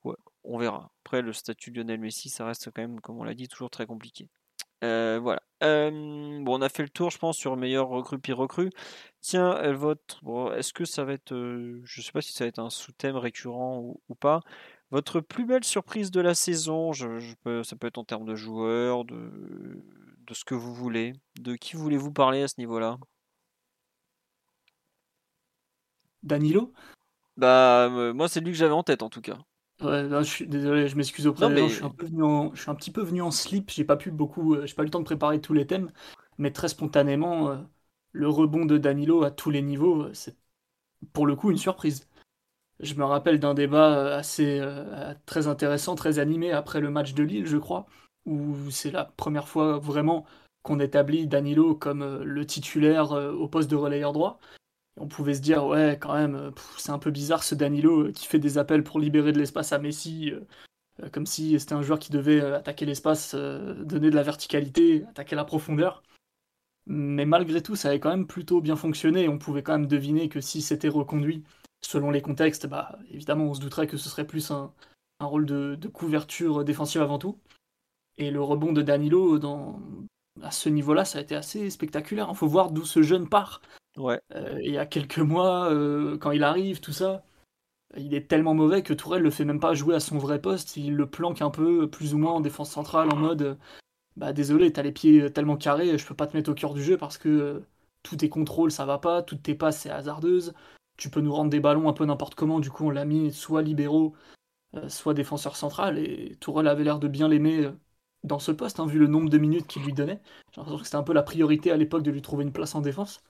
Ouais, 0.04 0.16
on 0.44 0.58
verra. 0.58 0.90
Après, 1.02 1.22
le 1.22 1.32
statut 1.32 1.70
de 1.70 1.80
Lionel 1.80 1.98
Messi, 1.98 2.28
ça 2.28 2.44
reste 2.44 2.66
quand 2.66 2.82
même, 2.82 3.00
comme 3.00 3.18
on 3.18 3.24
l'a 3.24 3.32
dit, 3.32 3.48
toujours 3.48 3.70
très 3.70 3.86
compliqué. 3.86 4.28
Euh, 4.84 5.18
voilà. 5.20 5.40
bon, 5.60 6.58
on 6.58 6.62
a 6.62 6.68
fait 6.68 6.82
le 6.82 6.88
tour, 6.88 7.10
je 7.10 7.18
pense, 7.18 7.36
sur 7.36 7.56
meilleur 7.56 7.88
recrue 7.88 8.18
puis 8.18 8.32
recrue. 8.32 8.70
Tiens, 9.20 9.56
euh, 9.56 9.74
votre, 9.74 10.20
est-ce 10.56 10.72
que 10.72 10.84
ça 10.84 11.04
va 11.04 11.14
être, 11.14 11.32
euh, 11.32 11.80
je 11.84 12.02
sais 12.02 12.12
pas 12.12 12.22
si 12.22 12.32
ça 12.32 12.44
va 12.44 12.48
être 12.48 12.58
un 12.58 12.70
sous-thème 12.70 13.16
récurrent 13.16 13.80
ou, 14.08 14.14
pas. 14.14 14.40
Votre 14.90 15.20
plus 15.20 15.46
belle 15.46 15.64
surprise 15.64 16.10
de 16.10 16.20
la 16.20 16.34
saison, 16.34 16.92
je, 16.92 17.34
peux, 17.42 17.62
ça 17.64 17.76
peut 17.76 17.88
être 17.88 17.98
en 17.98 18.04
termes 18.04 18.24
de 18.26 18.34
joueurs, 18.36 19.04
de, 19.04 19.82
de 20.26 20.34
ce 20.34 20.44
que 20.44 20.54
vous 20.54 20.74
voulez. 20.74 21.14
De 21.40 21.56
qui 21.56 21.76
voulez-vous 21.76 22.12
parler 22.12 22.42
à 22.42 22.48
ce 22.48 22.54
niveau-là? 22.58 22.98
Danilo? 26.22 26.72
Bah, 27.36 27.88
moi, 28.14 28.28
c'est 28.28 28.40
lui 28.40 28.52
que 28.52 28.58
j'avais 28.58 28.72
en 28.72 28.82
tête 28.82 29.02
en 29.02 29.10
tout 29.10 29.20
cas. 29.20 29.38
Ouais, 29.82 30.08
je 30.08 30.22
suis 30.22 30.46
désolé, 30.46 30.88
je 30.88 30.96
m'excuse 30.96 31.26
auprès 31.26 31.48
des 31.48 31.56
gens, 31.56 31.68
je 31.68 31.74
suis 31.74 31.84
un 31.84 31.90
peu 31.90 32.06
venu 32.06 32.22
en, 32.22 32.54
je 32.54 32.62
suis 32.62 32.70
un 32.70 32.74
petit 32.74 32.90
peu 32.90 33.02
venu 33.02 33.20
en 33.20 33.30
slip, 33.30 33.70
j'ai 33.70 33.84
pas 33.84 33.96
pu 33.96 34.10
beaucoup, 34.10 34.54
euh, 34.54 34.64
j'ai 34.66 34.74
pas 34.74 34.82
eu 34.82 34.86
le 34.86 34.90
temps 34.90 35.00
de 35.00 35.04
préparer 35.04 35.38
tous 35.38 35.52
les 35.52 35.66
thèmes, 35.66 35.92
mais 36.38 36.50
très 36.50 36.68
spontanément, 36.68 37.50
euh, 37.50 37.58
le 38.12 38.26
rebond 38.26 38.64
de 38.64 38.78
Danilo 38.78 39.22
à 39.22 39.30
tous 39.30 39.50
les 39.50 39.60
niveaux, 39.60 40.04
euh, 40.04 40.14
c'est 40.14 40.34
pour 41.12 41.26
le 41.26 41.36
coup 41.36 41.50
une 41.50 41.58
surprise. 41.58 42.08
Je 42.80 42.94
me 42.94 43.04
rappelle 43.04 43.38
d'un 43.38 43.54
débat 43.54 44.16
assez 44.16 44.62
très 45.26 45.46
intéressant, 45.46 45.94
très 45.94 46.18
animé 46.18 46.52
après 46.52 46.80
le 46.80 46.90
match 46.90 47.14
de 47.14 47.22
Lille, 47.22 47.46
je 47.46 47.56
crois, 47.56 47.86
où 48.26 48.54
c'est 48.70 48.90
la 48.90 49.04
première 49.04 49.48
fois 49.48 49.78
vraiment 49.78 50.26
qu'on 50.62 50.80
établit 50.80 51.26
Danilo 51.26 51.74
comme 51.74 52.22
le 52.22 52.46
titulaire 52.46 53.12
au 53.12 53.48
poste 53.48 53.70
de 53.70 53.76
relayeur 53.76 54.12
droit 54.12 54.40
on 54.96 55.08
pouvait 55.08 55.34
se 55.34 55.40
dire, 55.40 55.66
ouais, 55.66 55.98
quand 56.00 56.14
même, 56.14 56.34
euh, 56.34 56.50
c'est 56.78 56.90
un 56.90 56.98
peu 56.98 57.10
bizarre 57.10 57.42
ce 57.42 57.54
Danilo 57.54 58.08
euh, 58.08 58.12
qui 58.12 58.26
fait 58.26 58.38
des 58.38 58.58
appels 58.58 58.82
pour 58.82 58.98
libérer 58.98 59.32
de 59.32 59.38
l'espace 59.38 59.72
à 59.72 59.78
Messi, 59.78 60.32
euh, 60.32 61.08
comme 61.10 61.26
si 61.26 61.58
c'était 61.60 61.74
un 61.74 61.82
joueur 61.82 61.98
qui 61.98 62.10
devait 62.10 62.40
attaquer 62.40 62.86
l'espace, 62.86 63.34
donner 63.34 64.10
de 64.10 64.16
la 64.16 64.22
verticalité, 64.22 65.04
attaquer 65.10 65.36
la 65.36 65.44
profondeur. 65.44 66.02
Mais 66.86 67.26
malgré 67.26 67.62
tout, 67.62 67.76
ça 67.76 67.88
avait 67.88 68.00
quand 68.00 68.10
même 68.10 68.26
plutôt 68.26 68.62
bien 68.62 68.76
fonctionné. 68.76 69.28
On 69.28 69.38
pouvait 69.38 69.62
quand 69.62 69.72
même 69.72 69.88
deviner 69.88 70.30
que 70.30 70.40
si 70.40 70.62
c'était 70.62 70.88
reconduit, 70.88 71.44
selon 71.82 72.10
les 72.10 72.22
contextes, 72.22 72.66
bah, 72.66 72.98
évidemment, 73.10 73.44
on 73.44 73.54
se 73.54 73.60
douterait 73.60 73.86
que 73.86 73.98
ce 73.98 74.08
serait 74.08 74.26
plus 74.26 74.50
un, 74.50 74.72
rôle 75.20 75.44
de, 75.44 75.76
couverture 75.88 76.64
défensive 76.64 77.02
avant 77.02 77.18
tout. 77.18 77.38
Et 78.16 78.30
le 78.30 78.40
rebond 78.40 78.72
de 78.72 78.80
Danilo 78.80 79.38
dans, 79.38 79.82
à 80.42 80.50
ce 80.50 80.70
niveau-là, 80.70 81.04
ça 81.04 81.18
a 81.18 81.22
été 81.22 81.34
assez 81.34 81.68
spectaculaire. 81.68 82.28
Il 82.30 82.36
faut 82.36 82.48
voir 82.48 82.70
d'où 82.70 82.86
ce 82.86 83.02
jeune 83.02 83.28
part. 83.28 83.60
Ouais. 83.96 84.20
Euh, 84.34 84.58
il 84.62 84.72
y 84.72 84.78
a 84.78 84.86
quelques 84.86 85.18
mois, 85.18 85.70
euh, 85.72 86.18
quand 86.18 86.30
il 86.30 86.44
arrive, 86.44 86.80
tout 86.80 86.92
ça, 86.92 87.24
il 87.96 88.14
est 88.14 88.28
tellement 88.28 88.54
mauvais 88.54 88.82
que 88.82 88.94
Tourelle 88.94 89.22
le 89.22 89.30
fait 89.30 89.44
même 89.44 89.60
pas 89.60 89.74
jouer 89.74 89.94
à 89.96 90.00
son 90.00 90.18
vrai 90.18 90.40
poste. 90.40 90.76
Il 90.76 90.94
le 90.96 91.10
planque 91.10 91.42
un 91.42 91.50
peu, 91.50 91.88
plus 91.90 92.14
ou 92.14 92.18
moins, 92.18 92.32
en 92.34 92.40
défense 92.40 92.70
centrale, 92.70 93.10
en 93.12 93.16
mode 93.16 93.58
Bah 94.16 94.32
désolé, 94.32 94.72
t'as 94.72 94.82
les 94.82 94.92
pieds 94.92 95.32
tellement 95.32 95.56
carrés, 95.56 95.98
je 95.98 96.06
peux 96.06 96.14
pas 96.16 96.26
te 96.26 96.36
mettre 96.36 96.50
au 96.50 96.54
cœur 96.54 96.74
du 96.74 96.82
jeu 96.82 96.98
parce 96.98 97.18
que 97.18 97.28
euh, 97.28 97.60
tous 98.02 98.16
tes 98.16 98.28
contrôles 98.30 98.72
ça 98.72 98.86
va 98.86 98.98
pas, 98.98 99.22
toutes 99.22 99.42
tes 99.42 99.54
passes 99.54 99.80
c'est 99.80 99.90
hasardeuse. 99.90 100.54
Tu 100.98 101.10
peux 101.10 101.20
nous 101.20 101.34
rendre 101.34 101.50
des 101.50 101.60
ballons 101.60 101.88
un 101.88 101.92
peu 101.94 102.04
n'importe 102.06 102.34
comment, 102.36 102.60
du 102.60 102.70
coup 102.70 102.86
on 102.86 102.90
l'a 102.90 103.04
mis 103.04 103.32
soit 103.32 103.62
libéraux, 103.62 104.14
soit 104.88 105.14
défenseur 105.14 105.56
central. 105.56 105.98
Et 105.98 106.36
Tourelle 106.40 106.68
avait 106.68 106.84
l'air 106.84 106.98
de 106.98 107.08
bien 107.08 107.28
l'aimer 107.28 107.70
dans 108.24 108.38
ce 108.38 108.52
poste, 108.52 108.80
hein, 108.80 108.86
vu 108.86 108.98
le 108.98 109.06
nombre 109.06 109.30
de 109.30 109.38
minutes 109.38 109.66
qu'il 109.66 109.82
lui 109.84 109.92
donnait. 109.92 110.20
J'ai 110.52 110.60
l'impression 110.60 110.78
que 110.78 110.84
c'était 110.84 110.96
un 110.96 111.02
peu 111.02 111.12
la 111.14 111.22
priorité 111.22 111.70
à 111.70 111.76
l'époque 111.76 112.02
de 112.02 112.10
lui 112.10 112.22
trouver 112.22 112.44
une 112.44 112.52
place 112.52 112.74
en 112.74 112.80
défense. 112.80 113.22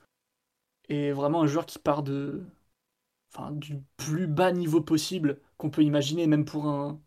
Et 0.89 1.11
vraiment 1.11 1.41
un 1.43 1.47
joueur 1.47 1.65
qui 1.65 1.79
part 1.79 2.03
de, 2.03 2.43
enfin, 3.33 3.51
du 3.51 3.81
plus 3.97 4.27
bas 4.27 4.51
niveau 4.51 4.81
possible 4.81 5.39
qu'on 5.57 5.69
peut 5.69 5.83
imaginer, 5.83 6.27
même 6.27 6.45
pour 6.45 6.67
un, 6.67 6.99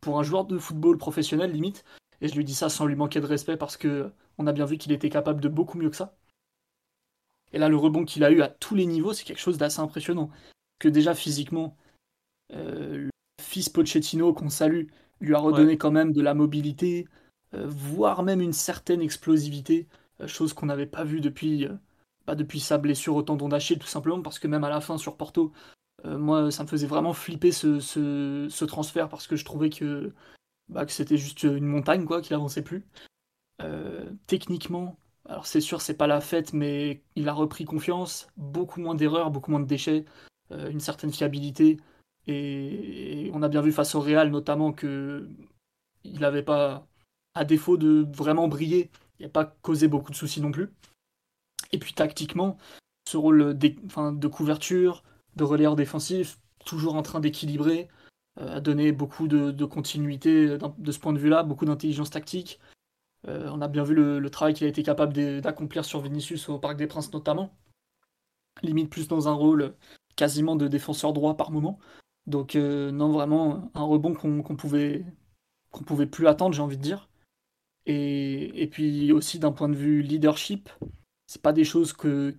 pour 0.00 0.18
un 0.18 0.22
joueur 0.22 0.44
de 0.46 0.58
football 0.58 0.98
professionnel 0.98 1.52
limite. 1.52 1.84
Et 2.20 2.28
je 2.28 2.34
lui 2.34 2.44
dis 2.44 2.54
ça 2.54 2.68
sans 2.68 2.86
lui 2.86 2.96
manquer 2.96 3.20
de 3.20 3.26
respect 3.26 3.56
parce 3.56 3.76
que 3.76 4.12
on 4.38 4.46
a 4.46 4.52
bien 4.52 4.64
vu 4.64 4.78
qu'il 4.78 4.92
était 4.92 5.10
capable 5.10 5.40
de 5.40 5.48
beaucoup 5.48 5.78
mieux 5.78 5.90
que 5.90 5.96
ça. 5.96 6.16
Et 7.52 7.58
là, 7.58 7.68
le 7.68 7.76
rebond 7.76 8.04
qu'il 8.04 8.24
a 8.24 8.30
eu 8.30 8.42
à 8.42 8.48
tous 8.48 8.74
les 8.74 8.86
niveaux, 8.86 9.12
c'est 9.12 9.24
quelque 9.24 9.40
chose 9.40 9.58
d'assez 9.58 9.80
impressionnant. 9.80 10.30
Que 10.78 10.88
déjà 10.88 11.14
physiquement, 11.14 11.76
euh, 12.52 13.04
le 13.04 13.10
fils 13.42 13.68
Pochettino, 13.68 14.32
qu'on 14.32 14.50
salue, 14.50 14.86
lui 15.20 15.34
a 15.34 15.38
redonné 15.38 15.76
quand 15.76 15.90
même 15.90 16.12
de 16.12 16.22
la 16.22 16.34
mobilité, 16.34 17.08
euh, 17.54 17.66
voire 17.66 18.22
même 18.22 18.40
une 18.40 18.52
certaine 18.52 19.02
explosivité, 19.02 19.88
euh, 20.20 20.28
chose 20.28 20.52
qu'on 20.52 20.66
n'avait 20.66 20.86
pas 20.86 21.04
vue 21.04 21.20
depuis, 21.20 21.66
depuis 22.34 22.60
sa 22.60 22.78
blessure 22.78 23.16
au 23.16 23.22
tendon 23.22 23.48
tout 23.48 23.86
simplement, 23.86 24.22
parce 24.22 24.38
que 24.38 24.48
même 24.48 24.64
à 24.64 24.70
la 24.70 24.80
fin 24.80 24.98
sur 24.98 25.16
Porto, 25.16 25.52
moi, 26.04 26.50
ça 26.50 26.62
me 26.62 26.68
faisait 26.68 26.86
vraiment 26.86 27.12
flipper 27.12 27.52
ce, 27.52 27.78
ce, 27.80 28.64
transfert, 28.64 29.08
parce 29.08 29.26
que 29.26 29.36
je 29.36 29.44
trouvais 29.44 29.68
que, 29.70 30.14
bah, 30.68 30.86
que 30.86 30.92
c'était 30.92 31.18
juste 31.18 31.42
une 31.42 31.66
montagne, 31.66 32.06
quoi, 32.06 32.22
qu'il 32.22 32.34
avançait 32.34 32.62
plus. 32.62 32.86
techniquement, 34.26 34.98
alors 35.28 35.46
c'est 35.46 35.60
sûr, 35.60 35.80
c'est 35.82 35.96
pas 35.96 36.06
la 36.06 36.20
fête, 36.20 36.52
mais 36.52 37.02
il 37.16 37.28
a 37.28 37.32
repris 37.32 37.64
confiance, 37.64 38.28
beaucoup 38.36 38.80
moins 38.80 38.94
d'erreurs, 38.94 39.30
beaucoup 39.30 39.50
moins 39.50 39.60
de 39.60 39.66
déchets, 39.66 40.04
une 40.50 40.80
certaine 40.80 41.12
fiabilité. 41.12 41.78
Et, 42.26 43.30
on 43.34 43.42
a 43.42 43.48
bien 43.48 43.62
vu 43.62 43.72
face 43.72 43.94
au 43.94 44.00
Real 44.00 44.30
notamment 44.30 44.72
que 44.72 45.28
il 46.04 46.20
n'avait 46.20 46.42
pas, 46.42 46.86
à 47.34 47.44
défaut 47.44 47.76
de 47.76 48.06
vraiment 48.16 48.48
briller, 48.48 48.90
il 49.18 49.24
n'a 49.24 49.28
pas 49.28 49.44
causé 49.62 49.88
beaucoup 49.88 50.10
de 50.10 50.16
soucis 50.16 50.40
non 50.40 50.52
plus. 50.52 50.70
Et 51.72 51.78
puis 51.78 51.94
tactiquement, 51.94 52.58
ce 53.08 53.16
rôle 53.16 53.56
de 53.56 54.28
couverture, 54.28 55.02
de 55.36 55.44
relayeur 55.44 55.76
défensif, 55.76 56.38
toujours 56.64 56.96
en 56.96 57.02
train 57.02 57.20
d'équilibrer, 57.20 57.88
euh, 58.40 58.56
a 58.56 58.60
donné 58.60 58.92
beaucoup 58.92 59.28
de, 59.28 59.64
continuité 59.64 60.58
de 60.58 60.92
ce 60.92 60.98
point 60.98 61.12
de 61.12 61.18
vue-là, 61.18 61.42
beaucoup 61.42 61.64
d'intelligence 61.64 62.10
tactique. 62.10 62.60
Euh, 63.28 63.50
on 63.52 63.60
a 63.60 63.68
bien 63.68 63.84
vu 63.84 63.94
le, 63.94 64.30
travail 64.30 64.54
qu'il 64.54 64.66
a 64.66 64.70
été 64.70 64.82
capable 64.82 65.40
d'accomplir 65.40 65.84
sur 65.84 66.00
Vinicius 66.00 66.48
au 66.48 66.58
Parc 66.58 66.76
des 66.76 66.86
Princes 66.86 67.12
notamment. 67.12 67.54
Limite 68.62 68.90
plus 68.90 69.08
dans 69.08 69.28
un 69.28 69.32
rôle 69.32 69.74
quasiment 70.16 70.56
de 70.56 70.68
défenseur 70.68 71.12
droit 71.12 71.36
par 71.36 71.50
moment. 71.50 71.78
Donc 72.26 72.56
euh, 72.56 72.90
non, 72.90 73.10
vraiment 73.10 73.70
un 73.74 73.82
rebond 73.82 74.14
qu'on 74.14 74.42
pouvait 74.56 75.04
qu'on 75.70 75.84
pouvait 75.84 76.06
plus 76.06 76.26
attendre, 76.26 76.54
j'ai 76.54 76.62
envie 76.62 76.76
de 76.76 76.82
dire. 76.82 77.08
Et, 77.86 78.68
puis 78.70 79.12
aussi 79.12 79.38
d'un 79.38 79.52
point 79.52 79.68
de 79.68 79.74
vue 79.74 80.02
leadership, 80.02 80.68
c'est 81.30 81.40
pas 81.40 81.52
des 81.52 81.64
choses 81.64 81.92
que, 81.92 82.34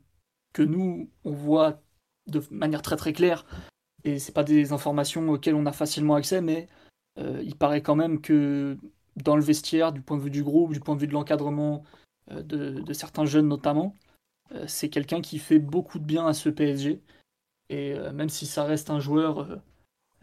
nous 0.59 1.09
on 1.23 1.31
voit 1.31 1.81
de 2.27 2.43
manière 2.51 2.81
très 2.81 2.97
très 2.97 3.13
claire 3.13 3.45
et 4.03 4.19
c'est 4.19 4.33
pas 4.33 4.43
des 4.43 4.73
informations 4.73 5.29
auxquelles 5.29 5.55
on 5.55 5.65
a 5.65 5.71
facilement 5.71 6.15
accès, 6.15 6.41
mais 6.41 6.67
euh, 7.17 7.41
il 7.41 7.55
paraît 7.55 7.81
quand 7.81 7.95
même 7.95 8.19
que 8.19 8.77
dans 9.15 9.37
le 9.37 9.41
vestiaire, 9.41 9.93
du 9.93 10.01
point 10.01 10.17
de 10.17 10.23
vue 10.23 10.29
du 10.29 10.43
groupe, 10.43 10.73
du 10.73 10.81
point 10.81 10.95
de 10.95 10.99
vue 10.99 11.07
de 11.07 11.13
l'encadrement 11.13 11.83
euh, 12.31 12.43
de, 12.43 12.93
certains 12.93 13.25
jeunes 13.25 13.47
notamment, 13.47 13.95
c'est 14.67 14.89
quelqu'un 14.89 15.21
qui 15.21 15.39
fait 15.39 15.59
beaucoup 15.59 15.97
de 15.97 16.03
bien 16.03 16.27
à 16.27 16.33
ce 16.33 16.49
PSG. 16.49 17.01
Et 17.69 17.93
même 18.13 18.27
si 18.27 18.45
ça 18.45 18.65
reste 18.65 18.89
un 18.89 18.99
joueur 18.99 19.39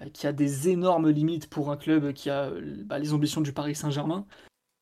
euh, 0.00 0.10
qui 0.12 0.26
a 0.26 0.34
des 0.34 0.68
énormes 0.68 1.08
limites 1.08 1.48
pour 1.48 1.70
un 1.70 1.78
club 1.78 2.12
qui 2.12 2.28
a 2.28 2.50
bah, 2.84 2.98
les 2.98 3.14
ambitions 3.14 3.40
du 3.40 3.54
Paris 3.54 3.74
Saint-Germain. 3.74 4.26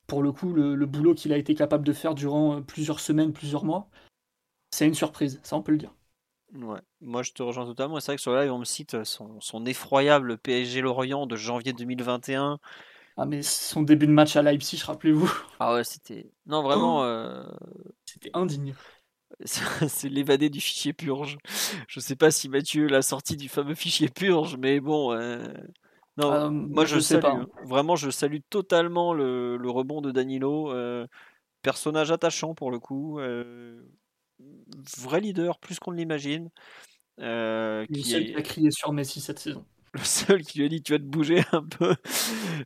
Pour 0.07 0.23
le 0.23 0.33
coup, 0.33 0.53
le, 0.53 0.87
boulot 0.87 1.15
qu'il 1.15 1.33
a 1.33 1.37
été 1.37 1.55
capable 1.55 1.85
de 1.85 1.93
faire 1.93 2.15
durant 2.15 2.57
euh, 2.57 2.61
plusieurs 2.61 3.01
semaines, 3.01 3.33
plusieurs 3.33 3.65
mois, 3.65 3.89
c'est 4.71 4.87
une 4.87 4.95
surprise, 4.95 5.41
ça 5.43 5.57
on 5.57 5.63
peut 5.63 5.73
le 5.73 5.79
dire. 5.79 5.95
Ouais, 6.55 6.81
moi 7.01 7.23
je 7.23 7.33
te 7.33 7.43
rejoins 7.43 7.67
totalement. 7.67 7.99
C'est 7.99 8.13
vrai 8.13 8.17
que 8.17 8.23
sur 8.23 8.33
le 8.33 8.43
live, 8.43 8.53
on 8.53 8.59
me 8.59 8.65
cite 8.65 9.03
son, 9.05 9.41
son 9.41 9.67
effroyable 9.67 10.39
PSG 10.39 10.81
Lorient 10.81 11.27
de 11.27 11.35
janvier 11.37 11.73
2021. 11.73 12.59
Ah, 13.19 13.25
mais 13.25 13.43
son 13.43 13.83
début 13.83 14.07
de 14.07 14.13
match 14.13 14.37
à 14.37 14.43
Leipzig, 14.43 14.83
rappelez-vous. 14.85 15.33
Ah 15.59 15.75
ouais, 15.75 15.85
c'était. 15.85 16.31
Non, 16.47 16.63
vraiment. 16.63 17.03
Euh, 17.05 17.45
c'était 18.05 18.31
indigne. 18.35 18.75
c'est 19.45 20.09
l'évadé 20.09 20.51
du 20.51 20.61
fichier 20.61 20.93
purge. 20.93 21.39
Je 21.89 21.99
sais 21.99 22.17
pas 22.17 22.31
si 22.31 22.49
Mathieu 22.49 22.87
l'a 22.87 23.03
sorti 23.03 23.37
du 23.37 23.49
fameux 23.49 23.75
fichier 23.75 24.09
purge, 24.09 24.57
mais 24.59 24.81
bon. 24.81 25.13
Euh, 25.13 25.49
non, 26.17 26.33
euh, 26.33 26.51
moi 26.51 26.85
je, 26.85 26.99
sais 26.99 27.21
pas. 27.21 27.33
Hein. 27.33 27.47
Vraiment, 27.65 27.97
je 27.97 28.11
salue 28.11 28.39
totalement 28.49 29.13
le, 29.13 29.59
rebond 29.67 30.01
de 30.01 30.11
Danilo. 30.11 30.73
Euh, 30.73 31.07
personnage 31.63 32.11
attachant 32.11 32.55
pour 32.55 32.71
le 32.71 32.79
coup. 32.79 33.19
vrai 34.99 35.21
leader, 35.21 35.59
plus 35.59 35.79
qu'on 35.79 35.93
ne 35.93 35.97
l'imagine. 35.97 36.51
qui, 37.19 38.03
qui 38.03 38.35
a 38.35 38.43
crié 38.43 38.71
sur 38.71 38.93
Messi 38.93 39.21
cette 39.21 39.39
saison. 39.39 39.65
Le 39.93 40.01
seul 40.05 40.43
qui 40.43 40.59
lui 40.59 40.67
a 40.67 40.69
dit 40.69 40.83
tu 40.83 40.93
vas 40.93 40.99
te 40.99 41.05
bouger 41.05 41.43
un 41.53 41.63
peu. 41.63 41.95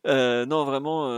non, 0.05 0.65
vraiment 0.65 1.09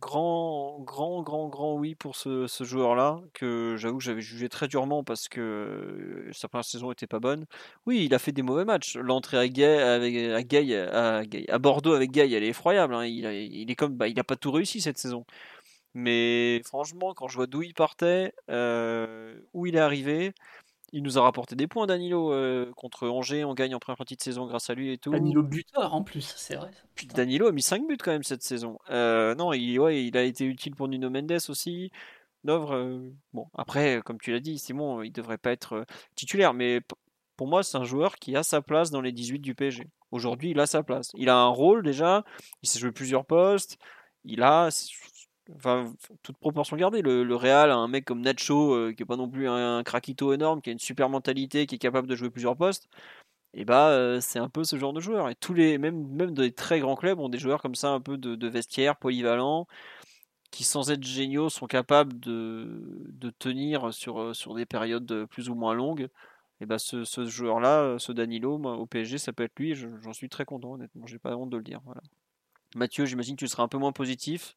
grand, 0.00 0.80
grand, 0.80 1.22
grand, 1.22 1.48
grand 1.48 1.74
oui 1.74 1.94
pour 1.94 2.16
ce, 2.16 2.46
joueur-là, 2.60 3.20
que 3.32 3.76
j'avoue 3.78 3.98
que 3.98 4.04
j'avais 4.04 4.20
jugé 4.20 4.48
très 4.48 4.68
durement 4.68 5.04
parce 5.04 5.28
que 5.28 6.28
sa 6.32 6.48
première 6.48 6.64
saison 6.64 6.92
était 6.92 7.06
pas 7.06 7.20
bonne. 7.20 7.46
Oui, 7.86 8.04
il 8.04 8.14
a 8.14 8.18
fait 8.18 8.32
des 8.32 8.42
mauvais 8.42 8.64
matchs. 8.64 8.96
L'entrée 8.96 9.38
à 9.38 9.48
Gay, 9.48 9.78
avec, 9.78 10.54
à, 10.54 11.22
à, 11.48 11.58
Bordeaux 11.58 11.94
avec 11.94 12.10
Gay, 12.10 12.30
elle 12.30 12.44
est 12.44 12.48
effroyable. 12.48 12.94
Hein. 12.94 13.06
Il, 13.06 13.70
est 13.70 13.74
comme, 13.74 13.96
bah, 13.96 14.08
il 14.08 14.18
a 14.20 14.24
pas 14.24 14.36
tout 14.36 14.52
réussi 14.52 14.80
cette 14.80 14.98
saison. 14.98 15.24
Mais 15.94 16.60
franchement, 16.64 17.14
quand 17.14 17.28
je 17.28 17.36
vois 17.36 17.46
d'où 17.46 17.62
il 17.62 17.74
partait, 17.74 18.32
euh, 18.50 19.34
où 19.54 19.66
il 19.66 19.76
est 19.76 19.80
arrivé, 19.80 20.32
il 20.96 21.02
nous 21.02 21.18
a 21.18 21.20
rapporté 21.20 21.56
des 21.56 21.66
points, 21.66 21.86
Danilo, 21.86 22.32
euh, 22.32 22.72
contre 22.74 23.06
Angers. 23.06 23.44
On 23.44 23.52
gagne 23.52 23.74
en 23.74 23.78
première 23.78 23.98
partie 23.98 24.16
de 24.16 24.22
saison 24.22 24.46
grâce 24.46 24.70
à 24.70 24.74
lui 24.74 24.92
et 24.92 24.96
tout. 24.96 25.10
Danilo 25.10 25.42
buteur 25.42 25.92
en 25.92 26.02
plus, 26.02 26.32
c'est 26.38 26.56
vrai. 26.56 26.70
Danilo 27.14 27.48
a 27.48 27.52
mis 27.52 27.60
5 27.60 27.86
buts 27.86 27.98
quand 27.98 28.12
même 28.12 28.22
cette 28.22 28.42
saison. 28.42 28.78
Euh, 28.88 29.34
non, 29.34 29.52
il, 29.52 29.78
ouais, 29.78 30.06
il 30.06 30.16
a 30.16 30.22
été 30.22 30.46
utile 30.46 30.74
pour 30.74 30.88
Nuno 30.88 31.10
Mendes 31.10 31.38
aussi. 31.50 31.92
Euh, 32.48 33.10
bon, 33.34 33.46
après, 33.52 34.00
comme 34.06 34.18
tu 34.18 34.32
l'as 34.32 34.40
dit, 34.40 34.58
Simon, 34.58 35.02
il 35.02 35.12
devrait 35.12 35.36
pas 35.36 35.52
être 35.52 35.84
titulaire, 36.14 36.54
mais 36.54 36.80
pour 37.36 37.46
moi, 37.46 37.62
c'est 37.62 37.76
un 37.76 37.84
joueur 37.84 38.16
qui 38.16 38.34
a 38.34 38.42
sa 38.42 38.62
place 38.62 38.90
dans 38.90 39.02
les 39.02 39.12
18 39.12 39.40
du 39.40 39.54
PSG. 39.54 39.88
Aujourd'hui, 40.12 40.52
il 40.52 40.60
a 40.60 40.66
sa 40.66 40.82
place. 40.82 41.10
Il 41.18 41.28
a 41.28 41.36
un 41.36 41.48
rôle 41.48 41.82
déjà, 41.82 42.24
il 42.62 42.70
sait 42.70 42.78
jouer 42.78 42.92
plusieurs 42.92 43.26
postes. 43.26 43.76
Il 44.24 44.42
a, 44.42 44.70
Enfin, 45.54 45.92
toute 46.22 46.36
proportion 46.38 46.76
gardée. 46.76 47.02
Le, 47.02 47.34
Real 47.36 47.70
a 47.70 47.76
un 47.76 47.88
mec 47.88 48.04
comme 48.04 48.20
Nacho, 48.20 48.74
euh, 48.74 48.92
qui 48.92 49.02
est 49.02 49.06
pas 49.06 49.16
non 49.16 49.28
plus 49.28 49.48
un, 49.48 49.82
craquito 49.84 50.32
énorme, 50.32 50.60
qui 50.60 50.70
a 50.70 50.72
une 50.72 50.78
super 50.78 51.08
mentalité, 51.08 51.66
qui 51.66 51.76
est 51.76 51.78
capable 51.78 52.08
de 52.08 52.16
jouer 52.16 52.30
plusieurs 52.30 52.56
postes. 52.56 52.88
Et 53.54 53.64
bah, 53.64 53.90
euh, 53.90 54.20
c'est 54.20 54.38
un 54.38 54.48
peu 54.48 54.64
ce 54.64 54.76
genre 54.78 54.92
de 54.92 55.00
joueur. 55.00 55.30
Et 55.30 55.34
tous 55.36 55.54
les, 55.54 55.78
même, 55.78 56.06
même 56.08 56.34
des 56.34 56.52
très 56.52 56.80
grands 56.80 56.96
clubs 56.96 57.20
ont 57.20 57.28
des 57.28 57.38
joueurs 57.38 57.62
comme 57.62 57.74
ça, 57.74 57.90
un 57.90 58.00
peu 58.00 58.18
de, 58.18 58.48
vestiaire, 58.48 58.96
polyvalents, 58.96 59.66
qui 60.50 60.64
sans 60.64 60.90
être 60.90 61.04
géniaux 61.04 61.48
sont 61.50 61.66
capables 61.66 62.18
de, 62.20 62.82
de 63.08 63.30
tenir 63.30 63.92
sur, 63.94 64.34
sur 64.34 64.54
des 64.54 64.66
périodes 64.66 65.26
plus 65.26 65.50
ou 65.50 65.54
moins 65.54 65.74
longues. 65.74 66.08
Et 66.60 66.66
bah, 66.66 66.78
ce, 66.78 67.04
ce 67.04 67.26
joueur-là, 67.26 67.98
ce 67.98 68.12
Danilo, 68.12 68.54
au 68.58 68.86
PSG, 68.86 69.18
ça 69.18 69.32
peut 69.32 69.44
être 69.44 69.58
lui. 69.58 69.74
J'en 69.74 70.12
suis 70.12 70.28
très 70.28 70.44
content, 70.44 70.74
honnêtement. 70.74 71.06
J'ai 71.06 71.18
pas 71.18 71.36
honte 71.36 71.50
de 71.50 71.56
le 71.58 71.62
dire. 71.64 71.80
Mathieu, 72.76 73.06
j'imagine 73.06 73.36
que 73.36 73.40
tu 73.40 73.48
seras 73.48 73.62
un 73.62 73.68
peu 73.68 73.78
moins 73.78 73.92
positif. 73.92 74.54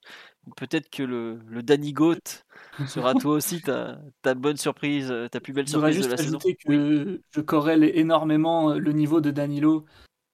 Peut-être 0.57 0.89
que 0.89 1.03
le, 1.03 1.39
le 1.47 1.63
Danny 1.63 1.93
Goat 1.93 2.43
sera 2.87 3.13
toi 3.13 3.35
aussi 3.35 3.61
ta, 3.61 3.97
ta 4.21 4.33
bonne 4.33 4.57
surprise, 4.57 5.09
euh, 5.09 5.27
ta 5.29 5.39
plus 5.39 5.53
belle 5.53 5.67
surprise 5.67 6.05
de 6.05 6.11
la 6.11 6.17
saison. 6.17 6.37
Que 6.37 7.21
Je 7.31 7.41
corrèle 7.41 7.83
énormément 7.83 8.71
euh, 8.71 8.77
le 8.77 8.91
niveau 8.91 9.21
de 9.21 9.31
Danilo 9.31 9.85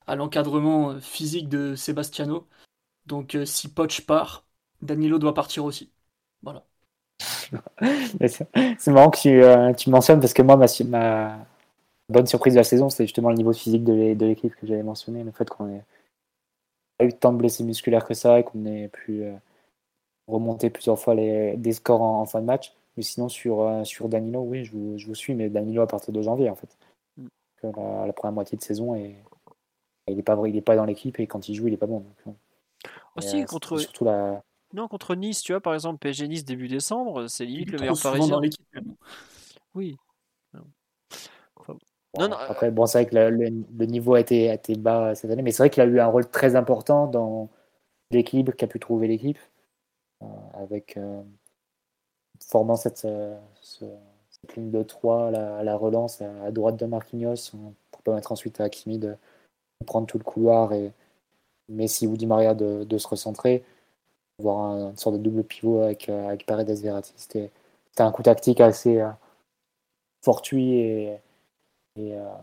à 0.08 0.16
l'encadrement 0.16 0.92
euh, 0.92 1.00
physique 1.00 1.48
de 1.48 1.76
Sebastiano. 1.76 2.48
Donc 3.06 3.38
si 3.46 3.72
Poch 3.72 4.02
part, 4.02 4.48
Danilo 4.82 5.20
doit 5.20 5.36
partir 5.36 5.64
aussi. 5.64 5.92
Voilà. 6.42 6.66
c'est 8.20 8.88
marrant 8.88 9.12
que 9.12 9.74
tu, 9.74 9.78
tu, 9.78 9.90
mentionnes 9.92 10.20
parce 10.20 10.34
que 10.34 10.42
moi, 10.42 10.58
ma, 10.58 10.66
ma 10.90 11.46
bonne 12.10 12.26
surprise 12.26 12.56
de 12.56 12.60
la 12.60 12.64
saison, 12.64 12.90
c'est 12.90 13.04
justement 13.04 13.30
le 13.30 13.36
niveau 13.36 13.54
physique 13.54 13.84
de 13.84 14.26
l'équipe 14.26 14.56
que 14.56 14.66
j'avais 14.66 14.82
mentionné, 14.82 15.24
le 15.24 15.32
fait 15.32 15.48
qu'on 15.48 15.70
est 15.70 15.84
eu 17.04 17.14
tant 17.14 17.34
de 17.34 17.38
blessés 17.38 17.64
musculaires 17.64 18.06
que 18.06 18.14
ça 18.14 18.40
et 18.40 18.44
qu'on 18.44 18.66
ait 18.66 18.88
pu 18.88 19.24
euh, 19.24 19.36
remonter 20.28 20.70
plusieurs 20.70 21.00
fois 21.00 21.16
les, 21.16 21.58
des 21.58 21.74
scores 21.74 22.02
en, 22.02 22.26
fin 22.26 22.42
de 22.42 22.46
match. 22.46 22.74
Mais 22.96 23.04
sinon, 23.04 23.28
sur, 23.28 23.62
euh, 23.62 23.84
sur 23.84 24.08
Danilo, 24.08 24.42
oui, 24.42 24.64
je 24.64 24.72
vous, 24.72 24.98
je 24.98 25.08
vous, 25.08 25.16
suis, 25.16 25.36
mais 25.36 25.50
Danilo 25.50 25.82
à 25.82 25.88
partir 25.88 26.14
de 26.14 26.22
janvier, 26.22 26.50
en 26.50 26.56
fait. 26.56 26.78
Mm. 27.18 27.28
La, 28.06 28.14
première 28.14 28.34
moitié 28.34 28.58
de 28.58 28.64
saison, 28.64 28.96
et, 28.96 29.16
il 30.08 30.16
n'est 30.16 30.24
pas, 30.24 30.40
il 30.48 30.56
est 30.56 30.62
pas 30.62 30.76
dans 30.76 30.86
l'équipe 30.86 31.20
et 31.20 31.28
quand 31.28 31.50
il 31.50 31.56
joue, 31.56 31.68
il 31.68 31.72
n'est 31.72 31.78
pas 31.78 31.88
bon. 31.88 32.06
Aussi, 33.16 33.42
euh, 33.42 33.46
contre... 33.46 33.78
Surtout 33.78 34.06
la... 34.06 34.44
Non, 34.74 34.88
contre 34.88 35.16
Nice, 35.16 35.42
tu 35.42 35.54
vois, 35.54 35.62
par 35.62 35.74
exemple, 35.74 36.00
PSG 36.00 36.28
Nice 36.28 36.46
début 36.46 36.68
décembre, 36.68 37.28
c'est 37.28 37.46
limite 37.46 37.72
le 37.72 37.80
meilleur 37.80 38.00
parisien. 38.02 38.40
Dans 38.40 38.42
Après, 42.18 42.72
bon, 42.72 42.86
c'est 42.86 43.04
vrai 43.04 43.10
que 43.10 43.16
le, 43.16 43.86
niveau 43.86 44.16
a 44.16 44.20
été, 44.20 44.52
été, 44.52 44.76
bas 44.76 45.16
cette 45.16 45.32
année, 45.32 45.42
mais 45.42 45.52
c'est 45.52 45.64
vrai 45.64 45.70
qu'il 45.70 45.84
a 45.84 45.86
eu 45.86 46.00
un 46.00 46.08
rôle 46.08 46.28
très 46.30 46.56
important 46.56 47.08
dans 47.08 47.50
l'équilibre 48.12 48.54
qu'a 48.54 48.68
pu 48.68 48.80
trouver 48.80 49.08
l'équipe, 49.08 49.40
euh, 50.24 50.26
avec 50.54 50.98
euh, 50.98 51.22
formant 52.48 52.76
cette, 52.76 53.06
euh, 53.06 53.38
cette, 53.62 54.56
ligne 54.56 54.72
de 54.72 54.84
3, 54.84 55.32
la, 55.32 55.64
la 55.64 55.76
relance 55.76 56.22
à, 56.22 56.52
droite 56.52 56.78
de 56.78 56.86
Marquinhos, 56.86 57.52
pour 57.92 58.02
permettre 58.04 58.32
ensuite 58.32 58.62
à 58.62 58.66
Hakimi 58.66 59.00
de 59.00 59.16
prendre 59.86 60.08
tout 60.08 60.18
le 60.18 60.24
couloir 60.24 60.74
et 60.74 60.92
Messi 61.70 62.08
ou 62.08 62.16
Di 62.16 62.28
Maria 62.28 62.54
de, 62.54 62.84
de 62.84 62.98
se 62.98 63.08
recentrer, 63.08 63.64
avoir 64.40 64.90
une 64.90 64.98
sorte 64.98 65.16
de 65.18 65.22
double 65.22 65.44
pivot 65.44 65.82
avec, 65.82 66.10
avec 66.10 66.46
Paredes 66.46 66.70
Verratti. 66.82 67.14
C'était 67.18 67.52
un 67.98 68.12
coup 68.12 68.24
tactique 68.24 68.62
assez 68.62 69.04
fortuit 70.24 70.74
et, 70.74 71.20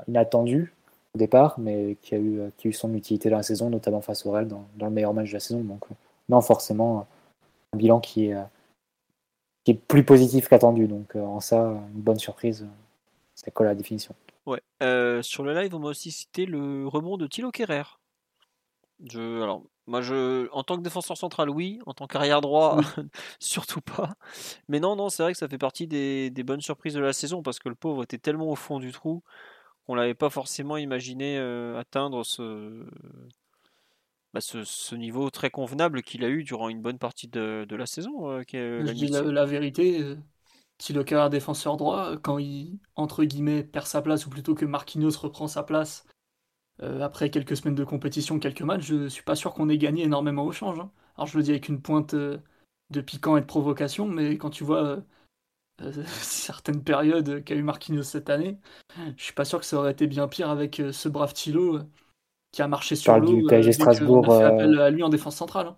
inattendu 0.08 0.72
au 1.14 1.18
départ, 1.18 1.58
mais 1.58 1.96
qui 2.02 2.14
a, 2.14 2.18
eu, 2.18 2.40
qui 2.56 2.68
a 2.68 2.70
eu 2.70 2.72
son 2.72 2.94
utilité 2.94 3.30
dans 3.30 3.36
la 3.36 3.42
saison, 3.42 3.70
notamment 3.70 4.00
face 4.00 4.24
au 4.24 4.30
Real 4.30 4.48
dans, 4.48 4.66
le 4.80 4.90
meilleur 4.90 5.12
match 5.14 5.28
de 5.28 5.34
la 5.34 5.40
saison. 5.40 5.60
Donc, 5.60 5.84
non, 6.28 6.40
forcément, 6.40 7.06
un 7.72 7.76
bilan 7.76 8.00
qui 8.00 8.30
est, 8.30 9.74
plus 9.88 10.04
positif 10.04 10.48
qu'attendu. 10.48 10.86
Donc, 10.88 11.16
en 11.16 11.40
ça, 11.40 11.60
une 11.94 12.00
bonne 12.00 12.18
surprise, 12.18 12.66
ça 13.34 13.50
colle 13.50 13.66
à 13.66 13.70
la 13.70 13.76
définition. 13.76 14.14
Ouais. 14.46 14.60
Euh, 14.82 15.22
sur 15.22 15.42
le 15.42 15.54
live, 15.54 15.74
on 15.74 15.78
m'a 15.78 15.88
aussi 15.88 16.10
cité 16.10 16.46
le 16.46 16.86
rebond 16.86 17.16
de 17.16 17.26
Thilo 17.26 17.50
Kerrer. 17.50 17.82
Je, 19.04 19.42
alors, 19.42 19.62
moi, 19.86 20.00
je, 20.00 20.48
en 20.52 20.62
tant 20.62 20.76
que 20.76 20.82
défenseur 20.82 21.16
central, 21.16 21.50
oui. 21.50 21.80
En 21.86 21.94
tant 21.94 22.06
qu'arrière 22.06 22.40
droit, 22.40 22.78
surtout 23.40 23.80
pas. 23.80 24.14
Mais 24.68 24.78
non, 24.78 24.94
non, 24.94 25.08
c'est 25.08 25.22
vrai 25.22 25.32
que 25.32 25.38
ça 25.38 25.48
fait 25.48 25.58
partie 25.58 25.86
des, 25.86 26.30
bonnes 26.44 26.60
surprises 26.60 26.94
de 26.94 27.00
la 27.00 27.12
saison 27.12 27.42
parce 27.42 27.58
que 27.58 27.68
le 27.68 27.74
pauvre 27.74 28.04
était 28.04 28.18
tellement 28.18 28.48
au 28.48 28.56
fond 28.56 28.78
du 28.78 28.92
trou 28.92 29.22
qu'on 29.86 29.96
l'avait 29.96 30.14
pas 30.14 30.30
forcément 30.30 30.76
imaginé 30.76 31.36
euh, 31.38 31.76
atteindre 31.76 32.22
bah, 34.32 34.40
ce, 34.40 34.62
ce, 34.62 34.94
niveau 34.94 35.28
très 35.30 35.50
convenable 35.50 36.02
qu'il 36.02 36.24
a 36.24 36.28
eu 36.28 36.44
durant 36.44 36.68
une 36.68 36.80
bonne 36.80 36.98
partie 37.00 37.26
de, 37.26 37.66
la 37.68 37.86
saison. 37.86 38.30
Euh, 38.30 38.44
je 38.52 38.92
dis 38.92 39.08
la, 39.08 39.44
vérité, 39.44 40.16
si 40.78 40.92
le 40.92 41.02
carrière 41.02 41.30
défenseur 41.30 41.76
droit, 41.76 42.16
quand 42.18 42.38
il, 42.38 42.78
entre 42.94 43.24
guillemets, 43.24 43.64
perd 43.64 43.86
sa 43.86 44.02
place, 44.02 44.26
ou 44.26 44.30
plutôt 44.30 44.54
que 44.54 44.64
Marquinhos 44.64 45.18
reprend 45.18 45.48
sa 45.48 45.64
place, 45.64 46.06
euh, 46.82 47.00
après 47.00 47.30
quelques 47.30 47.56
semaines 47.56 47.76
de 47.76 47.84
compétition, 47.84 48.38
quelques 48.38 48.62
matchs, 48.62 48.82
je 48.82 49.08
suis 49.08 49.22
pas 49.22 49.36
sûr 49.36 49.54
qu'on 49.54 49.68
ait 49.68 49.78
gagné 49.78 50.02
énormément 50.04 50.44
au 50.44 50.52
change. 50.52 50.80
Hein. 50.80 50.90
Alors 51.16 51.28
je 51.28 51.36
le 51.36 51.44
dis 51.44 51.50
avec 51.50 51.68
une 51.68 51.80
pointe 51.80 52.14
euh, 52.14 52.38
de 52.90 53.00
piquant 53.00 53.36
et 53.36 53.40
de 53.40 53.46
provocation, 53.46 54.06
mais 54.08 54.36
quand 54.36 54.50
tu 54.50 54.64
vois 54.64 55.02
euh, 55.80 55.92
certaines 56.06 56.82
périodes 56.82 57.44
qu'a 57.44 57.54
eu 57.54 57.62
Marquinhos 57.62 58.02
cette 58.02 58.30
année, 58.30 58.58
je 59.16 59.22
suis 59.22 59.32
pas 59.32 59.44
sûr 59.44 59.60
que 59.60 59.66
ça 59.66 59.76
aurait 59.76 59.92
été 59.92 60.06
bien 60.06 60.26
pire 60.26 60.50
avec 60.50 60.82
ce 60.92 61.08
brave 61.08 61.34
Thilo 61.34 61.80
qui 62.50 62.62
a 62.62 62.68
marché 62.68 62.96
sur 62.96 63.16
l'eau. 63.16 63.36
du 63.36 63.44
PSG 63.44 63.72
Strasbourg. 63.72 64.24
On 64.28 64.32
a 64.32 64.38
fait 64.38 64.44
appel 64.44 64.78
à 64.80 64.90
lui 64.90 65.02
en 65.02 65.08
défense 65.08 65.36
centrale. 65.36 65.68
Hein. 65.68 65.76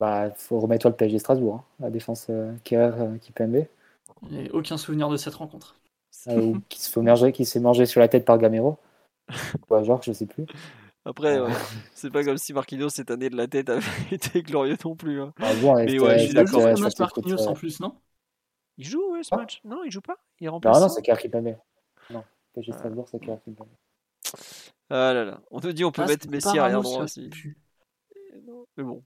Bah, 0.00 0.30
faut 0.30 0.60
remettre 0.60 0.82
toi 0.82 0.90
le 0.92 0.96
PSG 0.96 1.18
Strasbourg, 1.18 1.56
hein, 1.56 1.64
la 1.80 1.90
défense 1.90 2.30
qui. 2.62 2.76
Et 4.32 4.50
aucun 4.50 4.76
souvenir 4.76 5.08
de 5.08 5.16
cette 5.16 5.34
rencontre. 5.34 5.74
ou 6.28 6.58
qui 6.68 6.80
se 6.80 6.90
fait 6.90 7.02
manger, 7.02 7.32
qui 7.32 7.44
s'est 7.44 7.60
mangé 7.60 7.84
sur 7.84 8.00
la 8.00 8.08
tête 8.08 8.24
par 8.24 8.38
Gamero. 8.38 8.78
Ou 9.70 9.84
genre, 9.84 10.02
je 10.02 10.12
sais 10.12 10.26
plus. 10.26 10.46
Après, 11.04 11.40
c'est 11.94 12.10
pas 12.10 12.22
comme 12.22 12.36
si 12.36 12.52
Marquinhos 12.52 12.90
cette 12.90 13.10
année 13.10 13.30
de 13.30 13.36
la 13.36 13.46
tête 13.46 13.70
avait 13.70 13.82
été 14.10 14.42
glorieux 14.42 14.76
non 14.84 14.94
plus. 14.94 15.22
Hein. 15.22 15.32
Ah 15.40 15.52
bon, 15.60 15.74
mais 15.74 15.98
ouais, 15.98 16.18
je 16.18 16.24
suis 16.26 16.34
d'accord. 16.34 16.68
Il 16.68 16.82
match 16.82 16.98
Marquinhos 16.98 17.46
en 17.46 17.54
plus, 17.54 17.80
non? 17.80 17.94
Il 18.76 18.86
joue, 18.86 19.12
ouais, 19.12 19.22
ce 19.22 19.34
match? 19.34 19.60
Non, 19.64 19.82
il 19.84 19.90
joue 19.90 20.00
pas. 20.00 20.16
Il 20.40 20.46
est 20.46 20.48
remplacé. 20.50 20.78
Non, 20.78 20.86
non, 20.86 20.92
c'est 20.92 21.02
Kerr 21.02 21.18
qui 21.18 21.28
Non, 21.28 22.24
PSG 22.54 22.72
Strasbourg, 22.72 23.08
c'est 23.10 23.18
Kerr 23.18 23.38
qui 23.42 23.54
Ah 24.90 25.12
là 25.12 25.24
là. 25.24 25.40
On 25.50 25.60
te 25.60 25.68
dit 25.68 25.84
on 25.84 25.92
peut 25.92 26.02
ah, 26.04 26.08
mettre 26.08 26.28
Messi 26.28 26.58
arrière 26.58 26.82
droit 26.82 27.02
aussi. 27.02 27.30
Mais 28.76 28.84
bon. 28.84 29.02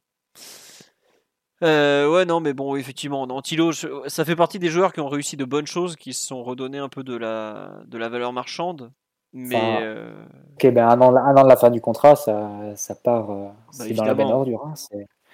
Euh, 1.63 2.11
ouais, 2.13 2.25
non, 2.25 2.41
mais 2.41 2.53
bon, 2.53 2.75
effectivement, 2.75 3.23
Antilo, 3.23 3.71
ça 3.73 4.25
fait 4.25 4.35
partie 4.35 4.59
des 4.59 4.69
joueurs 4.69 4.93
qui 4.93 5.01
ont 5.01 5.09
réussi 5.09 5.37
de 5.37 5.45
bonnes 5.45 5.67
choses, 5.67 5.95
qui 5.95 6.13
se 6.13 6.27
sont 6.27 6.43
redonnés 6.43 6.79
un 6.79 6.89
peu 6.89 7.05
de 7.05 7.15
la, 7.15 7.83
de 7.87 7.99
la 7.99 8.09
valeur 8.09 8.33
marchande. 8.33 8.93
Mais. 9.33 9.79
Euh, 9.83 10.13
ok, 10.55 10.67
ben 10.73 10.89
un 10.89 11.01
an, 11.01 11.17
un 11.17 11.37
an, 11.37 11.45
de 11.45 11.49
la 11.49 11.57
fin 11.57 11.71
du 11.71 11.81
contrat, 11.81 12.17
ça, 12.17 12.51
ça 12.77 12.95
part. 12.95 13.31
Euh, 13.31 13.47
bah, 13.47 13.55
c'est 13.73 13.95
dans 13.95 14.05
la 14.05 14.15
benne 14.15 14.29
ordure. 14.29 14.67
Hein, 14.67 14.75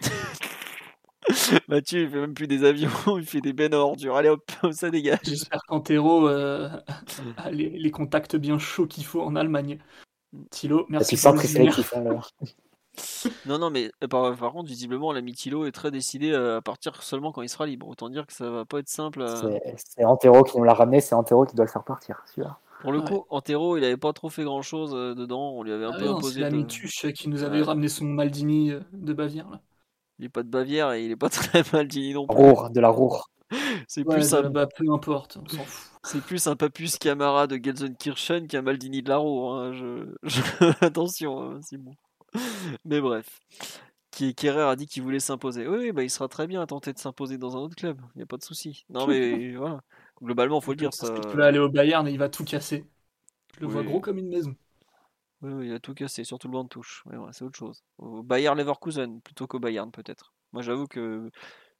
Mathieu, 1.68 2.04
il 2.04 2.10
fait 2.10 2.20
même 2.20 2.32
plus 2.32 2.46
des 2.46 2.64
avions, 2.64 2.88
il 3.18 3.26
fait 3.26 3.40
des 3.40 3.52
bennes 3.52 3.74
ordures. 3.74 4.16
Allez 4.16 4.28
hop, 4.28 4.50
ça 4.72 4.90
dégage. 4.90 5.18
J'espère 5.24 5.60
qu'Antero 5.66 6.26
a 6.28 6.80
les, 7.50 7.70
les, 7.70 7.90
contacts 7.90 8.36
bien 8.36 8.58
chauds 8.58 8.86
qu'il 8.86 9.04
faut 9.04 9.20
en 9.20 9.36
Allemagne. 9.36 9.78
Tilo, 10.50 10.86
merci 10.88 11.16
pour 11.16 11.32
le 11.32 12.18
non, 13.46 13.58
non, 13.58 13.70
mais 13.70 13.90
euh, 14.02 14.08
par, 14.08 14.52
contre, 14.52 14.68
visiblement, 14.68 15.12
l'ami 15.12 15.32
Tilo 15.32 15.66
est 15.66 15.72
très 15.72 15.92
décidé 15.92 16.34
à 16.34 16.60
partir 16.60 17.02
seulement 17.02 17.30
quand 17.30 17.42
il 17.42 17.48
sera 17.48 17.64
libre. 17.66 17.88
Autant 17.88 18.08
dire 18.08 18.26
que 18.26 18.32
ça 18.32 18.50
va 18.50 18.64
pas 18.64 18.80
être 18.80 18.88
simple. 18.88 19.24
C'est 19.76 20.04
Antero 20.04 20.42
qui 20.42 20.58
nous 20.58 20.64
l'a 20.64 20.74
ramené, 20.74 21.00
c'est 21.00 21.14
Antero 21.14 21.44
qui 21.44 21.54
doit 21.54 21.64
le 21.64 21.70
faire 21.70 21.84
partir, 21.84 22.24
Pour 22.80 22.92
le 22.92 23.00
coup, 23.00 23.24
Antero, 23.30 23.76
il 23.76 23.84
avait 23.84 23.96
pas 23.96 24.12
trop 24.12 24.28
fait 24.28 24.44
grand 24.44 24.62
chose 24.62 24.92
euh, 24.94 25.14
dedans. 25.14 25.52
On 25.52 25.62
lui 25.62 25.72
avait 25.72 25.84
un 25.84 25.92
ah 25.94 25.98
peu 25.98 26.08
imposé. 26.08 26.34
C'est 26.34 26.40
l'ami 26.40 26.66
Tuche 26.66 27.12
qui 27.12 27.28
nous 27.28 27.42
avait 27.42 27.62
ramené 27.62 27.88
son 27.88 28.04
Maldini 28.04 28.70
euh, 28.70 28.80
de 28.92 29.12
Bavière. 29.12 29.50
Là. 29.50 29.60
Il 30.18 30.26
est 30.26 30.30
pas 30.30 30.42
de 30.42 30.48
Bavière 30.48 30.92
et 30.92 31.04
il 31.04 31.10
est 31.10 31.16
pas 31.16 31.28
très 31.28 31.62
Maldini 31.72 32.14
non 32.14 32.26
plus. 32.26 32.36
Roure, 32.36 32.70
de 32.70 32.80
la 32.80 32.88
Roure. 32.88 33.30
C'est 33.88 34.04
plus 34.04 34.34
un... 34.34 34.50
Bah, 34.50 34.66
peu 34.66 34.84
importe, 34.92 35.38
on 35.42 35.48
s'en 35.48 35.64
fout. 35.64 35.92
C'est 36.04 36.22
plus 36.22 36.46
un 36.46 36.56
papus 36.56 36.96
Camara 36.98 37.46
de 37.46 37.58
Gelsenkirchen 37.62 38.46
qu'un 38.46 38.62
Maldini 38.62 39.02
de 39.02 39.08
la 39.08 39.16
Roure. 39.16 39.54
Hein. 39.54 39.72
Je... 39.72 40.84
Attention, 40.84 41.42
hein, 41.42 41.60
Simon. 41.62 41.94
Mais 42.84 43.00
bref. 43.00 43.40
Kerrer 44.36 44.62
a 44.62 44.76
dit 44.76 44.86
qu'il 44.86 45.02
voulait 45.02 45.20
s'imposer. 45.20 45.66
Oui, 45.66 45.92
bah, 45.92 46.02
il 46.02 46.10
sera 46.10 46.28
très 46.28 46.46
bien 46.46 46.60
à 46.60 46.66
tenter 46.66 46.92
de 46.92 46.98
s'imposer 46.98 47.38
dans 47.38 47.56
un 47.56 47.60
autre 47.60 47.76
club. 47.76 48.00
Il 48.14 48.18
n'y 48.18 48.22
a 48.22 48.26
pas 48.26 48.36
de 48.36 48.42
souci. 48.42 48.84
Non, 48.90 49.06
mais 49.06 49.54
voilà. 49.54 49.80
Globalement, 50.22 50.60
faut 50.60 50.72
le 50.72 50.76
dire. 50.76 50.92
Ça... 50.92 51.14
Il 51.14 51.32
peut 51.32 51.42
aller 51.42 51.58
au 51.58 51.68
Bayern 51.68 52.06
et 52.08 52.10
il 52.10 52.18
va 52.18 52.28
tout 52.28 52.44
casser. 52.44 52.84
Je 53.56 53.60
le 53.60 53.66
vois 53.66 53.82
gros 53.82 54.00
comme 54.00 54.18
une 54.18 54.28
maison. 54.28 54.54
Oui, 55.42 55.68
il 55.68 55.72
a 55.72 55.78
tout 55.78 55.94
cassé, 55.94 56.24
surtout 56.24 56.48
le 56.48 56.52
banc 56.52 56.64
de 56.64 56.68
touche. 56.68 57.04
c'est 57.32 57.44
autre 57.44 57.58
chose. 57.58 57.84
Au 57.98 58.22
Bayern 58.22 58.58
Leverkusen 58.58 59.20
plutôt 59.20 59.46
qu'au 59.46 59.60
Bayern, 59.60 59.90
peut-être. 59.90 60.32
Moi, 60.52 60.62
j'avoue 60.62 60.86
que 60.86 61.30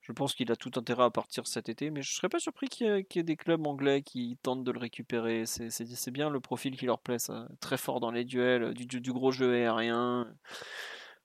je 0.00 0.12
pense 0.12 0.34
qu'il 0.34 0.50
a 0.52 0.56
tout 0.56 0.70
intérêt 0.76 1.04
à 1.04 1.10
partir 1.10 1.46
cet 1.46 1.68
été, 1.68 1.90
mais 1.90 2.02
je 2.02 2.14
serais 2.14 2.28
pas 2.28 2.38
surpris 2.38 2.68
qu'il 2.68 2.86
y, 2.86 3.18
ait 3.18 3.22
des 3.22 3.36
clubs 3.36 3.66
anglais 3.66 4.02
qui 4.02 4.38
tentent 4.42 4.64
de 4.64 4.70
le 4.70 4.78
récupérer. 4.78 5.44
C'est 5.44 6.10
bien 6.10 6.30
le 6.30 6.40
profil 6.40 6.76
qui 6.76 6.86
leur 6.86 7.00
plaît, 7.00 7.18
ça. 7.18 7.48
Très 7.60 7.76
fort 7.76 8.00
dans 8.00 8.10
les 8.10 8.24
duels, 8.24 8.74
du, 8.74 9.12
gros 9.12 9.32
jeu 9.32 9.52
aérien. 9.54 10.32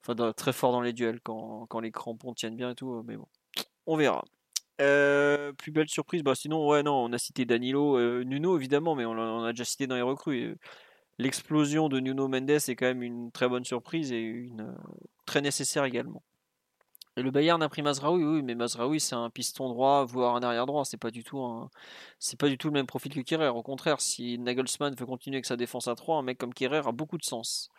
Enfin, 0.01 0.33
très 0.33 0.53
fort 0.53 0.71
dans 0.71 0.81
les 0.81 0.93
duels 0.93 1.21
quand, 1.21 1.79
les 1.81 1.91
crampons 1.91 2.33
tiennent 2.33 2.57
bien 2.57 2.71
et 2.71 2.75
tout, 2.75 3.03
mais 3.07 3.15
bon, 3.15 3.27
on 3.85 3.95
verra. 3.95 4.25
Euh, 4.81 5.53
plus 5.53 5.71
belle 5.71 5.89
surprise, 5.89 6.23
bah 6.23 6.35
sinon, 6.35 6.67
ouais, 6.67 6.83
non, 6.83 6.93
on 7.05 7.13
a 7.13 7.17
cité 7.17 7.45
Danilo, 7.45 7.97
euh, 7.97 8.23
Nuno 8.23 8.57
évidemment, 8.57 8.95
mais 8.95 9.05
on, 9.05 9.11
on, 9.11 9.43
a 9.43 9.51
déjà 9.51 9.65
cité 9.65 9.87
dans 9.87 9.95
les 9.95 10.01
recrues. 10.01 10.57
L'explosion 11.19 11.89
de 11.89 11.99
Nuno 11.99 12.27
Mendes 12.27 12.49
est 12.49 12.75
quand 12.75 12.87
même 12.87 13.03
une 13.03 13.31
très 13.31 13.47
bonne 13.47 13.65
surprise 13.65 14.11
et 14.11 14.21
une 14.21 14.61
euh, 14.61 14.73
très 15.25 15.41
nécessaire 15.41 15.85
également 15.85 16.23
le 17.21 17.31
Bayern 17.31 17.61
a 17.61 17.69
pris 17.69 17.81
Mazraoui, 17.81 18.23
oui, 18.23 18.41
mais 18.41 18.55
Mazraoui 18.55 18.99
c'est 18.99 19.15
un 19.15 19.29
piston 19.29 19.69
droit, 19.69 20.03
voire 20.05 20.35
un 20.35 20.41
arrière 20.41 20.65
droit. 20.65 20.83
C'est 20.85 20.97
pas 20.97 21.11
du 21.11 21.23
tout 21.23 21.69
c'est 22.19 22.39
pas 22.39 22.49
du 22.49 22.57
tout 22.57 22.67
le 22.67 22.73
même 22.73 22.87
profil 22.87 23.13
que 23.13 23.21
Kerrer. 23.21 23.49
Au 23.49 23.61
contraire, 23.61 24.01
si 24.01 24.39
Nagelsmann 24.39 24.95
veut 24.95 25.05
continuer 25.05 25.37
avec 25.37 25.45
sa 25.45 25.55
défense 25.55 25.87
à 25.87 25.95
3, 25.95 26.17
un 26.17 26.21
mec 26.23 26.37
comme 26.37 26.53
Kerrer 26.53 26.81
a 26.87 26.91
beaucoup 26.91 27.17
de 27.17 27.23
sens, 27.23 27.69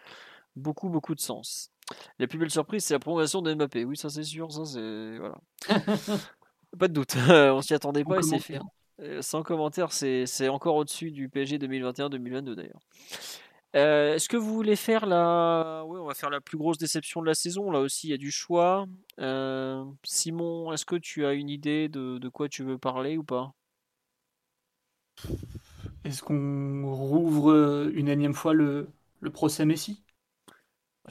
beaucoup 0.57 0.89
beaucoup 0.89 1.15
de 1.15 1.21
sens. 1.21 1.71
La 2.19 2.27
plus 2.27 2.39
belle 2.39 2.51
surprise, 2.51 2.85
c'est 2.85 2.95
la 2.95 3.01
prolongation 3.01 3.43
de 3.43 3.53
Mbappé. 3.55 3.85
Oui, 3.85 3.97
ça 3.97 4.09
c'est 4.09 4.23
sûr, 4.23 4.53
ça 4.53 4.65
c'est 4.65 5.19
voilà. 5.19 5.39
pas 6.77 6.89
de 6.89 6.93
doute, 6.93 7.17
on 7.29 7.61
s'y 7.61 7.75
attendait 7.75 8.05
pas 8.05 8.19
et 8.19 8.23
c'est 8.23 8.39
fait. 8.39 8.59
Euh, 9.01 9.23
sans 9.23 9.43
commentaire, 9.43 9.93
c'est 9.93 10.49
encore 10.49 10.77
au-dessus 10.77 11.11
du 11.11 11.29
PSG 11.29 11.59
2021-2022 11.59 12.55
d'ailleurs. 12.55 12.81
Euh, 13.75 14.15
est-ce 14.15 14.29
que 14.29 14.37
vous 14.37 14.55
voulez 14.55 14.77
faire 14.77 15.05
la... 15.05 15.83
Oui, 15.87 15.99
on 16.01 16.07
va 16.07 16.15
faire 16.15 16.31
la 16.31 16.41
plus 16.41 16.57
grosse 16.57 16.79
déception 16.79 17.21
de 17.21 17.27
la 17.27 17.35
saison. 17.35 17.73
Là 17.73 17.81
aussi, 17.81 18.07
il 18.07 18.11
y 18.11 18.15
a 18.15 18.19
du 18.19 18.31
choix. 18.31 18.87
Euh, 19.19 19.85
Simon, 20.05 20.73
est-ce 20.73 20.85
que 20.85 20.95
tu 20.95 21.27
as 21.27 21.33
une 21.33 21.49
idée 21.49 21.89
de, 21.89 22.29
quoi 22.29 22.49
tu 22.49 22.63
veux 22.63 22.79
parler 22.79 23.17
ou 23.17 23.25
pas? 23.25 23.53
Est-ce 26.05 26.23
qu'on 26.23 26.95
rouvre 26.95 27.91
une 27.93 28.09
énième 28.09 28.35
fois 28.35 28.55
le, 28.55 28.89
procès 29.33 29.65
Messi? 29.65 30.04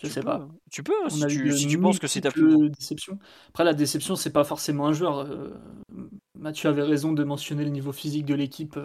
Je 0.02 0.08
sais 0.08 0.22
pas. 0.22 0.48
Tu 0.72 0.82
peux, 0.84 0.94
si, 1.10 1.68
tu, 1.68 1.80
penses 1.80 2.00
que 2.00 2.08
c'est 2.08 2.22
ta 2.22 2.32
plus 2.32 2.70
déception. 2.70 3.20
Après, 3.50 3.64
la 3.64 3.74
déception, 3.74 4.16
c'est 4.16 4.32
pas 4.32 4.44
forcément 4.44 4.88
un 4.88 4.94
joueur. 4.94 5.28
Mathieu 6.36 6.70
avait 6.70 6.82
raison 6.82 7.14
de 7.14 7.24
mentionner 7.24 7.64
le 7.64 7.70
niveau 7.70 7.92
physique 7.92 8.26
de 8.26 8.34
l'équipe 8.34 8.80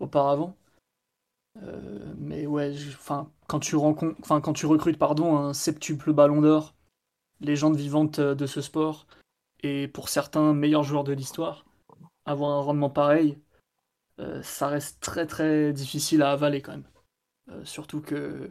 auparavant. 0.00 0.56
Euh, 1.62 2.14
mais 2.18 2.46
ouais, 2.46 2.74
enfin, 2.88 3.30
quand 3.46 3.60
tu 3.60 3.76
enfin, 3.76 4.40
quand 4.40 4.52
tu 4.52 4.66
recrutes 4.66 4.98
pardon 4.98 5.36
un 5.36 5.54
septuple 5.54 6.12
Ballon 6.12 6.40
d'Or, 6.40 6.74
légende 7.40 7.76
vivante 7.76 8.18
euh, 8.18 8.34
de 8.34 8.46
ce 8.46 8.60
sport, 8.60 9.06
et 9.62 9.88
pour 9.88 10.08
certains 10.08 10.54
meilleurs 10.54 10.84
joueurs 10.84 11.04
de 11.04 11.12
l'histoire, 11.12 11.64
avoir 12.26 12.52
un 12.52 12.62
rendement 12.62 12.90
pareil, 12.90 13.38
euh, 14.20 14.42
ça 14.42 14.68
reste 14.68 15.00
très 15.00 15.26
très 15.26 15.72
difficile 15.72 16.22
à 16.22 16.32
avaler 16.32 16.62
quand 16.62 16.72
même. 16.72 17.64
surtout 17.64 18.00
que, 18.00 18.50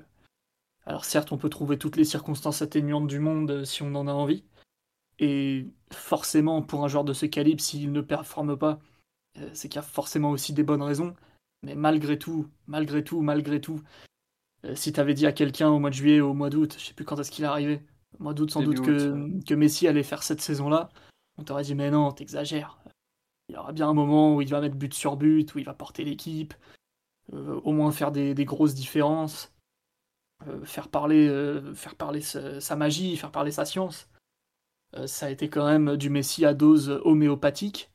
alors 0.87 1.05
certes, 1.05 1.31
on 1.31 1.37
peut 1.37 1.49
trouver 1.49 1.77
toutes 1.77 1.97
les 1.97 2.05
circonstances 2.05 2.61
atténuantes 2.61 3.07
du 3.07 3.19
monde 3.19 3.65
si 3.65 3.83
on 3.83 3.93
en 3.93 4.07
a 4.07 4.13
envie, 4.13 4.43
et 5.19 5.67
forcément 5.91 6.61
pour 6.61 6.83
un 6.83 6.87
joueur 6.87 7.03
de 7.03 7.13
ce 7.13 7.25
calibre, 7.25 7.61
s'il 7.61 7.91
ne 7.91 8.01
performe 8.01 8.57
pas, 8.57 8.79
c'est 9.53 9.69
qu'il 9.69 9.75
y 9.75 9.79
a 9.79 9.83
forcément 9.83 10.31
aussi 10.31 10.53
des 10.53 10.63
bonnes 10.63 10.81
raisons. 10.81 11.13
Mais 11.63 11.75
malgré 11.75 12.17
tout, 12.17 12.47
malgré 12.67 13.03
tout, 13.03 13.21
malgré 13.21 13.59
tout, 13.59 13.81
euh, 14.65 14.75
si 14.75 14.93
tu 14.93 14.99
avais 14.99 15.13
dit 15.13 15.25
à 15.25 15.31
quelqu'un 15.31 15.69
au 15.69 15.79
mois 15.79 15.89
de 15.89 15.95
juillet 15.95 16.21
ou 16.21 16.29
au 16.29 16.33
mois 16.33 16.49
d'août, 16.49 16.75
je 16.77 16.85
sais 16.85 16.93
plus 16.93 17.05
quand 17.05 17.19
est-ce 17.19 17.31
qu'il 17.31 17.45
est 17.45 17.47
arrivé, 17.47 17.81
au 18.19 18.23
mois 18.23 18.33
d'août 18.33 18.51
sans 18.51 18.61
doute 18.61 18.81
que, 18.81 19.43
que 19.43 19.53
Messi 19.53 19.87
allait 19.87 20.03
faire 20.03 20.23
cette 20.23 20.41
saison-là, 20.41 20.89
on 21.37 21.43
t'aurait 21.43 21.63
dit 21.63 21.75
mais 21.75 21.91
non, 21.91 22.11
t'exagères. 22.11 22.79
il 23.49 23.55
y 23.55 23.57
aura 23.57 23.73
bien 23.73 23.89
un 23.89 23.93
moment 23.93 24.35
où 24.35 24.41
il 24.41 24.49
va 24.49 24.61
mettre 24.61 24.75
but 24.75 24.93
sur 24.93 25.17
but, 25.17 25.53
où 25.53 25.59
il 25.59 25.65
va 25.65 25.73
porter 25.73 26.03
l'équipe, 26.03 26.53
au 27.33 27.73
moins 27.73 27.91
faire 27.91 28.11
des, 28.11 28.33
grosses 28.45 28.73
différences, 28.73 29.51
faire 30.63 30.89
parler, 30.89 31.27
faire 31.73 31.95
parler 31.95 32.21
sa, 32.21 32.75
magie, 32.75 33.17
faire 33.17 33.31
parler 33.31 33.51
sa 33.51 33.65
science. 33.65 34.07
ça 35.05 35.25
a 35.25 35.29
été 35.29 35.49
quand 35.49 35.65
même 35.65 35.97
du 35.97 36.09
Messi 36.09 36.45
à 36.45 36.53
dose 36.53 37.01
homéopathique, 37.03 37.91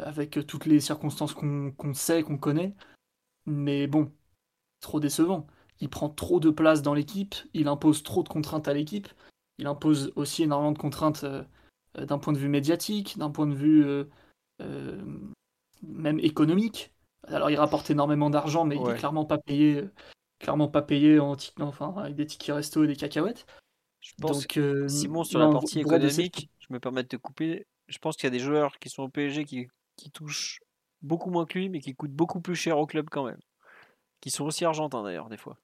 avec 0.00 0.46
toutes 0.46 0.66
les 0.66 0.80
circonstances 0.80 1.34
qu'on 1.34 1.94
sait, 1.94 2.22
qu'on 2.22 2.38
connaît. 2.38 2.74
Mais 3.46 3.86
bon, 3.86 4.10
trop 4.80 5.00
décevant. 5.00 5.46
Il 5.80 5.88
prend 5.88 6.08
trop 6.08 6.40
de 6.40 6.50
place 6.50 6.82
dans 6.82 6.94
l'équipe, 6.94 7.34
il 7.52 7.68
impose 7.68 8.02
trop 8.02 8.22
de 8.22 8.28
contraintes 8.28 8.68
à 8.68 8.74
l'équipe, 8.74 9.08
il 9.58 9.66
impose 9.66 10.12
aussi 10.14 10.44
énormément 10.44 10.72
de 10.72 10.78
contraintes 10.78 11.24
euh, 11.24 11.42
euh, 11.98 12.06
d'un 12.06 12.18
point 12.18 12.32
de 12.32 12.38
vue 12.38 12.48
médiatique, 12.48 13.18
d'un 13.18 13.30
point 13.30 13.46
de 13.46 13.54
vue 13.54 13.84
euh, 14.62 15.02
même 15.82 16.20
économique. 16.20 16.92
Alors 17.26 17.50
il 17.50 17.56
rapporte 17.56 17.90
énormément 17.90 18.30
d'argent, 18.30 18.64
mais 18.64 18.76
il 18.76 18.88
est 18.88 18.98
clairement 18.98 19.24
pas 19.24 19.38
payé, 19.38 19.82
clairement 20.44 20.68
pas 20.68 20.82
payé 20.82 21.18
en 21.18 21.36
enfin, 21.60 21.94
avec 21.96 22.16
des 22.16 22.26
tickets 22.26 22.54
resto 22.54 22.84
et 22.84 22.86
des 22.86 22.96
cacahuètes. 22.96 23.46
Je 24.00 24.12
pense 24.20 24.46
que 24.46 24.86
Simon 24.88 25.24
sur 25.24 25.38
la 25.38 25.48
partie 25.48 25.80
économique, 25.80 26.50
je 26.60 26.66
me 26.70 26.78
permets 26.78 27.02
de 27.02 27.08
te 27.08 27.16
couper. 27.16 27.66
Je 27.88 27.96
pense 27.96 28.16
qu'il 28.16 28.24
y 28.24 28.28
a 28.28 28.30
des 28.30 28.38
joueurs 28.38 28.78
qui 28.78 28.90
sont 28.90 29.04
au 29.04 29.08
PSG 29.08 29.44
qui, 29.44 29.68
qui 29.96 30.10
touchent 30.10 30.60
beaucoup 31.00 31.30
moins 31.30 31.46
que 31.46 31.58
lui, 31.58 31.70
mais 31.70 31.80
qui 31.80 31.94
coûtent 31.94 32.12
beaucoup 32.12 32.42
plus 32.42 32.54
cher 32.54 32.78
au 32.78 32.86
club 32.86 33.08
quand 33.10 33.24
même. 33.24 33.40
Qui 34.20 34.30
sont 34.30 34.44
aussi 34.44 34.66
argentins 34.66 35.02
d'ailleurs, 35.02 35.30
des 35.30 35.38
fois. 35.38 35.58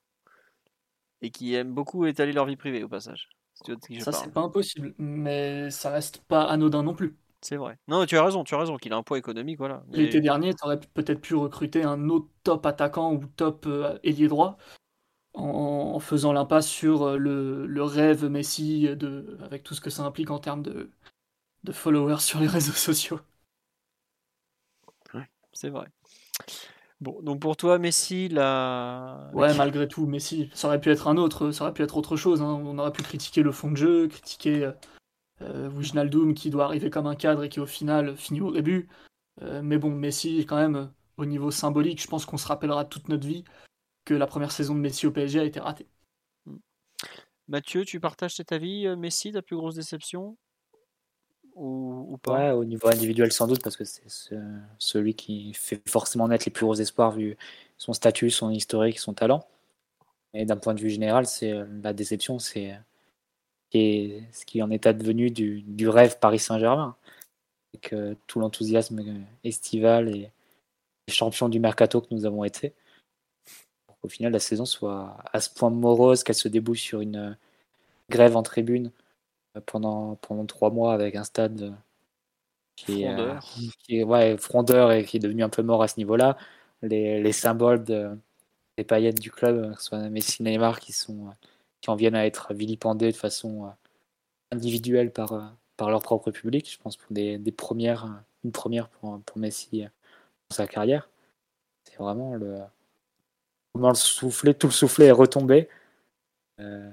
Et 1.21 1.31
qui 1.31 1.55
aiment 1.55 1.75
beaucoup 1.75 2.07
étaler 2.07 2.33
leur 2.33 2.47
vie 2.47 2.57
privée 2.57 2.83
au 2.83 2.89
passage. 2.89 3.29
ça, 4.01 4.13
c'est 4.13 4.33
pas 4.33 4.41
impossible, 4.41 4.95
mais 4.97 5.71
ça 5.71 5.91
reste 5.91 6.25
pas 6.25 6.45
anodin 6.45 6.83
non 6.83 6.95
plus. 6.95 7.19
C'est 7.43 7.57
vrai. 7.57 7.79
Non, 7.89 8.05
tu 8.05 8.19
as 8.19 8.25
raison, 8.25 8.45
tu 8.45 8.55
as 8.55 8.59
raison 8.59 8.77
qu'il 8.77 8.93
a 8.93 8.97
un 8.97 9.03
poids 9.03 9.19
économique, 9.19 9.59
voilà. 9.59 9.83
L'été 9.91 10.21
dernier, 10.21 10.55
tu 10.55 10.65
aurais 10.65 10.79
peut-être 10.79 11.21
pu 11.21 11.35
recruter 11.35 11.83
un 11.83 12.09
autre 12.11 12.29
top 12.45 12.67
attaquant 12.67 13.15
ou 13.15 13.25
top 13.25 13.65
euh, 13.67 13.99
ailier 14.05 14.29
droit 14.29 14.59
en, 15.33 15.99
faisant 16.01 16.33
l'impasse 16.33 16.69
sur 16.69 17.03
euh, 17.03 17.17
le, 17.17 17.83
rêve 17.83 18.27
Messi 18.27 18.89
de, 18.95 19.39
avec 19.43 19.63
tout 19.63 19.75
ce 19.75 19.81
que 19.81 19.89
ça 19.89 20.03
implique 20.03 20.31
en 20.31 20.39
termes 20.39 20.63
de, 20.63 20.91
de 21.65 21.73
followers 21.73 22.21
sur 22.21 22.41
les 22.41 22.47
réseaux 22.47 22.73
sociaux. 22.75 23.21
Ouais, 25.15 25.29
c'est 25.53 25.71
vrai. 25.71 25.87
Bon, 27.01 27.23
donc 27.23 27.41
pour 27.41 27.57
toi, 27.57 27.79
Messi, 27.79 28.29
la. 28.29 29.31
Ouais, 29.33 29.55
malgré 29.55 29.89
tout, 29.89 30.05
Messi, 30.05 30.51
ça 30.53 30.69
aurait 30.69 30.81
pu 30.81 30.91
être 30.91 31.09
un 31.09 31.17
autre, 31.17 31.53
ça 31.53 31.65
aurait 31.65 31.73
pu 31.73 31.83
être 31.83 31.97
autre 31.97 32.17
chose. 32.17 32.43
Hein. 32.43 32.61
On 32.63 32.77
aurait 32.77 32.93
pu 32.93 33.03
critiquer 33.03 33.43
le 33.43 33.53
fond 33.53 33.71
de 33.71 33.77
jeu, 33.77 34.09
critiquer 34.09 34.71
euh, 35.43 35.71
Wijnaldum 35.71 36.35
qui 36.35 36.51
doit 36.51 36.65
arriver 36.65 36.91
comme 36.91 37.07
un 37.07 37.15
cadre 37.15 37.45
et 37.45 37.49
qui 37.49 37.61
au 37.61 37.67
final 37.67 38.17
finit 38.17 38.41
au 38.41 38.53
début. 38.53 38.89
Euh, 39.43 39.63
mais 39.63 39.79
bon, 39.79 39.91
Messi, 39.91 40.45
quand 40.47 40.57
même, 40.57 40.93
au 41.17 41.25
niveau 41.25 41.51
symbolique, 41.51 42.03
je 42.03 42.09
pense 42.09 42.27
qu'on 42.27 42.37
se 42.37 42.47
rappellera 42.47 42.85
toute 42.85 43.09
notre 43.09 43.27
vie 43.27 43.45
que 44.05 44.15
la 44.15 44.27
première 44.27 44.53
saison 44.53 44.75
de 44.75 44.81
Messi 44.81 45.07
au 45.07 45.13
PSG 45.13 45.41
a 45.41 45.45
été 45.45 45.61
ratée. 45.61 45.87
Mathieu, 47.49 47.85
tu 47.85 48.01
partages 48.01 48.37
cet 48.37 48.53
avis 48.53 48.87
euh, 48.87 48.97
Messi, 48.97 49.31
la 49.31 49.43
plus 49.43 49.57
grosse 49.57 49.75
déception? 49.75 50.37
Ou, 51.57 52.17
pas? 52.23 52.33
Ouais, 52.33 52.51
au 52.53 52.65
niveau 52.65 52.89
individuel 52.89 53.33
sans 53.33 53.47
doute, 53.47 53.63
parce 53.63 53.77
que 53.77 53.85
c'est 53.85 54.05
celui 54.79 55.15
qui 55.15 55.53
fait 55.53 55.83
forcément 55.87 56.29
naître 56.29 56.45
les 56.47 56.53
plus 56.53 56.65
gros 56.65 56.77
espoirs 56.77 57.11
vu 57.11 57.37
son 57.77 57.93
statut, 57.93 58.31
son 58.31 58.51
historique, 58.51 58.99
son 58.99 59.13
talent. 59.13 59.47
Et 60.33 60.45
d'un 60.45 60.57
point 60.57 60.75
de 60.75 60.81
vue 60.81 60.91
général, 60.91 61.27
c'est 61.27 61.53
euh, 61.53 61.67
la 61.83 61.93
déception, 61.93 62.39
c'est 62.39 62.79
ce 63.73 64.45
qui 64.45 64.63
en 64.63 64.71
est 64.71 64.87
advenu 64.87 65.31
du, 65.31 65.63
du 65.63 65.89
rêve 65.89 66.19
Paris 66.19 66.39
Saint-Germain. 66.39 66.97
Avec 67.73 67.93
euh, 67.93 68.15
tout 68.27 68.41
l'enthousiasme 68.41 69.01
estival 69.45 70.09
et 70.09 70.31
les 71.07 71.15
champions 71.15 71.49
du 71.49 71.61
mercato 71.61 72.01
que 72.01 72.09
nous 72.11 72.27
avons 72.27 72.43
été. 72.43 72.75
Au 74.03 74.09
final, 74.09 74.33
la 74.33 74.41
saison 74.41 74.65
soit 74.65 75.17
à 75.33 75.41
ce 75.41 75.51
point 75.51 75.71
morose 75.71 76.25
qu'elle 76.25 76.35
se 76.35 76.49
débouche 76.49 76.81
sur 76.81 77.01
une 77.01 77.17
euh, 77.17 77.33
grève 78.09 78.37
en 78.37 78.43
tribune 78.43 78.91
pendant, 79.67 80.17
pendant 80.17 80.47
trois 80.47 80.71
mois 80.71 80.93
avec 80.95 81.15
un 81.15 81.23
stade 81.23 81.75
qui 82.75 83.03
est, 83.05 83.09
euh, 83.09 83.39
qui 83.79 83.99
est 83.99 84.05
ouais, 84.05 84.37
frondeur 84.37 84.91
et 84.91 85.05
qui 85.05 85.19
est 85.19 85.21
devenu 85.21 85.45
un 85.45 85.49
peu 85.49 85.63
mort 85.63 85.83
à 85.83 85.89
ce 85.89 85.99
niveau-là. 85.99 86.37
Les, 86.83 87.23
les 87.23 87.33
symboles 87.33 87.85
de, 87.85 88.19
des 88.77 88.85
paillettes 88.85 89.21
du 89.21 89.31
club, 89.31 89.75
que 89.75 89.81
ce 89.81 89.87
soit 89.87 90.09
Messi 90.09 90.43
Neymar, 90.43 90.81
qui, 90.81 90.93
sont, 90.93 91.29
qui 91.81 91.91
en 91.91 91.97
viennent 91.97 92.15
à 92.15 92.27
être 92.27 92.55
vilipendés 92.55 93.11
de 93.13 93.17
façon 93.17 93.67
euh, 93.67 93.71
individuelle 94.51 95.13
par, 95.13 95.33
euh, 95.33 95.43
par 95.77 95.91
leur 95.91 96.03
propre 96.03 96.31
public. 96.31 96.71
Je 96.71 96.79
pense 96.79 96.97
pour 96.97 97.13
des, 97.13 97.39
des 97.39 97.53
premières, 97.53 98.23
une 98.45 98.53
première 98.53 98.89
pour, 98.89 99.21
pour 99.21 99.39
Messi 99.39 99.83
dans 99.83 100.57
sa 100.57 100.67
carrière. 100.67 101.09
C'est 101.85 101.97
vraiment 101.97 102.35
le. 102.35 102.61
Comment 103.73 103.91
le 103.91 103.95
soufflet, 103.95 104.53
tout 104.55 104.67
le 104.67 104.73
soufflet 104.73 105.07
est 105.07 105.13
retombé. 105.13 105.69
Euh, 106.59 106.91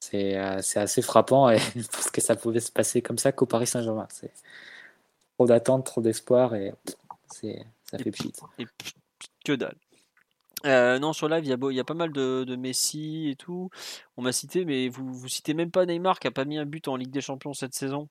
c'est 0.00 0.36
assez 0.36 1.00
frappant 1.00 1.48
et 1.48 1.58
je 1.76 1.86
pense 1.86 2.10
que 2.10 2.20
ça 2.20 2.34
pouvait 2.34 2.60
se 2.60 2.72
passer 2.72 3.02
comme 3.02 3.18
ça 3.18 3.32
qu'au 3.32 3.46
Paris 3.46 3.68
Saint-Germain. 3.68 4.08
C'est 4.10 4.32
trop 5.36 5.46
d'attentes, 5.46 5.86
trop 5.86 6.00
d'espoir 6.00 6.54
et 6.54 6.74
ça 7.28 7.98
fait 7.98 8.10
pchit. 8.10 8.32
Et 8.58 8.66
que 9.44 9.52
dalle. 9.52 9.76
Euh, 10.66 10.98
non, 10.98 11.12
sur 11.12 11.28
live, 11.28 11.44
il 11.44 11.48
y, 11.48 11.80
a, 11.80 11.84
pas 11.84 11.94
mal 11.94 12.12
de, 12.12 12.56
Messi 12.56 13.28
et 13.28 13.36
tout. 13.36 13.70
On 14.16 14.22
m'a 14.22 14.32
cité, 14.32 14.64
mais 14.64 14.88
vous, 14.88 15.12
vous 15.12 15.28
citez 15.28 15.54
même 15.54 15.70
pas 15.70 15.86
Neymar 15.86 16.20
qui 16.20 16.28
a 16.28 16.30
pas 16.30 16.44
mis 16.44 16.58
un 16.58 16.66
but 16.66 16.88
en 16.88 16.96
Ligue 16.96 17.10
des 17.10 17.20
Champions 17.20 17.52
cette 17.52 17.74
saison. 17.74 18.08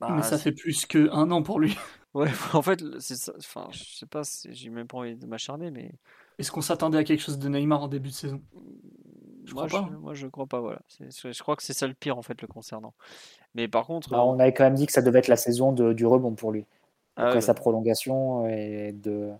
mais 0.00 0.08
bah, 0.08 0.22
ça 0.22 0.38
fait 0.38 0.52
plus 0.52 0.86
qu'un 0.86 1.30
an 1.30 1.42
pour 1.42 1.60
lui. 1.60 1.76
Ouais, 2.14 2.30
en 2.54 2.62
fait, 2.62 2.82
c'est 2.98 3.14
ça. 3.14 3.34
Enfin, 3.36 3.68
je 3.72 3.84
sais 3.98 4.06
pas, 4.06 4.22
j'ai 4.48 4.70
même 4.70 4.86
pas 4.86 4.96
envie 4.96 5.16
de 5.16 5.26
m'acharner, 5.26 5.70
mais. 5.70 5.92
Est-ce 6.38 6.50
qu'on 6.50 6.62
s'attendait 6.62 6.96
à 6.96 7.04
quelque 7.04 7.20
chose 7.20 7.38
de 7.38 7.46
Neymar 7.46 7.82
en 7.82 7.88
début 7.88 8.08
de 8.08 8.14
saison? 8.14 8.40
Je 9.44 9.52
moi, 9.52 9.66
crois 9.66 9.82
pas. 9.82 9.88
Je, 9.92 9.96
moi, 9.98 10.14
je 10.14 10.26
crois 10.26 10.46
pas. 10.46 10.60
Voilà. 10.60 10.80
je 10.98 11.42
crois 11.42 11.56
que 11.56 11.62
c'est 11.62 11.74
ça 11.74 11.86
le 11.86 11.92
pire 11.92 12.16
en 12.16 12.22
fait 12.22 12.40
le 12.40 12.48
concernant. 12.48 12.94
Mais 13.54 13.68
par 13.68 13.86
contre, 13.86 14.08
bah, 14.08 14.24
on 14.24 14.38
avait 14.38 14.54
quand 14.54 14.64
même 14.64 14.76
dit 14.76 14.86
que 14.86 14.92
ça 14.92 15.02
devait 15.02 15.18
être 15.18 15.28
la 15.28 15.36
saison 15.36 15.72
de, 15.72 15.92
du 15.92 16.06
rebond 16.06 16.34
pour 16.34 16.52
lui. 16.52 16.64
Ah 17.16 17.26
Après 17.26 17.42
sa 17.42 17.52
prolongation 17.52 18.48
et 18.48 18.92
de 18.92 19.30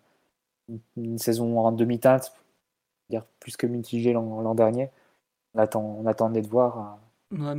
une 0.96 1.18
saison 1.18 1.58
en 1.58 1.72
demi-teinte, 1.72 2.32
dire 3.10 3.24
plus 3.40 3.56
que 3.56 3.66
mitigée 3.66 4.12
l'an 4.12 4.54
dernier. 4.54 4.90
On, 5.54 5.58
attend, 5.58 5.82
on 5.82 6.06
attendait 6.06 6.42
de 6.42 6.48
voir. 6.48 6.98
Euh, 7.32 7.58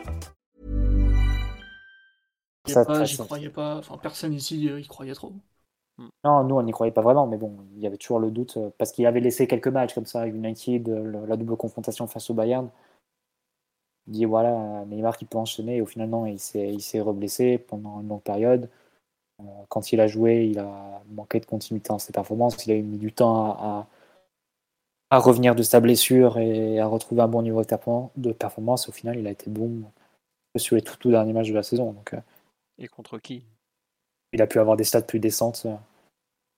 J'y 2.65 3.17
croyais 3.17 3.49
pas, 3.49 3.77
enfin 3.77 3.97
personne 3.97 4.33
ici 4.33 4.69
euh, 4.69 4.79
y 4.79 4.87
croyait 4.87 5.13
trop. 5.13 5.33
Hmm. 5.97 6.09
Non, 6.23 6.43
nous 6.43 6.55
on 6.55 6.63
n'y 6.63 6.71
croyait 6.71 6.91
pas 6.91 7.01
vraiment, 7.01 7.27
mais 7.27 7.37
bon, 7.37 7.57
il 7.75 7.81
y 7.81 7.87
avait 7.87 7.97
toujours 7.97 8.19
le 8.19 8.31
doute 8.31 8.57
euh, 8.57 8.69
parce 8.77 8.91
qu'il 8.91 9.05
avait 9.05 9.19
laissé 9.19 9.47
quelques 9.47 9.67
matchs 9.67 9.93
comme 9.93 10.05
ça, 10.05 10.27
United, 10.27 10.87
la 11.27 11.37
double 11.37 11.57
confrontation 11.57 12.07
face 12.07 12.29
au 12.29 12.33
Bayern. 12.33 12.69
Il 14.07 14.13
dit 14.13 14.25
voilà, 14.25 14.85
Neymar 14.85 15.17
qui 15.17 15.25
peut 15.25 15.37
enchaîner, 15.37 15.77
et 15.77 15.81
au 15.81 15.85
final, 15.85 16.09
non, 16.09 16.25
il 16.25 16.39
s'est 16.39 17.01
reblessé 17.01 17.57
pendant 17.57 18.01
une 18.01 18.07
longue 18.09 18.21
période. 18.21 18.69
Euh, 19.41 19.43
quand 19.69 19.91
il 19.91 19.99
a 20.01 20.07
joué, 20.07 20.47
il 20.47 20.59
a 20.59 21.01
manqué 21.11 21.39
de 21.39 21.45
continuité 21.45 21.89
dans 21.89 21.99
ses 21.99 22.13
performances, 22.13 22.65
il 22.65 22.71
a 22.71 22.75
eu 22.75 22.83
mis 22.83 22.97
du 22.97 23.11
temps 23.13 23.45
à, 23.45 23.87
à, 25.09 25.19
revenir 25.19 25.55
de 25.55 25.63
sa 25.63 25.79
blessure 25.79 26.37
et 26.37 26.79
à 26.79 26.87
retrouver 26.87 27.21
un 27.21 27.27
bon 27.27 27.41
niveau 27.41 27.63
de 27.63 28.31
performance. 28.33 28.89
Au 28.89 28.91
final, 28.91 29.17
il 29.17 29.27
a 29.27 29.31
été 29.31 29.49
bon 29.49 29.83
sur 30.57 30.75
les 30.75 30.81
tout, 30.81 30.97
tout 30.97 31.11
derniers 31.11 31.33
matchs 31.33 31.49
de 31.49 31.55
la 31.55 31.63
saison. 31.63 31.93
Donc, 31.93 32.15
Et 32.77 32.87
contre 32.87 33.19
qui? 33.19 33.43
Il 34.33 34.41
a 34.41 34.47
pu 34.47 34.59
avoir 34.59 34.77
des 34.77 34.83
stats 34.83 35.01
plus 35.01 35.19
décentes. 35.19 35.67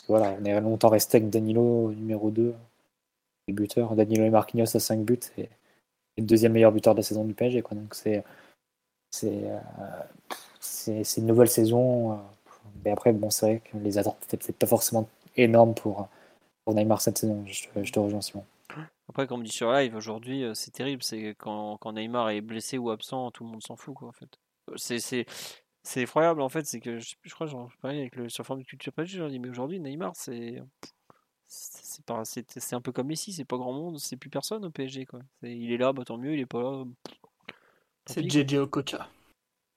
Voilà, 0.08 0.36
on 0.40 0.46
est 0.46 0.60
longtemps 0.62 0.90
resté 0.90 1.18
avec 1.18 1.30
Danilo 1.30 1.92
numéro 1.94 2.30
2, 2.30 2.54
les 3.48 3.54
buteurs. 3.54 3.96
Danilo 3.96 4.26
et 4.26 4.30
Marquinhos 4.30 4.76
à 4.76 4.80
5 4.80 5.00
buts 5.00 5.20
et, 5.38 5.50
le 6.18 6.24
deuxième 6.24 6.52
meilleur 6.52 6.72
buteur 6.72 6.94
de 6.94 7.00
la 7.00 7.04
saison 7.04 7.26
du 7.26 7.34
PSG. 7.34 7.64
Quoi. 7.64 7.76
Donc 7.76 7.96
c'est 7.96 8.24
c'est 9.10 9.44
c'est 10.60 11.18
une 11.18 11.28
nouvelle 11.28 11.50
saison. 11.50 12.20
Mais 12.86 12.92
après, 12.92 13.12
bon, 13.14 13.30
c'est 13.30 13.46
vrai 13.46 13.60
que 13.60 13.78
les 13.78 13.98
attentes 13.98 14.20
n'étaient 14.22 14.38
peut-être 14.38 14.58
pas 14.58 14.68
forcément 14.68 15.10
énormes 15.36 15.74
pour, 15.74 16.08
pour 16.64 16.76
Neymar 16.76 17.02
cette 17.02 17.18
saison. 17.18 17.44
Je, 17.48 17.66
je 17.82 17.92
te 17.92 18.00
rejoins, 18.00 18.22
Simon. 18.22 18.46
Après, 19.10 19.28
comme 19.28 19.42
on 19.42 19.44
dit 19.44 19.52
sur 19.52 19.72
live, 19.72 19.96
aujourd'hui, 19.96 20.46
c'est 20.54 20.72
terrible. 20.72 21.04
C'est 21.04 21.36
quand, 21.38 21.78
quand, 21.78 21.94
Neymar 21.94 22.30
est 22.30 22.42
blessé 22.42 22.78
ou 22.78 22.90
absent, 22.90 23.32
tout 23.32 23.44
le 23.44 23.50
monde 23.50 23.64
s'en 23.64 23.76
fout, 23.76 23.96
quoi, 23.96 24.08
en 24.08 24.12
fait. 24.12 24.40
C'est 24.76 25.26
c'est 25.84 26.02
effroyable 26.02 26.42
en 26.42 26.50
fait, 26.50 26.66
c'est 26.66 26.80
que 26.80 27.00
je, 27.00 27.16
je 27.22 27.34
crois 27.34 27.46
j'en 27.46 27.70
parlais 27.82 28.00
avec 28.00 28.16
le 28.16 28.30
sur 28.30 28.46
forme 28.46 28.60
de 28.60 28.66
culture 28.66 28.94
PSG, 28.94 29.20
j'ai 29.20 29.30
dit 29.30 29.40
mais 29.40 29.50
aujourd'hui 29.50 29.80
Neymar 29.80 30.14
c'est 30.16 30.62
c'est 31.46 32.74
un 32.74 32.82
peu 32.82 32.92
comme 32.92 33.08
Messi, 33.08 33.34
c'est 33.34 33.46
pas 33.46 33.58
grand 33.58 33.74
monde, 33.74 34.00
c'est 34.00 34.18
plus 34.18 34.30
personne 34.30 34.66
au 34.66 34.72
PSG 34.72 35.06
quoi. 35.06 35.20
il 35.44 35.72
est 35.72 35.78
là, 35.78 35.94
bah 35.94 36.04
tant 36.06 36.18
mieux, 36.18 36.34
il 36.34 36.40
est 36.40 36.46
pas 36.46 36.62
là. 36.62 36.84
C'est 38.06 38.28
JJ 38.28 38.56
Okocha. 38.56 39.10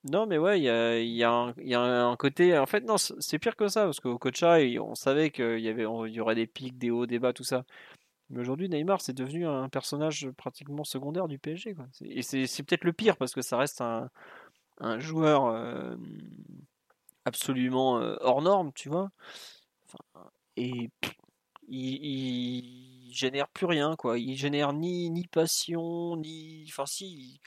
Non 0.05 0.27
mais 0.27 0.39
ouais, 0.39 0.61
il 0.61 0.65
y 0.65 0.71
a, 0.71 0.99
y, 0.99 1.25
a 1.25 1.55
y 1.59 1.75
a, 1.75 1.81
un 1.81 2.17
côté, 2.17 2.57
en 2.57 2.67
fait 2.67 2.85
non, 2.85 2.97
c'est 2.97 3.39
pire 3.39 3.57
que 3.57 3.69
ça 3.69 3.85
parce 3.85 4.01
qu'au 4.01 4.13
Okocha, 4.13 4.59
on 4.81 4.95
savait 4.95 5.31
qu'il 5.31 5.61
y 5.61 5.69
avait, 5.69 5.83
il 5.83 6.13
y 6.15 6.21
aurait 6.21 6.35
des 6.35 6.47
pics, 6.47 6.79
des 6.79 6.91
hauts, 6.91 7.07
des 7.07 7.19
bas, 7.19 7.33
tout 7.33 7.45
ça. 7.45 7.65
Mais 8.31 8.41
aujourd'hui, 8.41 8.69
Neymar, 8.69 9.01
c'est 9.01 9.13
devenu 9.13 9.47
un 9.47 9.69
personnage 9.69 10.29
pratiquement 10.37 10.83
secondaire 10.83 11.29
du 11.29 11.39
PSG. 11.39 11.75
Quoi. 11.75 11.87
Et 12.01 12.23
c'est 12.23 12.63
peut-être 12.65 12.85
le 12.85 12.93
pire 12.93 13.17
parce 13.17 13.33
que 13.35 13.43
ça 13.43 13.57
reste 13.57 13.81
un, 13.81 14.11
un 14.79 14.99
joueur 14.99 15.47
euh, 15.47 15.97
absolument 17.25 17.99
euh, 18.01 18.17
hors 18.21 18.43
norme, 18.43 18.73
tu 18.75 18.89
vois? 18.89 19.11
et 20.57 20.91
il, 21.69 23.13
génère 23.13 23.49
plus 23.49 23.67
rien, 23.67 23.97
quoi. 23.97 24.19
Il 24.19 24.37
génère 24.37 24.73
ni, 24.73 25.11
ni 25.11 25.27
passion, 25.27 26.17
ni. 26.17 26.67
Enfin, 26.69 26.87
si, 26.87 27.41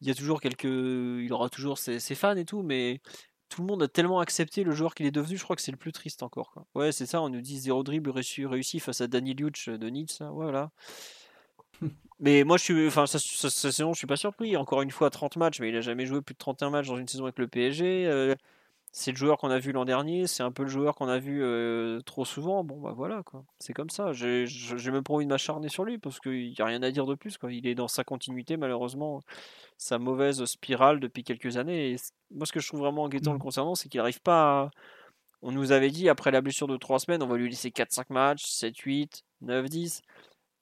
il 0.00 0.08
y 0.08 0.10
a 0.10 0.14
toujours 0.14 0.40
quelques. 0.40 0.64
Il 0.64 1.32
aura 1.32 1.48
toujours 1.50 1.78
ses, 1.78 2.00
fans 2.14 2.36
et 2.36 2.44
tout, 2.44 2.62
mais 2.62 3.00
tout 3.48 3.62
le 3.62 3.66
monde 3.68 3.82
a 3.82 3.88
tellement 3.88 4.20
accepté 4.20 4.64
le 4.64 4.72
joueur 4.72 4.94
qu'il 4.94 5.06
est 5.06 5.10
devenu, 5.10 5.36
je 5.36 5.44
crois 5.44 5.56
que 5.56 5.62
c'est 5.62 5.72
le 5.72 5.76
plus 5.76 5.92
triste 5.92 6.22
encore. 6.22 6.52
Quoi. 6.52 6.66
Ouais, 6.74 6.92
c'est 6.92 7.06
ça, 7.06 7.20
on 7.22 7.28
nous 7.28 7.40
dit 7.40 7.58
zéro 7.58 7.82
dribble 7.82 8.10
réussi, 8.10 8.80
face 8.80 9.00
à 9.00 9.08
Danny 9.08 9.34
Luch 9.34 9.68
de 9.68 9.88
Nice. 9.88 10.22
Voilà. 10.32 10.70
Mais 12.20 12.44
moi, 12.44 12.58
je 12.58 12.64
suis, 12.64 12.86
enfin, 12.86 13.06
cette 13.06 13.20
saison, 13.20 13.94
je 13.94 13.98
suis 13.98 14.06
pas 14.06 14.16
surpris. 14.16 14.56
Encore 14.56 14.82
une 14.82 14.90
fois, 14.90 15.08
30 15.08 15.36
matchs, 15.36 15.60
mais 15.60 15.70
il 15.70 15.76
a 15.76 15.80
jamais 15.80 16.04
joué 16.04 16.20
plus 16.20 16.34
de 16.34 16.38
31 16.38 16.70
matchs 16.70 16.88
dans 16.88 16.98
une 16.98 17.08
saison 17.08 17.24
avec 17.24 17.38
le 17.38 17.48
PSG. 17.48 18.06
Euh, 18.06 18.34
c'est 18.92 19.12
le 19.12 19.16
joueur 19.16 19.38
qu'on 19.38 19.50
a 19.50 19.58
vu 19.58 19.70
l'an 19.70 19.84
dernier, 19.84 20.26
c'est 20.26 20.42
un 20.42 20.50
peu 20.50 20.64
le 20.64 20.68
joueur 20.68 20.96
qu'on 20.96 21.08
a 21.08 21.18
vu 21.18 21.42
euh, 21.42 22.00
trop 22.00 22.24
souvent. 22.24 22.64
Bon, 22.64 22.80
bah 22.80 22.92
voilà, 22.94 23.22
quoi. 23.22 23.44
C'est 23.60 23.72
comme 23.72 23.88
ça. 23.88 24.12
J'ai 24.12 24.46
même 24.90 25.04
pas 25.04 25.14
envie 25.14 25.26
de 25.26 25.30
m'acharner 25.30 25.68
sur 25.68 25.84
lui 25.84 25.96
parce 25.98 26.18
qu'il 26.18 26.50
n'y 26.50 26.56
a 26.58 26.64
rien 26.64 26.82
à 26.82 26.90
dire 26.90 27.06
de 27.06 27.14
plus, 27.14 27.38
quoi. 27.38 27.52
Il 27.52 27.66
est 27.66 27.76
dans 27.76 27.88
sa 27.88 28.02
continuité, 28.02 28.56
malheureusement, 28.56 29.20
sa 29.78 29.98
mauvaise 29.98 30.44
spirale 30.44 30.98
depuis 30.98 31.22
quelques 31.22 31.56
années. 31.56 31.92
Et 31.92 31.96
moi, 32.32 32.46
ce 32.46 32.52
que 32.52 32.60
je 32.60 32.66
trouve 32.66 32.80
vraiment 32.80 33.06
inquiétant 33.06 33.32
le 33.32 33.38
mmh. 33.38 33.42
concernant, 33.42 33.74
c'est 33.76 33.88
qu'il 33.88 33.98
n'arrive 33.98 34.20
pas 34.20 34.62
à... 34.64 34.70
On 35.42 35.52
nous 35.52 35.72
avait 35.72 35.90
dit, 35.90 36.08
après 36.08 36.32
la 36.32 36.42
blessure 36.42 36.66
de 36.66 36.76
3 36.76 36.98
semaines, 36.98 37.22
on 37.22 37.26
va 37.26 37.36
lui 37.38 37.48
laisser 37.48 37.70
4-5 37.70 38.06
matchs, 38.10 38.44
7, 38.44 38.76
8, 38.76 39.24
9, 39.40 39.66
10. 39.70 40.02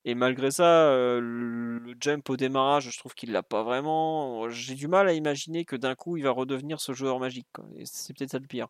Et 0.05 0.15
malgré 0.15 0.51
ça, 0.51 0.89
euh, 0.91 1.21
le 1.21 1.95
jump 2.01 2.29
au 2.31 2.37
démarrage, 2.37 2.91
je 2.91 2.99
trouve 2.99 3.15
qu'il 3.15 3.33
l'a 3.33 3.43
pas 3.43 3.63
vraiment. 3.63 4.49
J'ai 4.49 4.75
du 4.75 4.89
mal 4.89 5.09
à 5.09 5.13
imaginer 5.13 5.65
que 5.65 5.77
d'un 5.77 5.95
coup, 5.95 6.17
il 6.17 6.23
va 6.23 6.31
redevenir 6.31 6.81
ce 6.81 6.93
joueur 6.93 7.19
magique. 7.19 7.49
C'est 7.85 8.17
peut-être 8.17 8.31
ça 8.31 8.39
le 8.39 8.47
pire. 8.47 8.69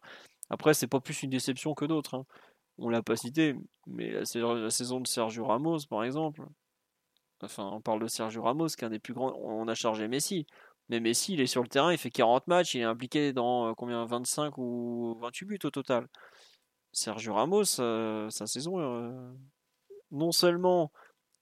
Après, 0.50 0.74
c'est 0.74 0.86
pas 0.86 1.00
plus 1.00 1.22
une 1.22 1.30
déception 1.30 1.74
que 1.74 1.84
d'autres. 1.84 2.14
Hein. 2.14 2.24
On 2.78 2.88
l'a 2.88 3.02
pas 3.02 3.16
cité, 3.16 3.54
mais 3.86 4.10
la, 4.10 4.24
saison 4.24 5.00
de 5.00 5.06
Sergio 5.06 5.44
Ramos, 5.46 5.80
par 5.88 6.04
exemple. 6.04 6.42
Enfin, 7.42 7.70
on 7.72 7.80
parle 7.80 8.00
de 8.02 8.08
Sergio 8.08 8.42
Ramos, 8.42 8.68
qui 8.68 8.84
est 8.84 8.86
un 8.86 8.90
des 8.90 8.98
plus 8.98 9.14
grands. 9.14 9.32
On 9.36 9.68
a 9.68 9.74
chargé 9.74 10.08
Messi. 10.08 10.46
Mais 10.88 11.00
Messi, 11.00 11.34
il 11.34 11.40
est 11.40 11.46
sur 11.46 11.62
le 11.62 11.68
terrain, 11.68 11.92
il 11.92 11.98
fait 11.98 12.10
40 12.10 12.46
matchs, 12.46 12.74
il 12.74 12.80
est 12.80 12.84
impliqué 12.84 13.32
dans 13.34 13.68
euh, 13.68 13.74
combien 13.74 14.06
25 14.06 14.56
ou 14.58 15.18
28 15.20 15.46
buts 15.46 15.58
au 15.64 15.70
total. 15.70 16.08
Sergio 16.92 17.34
Ramos, 17.34 17.80
euh, 17.80 18.30
sa 18.30 18.46
saison, 18.46 18.78
non 20.10 20.32
seulement 20.32 20.90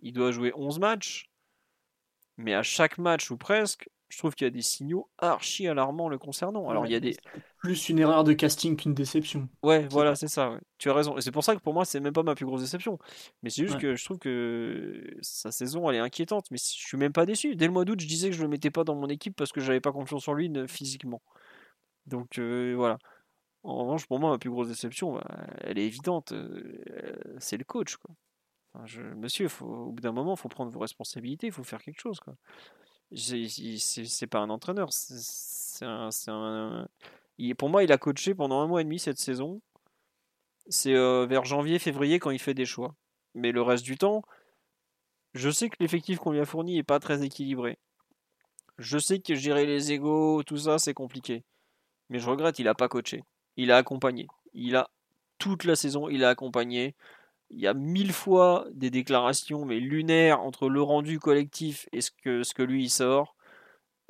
il 0.01 0.13
doit 0.13 0.33
jouer 0.33 0.53
11 0.55 0.79
matchs, 0.79 1.31
mais 2.37 2.55
à 2.55 2.63
chaque 2.63 2.99
match 2.99 3.31
ou 3.31 3.37
presque, 3.37 3.89
je 4.09 4.19
trouve 4.19 4.35
qu'il 4.35 4.45
y 4.45 4.49
a 4.49 4.51
des 4.51 4.63
signaux 4.63 5.09
archi 5.19 5.67
alarmants 5.67 6.09
le 6.09 6.19
concernant. 6.19 6.69
Alors 6.69 6.87
il 6.87 6.93
y 6.93 6.95
a 6.95 7.01
des 7.01 7.17
plus 7.59 7.89
une 7.89 7.99
erreur 7.99 8.23
de 8.23 8.33
casting 8.33 8.77
qu'une 8.77 8.95
déception. 8.95 9.49
Ouais, 9.63 9.89
voilà, 9.89 10.15
c'est 10.15 10.29
ça. 10.29 10.59
Tu 10.79 10.89
as 10.91 10.95
raison. 10.95 11.17
Et 11.17 11.21
c'est 11.21 11.33
pour 11.33 11.43
ça 11.43 11.57
que 11.57 11.61
pour 11.61 11.75
moi, 11.75 11.85
c'est 11.85 11.99
même 11.99 12.13
pas 12.13 12.23
ma 12.23 12.37
plus 12.37 12.47
grosse 12.47 12.61
déception. 12.61 12.99
Mais 13.43 13.51
c'est 13.51 13.67
juste 13.67 13.81
que 13.81 13.97
je 13.97 14.05
trouve 14.05 14.19
que 14.19 15.03
sa 15.23 15.51
saison, 15.51 15.91
elle 15.91 15.97
est 15.97 16.01
inquiétante. 16.01 16.47
Mais 16.53 16.59
je 16.59 16.87
suis 16.87 16.97
même 16.97 17.13
pas 17.13 17.27
déçu. 17.27 17.57
Dès 17.57 17.67
le 17.67 17.73
mois 17.73 17.85
d'août, 17.85 17.99
je 17.99 18.07
disais 18.07 18.31
que 18.31 18.37
je 18.37 18.43
le 18.43 18.49
mettais 18.49 18.71
pas 18.71 18.85
dans 18.85 18.95
mon 18.95 19.09
équipe 19.09 19.35
parce 19.35 19.51
que 19.51 19.61
j'avais 19.61 19.81
pas 19.81 19.93
confiance 19.93 20.29
en 20.29 20.35
lui 20.35 20.53
physiquement. 20.69 21.23
Donc 22.07 22.39
euh, 22.39 22.75
voilà. 22.77 22.99
En 23.65 23.79
revanche, 23.79 24.07
pour 24.07 24.21
moi, 24.21 24.31
ma 24.31 24.39
plus 24.39 24.51
grosse 24.51 24.69
déception, 24.69 25.15
bah, 25.15 25.27
elle 25.63 25.79
est 25.79 25.87
évidente. 25.87 26.31
Euh, 26.31 27.35
c'est 27.41 27.57
le 27.57 27.65
coach. 27.65 27.97
Quoi 27.97 28.15
monsieur, 29.17 29.49
au 29.61 29.93
bout 29.93 30.01
d'un 30.01 30.13
moment, 30.13 30.35
il 30.35 30.39
faut 30.39 30.49
prendre 30.49 30.71
vos 30.71 30.81
responsabilités, 30.81 31.47
il 31.49 31.53
faut 31.53 31.65
faire 31.65 31.83
quelque 31.83 32.01
chose. 32.01 32.21
C'est 33.13 34.27
pas 34.27 34.41
un 34.41 34.51
entraîneur. 34.51 34.91
Pour 37.59 37.69
moi, 37.69 37.85
il 37.85 37.93
a 37.93 37.99
coaché 37.99 38.35
pendant 38.35 38.61
un 38.61 38.67
mois 38.67 38.81
et 38.81 38.85
demi 38.85 38.99
cette 38.99 39.19
saison. 39.19 39.61
C'est 40.69 40.95
euh, 40.95 41.27
vers 41.27 41.45
janvier, 41.45 41.79
février 41.79 42.19
quand 42.19 42.31
il 42.31 42.41
fait 42.41 42.55
des 42.55 42.67
choix. 42.67 42.95
Mais 43.35 43.53
le 43.53 43.63
reste 43.63 43.85
du 43.85 43.97
temps, 43.97 44.23
je 45.35 45.51
sais 45.51 45.69
que 45.69 45.77
l'effectif 45.79 46.19
qu'on 46.19 46.33
lui 46.33 46.41
a 46.41 46.45
fourni 46.45 46.79
est 46.79 46.83
pas 46.83 46.99
très 46.99 47.25
équilibré. 47.25 47.79
Je 48.79 48.99
sais 48.99 49.21
que 49.21 49.35
gérer 49.35 49.65
les 49.67 49.93
égaux, 49.93 50.43
tout 50.43 50.57
ça, 50.57 50.79
c'est 50.79 50.95
compliqué. 50.95 51.45
Mais 52.09 52.19
je 52.19 52.29
regrette, 52.29 52.59
il 52.59 52.69
a 52.69 52.75
pas 52.75 52.89
coaché. 52.89 53.23
Il 53.57 53.71
a 53.71 53.77
accompagné. 53.77 54.27
Il 54.55 54.77
a 54.77 54.91
toute 55.39 55.65
la 55.65 55.77
saison, 55.77 56.09
il 56.09 56.25
a 56.25 56.31
accompagné 56.31 56.95
il 57.51 57.61
y 57.61 57.67
a 57.67 57.75
mille 57.75 58.13
fois 58.13 58.67
des 58.73 58.91
déclarations 58.91 59.65
mais 59.65 59.81
lunaires 59.81 60.41
entre 60.41 60.69
le 60.69 60.83
rendu 60.83 61.19
collectif 61.19 61.89
et 61.93 62.01
ce 62.01 62.11
que, 62.11 62.43
ce 62.43 62.55
que 62.55 62.63
lui 62.63 62.85
il 62.85 62.91
sort. 62.91 63.37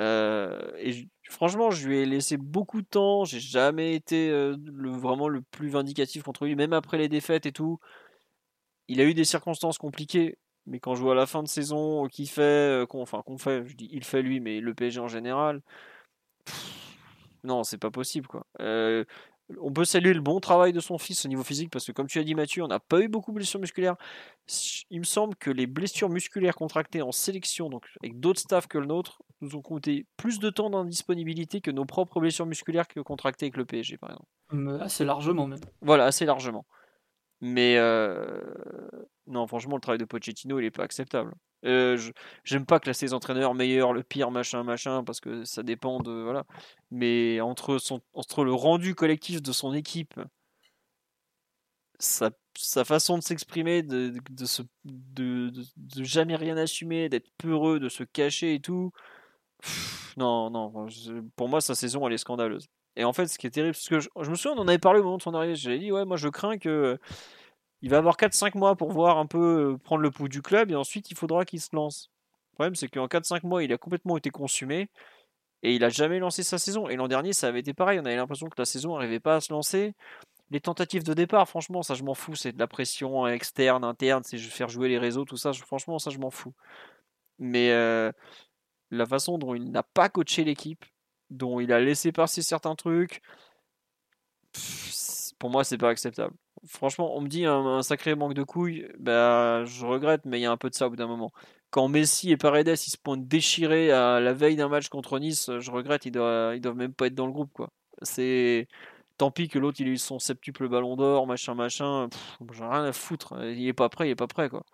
Euh, 0.01 0.73
et 0.79 1.09
franchement, 1.29 1.71
je 1.71 1.89
lui 1.89 1.99
ai 1.99 2.07
laissé 2.07 2.37
beaucoup 2.37 2.83
de 2.83 2.87
temps. 2.87 3.25
J'ai 3.25 3.41
jamais 3.41 3.95
été 3.95 4.31
euh, 4.31 4.57
vraiment 4.59 5.29
le 5.29 5.43
plus 5.43 5.69
vindicatif 5.69 6.23
contre 6.23 6.45
lui, 6.45 6.57
même 6.57 6.73
après 6.73 6.99
les 6.99 7.09
défaites 7.09 7.47
et 7.47 7.53
tout. 7.53 7.79
Il 8.89 9.01
a 9.01 9.05
eu 9.05 9.15
des 9.15 9.25
circonstances 9.25 9.79
compliquées, 9.79 10.39
mais 10.67 10.81
quand 10.81 10.95
je 10.95 11.03
vois 11.03 11.13
à 11.13 11.17
la 11.17 11.27
fin 11.27 11.43
de 11.43 11.49
saison 11.49 12.07
qu'il 12.09 12.29
fait, 12.29 12.43
euh, 12.43 12.87
enfin 12.95 13.23
qu'on 13.23 13.39
fait, 13.39 13.67
je 13.67 13.75
dis 13.77 13.89
il 13.93 14.05
fait 14.05 14.23
lui, 14.23 14.41
mais 14.41 14.61
le 14.61 14.75
PSG 14.75 15.01
en 15.01 15.09
général, 15.09 15.63
non, 17.45 17.65
c'est 17.65 17.79
pas 17.79 17.91
possible 17.91 18.27
quoi. 18.27 18.47
On 19.60 19.73
peut 19.73 19.85
saluer 19.85 20.12
le 20.12 20.20
bon 20.20 20.40
travail 20.40 20.73
de 20.73 20.81
son 20.81 20.98
fils 20.98 21.24
au 21.24 21.28
niveau 21.28 21.44
physique 21.44 21.70
parce 21.70 21.86
que, 21.86 21.93
comme 21.93 22.09
tu 22.09 22.18
as 22.18 22.24
dit, 22.24 22.35
Mathieu, 22.35 22.64
on 22.64 22.68
n'a 22.68 22.81
pas 22.81 23.01
eu 23.01 23.09
beaucoup 23.09 23.31
de 23.31 23.36
blessures 23.36 23.60
musculaires. 23.60 23.94
Il 24.90 24.98
me 24.98 25.05
semble 25.05 25.36
que 25.36 25.51
les 25.51 25.66
blessures 25.66 26.09
musculaires 26.09 26.56
contractées 26.56 27.02
en 27.02 27.12
sélection, 27.12 27.70
donc 27.70 27.86
avec 28.02 28.18
d'autres 28.18 28.40
staffs 28.40 28.66
que 28.66 28.78
le 28.78 28.86
nôtre, 28.86 29.23
nous 29.40 29.55
ont 29.55 29.62
coûté 29.62 30.06
plus 30.16 30.39
de 30.39 30.51
temps 30.51 30.70
d'indisponibilité 30.70 31.60
que 31.60 31.70
nos 31.70 31.85
propres 31.85 32.20
blessures 32.20 32.47
musculaires 32.47 32.89
que 32.89 33.01
contractées 33.01 33.47
avec 33.47 33.56
le 33.56 33.64
PSG, 33.64 33.98
par 33.98 34.10
exemple. 34.10 34.82
assez 34.82 35.05
largement, 35.05 35.47
même. 35.47 35.60
Voilà, 35.81 36.06
assez 36.06 36.24
largement. 36.24 36.66
Mais 37.40 37.77
euh, 37.77 38.40
non, 39.27 39.47
franchement, 39.47 39.77
le 39.77 39.81
travail 39.81 39.98
de 39.98 40.05
Pochettino, 40.05 40.59
il 40.59 40.62
n'est 40.62 40.70
pas 40.70 40.85
acceptable. 40.85 41.35
Euh, 41.65 41.98
j'aime 42.44 42.66
pas 42.66 42.78
classer 42.81 43.07
les 43.07 43.15
entraîneurs 43.15 43.55
meilleurs, 43.55 43.93
le 43.93 44.03
pire, 44.03 44.31
machin, 44.31 44.62
machin, 44.62 45.03
parce 45.05 45.20
que 45.20 45.44
ça 45.44 45.62
dépend 45.62 46.01
de. 46.01 46.12
Voilà. 46.12 46.44
Mais 46.90 47.40
entre, 47.40 47.78
son, 47.78 48.01
entre 48.15 48.44
le 48.44 48.53
rendu 48.53 48.94
collectif 48.94 49.43
de 49.43 49.53
son 49.53 49.73
équipe, 49.74 50.15
sa, 51.98 52.31
sa 52.57 52.85
façon 52.85 53.19
de 53.19 53.23
s'exprimer, 53.23 53.82
de, 53.82 54.12
de, 54.31 54.47
de, 54.85 55.51
de, 55.77 56.05
jamais 56.05 56.36
rien 56.36 56.57
assumer, 56.57 57.09
d'être 57.09 57.31
peureux, 57.39 57.81
de 57.81 57.89
se 57.89 58.05
cacher 58.05 58.55
et 58.55 58.61
tout. 58.61 58.93
non, 60.16 60.51
non, 60.51 60.86
pour 61.36 61.48
moi, 61.48 61.61
sa 61.61 61.74
saison, 61.74 62.07
elle 62.07 62.15
est 62.15 62.19
scandaleuse. 62.19 62.69
Et 62.97 63.05
en 63.05 63.12
fait, 63.12 63.27
ce 63.27 63.39
qui 63.39 63.47
est 63.47 63.51
terrible, 63.51 63.74
parce 63.74 63.89
que 63.89 64.01
je, 64.01 64.09
je 64.20 64.31
me 64.31 64.35
souviens, 64.36 64.57
on 64.59 64.62
en 64.62 64.69
avait 64.69 64.78
parlé 64.78 65.01
au 65.01 65.05
moment 65.05 65.19
de 65.19 65.23
son 65.23 65.35
arrivée. 65.35 65.55
J'avais 65.55 65.78
dit, 65.78 65.93
ouais, 65.93 66.05
moi 66.05 66.16
je 66.16 66.28
crains 66.28 66.59
que 66.59 66.98
il 67.87 67.91
va 67.91 67.99
avoir 67.99 68.17
4-5 68.17 68.59
mois 68.59 68.75
pour 68.75 68.91
voir 68.91 69.17
un 69.17 69.27
peu 69.27 69.75
euh, 69.75 69.79
prendre 69.79 70.03
le 70.03 70.11
pouls 70.11 70.27
du 70.27 70.43
club 70.43 70.73
et 70.73 70.75
ensuite 70.75 71.13
il 71.13 71.17
faudra 71.17 71.45
qu'il 71.45 71.61
se 71.61 71.69
lance. 71.73 72.11
Le 72.51 72.55
problème 72.55 72.75
c'est 72.75 72.89
qu'en 72.89 73.07
4-5 73.07 73.47
mois 73.47 73.63
il 73.63 73.73
a 73.73 73.79
complètement 73.79 74.17
été 74.17 74.31
consumé 74.31 74.89
et 75.63 75.73
il 75.73 75.85
a 75.85 75.89
jamais 75.89 76.19
lancé 76.19 76.43
sa 76.43 76.59
saison. 76.59 76.89
Et 76.89 76.97
l'an 76.97 77.07
dernier 77.07 77.33
ça 77.33 77.47
avait 77.47 77.61
été 77.61 77.75
pareil, 77.75 78.01
on 78.01 78.05
avait 78.05 78.17
l'impression 78.17 78.49
que 78.49 78.57
la 78.59 78.65
saison 78.65 78.95
n'arrivait 78.95 79.21
pas 79.21 79.37
à 79.37 79.41
se 79.41 79.53
lancer. 79.53 79.95
Les 80.51 80.61
tentatives 80.61 81.05
de 81.05 81.15
départ, 81.15 81.49
franchement, 81.49 81.85
ça 81.85 81.95
je 81.95 82.03
m'en 82.03 82.15
fous, 82.15 82.35
c'est 82.35 82.51
de 82.51 82.59
la 82.59 82.67
pression 82.67 83.25
externe, 83.29 83.85
interne, 83.85 84.25
c'est 84.25 84.37
faire 84.37 84.69
jouer 84.69 84.89
les 84.89 84.99
réseaux, 84.99 85.25
tout 85.25 85.37
ça, 85.37 85.53
franchement 85.53 86.01
ça 86.01 86.11
je 86.11 86.19
m'en 86.19 86.33
fous. 86.33 86.55
Mais 87.39 87.71
euh, 87.71 88.11
la 88.91 89.07
façon 89.07 89.39
dont 89.39 89.55
il 89.55 89.71
n'a 89.71 89.85
pas 89.85 90.09
coaché 90.09 90.43
l'équipe, 90.43 90.85
dont 91.31 91.61
il 91.61 91.73
a 91.73 91.79
laissé 91.79 92.11
passer 92.11 92.43
certains 92.43 92.75
trucs, 92.75 93.23
pour 95.39 95.51
moi, 95.51 95.65
c'est 95.65 95.78
pas 95.78 95.91
acceptable. 95.91 96.35
Franchement, 96.66 97.16
on 97.16 97.20
me 97.20 97.28
dit 97.28 97.45
un, 97.47 97.83
sacré 97.83 98.15
manque 98.15 98.35
de 98.35 98.43
couilles, 98.43 98.89
bah, 98.99 99.65
je 99.65 99.85
regrette, 99.87 100.23
mais 100.24 100.39
il 100.39 100.43
y 100.43 100.47
a 100.47 100.51
un 100.51 100.57
peu 100.57 100.70
de 100.70 100.74
ça 100.74 100.87
au 100.87 100.91
bout 100.91 100.97
d'un 100.97 101.07
moment. 101.07 101.33
Quand 101.70 101.89
Messi 101.89 102.31
et 102.31 102.37
Paredes 102.37 102.69
ils 102.69 102.91
se 102.91 102.97
pointent 102.97 103.28
déchirés 103.28 103.91
à 103.93 104.20
la 104.20 104.33
veille 104.33 104.57
d'un 104.57 104.69
match 104.69 104.89
contre 104.89 105.19
Nice, 105.19 105.51
je 105.59 105.70
regrette, 105.70 106.07
ils 106.07 106.12
doivent, 106.12 106.59
doivent 106.59 106.77
même 106.77 106.95
pas 106.95 107.07
être 107.09 107.15
dans 107.15 107.27
le 107.27 107.33
groupe. 107.33 107.53
quoi. 107.53 107.70
C'est 108.03 108.69
tant 109.19 109.31
pis 109.31 109.49
que 109.49 109.59
l'autre 109.59 109.81
il 109.81 109.89
a 109.89 109.91
eu 109.91 109.99
son 109.99 110.19
septuple 110.19 110.69
ballon 110.69 110.97
d'or, 110.97 111.27
machin, 111.27 111.55
machin. 111.55 112.09
J'ai 112.53 112.65
rien 112.65 112.85
à 112.85 112.93
foutre. 112.93 113.35
Il 113.43 113.66
est 113.66 113.73
pas 113.73 113.89
prêt, 113.89 114.09
il 114.09 114.11
est 114.12 114.16
pas 114.16 114.27
prêt 114.27 114.49
quoi. 114.49 114.65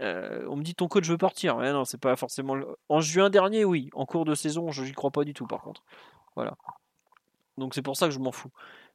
Euh, 0.00 0.46
on 0.48 0.56
me 0.56 0.62
dit 0.62 0.74
ton 0.74 0.88
coach 0.88 1.06
veut 1.08 1.18
partir. 1.18 1.56
Ouais, 1.56 1.72
non, 1.72 1.84
c'est 1.84 2.00
pas 2.00 2.16
forcément. 2.16 2.56
En 2.88 3.00
juin 3.00 3.30
dernier, 3.30 3.64
oui. 3.64 3.90
En 3.94 4.06
cours 4.06 4.24
de 4.24 4.34
saison, 4.34 4.70
je 4.70 4.82
n'y 4.82 4.92
crois 4.92 5.10
pas 5.10 5.24
du 5.24 5.34
tout 5.34 5.46
par 5.46 5.62
contre. 5.62 5.84
Voilà. 6.36 6.56
Donc 7.58 7.74
c'est 7.74 7.82
pour 7.82 7.96
ça 7.96 8.06
que 8.06 8.12
je 8.12 8.18
m'en 8.18 8.32
fous. 8.32 8.50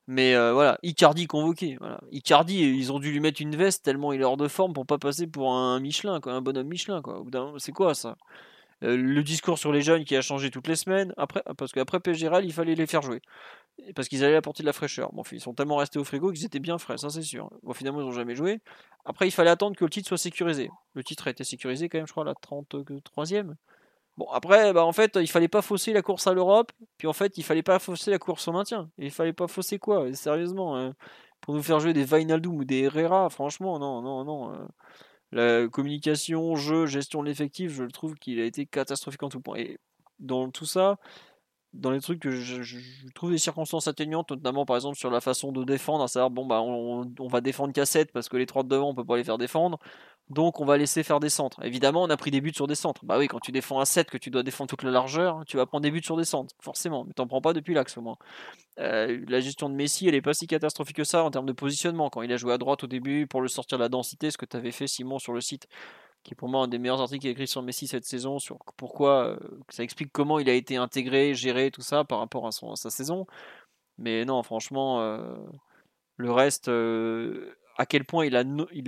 Mais 0.08 0.36
euh, 0.36 0.54
voilà, 0.54 0.78
Icardi 0.84 1.26
convoqué. 1.26 1.78
Voilà. 1.80 2.00
Icardi, 2.12 2.60
ils 2.60 2.92
ont 2.92 3.00
dû 3.00 3.12
lui 3.12 3.20
mettre 3.20 3.42
une 3.42 3.56
veste 3.56 3.84
tellement 3.84 4.14
il 4.14 4.22
est 4.22 4.24
hors 4.24 4.38
de 4.38 4.48
forme 4.48 4.74
pour 4.74 4.86
pas 4.86 5.00
passer 5.00 5.26
pour 5.26 5.54
un 5.54 5.80
Michelin, 5.80 6.20
quoi, 6.22 6.34
un 6.34 6.42
bonhomme 6.42 6.68
Michelin. 6.68 7.02
Quoi. 7.02 7.24
C'est 7.58 7.72
quoi 7.72 7.96
ça? 7.96 8.16
Euh, 8.84 8.98
Le 8.98 9.24
discours 9.24 9.58
sur 9.58 9.72
les 9.72 9.82
jeunes 9.82 10.06
qui 10.06 10.16
a 10.16 10.22
changé 10.22 10.52
toutes 10.52 10.68
les 10.68 10.76
semaines, 10.76 11.14
après, 11.18 11.42
parce 11.58 11.72
qu'après 11.72 12.00
PSG 12.00 12.30
il 12.44 12.54
fallait 12.54 12.76
les 12.76 12.88
faire 12.88 13.02
jouer. 13.02 13.22
Parce 13.96 14.08
qu'ils 14.08 14.24
allaient 14.24 14.36
apporter 14.36 14.64
de 14.64 14.68
la 14.68 14.74
fraîcheur. 14.74 15.12
Bon, 15.14 15.24
ils 15.32 15.42
sont 15.42 15.54
tellement 15.54 15.78
restés 15.78 16.00
au 16.00 16.04
frigo 16.04 16.32
qu'ils 16.32 16.46
étaient 16.46 16.60
bien 16.60 16.78
frais, 16.78 16.98
ça 16.98 17.10
c'est 17.10 17.22
sûr. 17.24 17.50
Bon, 17.64 17.74
finalement, 17.74 18.02
ils 18.02 18.06
n'ont 18.06 18.12
jamais 18.12 18.36
joué. 18.36 18.62
Après, 19.06 19.28
il 19.28 19.32
fallait 19.32 19.50
attendre 19.50 19.76
que 19.76 19.84
le 19.86 19.90
titre 19.90 20.08
soit 20.08 20.18
sécurisé. 20.18 20.70
Le 20.94 21.04
titre 21.04 21.28
a 21.28 21.32
été 21.32 21.44
sécurisé 21.44 21.90
quand 21.90 21.98
même, 21.98 22.08
je 22.08 22.12
crois, 22.12 22.26
la 22.26 22.34
33e. 22.34 23.56
Bon, 24.18 24.28
après, 24.32 24.72
bah, 24.74 24.86
en 24.86 24.94
fait, 24.94 25.18
il 25.20 25.28
fallait 25.28 25.50
pas 25.50 25.62
fausser 25.62 25.92
la 25.92 26.02
course 26.02 26.28
à 26.28 26.34
l'Europe, 26.34 26.72
puis 26.98 27.08
en 27.08 27.14
fait, 27.14 27.38
il 27.38 27.44
fallait 27.44 27.64
pas 27.64 27.80
fausser 27.80 28.12
la 28.12 28.20
course 28.20 28.48
au 28.48 28.54
maintien. 28.54 28.90
Il 28.98 29.12
fallait 29.12 29.34
pas 29.34 29.48
fausser 29.48 29.78
quoi 29.78 30.14
Sérieusement, 30.14 30.78
hein. 30.78 30.94
pour 31.42 31.54
nous 31.54 31.64
faire 31.64 31.80
jouer 31.80 31.94
des 31.94 32.06
Vainaldum 32.06 32.56
ou 32.56 32.64
des 32.66 32.84
Herrera, 32.84 33.30
franchement, 33.30 33.78
non, 33.80 34.02
non, 34.02 34.24
non. 34.24 34.54
Euh. 34.54 34.66
la 35.32 35.68
communication, 35.70 36.56
jeu, 36.56 36.86
gestion 36.86 37.22
de 37.24 37.28
l'effectif, 37.28 37.74
je 37.74 37.84
trouve 37.86 38.16
qu'il 38.16 38.40
a 38.40 38.46
été 38.46 38.66
catastrophique 38.66 39.24
en 39.24 39.30
tout 39.30 39.42
point. 39.42 39.58
Et 39.58 39.80
dans 40.20 40.50
tout 40.50 40.66
ça, 40.66 40.98
dans 41.76 41.92
les 41.92 42.00
trucs 42.00 42.20
que 42.22 42.32
je, 42.32 42.80
trouve 43.14 43.32
des 43.32 43.38
circonstances 43.38 43.88
atteignantes, 43.88 44.32
notamment 44.32 44.66
par 44.66 44.78
exemple 44.78 44.98
sur 44.98 45.12
la 45.12 45.22
façon 45.22 45.52
de 45.52 45.64
défendre, 45.64 46.04
à 46.04 46.08
savoir 46.08 46.30
bon 46.32 46.46
bah 46.46 46.62
on, 46.62 47.28
va 47.28 47.42
défendre 47.42 47.74
qu'à 47.74 47.86
7 47.86 48.12
parce 48.12 48.30
que 48.30 48.38
les 48.38 48.46
trois 48.46 48.64
de 48.64 48.70
devant 48.70 48.90
on 48.90 48.96
peut 48.96 49.06
pas 49.06 49.18
les 49.18 49.24
faire 49.24 49.38
défendre, 49.38 49.80
donc 50.30 50.60
on 50.60 50.66
va 50.66 50.78
laisser 50.78 51.04
faire 51.04 51.20
des 51.20 51.30
centres. 51.30 51.64
Évidemment 51.64 52.04
on 52.04 52.10
a 52.10 52.18
pris 52.18 52.32
des 52.32 52.42
buts 52.42 52.54
sur 52.54 52.68
des 52.68 52.76
centres. 52.76 53.06
Bah 53.06 53.18
oui 53.18 53.28
quand 53.28 53.40
tu 53.40 53.52
défends 53.52 53.80
à 53.80 53.86
7 53.86 54.10
que 54.10 54.18
tu 54.18 54.30
dois 54.32 54.44
défendre 54.44 54.70
toute 54.70 54.84
la 54.84 54.92
largeur, 54.92 55.44
tu 55.46 55.58
vas 55.58 55.66
prendre 55.66 55.84
des 55.84 55.92
buts 55.92 56.04
sur 56.04 56.18
des 56.18 56.26
centres, 56.26 56.56
forcément, 56.62 57.06
mais 57.06 57.14
t'en 57.14 57.28
prends 57.28 57.42
pas 57.42 57.54
depuis 57.54 57.74
l'axe 57.74 57.98
au 57.98 58.02
moins. 58.02 58.18
Euh, 58.80 59.24
la 59.28 59.40
gestion 59.40 59.70
de 59.70 59.76
Messi 59.76 60.08
elle 60.08 60.16
est 60.16 60.22
pas 60.22 60.34
si 60.34 60.48
catastrophique 60.48 60.98
que 60.98 61.04
ça 61.04 61.24
en 61.24 61.32
termes 61.32 61.46
de 61.46 61.54
positionnement. 61.54 62.10
Quand 62.10 62.22
il 62.24 62.32
a 62.34 62.38
joué 62.38 62.54
à 62.54 62.58
droite 62.58 62.84
au 62.84 62.88
début 62.88 63.28
pour 63.28 63.42
le 63.42 63.48
sortir 63.48 63.78
de 63.78 63.84
la 63.84 63.90
densité, 63.90 64.32
ce 64.32 64.38
que 64.38 64.46
tu 64.46 64.58
avais 64.58 64.72
fait 64.72 64.88
Simon 64.88 65.20
sur 65.20 65.34
le 65.34 65.42
site, 65.42 65.68
qui 66.24 66.34
est 66.34 66.36
pour 66.36 66.50
moi 66.50 66.64
un 66.64 66.68
des 66.68 66.80
meilleurs 66.80 67.02
articles 67.02 67.28
écrits 67.28 67.48
sur 67.48 67.62
Messi 67.62 67.88
cette 67.88 68.06
saison, 68.06 68.40
sur 68.40 68.58
pourquoi 68.78 69.28
euh, 69.28 69.38
ça 69.70 69.84
explique 69.84 70.12
comment 70.12 70.40
il 70.40 70.50
a 70.50 70.54
été 70.54 70.76
intégré, 70.76 71.36
géré, 71.36 71.72
tout 71.72 71.82
ça 71.82 72.04
par 72.04 72.20
rapport 72.20 72.48
à, 72.48 72.52
sa 72.52 72.90
saison. 72.90 73.28
Mais 73.98 74.26
non, 74.26 74.44
franchement, 74.44 75.02
euh, 75.02 75.36
le 76.18 76.32
reste, 76.32 76.70
à 77.78 77.86
quel 77.86 78.06
point 78.06 78.26
il, 78.26 78.34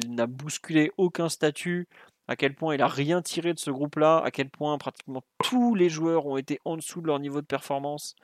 n'a 0.10 0.28
bousculé 0.28 0.92
aucun 0.98 1.30
statut, 1.30 1.88
à 2.28 2.36
quel 2.36 2.56
point 2.56 2.76
il 2.76 2.82
a 2.82 2.88
rien 2.88 3.22
tiré 3.22 3.54
de 3.54 3.60
ce 3.60 3.72
groupe-là, 3.72 4.20
à 4.20 4.32
quel 4.32 4.50
point 4.50 4.78
pratiquement 4.78 5.24
tous 5.44 5.76
les 5.76 5.90
joueurs 5.90 6.26
ont 6.26 6.38
été 6.38 6.60
en 6.66 6.78
dessous 6.78 7.02
de 7.02 7.08
leur 7.08 7.20
niveau 7.20 7.42
de 7.42 7.46
performance, 7.46 8.16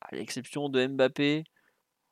à 0.00 0.14
l'exception 0.16 0.68
de 0.68 0.86
Mbappé. 0.86 1.44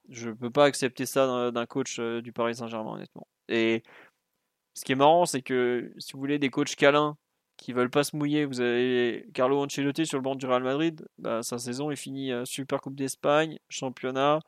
Je 0.09 0.28
ne 0.28 0.35
peux 0.35 0.51
pas 0.51 0.64
accepter 0.64 1.06
ça 1.06 1.51
d'un 1.51 1.66
coach 1.66 1.98
du 2.01 2.32
Paris 2.32 2.56
Saint-Germain, 2.56 2.93
honnêtement. 2.93 3.27
Et 3.48 3.82
ce 4.74 4.85
qui 4.85 4.93
est 4.93 4.97
marrant, 4.97 5.27
c'est 5.27 5.43
que 5.43 5.93
si 5.98 6.12
vous 6.12 6.20
voulez 6.20 6.39
des 6.39 6.51
coachs 6.51 6.77
câlins 6.77 7.16
qui 7.56 7.73
veulent 7.73 7.90
pas 7.90 8.05
se 8.05 8.14
mouiller, 8.14 8.44
vous 8.44 8.60
avez 8.60 9.27
Carlo 9.32 9.64
Ancelotti 9.64 10.06
sur 10.06 10.18
le 10.18 10.23
banc 10.23 10.35
du 10.35 10.47
Real 10.47 10.62
Madrid. 10.62 11.06
Bah, 11.18 11.43
sa 11.43 11.59
saison 11.59 11.90
est 11.90 11.97
finie 11.97 12.31
euh, 12.31 12.44
Super 12.44 12.81
Coupe 12.81 12.94
d'Espagne, 12.94 13.59
championnat, 13.70 14.40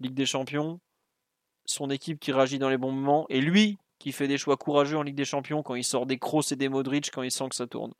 Ligue 0.00 0.14
des 0.14 0.26
Champions. 0.26 0.80
Son 1.68 1.90
équipe 1.90 2.18
qui 2.18 2.32
réagit 2.32 2.58
dans 2.58 2.70
les 2.70 2.78
bons 2.78 2.92
moments. 2.92 3.26
Et 3.28 3.40
lui 3.40 3.78
qui 3.98 4.12
fait 4.12 4.28
des 4.28 4.38
choix 4.38 4.56
courageux 4.56 4.96
en 4.96 5.02
Ligue 5.02 5.16
des 5.16 5.24
Champions 5.24 5.62
quand 5.62 5.74
il 5.74 5.84
sort 5.84 6.06
des 6.06 6.18
Kroos 6.18 6.42
et 6.52 6.56
des 6.56 6.68
Modric 6.68 7.10
quand 7.12 7.22
il 7.22 7.30
sent 7.30 7.48
que 7.48 7.56
ça 7.56 7.66
tourne. 7.66 7.92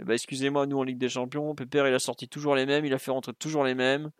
bah, 0.00 0.14
excusez-moi, 0.14 0.66
nous 0.66 0.78
en 0.78 0.82
Ligue 0.84 0.98
des 0.98 1.08
Champions, 1.08 1.54
Pépère 1.54 1.88
il 1.88 1.94
a 1.94 1.98
sorti 1.98 2.28
toujours 2.28 2.54
les 2.54 2.66
mêmes, 2.66 2.84
il 2.84 2.94
a 2.94 2.98
fait 2.98 3.10
rentrer 3.10 3.34
toujours 3.34 3.64
les 3.64 3.74
mêmes. 3.74 4.10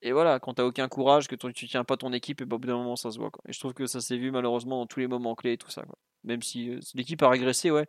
Et 0.00 0.12
voilà, 0.12 0.38
quand 0.38 0.54
t'as 0.54 0.64
aucun 0.64 0.88
courage, 0.88 1.26
que 1.26 1.34
tu 1.34 1.66
tiens 1.66 1.84
pas 1.84 1.96
ton 1.96 2.12
équipe, 2.12 2.40
et 2.40 2.44
bah, 2.44 2.56
au 2.56 2.58
bout 2.58 2.68
d'un 2.68 2.76
moment 2.76 2.96
ça 2.96 3.10
se 3.10 3.18
voit. 3.18 3.30
Quoi. 3.30 3.42
Et 3.48 3.52
je 3.52 3.58
trouve 3.58 3.74
que 3.74 3.86
ça 3.86 4.00
s'est 4.00 4.16
vu 4.16 4.30
malheureusement 4.30 4.78
dans 4.80 4.86
tous 4.86 5.00
les 5.00 5.08
moments 5.08 5.34
clés 5.34 5.54
et 5.54 5.58
tout 5.58 5.70
ça. 5.70 5.82
Quoi. 5.82 5.98
Même 6.24 6.42
si 6.42 6.70
euh, 6.70 6.80
l'équipe 6.94 7.22
a 7.22 7.28
régressé, 7.28 7.70
ouais. 7.70 7.86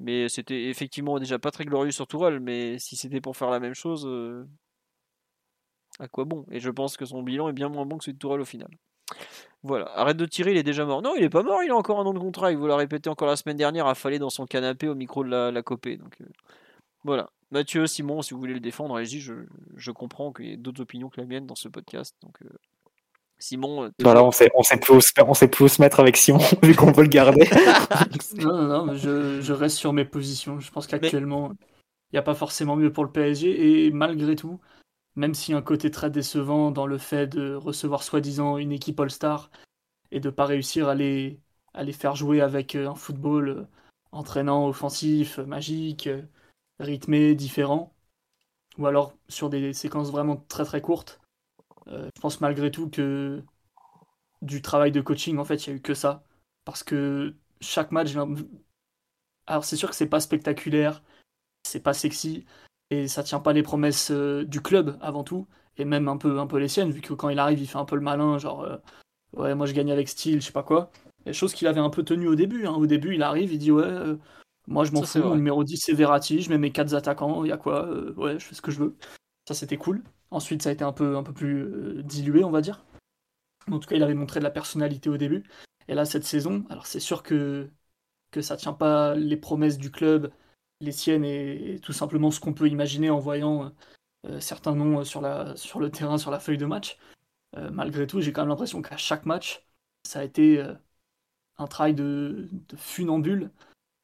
Mais 0.00 0.28
c'était 0.28 0.64
effectivement 0.64 1.18
déjà 1.18 1.38
pas 1.38 1.50
très 1.50 1.64
glorieux 1.64 1.90
sur 1.90 2.06
Tourelle, 2.06 2.40
mais 2.40 2.78
si 2.78 2.96
c'était 2.96 3.20
pour 3.20 3.36
faire 3.36 3.50
la 3.50 3.60
même 3.60 3.74
chose, 3.74 4.06
euh, 4.06 4.44
à 5.98 6.08
quoi 6.08 6.24
bon? 6.24 6.46
Et 6.50 6.60
je 6.60 6.70
pense 6.70 6.96
que 6.96 7.04
son 7.06 7.22
bilan 7.22 7.48
est 7.48 7.52
bien 7.52 7.68
moins 7.68 7.86
bon 7.86 7.98
que 7.98 8.04
celui 8.04 8.14
de 8.14 8.18
Tourelle 8.18 8.40
au 8.40 8.44
final. 8.44 8.70
Voilà, 9.64 9.90
arrête 9.96 10.16
de 10.16 10.26
tirer, 10.26 10.52
il 10.52 10.56
est 10.56 10.62
déjà 10.62 10.84
mort. 10.84 11.02
Non, 11.02 11.14
il 11.16 11.22
est 11.24 11.28
pas 11.28 11.42
mort, 11.42 11.62
il 11.64 11.70
a 11.70 11.76
encore 11.76 11.98
un 11.98 12.06
an 12.06 12.14
de 12.14 12.18
contrat. 12.18 12.52
Il 12.52 12.58
vous 12.58 12.66
l'a 12.66 12.76
répété 12.76 13.10
encore 13.10 13.26
la 13.26 13.36
semaine 13.36 13.56
dernière, 13.56 13.86
affalé 13.86 14.18
dans 14.18 14.30
son 14.30 14.46
canapé 14.46 14.88
au 14.88 14.94
micro 14.94 15.24
de 15.24 15.30
la, 15.30 15.50
la 15.50 15.62
copée. 15.62 15.96
Donc 15.96 16.16
euh, 16.20 16.26
voilà. 17.04 17.28
Mathieu, 17.50 17.86
Simon, 17.86 18.22
si 18.22 18.34
vous 18.34 18.40
voulez 18.40 18.54
le 18.54 18.60
défendre, 18.60 18.96
allez-y, 18.96 19.20
je, 19.20 19.32
je 19.76 19.90
comprends 19.90 20.32
qu'il 20.32 20.46
y 20.46 20.52
ait 20.52 20.56
d'autres 20.56 20.82
opinions 20.82 21.08
que 21.08 21.20
la 21.20 21.26
mienne 21.26 21.46
dans 21.46 21.54
ce 21.54 21.68
podcast. 21.68 22.14
Donc, 22.22 22.42
euh, 22.42 22.48
Simon. 23.38 23.84
Euh, 23.84 23.90
voilà, 24.00 24.22
on 24.22 24.30
sait, 24.30 24.50
on, 24.54 24.62
sait 24.62 24.76
plus, 24.76 25.12
on 25.26 25.34
sait 25.34 25.48
plus 25.48 25.68
se 25.68 25.82
mettre 25.82 26.00
avec 26.00 26.16
Simon, 26.16 26.40
vu 26.62 26.74
qu'on 26.74 26.92
peut 26.92 27.02
le 27.02 27.08
garder. 27.08 27.48
non, 28.36 28.52
non, 28.54 28.86
non, 28.86 28.94
je, 28.94 29.40
je, 29.40 29.52
reste 29.52 29.78
sur 29.78 29.92
mes 29.92 30.04
positions. 30.04 30.60
Je 30.60 30.70
pense 30.70 30.86
qu'actuellement, 30.86 31.52
il 32.12 32.14
n'y 32.14 32.18
a 32.18 32.22
pas 32.22 32.34
forcément 32.34 32.76
mieux 32.76 32.92
pour 32.92 33.04
le 33.04 33.10
PSG. 33.10 33.86
Et 33.86 33.90
malgré 33.92 34.36
tout, 34.36 34.60
même 35.18 35.34
si 35.34 35.52
un 35.52 35.62
côté 35.62 35.90
très 35.90 36.10
décevant 36.10 36.70
dans 36.70 36.86
le 36.86 36.96
fait 36.96 37.26
de 37.26 37.54
recevoir 37.54 38.04
soi-disant 38.04 38.56
une 38.56 38.70
équipe 38.72 39.00
All-Star 39.00 39.50
et 40.12 40.20
de 40.20 40.28
ne 40.28 40.34
pas 40.34 40.46
réussir 40.46 40.88
à 40.88 40.94
les, 40.94 41.40
faire 41.92 42.14
jouer 42.14 42.40
avec 42.40 42.76
euh, 42.76 42.88
un 42.88 42.94
football 42.94 43.68
entraînant, 44.12 44.68
offensif, 44.68 45.38
magique 45.38 46.08
rythmé, 46.78 47.34
différent, 47.34 47.92
ou 48.78 48.86
alors 48.86 49.14
sur 49.28 49.50
des 49.50 49.72
séquences 49.72 50.12
vraiment 50.12 50.36
très 50.48 50.64
très 50.64 50.80
courtes. 50.80 51.20
Euh, 51.88 52.08
je 52.14 52.20
pense 52.20 52.40
malgré 52.40 52.70
tout 52.70 52.88
que 52.88 53.42
du 54.40 54.62
travail 54.62 54.92
de 54.92 55.00
coaching, 55.00 55.38
en 55.38 55.44
fait, 55.44 55.66
il 55.66 55.70
n'y 55.70 55.74
a 55.74 55.78
eu 55.78 55.82
que 55.82 55.94
ça. 55.94 56.24
Parce 56.64 56.84
que 56.84 57.34
chaque 57.60 57.90
match, 57.90 58.14
alors 59.46 59.64
c'est 59.64 59.76
sûr 59.76 59.90
que 59.90 59.96
c'est 59.96 60.06
pas 60.06 60.20
spectaculaire, 60.20 61.02
c'est 61.64 61.82
pas 61.82 61.94
sexy, 61.94 62.46
et 62.90 63.08
ça 63.08 63.22
tient 63.22 63.40
pas 63.40 63.52
les 63.52 63.62
promesses 63.62 64.10
euh, 64.10 64.44
du 64.44 64.60
club 64.60 64.98
avant 65.00 65.24
tout, 65.24 65.46
et 65.76 65.84
même 65.84 66.08
un 66.08 66.16
peu, 66.16 66.38
un 66.38 66.46
peu 66.46 66.58
les 66.58 66.68
siennes, 66.68 66.90
vu 66.90 67.00
que 67.00 67.14
quand 67.14 67.28
il 67.28 67.38
arrive, 67.38 67.60
il 67.60 67.68
fait 67.68 67.78
un 67.78 67.84
peu 67.84 67.96
le 67.96 68.02
malin, 68.02 68.38
genre 68.38 68.62
euh, 68.62 68.76
ouais, 69.34 69.54
moi 69.54 69.66
je 69.66 69.74
gagne 69.74 69.92
avec 69.92 70.08
style, 70.08 70.40
je 70.40 70.46
sais 70.46 70.52
pas 70.52 70.62
quoi. 70.62 70.90
Et 71.26 71.32
chose 71.32 71.54
qu'il 71.54 71.66
avait 71.68 71.80
un 71.80 71.90
peu 71.90 72.04
tenu 72.04 72.28
au 72.28 72.34
début. 72.34 72.66
Hein. 72.66 72.74
Au 72.74 72.86
début, 72.86 73.14
il 73.14 73.22
arrive, 73.22 73.52
il 73.52 73.58
dit 73.58 73.72
ouais, 73.72 74.16
moi, 74.68 74.84
je 74.84 74.92
m'en 74.92 75.02
fous. 75.02 75.20
Mon 75.20 75.34
numéro 75.34 75.64
10, 75.64 75.78
c'est 75.78 75.94
Verratti. 75.94 76.42
Je 76.42 76.50
mets 76.50 76.58
mes 76.58 76.70
4 76.70 76.94
attaquants. 76.94 77.42
Il 77.44 77.48
y 77.48 77.52
a 77.52 77.56
quoi 77.56 77.86
euh, 77.86 78.12
Ouais, 78.16 78.38
je 78.38 78.44
fais 78.44 78.54
ce 78.54 78.60
que 78.60 78.70
je 78.70 78.78
veux. 78.78 78.96
Ça, 79.48 79.54
c'était 79.54 79.78
cool. 79.78 80.02
Ensuite, 80.30 80.62
ça 80.62 80.68
a 80.68 80.72
été 80.72 80.84
un 80.84 80.92
peu, 80.92 81.16
un 81.16 81.22
peu 81.22 81.32
plus 81.32 81.62
euh, 81.62 82.02
dilué, 82.02 82.44
on 82.44 82.50
va 82.50 82.60
dire. 82.60 82.84
En 83.70 83.78
tout 83.78 83.88
cas, 83.88 83.96
il 83.96 84.02
avait 84.02 84.14
montré 84.14 84.40
de 84.40 84.44
la 84.44 84.50
personnalité 84.50 85.08
au 85.08 85.16
début. 85.16 85.44
Et 85.88 85.94
là, 85.94 86.04
cette 86.04 86.24
saison, 86.24 86.66
alors 86.68 86.86
c'est 86.86 87.00
sûr 87.00 87.22
que, 87.22 87.70
que 88.30 88.42
ça 88.42 88.58
tient 88.58 88.74
pas 88.74 89.14
les 89.14 89.38
promesses 89.38 89.78
du 89.78 89.90
club, 89.90 90.30
les 90.80 90.92
siennes 90.92 91.24
et, 91.24 91.78
tout 91.82 91.92
simplement 91.92 92.30
ce 92.30 92.40
qu'on 92.40 92.54
peut 92.54 92.68
imaginer 92.68 93.10
en 93.10 93.18
voyant 93.18 93.72
euh, 94.26 94.40
certains 94.40 94.74
noms 94.74 95.04
sur, 95.04 95.20
la, 95.20 95.56
sur 95.56 95.80
le 95.80 95.90
terrain, 95.90 96.18
sur 96.18 96.30
la 96.30 96.40
feuille 96.40 96.58
de 96.58 96.66
match. 96.66 96.98
malgré 97.72 98.06
tout, 98.06 98.20
j'ai 98.20 98.32
quand 98.32 98.42
même 98.42 98.50
l'impression 98.50 98.82
qu'à 98.82 98.96
chaque 98.96 99.26
match, 99.26 99.66
ça 100.04 100.20
a 100.20 100.24
été 100.24 100.62
un 101.58 101.66
travail 101.66 101.94
de, 101.94 102.48
funambule 102.76 103.50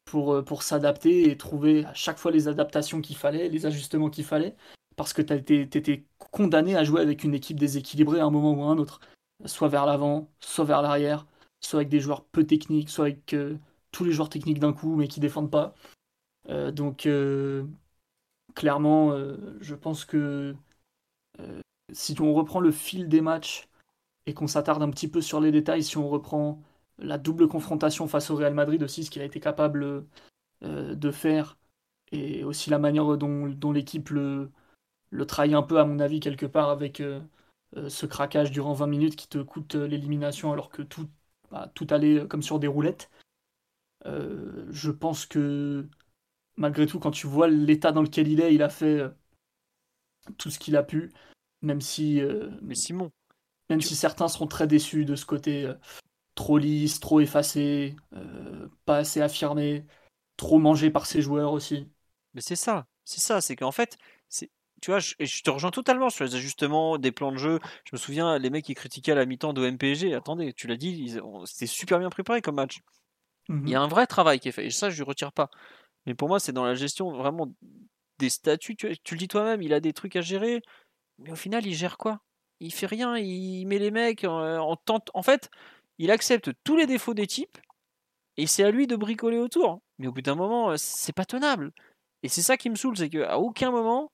pour, 0.04 0.34
euh, 0.34 0.44
s'adapter 0.60 1.30
et 1.30 1.36
trouver 1.36 1.84
à 1.84 1.94
chaque 1.94 2.18
fois 2.18 2.30
les 2.30 2.48
adaptations 2.48 3.00
qu'il 3.00 3.16
fallait, 3.16 3.48
les 3.48 3.66
ajustements 3.66 4.10
qu'il 4.10 4.24
fallait, 4.24 4.56
parce 4.96 5.12
que 5.12 5.22
tu 5.22 5.62
étais 5.62 6.04
condamné 6.18 6.76
à 6.76 6.84
jouer 6.84 7.00
avec 7.00 7.24
une 7.24 7.34
équipe 7.34 7.58
déséquilibrée 7.58 8.20
à 8.20 8.24
un 8.26 8.30
moment 8.30 8.52
ou 8.52 8.62
à 8.64 8.66
un 8.66 8.78
autre, 8.78 9.00
soit 9.46 9.68
vers 9.68 9.86
l'avant, 9.86 10.30
soit 10.40 10.64
vers 10.64 10.82
l'arrière, 10.82 11.26
soit 11.60 11.80
avec 11.80 11.88
des 11.88 12.00
joueurs 12.00 12.24
peu 12.26 12.44
techniques, 12.44 12.90
soit 12.90 13.06
avec 13.06 13.34
euh, 13.34 13.56
tous 13.92 14.04
les 14.04 14.12
joueurs 14.12 14.28
techniques 14.28 14.60
d'un 14.60 14.72
coup 14.72 14.96
mais 14.96 15.08
qui 15.08 15.20
défendent 15.20 15.50
pas. 15.50 15.74
Euh, 16.48 16.70
donc 16.70 17.08
clairement, 18.54 19.16
je 19.60 19.74
pense 19.74 20.04
que 20.04 20.54
si 21.92 22.20
on 22.20 22.34
reprend 22.34 22.60
le 22.60 22.70
fil 22.70 23.08
des 23.08 23.20
matchs 23.20 23.68
et 24.26 24.34
qu'on 24.34 24.46
s'attarde 24.46 24.82
un 24.82 24.90
petit 24.90 25.08
peu 25.08 25.20
sur 25.20 25.40
les 25.40 25.52
détails, 25.52 25.82
si 25.84 25.98
on 25.98 26.08
reprend 26.08 26.62
la 26.98 27.18
double 27.18 27.48
confrontation 27.48 28.06
face 28.08 28.30
au 28.30 28.36
Real 28.36 28.54
Madrid 28.54 28.82
aussi, 28.82 29.04
ce 29.04 29.10
qu'il 29.10 29.22
a 29.22 29.26
été 29.26 29.40
capable 29.40 30.04
euh, 30.62 30.94
de 30.94 31.10
faire, 31.10 31.58
et 32.12 32.44
aussi 32.44 32.70
la 32.70 32.78
manière 32.78 33.16
dont, 33.18 33.72
l'équipe 33.72 34.10
le, 34.10 34.50
trahit 35.26 35.54
un 35.54 35.62
peu, 35.62 35.78
à 35.78 35.84
mon 35.84 35.98
avis, 35.98 36.20
quelque 36.20 36.46
part, 36.46 36.70
avec 36.70 37.00
euh, 37.00 37.20
ce 37.88 38.06
craquage 38.06 38.50
durant 38.50 38.72
20 38.72 38.86
minutes 38.86 39.16
qui 39.16 39.28
te 39.28 39.38
coûte 39.38 39.74
l'élimination 39.74 40.52
alors 40.52 40.70
que 40.70 40.82
tout, 40.82 41.08
bah, 41.50 41.70
tout 41.74 41.86
allait 41.90 42.26
comme 42.28 42.42
sur 42.42 42.58
des 42.58 42.68
roulettes. 42.68 43.10
je 44.04 44.90
pense 44.90 45.26
que 45.26 45.86
malgré 46.56 46.86
tout, 46.86 46.98
quand 46.98 47.10
tu 47.10 47.26
vois 47.26 47.48
l'état 47.48 47.92
dans 47.92 48.02
lequel 48.02 48.28
il 48.28 48.40
est, 48.40 48.54
il 48.54 48.62
a 48.62 48.68
fait 48.68 49.02
tout 50.38 50.50
ce 50.50 50.58
qu'il 50.58 50.76
a 50.76 50.82
pu, 50.82 51.12
même 51.62 51.80
si. 51.80 52.20
Mais 52.62 52.74
Simon. 52.74 53.10
Même 53.70 53.80
si 53.80 53.96
certains 53.96 54.28
seront 54.28 54.46
très 54.46 54.66
déçus 54.66 55.06
de 55.06 55.16
ce 55.16 55.24
côté 55.24 55.72
trop 56.34 56.58
lisse, 56.58 57.00
trop 57.00 57.20
effacé, 57.20 57.96
pas 58.84 58.98
assez 58.98 59.22
affirmé, 59.22 59.86
trop 60.36 60.58
mangé 60.58 60.90
par 60.90 61.06
ses 61.06 61.22
joueurs 61.22 61.52
aussi. 61.52 61.88
Mais 62.34 62.40
c'est 62.40 62.56
ça, 62.56 62.86
c'est 63.04 63.20
ça, 63.20 63.40
c'est 63.40 63.56
qu'en 63.56 63.72
fait, 63.72 63.96
c'est 64.28 64.50
tu 64.84 64.90
vois, 64.90 64.98
je, 64.98 65.14
je, 65.18 65.42
te 65.42 65.48
rejoins 65.48 65.70
totalement 65.70 66.10
sur 66.10 66.24
les 66.24 66.34
ajustements, 66.34 66.98
des 66.98 67.10
plans 67.10 67.32
de 67.32 67.38
jeu. 67.38 67.58
Je 67.84 67.90
me 67.94 67.98
souviens, 67.98 68.38
les 68.38 68.50
mecs 68.50 68.66
qui 68.66 68.74
critiquaient 68.74 69.12
à 69.12 69.14
la 69.14 69.24
mi-temps 69.24 69.54
de 69.54 69.64
MPG, 69.64 70.12
attendez, 70.12 70.52
tu 70.52 70.66
l'as 70.66 70.76
dit, 70.76 71.16
c'était 71.46 71.66
super 71.66 71.98
bien 71.98 72.10
préparé 72.10 72.42
comme 72.42 72.56
match. 72.56 72.80
Il 73.48 73.70
y 73.70 73.74
a 73.74 73.80
mmh 73.80 73.82
un 73.82 73.88
vrai 73.88 74.06
travail 74.06 74.40
qui 74.40 74.48
est 74.48 74.52
fait, 74.52 74.66
et 74.66 74.70
ça, 74.70 74.90
je 74.90 75.02
ne 75.02 75.06
retire 75.06 75.32
pas. 75.32 75.48
Mais 76.06 76.14
pour 76.14 76.28
moi, 76.28 76.40
c'est 76.40 76.52
dans 76.52 76.64
la 76.64 76.74
gestion 76.74 77.10
vraiment 77.12 77.52
des 78.18 78.30
statuts. 78.30 78.76
Tu, 78.76 78.88
le 78.88 79.16
dis 79.16 79.28
toi-même, 79.28 79.62
il 79.62 79.72
a 79.72 79.80
des 79.80 79.92
trucs 79.92 80.16
à 80.16 80.20
gérer, 80.20 80.62
mais 81.18 81.32
au 81.32 81.36
final, 81.36 81.66
il 81.66 81.74
gère 81.74 81.98
quoi? 81.98 82.20
Il 82.60 82.72
fait 82.72 82.86
rien, 82.86 83.16
il 83.16 83.66
met 83.66 83.78
les 83.78 83.90
mecs 83.90 84.24
en, 84.24 84.58
en 84.58 84.76
tente. 84.76 85.10
En 85.14 85.22
fait, 85.22 85.50
il 85.98 86.10
accepte 86.10 86.50
tous 86.64 86.76
les 86.76 86.86
défauts 86.86 87.14
des 87.14 87.26
types, 87.26 87.58
et 88.36 88.46
c'est 88.46 88.64
à 88.64 88.70
lui 88.70 88.86
de 88.86 88.96
bricoler 88.96 89.38
autour. 89.38 89.80
Mais 89.98 90.06
au 90.06 90.12
bout 90.12 90.22
d'un 90.22 90.34
moment, 90.34 90.76
c'est 90.76 91.12
pas 91.12 91.24
tenable. 91.24 91.72
Et 92.22 92.28
c'est 92.28 92.42
ça 92.42 92.56
qui 92.56 92.70
me 92.70 92.74
saoule, 92.74 92.96
c'est 92.96 93.10
qu'à 93.10 93.38
aucun 93.38 93.70
moment, 93.70 94.10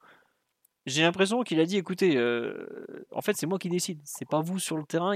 j'ai 0.86 1.02
l'impression 1.02 1.42
qu'il 1.42 1.60
a 1.60 1.66
dit 1.66 1.76
écoutez, 1.76 2.16
euh, 2.16 3.06
en 3.12 3.22
fait, 3.22 3.34
c'est 3.34 3.46
moi 3.46 3.58
qui 3.58 3.68
décide, 3.68 4.00
c'est 4.04 4.28
pas 4.28 4.40
vous 4.40 4.58
sur 4.58 4.76
le 4.76 4.84
terrain. 4.84 5.14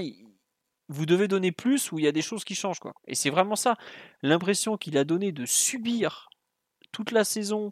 Vous 0.87 1.05
devez 1.05 1.27
donner 1.27 1.51
plus 1.51 1.91
ou 1.91 1.99
il 1.99 2.05
y 2.05 2.07
a 2.07 2.11
des 2.11 2.21
choses 2.21 2.43
qui 2.43 2.55
changent. 2.55 2.79
Quoi. 2.79 2.93
Et 3.07 3.15
c'est 3.15 3.29
vraiment 3.29 3.55
ça. 3.55 3.75
L'impression 4.21 4.77
qu'il 4.77 4.97
a 4.97 5.03
donné 5.03 5.31
de 5.31 5.45
subir 5.45 6.29
toute 6.95 7.11
la 7.11 7.25
saison 7.25 7.71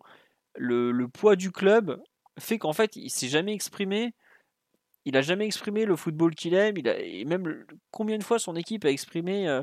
le, 0.55 1.07
poids 1.07 1.37
du 1.37 1.49
club 1.51 2.01
fait 2.37 2.59
qu'en 2.59 2.73
fait, 2.73 2.97
il 2.97 3.09
s'est 3.09 3.29
jamais 3.29 3.53
exprimé. 3.53 4.13
Il 5.05 5.15
a 5.15 5.21
jamais 5.21 5.45
exprimé 5.45 5.85
le 5.85 5.95
football 5.95 6.35
qu'il 6.35 6.53
aime. 6.53 6.77
Il 6.77 6.89
a, 6.89 6.99
et 6.99 7.23
même 7.23 7.65
combien 7.91 8.17
de 8.17 8.23
fois 8.23 8.37
son 8.37 8.55
équipe 8.57 8.83
a 8.83 8.89
exprimé 8.89 9.47
euh, 9.47 9.61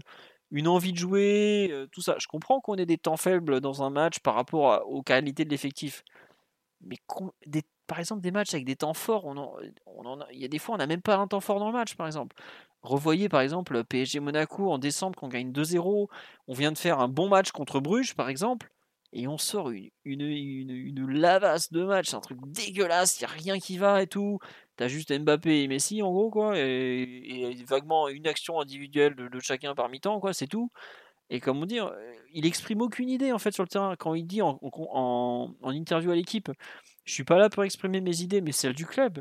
une 0.51 0.67
envie 0.67 0.93
de 0.93 0.99
jouer, 0.99 1.69
euh, 1.73 1.87
tout 1.93 2.01
ça. 2.01 2.17
Je 2.19 2.27
comprends 2.27 2.61
qu'on 2.61 2.77
ait 2.77 2.87
des 2.87 2.97
temps 2.97 3.19
faibles 3.19 3.61
dans 3.61 3.83
un 3.83 3.91
match 3.91 4.21
par 4.21 4.35
rapport 4.35 4.83
aux 4.89 5.03
qualités 5.03 5.45
de 5.45 5.51
l'effectif. 5.51 6.03
Mais 6.81 6.97
par 7.87 7.99
exemple, 7.99 8.23
des 8.23 8.31
matchs 8.31 8.55
avec 8.55 8.65
des 8.65 8.77
temps 8.77 8.95
forts, 8.95 9.27
on 9.27 9.37
on 9.87 10.21
il 10.33 10.39
y 10.39 10.45
a 10.47 10.49
des 10.49 10.59
fois, 10.59 10.77
on 10.77 10.79
n'a 10.79 10.87
même 10.87 11.03
pas 11.03 11.17
un 11.17 11.27
temps 11.27 11.41
fort 11.41 11.61
dans 11.61 11.67
le 11.67 11.75
match, 11.75 11.97
par 11.97 12.07
exemple. 12.07 12.35
Revoyez, 12.83 13.29
par 13.29 13.43
exemple, 13.43 13.85
PSG 13.85 14.21
Monaco 14.21 14.73
en 14.73 14.79
décembre, 14.79 15.19
qu'on 15.19 15.29
gagne 15.29 15.53
2-0. 15.53 16.09
On 16.49 16.55
vient 16.55 16.73
de 16.73 16.79
faire 16.79 17.01
un 17.01 17.09
bon 17.09 17.29
match 17.29 17.51
contre 17.53 17.81
Bruges, 17.81 18.15
par 18.15 18.31
exemple, 18.31 18.71
et 19.13 19.27
on 19.27 19.39
sort 19.39 19.71
une, 19.71 19.91
une, 20.05 20.71
une, 20.71 21.11
lavasse 21.11 21.73
de 21.73 21.85
match. 21.85 22.09
C'est 22.11 22.17
un 22.17 22.21
truc 22.21 22.39
dégueulasse, 22.47 23.21
il 23.21 23.25
n'y 23.25 23.31
a 23.31 23.35
rien 23.35 23.59
qui 23.59 23.77
va 23.79 24.03
et 24.03 24.07
tout. 24.07 24.39
T'as 24.77 24.89
juste 24.89 25.13
Mbappé 25.13 25.63
et 25.63 25.69
Messi, 25.69 26.03
en 26.03 26.11
gros, 26.11 26.31
quoi, 26.31 26.57
et, 26.57 27.57
vaguement 27.67 28.09
une 28.09 28.27
action 28.27 28.61
individuelle 28.61 29.15
de, 29.15 29.41
chacun 29.41 29.75
par 29.75 29.89
mi-temps, 29.89 30.21
quoi, 30.21 30.33
c'est 30.33 30.47
tout. 30.47 30.71
Et 31.29 31.41
comme 31.41 31.63
on 31.63 31.67
dit, 31.67 31.81
euh, 31.81 31.91
il 32.33 32.45
exprime 32.47 32.81
aucune 32.81 33.09
idée 33.09 33.31
en 33.33 33.39
fait 33.39 33.53
sur 33.53 33.63
le 33.63 33.69
terrain. 33.69 33.95
Quand 33.97 34.15
il 34.15 34.27
dit 34.27 34.43
en, 34.43 34.59
en, 34.63 35.55
en 35.63 35.71
interview 35.71 36.11
à 36.11 36.17
l'équipe, 36.17 36.51
je 37.05 37.13
suis 37.13 37.25
pas 37.25 37.39
là 37.39 37.49
pour 37.49 37.63
exprimer 37.63 38.01
mes 38.01 38.23
idées, 38.23 38.41
mais 38.41 38.51
celles 38.51 38.75
du 38.75 38.85
club. 38.85 39.21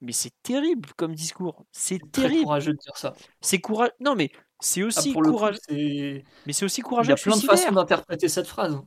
Mais 0.00 0.12
c'est 0.12 0.32
terrible 0.42 0.90
comme 0.96 1.14
discours. 1.14 1.64
C'est 1.72 1.98
terrible. 2.12 2.36
C'est 2.36 2.42
courageux 2.42 2.72
de 2.72 2.78
dire 2.78 2.96
ça. 2.96 3.14
C'est 3.40 3.60
courageux. 3.60 3.92
Non, 4.00 4.14
mais 4.14 4.30
c'est 4.60 4.82
ah, 4.82 4.86
aussi 4.86 5.12
courageux. 5.12 5.58
Mais 5.70 6.52
c'est 6.52 6.64
aussi 6.64 6.82
courageux. 6.82 7.08
Il 7.08 7.10
y 7.10 7.20
a 7.20 7.22
plein 7.22 7.36
de 7.36 7.42
façons 7.42 7.72
d'interpréter 7.72 8.28
cette 8.28 8.46
phrase. 8.46 8.78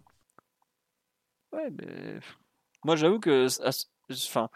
Ouais, 1.54 1.70
mais 1.72 2.20
moi 2.84 2.96
j'avoue 2.96 3.20
que, 3.20 3.48
enfin, 4.12 4.50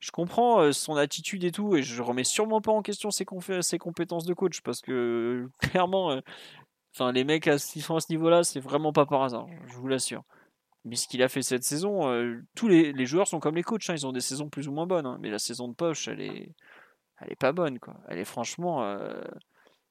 je 0.00 0.10
comprends 0.10 0.60
euh, 0.60 0.72
son 0.72 0.96
attitude 0.96 1.44
et 1.44 1.52
tout, 1.52 1.76
et 1.76 1.82
je 1.82 2.02
remets 2.02 2.24
sûrement 2.24 2.60
pas 2.60 2.72
en 2.72 2.82
question 2.82 3.10
ses, 3.10 3.24
compétences 3.24 4.24
de 4.24 4.34
coach 4.34 4.62
parce 4.62 4.80
que 4.80 5.48
clairement, 5.60 6.12
euh, 6.12 7.12
les 7.12 7.24
mecs 7.24 7.50
qui 7.58 7.80
sont 7.80 7.96
à 7.96 8.00
ce 8.00 8.10
niveau-là, 8.10 8.42
c'est 8.42 8.60
vraiment 8.60 8.92
pas 8.92 9.06
par 9.06 9.22
hasard. 9.22 9.46
Je 9.66 9.74
vous 9.74 9.88
l'assure. 9.88 10.24
Mais 10.84 10.96
ce 10.96 11.06
qu'il 11.06 11.22
a 11.22 11.28
fait 11.28 11.42
cette 11.42 11.64
saison, 11.64 12.08
euh, 12.08 12.40
tous 12.56 12.66
les, 12.68 13.06
joueurs 13.06 13.28
sont 13.28 13.40
comme 13.40 13.56
les 13.56 13.62
coachs, 13.62 13.90
hein, 13.90 13.94
ils 13.94 14.06
ont 14.06 14.12
des 14.12 14.22
saisons 14.22 14.48
plus 14.48 14.66
ou 14.68 14.72
moins 14.72 14.86
bonnes. 14.86 15.06
Hein. 15.06 15.18
mais 15.20 15.30
la 15.30 15.38
saison 15.38 15.68
de 15.68 15.74
poche, 15.74 16.08
elle 16.08 16.22
est, 16.22 16.54
elle 17.20 17.32
est 17.32 17.36
pas 17.36 17.52
bonne. 17.52 17.78
Quoi. 17.78 17.94
Elle 18.08 18.18
est 18.18 18.24
franchement. 18.24 18.96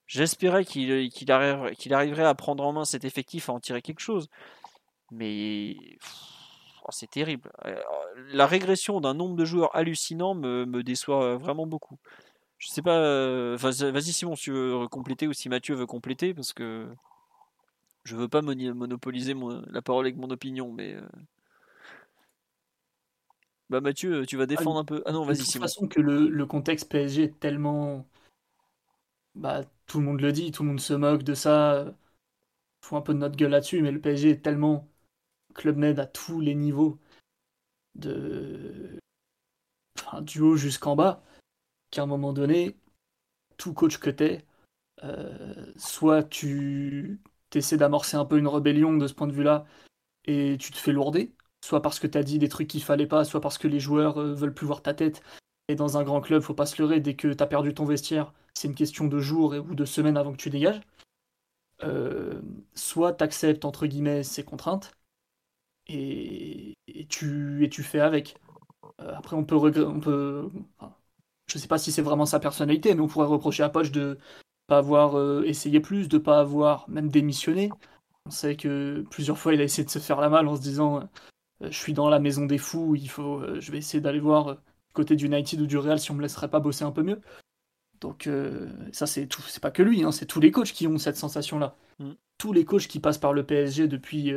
J'espérais 0.07 0.65
qu'il 0.65 1.31
arriverait 1.31 2.25
à 2.25 2.33
prendre 2.33 2.65
en 2.65 2.73
main 2.73 2.85
cet 2.85 3.05
effectif, 3.05 3.47
à 3.49 3.53
en 3.53 3.59
tirer 3.59 3.83
quelque 3.83 3.99
chose. 3.99 4.27
Mais 5.11 5.75
oh, 6.83 6.91
c'est 6.91 7.09
terrible. 7.09 7.51
Euh, 7.65 7.75
la 8.31 8.45
régression 8.47 9.01
d'un 9.01 9.13
nombre 9.13 9.35
de 9.35 9.45
joueurs 9.45 9.75
hallucinant 9.75 10.35
me, 10.35 10.65
me 10.65 10.83
déçoit 10.83 11.37
vraiment 11.37 11.67
beaucoup. 11.67 11.97
Je 12.57 12.67
sais 12.67 12.81
pas. 12.81 13.55
Vas-y, 13.55 14.13
Simon, 14.13 14.35
si 14.35 14.45
tu 14.45 14.51
veux 14.51 14.87
compléter 14.87 15.27
ou 15.27 15.33
si 15.33 15.49
Mathieu 15.49 15.75
veut 15.75 15.85
compléter, 15.85 16.33
parce 16.33 16.53
que 16.53 16.87
je 18.03 18.15
veux 18.15 18.27
pas 18.27 18.41
monopoliser 18.41 19.35
la 19.67 19.81
parole 19.81 20.05
avec 20.05 20.17
mon 20.17 20.29
opinion, 20.29 20.71
mais. 20.71 20.95
Euh, 20.95 21.07
bah 23.69 23.81
Mathieu, 23.81 24.25
tu 24.25 24.35
vas 24.35 24.43
ah, 24.43 24.47
défendre 24.47 24.79
un 24.79 24.85
peu. 24.85 25.03
Ah 25.05 25.11
non, 25.11 25.23
vas-y. 25.23 25.39
De 25.39 25.43
toute 25.43 25.61
façon, 25.61 25.87
que 25.87 26.01
le, 26.01 26.45
contexte 26.45 26.89
PSG 26.89 27.23
est 27.23 27.39
tellement. 27.39 28.07
Bah, 29.35 29.63
tout 29.85 29.99
le 29.99 30.05
monde 30.05 30.21
le 30.21 30.31
dit, 30.31 30.51
tout 30.51 30.63
le 30.63 30.69
monde 30.69 30.79
se 30.79 30.93
moque 30.93 31.23
de 31.23 31.33
ça. 31.35 31.93
Faut 32.81 32.97
un 32.97 33.01
peu 33.01 33.13
de 33.13 33.19
notre 33.19 33.35
gueule 33.35 33.51
là-dessus, 33.51 33.81
mais 33.81 33.91
le 33.91 34.01
PSG 34.01 34.31
est 34.31 34.41
tellement 34.41 34.87
club 35.53 35.77
med 35.77 35.99
à 35.99 36.05
tous 36.05 36.39
les 36.39 36.55
niveaux, 36.55 36.99
de. 37.95 38.99
Enfin, 39.99 40.21
du 40.21 40.41
haut 40.41 40.55
jusqu'en 40.55 40.95
bas, 40.95 41.23
qu'à 41.91 42.03
un 42.03 42.05
moment 42.05 42.33
donné, 42.33 42.77
tout 43.57 43.73
coach 43.73 43.97
que 43.99 44.09
t'es, 44.09 44.45
euh, 45.03 45.73
soit 45.77 46.23
tu 46.23 47.21
essaies 47.53 47.77
d'amorcer 47.77 48.17
un 48.17 48.25
peu 48.25 48.37
une 48.37 48.47
rébellion 48.47 48.95
de 48.97 49.07
ce 49.07 49.13
point 49.13 49.27
de 49.27 49.33
vue-là 49.33 49.65
et 50.25 50.57
tu 50.59 50.71
te 50.71 50.77
fais 50.77 50.91
lourder, 50.93 51.33
soit 51.65 51.81
parce 51.81 51.99
que 51.99 52.07
tu 52.07 52.17
as 52.17 52.23
dit 52.23 52.39
des 52.39 52.49
trucs 52.49 52.67
qu'il 52.67 52.83
fallait 52.83 53.07
pas, 53.07 53.25
soit 53.25 53.41
parce 53.41 53.57
que 53.57 53.67
les 53.67 53.79
joueurs 53.79 54.19
euh, 54.19 54.33
veulent 54.33 54.53
plus 54.53 54.67
voir 54.67 54.81
ta 54.81 54.93
tête. 54.93 55.23
Et 55.69 55.75
dans 55.75 55.97
un 55.97 56.03
grand 56.03 56.21
club, 56.21 56.41
faut 56.41 56.55
pas 56.55 56.65
se 56.65 56.81
leurrer, 56.81 56.99
dès 56.99 57.15
que 57.15 57.27
tu 57.33 57.43
as 57.43 57.47
perdu 57.47 57.73
ton 57.73 57.85
vestiaire, 57.85 58.33
c'est 58.55 58.67
une 58.67 58.75
question 58.75 59.07
de 59.07 59.19
jours 59.19 59.53
ou 59.53 59.75
de 59.75 59.85
semaines 59.85 60.17
avant 60.17 60.31
que 60.31 60.37
tu 60.37 60.49
dégages. 60.49 60.81
Euh, 61.83 62.41
soit 62.75 63.13
tu 63.13 63.23
acceptes 63.23 63.65
entre 63.65 63.87
guillemets 63.87 64.23
ces 64.23 64.43
contraintes 64.43 64.91
et, 65.89 67.05
tu, 67.09 67.63
et 67.63 67.69
tu 67.69 67.83
fais 67.83 67.99
avec. 67.99 68.35
Euh, 69.01 69.13
après, 69.15 69.35
on 69.35 69.43
peut, 69.43 69.55
on 69.55 69.99
peut 69.99 70.49
je 71.47 71.57
sais 71.57 71.67
pas 71.67 71.79
si 71.79 71.91
c'est 71.91 72.01
vraiment 72.01 72.25
sa 72.25 72.39
personnalité, 72.39 72.93
mais 72.93 73.01
on 73.01 73.07
pourrait 73.07 73.27
reprocher 73.27 73.63
à 73.63 73.69
Poche 73.69 73.91
de 73.91 74.19
pas 74.67 74.77
avoir 74.77 75.17
euh, 75.17 75.43
essayé 75.45 75.79
plus, 75.79 76.07
de 76.07 76.19
pas 76.19 76.39
avoir 76.39 76.87
même 76.89 77.09
démissionné. 77.09 77.71
On 78.25 78.31
sait 78.31 78.55
que 78.55 79.03
plusieurs 79.09 79.37
fois 79.37 79.53
il 79.53 79.61
a 79.61 79.63
essayé 79.63 79.83
de 79.83 79.89
se 79.89 79.99
faire 79.99 80.21
la 80.21 80.29
malle 80.29 80.47
en 80.47 80.55
se 80.55 80.61
disant 80.61 80.99
euh, 80.99 81.71
je 81.71 81.77
suis 81.77 81.93
dans 81.93 82.09
la 82.09 82.19
maison 82.19 82.45
des 82.45 82.59
fous, 82.59 82.95
il 82.95 83.09
faut, 83.09 83.43
je 83.59 83.71
vais 83.71 83.79
essayer 83.79 83.99
d'aller 83.99 84.19
voir 84.19 84.57
côté 84.93 85.15
du 85.15 85.25
United 85.25 85.59
ou 85.59 85.65
du 85.65 85.77
Real 85.77 85.99
si 85.99 86.11
on 86.11 86.13
me 86.13 86.21
laisserait 86.21 86.49
pas 86.49 86.59
bosser 86.59 86.83
un 86.83 86.91
peu 86.91 87.03
mieux. 87.03 87.19
Donc 87.99 88.29
ça 88.93 89.07
c'est 89.07 89.27
tout, 89.27 89.41
c'est 89.41 89.61
pas 89.61 89.71
que 89.71 89.83
lui, 89.83 90.03
hein, 90.03 90.11
c'est 90.11 90.25
tous 90.25 90.39
les 90.39 90.51
coachs 90.51 90.71
qui 90.71 90.87
ont 90.87 90.97
cette 90.97 91.17
sensation 91.17 91.59
là. 91.59 91.75
Mm. 91.99 92.11
Tous 92.37 92.53
les 92.53 92.63
coachs 92.63 92.87
qui 92.87 92.99
passent 92.99 93.17
par 93.17 93.33
le 93.33 93.45
PSG 93.45 93.89
depuis 93.89 94.31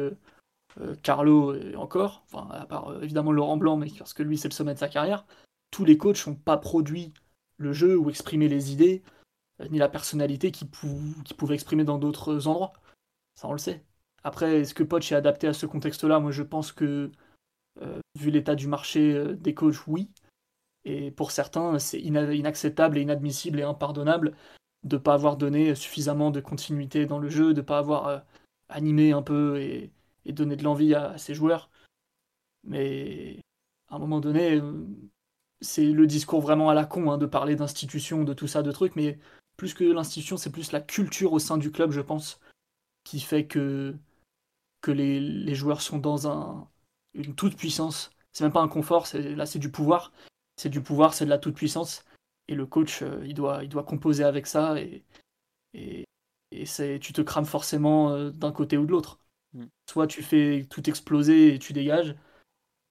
Carlo 1.03 1.55
et 1.55 1.77
encore, 1.77 2.24
enfin 2.27 2.49
à 2.53 2.66
part 2.66 3.03
évidemment 3.03 3.32
Laurent 3.32 3.57
Blanc, 3.57 3.77
mais 3.77 3.89
parce 3.99 4.15
que 4.15 4.23
lui 4.23 4.39
c'est 4.39 4.49
le 4.49 4.55
sommet 4.55 4.74
de 4.74 4.78
sa 4.78 4.89
carrière, 4.89 5.27
tous 5.70 5.85
les 5.85 5.99
coachs 5.99 6.27
n'ont 6.27 6.35
pas 6.35 6.57
produit 6.57 7.12
le 7.59 7.73
jeu 7.73 7.97
ou 7.99 8.11
exprimé 8.11 8.49
les 8.49 8.73
idées 8.73 9.03
ni 9.70 9.78
la 9.78 9.89
personnalité 9.89 10.51
qu'il 10.51 10.69
pouvait 10.69 11.55
exprimer 11.55 11.85
dans 11.85 11.99
d'autres 11.99 12.49
endroits. 12.49 12.73
Ça, 13.35 13.49
on 13.49 13.53
le 13.53 13.59
sait. 13.59 13.85
Après, 14.24 14.61
est-ce 14.61 14.74
que 14.74 14.82
Poch 14.82 15.11
est 15.12 15.16
adapté 15.16 15.47
à 15.49 15.53
ce 15.53 15.66
contexte-là? 15.66 16.20
Moi, 16.20 16.31
je 16.31 16.43
pense 16.43 16.73
que, 16.73 17.11
euh, 17.81 17.99
vu 18.19 18.31
l'état 18.31 18.55
du 18.55 18.66
marché 18.69 19.15
euh, 19.15 19.35
des 19.35 19.55
coachs, 19.55 19.86
oui. 19.86 20.11
Et 20.85 21.11
pour 21.11 21.31
certains, 21.31 21.78
c'est 21.78 22.01
inacceptable 22.01 22.99
et 22.99 23.03
inadmissible 23.03 23.61
et 23.61 23.62
impardonnable 23.62 24.35
de 24.85 24.97
ne 24.97 25.01
pas 25.01 25.15
avoir 25.15 25.36
donné 25.36 25.74
suffisamment 25.74 26.31
de 26.31 26.40
continuité 26.40 27.07
dans 27.07 27.19
le 27.19 27.28
jeu, 27.28 27.55
de 27.55 27.61
ne 27.61 27.66
pas 27.66 27.78
avoir 27.78 28.09
euh, 28.09 28.19
animé 28.69 29.12
un 29.12 29.23
peu 29.23 29.61
et, 29.61 29.93
donné 30.27 30.55
de 30.57 30.62
l'envie 30.62 30.94
à, 30.94 31.19
ses 31.19 31.35
joueurs. 31.35 31.70
Mais 32.65 33.40
à 33.89 33.97
un 33.97 33.99
moment 33.99 34.20
donné, 34.20 34.61
c'est 35.61 35.85
le 35.85 36.07
discours 36.07 36.40
vraiment 36.40 36.70
à 36.70 36.74
la 36.74 36.85
con 36.85 37.11
hein, 37.11 37.19
de 37.19 37.27
parler 37.27 37.57
d'institutions, 37.57 38.24
de 38.24 38.35
tout 38.35 38.47
ça, 38.47 38.62
de 38.62 38.73
trucs, 38.73 38.97
mais 38.97 39.19
plus 39.57 39.74
que 39.74 39.85
l'institution, 39.85 40.36
c'est 40.36 40.51
plus 40.51 40.73
la 40.73 40.81
culture 40.81 41.32
au 41.32 41.39
sein 41.39 41.59
du 41.59 41.70
club, 41.70 41.93
je 41.93 42.01
pense, 42.01 42.40
qui 43.05 43.20
fait 43.20 43.47
que, 43.47 43.94
que 44.81 44.90
les, 44.90 45.55
joueurs 45.55 45.82
sont 45.82 45.99
dans 45.99 46.28
un, 46.28 46.69
une 47.15 47.35
toute 47.35 47.57
puissance. 47.57 48.11
C'est 48.32 48.44
même 48.44 48.53
pas 48.53 48.62
un 48.62 48.69
confort, 48.69 49.07
là 49.15 49.47
c'est 49.47 49.59
du 49.59 49.70
pouvoir. 49.70 50.12
C'est 50.57 50.69
du 50.69 50.82
pouvoir, 50.82 51.15
c'est 51.15 51.24
de 51.24 51.31
la 51.31 51.39
toute 51.39 51.55
puissance. 51.55 52.05
et 52.49 52.55
le 52.55 52.66
coach, 52.66 53.03
il, 53.24 53.35
doit, 53.35 53.62
il 53.62 53.69
doit 53.69 53.85
composer 53.85 54.24
avec 54.24 54.47
ça 54.47 54.81
et, 54.81 55.05
et, 55.74 56.05
et 56.51 56.99
tu 57.01 57.12
te 57.12 57.23
crames 57.23 57.47
forcément 57.47 58.31
d'un 58.31 58.53
côté 58.53 58.77
ou 58.77 58.86
de 58.86 58.90
l'autre. 58.90 59.19
Mm. 59.55 59.66
Soit 59.89 60.07
tu 60.07 60.23
fais 60.23 60.66
tout 60.70 60.89
exploser 60.89 61.55
et 61.55 61.59
tu 61.59 61.73
dégages, 61.73 62.15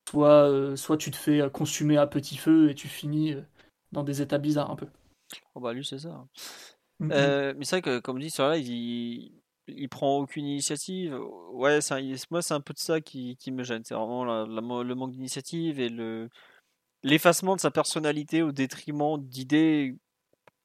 soit, 0.10 0.76
soit 0.76 0.98
tu 0.98 1.12
te 1.12 1.18
fais 1.18 1.50
consumer 1.52 1.98
à 1.98 2.08
petit 2.08 2.38
feu 2.38 2.70
et 2.70 2.76
tu 2.76 2.88
finis 2.88 3.36
dans 3.92 4.04
des 4.04 4.22
états 4.22 4.38
bizarres 4.38 4.72
un 4.72 4.76
peu. 4.76 4.88
Oh 5.56 5.60
bah 5.60 5.74
lui 5.74 5.86
c'est 5.86 6.00
ça. 6.00 6.10
Hein. 6.10 6.28
Mm, 7.00 7.06
mm. 7.08 7.54
mais 7.58 7.66
c'est 7.66 7.76
vrai 7.78 7.82
que 7.82 8.00
comme 8.00 8.20
dit 8.20 8.30
sur 8.30 8.48
là, 8.48 8.58
il, 8.58 9.32
il 9.68 9.90
prend 9.90 10.18
aucune 10.18 10.46
initiative. 10.46 11.18
Ouais, 11.52 11.82
c'est 11.82 12.02
moi 12.30 12.42
c'est 12.42 12.54
un 12.54 12.62
peu 12.62 12.74
de 12.74 12.80
ça 12.80 13.02
qui, 13.02 13.38
qui 13.38 13.52
me 13.52 13.64
gêne. 13.64 13.84
C'est 13.84 13.96
vraiment 13.96 14.24
le 14.46 14.96
manque 14.96 15.12
d'initiative 15.12 15.80
et 15.80 15.90
le 15.90 16.30
l'effacement 17.04 17.56
de 17.56 17.62
sa 17.62 17.72
personnalité 17.72 18.44
au 18.44 18.52
détriment 18.52 19.18
d'idées 19.20 19.98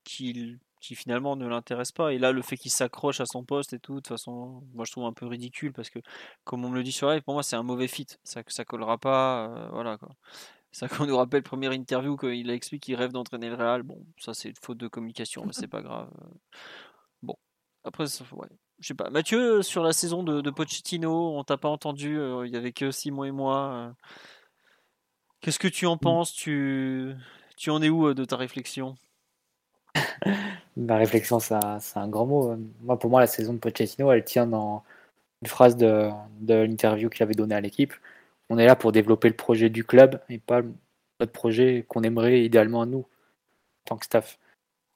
qui, 0.04 0.58
qui 0.80 0.94
finalement 0.94 1.36
ne 1.36 1.46
l'intéressent 1.46 1.92
pas. 1.92 2.12
Et 2.12 2.18
là, 2.18 2.32
le 2.32 2.42
fait 2.42 2.56
qu'il 2.56 2.70
s'accroche 2.70 3.20
à 3.20 3.26
son 3.26 3.44
poste 3.44 3.72
et 3.72 3.78
tout, 3.78 3.94
de 3.94 4.00
toute 4.00 4.08
façon, 4.08 4.62
moi 4.74 4.84
je 4.84 4.92
trouve 4.92 5.04
un 5.04 5.12
peu 5.12 5.26
ridicule 5.26 5.72
parce 5.72 5.90
que, 5.90 5.98
comme 6.44 6.64
on 6.64 6.70
me 6.70 6.76
le 6.76 6.82
dit 6.82 6.92
sur 6.92 7.10
live, 7.10 7.22
pour 7.22 7.34
moi 7.34 7.42
c'est 7.42 7.56
un 7.56 7.62
mauvais 7.62 7.88
fit. 7.88 8.06
Ça, 8.24 8.42
ça 8.46 8.64
collera 8.64 8.98
pas. 8.98 9.48
Euh, 9.48 9.68
voilà 9.72 9.98
quoi. 9.98 10.10
Ça 10.72 10.88
qu'on 10.88 11.06
nous 11.06 11.16
rappelle 11.16 11.42
première 11.42 11.72
interview 11.72 12.18
qu'il 12.18 12.50
a 12.50 12.54
expliqué 12.54 12.92
qu'il 12.92 12.96
rêve 12.96 13.10
d'entraîner 13.12 13.48
le 13.48 13.54
Real. 13.54 13.82
Bon, 13.82 14.04
ça 14.18 14.34
c'est 14.34 14.50
une 14.50 14.56
faute 14.62 14.76
de 14.76 14.88
communication, 14.88 15.44
mais 15.46 15.54
c'est 15.54 15.68
pas 15.68 15.80
grave. 15.80 16.10
Bon, 17.22 17.36
après, 17.82 18.04
ouais. 18.32 18.48
je 18.80 18.88
sais 18.88 18.94
pas. 18.94 19.08
Mathieu, 19.08 19.62
sur 19.62 19.82
la 19.82 19.94
saison 19.94 20.22
de, 20.22 20.42
de 20.42 20.50
Pochettino, 20.50 21.38
on 21.38 21.44
t'a 21.44 21.56
pas 21.56 21.70
entendu. 21.70 22.18
Euh, 22.18 22.46
il 22.46 22.52
y 22.52 22.56
avait 22.56 22.72
que 22.72 22.90
Simon 22.90 23.24
et 23.24 23.30
moi. 23.30 23.72
Euh. 23.72 23.92
Qu'est-ce 25.40 25.58
que 25.58 25.68
tu 25.68 25.86
en 25.86 25.96
mmh. 25.96 26.00
penses? 26.00 26.32
Tu, 26.34 27.14
tu 27.56 27.70
en 27.70 27.80
es 27.80 27.88
où 27.88 28.08
euh, 28.08 28.14
de 28.14 28.26
ta 28.26 28.36
réflexion? 28.36 28.96
Ma 30.76 30.96
réflexion, 30.96 31.40
c'est 31.40 31.54
un, 31.54 32.08
grand 32.08 32.26
mot. 32.26 32.56
Moi, 32.82 32.98
pour 32.98 33.10
moi, 33.10 33.20
la 33.20 33.26
saison 33.26 33.54
de 33.54 33.58
Pochettino, 33.58 34.12
elle 34.12 34.24
tient 34.24 34.46
dans 34.46 34.84
une 35.42 35.48
phrase 35.48 35.76
de, 35.76 36.10
l'interview 36.40 37.08
qu'il 37.10 37.22
avait 37.22 37.34
donnée 37.34 37.54
à 37.54 37.60
l'équipe 37.60 37.94
on 38.48 38.58
est 38.58 38.66
là 38.66 38.76
pour 38.76 38.92
développer 38.92 39.28
le 39.28 39.36
projet 39.36 39.70
du 39.70 39.84
club 39.84 40.22
et 40.28 40.38
pas 40.38 40.62
notre 41.20 41.32
projet 41.32 41.84
qu'on 41.88 42.02
aimerait 42.02 42.44
idéalement 42.44 42.82
à 42.82 42.86
nous, 42.86 43.00
en 43.00 43.84
tant 43.86 43.96
que 43.96 44.04
staff. 44.04 44.38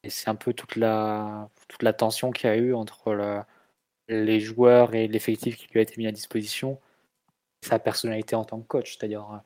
Et 0.04 0.10
c'est 0.10 0.30
un 0.30 0.34
peu 0.34 0.54
toute 0.54 0.76
la, 0.76 1.48
toute 1.68 1.82
la 1.82 1.92
tension 1.92 2.30
qu'il 2.30 2.48
y 2.48 2.52
a 2.52 2.56
eu 2.56 2.74
entre 2.74 3.44
les 4.08 4.40
joueurs 4.40 4.94
et 4.94 5.08
l'effectif 5.08 5.56
qui 5.56 5.68
lui 5.72 5.80
a 5.80 5.82
été 5.82 5.94
mis 5.98 6.06
à 6.06 6.12
disposition, 6.12 6.80
sa 7.62 7.78
personnalité 7.78 8.36
en 8.36 8.44
tant 8.44 8.60
que 8.60 8.66
coach, 8.66 8.96
c'est-à-dire 8.96 9.42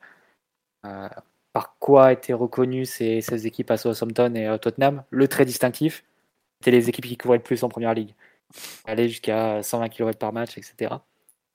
euh, 0.85 1.09
par 1.55 1.77
quoi 1.79 2.11
étaient 2.11 2.33
reconnues 2.33 2.85
ces, 2.85 3.21
ces, 3.21 3.47
équipes 3.47 3.71
à 3.71 3.77
Southampton 3.77 4.35
et 4.35 4.45
à 4.45 4.59
Tottenham. 4.59 5.05
Le 5.09 5.25
trait 5.29 5.45
distinctif, 5.45 6.03
c'était 6.59 6.71
les 6.71 6.89
équipes 6.89 7.05
qui 7.05 7.15
couvraient 7.15 7.37
le 7.37 7.43
plus 7.43 7.63
en 7.63 7.69
première 7.69 7.93
ligue. 7.93 8.13
Aller 8.83 9.07
jusqu'à 9.07 9.63
120 9.63 9.87
km 9.87 10.19
par 10.19 10.33
match, 10.33 10.57
etc. 10.57 10.95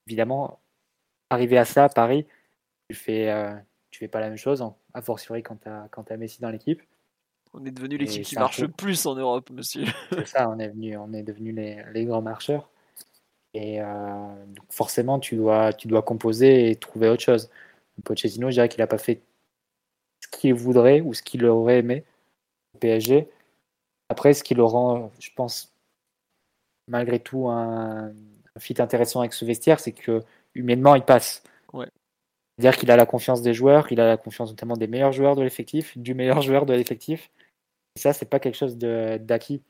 Évidemment, 0.06 0.58
arriver 1.28 1.58
à 1.58 1.66
ça 1.66 1.84
à 1.84 1.88
Paris, 1.90 2.26
tu 2.88 2.96
fais, 2.96 3.30
euh, 3.30 3.54
tu 3.90 3.98
fais 3.98 4.08
pas 4.08 4.20
la 4.20 4.28
même 4.28 4.38
chose, 4.38 4.64
a 4.94 5.02
fortiori 5.02 5.42
quand 5.42 5.60
tu 5.60 5.68
as, 5.68 5.86
as, 5.94 6.16
Messi 6.16 6.40
dans 6.40 6.48
l'équipe. 6.48 6.80
On 7.52 7.62
est 7.66 7.70
devenu 7.70 7.98
l'équipe 7.98 8.24
qui 8.24 8.36
marche 8.36 8.60
le 8.60 8.68
plus 8.68 9.04
en 9.04 9.16
Europe, 9.16 9.50
monsieur. 9.50 9.84
C'est 10.12 10.26
ça, 10.26 10.48
on 10.48 10.58
est, 10.58 10.68
venu, 10.68 10.96
on 10.96 11.12
est 11.12 11.22
devenu 11.22 11.52
les, 11.52 11.84
les 11.92 12.06
grands 12.06 12.22
marcheurs. 12.22 12.70
Et 13.52 13.82
euh, 13.82 14.46
forcément, 14.70 15.18
tu 15.18 15.36
dois, 15.36 15.74
tu 15.74 15.88
dois 15.88 16.00
composer 16.00 16.70
et 16.70 16.76
trouver 16.76 17.10
autre 17.10 17.22
chose. 17.22 17.50
Pochettino, 18.02 18.48
je 18.48 18.54
dirais 18.54 18.70
qu'il 18.70 18.80
n'a 18.80 18.86
pas 18.86 18.96
fait 18.96 19.20
qu'il 20.30 20.54
voudrait 20.54 21.00
ou 21.00 21.14
ce 21.14 21.22
qu'il 21.22 21.44
aurait 21.46 21.78
aimé 21.78 22.04
au 22.74 22.78
PSG. 22.78 23.28
Après, 24.08 24.34
ce 24.34 24.42
qui 24.42 24.54
le 24.54 24.64
rend, 24.64 25.10
je 25.20 25.30
pense, 25.34 25.72
malgré 26.88 27.20
tout, 27.20 27.48
un, 27.48 28.12
un 28.56 28.60
fit 28.60 28.74
intéressant 28.80 29.20
avec 29.20 29.32
ce 29.32 29.44
vestiaire, 29.44 29.80
c'est 29.80 29.92
que 29.92 30.22
humainement, 30.54 30.94
il 30.94 31.02
passe. 31.02 31.42
Ouais. 31.72 31.86
C'est-à-dire 32.58 32.78
qu'il 32.78 32.90
a 32.90 32.96
la 32.96 33.06
confiance 33.06 33.42
des 33.42 33.54
joueurs, 33.54 33.90
il 33.90 34.00
a 34.00 34.06
la 34.06 34.16
confiance 34.16 34.50
notamment 34.50 34.76
des 34.76 34.86
meilleurs 34.86 35.12
joueurs 35.12 35.36
de 35.36 35.42
l'effectif, 35.42 35.96
du 35.96 36.14
meilleur 36.14 36.42
joueur 36.42 36.66
de 36.66 36.74
l'effectif. 36.74 37.30
Et 37.96 38.00
ça, 38.00 38.12
c'est 38.12 38.26
pas 38.26 38.40
quelque 38.40 38.56
chose 38.56 38.76
d'acquis. 38.76 39.62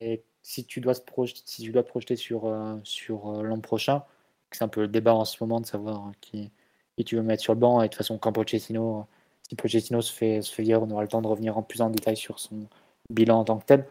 Et 0.00 0.24
si 0.42 0.64
tu 0.64 0.80
dois, 0.80 0.94
se 0.94 1.00
projeter, 1.00 1.42
si 1.44 1.62
tu 1.62 1.72
dois 1.72 1.82
te 1.82 1.88
projeter 1.88 2.16
sur, 2.16 2.46
euh, 2.46 2.76
sur 2.84 3.28
euh, 3.28 3.42
l'an 3.42 3.60
prochain, 3.60 4.04
c'est 4.52 4.64
un 4.64 4.68
peu 4.68 4.82
le 4.82 4.88
débat 4.88 5.14
en 5.14 5.24
ce 5.24 5.42
moment 5.42 5.60
de 5.60 5.66
savoir 5.66 6.12
qui, 6.20 6.50
qui, 6.96 7.04
tu 7.04 7.16
veux 7.16 7.22
mettre 7.22 7.42
sur 7.42 7.54
le 7.54 7.60
banc. 7.60 7.82
Et 7.82 7.86
de 7.86 7.88
toute 7.88 7.98
façon, 7.98 8.18
quand 8.18 8.32
Pochettino, 8.32 9.06
si 9.48 9.56
Pochettino 9.56 10.00
se 10.00 10.12
fait, 10.12 10.42
se 10.42 10.52
fait 10.52 10.62
dire, 10.62 10.82
on 10.82 10.90
aura 10.90 11.02
le 11.02 11.08
temps 11.08 11.22
de 11.22 11.28
revenir 11.28 11.56
en 11.58 11.62
plus 11.62 11.80
en 11.80 11.90
détail 11.90 12.16
sur 12.16 12.38
son 12.38 12.68
bilan 13.10 13.40
en 13.40 13.44
tant 13.44 13.58
que 13.58 13.66
tel. 13.66 13.86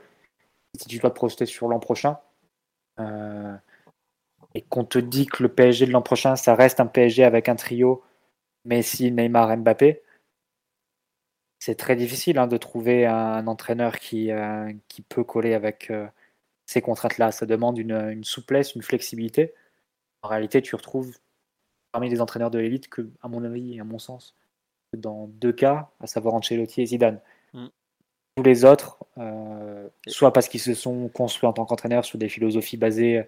Si 0.77 0.87
tu 0.87 0.99
dois 0.99 1.09
te 1.09 1.15
projeter 1.15 1.45
sur 1.45 1.67
l'an 1.67 1.79
prochain, 1.79 2.19
euh, 2.99 3.55
et 4.53 4.61
qu'on 4.61 4.85
te 4.85 4.99
dit 4.99 5.25
que 5.25 5.43
le 5.43 5.49
PSG 5.49 5.85
de 5.85 5.91
l'an 5.91 6.01
prochain, 6.01 6.35
ça 6.35 6.55
reste 6.55 6.79
un 6.79 6.87
PSG 6.87 7.23
avec 7.23 7.49
un 7.49 7.55
trio 7.55 8.03
Messi, 8.65 9.11
Neymar, 9.11 9.57
Mbappé, 9.57 10.01
c'est 11.59 11.75
très 11.75 11.95
difficile 11.95 12.37
hein, 12.37 12.47
de 12.47 12.57
trouver 12.57 13.07
un, 13.07 13.47
entraîneur 13.47 13.97
qui, 13.99 14.31
euh, 14.31 14.71
qui 14.87 15.01
peut 15.01 15.23
coller 15.23 15.55
avec 15.55 15.89
euh, 15.89 16.07
ces 16.67 16.81
contraintes-là. 16.81 17.31
Ça 17.31 17.45
demande 17.47 17.79
une, 17.79 18.23
souplesse, 18.23 18.75
une 18.75 18.83
flexibilité. 18.83 19.53
En 20.21 20.27
réalité, 20.27 20.61
tu 20.61 20.75
retrouves 20.75 21.17
parmi 21.91 22.09
les 22.09 22.21
entraîneurs 22.21 22.51
de 22.51 22.59
l'élite 22.59 22.87
que, 22.89 23.09
à 23.21 23.27
mon 23.29 23.43
avis 23.43 23.77
et 23.77 23.79
à 23.79 23.83
mon 23.83 23.99
sens, 23.99 24.35
dans 24.95 25.27
deux 25.27 25.53
cas, 25.53 25.89
à 25.99 26.07
savoir 26.07 26.35
Ancelotti 26.35 26.81
et 26.81 26.85
Zidane. 26.85 27.19
Mm. 27.53 27.67
Tous 28.35 28.43
les 28.43 28.65
autres, 28.65 28.97
euh, 29.17 29.87
soit 30.07 30.33
parce 30.33 30.47
qu'ils 30.47 30.59
se 30.59 30.73
sont 30.73 31.07
construits 31.09 31.47
en 31.47 31.53
tant 31.53 31.65
qu'entraîneurs 31.65 32.05
sur 32.05 32.17
des 32.17 32.29
philosophies 32.29 32.77
basées 32.77 33.25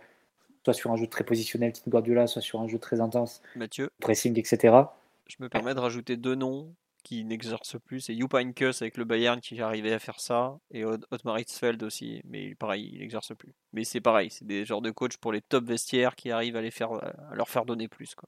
soit 0.65 0.73
sur 0.73 0.91
un 0.91 0.97
jeu 0.97 1.07
très 1.07 1.23
positionnel, 1.23 1.71
type 1.71 1.87
Guardiola, 1.87 2.27
soit 2.27 2.41
sur 2.41 2.59
un 2.59 2.67
jeu 2.67 2.77
très 2.77 2.99
intense, 2.99 3.41
Mathieu. 3.55 3.89
pressing, 4.01 4.37
etc 4.37 4.83
je 5.27 5.35
me 5.39 5.49
permets 5.49 5.73
de 5.73 5.79
rajouter 5.79 6.17
deux 6.17 6.35
noms 6.35 6.73
qui 7.03 7.23
n'exercent 7.23 7.77
plus. 7.85 8.01
C'est 8.01 8.15
Jupp 8.17 8.33
Heynckes 8.33 8.81
avec 8.81 8.97
le 8.97 9.05
Bayern 9.05 9.39
qui 9.39 9.61
arrivait 9.61 9.93
à 9.93 9.99
faire 9.99 10.19
ça, 10.19 10.59
et 10.71 10.83
Otmar 10.83 11.39
Hitzfeld 11.39 11.81
aussi, 11.83 12.21
mais 12.25 12.53
pareil, 12.55 12.89
il 12.91 12.99
n'exerce 12.99 13.33
plus. 13.35 13.53
Mais 13.71 13.85
c'est 13.85 14.01
pareil, 14.01 14.29
c'est 14.29 14.45
des 14.45 14.65
genres 14.65 14.81
de 14.81 14.91
coach 14.91 15.17
pour 15.17 15.31
les 15.31 15.41
top 15.41 15.65
vestiaires 15.65 16.15
qui 16.15 16.31
arrivent 16.31 16.57
à, 16.57 16.61
les 16.61 16.71
faire, 16.71 16.91
à 16.91 17.35
leur 17.35 17.47
faire 17.47 17.65
donner 17.65 17.87
plus. 17.87 18.13
Quoi. 18.15 18.27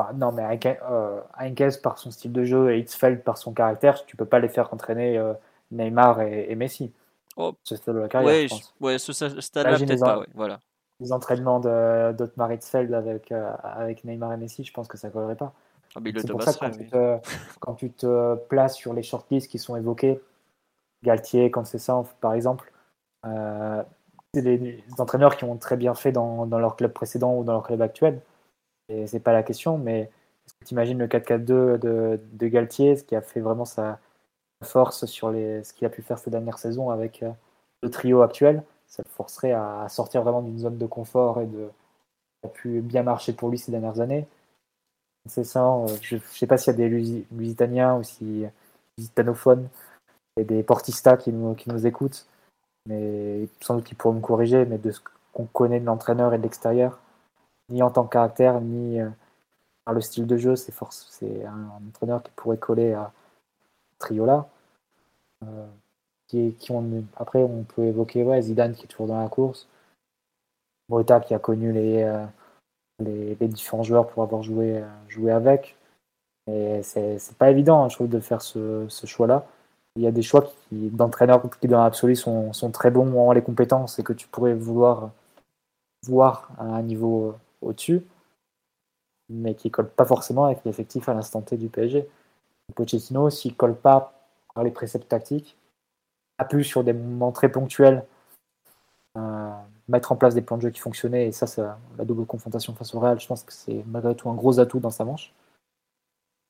Enfin, 0.00 0.12
non, 0.14 0.32
mais 0.32 0.42
euh, 0.66 1.70
par 1.82 1.98
son 1.98 2.10
style 2.10 2.32
de 2.32 2.44
jeu 2.44 2.72
et 2.72 2.78
Hitzfeld 2.78 3.22
par 3.22 3.38
son 3.38 3.52
caractère, 3.52 4.04
tu 4.06 4.16
peux 4.16 4.24
pas 4.24 4.38
les 4.38 4.48
faire 4.48 4.72
entraîner 4.72 5.18
euh, 5.18 5.34
Neymar 5.70 6.22
et, 6.22 6.54
Messi. 6.54 6.92
Oh. 7.36 7.54
Ce 7.64 7.76
stade 7.76 7.94
de 7.94 8.00
la 8.00 8.08
carrière, 8.08 8.48
je 8.48 8.48
pense. 8.48 8.74
Ouais, 8.80 8.98
ce 8.98 9.12
stade-là, 9.12 9.78
peut-être 9.78 10.00
pas, 10.00 10.22
voilà. 10.34 10.60
Les 11.00 11.12
entraînements 11.12 11.60
d'Otmar 11.60 12.52
Hitzfeld 12.52 12.92
avec, 12.92 13.32
euh, 13.32 13.52
avec 13.62 14.04
Neymar 14.04 14.32
et 14.32 14.36
Messi, 14.36 14.64
je 14.64 14.72
pense 14.72 14.88
que 14.88 14.98
ça 14.98 15.10
collerait 15.10 15.36
pas. 15.36 15.52
Ah, 15.96 16.00
c'est 16.04 16.30
pour 16.30 16.42
ça 16.42 16.52
que 16.52 17.18
quand, 17.58 17.74
tu 17.74 17.90
te, 17.90 18.36
places 18.48 18.76
sur 18.76 18.92
les 18.92 19.02
shortlists 19.02 19.50
qui 19.50 19.58
sont 19.58 19.76
évoqués, 19.76 20.20
Galtier, 21.02 21.50
ça 21.64 22.02
par 22.20 22.34
exemple, 22.34 22.70
euh, 23.26 23.82
c'est 24.34 24.42
des, 24.42 24.84
entraîneurs 24.98 25.36
qui 25.36 25.44
ont 25.44 25.56
très 25.56 25.76
bien 25.76 25.94
fait 25.94 26.12
dans, 26.12 26.44
leur 26.44 26.76
club 26.76 26.92
précédent 26.92 27.34
ou 27.36 27.44
dans 27.44 27.54
leur 27.54 27.62
club 27.62 27.82
actuel. 27.82 28.20
Et 28.90 29.06
c'est 29.06 29.20
pas 29.20 29.32
la 29.32 29.42
question, 29.42 29.78
mais 29.78 30.00
est-ce 30.00 30.54
tu 30.66 30.72
imagines 30.74 30.98
le 30.98 31.06
4-4-2 31.06 31.44
de, 31.78 32.20
de, 32.32 32.48
Galtier, 32.48 32.96
ce 32.96 33.04
qui 33.04 33.16
a 33.16 33.22
fait 33.22 33.40
vraiment 33.40 33.64
sa 33.64 33.98
force 34.64 35.06
sur 35.06 35.30
les, 35.30 35.64
ce 35.64 35.72
qu'il 35.72 35.86
a 35.86 35.90
pu 35.90 36.02
faire 36.02 36.18
ces 36.18 36.30
dernières 36.30 36.58
saisons 36.58 36.90
avec 36.90 37.22
euh, 37.22 37.30
le 37.82 37.90
trio 37.90 38.22
actuel 38.22 38.62
Ça 38.88 39.02
le 39.06 39.10
forcerait 39.10 39.52
à, 39.52 39.88
sortir 39.88 40.22
vraiment 40.22 40.42
d'une 40.42 40.58
zone 40.58 40.78
de 40.78 40.86
confort 40.86 41.40
et 41.40 41.46
de. 41.46 41.70
Ça 42.42 42.48
a 42.48 42.52
pu 42.52 42.80
bien 42.80 43.02
marcher 43.02 43.32
pour 43.32 43.50
lui 43.50 43.58
ces 43.58 43.70
dernières 43.70 44.00
années 44.00 44.26
c'est 45.26 45.44
ça. 45.44 45.66
Euh, 45.66 45.86
je 46.00 46.16
ne 46.16 46.20
sais 46.20 46.46
pas 46.46 46.58
s'il 46.58 46.72
y 46.72 46.74
a 46.74 46.76
des 46.76 47.24
Lusitaniens 47.32 47.96
ou 47.96 48.02
si 48.02 48.44
Lusitanophones 48.98 49.68
et 50.36 50.44
des 50.44 50.62
Portistas 50.62 51.16
qui 51.16 51.32
nous, 51.32 51.54
qui 51.54 51.70
nous 51.70 51.86
écoutent, 51.86 52.26
mais 52.86 53.48
sans 53.60 53.76
doute 53.76 53.84
qu'ils 53.84 53.96
pourront 53.96 54.14
me 54.14 54.20
corriger, 54.20 54.64
mais 54.64 54.78
de 54.78 54.90
ce 54.90 55.00
qu'on 55.32 55.46
connaît 55.46 55.80
de 55.80 55.86
l'entraîneur 55.86 56.34
et 56.34 56.38
de 56.38 56.42
l'extérieur, 56.42 56.98
ni 57.70 57.82
en 57.82 57.90
tant 57.90 58.04
que 58.04 58.12
caractère, 58.12 58.60
ni 58.60 59.00
euh, 59.00 59.08
par 59.84 59.94
le 59.94 60.00
style 60.00 60.26
de 60.26 60.36
jeu, 60.36 60.56
c'est 60.56 60.72
un, 61.44 61.70
entraîneur 61.88 62.22
qui 62.22 62.30
pourrait 62.36 62.58
coller 62.58 62.92
à 62.92 63.12
Triola. 63.98 64.48
Euh, 65.44 65.66
qui, 66.28 66.54
qui 66.54 66.70
on, 66.72 67.04
après, 67.16 67.42
on 67.42 67.64
peut 67.64 67.84
évoquer 67.84 68.22
ouais, 68.22 68.42
Zidane 68.42 68.74
qui 68.74 68.84
est 68.84 68.88
toujours 68.88 69.06
dans 69.08 69.20
la 69.20 69.28
course, 69.28 69.68
Breta 70.88 71.20
qui 71.20 71.34
a 71.34 71.38
connu 71.38 71.72
les, 71.72 72.26
les, 73.00 73.48
différents 73.48 73.82
joueurs 73.82 74.06
pour 74.06 74.22
avoir 74.22 74.42
joué, 74.42 74.82
avec. 75.30 75.76
Et 76.46 76.82
c'est 76.82 77.36
pas 77.38 77.50
évident, 77.50 77.84
hein, 77.84 77.88
je 77.88 77.96
trouve, 77.96 78.08
de 78.08 78.20
faire 78.20 78.42
ce, 78.42 78.86
choix-là. 79.04 79.46
Il 79.96 80.02
y 80.02 80.06
a 80.06 80.12
des 80.12 80.22
choix 80.22 80.52
d'entraîneurs 80.70 81.42
qui, 81.60 81.68
dans 81.68 81.82
l'absolu, 81.82 82.16
sont, 82.16 82.52
sont, 82.52 82.70
très 82.70 82.90
bons 82.90 83.18
en 83.18 83.32
les 83.32 83.42
compétences 83.42 83.98
et 83.98 84.04
que 84.04 84.12
tu 84.12 84.28
pourrais 84.28 84.54
vouloir 84.54 85.10
voir 86.06 86.50
à 86.58 86.64
un 86.64 86.82
niveau 86.82 87.34
au-dessus, 87.62 88.02
mais 89.28 89.54
qui 89.54 89.68
ne 89.68 89.72
collent 89.72 89.90
pas 89.90 90.04
forcément 90.04 90.46
avec 90.46 90.64
l'effectif 90.64 91.08
à 91.08 91.14
l'instant 91.14 91.42
T 91.42 91.56
du 91.56 91.68
PSG. 91.68 92.08
Pochettino, 92.74 93.30
s'il 93.30 93.52
ne 93.52 93.56
colle 93.56 93.76
pas 93.76 94.12
par 94.54 94.64
les 94.64 94.70
préceptes 94.70 95.08
tactiques, 95.08 95.56
a 96.38 96.44
pu 96.44 96.64
sur 96.64 96.84
des 96.84 96.92
moments 96.92 97.32
très 97.32 97.50
ponctuels 97.50 98.04
mettre 99.90 100.12
en 100.12 100.16
place 100.16 100.34
des 100.34 100.42
plans 100.42 100.56
de 100.56 100.62
jeu 100.62 100.70
qui 100.70 100.80
fonctionnaient. 100.80 101.26
Et 101.26 101.32
ça, 101.32 101.46
ça 101.46 101.78
la 101.98 102.04
double 102.04 102.24
confrontation 102.24 102.74
face 102.74 102.94
au 102.94 103.00
Real, 103.00 103.20
je 103.20 103.26
pense 103.26 103.42
que 103.42 103.52
c'est 103.52 103.84
malgré 103.86 104.14
tout 104.14 104.30
un 104.30 104.34
gros 104.34 104.60
atout 104.60 104.80
dans 104.80 104.90
sa 104.90 105.04
manche. 105.04 105.32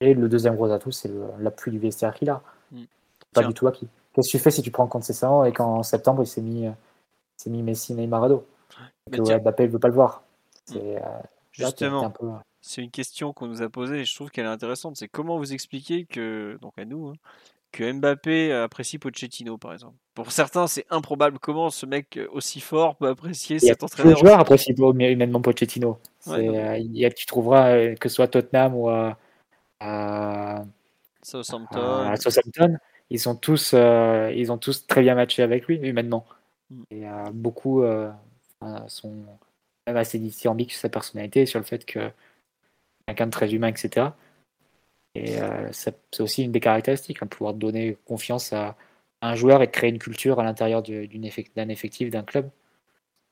Et 0.01 0.15
le 0.15 0.29
deuxième 0.29 0.55
gros 0.55 0.71
atout, 0.71 0.93
c'est 0.93 1.11
l'appui 1.39 1.71
du 1.71 1.79
vestiaire 1.79 2.15
qu'il 2.15 2.31
a. 2.31 2.43
Mm. 2.71 2.85
Pas 3.33 3.45
du 3.45 3.55
tout 3.55 3.67
acquis. 3.67 3.89
Qu'est-ce 4.13 4.29
que 4.29 4.33
tu 4.33 4.39
fais 4.39 4.51
si 4.51 4.63
tu 4.63 4.71
prends 4.71 4.85
en 4.85 4.89
compte 4.89 5.05
ces 5.05 5.13
ça 5.13 5.31
et 5.47 5.53
qu'en 5.53 5.83
septembre, 5.83 6.23
il 6.23 6.27
s'est 6.27 6.41
mis, 6.41 6.69
s'est 7.37 7.51
mis 7.51 7.63
Messi, 7.63 7.95
Neymar, 7.95 8.25
Ado 8.25 8.47
Mbappé 9.09 9.65
ne 9.65 9.73
veut 9.73 9.79
pas 9.79 9.89
le 9.89 9.95
voir. 9.95 10.23
Euh, 10.77 10.99
Justement, 11.53 12.13
c'est 12.61 12.83
une 12.83 12.91
question 12.91 13.33
qu'on 13.33 13.47
nous 13.47 13.63
a 13.63 13.69
posée 13.69 14.01
et 14.01 14.05
je 14.05 14.15
trouve 14.15 14.31
qu'elle 14.31 14.45
est 14.45 14.49
intéressante. 14.49 14.97
C'est 14.97 15.09
comment 15.09 15.37
vous 15.37 15.53
expliquer 15.53 16.05
que, 16.05 16.59
donc 16.61 16.73
à 16.79 16.85
nous, 16.85 17.09
hein, 17.09 17.15
que 17.73 17.91
Mbappé 17.91 18.53
apprécie 18.53 18.99
Pochettino, 18.99 19.59
par 19.59 19.73
exemple? 19.73 19.97
Pour 20.15 20.33
certains, 20.33 20.67
c'est 20.67 20.87
improbable. 20.91 21.39
Comment 21.41 21.71
ce 21.71 21.87
mec 21.87 22.19
aussi 22.33 22.61
fort 22.61 22.97
peut 22.97 23.09
apprécier 23.09 23.59
cet 23.59 23.83
entraîneur? 23.83 24.13
Le 24.13 24.19
joueur 24.19 24.41
apprécie 24.41 24.73
humainement 24.73 25.41
Pochettino. 25.41 25.99
Euh, 26.29 26.77
il 26.79 26.97
y 26.97 27.05
a, 27.05 27.11
tu 27.11 27.27
trouveras 27.27 27.71
euh, 27.71 27.95
que 27.95 28.09
ce 28.09 28.17
soit 28.17 28.29
Tottenham 28.29 28.75
ou 28.75 28.89
à, 28.89 30.65
Southampton. 31.23 32.77
ils 33.11 33.21
sont 33.21 33.35
tous, 33.35 33.73
ils 33.73 34.53
ont 34.53 34.59
tous 34.59 34.87
très 34.87 35.03
bien 35.03 35.15
matché 35.15 35.43
avec 35.43 35.67
lui 35.67 35.77
humainement. 35.77 36.27
Mm. 36.71 36.83
Et 36.91 37.05
beaucoup 37.33 37.83
sont 38.87 39.25
assez 39.97 40.19
dithyrambiques 40.19 40.73
sur 40.73 40.81
sa 40.81 40.89
personnalité, 40.89 41.47
sur 41.47 41.59
le 41.59 41.65
fait 41.65 41.85
que 41.85 42.11
quelqu'un 43.07 43.27
de 43.27 43.31
très 43.31 43.53
humain, 43.53 43.69
etc. 43.69 44.09
Et 45.15 45.41
euh, 45.41 45.69
c'est 45.73 46.21
aussi 46.21 46.45
une 46.45 46.53
des 46.53 46.61
caractéristiques, 46.61 47.23
hein, 47.23 47.27
pouvoir 47.27 47.55
donner 47.55 47.97
confiance 48.05 48.53
à, 48.53 48.77
un 49.23 49.35
joueur 49.35 49.63
et 49.63 49.71
créer 49.71 49.91
une 49.91 49.99
culture 49.99 50.41
à 50.41 50.45
l'intérieur 50.45 50.83
d'un 50.83 51.69
effectif, 51.69 52.11
d'un 52.11 52.23
club, 52.23 52.49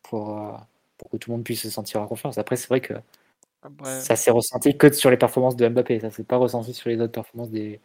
pour, 0.03 0.39
euh, 0.39 0.53
pour, 0.99 1.09
que 1.11 1.17
tout 1.17 1.31
le 1.31 1.37
monde 1.37 1.45
puisse 1.45 1.63
se 1.63 1.71
sentir 1.71 2.03
en 2.03 2.07
confiance. 2.07 2.37
Après, 2.37 2.57
c'est 2.57 2.69
vrai 2.69 2.83
que 2.83 2.95
ça 4.01 4.15
s'est 4.15 4.31
ressenti 4.31 4.77
que 4.77 4.93
sur 4.93 5.11
les 5.11 5.17
performances 5.17 5.57
de 5.57 5.67
Mbappé, 5.67 6.01
ça 6.01 6.11
s'est 6.11 6.25
pas 6.25 6.37
ressenti 6.37 6.75
sur 6.75 6.91
les 6.91 7.01
autres 7.01 7.13
performances 7.13 7.51
des, 7.51 7.81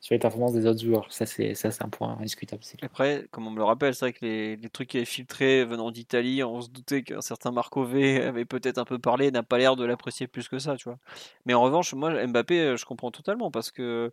sur 0.00 0.14
les 0.14 0.18
performances 0.18 0.52
des 0.52 0.66
autres 0.66 0.82
joueurs. 0.82 1.06
Ça, 1.10 1.26
c'est 1.26 1.82
un 1.82 1.88
point 1.88 2.16
indiscutable. 2.18 2.62
Après, 2.82 3.26
comme 3.30 3.46
on 3.46 3.50
me 3.50 3.56
le 3.56 3.64
rappelle, 3.64 3.94
c'est 3.94 4.04
vrai 4.04 4.12
que 4.12 4.24
les, 4.24 4.56
les, 4.56 4.70
trucs 4.70 4.88
qui 4.90 4.98
avaient 4.98 5.06
filtré 5.06 5.64
venant 5.64 5.90
d'Italie, 5.90 6.44
on 6.44 6.60
se 6.60 6.68
doutait 6.68 7.02
qu'un 7.02 7.20
certain 7.20 7.50
Marco 7.50 7.84
V 7.84 8.22
avait 8.22 8.44
peut-être 8.44 8.78
un 8.78 8.84
peu 8.84 8.98
parlé, 8.98 9.30
n'a 9.30 9.42
pas 9.42 9.58
l'air 9.58 9.76
de 9.76 9.84
l'apprécier 9.84 10.26
plus 10.26 10.48
que 10.48 10.58
ça, 10.58 10.76
tu 10.76 10.84
vois. 10.84 10.98
Mais 11.44 11.54
en 11.54 11.62
revanche, 11.62 11.94
moi, 11.94 12.26
Mbappé, 12.26 12.60
euh, 12.60 12.76
je 12.76 12.84
comprends 12.84 13.10
totalement 13.10 13.50
parce 13.50 13.70
que 13.70 14.12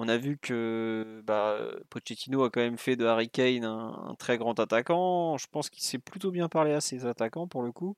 on 0.00 0.08
a 0.08 0.16
vu 0.16 0.38
que 0.38 1.22
bah, 1.26 1.58
Pochettino 1.90 2.44
a 2.44 2.50
quand 2.50 2.60
même 2.60 2.78
fait 2.78 2.94
de 2.96 3.04
Harry 3.04 3.28
Kane 3.28 3.64
un, 3.64 4.14
très 4.18 4.38
grand 4.38 4.58
attaquant. 4.60 5.36
Je 5.38 5.46
pense 5.50 5.70
qu'il 5.70 5.82
s'est 5.82 5.98
plutôt 5.98 6.30
bien 6.30 6.48
parlé 6.48 6.72
à 6.72 6.80
ses 6.80 7.04
attaquants 7.04 7.48
pour 7.48 7.62
le 7.62 7.72
coup. 7.72 7.96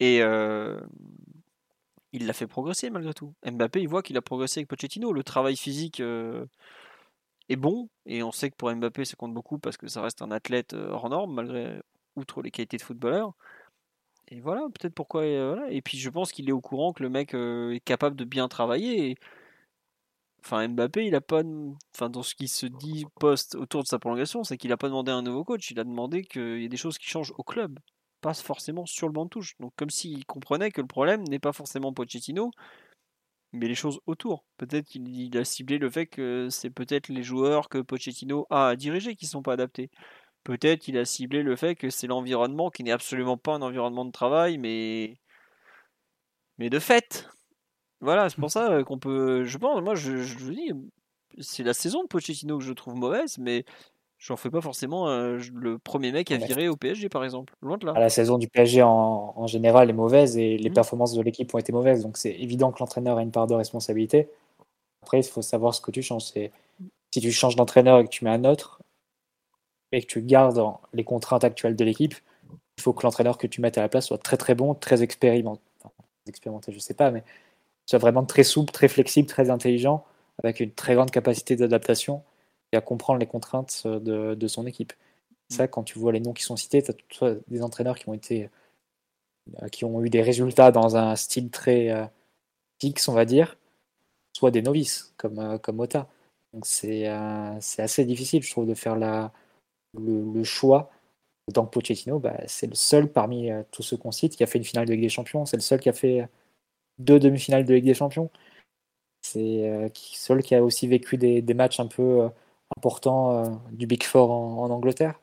Et 0.00 0.22
euh, 0.22 0.80
il 2.12 2.26
l'a 2.26 2.32
fait 2.32 2.46
progresser 2.46 2.90
malgré 2.90 3.14
tout. 3.14 3.34
Mbappé, 3.44 3.80
il 3.80 3.88
voit 3.88 4.02
qu'il 4.02 4.16
a 4.16 4.22
progressé 4.22 4.60
avec 4.60 4.68
Pochettino. 4.68 5.12
Le 5.12 5.24
travail 5.24 5.56
physique 5.56 6.00
euh, 6.00 6.46
est 7.48 7.56
bon, 7.56 7.88
et 8.06 8.22
on 8.22 8.32
sait 8.32 8.50
que 8.50 8.56
pour 8.56 8.74
Mbappé, 8.74 9.04
ça 9.04 9.16
compte 9.16 9.34
beaucoup 9.34 9.58
parce 9.58 9.76
que 9.76 9.88
ça 9.88 10.02
reste 10.02 10.22
un 10.22 10.30
athlète 10.30 10.74
euh, 10.74 10.90
hors 10.90 11.08
norme, 11.08 11.34
malgré 11.34 11.80
outre 12.16 12.42
les 12.42 12.50
qualités 12.50 12.76
de 12.76 12.82
footballeur. 12.82 13.34
Et 14.28 14.40
voilà, 14.40 14.62
peut-être 14.74 14.94
pourquoi. 14.94 15.22
Euh, 15.22 15.66
et 15.70 15.82
puis 15.82 15.98
je 15.98 16.10
pense 16.10 16.32
qu'il 16.32 16.48
est 16.48 16.52
au 16.52 16.60
courant 16.60 16.92
que 16.92 17.02
le 17.02 17.10
mec 17.10 17.34
est 17.34 17.84
capable 17.84 18.16
de 18.16 18.24
bien 18.24 18.48
travailler. 18.48 19.16
Enfin, 20.44 20.68
Mbappé, 20.68 21.06
il 21.06 21.14
a 21.14 21.20
pas. 21.20 21.42
Enfin, 21.94 22.10
dans 22.10 22.22
ce 22.22 22.34
qui 22.34 22.48
se 22.48 22.66
dit 22.66 23.06
post 23.20 23.54
autour 23.54 23.82
de 23.82 23.88
sa 23.88 23.98
prolongation, 23.98 24.44
c'est 24.44 24.56
qu'il 24.58 24.70
n'a 24.70 24.76
pas 24.76 24.88
demandé 24.88 25.12
un 25.12 25.22
nouveau 25.22 25.44
coach. 25.44 25.70
Il 25.70 25.80
a 25.80 25.84
demandé 25.84 26.24
qu'il 26.24 26.60
y 26.60 26.64
ait 26.64 26.68
des 26.68 26.76
choses 26.76 26.98
qui 26.98 27.06
changent 27.06 27.32
au 27.38 27.42
club 27.44 27.78
passe 28.22 28.42
forcément 28.42 28.86
sur 28.86 29.08
le 29.08 29.12
banc 29.12 29.24
de 29.24 29.30
touche. 29.30 29.54
Donc 29.60 29.74
comme 29.76 29.90
s'il 29.90 30.24
comprenait 30.26 30.70
que 30.70 30.80
le 30.80 30.86
problème 30.86 31.22
n'est 31.24 31.38
pas 31.38 31.52
forcément 31.52 31.92
Pochettino, 31.92 32.50
mais 33.52 33.68
les 33.68 33.74
choses 33.74 34.00
autour. 34.06 34.44
Peut-être 34.56 34.86
qu'il 34.86 35.36
a 35.36 35.44
ciblé 35.44 35.78
le 35.78 35.90
fait 35.90 36.06
que 36.06 36.48
c'est 36.50 36.70
peut-être 36.70 37.08
les 37.08 37.22
joueurs 37.22 37.68
que 37.68 37.78
Pochettino 37.78 38.46
a 38.50 38.68
à 38.70 38.76
qui 38.76 38.90
ne 38.90 39.00
sont 39.26 39.42
pas 39.42 39.54
adaptés. 39.54 39.90
Peut-être 40.44 40.80
qu'il 40.80 40.98
a 40.98 41.04
ciblé 41.04 41.42
le 41.42 41.56
fait 41.56 41.76
que 41.76 41.90
c'est 41.90 42.06
l'environnement 42.06 42.70
qui 42.70 42.82
n'est 42.84 42.92
absolument 42.92 43.36
pas 43.36 43.54
un 43.54 43.62
environnement 43.62 44.04
de 44.04 44.12
travail, 44.12 44.58
mais 44.58 45.16
mais 46.58 46.70
de 46.70 46.78
fait. 46.78 47.28
Voilà, 48.00 48.28
c'est 48.28 48.38
pour 48.38 48.50
ça 48.50 48.82
qu'on 48.84 48.98
peut. 48.98 49.44
Je 49.44 49.58
pense, 49.58 49.80
moi, 49.82 49.94
je, 49.94 50.18
je 50.22 50.36
dis, 50.50 50.72
c'est 51.38 51.62
la 51.62 51.74
saison 51.74 52.02
de 52.02 52.08
Pochettino 52.08 52.58
que 52.58 52.64
je 52.64 52.72
trouve 52.72 52.94
mauvaise, 52.96 53.38
mais 53.38 53.64
J'en 54.22 54.36
fais 54.36 54.50
pas 54.50 54.60
forcément 54.60 55.08
euh, 55.08 55.40
le 55.52 55.80
premier 55.80 56.12
mec 56.12 56.30
à 56.30 56.36
virer 56.36 56.68
au 56.68 56.76
PSG, 56.76 57.08
par 57.08 57.24
exemple. 57.24 57.56
Loin 57.60 57.76
de 57.76 57.86
là. 57.86 57.92
La 57.94 58.08
saison 58.08 58.38
du 58.38 58.46
PSG 58.46 58.80
en, 58.80 59.48
général 59.48 59.90
est 59.90 59.92
mauvaise 59.92 60.38
et 60.38 60.56
les 60.56 60.70
mmh. 60.70 60.74
performances 60.74 61.12
de 61.14 61.20
l'équipe 61.22 61.52
ont 61.52 61.58
été 61.58 61.72
mauvaises. 61.72 62.02
Donc 62.04 62.16
c'est 62.16 62.30
évident 62.30 62.70
que 62.70 62.78
l'entraîneur 62.78 63.18
a 63.18 63.22
une 63.22 63.32
part 63.32 63.48
de 63.48 63.54
responsabilité. 63.54 64.28
Après, 65.02 65.18
il 65.18 65.24
faut 65.24 65.42
savoir 65.42 65.74
ce 65.74 65.80
que 65.80 65.90
tu 65.90 66.02
changes. 66.02 66.22
Si 66.22 66.50
tu 67.10 67.32
changes 67.32 67.56
d'entraîneur 67.56 67.98
et 67.98 68.04
que 68.04 68.10
tu 68.10 68.24
mets 68.24 68.30
un 68.30 68.44
autre 68.44 68.80
et 69.90 70.00
que 70.00 70.06
tu 70.06 70.22
gardes 70.22 70.62
les 70.92 71.02
contraintes 71.02 71.42
actuelles 71.42 71.74
de 71.74 71.84
l'équipe, 71.84 72.14
il 72.78 72.80
faut 72.80 72.92
que 72.92 73.02
l'entraîneur 73.02 73.38
que 73.38 73.48
tu 73.48 73.60
mettes 73.60 73.76
à 73.76 73.80
la 73.80 73.88
place 73.88 74.06
soit 74.06 74.18
très 74.18 74.36
très 74.36 74.54
bon, 74.54 74.74
très 74.74 75.02
expérimenté. 75.02 75.60
expérimenté, 76.28 76.70
je 76.70 76.78
sais 76.78 76.94
pas, 76.94 77.10
mais 77.10 77.24
soit 77.86 77.98
vraiment 77.98 78.24
très 78.24 78.44
souple, 78.44 78.70
très 78.70 78.86
flexible, 78.86 79.26
très 79.26 79.50
intelligent, 79.50 80.04
avec 80.44 80.60
une 80.60 80.70
très 80.70 80.94
grande 80.94 81.10
capacité 81.10 81.56
d'adaptation 81.56 82.22
et 82.72 82.76
à 82.76 82.80
comprendre 82.80 83.20
les 83.20 83.26
contraintes 83.26 83.82
euh, 83.86 84.34
de, 84.34 84.48
son 84.48 84.66
équipe. 84.66 84.92
Mm. 85.50 85.54
Ça, 85.54 85.68
quand 85.68 85.84
tu 85.84 85.98
vois 85.98 86.12
les 86.12 86.20
noms 86.20 86.32
qui 86.32 86.42
sont 86.42 86.56
cités, 86.56 86.82
tu 87.08 87.24
as 87.24 87.36
des 87.48 87.62
entraîneurs 87.62 87.98
qui 87.98 88.08
ont 88.08 88.14
été 88.14 88.50
euh, 89.62 89.68
qui 89.68 89.84
ont 89.84 90.02
eu 90.02 90.10
des 90.10 90.22
résultats 90.22 90.72
dans 90.72 90.96
un 90.96 91.16
style 91.16 91.50
très 91.50 91.90
euh, 91.90 92.06
fixe, 92.80 93.08
on 93.08 93.14
va 93.14 93.24
dire, 93.24 93.56
soit 94.36 94.50
des 94.50 94.62
novices, 94.62 95.14
comme, 95.16 95.58
comme 95.60 95.80
Ota. 95.80 96.08
Donc 96.52 96.66
c'est 96.66 97.06
assez 97.06 98.04
difficile, 98.04 98.42
je 98.42 98.50
trouve, 98.50 98.66
de 98.66 98.74
faire 98.74 98.96
la, 98.96 99.32
le, 99.98 100.44
choix. 100.44 100.90
Que 101.52 101.60
Pochettino, 101.60 102.18
bah, 102.18 102.38
c'est 102.46 102.66
le 102.66 102.74
seul 102.74 103.10
parmi 103.10 103.50
tous 103.72 103.82
ceux 103.82 103.96
qu'on 103.96 104.12
cite 104.12 104.36
qui 104.36 104.44
a 104.44 104.46
fait 104.46 104.58
une 104.58 104.64
finale 104.64 104.86
de 104.86 104.92
Ligue 104.92 105.02
des 105.02 105.08
Champions. 105.08 105.44
C'est 105.44 105.56
le 105.56 105.62
seul 105.62 105.80
qui 105.80 105.88
a 105.88 105.92
fait 105.92 106.28
deux 106.98 107.18
demi-finales 107.18 107.64
de 107.64 107.74
Ligue 107.74 107.84
des 107.84 107.94
Champions. 107.94 108.30
C'est 109.22 109.38
le 109.38 109.90
seul 109.94 110.42
qui 110.42 110.54
a 110.54 110.62
aussi 110.62 110.86
vécu 110.86 111.16
des, 111.16 111.42
des 111.42 111.54
matchs 111.54 111.80
un 111.80 111.86
peu 111.86 112.28
important 112.76 113.44
euh, 113.44 113.50
du 113.72 113.86
Big 113.86 114.02
Four 114.02 114.30
en, 114.30 114.70
Angleterre. 114.70 115.20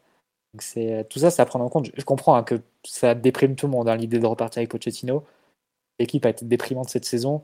c'est 0.60 1.08
tout 1.10 1.20
ça, 1.20 1.32
c'est 1.32 1.42
à 1.42 1.46
prendre 1.46 1.66
en 1.66 1.70
compte. 1.70 1.90
Je, 1.96 2.06
comprends 2.06 2.36
hein, 2.36 2.44
que 2.44 2.62
ça 2.86 3.16
déprime 3.16 3.56
tout 3.56 3.68
le 3.68 3.72
monde, 3.72 3.90
hein, 3.90 3.96
l'idée 3.96 4.20
de 4.20 4.26
repartir 4.26 4.60
avec 4.60 4.72
Pochettino. 4.72 5.24
L'équipe 6.00 6.26
a 6.26 6.30
été 6.30 6.46
déprimante 6.46 6.90
cette 6.90 7.06
saison, 7.06 7.44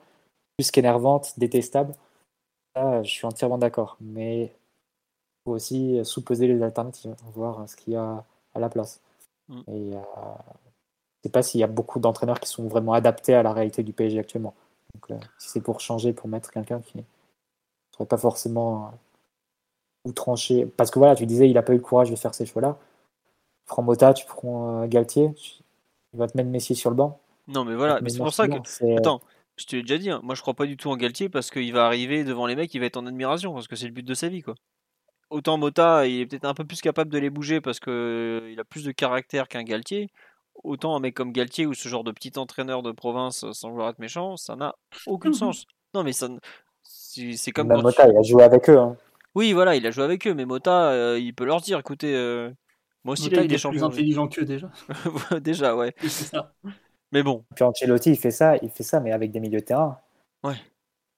plus 0.58 0.72
qu'énervante, 0.72 1.34
détestable. 1.38 1.94
je 2.76 3.10
suis 3.10 3.26
entièrement 3.26 3.58
d'accord. 3.58 3.98
Mais 4.02 4.44
il 4.46 4.52
faut 5.46 5.52
aussi 5.52 6.00
sous-peser 6.04 6.48
les 6.48 6.62
alternatives, 6.64 7.16
voir 7.34 7.68
ce 7.70 7.76
qu'il 7.76 7.94
y 7.94 7.96
a 7.98 8.24
à 8.56 8.60
la 8.60 8.70
place. 8.70 9.02
Mm. 9.50 9.62
Et 9.68 9.96
euh, 9.96 10.00
je 11.18 11.30
sais 11.30 11.32
pas 11.32 11.44
s'il 11.44 11.60
y 11.60 11.64
a 11.64 11.68
beaucoup 11.68 12.00
d'entraîneurs 12.00 12.40
qui 12.40 12.50
sont 12.50 12.68
vraiment 12.68 12.94
adaptés 12.94 13.36
à 13.36 13.44
la 13.44 13.54
réalité 13.54 13.84
du 13.84 13.94
PSG 13.94 14.20
actuellement. 14.20 14.56
Donc, 14.94 15.12
euh, 15.12 15.20
si 15.38 15.50
c'est 15.50 15.62
pour 15.62 15.82
changer, 15.82 16.14
pour 16.14 16.30
mettre 16.30 16.52
quelqu'un 16.52 16.82
qui 16.82 16.98
ne 16.98 17.04
serait 17.92 18.06
pas 18.06 18.18
forcément 18.18 18.94
ou 20.06 20.12
trancher. 20.12 20.66
Parce 20.78 20.92
que 20.92 21.00
voilà, 21.00 21.16
tu 21.16 21.26
disais, 21.26 21.50
il 21.50 21.54
n'a 21.54 21.64
pas 21.64 21.74
eu 21.74 21.78
le 21.78 21.82
courage 21.82 22.10
de 22.10 22.16
faire 22.16 22.34
ces 22.34 22.46
choix-là. 22.46 22.78
Tu 23.60 23.66
prends 23.68 23.84
Mota, 23.84 24.14
tu 24.14 24.26
prends 24.26 24.84
euh, 24.84 24.88
Galtier, 24.88 25.32
il 26.14 26.20
va 26.20 26.28
te 26.28 26.38
mettre 26.38 26.50
Messi 26.50 26.76
sur 26.76 26.90
le 26.92 26.96
banc. 26.96 27.20
Non, 27.48 27.66
mais 27.66 27.76
voilà, 27.76 28.00
mais 28.02 28.10
c'est 28.10 28.20
pour 28.20 28.34
ça 28.34 28.48
que. 28.48 28.56
Euh, 28.84 28.98
Attends, 28.98 29.22
je 29.58 29.66
te 29.66 29.76
l'ai 29.76 29.82
déjà 29.82 29.98
dit, 29.98 30.10
hein, 30.10 30.20
moi 30.24 30.36
je 30.36 30.42
crois 30.42 30.54
pas 30.54 30.66
du 30.66 30.78
tout 30.78 30.90
en 30.90 30.98
Galtier 30.98 31.30
parce 31.30 31.52
qu'il 31.52 31.74
va 31.74 31.86
arriver 31.86 32.24
devant 32.24 32.46
les 32.46 32.56
mecs, 32.56 32.74
il 32.74 32.80
va 32.80 32.86
être 32.86 32.98
en 32.98 33.06
admiration 33.06 33.54
parce 33.54 33.68
que 33.68 33.76
c'est 33.76 33.88
le 33.88 33.92
but 33.92 34.06
de 34.06 34.14
sa 34.14 34.30
vie, 34.30 34.42
quoi. 34.42 34.56
Autant 35.32 35.58
Mota, 35.58 36.06
il 36.06 36.22
est 36.22 36.26
peut-être 36.28 36.46
un 36.46 36.54
peu 36.54 36.66
plus 36.66 36.82
capable 36.82 37.12
de 37.12 37.18
les 37.18 37.32
bouger 37.32 37.60
parce 37.60 37.80
qu'il 37.80 37.92
euh, 37.92 38.56
a 38.60 38.64
plus 38.64 38.86
de 38.86 38.92
caractère 38.92 39.48
qu'un 39.48 39.64
Galtier. 39.64 40.10
Autant 40.64 40.96
un 40.96 41.00
mec 41.00 41.16
comme 41.16 41.32
Galtier 41.32 41.66
ou 41.66 41.74
ce 41.74 41.90
genre 41.90 42.04
de 42.04 42.12
petit 42.12 42.38
entraîneur 42.38 42.84
de 42.84 42.92
province, 42.92 43.46
sans 43.52 43.72
vouloir 43.72 43.90
être 43.90 44.00
méchant, 44.00 44.38
ça 44.38 44.56
n'a 44.56 44.76
aucun 45.08 45.34
sens. 45.34 45.66
Non, 45.94 46.04
mais 46.04 46.14
ça. 46.14 46.30
C'est 46.84 47.52
comme. 47.52 47.68
Bah, 47.68 47.82
Mota, 47.82 48.08
il 48.08 48.16
a 48.16 48.22
joué 48.22 48.44
avec 48.44 48.70
eux. 48.70 48.78
Hein. 48.78 48.96
Oui, 49.36 49.54
voilà, 49.54 49.76
il 49.76 49.86
a 49.86 49.92
joué 49.92 50.04
avec 50.04 50.26
eux, 50.28 50.34
mais 50.34 50.46
Mota, 50.46 50.92
euh, 50.92 51.20
il 51.20 51.34
peut 51.34 51.46
leur 51.46 51.62
dire, 51.62 51.80
écoutez, 51.80 52.16
euh, 52.16 52.50
moi 53.04 53.14
aussi, 53.14 53.30
Mota, 53.30 53.44
il 53.44 53.54
est 53.54 53.70
plus 53.70 53.84
intelligent 53.84 54.28
qu'eux 54.28 54.46
déjà. 54.46 54.72
déjà, 55.42 55.76
ouais. 55.76 55.94
Ça. 56.08 56.54
Mais 57.12 57.22
bon. 57.22 57.46
Puis 57.56 57.64
Ancelotti, 57.64 58.12
il 58.12 58.18
fait 58.18 58.32
ça, 58.32 58.58
il 58.62 58.70
fait 58.70 58.84
ça, 58.84 59.00
mais 59.00 59.12
avec 59.12 59.32
des 59.32 59.40
milieux 59.40 59.60
de 59.60 59.66
terrain. 59.66 60.00
Ouais 60.44 60.56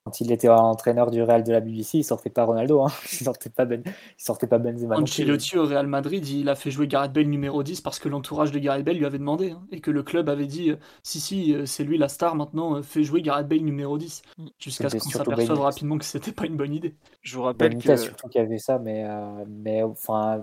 quand 0.08 0.22
il 0.22 0.32
était 0.32 0.48
entraîneur 0.48 1.10
du 1.10 1.22
Real 1.22 1.44
de 1.44 1.52
la 1.52 1.60
BBC, 1.60 1.98
il 1.98 2.04
sortait 2.04 2.30
pas 2.30 2.44
Ronaldo, 2.44 2.80
hein. 2.80 2.90
il 3.12 3.24
sortait 3.24 3.50
pas 3.50 3.66
ben, 3.66 3.82
il 3.84 3.92
sortait 4.16 4.46
pas 4.46 4.56
Benzema. 4.56 4.96
Ancelotti 4.96 5.58
au 5.58 5.66
Real 5.66 5.86
Madrid, 5.86 6.26
il 6.26 6.48
a 6.48 6.54
fait 6.54 6.70
jouer 6.70 6.86
Gareth 6.86 7.12
Bale 7.12 7.26
numéro 7.26 7.62
10 7.62 7.82
parce 7.82 7.98
que 7.98 8.08
l'entourage 8.08 8.50
de 8.50 8.58
Gareth 8.58 8.86
Bale 8.86 8.96
lui 8.96 9.04
avait 9.04 9.18
demandé 9.18 9.50
hein, 9.50 9.60
et 9.70 9.80
que 9.80 9.90
le 9.90 10.02
club 10.02 10.30
avait 10.30 10.46
dit 10.46 10.70
euh, 10.70 10.76
si 11.02 11.20
si 11.20 11.54
euh, 11.54 11.66
c'est 11.66 11.84
lui 11.84 11.98
la 11.98 12.08
star 12.08 12.36
maintenant, 12.36 12.76
euh, 12.76 12.82
fait 12.82 13.02
jouer 13.02 13.20
Gareth 13.20 13.48
Bale 13.48 13.60
numéro 13.60 13.98
10 13.98 14.22
mm. 14.38 14.46
jusqu'à 14.58 14.88
ce 14.88 14.96
qu'on 14.96 15.10
s'aperçoive 15.10 15.60
rapidement 15.60 15.98
que 15.98 16.06
c'était 16.06 16.32
pas 16.32 16.46
une 16.46 16.56
bonne 16.56 16.72
idée. 16.72 16.94
Je 17.20 17.36
vous 17.36 17.42
rappelle 17.42 17.76
que 17.76 17.96
surtout 17.96 18.28
qu'il 18.28 18.40
y 18.40 18.44
avait 18.44 18.58
ça, 18.58 18.78
mais 18.78 19.04
mais 19.46 19.82
enfin 19.82 20.42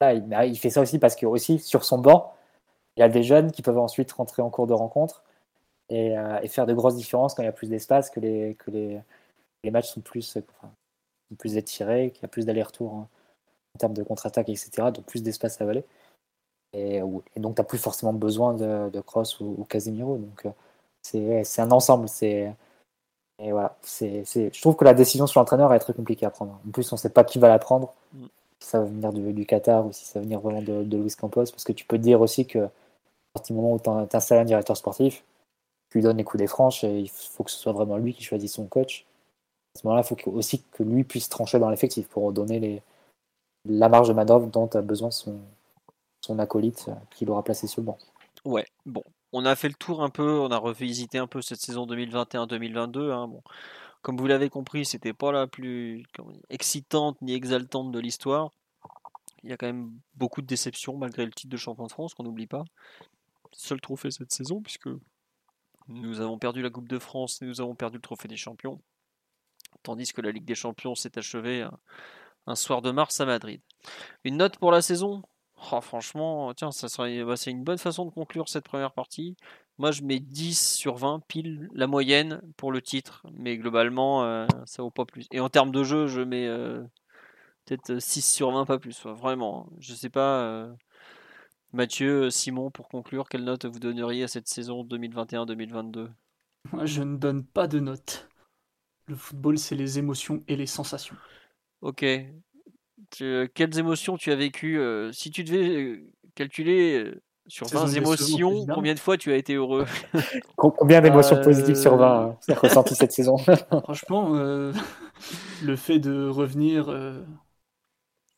il, 0.00 0.20
bah, 0.28 0.46
il, 0.46 0.56
fait 0.56 0.70
ça 0.70 0.80
aussi 0.80 1.00
parce 1.00 1.16
que 1.16 1.26
aussi 1.26 1.58
sur 1.58 1.84
son 1.84 1.98
banc, 1.98 2.32
il 2.96 3.00
y 3.00 3.02
a 3.02 3.08
des 3.08 3.24
jeunes 3.24 3.50
qui 3.50 3.62
peuvent 3.62 3.78
ensuite 3.78 4.12
rentrer 4.12 4.42
en 4.42 4.50
cours 4.50 4.68
de 4.68 4.74
rencontre 4.74 5.24
et, 5.92 6.14
et 6.42 6.48
faire 6.48 6.66
de 6.66 6.74
grosses 6.74 6.96
différences 6.96 7.34
quand 7.34 7.42
il 7.42 7.46
y 7.46 7.48
a 7.48 7.52
plus 7.52 7.68
d'espace, 7.68 8.10
que 8.10 8.20
les, 8.20 8.54
que 8.56 8.70
les, 8.70 9.00
les 9.64 9.70
matchs 9.70 9.90
sont 9.90 10.00
plus, 10.00 10.36
enfin, 10.36 10.72
plus 11.38 11.56
étirés, 11.56 12.10
qu'il 12.10 12.22
y 12.22 12.24
a 12.24 12.28
plus 12.28 12.46
d'aller-retour 12.46 12.94
hein, 12.94 13.08
en 13.74 13.78
termes 13.78 13.94
de 13.94 14.02
contre-attaque, 14.02 14.48
etc. 14.48 14.70
Donc 14.92 15.04
plus 15.04 15.22
d'espace 15.22 15.60
à 15.60 15.64
avaler. 15.64 15.84
Et, 16.72 16.96
et 17.36 17.40
donc 17.40 17.56
tu 17.56 17.60
n'as 17.60 17.66
plus 17.66 17.78
forcément 17.78 18.12
besoin 18.12 18.54
de, 18.54 18.90
de 18.90 19.00
Cross 19.00 19.40
ou, 19.40 19.54
ou, 19.58 19.64
Casemiro. 19.64 20.16
Donc 20.18 20.46
c'est 21.02 21.60
un 21.60 21.70
ensemble. 21.70 22.08
C'est 22.08 22.54
et 23.42 23.50
voilà, 23.50 23.76
c'est, 23.82 24.24
je 24.24 24.60
trouve 24.60 24.76
que 24.76 24.84
la 24.84 24.94
décision 24.94 25.26
sur 25.26 25.40
l'entraîneur 25.40 25.74
est 25.74 25.80
très 25.80 25.92
compliquée 25.92 26.26
à 26.26 26.30
prendre. 26.30 26.60
En 26.66 26.70
plus, 26.70 26.92
on 26.92 26.96
ne 26.96 27.00
sait 27.00 27.10
pas 27.10 27.24
qui 27.24 27.40
va 27.40 27.48
la 27.48 27.58
prendre. 27.58 27.92
Mm. 28.12 28.26
Si 28.60 28.68
ça 28.68 28.78
va 28.78 28.84
venir 28.84 29.12
du, 29.12 29.32
du, 29.32 29.44
Qatar 29.44 29.84
ou 29.84 29.92
si 29.92 30.04
ça 30.04 30.20
va 30.20 30.24
venir 30.24 30.38
vraiment 30.38 30.62
de, 30.62 30.84
de 30.84 30.96
Luis 30.96 31.10
Campos. 31.18 31.50
Parce 31.50 31.64
que 31.64 31.72
tu 31.72 31.84
peux 31.84 31.98
dire 31.98 32.20
aussi 32.20 32.46
que, 32.46 32.60
à 32.60 32.70
partir 33.34 33.56
du 33.56 33.60
moment 33.60 33.74
où 33.74 33.80
tu 33.80 34.16
installes 34.16 34.38
un 34.38 34.44
directeur 34.44 34.76
sportif, 34.76 35.24
tu 35.92 36.00
lui 36.00 36.14
les 36.14 36.24
coups 36.24 36.40
des 36.40 36.46
franches 36.46 36.84
et 36.84 37.00
il 37.00 37.10
faut 37.10 37.44
que 37.44 37.50
ce 37.50 37.58
soit 37.58 37.72
vraiment 37.72 37.98
lui 37.98 38.14
qui 38.14 38.22
choisisse 38.22 38.54
son 38.54 38.66
coach. 38.66 39.04
À 39.74 39.78
ce 39.78 39.86
moment-là, 39.86 40.02
il 40.02 40.16
faut 40.16 40.30
aussi 40.30 40.62
que 40.72 40.82
lui 40.82 41.04
puisse 41.04 41.28
trancher 41.28 41.58
dans 41.58 41.68
l'effectif 41.68 42.08
pour 42.08 42.32
donner 42.32 42.60
les, 42.60 42.82
la 43.66 43.88
marge 43.88 44.08
de 44.08 44.14
manœuvre 44.14 44.46
dont 44.46 44.68
a 44.68 44.80
besoin 44.80 45.10
son, 45.10 45.38
son 46.22 46.38
acolyte 46.38 46.90
qu'il 47.10 47.28
aura 47.30 47.42
placé 47.42 47.66
sur 47.66 47.82
le 47.82 47.86
banc. 47.86 47.98
Ouais, 48.44 48.66
bon, 48.86 49.04
on 49.32 49.44
a 49.44 49.54
fait 49.54 49.68
le 49.68 49.74
tour 49.74 50.02
un 50.02 50.08
peu, 50.08 50.40
on 50.40 50.50
a 50.50 50.56
revisité 50.56 51.18
un 51.18 51.26
peu 51.26 51.42
cette 51.42 51.60
saison 51.60 51.86
2021-2022. 51.86 53.12
Hein, 53.12 53.28
bon, 53.28 53.42
comme 54.00 54.16
vous 54.16 54.26
l'avez 54.26 54.48
compris, 54.48 54.86
c'était 54.86 55.12
pas 55.12 55.30
la 55.30 55.46
plus 55.46 56.04
excitante 56.48 57.20
ni 57.20 57.34
exaltante 57.34 57.92
de 57.92 57.98
l'histoire. 57.98 58.50
Il 59.42 59.50
y 59.50 59.52
a 59.52 59.58
quand 59.58 59.66
même 59.66 59.92
beaucoup 60.14 60.40
de 60.40 60.46
déceptions 60.46 60.96
malgré 60.96 61.26
le 61.26 61.32
titre 61.32 61.50
de 61.50 61.56
champion 61.58 61.86
de 61.86 61.92
France, 61.92 62.14
qu'on 62.14 62.22
n'oublie 62.22 62.46
pas. 62.46 62.64
Seul 63.52 63.80
trophée 63.80 64.10
cette 64.10 64.32
saison, 64.32 64.62
puisque 64.62 64.88
nous 65.92 66.20
avons 66.20 66.38
perdu 66.38 66.62
la 66.62 66.70
Coupe 66.70 66.88
de 66.88 66.98
France 66.98 67.40
nous 67.42 67.60
avons 67.60 67.74
perdu 67.74 67.96
le 67.96 68.02
trophée 68.02 68.28
des 68.28 68.36
champions. 68.36 68.80
Tandis 69.82 70.12
que 70.12 70.20
la 70.20 70.30
Ligue 70.30 70.44
des 70.44 70.54
champions 70.54 70.94
s'est 70.94 71.18
achevée 71.18 71.66
un, 72.46 72.54
soir 72.54 72.82
de 72.82 72.90
mars 72.90 73.20
à 73.20 73.26
Madrid. 73.26 73.60
Une 74.24 74.36
note 74.36 74.58
pour 74.58 74.70
la 74.70 74.82
saison? 74.82 75.22
Oh, 75.70 75.80
franchement, 75.80 76.52
tiens, 76.54 76.72
ça 76.72 76.88
serait, 76.88 77.22
bah, 77.24 77.36
c'est 77.36 77.50
une 77.50 77.62
bonne 77.62 77.78
façon 77.78 78.04
de 78.04 78.10
conclure 78.10 78.48
cette 78.48 78.64
première 78.64 78.92
partie. 78.92 79.36
Moi, 79.78 79.90
je 79.90 80.02
mets 80.02 80.20
10 80.20 80.76
sur 80.76 80.96
20, 80.96 81.20
pile 81.28 81.68
la 81.72 81.86
moyenne 81.86 82.42
pour 82.56 82.72
le 82.72 82.82
titre, 82.82 83.24
mais 83.32 83.56
globalement, 83.56 84.24
euh, 84.24 84.46
ça 84.66 84.82
vaut 84.82 84.90
pas 84.90 85.04
plus. 85.04 85.26
Et 85.32 85.40
en 85.40 85.48
termes 85.48 85.72
de 85.72 85.82
jeu, 85.82 86.06
je 86.06 86.20
mets 86.20 86.46
euh, 86.46 86.82
peut-être 87.64 87.98
6 87.98 88.22
sur 88.22 88.50
20, 88.50 88.66
pas 88.66 88.78
plus. 88.78 89.06
Vraiment, 89.06 89.68
je 89.78 89.94
sais 89.94 90.10
pas. 90.10 90.42
Euh, 90.42 90.72
Mathieu, 91.72 92.30
Simon, 92.30 92.70
pour 92.70 92.88
conclure, 92.88 93.28
quelle 93.28 93.44
note 93.44 93.64
vous 93.64 93.78
donneriez 93.78 94.24
à 94.24 94.28
cette 94.28 94.46
saison 94.46 94.84
2021-2022 94.84 96.08
Moi, 96.72 96.84
je 96.84 97.02
ne 97.02 97.16
donne 97.16 97.44
pas 97.44 97.66
de 97.66 97.80
note. 97.80 98.28
Le 99.06 99.16
football, 99.16 99.58
c'est 99.58 99.74
les 99.74 99.98
émotions 99.98 100.42
et 100.48 100.56
les 100.56 100.66
sensations. 100.66 101.16
Ok, 101.80 102.04
euh, 103.20 103.48
quelles 103.54 103.78
émotions 103.78 104.16
tu 104.16 104.30
as 104.32 104.36
vécues 104.36 104.78
euh, 104.78 105.12
Si 105.12 105.30
tu 105.30 105.44
devais 105.44 105.82
euh, 105.82 106.10
calculer 106.34 107.10
sur 107.48 107.66
20 107.66 107.88
émotions, 107.94 108.66
combien 108.66 108.94
de 108.94 109.00
fois 109.00 109.16
tu 109.16 109.32
as 109.32 109.36
été 109.36 109.54
heureux? 109.54 109.86
Combien 110.56 111.00
d'émotions 111.00 111.40
positives 111.40 111.76
sur 111.76 111.96
20 111.96 112.06
hein, 112.06 112.36
tu 112.44 112.52
as 112.52 112.54
ressenti 112.54 112.94
cette 112.94 113.12
saison? 113.12 113.36
Franchement, 113.84 114.32
le 115.62 115.76
fait 115.76 115.98
de 115.98 116.28
revenir 116.28 116.94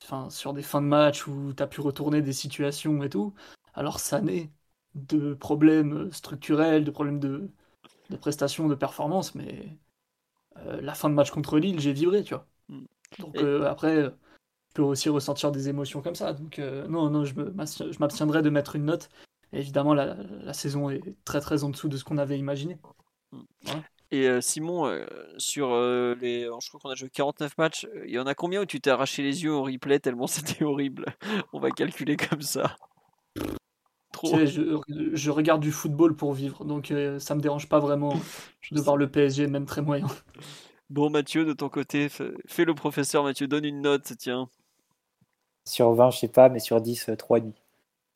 enfin, 0.05 0.31
sur 0.31 0.53
des 0.53 0.63
fins 0.63 0.83
de 0.83 0.87
match 0.87 1.27
où 1.27 1.53
tu 1.55 1.63
as 1.63 1.67
pu 1.67 1.81
retourner 1.81 2.23
des 2.23 2.33
situations 2.33 3.03
et 3.03 3.11
tout, 3.11 3.35
alors 3.75 4.01
ça 4.01 4.21
naît 4.21 4.51
de 4.95 5.35
problèmes 5.35 6.13
structurels, 6.13 6.85
de 6.85 6.91
problèmes 6.91 7.21
de, 7.21 7.51
de 8.11 8.17
prestations, 8.17 8.69
de 8.69 8.75
performance, 8.75 9.35
mais 9.35 9.79
la 10.81 10.95
fin 10.95 11.11
de 11.11 11.15
match 11.15 11.31
contre 11.31 11.59
Lille, 11.59 11.81
j'ai 11.81 11.93
vibré, 11.93 12.23
tu 12.23 12.35
vois. 12.35 12.47
Hmm. 12.69 12.85
Donc 13.19 13.37
après, 13.37 14.13
peut 14.75 14.83
aussi 14.83 15.09
ressentir 15.09 15.53
des 15.53 15.69
émotions 15.69 16.03
comme 16.03 16.17
ça. 16.17 16.35
Donc 16.35 16.59
euh, 16.59 16.87
non, 16.89 17.09
non, 17.09 17.25
je 17.25 17.35
m'abstiendrai 17.99 18.43
de 18.43 18.51
mettre 18.51 18.77
une 18.77 18.85
note. 18.85 19.09
évidemment, 19.53 19.95
la, 19.95 20.17
la, 20.43 20.53
saison 20.53 20.91
est 20.91 21.01
très 21.25 21.41
très 21.41 21.65
en 21.65 21.71
dessous 21.71 21.89
de 21.89 21.97
ce 21.97 22.05
qu'on 22.05 22.19
avait 22.19 22.39
imaginé. 22.39 22.79
Et 24.15 24.29
euh, 24.29 24.41
Simon, 24.41 24.87
euh, 24.87 25.05
sur 25.39 25.71
les, 26.21 26.43
je 26.45 26.69
crois 26.69 26.79
qu'on 26.81 26.91
a 26.91 26.95
joué 26.95 27.11
49 27.11 27.59
matchs, 27.59 27.89
il 28.05 28.13
y 28.13 28.19
en 28.21 28.27
a 28.27 28.35
combien 28.37 28.63
où 28.63 28.65
tu 28.65 28.81
t'es 28.81 28.91
arraché 28.91 29.25
les 29.25 29.43
yeux 29.43 29.53
au 29.53 29.65
replay 29.65 29.99
tellement 29.99 30.27
c'était 30.29 30.63
horrible? 30.63 31.07
On 31.53 31.59
va 31.59 31.73
calculer 31.73 32.17
comme 32.17 32.41
ça. 32.41 32.77
Trop. 34.13 34.39
je, 34.47 34.79
je, 35.15 35.31
regarde 35.33 35.61
du 35.61 35.73
football 35.73 36.15
pour 36.15 36.33
vivre, 36.33 36.65
donc 36.65 36.95
ça 37.19 37.35
me 37.35 37.41
dérange 37.41 37.69
pas 37.69 37.81
vraiment 37.81 38.15
de 38.71 38.81
voir 38.81 38.97
le 38.97 39.11
PSG 39.11 39.49
même 39.49 39.67
très 39.67 39.83
moyen. 39.83 40.07
Bon 40.91 41.11
Mathieu, 41.11 41.45
de 41.45 41.53
ton 41.53 41.69
côté, 41.69 42.09
fais 42.09 42.65
le 42.65 42.75
professeur 42.75 43.25
Mathieu, 43.25 43.49
donne 43.49 43.65
une 43.65 43.81
note, 43.81 44.13
tiens. 44.17 44.49
Sur 45.65 45.93
20, 45.93 46.11
je 46.11 46.19
sais 46.21 46.29
pas, 46.29 46.49
mais 46.49 46.61
sur 46.61 46.81
10, 46.81 47.09
3,5. 47.09 47.53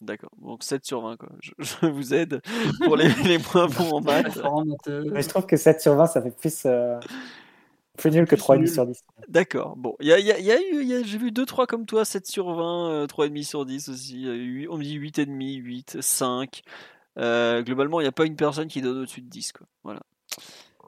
Euh, 0.02 0.04
D'accord, 0.04 0.30
donc 0.40 0.62
7 0.62 0.84
sur 0.84 1.02
20, 1.02 1.16
quoi. 1.16 1.28
Je, 1.40 1.86
vous 1.86 2.14
aide 2.14 2.40
pour 2.84 2.96
les, 2.96 3.08
les 3.24 3.38
moins 3.38 3.66
bons 3.66 3.96
en 3.96 4.00
maths. 4.00 4.38
mais 5.10 5.22
je 5.22 5.28
trouve 5.28 5.46
que 5.46 5.56
7 5.56 5.80
sur 5.80 5.94
20, 5.94 6.06
ça 6.06 6.22
fait 6.22 6.30
plus, 6.30 6.62
euh, 6.66 6.98
plus 7.96 8.10
nul 8.10 8.26
que 8.26 8.36
3,5 8.36 8.66
sur 8.72 8.86
10. 8.86 9.04
D'accord, 9.28 9.76
bon. 9.76 9.96
Y 10.00 10.12
a, 10.12 10.18
y 10.20 10.32
a, 10.32 10.38
y 10.38 10.50
a 10.52 10.60
eu, 10.60 11.04
j'ai 11.04 11.18
vu 11.18 11.30
2-3 11.30 11.66
comme 11.66 11.86
toi, 11.86 12.04
7 12.04 12.26
sur 12.26 12.52
20, 12.52 12.90
euh, 12.90 13.06
3,5 13.06 13.44
sur 13.44 13.66
10 13.66 13.88
aussi. 13.88 14.66
On 14.70 14.78
me 14.78 14.82
dit 14.82 14.98
8,5, 14.98 15.62
8, 15.62 15.98
5. 16.00 16.62
Euh, 17.18 17.62
globalement, 17.62 18.00
il 18.00 18.04
n'y 18.04 18.08
a 18.08 18.12
pas 18.12 18.26
une 18.26 18.36
personne 18.36 18.68
qui 18.68 18.80
donne 18.80 18.98
au-dessus 18.98 19.22
de 19.22 19.28
10, 19.28 19.52
quoi. 19.52 19.66
Voilà. 19.82 20.00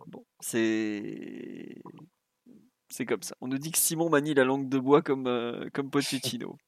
Bon, 0.07 0.25
c'est 0.41 1.83
c'est 2.91 3.07
comme 3.07 3.23
ça. 3.23 3.37
On 3.41 3.49
nous 3.49 3.59
dit 3.59 3.71
que 3.71 3.79
Simon 3.79 4.11
manie 4.11 4.35
la 4.35 4.45
langue 4.45 4.69
de 4.69 4.79
bois 4.79 5.01
comme, 5.01 5.27
euh, 5.27 5.69
comme 5.73 5.91
Pochettino. 5.91 6.59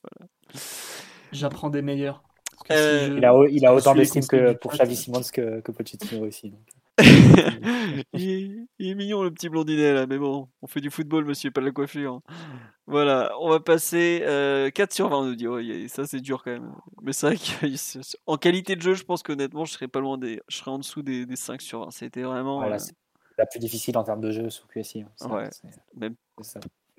J'apprends 1.33 1.69
des 1.69 1.83
meilleurs. 1.83 2.23
Euh, 2.71 3.15
il, 3.17 3.25
a, 3.25 3.35
il 3.51 3.67
a 3.67 3.75
autant 3.75 3.95
d'estime 3.95 4.27
que 4.27 4.53
pour 4.53 4.73
Xavi 4.73 4.97
Simons 4.97 5.23
que, 5.33 5.61
que 5.61 5.73
Pochettino 5.73 6.27
aussi. 6.27 6.55
il, 8.13 8.67
est, 8.79 8.95
mignon 8.95 9.23
le 9.23 9.31
petit 9.31 9.49
blondinet 9.49 9.95
là, 9.95 10.07
mais 10.07 10.19
bon, 10.19 10.49
on 10.61 10.67
fait 10.67 10.81
du 10.81 10.91
football, 10.91 11.25
monsieur, 11.25 11.51
pas 11.51 11.61
de 11.61 11.67
la 11.67 11.73
coiffure. 11.73 12.21
Voilà, 12.87 13.33
on 13.41 13.49
va 13.49 13.61
passer 13.61 14.19
4 14.21 14.29
euh, 14.29 14.71
sur 14.91 15.09
20, 15.09 15.17
on 15.17 15.25
nous 15.25 15.35
dit. 15.35 15.89
ça 15.89 16.07
c'est 16.07 16.21
dur 16.21 16.43
quand 16.45 16.53
même. 16.53 16.73
Mais 17.03 17.13
c'est 17.13 17.27
vrai 17.27 17.37
qu'en 18.27 18.37
qualité 18.37 18.77
de 18.77 18.83
jeu, 18.83 18.95
je 18.95 19.05
pense 19.05 19.23
qu'honnêtement, 19.23 19.65
je 19.65 19.73
serais 19.73 19.89
pas 19.89 20.01
loin 20.01 20.19
des. 20.19 20.41
Je 20.49 20.59
serais 20.59 20.71
en 20.71 20.79
dessous 20.79 21.03
des, 21.03 21.27
des 21.27 21.37
5 21.37 21.63
sur 21.63 21.81
20. 21.81 21.91
C'était 21.91 22.23
vraiment. 22.23 22.59
Voilà, 22.59 22.79
la 23.39 23.47
plus 23.47 23.59
difficile 23.59 23.97
en 23.97 24.05
termes 24.05 24.21
de 24.21 24.31
jeu 24.31 24.51
sous 24.51 24.67
QSI. 24.67 25.05
Hein. 25.21 25.31
ouais. 25.31 25.51
Même... 25.97 26.15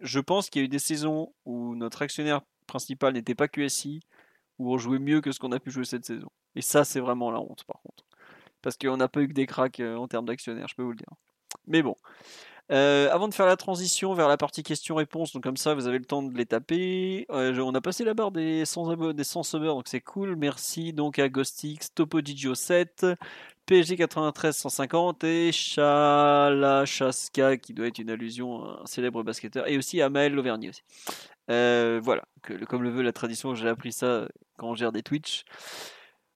Je 0.01 0.19
pense 0.19 0.49
qu'il 0.49 0.61
y 0.61 0.63
a 0.63 0.65
eu 0.65 0.69
des 0.69 0.79
saisons 0.79 1.31
où 1.45 1.75
notre 1.75 2.01
actionnaire 2.01 2.41
principal 2.67 3.13
n'était 3.13 3.35
pas 3.35 3.47
QSI, 3.47 4.01
où 4.59 4.73
on 4.73 4.77
jouait 4.77 4.99
mieux 4.99 5.21
que 5.21 5.31
ce 5.31 5.39
qu'on 5.39 5.51
a 5.51 5.59
pu 5.59 5.71
jouer 5.71 5.85
cette 5.85 6.05
saison. 6.05 6.29
Et 6.55 6.61
ça, 6.61 6.83
c'est 6.83 6.99
vraiment 6.99 7.31
la 7.31 7.39
honte, 7.39 7.63
par 7.65 7.81
contre. 7.81 8.03
Parce 8.61 8.77
qu'on 8.77 8.97
n'a 8.97 9.07
pas 9.07 9.21
eu 9.21 9.27
que 9.27 9.33
des 9.33 9.45
cracks 9.45 9.79
euh, 9.79 9.97
en 9.97 10.07
termes 10.07 10.25
d'actionnaire, 10.25 10.67
je 10.67 10.75
peux 10.75 10.83
vous 10.83 10.91
le 10.91 10.97
dire. 10.97 11.09
Mais 11.67 11.81
bon. 11.81 11.95
Euh, 12.71 13.09
avant 13.11 13.27
de 13.27 13.33
faire 13.33 13.45
la 13.45 13.57
transition 13.57 14.13
vers 14.13 14.29
la 14.29 14.37
partie 14.37 14.63
questions-réponses, 14.63 15.33
donc 15.33 15.43
comme 15.43 15.57
ça 15.57 15.73
vous 15.73 15.85
avez 15.85 15.99
le 15.99 16.05
temps 16.05 16.23
de 16.23 16.35
les 16.35 16.45
taper. 16.45 17.25
Euh, 17.29 17.59
on 17.59 17.75
a 17.75 17.81
passé 17.81 18.05
la 18.05 18.13
barre 18.13 18.31
des 18.31 18.63
100 18.63 19.13
des 19.13 19.23
100 19.25 19.43
subbers, 19.43 19.75
donc 19.75 19.87
c'est 19.87 19.99
cool. 19.99 20.37
Merci 20.37 20.93
donc 20.93 21.19
à 21.19 21.27
Ghostix, 21.27 21.93
TopoGigio7, 21.93 23.17
PSG 23.65 23.97
93 23.97 24.55
150 24.55 25.23
et 25.25 25.51
Chalachaska 25.51 27.57
qui 27.57 27.73
doit 27.73 27.87
être 27.87 27.99
une 27.99 28.09
allusion 28.09 28.63
à 28.63 28.81
un 28.83 28.85
célèbre 28.85 29.23
basketteur 29.23 29.67
et 29.67 29.77
aussi 29.77 30.01
à 30.01 30.09
Maël 30.09 30.33
Lauvergne 30.33 30.69
aussi. 30.69 30.83
Euh, 31.49 31.99
voilà, 32.01 32.23
que, 32.41 32.53
comme 32.65 32.83
le 32.83 32.89
veut 32.89 33.01
la 33.01 33.11
tradition, 33.11 33.55
j'ai 33.55 33.67
appris 33.67 33.91
ça 33.91 34.27
quand 34.57 34.69
on 34.69 34.75
gère 34.75 34.91
des 34.91 35.03
Twitch. 35.03 35.43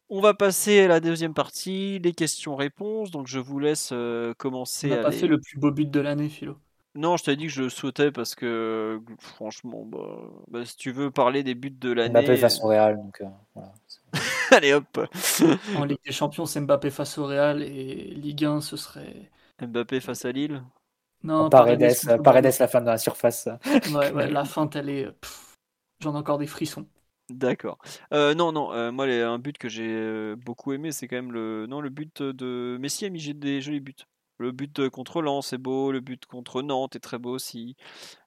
On 0.09 0.21
va 0.21 0.33
passer 0.33 0.81
à 0.81 0.87
la 0.87 0.99
deuxième 0.99 1.33
partie, 1.33 1.99
les 1.99 2.13
questions-réponses. 2.13 3.11
Donc 3.11 3.27
je 3.27 3.39
vous 3.39 3.59
laisse 3.59 3.89
euh, 3.91 4.33
commencer. 4.35 4.91
On 4.91 4.95
n'a 4.95 5.01
pas 5.03 5.11
fait 5.11 5.27
le 5.27 5.39
plus 5.39 5.59
beau 5.59 5.71
but 5.71 5.89
de 5.89 5.99
l'année, 5.99 6.29
Philo. 6.29 6.57
Non, 6.95 7.15
je 7.15 7.23
t'avais 7.23 7.37
dit 7.37 7.45
que 7.45 7.51
je 7.51 7.63
le 7.63 7.69
souhaitais 7.69 8.11
parce 8.11 8.33
que 8.33 8.99
franchement, 9.19 9.83
bah, 9.85 10.31
bah, 10.47 10.65
si 10.65 10.75
tu 10.77 10.91
veux 10.91 11.11
parler 11.11 11.43
des 11.43 11.53
buts 11.53 11.69
de 11.69 11.91
l'année. 11.91 12.09
Mbappé 12.09 12.37
face 12.37 12.59
au 12.63 12.67
Real, 12.67 12.97
donc 12.97 13.21
euh, 13.21 13.25
voilà. 13.53 13.71
Allez 14.51 14.73
hop. 14.73 14.99
en 15.75 15.83
Ligue 15.83 15.99
des 16.05 16.11
Champions, 16.11 16.45
c'est 16.45 16.61
Mbappé 16.61 16.89
face 16.89 17.17
au 17.17 17.25
Real 17.27 17.61
et 17.61 18.15
Ligue 18.15 18.45
1, 18.45 18.61
ce 18.61 18.77
serait. 18.77 19.29
Mbappé 19.61 19.99
face 19.99 20.25
à 20.25 20.31
Lille. 20.31 20.63
Non, 21.27 21.49
Paredes, 21.49 22.21
Paredes, 22.23 22.53
la 22.57 22.67
fin 22.69 22.79
de 22.79 22.85
la 22.85 22.97
surface. 22.97 23.49
Ouais, 23.93 24.11
ouais 24.13 24.27
la 24.31 24.45
fin, 24.45 24.69
elle 24.75 24.89
est. 24.89 25.07
J'en 25.99 26.13
ai 26.13 26.17
encore 26.17 26.37
des 26.37 26.47
frissons. 26.47 26.87
D'accord. 27.29 27.79
Euh, 28.13 28.33
non, 28.33 28.53
non, 28.53 28.71
euh, 28.71 28.93
moi, 28.93 29.05
un 29.07 29.37
but 29.37 29.57
que 29.57 29.67
j'ai 29.67 30.35
beaucoup 30.37 30.71
aimé, 30.71 30.93
c'est 30.93 31.09
quand 31.09 31.17
même 31.17 31.33
le, 31.33 31.65
non, 31.67 31.81
le 31.81 31.89
but 31.89 32.21
de 32.21 32.77
Messi 32.79 33.05
a 33.05 33.09
mis 33.09 33.33
des 33.33 33.59
jolis 33.59 33.81
buts. 33.81 34.05
Le 34.39 34.51
but 34.51 34.87
contre 34.89 35.21
Lens 35.21 35.51
est 35.51 35.57
beau, 35.57 35.91
le 35.91 35.99
but 35.99 36.25
contre 36.27 36.61
Nantes 36.61 36.95
est 36.95 36.99
très 36.99 37.17
beau 37.17 37.31
aussi. 37.31 37.75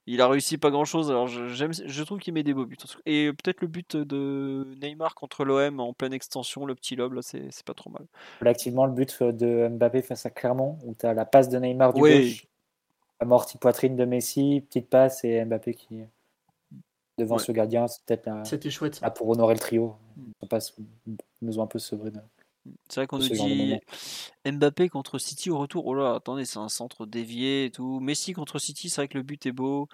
Il 0.06 0.20
a 0.20 0.28
réussi 0.28 0.58
pas 0.58 0.70
grand 0.70 0.84
chose, 0.84 1.08
alors 1.08 1.28
je 1.28 2.02
trouve 2.02 2.18
qu'il 2.18 2.34
met 2.34 2.42
des 2.42 2.52
beaux 2.52 2.66
buts. 2.66 2.76
Et 3.06 3.32
peut-être 3.32 3.60
le 3.60 3.68
but 3.68 3.96
de 3.96 4.66
Neymar 4.82 5.14
contre 5.14 5.44
l'OM 5.44 5.78
en 5.78 5.92
pleine 5.92 6.12
extension, 6.12 6.66
le 6.66 6.74
petit 6.74 6.96
lob, 6.96 7.12
là, 7.12 7.22
c'est, 7.22 7.62
pas 7.64 7.74
trop 7.74 7.90
mal. 7.90 8.06
Activement, 8.44 8.86
le 8.86 8.92
but 8.92 9.22
de 9.22 9.68
Mbappé 9.68 10.02
face 10.02 10.26
à 10.26 10.30
Clermont, 10.30 10.78
où 10.84 10.94
tu 10.98 11.06
as 11.06 11.14
la 11.14 11.24
passe 11.24 11.48
de 11.48 11.58
Neymar 11.58 11.92
du 11.92 12.00
gauche, 12.00 12.44
amorti 13.20 13.58
poitrine 13.58 13.96
de 13.96 14.04
Messi, 14.04 14.64
petite 14.68 14.88
passe 14.88 15.24
et 15.24 15.44
Mbappé 15.44 15.74
qui 15.74 16.00
devant 17.18 17.38
ce 17.38 17.52
gardien, 17.52 17.86
c'est 17.86 18.02
peut-être 18.04 18.46
C'était 18.46 18.70
chouette. 18.70 19.00
pour 19.14 19.28
honorer 19.28 19.54
le 19.54 19.60
trio. 19.60 19.94
On 20.40 20.46
passe, 20.46 20.74
nous 21.42 21.60
un 21.60 21.66
peu 21.66 21.78
sevré 21.78 22.10
c'est 22.88 23.00
vrai 23.00 23.06
qu'on 23.06 23.18
nous 23.18 23.28
dit 23.28 23.78
Mbappé 24.44 24.88
contre 24.88 25.18
City 25.18 25.50
au 25.50 25.58
retour. 25.58 25.86
Oh 25.86 25.94
là, 25.94 26.14
attendez, 26.16 26.44
c'est 26.44 26.58
un 26.58 26.68
centre 26.68 27.06
dévié 27.06 27.66
et 27.66 27.70
tout. 27.70 28.00
Messi 28.00 28.32
contre 28.32 28.58
City, 28.58 28.90
c'est 28.90 28.96
vrai 29.00 29.08
que 29.08 29.16
le 29.16 29.24
but 29.24 29.46
est 29.46 29.52
beau. 29.52 29.88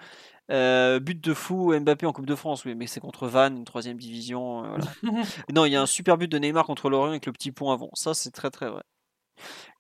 Euh, 0.51 0.99
but 0.99 1.21
de 1.23 1.35
fou, 1.35 1.73
Mbappé 1.79 2.07
en 2.07 2.13
Coupe 2.13 2.27
de 2.27 2.35
France, 2.35 2.65
oui, 2.65 2.75
mais 2.75 2.87
c'est 2.87 3.01
contre 3.01 3.29
Vannes, 3.29 3.57
une 3.59 3.65
troisième 3.65 3.99
division. 3.99 4.65
Euh, 4.65 4.79
non, 5.53 5.65
il 5.65 5.73
y 5.73 5.77
a 5.77 5.83
un 5.83 5.87
super 5.87 6.19
but 6.19 6.29
de 6.29 6.39
Neymar 6.39 6.67
contre 6.67 6.91
Lorient 6.91 7.11
avec 7.11 7.27
le 7.27 7.33
petit 7.33 7.53
pont 7.53 7.71
avant. 7.71 7.91
Ça, 7.95 8.15
c'est 8.15 8.31
très 8.31 8.51
très 8.51 8.69
vrai. 8.69 8.83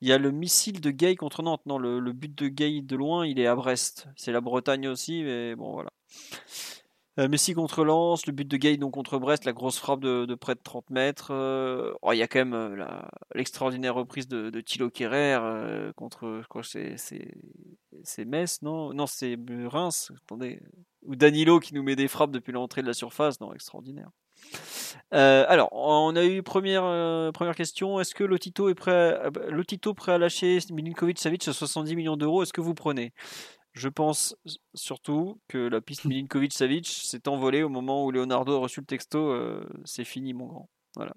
Il 0.00 0.08
y 0.08 0.12
a 0.12 0.18
le 0.18 0.30
missile 0.30 0.80
de 0.80 0.90
Gay 0.90 1.16
contre 1.16 1.42
Nantes. 1.42 1.64
Non, 1.66 1.78
le, 1.78 2.12
but 2.12 2.36
de 2.36 2.48
Gay 2.48 2.82
de 2.82 2.96
loin, 2.96 3.26
il 3.26 3.38
est 3.40 3.46
à 3.46 3.54
Brest. 3.54 4.08
C'est 4.16 4.32
la 4.32 4.40
Bretagne 4.40 4.88
aussi, 4.88 5.22
mais 5.22 5.54
bon, 5.56 5.72
voilà. 5.72 5.90
Euh, 7.18 7.28
Messi 7.28 7.54
contre 7.54 7.82
Lens, 7.82 8.26
le 8.26 8.32
but 8.32 8.46
de 8.46 8.56
Gay 8.58 8.76
donc 8.76 8.92
contre 8.92 9.18
Brest, 9.18 9.46
la 9.46 9.54
grosse 9.54 9.78
frappe 9.78 10.00
de, 10.00 10.34
près 10.34 10.54
de 10.54 10.60
30 10.62 10.90
mètres. 10.90 11.30
Euh, 11.30 11.94
oh, 12.02 12.12
il 12.12 12.18
y 12.18 12.22
a 12.22 12.28
quand 12.28 12.40
même 12.40 12.52
euh, 12.52 12.86
l'extraordinaire 13.34 13.94
reprise 13.94 14.28
de, 14.28 14.60
Thilo 14.60 14.90
Kerrer 14.90 15.38
contre, 15.96 16.40
je 16.42 16.48
crois 16.48 16.62
c'est, 16.62 16.96
c'est, 16.98 18.24
Metz, 18.26 18.60
non? 18.60 18.92
Non, 18.92 19.06
c'est 19.06 19.38
Reims, 19.64 20.12
attendez. 20.24 20.60
Ou 21.06 21.16
Danilo 21.16 21.58
qui 21.58 21.74
nous 21.74 21.82
met 21.82 21.96
des 21.96 22.08
frappes 22.08 22.32
depuis 22.32 22.52
l'entrée 22.52 22.82
de 22.82 22.86
la 22.86 22.94
surface, 22.94 23.40
non, 23.40 23.54
extraordinaire. 23.54 24.10
Alors, 25.12 25.68
on 25.72 26.14
a 26.16 26.24
eu 26.24 26.42
première, 26.42 26.82
première 27.32 27.54
question. 27.54 28.00
Est-ce 28.00 28.14
que 28.14 28.24
Lotito 28.24 28.68
est 28.68 28.74
prêt, 28.74 29.14
à, 29.14 29.30
Lotito 29.50 29.94
prêt 29.94 30.12
à 30.12 30.18
lâcher 30.18 30.58
Milinkovic 30.70 31.18
Savic 31.18 31.46
à 31.48 31.52
70 31.52 31.96
millions 31.96 32.16
d'euros? 32.16 32.42
Est-ce 32.42 32.52
que 32.52 32.60
vous 32.60 32.74
prenez? 32.74 33.12
Je 33.76 33.90
pense 33.90 34.34
surtout 34.72 35.38
que 35.48 35.58
la 35.58 35.82
piste 35.82 36.04
Milinkovic-Savic 36.06 36.86
s'est 36.86 37.28
envolée 37.28 37.62
au 37.62 37.68
moment 37.68 38.06
où 38.06 38.10
Leonardo 38.10 38.56
a 38.56 38.58
reçu 38.58 38.80
le 38.80 38.86
texto 38.86 39.18
euh, 39.18 39.68
c'est 39.84 40.04
fini, 40.04 40.32
mon 40.32 40.46
grand. 40.46 40.70
Voilà. 40.96 41.12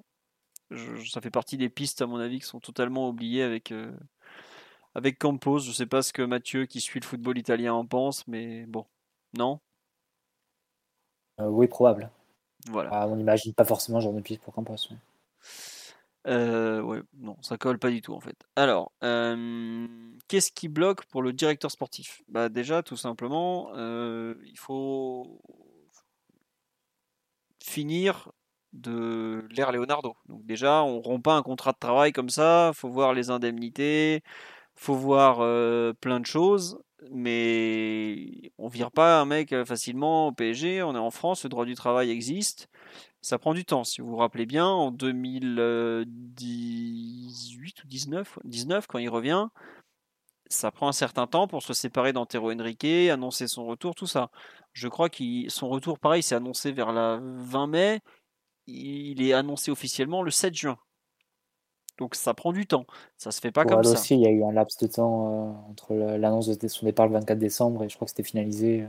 ça 1.10 1.22
fait 1.22 1.32
partie 1.32 1.56
des 1.56 1.70
pistes, 1.70 2.02
à 2.02 2.06
mon 2.06 2.18
avis, 2.18 2.40
qui 2.40 2.46
sont 2.46 2.60
totalement 2.60 3.08
oubliées 3.08 3.44
avec, 3.44 3.72
euh, 3.72 3.98
avec 4.94 5.18
Campos. 5.20 5.60
Je 5.60 5.70
ne 5.70 5.74
sais 5.74 5.86
pas 5.86 6.02
ce 6.02 6.12
que 6.12 6.22
Mathieu, 6.22 6.66
qui 6.66 6.82
suit 6.82 7.00
le 7.00 7.06
football 7.06 7.38
italien, 7.38 7.74
en 7.74 7.86
pense, 7.86 8.28
mais 8.28 8.66
bon. 8.66 8.86
Non? 9.38 9.62
Euh, 11.40 11.48
Oui, 11.48 11.70
probable. 11.70 12.12
Voilà. 12.68 12.90
Ah, 12.92 13.08
on 13.08 13.16
n'imagine 13.16 13.54
pas 13.54 13.66
forcément 13.66 14.00
ce 14.00 14.06
genre 14.06 14.14
de 14.14 14.22
piste 14.22 14.42
pour 14.42 14.54
Campos. 14.54 14.76
Euh, 16.28 16.82
ouais, 16.82 17.02
non, 17.18 17.38
ça 17.42 17.58
colle 17.58 17.80
pas 17.80 17.90
du 17.90 18.02
tout 18.02 18.14
en 18.14 18.20
fait. 18.20 18.36
Alors, 18.56 18.92
qu'est-ce 20.28 20.52
qui 20.52 20.68
bloque 20.68 21.06
pour 21.06 21.22
le 21.22 21.32
directeur 21.34 21.72
sportif? 21.72 22.22
Bah 22.28 22.50
déjà, 22.50 22.84
tout 22.84 22.98
simplement, 22.98 23.72
il 23.76 24.58
faut 24.58 25.42
finir 27.64 28.32
de 28.74 29.48
l'ère 29.50 29.72
Leonardo. 29.72 30.16
Donc 30.28 30.46
déjà, 30.46 30.84
on 30.84 31.00
rompt 31.02 31.24
pas 31.24 31.36
un 31.36 31.42
contrat 31.42 31.72
de 31.72 31.80
travail 31.80 32.12
comme 32.12 32.30
ça. 32.30 32.72
Faut 32.76 32.90
voir 32.90 33.14
les 33.14 33.30
indemnités, 33.30 34.22
faut 34.76 34.96
voir 34.96 35.38
plein 36.02 36.20
de 36.20 36.26
choses, 36.26 36.80
mais 37.12 38.52
on 38.58 38.68
vire 38.68 38.92
pas 38.92 39.22
un 39.22 39.26
mec 39.26 39.56
facilement 39.66 40.28
au 40.28 40.32
PSG. 40.32 40.84
On 40.84 40.96
est 40.96 41.00
en 41.00 41.12
France, 41.12 41.44
le 41.44 41.50
droit 41.50 41.66
du 41.66 41.76
travail 41.76 42.12
existe 42.12 42.70
ça 43.22 43.38
prend 43.38 43.54
du 43.54 43.66
temps. 43.66 43.84
Si 43.84 44.02
vous 44.02 44.08
vous 44.10 44.16
rappelez 44.18 44.46
bien, 44.46 44.66
en 44.66 44.92
2018 44.92 47.84
ou 47.84 47.88
19, 47.88 48.40
19 48.44 48.88
quand 48.88 49.00
il 49.00 49.10
revient, 49.10 49.48
ça 50.50 50.72
prend 50.72 50.88
un 50.88 50.94
certain 50.94 51.28
temps 51.28 51.48
pour 51.48 51.64
se 51.64 51.74
séparer 51.74 52.14
d'Antero 52.14 52.52
Henrique, 52.52 52.86
annoncer 52.86 53.48
son 53.48 53.66
retour, 53.66 53.96
tout 53.96 54.08
ça. 54.08 54.32
Je 54.74 54.88
crois 54.88 55.10
que 55.10 55.50
son 55.50 55.70
retour, 55.70 56.00
pareil, 56.00 56.24
s'est 56.24 56.36
annoncé 56.36 56.72
vers 56.72 56.94
la 56.94 57.20
20 57.22 57.68
mai. 57.68 58.00
Il 58.68 59.22
est 59.22 59.34
annoncé 59.34 59.72
officiellement 59.72 60.24
le 60.24 60.32
7 60.32 60.56
juin. 60.56 60.78
Donc 62.00 62.16
ça 62.16 62.34
prend 62.34 62.52
du 62.52 62.66
temps. 62.66 62.86
Ça 63.18 63.32
se 63.32 63.40
fait 63.40 63.52
pas 63.52 63.66
comme 63.66 63.84
ça. 63.84 63.92
aussi, 63.92 64.16
il 64.16 64.22
y 64.22 64.28
a 64.28 64.32
eu 64.32 64.44
un 64.44 64.52
laps 64.52 64.78
de 64.80 64.88
temps 64.88 65.28
euh, 65.28 65.72
entre 65.72 65.94
l'annonce 65.94 66.48
de 66.48 66.68
son 66.68 66.86
départ 66.86 67.08
le 67.08 67.14
24 67.14 67.38
décembre 67.38 67.84
et 67.84 67.90
je 67.90 67.96
crois 67.96 68.06
que 68.06 68.12
c'était 68.12 68.24
finalisé 68.24 68.82
euh, 68.82 68.88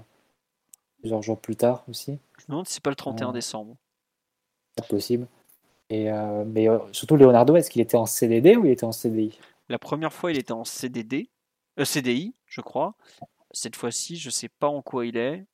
plusieurs 1.01 1.23
jours 1.23 1.39
plus 1.39 1.57
tard 1.57 1.85
aussi. 1.89 2.19
Je 2.39 2.45
me 2.45 2.53
demande 2.53 2.66
si 2.66 2.74
c'est 2.74 2.82
pas 2.82 2.91
le 2.91 2.97
31 2.97 3.32
décembre 3.32 3.77
possible. 4.89 5.27
Et, 5.89 6.11
euh, 6.11 6.45
mais 6.47 6.69
euh, 6.69 6.78
surtout 6.93 7.16
Leonardo, 7.16 7.57
est-ce 7.57 7.70
qu'il 7.70 7.82
était 7.82 7.97
en 7.97 8.07
CDD 8.07 8.57
ou 8.57 8.65
il 8.65 8.70
était 8.70 8.85
en 8.85 8.93
CDI 8.93 9.39
La 9.69 9.78
première 9.78 10.12
fois, 10.12 10.31
il 10.31 10.39
était 10.39 10.53
en 10.53 10.65
CDD, 10.65 11.31
euh, 11.78 11.85
CDI, 11.85 12.35
je 12.47 12.61
crois. 12.61 12.95
Cette 13.51 13.77
fois-ci, 13.77 14.16
je 14.16 14.31
sais 14.31 14.49
pas 14.49 14.69
en 14.69 14.82
quoi 14.82 15.07
il 15.07 15.16
est. 15.16 15.45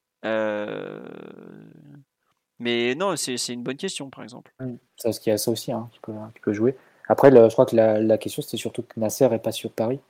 Mais 2.58 2.94
non, 2.94 3.16
c'est 3.16 3.36
une 3.48 3.62
bonne 3.62 3.76
question, 3.76 4.08
par 4.10 4.22
exemple. 4.24 4.54
Ça, 4.96 5.12
ce 5.12 5.20
qu'il 5.20 5.30
y 5.30 5.34
a 5.34 5.38
ça 5.38 5.50
aussi 5.50 5.72
hein, 5.72 5.88
qui, 5.92 6.00
peut, 6.00 6.12
qui, 6.34 6.40
peut, 6.40 6.52
jouer. 6.54 6.74
Après, 7.08 7.30
je 7.30 7.52
crois 7.52 7.66
que 7.66 7.76
la, 7.76 8.00
la 8.00 8.18
question, 8.18 8.42
c'était 8.42 8.56
surtout 8.56 8.82
que 8.82 8.98
Nasser 8.98 9.24
est 9.32 9.38
pas 9.38 9.52
sur 9.52 9.70
Paris. 9.70 10.00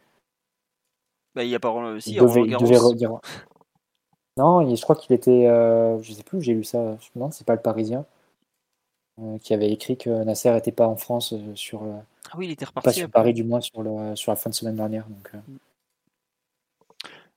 Bah, 1.34 1.44
il 1.44 1.50
y 1.50 1.54
a 1.54 1.60
pas 1.60 1.70
aussi. 1.70 2.12
Il 2.12 2.20
devait, 2.20 2.78
redire. 2.78 3.18
Non, 4.38 4.74
je 4.74 4.82
crois 4.82 4.96
qu'il 4.96 5.14
était. 5.14 5.46
je 6.00 6.12
sais 6.12 6.22
plus 6.22 6.38
où 6.38 6.40
j'ai 6.40 6.54
lu 6.54 6.64
ça. 6.64 6.96
Je 7.00 7.08
me 7.08 7.14
demande, 7.16 7.32
c'est 7.34 7.46
pas 7.46 7.54
le 7.54 7.60
Parisien. 7.62 8.06
Euh, 9.18 9.38
qui 9.38 9.54
avait 9.54 9.72
écrit 9.72 9.96
que 9.96 10.10
Nasser 10.24 10.52
n'était 10.52 10.72
pas 10.72 10.86
en 10.86 10.96
France 10.96 11.32
euh, 11.32 11.54
sur. 11.54 11.82
Euh, 11.82 11.96
ah 12.30 12.34
oui, 12.36 12.48
il 12.48 12.50
était 12.50 12.66
reparti. 12.66 12.86
Pas 12.86 12.92
sur 12.92 13.10
Paris, 13.10 13.32
du 13.32 13.44
moins 13.44 13.62
sur, 13.62 13.82
le, 13.82 14.14
sur 14.14 14.30
la 14.30 14.36
fin 14.36 14.50
de 14.50 14.54
semaine 14.54 14.76
dernière. 14.76 15.06
Donc, 15.08 15.32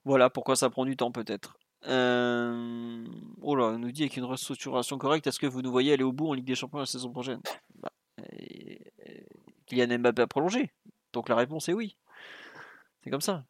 Voilà 0.03 0.30
pourquoi 0.30 0.57
ça 0.57 0.69
prend 0.69 0.84
du 0.84 0.98
temps, 0.98 1.11
peut-être. 1.11 1.57
Oh 1.86 3.56
là, 3.56 3.64
on 3.64 3.80
nous 3.80 3.94
dit 3.94 4.03
avec 4.03 4.18
une 4.18 4.26
restructuration 4.26 4.98
correcte, 4.98 5.27
est-ce 5.27 5.40
que 5.40 5.48
vous 5.48 5.61
nous 5.61 5.72
voyez 5.72 5.94
aller 5.94 6.03
au 6.03 6.11
bout 6.11 6.27
en 6.27 6.34
Ligue 6.34 6.48
des 6.48 6.56
Champions 6.56 6.80
la 6.80 6.86
saison 6.86 7.11
prochaine? 7.11 7.40
Bah, 7.81 7.89
Kylian 9.70 10.00
Mbappé 10.00 10.24
a 10.24 10.28
prolongé. 10.28 10.74
Donc 11.14 11.30
la 11.30 11.36
réponse 11.36 11.70
est 11.70 11.74
oui. 11.74 11.96
C'est 13.04 13.10
comme 13.10 13.22
ça. 13.22 13.46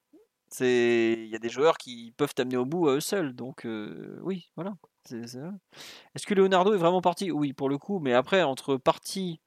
C'est 0.50 1.14
il 1.18 1.28
y 1.30 1.36
a 1.36 1.40
des 1.40 1.50
joueurs 1.50 1.78
qui 1.78 2.14
peuvent 2.18 2.34
t'amener 2.34 2.58
au 2.58 2.66
bout 2.66 2.90
à 2.90 2.94
eux 2.96 3.00
seuls. 3.00 3.34
Donc 3.34 3.68
oui, 4.22 4.52
voilà. 4.56 4.76
Est-ce 5.12 6.28
que 6.28 6.34
Leonardo 6.34 6.74
est 6.74 6.78
vraiment 6.78 7.02
parti? 7.02 7.32
Oui, 7.32 7.54
pour 7.54 7.70
le 7.70 7.78
coup, 7.78 8.00
mais 8.00 8.14
après, 8.14 8.44
entre 8.44 8.78
parti 8.78 9.40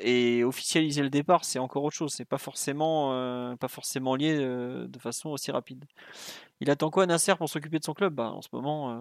et 0.00 0.44
officialiser 0.44 1.02
le 1.02 1.10
départ, 1.10 1.44
c'est 1.44 1.58
encore 1.58 1.84
autre 1.84 1.96
chose. 1.96 2.12
C'est 2.12 2.24
pas 2.24 2.38
forcément, 2.38 3.12
euh, 3.12 3.54
pas 3.56 3.68
forcément 3.68 4.14
lié 4.14 4.36
euh, 4.38 4.86
de 4.88 4.98
façon 4.98 5.30
aussi 5.30 5.50
rapide. 5.50 5.84
Il 6.62 6.70
attend 6.70 6.90
quoi 6.90 7.06
Nasser 7.06 7.34
pour 7.34 7.48
s'occuper 7.48 7.80
de 7.80 7.84
son 7.84 7.92
club? 7.92 8.14
Bah, 8.14 8.30
En 8.30 8.40
ce 8.40 8.48
moment, 8.52 8.92
euh, 8.92 8.94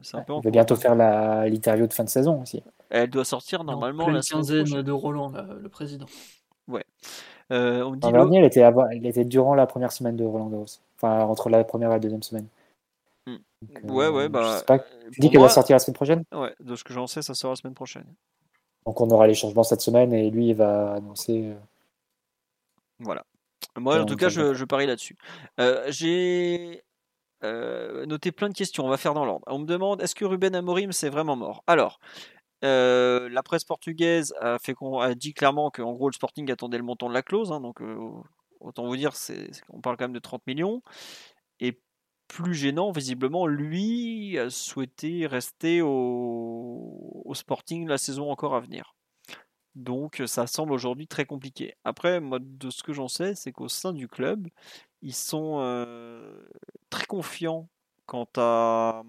c'est 0.00 0.16
un 0.16 0.22
peu. 0.22 0.32
Il 0.38 0.42
va 0.42 0.50
bientôt 0.50 0.74
faire 0.74 0.94
l'interview 0.94 1.86
de 1.86 1.92
fin 1.92 2.04
de 2.04 2.08
saison 2.08 2.40
aussi. 2.40 2.62
Elle 2.88 3.10
doit 3.10 3.26
sortir 3.26 3.62
normalement 3.62 4.08
la 4.08 4.22
quinzaine 4.22 4.64
de 4.64 4.92
Roland, 4.92 5.32
le 5.60 5.68
président. 5.68 6.06
Ouais. 6.66 6.84
on 7.50 7.92
dit 7.92 8.10
dernier, 8.10 8.38
elle 8.38 8.44
était, 8.44 8.60
elle 8.60 9.06
était 9.06 9.24
durant 9.24 9.54
la 9.54 9.66
première 9.66 9.92
semaine 9.92 10.16
de 10.16 10.24
Roland 10.24 10.46
Garros. 10.46 10.64
Enfin, 10.96 11.24
entre 11.24 11.50
la 11.50 11.62
première 11.62 11.90
et 11.90 11.94
la 11.94 11.98
deuxième 12.00 12.22
semaine. 12.22 12.48
Euh, 13.28 13.88
ouais, 13.88 14.08
ouais, 14.08 14.28
bah. 14.28 14.62
Tu 15.12 15.20
dis 15.20 15.30
qu'elle 15.30 15.40
va 15.40 15.48
sortir 15.48 15.74
la 15.74 15.80
semaine 15.80 15.94
prochaine? 15.94 16.24
Ouais, 16.32 16.54
de 16.60 16.74
ce 16.74 16.84
que 16.84 16.92
j'en 16.94 17.06
sais, 17.06 17.22
ça 17.22 17.34
sera 17.34 17.52
la 17.52 17.56
semaine 17.56 17.74
prochaine. 17.74 18.06
Donc 18.86 19.00
on 19.00 19.10
aura 19.10 19.26
les 19.26 19.34
changements 19.34 19.64
cette 19.64 19.80
semaine 19.80 20.12
et 20.14 20.30
lui, 20.30 20.48
il 20.48 20.54
va 20.54 20.94
annoncer. 20.94 21.44
Euh, 21.44 21.54
voilà. 23.00 23.24
Moi, 23.76 24.00
en 24.00 24.04
tout 24.04 24.16
cas, 24.16 24.28
je, 24.28 24.64
parie 24.64 24.86
là-dessus. 24.86 25.16
Euh, 25.60 25.84
j'ai 25.88 26.82
noté 27.42 28.32
plein 28.32 28.48
de 28.48 28.54
questions. 28.54 28.84
On 28.84 28.88
va 28.88 28.96
faire 28.96 29.14
dans 29.14 29.24
l'ordre. 29.24 29.44
On 29.48 29.58
me 29.58 29.66
demande 29.66 30.02
est-ce 30.02 30.14
que 30.14 30.24
Ruben 30.24 30.54
Amorim 30.54 30.92
c'est 30.92 31.08
vraiment 31.10 31.36
mort? 31.36 31.62
Alors, 31.66 32.00
la 32.62 33.42
presse 33.44 33.64
portugaise 33.64 34.34
a, 34.40 34.58
fait 34.58 34.74
a 35.00 35.14
dit 35.14 35.34
clairement 35.34 35.70
qu'en 35.70 35.92
gros 35.92 36.08
le 36.08 36.14
Sporting 36.14 36.50
attendait 36.50 36.78
le 36.78 36.84
montant 36.84 37.08
de 37.08 37.14
la 37.14 37.22
clause. 37.22 37.52
Hein, 37.52 37.60
donc, 37.60 37.80
autant 38.60 38.86
vous 38.86 38.96
dire, 38.96 39.14
c'est, 39.14 39.50
on 39.70 39.80
parle 39.80 39.96
quand 39.96 40.04
même 40.04 40.12
de 40.12 40.18
30 40.18 40.46
millions. 40.46 40.82
Et 41.60 41.80
plus 42.28 42.54
gênant, 42.54 42.92
visiblement, 42.92 43.46
lui 43.46 44.38
a 44.38 44.50
souhaité 44.50 45.26
rester 45.26 45.80
au, 45.82 47.32
Sporting 47.34 47.86
la 47.86 47.98
saison 47.98 48.30
encore 48.30 48.54
à 48.54 48.60
venir. 48.60 48.94
Donc 49.78 50.20
ça 50.26 50.48
semble 50.48 50.72
aujourd'hui 50.72 51.06
très 51.06 51.24
compliqué. 51.24 51.76
Après, 51.84 52.18
moi, 52.18 52.40
de 52.42 52.68
ce 52.68 52.82
que 52.82 52.92
j'en 52.92 53.06
sais, 53.06 53.36
c'est 53.36 53.52
qu'au 53.52 53.68
sein 53.68 53.92
du 53.92 54.08
club, 54.08 54.48
ils 55.02 55.14
sont 55.14 55.60
très 56.90 57.06
confiants 57.06 57.68
quant 58.04 58.28
à, 58.36 59.04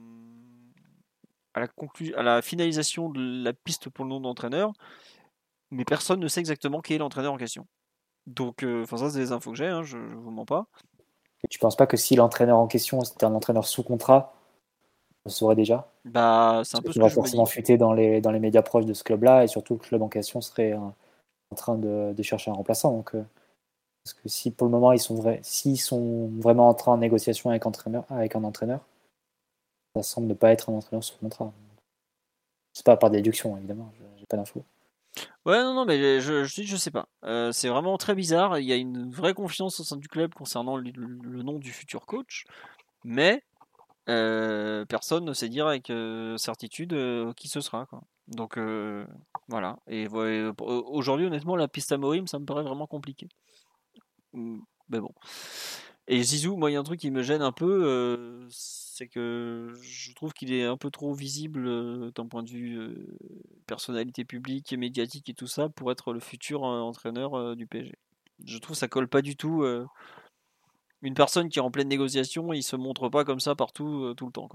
à, 1.56 1.60
la 1.60 1.68
à 2.16 2.22
la 2.22 2.42
finalisation 2.44 3.10
de 3.10 3.44
la 3.44 3.52
piste 3.52 3.90
pour 3.90 4.06
le 4.06 4.10
nom 4.10 4.20
d'entraîneur, 4.20 4.72
mais 5.72 5.86
personne 5.86 6.20
ne 6.20 6.28
sait 6.28 6.40
exactement 6.40 6.82
qui 6.82 6.94
est 6.94 7.00
l'entraîneur 7.00 7.34
en 7.34 7.38
question. 7.38 7.66
Donc, 8.28 8.64
ça, 8.88 9.10
c'est 9.10 9.18
des 9.18 9.32
infos 9.32 9.52
que 9.52 9.58
j'ai, 9.58 9.68
hein, 9.68 9.82
je, 9.82 9.98
je 9.98 10.16
vous 10.18 10.30
mens 10.30 10.46
pas. 10.46 10.68
Tu 11.50 11.58
penses 11.58 11.78
pas 11.78 11.88
que 11.88 11.98
si 11.98 12.16
l'entraîneur 12.16 12.60
en 12.60 12.68
question 12.68 13.02
c'était 13.02 13.26
un 13.26 13.34
entraîneur 13.34 13.66
sous 13.66 13.82
contrat, 13.82 14.36
on 15.26 15.30
le 15.30 15.32
saurait 15.32 15.56
déjà 15.56 15.92
Bah, 16.06 16.62
c'est 16.64 16.78
un 16.78 16.82
peu 16.82 16.92
ce 16.92 17.00
va 17.00 17.06
que 17.06 17.10
je 17.12 17.16
me 17.16 17.22
forcément 17.22 17.46
fuiter 17.46 17.78
dans 17.78 17.94
les, 17.94 18.22
dans 18.22 18.32
les 18.32 18.40
médias 18.40 18.62
proches 18.62 18.86
de 18.86 18.94
ce 18.94 19.04
club-là, 19.04 19.44
et 19.44 19.48
surtout 19.48 19.74
le 19.74 19.80
club 19.80 20.02
en 20.02 20.10
question 20.10 20.42
serait 20.42 20.74
euh, 20.74 20.80
en 20.80 21.56
train 21.56 21.78
de, 21.78 22.14
de 22.14 22.24
chercher 22.24 22.52
un 22.52 22.56
remplaçant. 22.56 22.94
Donc, 22.94 23.16
euh, 23.16 23.24
parce 24.04 24.14
que 24.14 24.30
si 24.30 24.52
pour 24.52 24.66
le 24.66 24.72
moment 24.72 24.92
ils 24.94 25.00
sont, 25.00 25.16
vrais, 25.16 25.40
s'ils 25.44 25.80
sont 25.80 26.28
vraiment 26.40 26.70
en 26.70 26.74
train 26.74 26.94
en 26.94 26.98
négociation 26.98 27.50
avec, 27.50 27.66
entraîneur, 27.66 28.06
avec 28.10 28.36
un 28.36 28.44
entraîneur, 28.44 28.80
ça 29.96 30.04
semble 30.04 30.28
ne 30.28 30.34
pas 30.34 30.52
être 30.52 30.70
un 30.70 30.74
entraîneur 30.74 31.04
sous 31.04 31.18
contrat. 31.18 31.52
C'est 32.74 32.86
pas 32.86 32.96
par 32.98 33.10
déduction, 33.10 33.58
évidemment, 33.58 33.92
je- 34.00 34.20
j'ai 34.20 34.26
pas 34.26 34.38
d'infos. 34.38 34.64
Ouais, 35.46 35.58
non, 35.64 35.74
non, 35.74 35.86
mais 35.86 36.22
je, 36.22 36.44
je, 36.44 36.64
je 36.64 36.76
sais 36.78 36.92
pas. 36.92 37.08
Euh, 37.26 37.52
c'est 37.52 37.68
vraiment 37.68 37.98
très 37.98 38.14
bizarre. 38.14 38.60
Il 38.60 38.66
y 38.66 38.72
a 38.72 38.76
une 38.76 39.12
vraie 39.12 39.34
confiance 39.34 39.80
au 39.80 39.84
sein 39.84 39.98
du 39.98 40.08
club 40.08 40.34
concernant 40.34 40.78
le, 40.78 40.92
le 40.92 41.42
nom 41.44 41.58
du 41.58 41.72
futur 41.72 42.06
coach, 42.06 42.46
mais 43.04 43.44
euh, 44.10 44.86
personne 44.86 45.24
ne 45.24 45.34
sait 45.34 45.50
dire 45.50 45.68
avec 45.68 45.90
euh, 45.90 46.36
certitude 46.38 46.94
euh, 46.94 47.32
qui 47.34 47.48
ce 47.48 47.62
sera. 47.62 47.88
Donc 48.28 48.60
voilà. 49.48 49.80
Et 49.88 50.08
aujourd'hui, 50.08 51.26
honnêtement, 51.26 51.56
la 51.56 51.68
piste 51.68 51.92
à 51.92 51.98
Morim, 51.98 52.28
ça 52.28 52.40
me 52.40 52.46
paraît 52.46 52.64
vraiment 52.64 52.88
compliqué. 52.88 53.28
Mm, 54.34 54.60
Mais 54.90 55.00
bon. 55.00 55.14
Et 56.08 56.24
Zizou, 56.24 56.58
moi, 56.58 56.72
il 56.72 56.74
y 56.74 56.78
a 56.78 56.80
un 56.80 56.84
truc 56.84 57.00
qui 57.00 57.12
me 57.12 57.22
gêne 57.22 57.44
un 57.44 57.52
peu, 57.52 58.48
c'est 58.50 59.08
que 59.08 59.72
je 59.82 60.14
trouve 60.14 60.34
qu'il 60.34 60.52
est 60.54 60.66
un 60.66 60.78
peu 60.78 60.90
trop 60.90 61.14
visible 61.14 62.12
d'un 62.14 62.28
point 62.28 62.42
de 62.42 62.50
vue 62.50 63.08
personnalité 63.68 64.26
publique 64.26 64.74
et 64.74 64.78
médiatique 64.78 65.30
et 65.30 65.36
tout 65.36 65.48
ça 65.48 65.70
pour 65.70 65.92
être 65.92 66.14
le 66.14 66.20
futur 66.20 66.64
entraîneur 66.64 67.56
du 67.56 67.68
PSG. 67.68 67.94
Je 68.44 68.58
trouve 68.58 68.76
que 68.76 68.80
ça 68.80 68.88
colle 68.88 69.08
pas 69.08 69.22
du 69.22 69.36
tout. 69.36 69.64
Une 71.02 71.14
personne 71.14 71.50
qui 71.50 71.60
est 71.60 71.62
en 71.62 71.72
pleine 71.72 71.88
négociation, 71.88 72.54
il 72.54 72.64
se 72.64 72.76
montre 72.76 73.10
pas 73.10 73.24
comme 73.24 73.40
ça 73.40 73.56
partout 73.56 74.04
euh, 74.04 74.14
tout 74.14 74.26
le 74.26 74.32
temps. 74.32 74.50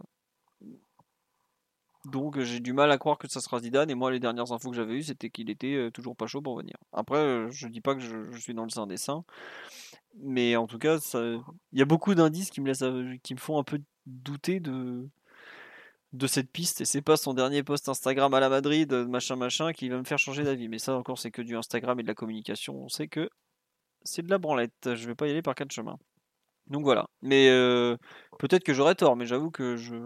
Donc 2.04 2.38
j'ai 2.40 2.60
du 2.60 2.74
mal 2.74 2.90
à 2.90 2.98
croire 2.98 3.16
que 3.16 3.28
ça 3.28 3.40
sera 3.40 3.60
Zidane. 3.60 3.90
Et 3.90 3.94
moi, 3.94 4.10
les 4.10 4.20
dernières 4.20 4.52
infos 4.52 4.70
que 4.70 4.76
j'avais 4.76 4.94
eues, 4.94 5.02
c'était 5.04 5.30
qu'il 5.30 5.48
était 5.48 5.74
euh, 5.74 5.90
toujours 5.90 6.16
pas 6.16 6.26
chaud 6.26 6.42
pour 6.42 6.56
venir. 6.58 6.76
Après, 6.92 7.18
euh, 7.18 7.50
je 7.50 7.66
dis 7.68 7.80
pas 7.80 7.94
que 7.94 8.00
je, 8.00 8.38
suis 8.38 8.54
dans 8.54 8.64
le 8.64 8.70
sein 8.70 8.86
des 8.86 8.98
saints, 8.98 9.24
mais 10.16 10.56
en 10.56 10.66
tout 10.66 10.78
cas, 10.78 10.98
il 11.14 11.78
y 11.78 11.82
a 11.82 11.86
beaucoup 11.86 12.14
d'indices 12.14 12.50
qui 12.50 12.60
me 12.60 12.66
laissent, 12.66 12.84
qui 13.22 13.34
me 13.34 13.40
font 13.40 13.58
un 13.58 13.64
peu 13.64 13.80
douter 14.06 14.60
de 14.60 15.08
de 16.12 16.26
cette 16.28 16.50
piste. 16.50 16.80
Et 16.80 16.84
c'est 16.84 17.02
pas 17.02 17.16
son 17.16 17.34
dernier 17.34 17.62
post 17.62 17.88
Instagram 17.88 18.32
à 18.34 18.40
la 18.40 18.48
Madrid, 18.48 18.92
machin 19.08 19.36
machin, 19.36 19.72
qui 19.72 19.88
va 19.88 19.98
me 19.98 20.04
faire 20.04 20.18
changer 20.18 20.44
d'avis. 20.44 20.68
Mais 20.68 20.78
ça 20.78 20.96
encore, 20.96 21.18
c'est 21.18 21.30
que 21.30 21.42
du 21.42 21.56
Instagram 21.56 21.98
et 22.00 22.02
de 22.02 22.08
la 22.08 22.14
communication. 22.14 22.84
On 22.84 22.88
sait 22.88 23.08
que 23.08 23.28
c'est 24.04 24.22
de 24.22 24.30
la 24.30 24.38
branlette. 24.38 24.94
Je 24.94 25.06
vais 25.06 25.14
pas 25.14 25.26
y 25.26 25.30
aller 25.30 25.42
par 25.42 25.54
quatre 25.54 25.72
chemins. 25.72 25.98
Donc 26.68 26.84
voilà. 26.84 27.06
Mais 27.22 27.48
euh, 27.50 27.96
peut-être 28.38 28.64
que 28.64 28.72
j'aurais 28.72 28.94
tort, 28.94 29.16
mais 29.16 29.26
j'avoue 29.26 29.50
que 29.50 29.76
je 29.76 29.96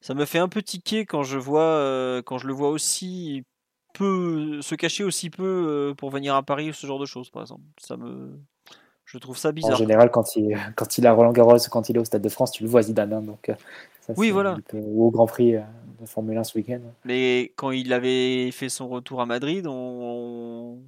ça 0.00 0.14
me 0.14 0.24
fait 0.24 0.38
un 0.38 0.48
peu 0.48 0.62
tiquer 0.62 1.04
quand 1.04 1.22
je 1.22 1.36
vois 1.38 1.60
euh, 1.62 2.22
quand 2.22 2.38
je 2.38 2.46
le 2.46 2.54
vois 2.54 2.70
aussi 2.70 3.44
peu 3.92 4.62
se 4.62 4.74
cacher 4.74 5.04
aussi 5.04 5.28
peu 5.30 5.44
euh, 5.44 5.94
pour 5.94 6.10
venir 6.10 6.34
à 6.34 6.42
Paris 6.42 6.70
ou 6.70 6.72
ce 6.72 6.86
genre 6.86 6.98
de 6.98 7.06
choses 7.06 7.30
par 7.30 7.42
exemple. 7.42 7.62
Ça 7.80 7.96
me 7.96 8.38
je 9.04 9.18
trouve 9.18 9.36
ça 9.36 9.48
En 9.48 9.52
bizarre. 9.52 9.76
général, 9.76 10.10
quand 10.12 10.36
il, 10.36 10.56
quand 10.76 10.96
il 10.96 11.06
a 11.06 11.12
Roland 11.12 11.32
Garros, 11.32 11.56
quand 11.70 11.88
il 11.88 11.96
est 11.96 11.98
au 11.98 12.04
Stade 12.04 12.22
de 12.22 12.28
France, 12.28 12.52
tu 12.52 12.62
le 12.62 12.68
vois 12.68 12.82
Zidane. 12.82 13.12
hein, 13.12 13.22
donc, 13.22 13.50
ça, 14.00 14.12
Oui, 14.16 14.30
voilà. 14.30 14.56
ou 14.72 15.06
au 15.06 15.10
Grand 15.10 15.26
Prix 15.26 15.54
de 15.54 16.06
Formule 16.06 16.38
1 16.38 16.44
ce 16.44 16.56
week-end. 16.56 16.80
Mais 17.04 17.52
quand 17.56 17.72
il 17.72 17.92
avait 17.92 18.52
fait 18.52 18.68
son 18.68 18.88
retour 18.88 19.20
à 19.20 19.26
Madrid, 19.26 19.66
on 19.66 20.78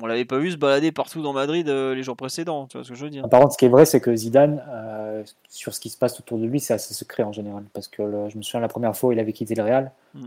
on 0.00 0.06
l'avait 0.06 0.24
pas 0.24 0.38
vu 0.38 0.50
se 0.50 0.56
balader 0.56 0.90
partout 0.92 1.22
dans 1.22 1.32
Madrid 1.32 1.68
euh, 1.68 1.94
les 1.94 2.02
jours 2.02 2.16
précédents, 2.16 2.66
tu 2.66 2.76
vois 2.76 2.84
ce 2.84 2.90
que 2.90 2.94
je 2.96 3.04
veux 3.04 3.10
dire. 3.10 3.28
Par 3.28 3.40
contre, 3.40 3.52
ce 3.52 3.58
qui 3.58 3.64
est 3.66 3.68
vrai, 3.68 3.84
c'est 3.84 4.00
que 4.00 4.14
Zidane, 4.14 4.62
euh, 4.68 5.22
sur 5.48 5.72
ce 5.74 5.80
qui 5.80 5.88
se 5.90 5.96
passe 5.98 6.18
autour 6.18 6.38
de 6.38 6.46
lui, 6.46 6.58
c'est 6.60 6.74
assez 6.74 6.94
secret 6.94 7.22
en 7.22 7.32
général. 7.32 7.64
Parce 7.72 7.88
que 7.88 8.02
le- 8.02 8.28
je 8.28 8.36
me 8.36 8.42
souviens 8.42 8.60
la 8.60 8.68
première 8.68 8.96
fois 8.96 9.10
où 9.10 9.12
il 9.12 9.18
avait 9.20 9.32
quitté 9.32 9.54
le 9.54 9.62
Real, 9.62 9.92
Mm. 10.14 10.26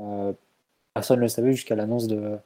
euh, 0.00 0.32
personne 0.94 1.16
ne 1.18 1.22
le 1.22 1.28
savait 1.28 1.52
jusqu'à 1.52 1.74
l'annonce 1.76 2.06
de, 2.08 2.36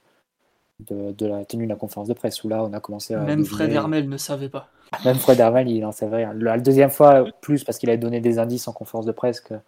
de, 0.89 1.13
de 1.13 1.27
la 1.27 1.45
tenue 1.45 1.65
de 1.65 1.71
la 1.71 1.77
conférence 1.77 2.09
de 2.09 2.15
presse, 2.15 2.43
où 2.45 2.49
là, 2.49 2.63
on 2.65 2.73
a 2.73 2.81
commencé 2.81 3.15
à. 3.15 3.21
Même 3.21 3.45
Fred 3.45 3.73
Hermel 3.73 4.09
ne 4.09 4.17
savait 4.17 4.49
pas. 4.49 4.69
Même 5.05 5.17
Fred 5.19 5.39
Hermel, 5.39 5.69
il 5.69 5.81
n'en 5.81 5.93
savait 5.93 6.17
rien. 6.17 6.33
La, 6.35 6.59
deuxième 6.59 6.91
fois, 6.91 7.25
plus 7.41 7.63
parce 7.65 7.79
qu'il 7.79 7.91
a 7.91 7.97
donné 7.97 8.21
des 8.21 8.39
indices 8.39 8.67
en 8.69 8.73
conférence 8.73 9.07
de 9.07 9.13
presse 9.13 9.41
qu'il 9.41 9.61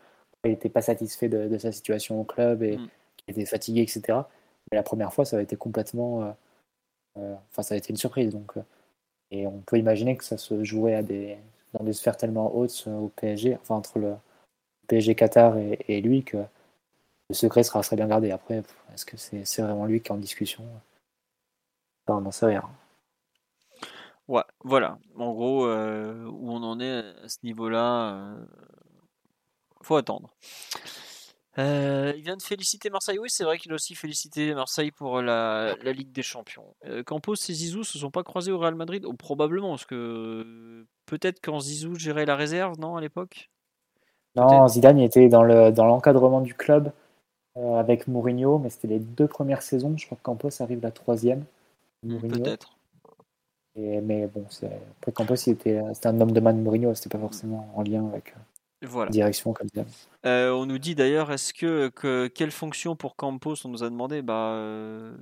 n'était 0.45 0.69
pas 0.69 0.83
satisfait 0.83 1.29
de, 1.29 1.47
de 1.49 1.59
sa 1.59 1.71
situation 1.73 2.21
au 2.21 2.25
club 2.25 2.63
et 2.63 2.77
Mm. 2.77 2.89
qu'il 3.17 3.31
était 3.41 3.47
fatigué, 3.47 3.83
etc. 3.83 4.03
Mais 4.71 4.77
la 4.77 4.83
première 4.83 5.13
fois, 5.13 5.25
ça 5.25 5.37
a 5.39 5.41
été 5.43 5.57
complètement. 5.57 6.35
Euh, 7.19 7.35
Enfin, 7.51 7.63
ça 7.63 7.75
a 7.75 7.79
été 7.79 7.91
une 7.91 7.97
surprise. 7.97 8.33
Donc, 8.33 8.57
euh, 8.57 8.63
et 9.31 9.47
on 9.47 9.61
peut 9.61 9.79
imaginer 9.79 10.17
que 10.17 10.25
ça 10.25 10.39
se 10.39 10.65
jouait 10.65 10.95
à 10.95 11.03
des, 11.03 11.39
dans 11.73 11.85
des 11.85 11.93
sphères 11.93 12.17
tellement 12.17 12.55
hautes 12.55 12.85
euh, 12.87 12.99
au 12.99 13.09
PSG, 13.09 13.57
enfin 13.61 13.77
entre 13.77 13.99
le 13.99 14.15
PSG 14.89 15.15
Qatar 15.15 15.57
et, 15.59 16.01
lui, 16.01 16.25
que 16.25 16.39
le 16.39 17.35
secret 17.35 17.63
sera 17.63 17.83
très 17.83 17.97
bien 17.97 18.09
gardé. 18.09 18.31
Après, 18.31 18.63
est-ce 18.95 19.07
que 19.07 19.17
c'est 19.17 19.45
c'est 19.45 19.63
vraiment 19.63 19.87
lui 19.87 20.01
qui 20.01 20.09
est 20.09 20.13
en 20.13 20.19
discussion? 20.19 20.65
Enfin, 22.07 22.19
On 22.19 22.23
n'en 22.23 22.33
sait 22.33 22.47
rien. 22.47 22.65
Ouais, 24.29 24.45
voilà. 24.65 24.99
En 25.17 25.33
gros, 25.33 25.67
où 25.67 26.51
on 26.51 26.63
en 26.63 26.81
est 26.81 27.05
à 27.25 27.29
ce 27.29 27.39
niveau-là, 27.43 28.15
euh, 28.15 28.47
faut 29.83 29.97
attendre. 29.97 30.35
Euh, 31.59 32.13
il 32.17 32.23
vient 32.23 32.37
de 32.37 32.43
féliciter 32.43 32.89
Marseille. 32.89 33.19
Oui, 33.19 33.29
c'est 33.29 33.45
vrai 33.45 33.59
qu'il 33.59 33.73
a 33.73 33.75
aussi 33.75 33.95
félicité 33.95 34.55
Marseille 34.55 34.91
pour 34.91 35.21
la, 35.21 35.75
la 35.83 35.93
Ligue 35.93 36.11
des 36.13 36.23
Champions. 36.23 36.75
Euh, 36.87 37.03
Campos 37.03 37.35
et 37.35 37.53
Zizou 37.53 37.85
se 37.85 37.99
sont 37.99 38.11
pas 38.11 38.23
croisés 38.23 38.53
au 38.53 38.59
Real 38.59 38.75
Madrid? 38.75 39.05
Oh, 39.07 39.13
Probablement, 39.13 39.71
parce 39.71 39.85
que 39.85 39.95
euh, 39.95 40.87
peut-être 41.05 41.41
quand 41.43 41.61
Zizou 41.61 41.95
gérait 41.97 42.25
la 42.25 42.37
réserve, 42.37 42.79
non, 42.79 42.97
à 42.97 43.01
l'époque? 43.01 43.51
Non, 44.35 44.67
Zidane 44.67 44.99
il 44.99 45.05
était 45.05 45.29
dans 45.29 45.43
le 45.43 45.71
dans 45.73 45.85
l'encadrement 45.85 46.41
du 46.41 46.55
club 46.55 46.91
euh, 47.59 47.75
avec 47.75 48.09
Mourinho, 48.09 48.59
mais 48.59 48.71
c'était 48.71 48.89
les 48.89 48.99
deux 48.99 49.29
premières 49.29 49.61
saisons. 49.61 49.95
Je 49.99 50.07
crois 50.07 50.17
que 50.17 50.23
Campos 50.23 50.63
arrive 50.63 50.81
la 50.83 50.91
troisième. 50.91 51.45
Peut-être. 52.03 52.79
Mais 53.77 54.27
bon, 54.27 54.47
après 55.01 55.13
Campos, 55.13 55.37
c'était 55.37 55.79
un 55.79 56.21
homme 56.21 56.33
de 56.33 56.41
main 56.41 56.55
de 56.55 56.61
Mourinho, 56.61 56.95
c'était 56.95 57.11
pas 57.11 57.19
forcément 57.19 57.71
en 57.75 57.83
lien 57.83 58.07
avec 58.09 58.35
Voilà. 58.83 59.11
direction 59.11 59.53
comme. 59.53 59.69
Euh, 60.27 60.51
on 60.51 60.67
nous 60.67 60.79
dit 60.79 60.95
d'ailleurs, 60.95 61.31
est-ce 61.31 61.55
que, 61.55 61.89
que 61.89 62.27
quelle 62.27 62.51
fonction 62.51 62.97
pour 62.97 63.17
Campos 63.17 63.55
on 63.65 63.69
nous 63.69 63.85
a 63.85 63.91
demandé? 63.91 64.23
Bah 64.23 64.55
euh, 64.55 65.17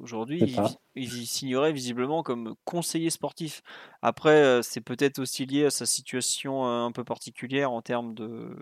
aujourd'hui, 0.00 0.40
il, 0.42 1.02
il 1.02 1.26
signerait 1.26 1.72
visiblement 1.72 2.22
comme 2.22 2.54
conseiller 2.64 3.10
sportif. 3.10 3.62
Après, 4.02 4.42
euh, 4.42 4.62
c'est 4.62 4.82
peut-être 4.82 5.18
aussi 5.18 5.46
lié 5.46 5.66
à 5.66 5.70
sa 5.70 5.86
situation 5.86 6.66
un 6.66 6.92
peu 6.92 7.04
particulière 7.04 7.72
en 7.72 7.80
termes 7.80 8.14
de 8.14 8.54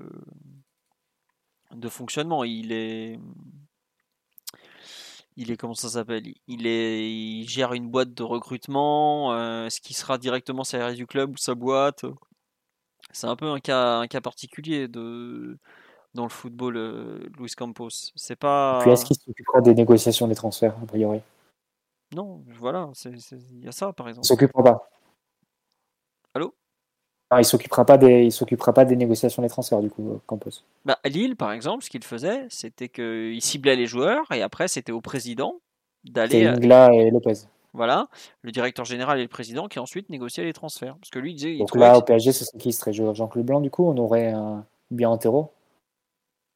de 1.75 1.89
fonctionnement. 1.89 2.45
Il 2.45 2.73
est 2.73 3.19
il 5.37 5.51
est 5.51 5.57
comment 5.57 5.75
ça 5.75 5.89
s'appelle? 5.89 6.25
Il 6.47 6.67
est 6.67 7.11
il 7.11 7.49
gère 7.49 7.73
une 7.73 7.89
boîte 7.89 8.15
de 8.15 8.23
recrutement. 8.23 9.65
est-ce 9.67 9.81
qu'il 9.81 9.97
sera 9.97 10.17
directement 10.17 10.63
salarié 10.65 10.97
du 10.97 11.07
club 11.07 11.33
ou 11.33 11.37
sa 11.37 11.55
boîte? 11.55 12.05
C'est 13.13 13.27
un 13.27 13.37
peu 13.37 13.47
un 13.47 13.61
cas 13.61 13.99
un 13.99 14.07
cas 14.07 14.21
particulier 14.21 14.89
de 14.89 15.59
dans 16.15 16.25
le 16.25 16.29
football, 16.31 16.77
euh, 16.77 17.19
Luis 17.39 17.51
Campos. 17.57 17.91
C'est 18.17 18.37
pas. 18.37 18.79
Puis 18.83 18.91
est-ce 18.91 19.05
qu'il 19.05 19.17
s'occupera 19.17 19.61
des 19.61 19.75
négociations 19.75 20.27
des 20.27 20.35
transferts, 20.35 20.75
a 20.83 20.87
priori? 20.87 21.21
Non, 22.15 22.43
voilà, 22.59 22.91
il 23.05 23.65
y 23.65 23.69
a 23.69 23.73
ça 23.73 23.93
par 23.93 24.07
Il 24.07 24.11
exemple. 24.11 24.27
s'occupera 24.27 24.63
pas? 24.65 24.91
Allô? 26.35 26.55
Non, 27.31 27.39
il 27.39 27.45
s'occupera 27.45 27.85
pas 27.85 27.99
des, 27.99 28.25
il 28.25 28.33
s'occupera 28.33 28.73
pas 28.73 28.87
des 28.87 28.97
négociations 28.97 29.43
des 29.43 29.51
transferts 29.51 29.81
du 29.81 29.91
coup, 29.91 30.13
euh, 30.13 30.19
Campos. 30.27 30.63
Bah, 30.87 30.99
à 31.05 31.09
Lille, 31.11 31.37
par 31.37 31.53
exemple, 31.53 31.85
ce 31.85 31.91
qu'il 31.91 32.03
faisait, 32.03 32.47
c'était 32.49 32.89
qu'il 32.89 33.43
ciblait 33.43 33.77
les 33.77 33.87
joueurs 33.87 34.33
et 34.33 34.41
après, 34.41 34.69
c'était 34.69 34.93
au 34.93 35.03
président 35.03 35.61
d'aller. 36.05 36.47
à- 36.47 36.55
Ingla 36.55 36.95
et 36.95 37.11
Lopez. 37.11 37.35
Voilà, 37.79 38.09
le 38.43 38.51
directeur 38.51 38.85
général 38.85 39.21
et 39.21 39.23
le 39.23 39.29
président 39.29 39.69
qui 39.69 39.79
ensuite 39.79 40.11
négociaient 40.11 40.43
les 40.43 40.53
transferts. 40.53 40.97
Parce 40.97 41.11
que 41.11 41.21
lui, 41.21 41.31
il 41.31 41.35
disait. 41.37 41.55
il 41.55 41.59
Donc 41.61 41.77
là, 41.77 41.93
que- 41.93 41.99
au 41.99 42.03
PSG, 42.03 42.33
ce 42.33 42.45
serait 42.45 42.59
qui 42.59 42.73
serait 42.73 42.93
Jean-Claude 42.93 43.47
Blanc, 43.47 43.61
du 43.61 43.71
coup 43.71 43.85
On 43.85 43.97
aurait 43.99 44.33
un 44.33 44.67
bien 44.91 45.09
Antero 45.09 45.53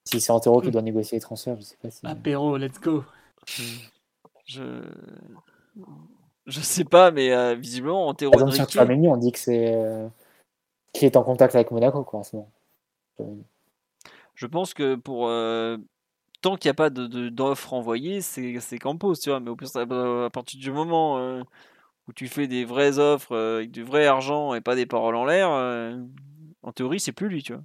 Si 0.05 0.20
c'est 0.20 0.32
Antero 0.32 0.61
qui 0.61 0.69
Mm. 0.69 0.73
doit 0.73 0.82
négocier 0.82 1.16
les 1.16 1.23
transferts, 1.23 1.57
je 1.59 1.62
sais 1.62 1.77
pas 1.81 1.90
si. 1.90 2.05
Apéro, 2.05 2.57
let's 2.57 2.81
go. 2.81 3.05
Je. 4.47 4.82
Je 6.47 6.61
sais 6.61 6.85
pas, 6.85 7.12
mais 7.12 7.32
euh, 7.32 7.55
visiblement, 7.55 8.09
Antero 8.09 8.32
Par 8.32 8.40
exemple, 8.49 8.69
sur 8.73 9.12
on 9.12 9.16
dit 9.16 9.31
que 9.31 9.39
c'est. 9.39 9.73
euh, 9.74 10.09
qui 10.93 11.07
est 11.07 11.16
en 11.16 11.23
contact 11.23 11.55
avec 11.55 11.70
Monaco, 11.70 12.03
quoi, 12.03 12.19
en 12.19 12.23
ce 12.24 12.35
moment. 12.35 12.51
Je 14.35 14.47
pense 14.47 14.74
que 14.74 14.97
pour 14.97 15.28
euh, 15.28 15.77
tant 16.43 16.56
qu'il 16.56 16.69
n'y 16.69 16.73
a 16.73 16.74
pas 16.74 16.90
de- 16.90 17.06
de- 17.06 17.28
d'offre 17.31 17.73
envoyée, 17.73 18.20
c'est 18.23 18.78
Campos, 18.78 19.14
tu 19.16 19.31
vois. 19.31 19.40
Mais 19.40 19.51
au 19.51 19.56
plus, 19.56 19.74
à 19.77 19.82
à 19.82 20.31
partir 20.31 20.60
du 20.60 20.70
moment 20.73 21.19
euh, 21.19 21.43
où 22.09 22.12
tu 22.12 22.28
fais 22.28 22.48
des 22.48 22.64
vraies 22.64 22.98
offres 22.98 23.32
euh, 23.32 23.59
avec 23.59 23.70
du 23.70 23.85
vrai 23.85 24.06
argent 24.06 24.55
et 24.55 24.60
pas 24.60 24.74
des 24.77 24.86
paroles 24.86 25.16
en 25.16 25.24
l'air, 25.24 25.51
euh, 25.51 25.97
en 26.62 26.73
théorie, 26.73 27.01
c'est 27.01 27.12
plus 27.12 27.28
lui, 27.28 27.43
tu 27.43 27.55
vois. 27.55 27.62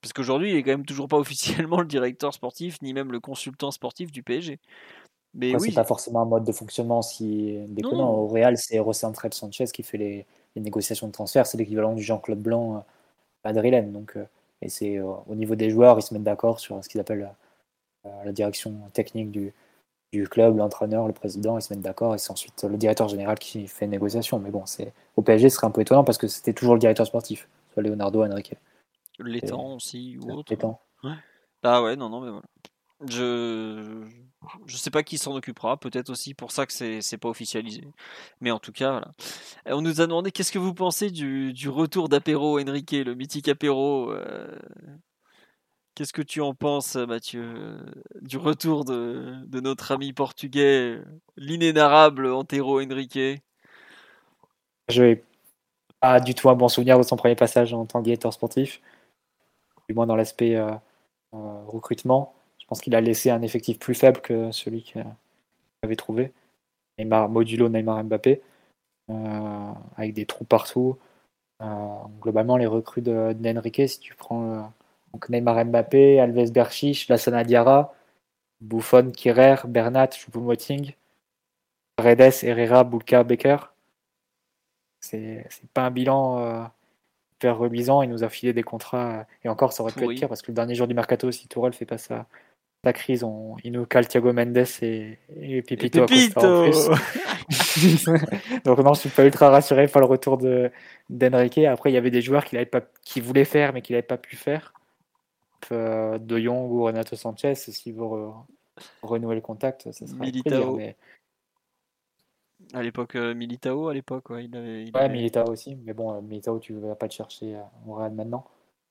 Parce 0.00 0.12
qu'aujourd'hui, 0.12 0.50
il 0.50 0.56
est 0.56 0.62
quand 0.62 0.70
même 0.72 0.86
toujours 0.86 1.08
pas 1.08 1.16
officiellement 1.18 1.80
le 1.80 1.86
directeur 1.86 2.32
sportif, 2.34 2.80
ni 2.82 2.94
même 2.94 3.12
le 3.12 3.20
consultant 3.20 3.70
sportif 3.70 4.12
du 4.12 4.22
PSG. 4.22 4.58
Mais 5.34 5.56
oui, 5.56 5.70
c'est 5.70 5.74
pas 5.74 5.84
forcément 5.84 6.22
un 6.22 6.26
mode 6.26 6.44
de 6.44 6.52
fonctionnement 6.52 7.02
si 7.02 7.58
déconnant. 7.68 8.12
non. 8.12 8.20
Au 8.20 8.28
Real, 8.28 8.56
c'est 8.56 8.78
Rocentrel 8.78 9.34
Sanchez 9.34 9.66
qui 9.66 9.82
fait 9.82 9.98
les, 9.98 10.26
les 10.54 10.62
négociations 10.62 11.08
de 11.08 11.12
transfert. 11.12 11.46
C'est 11.46 11.58
l'équivalent 11.58 11.94
du 11.94 12.02
Jean-Claude 12.02 12.40
Blanc 12.40 12.76
à 12.76 12.84
Madrilène. 13.48 13.92
Donc, 13.92 14.16
et 14.62 14.68
c'est 14.68 15.00
au 15.00 15.34
niveau 15.34 15.56
des 15.56 15.70
joueurs, 15.70 15.98
ils 15.98 16.02
se 16.02 16.14
mettent 16.14 16.22
d'accord 16.22 16.60
sur 16.60 16.82
ce 16.84 16.88
qu'ils 16.88 17.00
appellent 17.00 17.28
la 18.24 18.32
direction 18.32 18.74
technique 18.92 19.30
du, 19.30 19.52
du 20.12 20.28
club, 20.28 20.56
l'entraîneur, 20.56 21.06
le 21.06 21.12
président, 21.12 21.58
ils 21.58 21.62
se 21.62 21.72
mettent 21.72 21.82
d'accord 21.82 22.14
et 22.14 22.18
c'est 22.18 22.30
ensuite 22.30 22.64
le 22.64 22.76
directeur 22.76 23.08
général 23.08 23.38
qui 23.38 23.66
fait 23.66 23.84
une 23.84 23.90
négociation. 23.90 24.38
Mais 24.38 24.50
bon, 24.50 24.64
c'est 24.66 24.92
au 25.16 25.22
PSG, 25.22 25.50
ce 25.50 25.56
serait 25.56 25.66
un 25.66 25.70
peu 25.70 25.80
étonnant 25.80 26.04
parce 26.04 26.18
que 26.18 26.28
c'était 26.28 26.52
toujours 26.52 26.74
le 26.74 26.80
directeur 26.80 27.06
sportif, 27.06 27.48
soit 27.72 27.82
Leonardo 27.82 28.24
Enrique. 28.24 28.54
l'étang 29.18 29.74
aussi 29.74 30.16
ou 30.18 30.30
autre? 30.32 30.52
Étant. 30.52 30.80
Ah 31.62 31.82
ouais, 31.82 31.96
non, 31.96 32.08
non, 32.08 32.20
mais 32.20 32.30
voilà. 32.30 32.44
Je 33.08 34.02
je 34.66 34.76
sais 34.76 34.90
pas 34.90 35.02
qui 35.02 35.18
s'en 35.18 35.34
occupera, 35.34 35.76
peut-être 35.78 36.10
aussi 36.10 36.34
pour 36.34 36.52
ça 36.52 36.66
que 36.66 36.72
c'est 36.72 37.18
pas 37.18 37.28
officialisé. 37.28 37.82
Mais 38.40 38.50
en 38.50 38.58
tout 38.58 38.72
cas, 38.72 38.90
voilà. 38.90 39.10
Et 39.66 39.72
on 39.72 39.80
nous 39.80 40.00
a 40.00 40.06
demandé 40.06 40.30
qu'est-ce 40.30 40.52
que 40.52 40.58
vous 40.58 40.74
pensez 40.74 41.10
du, 41.10 41.52
du 41.52 41.68
retour 41.68 42.08
d'Apéro 42.08 42.60
Enrique, 42.60 42.92
le 42.92 43.14
mythique 43.14 43.48
Apéro. 43.48 44.12
euh, 44.12 44.46
Qu'est-ce 45.94 46.12
que 46.12 46.22
tu 46.22 46.40
en 46.40 46.54
penses, 46.54 46.96
Mathieu, 46.96 47.42
euh, 47.44 47.78
du 48.20 48.36
retour 48.36 48.84
de, 48.84 49.60
notre 49.60 49.92
ami 49.92 50.12
portugais, 50.12 50.98
l'inénarrable 51.36 52.26
Antero 52.26 52.80
Henrique? 52.80 53.18
Je 54.88 55.02
n'ai 55.02 55.24
pas 56.00 56.20
du 56.20 56.34
tout 56.34 56.50
un 56.50 56.54
bon 56.54 56.68
souvenir 56.68 56.98
de 56.98 57.04
son 57.04 57.16
premier 57.16 57.36
passage 57.36 57.72
en 57.72 57.86
tant 57.86 58.00
que 58.00 58.04
directeur 58.04 58.32
sportif, 58.32 58.80
du 59.88 59.94
moins 59.94 60.06
dans 60.06 60.16
l'aspect 60.16 60.56
euh, 60.56 60.72
euh, 61.34 61.64
recrutement. 61.66 62.34
Je 62.58 62.66
pense 62.66 62.80
qu'il 62.80 62.94
a 62.94 63.00
laissé 63.00 63.30
un 63.30 63.42
effectif 63.42 63.78
plus 63.78 63.94
faible 63.94 64.20
que 64.20 64.50
celui 64.50 64.82
qu'il 64.82 65.04
avait 65.82 65.96
trouvé. 65.96 66.32
Neymar, 66.98 67.28
modulo 67.28 67.68
Neymar 67.68 68.04
Mbappé, 68.04 68.42
euh, 69.10 69.72
avec 69.96 70.14
des 70.14 70.26
trous 70.26 70.44
partout. 70.44 70.98
Euh, 71.62 71.66
globalement, 72.20 72.56
les 72.56 72.66
recrues 72.66 73.02
de, 73.02 73.32
d'Enrique, 73.34 73.82
si 73.88 74.00
tu 74.00 74.14
prends 74.14 74.50
euh, 74.50 74.62
donc 75.14 75.28
Neymar 75.28 75.64
Mbappé, 75.64 76.18
Alves 76.18 76.50
Berchiche, 76.50 77.08
Lassana 77.08 77.44
Diarra, 77.44 77.94
Buffon, 78.60 79.12
Kirer, 79.12 79.58
Bernat, 79.64 80.08
Choupo-Moting, 80.08 80.94
Redes, 81.98 82.42
Herrera, 82.42 82.82
Bulka, 82.82 83.22
Becker. 83.22 83.58
C'est 85.00 85.46
pas 85.72 85.82
un 85.82 85.92
bilan 85.92 86.40
euh, 86.40 86.64
hyper 87.34 87.58
reluisant. 87.58 88.02
Il 88.02 88.10
nous 88.10 88.24
a 88.24 88.28
filé 88.28 88.52
des 88.52 88.64
contrats. 88.64 89.24
et 89.44 89.48
encore, 89.48 89.72
ça 89.72 89.84
aurait 89.84 89.92
pu 89.92 90.02
être 90.02 90.18
pire 90.18 90.28
parce 90.28 90.42
que 90.42 90.50
le 90.50 90.56
dernier 90.56 90.74
jour 90.74 90.88
du 90.88 90.94
mercato, 90.94 91.30
si 91.30 91.46
Tourelle 91.46 91.74
fait 91.74 91.84
pas 91.84 91.98
sa, 91.98 92.26
sa 92.82 92.92
crise, 92.92 93.22
on, 93.22 93.54
il 93.62 93.70
nous 93.70 93.86
cale 93.86 94.08
Thiago 94.08 94.32
Mendes 94.32 94.66
et, 94.82 95.18
et 95.36 95.60
en 95.60 96.06
plus. 96.06 96.34
Donc 98.64 98.78
non, 98.78 98.94
je 98.94 99.00
suis 99.00 99.10
pas 99.10 99.24
ultra 99.24 99.50
rassuré 99.50 99.86
par 99.86 100.00
le 100.00 100.06
retour 100.06 100.38
de 100.38 100.72
d'Enrique. 101.08 101.58
Après, 101.58 101.92
il 101.92 101.94
y 101.94 101.98
avait 101.98 102.10
des 102.10 102.22
joueurs 102.22 102.44
qu'il 102.44 102.66
pas, 102.66 102.80
qui 103.04 103.20
voulaient 103.20 103.44
faire 103.44 103.72
mais 103.74 103.80
qu'il 103.80 103.94
n'avait 103.94 104.02
pas 104.02 104.16
pu 104.16 104.34
faire. 104.34 104.74
Euh, 105.72 106.18
de 106.18 106.38
Jong 106.38 106.70
ou 106.70 106.84
Renato 106.84 107.16
Sanchez, 107.16 107.54
s'il 107.54 107.94
veut 107.94 108.02
re- 108.02 108.44
renouer 109.02 109.34
le 109.36 109.40
contact, 109.40 109.90
ça 109.92 110.04
plaisir, 110.04 110.18
Militao. 110.18 110.76
mais- 110.76 110.96
À 112.72 112.82
l'époque, 112.82 113.14
euh, 113.16 113.34
Militao, 113.34 113.88
à 113.88 113.94
l'époque, 113.94 114.30
ouais, 114.30 114.44
il 114.46 114.56
avait. 114.56 114.84
il 114.84 114.90
Ouais, 114.94 115.02
avait- 115.02 115.12
Militao 115.12 115.50
aussi, 115.50 115.76
mais 115.76 115.92
bon, 115.92 116.14
euh, 116.14 116.20
Militao, 116.20 116.58
tu 116.58 116.72
vas 116.74 116.94
pas 116.94 117.06
le 117.06 117.12
chercher 117.12 117.56
euh, 117.56 117.62
au 117.86 117.94
Real 117.94 118.12
maintenant. 118.12 118.44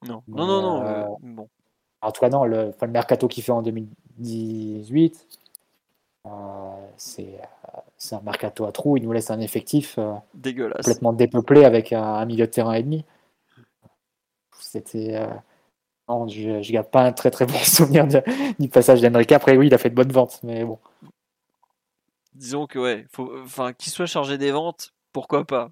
Non, 0.06 0.22
Mais, 0.28 0.36
non, 0.42 0.48
non, 0.48 0.62
non. 0.62 0.82
euh, 0.84 1.04
euh, 1.06 1.16
bon. 1.22 1.50
En 2.02 2.12
tout 2.12 2.20
cas, 2.20 2.30
non, 2.30 2.44
le, 2.46 2.70
enfin, 2.70 2.86
le 2.86 2.92
mercato 2.92 3.28
qu'il 3.28 3.44
fait 3.44 3.52
en 3.54 3.62
2018, 3.62 5.28
euh, 6.28 6.30
c'est 6.98 7.40
euh, 7.40 8.16
un 8.18 8.22
mercato 8.22 8.66
à 8.66 8.72
trous. 8.74 8.98
Il 8.98 9.04
nous 9.04 9.14
laisse 9.14 9.32
un 9.32 9.40
effectif 9.40 9.98
euh, 9.98 10.14
Dégueulasse. 10.34 10.78
complètement 10.86 11.14
dépeuplé 11.14 11.64
avec 11.66 11.94
un, 11.94 12.04
un 12.04 12.26
milieu 12.26 12.46
de 12.46 12.52
terrain 12.52 12.74
et 12.74 12.84
demi. 12.84 13.06
C'était. 14.60 15.16
Non, 16.10 16.28
je, 16.28 16.62
je 16.62 16.72
garde 16.72 16.90
pas 16.90 17.04
un 17.04 17.14
très 17.14 17.32
très 17.32 17.46
bon 17.46 17.58
souvenir 17.64 18.08
du 18.60 18.70
passage 18.70 19.02
d'Enrique. 19.02 19.32
Après, 19.32 19.58
oui, 19.58 19.68
il 19.68 19.74
a 19.74 19.78
fait 19.78 19.90
de 19.90 19.96
bonnes 19.96 20.12
ventes, 20.12 20.40
mais 20.44 20.64
bon. 20.64 20.80
Disons 22.34 22.66
que, 22.66 22.80
ouais, 22.80 23.06
qu'il 23.78 23.92
soit 23.92 24.06
chargé 24.06 24.38
des 24.38 24.52
ventes, 24.52 24.92
pourquoi 25.12 25.46
pas? 25.46 25.72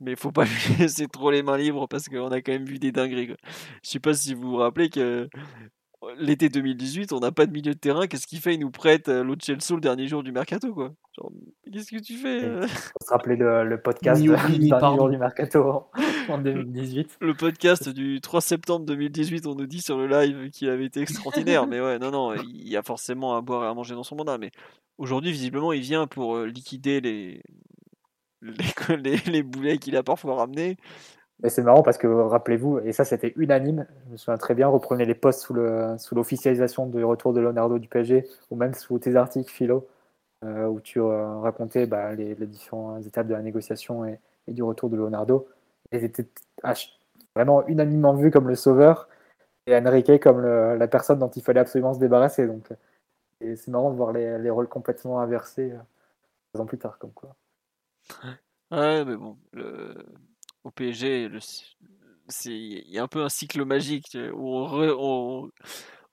Mais 0.00 0.16
faut 0.16 0.32
pas 0.32 0.44
lui 0.68 0.76
laisser 0.78 1.06
trop 1.08 1.30
les 1.30 1.42
mains 1.42 1.56
libres 1.56 1.86
parce 1.88 2.08
qu'on 2.08 2.30
a 2.30 2.40
quand 2.40 2.52
même 2.52 2.64
vu 2.64 2.78
des 2.78 2.92
dingueries. 2.92 3.28
quoi. 3.28 3.36
Je 3.82 3.90
sais 3.90 4.00
pas 4.00 4.14
si 4.14 4.34
vous 4.34 4.50
vous 4.50 4.56
rappelez 4.56 4.90
que 4.90 5.28
l'été 6.18 6.48
2018, 6.48 7.12
on 7.12 7.20
n'a 7.20 7.32
pas 7.32 7.46
de 7.46 7.52
milieu 7.52 7.74
de 7.74 7.78
terrain. 7.78 8.06
Qu'est-ce 8.06 8.26
qu'il 8.26 8.40
fait? 8.40 8.54
Il 8.54 8.60
nous 8.60 8.70
prête 8.70 9.08
euh, 9.08 9.22
l'autre 9.22 9.44
Chelsea 9.44 9.74
le 9.74 9.80
dernier 9.80 10.08
jour 10.08 10.22
du 10.22 10.32
mercato, 10.32 10.72
quoi. 10.72 10.92
Genre, 11.16 11.30
qu'est-ce 11.72 11.90
que 11.90 12.02
tu 12.02 12.14
fais 12.16 12.44
euh? 12.44 12.66
Faut 12.66 13.06
se 13.06 13.10
rappeler 13.10 13.36
le, 13.36 13.64
le 13.68 13.80
podcast 13.80 14.20
du 14.20 14.28
dernier 14.28 14.68
jour 14.68 15.08
du 15.08 15.18
mercato 15.18 15.62
en, 15.62 15.90
en 16.28 16.38
2018. 16.38 17.18
Le 17.20 17.34
podcast 17.34 17.88
du 17.88 18.20
3 18.20 18.40
septembre 18.40 18.86
2018, 18.86 19.46
on 19.46 19.54
nous 19.54 19.66
dit 19.66 19.80
sur 19.80 19.98
le 19.98 20.06
live 20.06 20.50
qu'il 20.50 20.68
avait 20.68 20.86
été 20.86 21.00
extraordinaire. 21.00 21.66
mais 21.66 21.80
ouais, 21.80 21.98
non, 21.98 22.10
non, 22.10 22.34
il 22.34 22.68
y 22.68 22.76
a 22.76 22.82
forcément 22.82 23.36
à 23.36 23.40
boire 23.40 23.64
et 23.64 23.68
à 23.68 23.74
manger 23.74 23.94
dans 23.94 24.04
son 24.04 24.16
mandat. 24.16 24.38
Mais 24.38 24.50
aujourd'hui, 24.98 25.32
visiblement, 25.32 25.72
il 25.72 25.82
vient 25.82 26.06
pour 26.06 26.36
euh, 26.36 26.46
liquider 26.46 27.00
les, 27.00 27.42
les, 28.40 28.54
les, 28.96 29.16
les 29.30 29.42
boulets 29.42 29.78
qu'il 29.78 29.96
a 29.96 30.02
parfois 30.02 30.36
ramenés. 30.36 30.76
Mais 31.42 31.50
c'est 31.50 31.62
marrant 31.62 31.82
parce 31.82 31.98
que 31.98 32.06
rappelez-vous, 32.06 32.80
et 32.80 32.92
ça 32.92 33.04
c'était 33.04 33.32
unanime, 33.36 33.86
je 34.06 34.12
me 34.12 34.16
souviens 34.16 34.38
très 34.38 34.54
bien, 34.54 34.68
reprenez 34.68 35.04
les 35.04 35.14
posts 35.14 35.40
sous 35.42 35.54
le 35.54 35.96
sous 35.98 36.14
l'officialisation 36.14 36.86
du 36.86 37.04
retour 37.04 37.32
de 37.32 37.40
Leonardo 37.40 37.78
du 37.78 37.88
PSG, 37.88 38.28
ou 38.50 38.56
même 38.56 38.74
sous 38.74 38.98
tes 38.98 39.16
articles 39.16 39.50
philo, 39.50 39.88
euh, 40.44 40.66
où 40.66 40.80
tu 40.80 41.00
euh, 41.00 41.38
racontais 41.40 41.86
bah, 41.86 42.14
les, 42.14 42.34
les 42.36 42.46
différentes 42.46 43.04
étapes 43.06 43.26
de 43.26 43.34
la 43.34 43.42
négociation 43.42 44.04
et, 44.04 44.18
du 44.48 44.62
retour 44.62 44.90
de 44.90 44.96
Leonardo. 44.96 45.48
Ils 45.92 46.04
étaient 46.04 46.26
vraiment 47.34 47.66
unanimement 47.68 48.14
vus 48.14 48.30
comme 48.30 48.48
le 48.48 48.56
sauveur, 48.56 49.08
et 49.66 49.76
Enrique 49.76 50.20
comme 50.20 50.42
la 50.42 50.88
personne 50.88 51.18
dont 51.18 51.30
il 51.30 51.42
fallait 51.42 51.60
absolument 51.60 51.94
se 51.94 52.00
débarrasser. 52.00 52.46
Donc 52.46 52.68
et 53.42 53.56
c'est 53.56 53.70
marrant 53.70 53.90
de 53.90 53.96
voir 53.96 54.12
les, 54.12 54.38
les 54.38 54.50
rôles 54.50 54.68
complètement 54.68 55.20
inversés 55.20 55.72
euh, 55.72 55.78
deux 56.54 56.60
ans 56.60 56.66
plus 56.66 56.78
tard, 56.78 56.98
comme 56.98 57.12
quoi. 57.12 57.34
Ouais, 58.70 59.04
mais 59.04 59.16
bon. 59.16 59.36
Au 60.64 60.70
PSG, 60.70 61.28
il 62.46 62.90
y 62.90 62.98
a 62.98 63.02
un 63.02 63.08
peu 63.08 63.22
un 63.22 63.28
cycle 63.28 63.64
magique 63.64 64.16
où 64.34 64.56
on, 64.56 64.66
re- 64.66 64.96
on... 64.98 65.50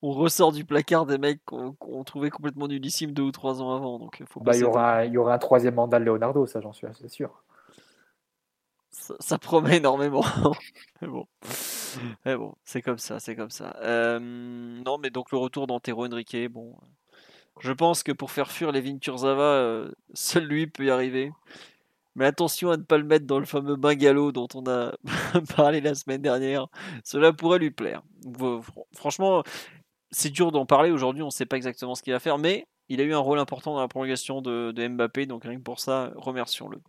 on 0.01 0.11
ressort 0.11 0.51
du 0.51 0.65
placard 0.65 1.05
des 1.05 1.17
mecs 1.17 1.43
qu'on 1.45 2.03
trouvait 2.05 2.31
complètement 2.31 2.67
nullissimes 2.67 3.13
deux 3.13 3.23
ou 3.23 3.31
trois 3.31 3.61
ans 3.61 3.75
avant. 3.75 3.99
Donc 3.99 4.23
faut 4.27 4.41
pas 4.41 4.53
Bah, 4.53 4.55
il 4.55 4.59
y 4.61 4.63
aura 4.63 5.05
il 5.05 5.13
y 5.13 5.17
aura 5.17 5.33
un 5.35 5.37
troisième 5.37 5.75
mandat 5.75 5.99
de 5.99 6.03
Leonardo, 6.05 6.45
ça 6.45 6.59
j'en 6.61 6.73
suis 6.73 6.87
assez 6.87 7.07
sûr. 7.07 7.43
ça, 8.91 9.15
ça 9.19 9.37
promet 9.37 9.77
énormément. 9.77 10.23
mais 11.01 11.07
bon, 11.07 11.27
mais 12.25 12.35
bon, 12.35 12.55
c'est 12.63 12.81
comme 12.81 12.97
ça, 12.97 13.19
c'est 13.19 13.35
comme 13.35 13.49
ça. 13.49 13.75
Euh, 13.81 14.19
non, 14.19 14.97
mais 14.99 15.09
donc 15.09 15.31
le 15.31 15.37
retour 15.37 15.67
d'Antero 15.67 16.05
Henrique, 16.07 16.35
bon, 16.49 16.75
je 17.59 17.71
pense 17.73 18.03
que 18.03 18.11
pour 18.13 18.31
faire 18.31 18.51
fuir 18.51 18.71
les 18.71 18.81
Vinturzava, 18.81 19.43
euh, 19.43 19.91
seul 20.13 20.45
lui 20.45 20.67
peut 20.67 20.85
y 20.85 20.91
arriver. 20.91 21.31
Mais 22.19 22.25
attention 22.25 22.69
à 22.69 22.75
ne 22.75 22.83
pas 22.83 22.97
le 22.97 23.05
mettre 23.05 23.25
dans 23.25 23.39
le 23.39 23.45
fameux 23.45 23.77
bungalow 23.77 24.33
dont 24.33 24.49
on 24.53 24.67
a 24.67 24.93
parlé 25.55 25.79
la 25.79 25.95
semaine 25.95 26.21
dernière. 26.21 26.67
Cela 27.05 27.31
pourrait 27.31 27.59
lui 27.59 27.71
plaire. 27.71 28.03
Franchement, 28.93 29.41
c'est 30.11 30.29
dur 30.29 30.51
d'en 30.51 30.65
parler 30.65 30.91
aujourd'hui. 30.91 31.23
On 31.23 31.27
ne 31.27 31.31
sait 31.31 31.45
pas 31.45 31.55
exactement 31.55 31.95
ce 31.95 32.03
qu'il 32.03 32.11
va 32.11 32.19
faire, 32.19 32.37
mais 32.37 32.67
il 32.89 32.99
a 32.99 33.05
eu 33.05 33.13
un 33.13 33.19
rôle 33.19 33.39
important 33.39 33.73
dans 33.73 33.79
la 33.79 33.87
prolongation 33.87 34.41
de, 34.41 34.73
de 34.73 34.87
Mbappé. 34.89 35.27
Donc 35.27 35.45
rien 35.45 35.55
que 35.55 35.63
pour 35.63 35.79
ça, 35.79 36.11
remercions-le. 36.17 36.81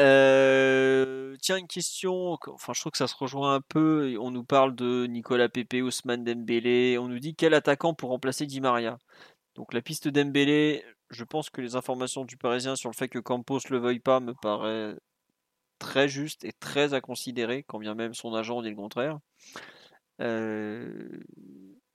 Euh, 0.00 1.36
tiens, 1.42 1.58
une 1.58 1.68
question. 1.68 2.38
Enfin, 2.46 2.72
je 2.74 2.80
trouve 2.80 2.92
que 2.92 2.98
ça 2.98 3.08
se 3.08 3.14
rejoint 3.14 3.56
un 3.56 3.60
peu. 3.60 4.16
On 4.18 4.30
nous 4.30 4.44
parle 4.44 4.74
de 4.74 5.04
Nicolas 5.06 5.50
Pepe, 5.50 5.82
Ousmane 5.82 6.24
Dembélé. 6.24 6.96
On 6.98 7.08
nous 7.08 7.18
dit 7.18 7.34
quel 7.34 7.52
attaquant 7.52 7.92
pour 7.92 8.08
remplacer 8.08 8.46
Di 8.46 8.62
Maria? 8.62 8.96
Donc 9.54 9.74
la 9.74 9.82
piste 9.82 10.08
Dembélé, 10.08 10.82
je 11.10 11.24
pense 11.24 11.50
que 11.50 11.60
les 11.60 11.76
informations 11.76 12.24
du 12.24 12.36
Parisien 12.36 12.76
sur 12.76 12.90
le 12.90 12.94
fait 12.94 13.08
que 13.08 13.18
Campos 13.18 13.60
le 13.70 13.78
veuille 13.78 14.00
pas 14.00 14.20
me 14.20 14.34
paraît 14.34 14.96
très 15.78 16.08
juste 16.08 16.44
et 16.44 16.52
très 16.52 16.94
à 16.94 17.00
considérer, 17.00 17.64
quand 17.64 17.78
bien 17.78 17.94
même 17.94 18.14
son 18.14 18.34
agent 18.34 18.62
dit 18.62 18.70
le 18.70 18.76
contraire. 18.76 19.18
Euh, 20.20 21.08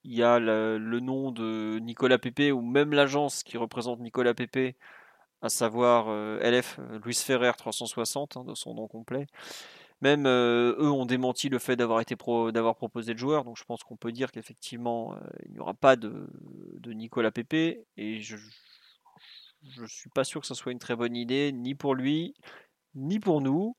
Il 0.04 0.14
y 0.14 0.22
a 0.22 0.38
le, 0.38 1.00
nom 1.00 1.32
de 1.32 1.78
Nicolas 1.80 2.18
Pepe 2.18 2.52
ou 2.52 2.60
même 2.62 2.92
l'agence 2.92 3.42
qui 3.42 3.56
représente 3.58 4.00
Nicolas 4.00 4.34
Pepe, 4.34 4.76
à 5.42 5.48
savoir 5.48 6.06
euh, 6.08 6.38
LF 6.40 6.78
euh, 6.78 6.98
Luis 7.04 7.14
Ferrer 7.14 7.52
360 7.56 8.36
hein, 8.36 8.44
de 8.44 8.54
son 8.54 8.74
nom 8.74 8.88
complet. 8.88 9.26
Même 10.02 10.26
euh, 10.26 10.76
eux 10.78 10.90
ont 10.90 11.06
démenti 11.06 11.48
le 11.48 11.58
fait 11.58 11.76
d'avoir 11.76 12.04
proposé 12.76 13.12
le 13.12 13.18
joueur, 13.18 13.44
donc 13.44 13.56
je 13.56 13.64
pense 13.64 13.82
qu'on 13.82 13.96
peut 13.96 14.12
dire 14.12 14.30
qu'effectivement 14.30 15.14
euh, 15.14 15.18
il 15.46 15.52
n'y 15.52 15.58
aura 15.58 15.72
pas 15.72 15.96
de, 15.96 16.28
Nicolas 16.86 17.30
Pepe 17.30 17.86
et 17.96 18.20
je 18.20 18.36
je 19.70 19.86
suis 19.86 20.10
pas 20.10 20.24
sûr 20.24 20.40
que 20.40 20.46
ce 20.46 20.54
soit 20.54 20.72
une 20.72 20.78
très 20.78 20.96
bonne 20.96 21.16
idée 21.16 21.52
ni 21.52 21.74
pour 21.74 21.94
lui 21.94 22.34
ni 22.94 23.20
pour 23.20 23.40
nous 23.40 23.76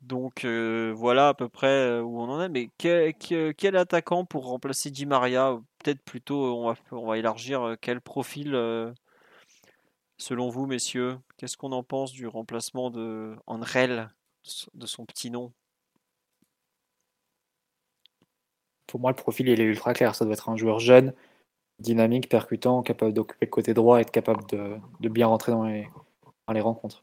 Donc 0.00 0.44
voilà 0.44 1.28
à 1.28 1.34
peu 1.34 1.48
près 1.48 2.00
où 2.00 2.20
on 2.20 2.28
en 2.28 2.40
est. 2.42 2.48
Mais 2.48 2.68
quel, 2.78 3.76
attaquant 3.76 4.24
pour 4.24 4.46
remplacer 4.46 4.90
Di 4.90 5.06
Maria? 5.06 5.58
Peut-être 5.82 6.02
plutôt, 6.04 6.56
on 6.58 6.66
va, 6.68 6.76
on 6.92 7.06
va 7.06 7.18
élargir 7.18 7.76
quel 7.80 8.00
profil 8.00 8.54
selon 10.18 10.48
vous, 10.48 10.66
messieurs? 10.66 11.18
Qu'est-ce 11.38 11.56
qu'on 11.56 11.72
en 11.72 11.82
pense 11.82 12.12
du 12.12 12.26
remplacement 12.26 12.90
de 12.90 13.34
de 14.74 14.86
son 14.86 15.06
petit 15.06 15.30
nom? 15.30 15.52
Pour 18.86 19.00
moi, 19.00 19.10
le 19.10 19.16
profil 19.16 19.48
il 19.48 19.60
est 19.60 19.64
ultra 19.64 19.94
clair. 19.94 20.14
Ça 20.14 20.24
doit 20.24 20.34
être 20.34 20.48
un 20.50 20.56
joueur 20.56 20.78
jeune, 20.78 21.14
dynamique, 21.78 22.28
percutant, 22.28 22.82
capable 22.82 23.12
d'occuper 23.12 23.46
le 23.46 23.50
côté 23.50 23.74
droit, 23.74 24.00
être 24.00 24.10
capable 24.10 24.44
de, 24.46 25.08
bien 25.08 25.26
rentrer 25.26 25.52
dans 25.52 25.64
les, 25.64 25.88
rencontres. 26.60 27.02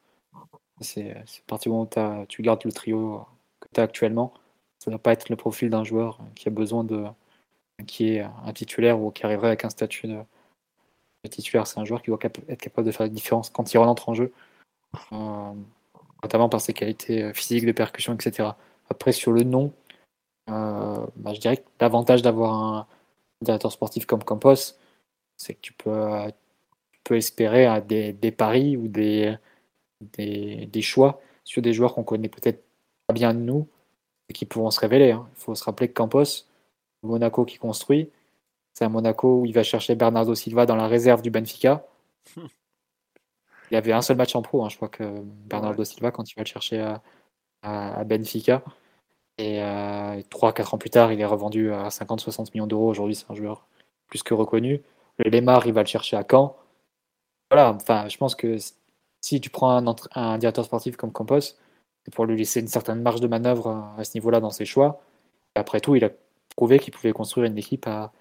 C'est 0.79 1.15
parti 1.47 1.69
du 1.69 1.73
moment 1.73 1.87
où 1.95 2.25
tu 2.27 2.41
gardes 2.41 2.63
le 2.65 2.71
trio 2.71 3.25
que 3.59 3.67
tu 3.73 3.79
as 3.79 3.83
actuellement. 3.83 4.33
Ça 4.79 4.89
ne 4.89 4.95
doit 4.95 5.03
pas 5.03 5.13
être 5.13 5.29
le 5.29 5.35
profil 5.35 5.69
d'un 5.69 5.83
joueur 5.83 6.19
qui 6.35 6.47
a 6.47 6.51
besoin 6.51 6.83
de. 6.83 7.05
qui 7.85 8.15
est 8.15 8.21
un 8.21 8.53
titulaire 8.53 8.99
ou 8.99 9.11
qui 9.11 9.25
arriverait 9.25 9.47
avec 9.47 9.65
un 9.65 9.69
statut 9.69 10.07
de, 10.07 10.17
titulaire. 11.29 11.67
C'est 11.67 11.79
un 11.79 11.85
joueur 11.85 12.01
qui 12.01 12.09
doit 12.09 12.19
être 12.23 12.61
capable 12.61 12.87
de 12.87 12.91
faire 12.91 13.05
la 13.05 13.09
différence 13.09 13.49
quand 13.51 13.73
il 13.73 13.77
rentre 13.77 14.09
en 14.09 14.15
jeu, 14.15 14.33
euh, 15.11 15.53
notamment 16.23 16.49
par 16.49 16.61
ses 16.61 16.73
qualités 16.73 17.31
physiques, 17.33 17.65
de 17.65 17.71
percussion, 17.71 18.13
etc. 18.13 18.49
Après, 18.89 19.11
sur 19.11 19.31
le 19.31 19.43
nom, 19.43 19.71
euh, 20.49 21.05
bah, 21.15 21.33
je 21.33 21.39
dirais 21.39 21.57
que 21.57 21.67
l'avantage 21.79 22.21
d'avoir 22.21 22.53
un 22.53 22.87
directeur 23.41 23.71
sportif 23.71 24.05
comme 24.05 24.23
Campos, 24.23 24.75
c'est 25.37 25.55
que 25.55 25.61
tu 25.61 25.73
peux, 25.73 26.07
tu 26.91 26.99
peux 27.03 27.17
espérer 27.17 27.81
des, 27.81 28.13
des 28.13 28.31
paris 28.31 28.77
ou 28.77 28.87
des 28.87 29.37
des, 30.01 30.81
choix 30.81 31.21
sur 31.43 31.61
des 31.61 31.73
joueurs 31.73 31.93
qu'on 31.93 32.03
connaît 32.03 32.29
peut-être 32.29 32.63
pas 33.07 33.13
bien 33.13 33.33
de 33.33 33.39
nous 33.39 33.67
et 34.29 34.33
qui 34.33 34.45
pourront 34.45 34.71
se 34.71 34.79
révéler. 34.79 35.11
Hein. 35.11 35.27
Il 35.35 35.41
faut 35.41 35.55
se 35.55 35.63
rappeler 35.63 35.87
que 35.87 35.93
Campos, 35.93 36.45
Monaco 37.03 37.45
qui 37.45 37.57
construit, 37.57 38.09
c'est 38.73 38.85
un 38.85 38.89
Monaco 38.89 39.41
où 39.41 39.45
il 39.45 39.53
va 39.53 39.63
chercher 39.63 39.95
Bernardo 39.95 40.33
Silva 40.35 40.65
dans 40.65 40.75
la 40.75 40.87
réserve 40.87 41.21
du 41.21 41.29
Benfica. 41.29 41.85
Il 42.37 43.75
y 43.75 43.77
avait 43.77 43.93
un 43.93 44.01
seul 44.01 44.17
match 44.17 44.35
en 44.35 44.41
pro, 44.41 44.65
hein. 44.65 44.69
je 44.69 44.75
crois 44.75 44.89
que 44.89 45.21
Bernardo 45.21 45.85
Silva, 45.85 46.11
quand 46.11 46.29
il 46.29 46.35
va 46.35 46.41
le 46.41 46.47
chercher 46.47 46.85
à, 47.61 48.03
Benfica. 48.03 48.63
Et 49.41 49.59
euh, 49.59 50.21
3-4 50.29 50.75
ans 50.75 50.77
plus 50.77 50.91
tard, 50.91 51.11
il 51.11 51.19
est 51.19 51.25
revendu 51.25 51.73
à 51.73 51.87
50-60 51.87 52.51
millions 52.53 52.67
d'euros. 52.67 52.87
Aujourd'hui, 52.87 53.15
c'est 53.15 53.25
un 53.29 53.33
joueur 53.33 53.65
plus 54.05 54.21
que 54.21 54.35
reconnu. 54.35 54.81
Le 55.17 55.31
Lemar, 55.31 55.65
il 55.65 55.73
va 55.73 55.81
le 55.81 55.87
chercher 55.87 56.15
à 56.15 56.23
Caen. 56.29 56.55
Voilà, 57.49 57.73
enfin, 57.73 58.07
je 58.07 58.17
pense 58.17 58.35
que 58.35 58.57
si 59.19 59.41
tu 59.41 59.49
prends 59.49 59.83
un, 60.15 60.37
directeur 60.37 60.63
sportif 60.63 60.95
comme 60.95 61.11
Campos, 61.11 61.39
c'est 61.39 62.13
pour 62.13 62.25
lui 62.25 62.37
laisser 62.37 62.59
une 62.59 62.67
certaine 62.67 63.01
marge 63.01 63.19
de 63.19 63.27
manœuvre 63.27 63.93
à, 63.97 64.03
ce 64.03 64.15
niveau-là 64.15 64.41
dans 64.41 64.51
ses 64.51 64.65
choix. 64.65 65.01
après 65.55 65.81
tout, 65.81 65.95
il 65.95 66.05
a 66.05 66.09
prouvé 66.55 66.77
qu'il 66.77 66.93
pouvait 66.93 67.11
construire 67.11 67.47
une 67.47 67.57
équipe 67.57 67.87
à 67.87 68.11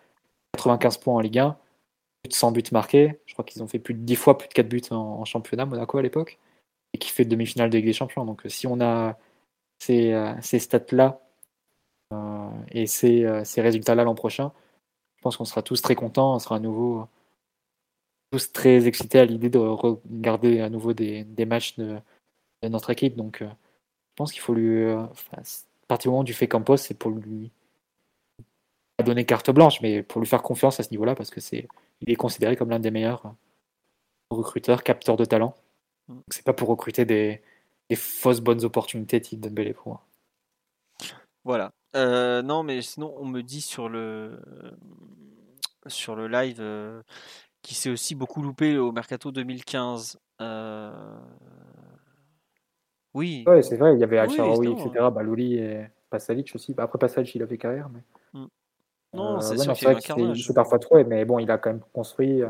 95 0.54 0.98
points 0.98 1.14
en 1.16 1.20
Ligue 1.20 1.38
1, 1.38 1.56
plus 2.22 2.28
de 2.30 2.34
100 2.34 2.52
buts 2.52 2.64
marqués. 2.72 3.20
Je 3.26 3.34
crois 3.34 3.44
qu'ils 3.44 3.62
ont 3.62 3.68
fait 3.68 3.78
plus 3.78 3.92
de 3.92 4.00
10 4.00 4.16
fois 4.16 4.38
plus 4.38 4.48
de 4.48 4.54
4 4.54 4.68
buts 4.68 4.82
en, 4.90 5.24
championnat, 5.26 5.66
Monaco 5.66 5.98
à 5.98 6.02
l'époque, 6.02 6.38
et 6.94 6.98
qui 6.98 7.10
fait 7.10 7.26
demi-finale 7.26 7.68
de 7.68 7.76
Ligue 7.76 7.86
des 7.86 7.92
Champions. 7.92 8.24
Donc 8.24 8.42
si 8.48 8.66
on 8.66 8.80
a 8.80 9.18
ces, 9.80 10.12
euh, 10.12 10.40
stats-là 10.40 11.20
euh, 12.12 12.50
et 12.70 12.86
ces, 12.86 13.24
euh, 13.24 13.44
ces 13.44 13.60
résultats-là 13.62 14.04
l'an 14.04 14.14
prochain, 14.14 14.52
je 15.16 15.22
pense 15.22 15.36
qu'on 15.36 15.44
sera 15.44 15.62
tous 15.62 15.82
très 15.82 15.94
contents. 15.94 16.34
On 16.34 16.38
sera 16.38 16.56
à 16.56 16.60
nouveau 16.60 17.06
tous 18.30 18.52
très 18.52 18.86
excités 18.86 19.18
à 19.18 19.24
l'idée 19.24 19.50
de 19.50 19.58
regarder 19.58 20.60
à 20.60 20.68
nouveau 20.70 20.92
des, 20.92 21.24
matchs 21.46 21.76
de, 21.76 21.98
notre 22.62 22.90
équipe. 22.90 23.16
Donc, 23.16 23.38
je 23.40 24.14
pense 24.16 24.32
qu'il 24.32 24.40
faut 24.40 24.54
lui. 24.54 24.88
À 24.92 25.08
partir 25.88 26.10
du 26.10 26.12
moment 26.12 26.24
du 26.24 26.34
fait 26.34 26.46
Campos, 26.46 26.76
c'est 26.76 26.94
pour 26.94 27.10
lui 27.10 27.50
donner 29.04 29.24
carte 29.24 29.50
blanche, 29.50 29.80
mais 29.80 30.02
pour 30.04 30.20
lui 30.20 30.28
faire 30.28 30.42
confiance 30.42 30.78
à 30.78 30.84
ce 30.84 30.90
niveau-là, 30.92 31.16
parce 31.16 31.30
que 31.30 31.40
c'est, 31.40 31.66
il 32.00 32.10
est 32.10 32.16
considéré 32.16 32.54
comme 32.54 32.70
l'un 32.70 32.78
des 32.78 32.92
meilleurs 32.92 33.34
recruteurs, 34.30 34.84
capteurs 34.84 35.16
de 35.16 35.24
talent. 35.24 35.54
C'est 36.28 36.44
pas 36.44 36.52
pour 36.52 36.68
recruter 36.68 37.04
des, 37.04 37.42
fausses 37.96 38.40
bonnes 38.40 38.64
opportunités 38.64 39.20
type 39.20 39.40
Dembélé 39.40 39.72
pour 39.72 39.88
moi. 39.88 40.06
Voilà. 41.44 41.72
Euh, 41.96 42.42
non, 42.42 42.62
mais 42.62 42.82
sinon, 42.82 43.14
on 43.18 43.24
me 43.24 43.42
dit 43.42 43.60
sur 43.60 43.88
le 43.88 44.38
sur 45.86 46.14
le 46.14 46.28
live 46.28 46.62
qui 47.62 47.74
s'est 47.74 47.90
aussi 47.90 48.14
beaucoup 48.14 48.42
loupé 48.42 48.78
au 48.78 48.92
mercato 48.92 49.30
2015. 49.30 50.18
Euh, 50.40 50.90
oui. 53.14 53.44
Ouais, 53.46 53.62
c'est 53.62 53.76
vrai, 53.76 53.94
il 53.94 54.00
y 54.00 54.04
avait 54.04 54.18
al 54.18 54.30
oui, 54.30 54.72
etc. 54.72 55.06
Balouli 55.12 55.56
et 55.56 55.86
Pasalic 56.08 56.52
aussi. 56.54 56.74
Bah, 56.74 56.84
après 56.84 56.98
Pasalic, 56.98 57.34
il 57.34 57.42
a 57.42 57.46
fait 57.46 57.58
carrière. 57.58 57.88
Mais... 57.90 58.00
Mm. 58.40 58.46
Non, 59.12 59.36
euh, 59.36 59.40
c'est 59.40 59.58
c'est 59.58 60.54
parfois 60.54 60.78
trop, 60.78 61.04
mais 61.04 61.24
bon, 61.24 61.38
il 61.38 61.50
a 61.50 61.58
quand 61.58 61.70
même 61.70 61.82
construit. 61.92 62.42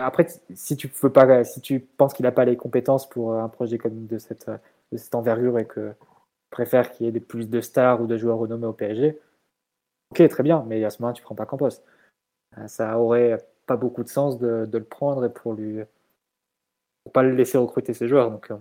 Euh, 0.00 0.04
après, 0.04 0.26
si 0.54 0.76
tu 0.76 0.88
veux 1.02 1.12
pas, 1.12 1.44
si 1.44 1.60
tu 1.60 1.80
penses 1.80 2.14
qu'il 2.14 2.24
n'a 2.24 2.32
pas 2.32 2.44
les 2.44 2.56
compétences 2.56 3.08
pour 3.08 3.34
un 3.34 3.48
projet 3.48 3.78
comme 3.78 4.06
de 4.06 4.18
cette, 4.18 4.50
de 4.92 4.96
cette 4.96 5.14
envergure 5.14 5.58
et 5.58 5.66
que 5.66 5.94
préfère 6.50 6.90
qu'il 6.90 7.06
y 7.06 7.16
ait 7.16 7.20
plus 7.20 7.48
de 7.48 7.60
stars 7.60 8.00
ou 8.00 8.06
de 8.06 8.16
joueurs 8.16 8.38
renommés 8.38 8.66
au 8.66 8.72
PSG, 8.72 9.18
ok, 10.10 10.28
très 10.28 10.42
bien, 10.42 10.64
mais 10.66 10.84
à 10.84 10.90
ce 10.90 11.02
moment-là, 11.02 11.14
tu 11.14 11.22
prends 11.22 11.34
pas 11.34 11.46
Campos. 11.46 11.82
Ça 12.66 12.98
aurait 12.98 13.38
pas 13.66 13.76
beaucoup 13.76 14.02
de 14.02 14.08
sens 14.08 14.38
de, 14.38 14.68
le 14.72 14.84
prendre 14.84 15.28
pour 15.28 15.54
lui 15.54 15.80
pour 17.04 17.12
pas 17.12 17.22
le 17.22 17.34
laisser 17.34 17.56
recruter 17.58 17.94
ses 17.94 18.08
joueurs. 18.08 18.30
Donc, 18.30 18.50
euh, 18.50 18.56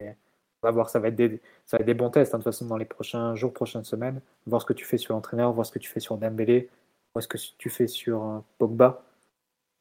on 0.00 0.68
va 0.68 0.70
voir, 0.70 0.90
ça 0.90 0.98
va 0.98 1.08
être 1.08 1.16
des, 1.16 1.94
bons 1.94 2.10
tests 2.10 2.34
hein, 2.34 2.38
de 2.38 2.44
toute 2.44 2.52
façon 2.52 2.66
dans 2.66 2.76
les 2.76 2.84
prochains 2.84 3.34
jours, 3.34 3.52
prochaines 3.52 3.84
semaines. 3.84 4.20
Voir 4.46 4.62
ce 4.62 4.66
que 4.66 4.72
tu 4.72 4.84
fais 4.84 4.98
sur 4.98 5.14
l'entraîneur, 5.14 5.52
voir 5.52 5.66
ce 5.66 5.72
que 5.72 5.78
tu 5.78 5.90
fais 5.90 6.00
sur 6.00 6.16
Dembélé, 6.16 6.70
voir 7.14 7.22
ce 7.22 7.28
que 7.28 7.38
tu 7.58 7.68
fais 7.68 7.86
sur 7.86 8.24
euh, 8.24 8.38
Pogba, 8.58 9.04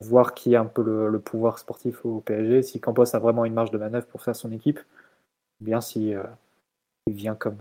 voir 0.02 0.34
qui 0.34 0.56
a 0.56 0.62
un 0.62 0.66
peu 0.66 0.84
le, 0.84 1.20
pouvoir 1.20 1.60
sportif 1.60 2.06
au 2.06 2.22
PSG, 2.22 2.64
si 2.64 2.82
Campos 2.82 3.16
a 3.16 3.20
vraiment 3.20 3.46
une 3.46 3.54
marge 3.54 3.72
de 3.72 3.78
manœuvre 3.78 4.08
pour 4.08 4.22
faire 4.22 4.36
son 4.36 4.52
équipe, 4.52 4.80
ou 5.62 5.66
bien 5.66 5.82
si 5.82 6.14
euh, 6.14 6.24
vient 7.08 7.36
comme, 7.36 7.60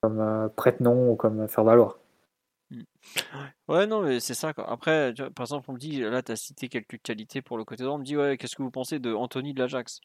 comme 0.00 0.50
prête-nom 0.56 1.12
ou 1.12 1.16
comme 1.16 1.48
faire 1.48 1.64
valoir. 1.64 1.98
Ouais, 3.68 3.86
non, 3.86 4.02
mais 4.02 4.20
c'est 4.20 4.34
ça. 4.34 4.52
Après, 4.56 5.12
par 5.34 5.44
exemple, 5.44 5.70
on 5.70 5.74
me 5.74 5.78
dit, 5.78 6.00
là, 6.00 6.22
tu 6.22 6.32
as 6.32 6.36
cité 6.36 6.68
quelques 6.68 7.00
qualités 7.02 7.42
pour 7.42 7.56
le 7.58 7.64
côté 7.64 7.82
droit. 7.84 7.94
On 7.96 7.98
me 7.98 8.04
dit, 8.04 8.16
ouais, 8.16 8.36
qu'est-ce 8.36 8.56
que 8.56 8.62
vous 8.62 8.70
pensez 8.70 8.98
de 8.98 9.12
Anthony 9.12 9.54
de 9.54 9.60
l'Ajax? 9.60 10.00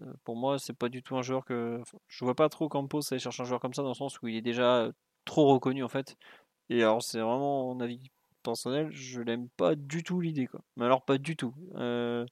Euh, 0.00 0.12
Pour 0.24 0.36
moi, 0.36 0.58
c'est 0.58 0.72
pas 0.74 0.88
du 0.88 1.02
tout 1.02 1.16
un 1.16 1.22
joueur 1.22 1.44
que. 1.44 1.82
Je 2.08 2.24
vois 2.24 2.34
pas 2.34 2.48
trop 2.48 2.68
Campos 2.68 3.00
aller 3.12 3.20
chercher 3.20 3.42
un 3.42 3.46
joueur 3.46 3.60
comme 3.60 3.74
ça, 3.74 3.82
dans 3.82 3.88
le 3.90 3.94
sens 3.94 4.20
où 4.22 4.28
il 4.28 4.36
est 4.36 4.42
déjà 4.42 4.90
trop 5.24 5.52
reconnu, 5.54 5.84
en 5.84 5.88
fait. 5.88 6.16
Et 6.70 6.82
alors, 6.82 7.02
c'est 7.02 7.20
vraiment 7.20 7.74
mon 7.74 7.80
avis 7.80 8.10
personnel, 8.42 8.90
je 8.92 9.20
l'aime 9.20 9.48
pas 9.56 9.74
du 9.74 10.02
tout 10.02 10.20
l'idée, 10.20 10.46
quoi. 10.46 10.60
Mais 10.76 10.84
alors, 10.84 11.04
pas 11.04 11.18
du 11.18 11.36
tout. 11.36 11.54
Euh, 11.76 12.26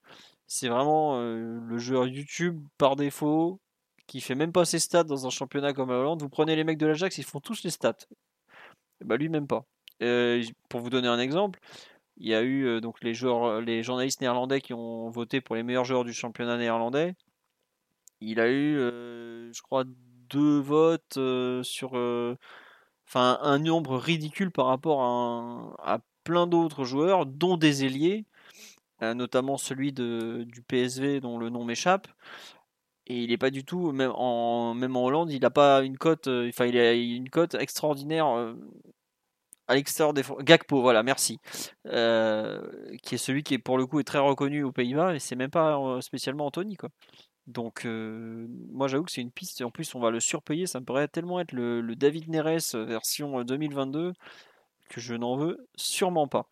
c'est 0.47 0.69
vraiment 0.69 1.21
euh, 1.21 1.61
le 1.61 1.79
joueur 1.79 2.07
YouTube 2.07 2.63
par 2.79 2.97
défaut 2.97 3.61
qui 4.07 4.21
fait 4.21 4.35
même 4.35 4.53
pas 4.53 4.65
ses 4.65 4.79
stats 4.81 5.05
dans 5.05 5.27
un 5.27 5.31
championnat 5.31 5.73
comme 5.73 5.91
la 5.91 5.99
Hollande. 5.99 6.23
Vous 6.23 6.29
prenez 6.29 6.57
les 6.57 6.65
mecs 6.65 6.79
de 6.79 6.87
l'Ajax, 6.87 7.19
ils 7.19 7.25
font 7.25 7.41
tous 7.41 7.63
les 7.63 7.71
stats. 7.71 8.07
Bah 9.05 9.17
lui 9.17 9.29
même 9.29 9.47
pas. 9.47 9.65
Euh, 10.03 10.43
pour 10.69 10.81
vous 10.81 10.91
donner 10.91 11.09
un 11.09 11.19
exemple, 11.19 11.61
il 12.17 12.29
y 12.29 12.35
a 12.35 12.43
eu 12.43 12.81
donc 12.81 13.03
les 13.03 13.15
joueurs, 13.15 13.61
les 13.61 13.83
journalistes 13.83 14.21
néerlandais 14.21 14.61
qui 14.61 14.75
ont 14.75 15.11
voté 15.11 15.41
pour 15.41 15.57
les 15.57 15.63
meilleurs 15.63 15.85
joueurs 15.85 16.05
du 16.05 16.13
championnat 16.13 16.59
néerlandais. 16.59 17.15
Il 18.21 18.41
a 18.41 18.51
eu, 18.51 18.75
je 18.77 19.63
crois, 19.63 19.85
deux 20.29 20.59
votes 20.61 21.19
sur, 21.63 21.97
enfin 23.11 23.39
un 23.43 23.59
nombre 23.59 23.97
ridicule 23.99 24.51
par 24.51 24.67
rapport 24.67 25.03
à, 25.03 26.01
plein 26.25 26.47
d'autres 26.47 26.85
joueurs, 26.85 27.27
dont 27.27 27.57
des 27.57 27.85
ailiers, 27.85 28.25
notamment 29.01 29.57
celui 29.57 29.93
du 29.93 30.63
PSV 30.69 31.21
dont 31.21 31.39
le 31.39 31.49
nom 31.49 31.65
m'échappe. 31.65 32.09
Et 33.07 33.23
il 33.25 33.31
n'est 33.31 33.39
pas 33.39 33.51
du 33.51 33.65
tout, 33.65 33.91
même 33.93 34.13
en, 34.15 34.75
même 34.75 34.97
en 34.97 35.05
Hollande, 35.07 35.33
il 35.33 35.41
n'a 35.41 35.51
pas 35.51 35.83
une 35.83 35.99
cote, 35.99 36.29
enfin 36.29 36.67
il 36.67 36.79
a 36.79 36.93
une 36.93 37.31
cote 37.31 37.55
extraordinaire 37.55 38.55
à 39.71 39.75
l'extérieur 39.77 40.13
des 40.13 40.23
Gakpo, 40.41 40.81
voilà, 40.81 41.05
merci. 41.05 41.39
Euh, 41.87 42.61
qui 43.05 43.15
est 43.15 43.19
celui 43.19 43.45
qui 43.45 43.55
est 43.55 43.59
pour 43.59 43.79
le 43.79 43.87
coup 43.87 44.01
est 44.01 44.05
très 44.05 44.19
reconnu 44.19 44.65
aux 44.65 44.73
Pays-Bas, 44.73 45.15
et 45.15 45.21
c'est 45.21 45.37
même 45.37 45.51
pas 45.51 45.79
euh, 45.79 46.01
spécialement 46.01 46.47
Anthony 46.47 46.77
quoi. 46.77 46.89
Donc 47.51 47.85
moi 47.85 48.89
j'avoue 48.89 49.05
que 49.05 49.13
c'est 49.13 49.21
une 49.21 49.33
piste, 49.33 49.61
et 49.61 49.65
en 49.65 49.71
plus 49.71 49.95
on 49.95 50.01
va 50.01 50.11
le 50.11 50.21
surpayer, 50.21 50.67
ça 50.67 50.81
me 50.81 50.85
paraît 50.85 51.09
tellement 51.09 51.41
être 51.41 51.53
le, 51.53 51.83
David 51.97 52.29
Neres 52.29 52.75
version 52.75 53.43
2022 53.43 54.13
que 54.89 55.01
je 55.01 55.15
n'en 55.15 55.37
veux 55.37 55.69
sûrement 55.77 56.29
pas. 56.29 56.49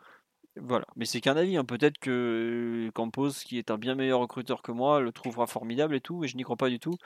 Voilà, 0.57 0.87
mais 0.97 1.05
c'est 1.05 1.21
qu'un 1.21 1.37
avis, 1.37 1.57
hein. 1.57 1.65
peut-être 1.65 1.99
que 1.99 2.91
Campos, 2.95 3.31
qui 3.45 3.59
est 3.59 3.71
un 3.71 3.79
bien 3.79 3.95
meilleur 3.95 4.21
recruteur 4.21 4.63
que 4.63 4.73
moi, 4.73 5.01
le 5.01 5.13
trouvera 5.13 5.47
formidable 5.47 5.95
et 5.95 6.01
tout, 6.01 6.25
et 6.25 6.29
je 6.29 6.37
n'y 6.37 6.43
crois 6.43 6.57
pas 6.57 6.69
du 6.69 6.81
tout. 6.81 6.97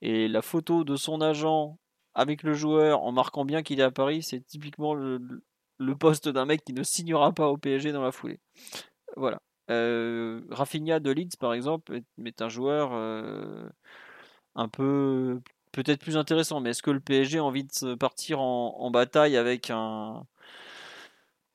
Et 0.00 0.28
la 0.28 0.42
photo 0.42 0.84
de 0.84 0.96
son 0.96 1.20
agent 1.20 1.76
avec 2.14 2.42
le 2.44 2.54
joueur 2.54 3.02
en 3.02 3.12
marquant 3.12 3.44
bien 3.44 3.62
qu'il 3.62 3.80
est 3.80 3.84
à 3.84 3.90
Paris, 3.90 4.22
c'est 4.22 4.40
typiquement 4.40 4.94
le, 4.94 5.20
le 5.78 5.96
poste 5.96 6.28
d'un 6.28 6.44
mec 6.46 6.64
qui 6.64 6.72
ne 6.72 6.82
signera 6.84 7.32
pas 7.32 7.48
au 7.48 7.56
PSG 7.56 7.92
dans 7.92 8.02
la 8.02 8.12
foulée. 8.12 8.40
Voilà. 9.16 9.40
Euh, 9.70 10.42
Rafinha 10.50 11.00
de 11.00 11.10
Leeds, 11.10 11.36
par 11.38 11.54
exemple, 11.54 12.00
est, 12.24 12.42
un 12.42 12.48
joueur 12.48 12.90
euh, 12.92 13.68
un 14.56 14.68
peu 14.68 15.40
peut-être 15.72 16.00
plus 16.00 16.16
intéressant. 16.16 16.60
Mais 16.60 16.70
est-ce 16.70 16.82
que 16.82 16.90
le 16.90 17.00
PSG 17.00 17.38
a 17.38 17.44
envie 17.44 17.64
de 17.64 17.94
partir 17.94 18.40
en, 18.40 18.90
bataille 18.90 19.36
avec 19.36 19.70
un, 19.70 20.26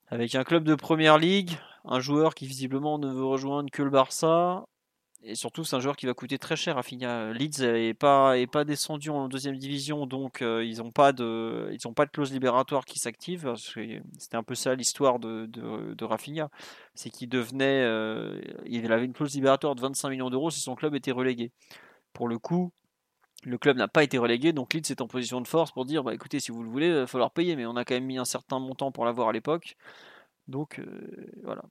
avec 0.08 0.36
un 0.36 0.44
club 0.44 0.64
de 0.64 0.76
première 0.76 1.18
ligue, 1.18 1.58
un 1.84 2.00
joueur 2.00 2.36
qui 2.36 2.48
visiblement 2.48 2.98
ne 3.00 3.08
veut 3.12 3.26
rejoindre 3.26 3.70
que 3.72 3.84
le 3.84 3.90
Barça 3.90 4.66
et 5.28 5.34
surtout, 5.34 5.64
c'est 5.64 5.76
un 5.76 5.80
joueur 5.80 5.96
qui 5.96 6.06
va 6.06 6.14
coûter 6.14 6.38
très 6.38 6.56
cher 6.56 6.78
à 6.78 6.84
finir. 6.84 7.34
Leeds 7.34 7.62
n'est 7.62 7.94
pas, 7.96 8.64
descendu 8.64 9.10
en 9.10 9.28
deuxième 9.28 9.58
division, 9.58 10.06
donc 10.06 10.44
euh, 10.44 10.64
ils 10.64 10.78
n'ont 10.78 10.92
pas, 10.92 11.14
de, 11.14 11.76
clause 12.12 12.32
libératoire 12.32 12.86
qui 12.86 13.00
s'active. 13.00 13.52
C'était 13.56 14.38
un 14.38 14.44
peu 14.44 14.54
ça 14.54 14.76
l'histoire 14.76 15.18
de, 15.18 16.04
Rafinha. 16.04 16.52
C'est 16.94 17.10
qu'il 17.10 17.28
devenait. 17.28 17.82
Euh, 17.82 18.40
il 18.68 18.92
avait 18.92 19.06
une 19.06 19.14
clause 19.14 19.34
libératoire 19.34 19.74
de 19.74 19.82
25 19.82 20.10
millions 20.10 20.30
d'euros 20.30 20.52
si 20.52 20.62
son 20.62 20.76
club 20.76 20.94
était 20.94 21.12
relégué. 21.12 21.52
Pour 22.14 22.28
le 22.28 22.38
coup, 22.38 22.72
le 23.46 23.58
club 23.58 23.78
n'a 23.78 23.88
pas 23.88 24.04
été 24.04 24.20
relégué, 24.20 24.54
donc 24.54 24.76
Leeds 24.76 24.92
est 24.92 25.02
en 25.02 25.08
position 25.08 25.42
de 25.42 25.48
force 25.48 25.72
pour 25.72 25.86
dire 25.86 26.04
bah, 26.04 26.14
écoutez, 26.14 26.40
si 26.40 26.52
vous 26.52 26.62
le 26.62 26.70
voulez, 26.70 26.88
il 26.88 26.94
va 26.94 27.08
falloir 27.08 27.32
payer, 27.32 27.56
mais 27.56 27.66
on 27.66 27.76
a 27.76 27.84
quand 27.84 27.96
même 27.96 28.06
mis 28.06 28.20
un 28.20 28.26
certain 28.26 28.60
montant 28.60 28.92
pour 28.92 29.06
l'avoir 29.06 29.30
à 29.30 29.34
l'époque. 29.34 29.76
Donc 30.48 30.78
euh, 30.80 30.86
voilà. 31.44 31.64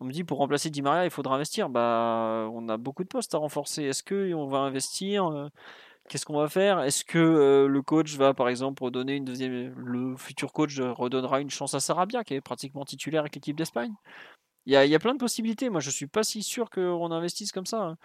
On 0.00 0.06
me 0.06 0.12
dit 0.12 0.24
pour 0.24 0.38
remplacer 0.38 0.70
Di 0.70 0.80
Maria, 0.80 1.04
il 1.04 1.10
faudra 1.10 1.34
investir. 1.34 1.68
Bah, 1.68 2.48
on 2.52 2.68
a 2.70 2.78
beaucoup 2.78 3.04
de 3.04 3.08
postes 3.08 3.34
à 3.34 3.38
renforcer. 3.38 3.84
Est-ce 3.84 4.02
que 4.02 4.32
on 4.32 4.46
va 4.46 4.58
investir 4.58 5.26
euh, 5.26 5.48
Qu'est-ce 6.08 6.24
qu'on 6.24 6.38
va 6.38 6.48
faire? 6.48 6.80
Est-ce 6.80 7.04
que 7.04 7.18
euh, 7.18 7.68
le 7.68 7.82
coach 7.82 8.16
va, 8.16 8.32
par 8.32 8.48
exemple, 8.48 8.82
redonner 8.82 9.16
une 9.16 9.26
deuxième 9.26 9.74
Le 9.76 10.16
futur 10.16 10.52
coach 10.52 10.80
redonnera 10.80 11.42
une 11.42 11.50
chance 11.50 11.74
à 11.74 11.80
Sarabia, 11.80 12.24
qui 12.24 12.34
est 12.34 12.40
pratiquement 12.40 12.86
titulaire 12.86 13.20
avec 13.20 13.34
l'équipe 13.34 13.56
d'Espagne? 13.56 13.92
Il 14.66 14.72
y, 14.72 14.94
a, 14.94 14.98
plein 14.98 15.14
de 15.14 15.18
possibilités. 15.18 15.68
Moi, 15.68 15.80
je 15.80 15.90
suis 15.90 16.06
pas 16.06 16.22
si 16.22 16.42
sûr 16.42 16.70
qu'on 16.70 17.10
investisse 17.10 17.52
comme 17.52 17.66
ça. 17.66 17.82
Hein. 17.82 17.96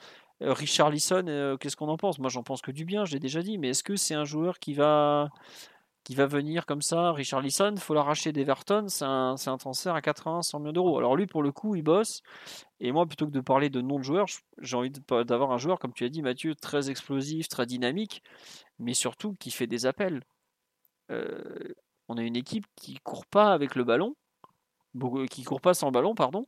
Euh, 0.42 0.54
Richard 0.54 0.90
Lisson, 0.90 1.58
qu'est-ce 1.60 1.76
qu'on 1.78 1.90
en 1.90 1.98
pense? 1.98 2.20
Moi, 2.20 2.30
j'en 2.30 2.44
pense 2.44 2.62
que 2.62 2.72
du 2.72 2.84
bien, 2.84 3.06
je 3.06 3.14
l'ai 3.14 3.20
déjà 3.20 3.42
dit. 3.42 3.58
Mais 3.58 3.70
est-ce 3.70 3.84
que 3.84 3.96
c'est 3.96 4.16
un 4.16 4.26
joueur 4.26 4.60
qui 4.60 4.74
va 4.74 5.30
qui 6.06 6.14
va 6.14 6.28
venir 6.28 6.68
comme 6.68 6.84
ça, 6.84 7.12
Richard 7.14 7.42
Lisson, 7.42 7.76
faut 7.80 7.96
l'arracher 7.96 8.32
d'Everton, 8.32 8.86
c'est 8.88 9.04
un, 9.06 9.36
un, 9.44 9.58
transfert 9.58 9.96
à 9.96 10.02
80, 10.02 10.44
100 10.44 10.60
millions 10.60 10.72
d'euros. 10.72 10.98
Alors 11.00 11.16
lui, 11.16 11.26
pour 11.26 11.42
le 11.42 11.52
coup, 11.52 11.76
il 11.76 11.82
bosse. 11.82 12.22
Et 12.80 12.92
moi, 12.92 13.08
plutôt 13.08 13.26
que 13.26 13.32
de 13.32 13.42
parler 13.42 13.72
de 13.72 13.82
nom 13.82 13.98
de 13.98 14.04
joueur, 14.04 14.28
j'ai 14.62 14.78
envie 14.78 14.92
d'avoir 14.92 15.52
un 15.52 15.58
joueur, 15.58 15.80
comme 15.80 15.94
tu 15.94 16.06
as 16.06 16.10
dit 16.10 16.22
Mathieu, 16.22 16.54
très 16.54 16.92
explosif, 16.92 17.48
très 17.50 17.66
dynamique, 17.66 18.22
mais 18.78 18.94
surtout 18.94 19.34
qui 19.40 19.50
fait 19.50 19.66
des 19.66 19.88
appels. 19.88 20.22
Euh, 21.10 21.74
on 22.08 22.18
a 22.18 22.22
une 22.22 22.36
équipe 22.36 22.68
qui 22.76 23.00
court 23.04 23.26
pas 23.26 23.52
avec 23.52 23.74
le 23.74 23.84
ballon, 23.84 24.16
qui 25.32 25.44
court 25.44 25.62
pas 25.62 25.74
sans 25.74 25.90
ballon, 25.90 26.14
pardon, 26.14 26.48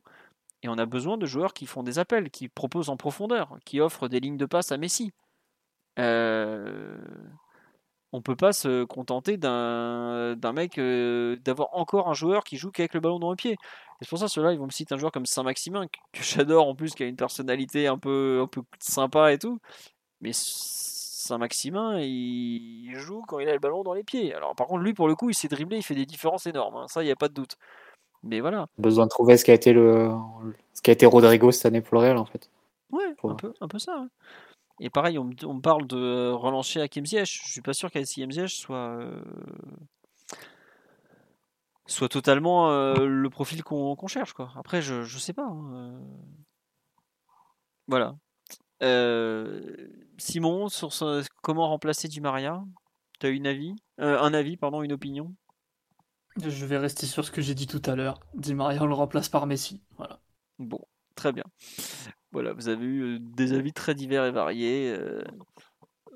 et 0.62 0.68
on 0.68 0.78
a 0.78 0.86
besoin 0.86 1.16
de 1.18 1.26
joueurs 1.26 1.52
qui 1.52 1.66
font 1.66 1.82
des 1.82 1.98
appels, 1.98 2.30
qui 2.30 2.48
proposent 2.48 2.90
en 2.90 2.96
profondeur, 2.96 3.58
qui 3.64 3.80
offrent 3.80 4.06
des 4.06 4.20
lignes 4.20 4.36
de 4.36 4.46
passe 4.46 4.70
à 4.70 4.76
Messi. 4.76 5.10
Euh, 5.98 6.96
on 8.12 8.22
peut 8.22 8.36
pas 8.36 8.52
se 8.52 8.84
contenter 8.84 9.36
d'un 9.36 10.52
mec, 10.54 10.78
euh, 10.78 11.36
d'avoir 11.44 11.68
encore 11.72 12.08
un 12.08 12.14
joueur 12.14 12.44
qui 12.44 12.56
joue 12.56 12.70
qu'avec 12.70 12.94
le 12.94 13.00
ballon 13.00 13.18
dans 13.18 13.30
le 13.30 13.36
pied. 13.36 13.56
c'est 14.00 14.08
pour 14.08 14.18
ça, 14.18 14.28
ceux-là, 14.28 14.52
ils 14.52 14.58
vont 14.58 14.66
me 14.66 14.70
citer 14.70 14.94
un 14.94 14.98
joueur 14.98 15.12
comme 15.12 15.26
Saint-Maximin, 15.26 15.86
que 15.86 16.22
j'adore 16.22 16.68
en 16.68 16.74
plus, 16.74 16.94
qui 16.94 17.02
a 17.02 17.06
une 17.06 17.16
personnalité 17.16 17.86
un 17.86 17.98
peu, 17.98 18.40
un 18.42 18.46
peu 18.46 18.62
sympa 18.78 19.32
et 19.32 19.38
tout. 19.38 19.58
Mais 20.20 20.30
Saint-Maximin, 20.32 22.00
il 22.00 22.94
joue 22.96 23.22
quand 23.28 23.38
il 23.40 23.48
a 23.48 23.52
le 23.52 23.58
ballon 23.58 23.82
dans 23.82 23.92
les 23.92 24.04
pieds. 24.04 24.34
Alors, 24.34 24.54
par 24.54 24.66
contre, 24.66 24.82
lui, 24.82 24.94
pour 24.94 25.08
le 25.08 25.14
coup, 25.14 25.30
il 25.30 25.34
s'est 25.34 25.48
dribblé, 25.48 25.78
il 25.78 25.82
fait 25.82 25.94
des 25.94 26.06
différences 26.06 26.46
énormes. 26.46 26.76
Hein. 26.76 26.88
Ça, 26.88 27.02
il 27.02 27.06
n'y 27.06 27.12
a 27.12 27.16
pas 27.16 27.28
de 27.28 27.34
doute. 27.34 27.56
Mais 28.22 28.40
voilà. 28.40 28.66
Besoin 28.78 29.04
de 29.04 29.10
trouver 29.10 29.36
ce 29.36 29.44
qui 29.44 29.50
a 29.50 29.54
été 29.54 29.72
le, 29.72 30.10
ce 30.72 30.82
qui 30.82 30.90
a 30.90 30.92
été 30.92 31.06
Rodrigo 31.06 31.52
cette 31.52 31.66
année 31.66 31.80
pour 31.80 31.94
le 31.94 32.00
Real, 32.00 32.16
en 32.16 32.24
fait. 32.24 32.50
Ouais, 32.90 33.14
un 33.22 33.34
peu, 33.34 33.52
un 33.60 33.68
peu 33.68 33.78
ça. 33.78 34.06
Et 34.80 34.90
pareil, 34.90 35.18
on, 35.18 35.24
me 35.24 35.60
parle 35.60 35.86
de 35.86 36.30
relancer 36.30 36.80
Hakim 36.80 37.04
Ziyech. 37.04 37.42
Je 37.44 37.50
suis 37.50 37.62
pas 37.62 37.72
sûr 37.72 37.90
qu'Hakim 37.90 38.30
Ziyech 38.30 38.50
soit 38.50 38.96
euh, 39.00 39.20
soit 41.86 42.08
totalement 42.08 42.70
euh, 42.70 43.06
le 43.06 43.30
profil 43.30 43.64
qu'on 43.64 44.06
cherche 44.06 44.32
quoi. 44.32 44.52
Après, 44.56 44.80
je 44.80 45.02
je 45.02 45.18
sais 45.18 45.32
pas. 45.32 45.46
Hein, 45.46 45.72
euh. 45.74 46.00
Voilà. 47.88 48.16
Simon, 50.18 50.68
sur 50.68 50.90
comment 51.42 51.68
remplacer 51.68 52.06
Di 52.06 52.20
Maria, 52.20 52.62
tu 53.18 53.26
as 53.26 53.30
une 53.30 53.46
avis, 53.46 53.74
un 53.98 54.32
avis, 54.32 54.56
pardon, 54.56 54.82
une 54.82 54.92
opinion? 54.92 55.34
Je 56.36 56.66
vais 56.66 56.78
rester 56.78 57.06
sur 57.06 57.24
ce 57.24 57.32
que 57.32 57.40
j'ai 57.40 57.54
dit 57.54 57.66
tout 57.66 57.82
à 57.86 57.96
l'heure. 57.96 58.20
Di 58.34 58.54
Maria, 58.54 58.82
on 58.82 58.86
le 58.86 58.94
remplace 58.94 59.28
par 59.28 59.46
Messi. 59.46 59.82
Voilà. 59.96 60.20
Bon, 60.60 60.80
très 61.16 61.32
bien. 61.32 61.44
Voilà, 62.32 62.52
vous 62.52 62.68
avez 62.68 62.84
eu 62.84 63.18
des 63.20 63.52
avis 63.52 63.72
très 63.72 63.94
divers 63.94 64.24
et 64.26 64.32
variés. 64.32 64.96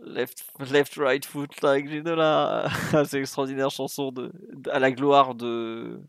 left, 0.05 0.45
left, 0.71 0.97
right 0.97 1.25
foot, 1.25 1.63
like 1.63 1.89
Ginola. 1.89 2.69
C'est 3.07 3.17
une 3.17 3.23
extraordinaire 3.23 3.71
chanson 3.71 4.13
de, 4.13 4.33
à 4.71 4.79
la 4.79 4.91
gloire 4.93 5.35
de, 5.35 6.01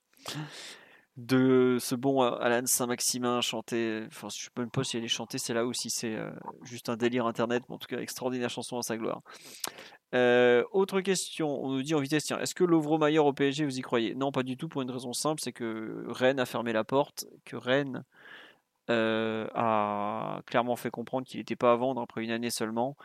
de 1.18 1.78
ce 1.80 1.96
bon 1.96 2.22
Alan 2.22 2.66
Saint-Maximin 2.66 3.42
chanté. 3.42 4.04
Enfin, 4.08 4.30
je 4.30 4.38
ne 4.38 4.42
sais 4.44 4.50
même 4.58 4.72
pas 4.72 4.84
si 4.84 4.98
elle 4.98 5.04
est 5.04 5.08
chantée, 5.08 5.38
c'est 5.38 5.54
là 5.54 5.66
aussi, 5.66 5.90
c'est 5.90 6.18
juste 6.64 6.90
un 6.90 6.98
délire 6.98 7.26
internet, 7.26 7.64
mais 7.70 7.76
en 7.76 7.78
tout 7.78 7.88
cas, 7.88 8.00
extraordinaire 8.00 8.50
chanson 8.50 8.78
à 8.78 8.82
sa 8.82 8.98
gloire. 8.98 9.22
autre 10.72 11.02
question, 11.02 11.64
on 11.64 11.72
nous 11.72 11.84
dit 11.84 11.96
en 11.96 12.00
vitesse, 12.00 12.26
tiens, 12.26 12.40
est-ce 12.40 12.56
que 12.56 12.64
Lovro 12.64 12.98
Maillard 12.98 13.26
au 13.26 13.34
PSG, 13.34 13.66
vous 13.66 13.78
y 13.78 13.82
croyez? 13.82 14.16
Non, 14.16 14.32
pas 14.32 14.44
du 14.44 14.58
tout, 14.58 14.68
pour 14.68 14.82
une 14.82 14.92
raison 14.92 15.14
simple, 15.14 15.40
c'est 15.42 15.54
que 15.54 16.04
Rennes 16.08 16.40
a 16.40 16.46
fermé 16.46 16.74
la 16.74 16.84
porte, 16.84 17.26
que 17.46 17.56
Rennes 17.56 18.04
euh, 18.90 19.48
a 19.54 20.42
clairement 20.46 20.76
fait 20.76 20.92
comprendre 20.92 21.26
qu'il 21.28 21.40
n'était 21.40 21.56
pas 21.56 21.72
à 21.74 21.76
vendre 21.76 22.02
après 22.02 22.24
une 22.24 22.32
année 22.32 22.50
seulement. 22.50 22.98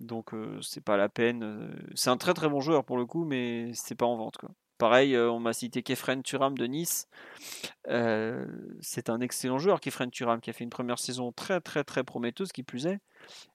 Donc 0.00 0.32
euh, 0.34 0.60
c'est 0.62 0.82
pas 0.82 0.96
la 0.96 1.08
peine. 1.08 1.42
Euh, 1.42 1.70
c'est 1.94 2.10
un 2.10 2.16
très 2.16 2.34
très 2.34 2.48
bon 2.48 2.60
joueur 2.60 2.84
pour 2.84 2.96
le 2.96 3.06
coup, 3.06 3.24
mais 3.24 3.70
c'est 3.74 3.94
pas 3.94 4.06
en 4.06 4.16
vente. 4.16 4.36
Pareil, 4.78 5.18
on 5.18 5.40
m'a 5.40 5.52
cité 5.52 5.82
Kefren 5.82 6.22
Turam 6.22 6.56
de 6.56 6.64
Nice. 6.66 7.08
c'est 8.80 9.10
un 9.10 9.20
excellent 9.20 9.58
joueur, 9.58 9.80
Kefren 9.80 10.10
Turam, 10.10 10.40
qui 10.40 10.50
a 10.50 10.52
fait 10.52 10.64
une 10.64 10.70
première 10.70 11.00
saison 11.00 11.32
très 11.32 11.60
très 11.60 11.82
très 11.84 12.04
prometteuse, 12.04 12.52
qui 12.52 12.62
plus 12.62 12.86
est. 12.86 13.00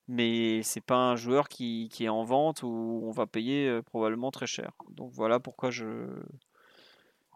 Mais 0.09 0.63
c'est 0.63 0.81
pas 0.81 0.97
un 0.97 1.15
joueur 1.15 1.47
qui, 1.47 1.89
qui, 1.93 2.05
est 2.05 2.09
en 2.09 2.25
vente 2.25 2.63
où 2.63 3.01
on 3.05 3.11
va 3.11 3.25
payer 3.25 3.81
probablement 3.83 4.31
très 4.31 4.47
cher. 4.47 4.71
Donc 4.89 5.11
voilà 5.13 5.39
pourquoi 5.39 5.71
je, 5.71 6.07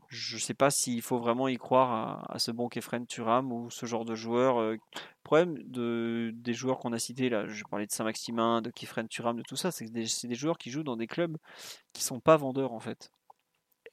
je 0.10 0.36
ne 0.36 0.40
sais 0.40 0.54
pas 0.54 0.70
s'il 0.70 1.02
faut 1.02 1.18
vraiment 1.18 1.48
y 1.48 1.58
croire 1.58 2.26
à, 2.30 2.40
ce 2.40 2.52
bon 2.52 2.70
Kefren 2.70 3.06
Turam 3.06 3.52
ou 3.52 3.70
ce 3.70 3.86
genre 3.86 4.06
de 4.06 4.16
joueur. 4.16 4.60
Euh, 4.60 4.74
le 4.74 4.80
problème 5.24 5.58
de, 5.64 6.32
des 6.36 6.54
joueurs 6.54 6.80
qu'on 6.80 6.94
a 6.94 7.00
cités, 7.00 7.30
là, 7.30 7.46
je 7.48 7.64
parlais 7.66 7.86
de 7.86 7.92
Saint-Maximin, 7.92 8.62
de 8.62 8.72
Kefren 8.72 9.08
Turam, 9.08 9.38
de 9.38 9.44
tout 9.44 9.58
ça, 9.58 9.72
c'est 9.72 9.88
c'est 10.08 10.28
des 10.28 10.36
joueurs 10.36 10.58
qui 10.58 10.70
jouent 10.70 10.84
dans 10.84 10.98
des 10.98 11.08
clubs 11.08 11.38
qui 11.94 12.04
sont 12.04 12.20
pas 12.20 12.38
vendeurs 12.38 12.74
en 12.74 12.80
fait. 12.80 13.12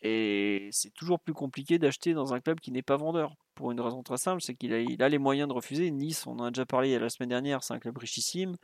Et 0.03 0.69
c'est 0.71 0.93
toujours 0.93 1.19
plus 1.19 1.33
compliqué 1.33 1.79
d'acheter 1.79 2.13
dans 2.13 2.35
un 2.35 2.41
club 2.41 2.61
qui 2.61 2.71
n'est 2.71 2.83
pas 2.83 2.97
vendeur. 2.97 3.35
Pour 3.55 3.73
une 3.73 3.81
raison 3.81 4.03
très 4.03 4.19
simple, 4.19 4.43
c'est 4.43 4.55
qu'il 4.55 4.73
a, 4.75 4.81
il 4.81 5.03
a 5.03 5.09
les 5.09 5.19
moyens 5.19 5.49
de 5.49 5.55
refuser. 5.55 5.91
Nice, 5.91 6.27
on 6.27 6.39
en 6.39 6.45
a 6.45 6.51
déjà 6.51 6.67
parlé 6.67 6.99
la 6.99 7.09
semaine 7.09 7.31
dernière, 7.31 7.65
c'est 7.65 7.73
un 7.73 7.79
club 7.79 7.97
richissime. 7.97 8.57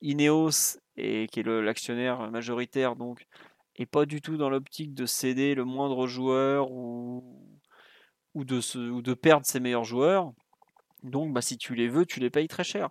Ineos, 0.00 0.78
et, 0.96 1.26
qui 1.28 1.40
est 1.40 1.42
l'actionnaire 1.44 2.30
majoritaire, 2.30 2.96
donc 2.96 3.26
et 3.78 3.86
pas 3.86 4.06
du 4.06 4.20
tout 4.20 4.36
dans 4.36 4.50
l'optique 4.50 4.92
de 4.92 5.06
céder 5.06 5.54
le 5.54 5.64
moindre 5.64 6.06
joueur 6.06 6.70
ou, 6.72 7.24
de, 8.34 9.14
perdre 9.14 9.46
ses 9.46 9.60
meilleurs 9.60 9.84
joueurs. 9.84 10.32
Donc, 11.04 11.32
bah, 11.32 11.40
si 11.40 11.56
tu 11.56 11.74
les 11.74 11.88
veux, 11.88 12.04
tu 12.04 12.18
les 12.18 12.28
payes 12.28 12.48
très 12.48 12.64
cher. 12.64 12.90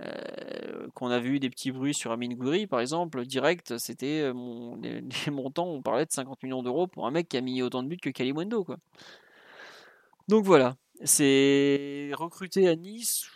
Euh, 0.00 0.88
qu'on 0.94 1.10
a 1.10 1.18
vu 1.18 1.40
des 1.40 1.50
petits 1.50 1.72
bruits 1.72 1.94
sur 1.94 2.12
Amin 2.12 2.28
Gouiri, 2.28 2.66
par 2.66 2.80
exemple, 2.80 3.24
direct, 3.24 3.78
c'était 3.78 4.20
euh, 4.22 4.34
mon, 4.34 4.76
les, 4.80 5.02
montants, 5.30 5.68
on 5.68 5.82
parlait 5.82 6.06
de 6.06 6.12
50 6.12 6.42
millions 6.42 6.62
d'euros 6.62 6.86
pour 6.86 7.06
un 7.06 7.10
mec 7.10 7.28
qui 7.28 7.36
a 7.36 7.40
mis 7.40 7.62
autant 7.62 7.82
de 7.82 7.88
buts 7.88 7.96
que 7.96 8.10
Kalimundo. 8.10 8.64
Quoi. 8.64 8.78
Donc 10.28 10.44
voilà, 10.44 10.76
c'est 11.04 12.10
recruter 12.14 12.68
à 12.68 12.76
Nice, 12.76 13.26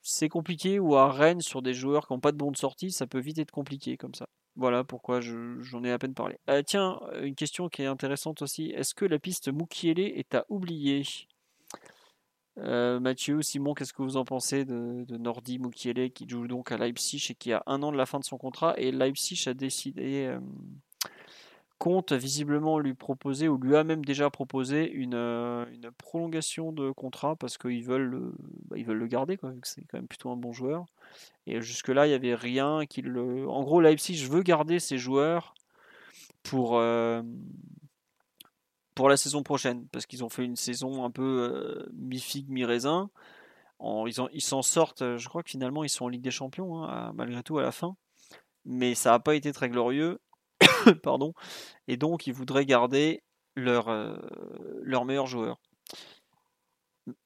c'est 0.00 0.28
compliqué, 0.28 0.78
ou 0.78 0.96
à 0.96 1.12
Rennes 1.12 1.42
sur 1.42 1.62
des 1.62 1.74
joueurs 1.74 2.06
qui 2.06 2.12
n'ont 2.12 2.20
pas 2.20 2.32
de 2.32 2.36
bon 2.36 2.50
de 2.50 2.56
sortie, 2.56 2.90
ça 2.90 3.06
peut 3.06 3.20
vite 3.20 3.38
être 3.38 3.52
compliqué 3.52 3.96
comme 3.96 4.14
ça. 4.14 4.28
Voilà 4.56 4.84
pourquoi 4.84 5.20
j'en 5.20 5.82
ai 5.84 5.90
à 5.90 5.98
peine 5.98 6.14
parlé. 6.14 6.38
Euh, 6.48 6.62
tiens, 6.62 7.00
une 7.22 7.34
question 7.34 7.68
qui 7.68 7.82
est 7.82 7.86
intéressante 7.86 8.42
aussi. 8.42 8.70
Est-ce 8.70 8.94
que 8.94 9.04
la 9.04 9.18
piste 9.18 9.52
Mukiele 9.52 10.00
est 10.00 10.34
à 10.34 10.44
oublier? 10.48 11.02
Euh, 12.58 13.00
Mathieu, 13.00 13.42
Simon, 13.42 13.74
qu'est-ce 13.74 13.92
que 13.92 14.02
vous 14.02 14.16
en 14.16 14.24
pensez 14.24 14.64
de, 14.64 15.04
Nordi 15.16 15.58
Mukiele 15.58 16.12
qui 16.12 16.28
joue 16.28 16.46
donc 16.46 16.70
à 16.70 16.76
Leipzig 16.76 17.26
et 17.30 17.34
qui 17.34 17.52
a 17.52 17.64
un 17.66 17.82
an 17.82 17.90
de 17.90 17.96
la 17.96 18.06
fin 18.06 18.20
de 18.20 18.24
son 18.24 18.38
contrat 18.38 18.74
et 18.78 18.92
Leipzig 18.92 19.48
a 19.48 19.54
décidé 19.54 20.26
euh, 20.26 20.38
compte 21.84 22.12
visiblement 22.12 22.78
lui 22.78 22.94
proposer 22.94 23.46
ou 23.46 23.58
lui 23.58 23.76
a 23.76 23.84
même 23.84 24.06
déjà 24.06 24.30
proposé 24.30 24.90
une, 24.90 25.14
une 25.14 25.90
prolongation 25.98 26.72
de 26.72 26.90
contrat 26.90 27.36
parce 27.36 27.58
qu'ils 27.58 27.84
veulent 27.84 28.08
le, 28.08 28.32
bah, 28.70 28.76
veulent 28.82 28.96
le 28.96 29.06
garder 29.06 29.36
quoi, 29.36 29.52
c'est 29.64 29.82
quand 29.82 29.98
même 29.98 30.08
plutôt 30.08 30.30
un 30.30 30.36
bon 30.36 30.52
joueur 30.52 30.86
et 31.46 31.60
jusque-là, 31.60 32.06
il 32.06 32.10
n'y 32.10 32.14
avait 32.14 32.34
rien 32.34 32.86
qui 32.86 33.02
le. 33.02 33.48
En 33.48 33.62
gros, 33.62 33.80
Leipzig 33.80 34.16
je 34.16 34.30
veux 34.30 34.42
garder 34.42 34.78
ses 34.78 34.96
joueurs 34.96 35.54
pour, 36.42 36.78
euh, 36.78 37.22
pour 38.94 39.08
la 39.08 39.16
saison 39.16 39.42
prochaine, 39.42 39.86
parce 39.88 40.06
qu'ils 40.06 40.24
ont 40.24 40.30
fait 40.30 40.44
une 40.44 40.56
saison 40.56 41.04
un 41.04 41.10
peu 41.10 41.50
euh, 41.52 41.86
mi-figue, 41.92 42.48
mi-raisin. 42.48 43.10
ils, 43.80 44.14
ils 44.32 44.42
s'en 44.42 44.62
sortent, 44.62 45.18
je 45.18 45.28
crois 45.28 45.42
que 45.42 45.50
finalement, 45.50 45.84
ils 45.84 45.90
sont 45.90 46.06
en 46.06 46.08
Ligue 46.08 46.22
des 46.22 46.30
Champions, 46.30 46.84
hein, 46.84 47.12
malgré 47.14 47.42
tout, 47.42 47.58
à 47.58 47.62
la 47.62 47.72
fin. 47.72 47.96
mais 48.64 48.94
ça 48.94 49.10
n'a 49.10 49.20
pas 49.20 49.34
été 49.34 49.52
très 49.52 49.68
glorieux. 49.68 50.20
Pardon. 51.02 51.32
Et 51.88 51.96
donc, 51.96 52.26
ils 52.26 52.34
voudraient 52.34 52.66
garder 52.66 53.22
leur, 53.56 53.88
euh, 53.88 54.16
leur 54.82 55.04
meilleur 55.04 55.26
joueur. 55.26 55.58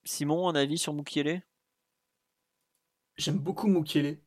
Simon, 0.05 0.49
un 0.49 0.57
avis 0.57 0.77
sur 0.77 0.93
Mukiele? 0.93 1.41
J'aime 3.19 3.39
beaucoup 3.39 3.67
Mukiele. 3.67 4.19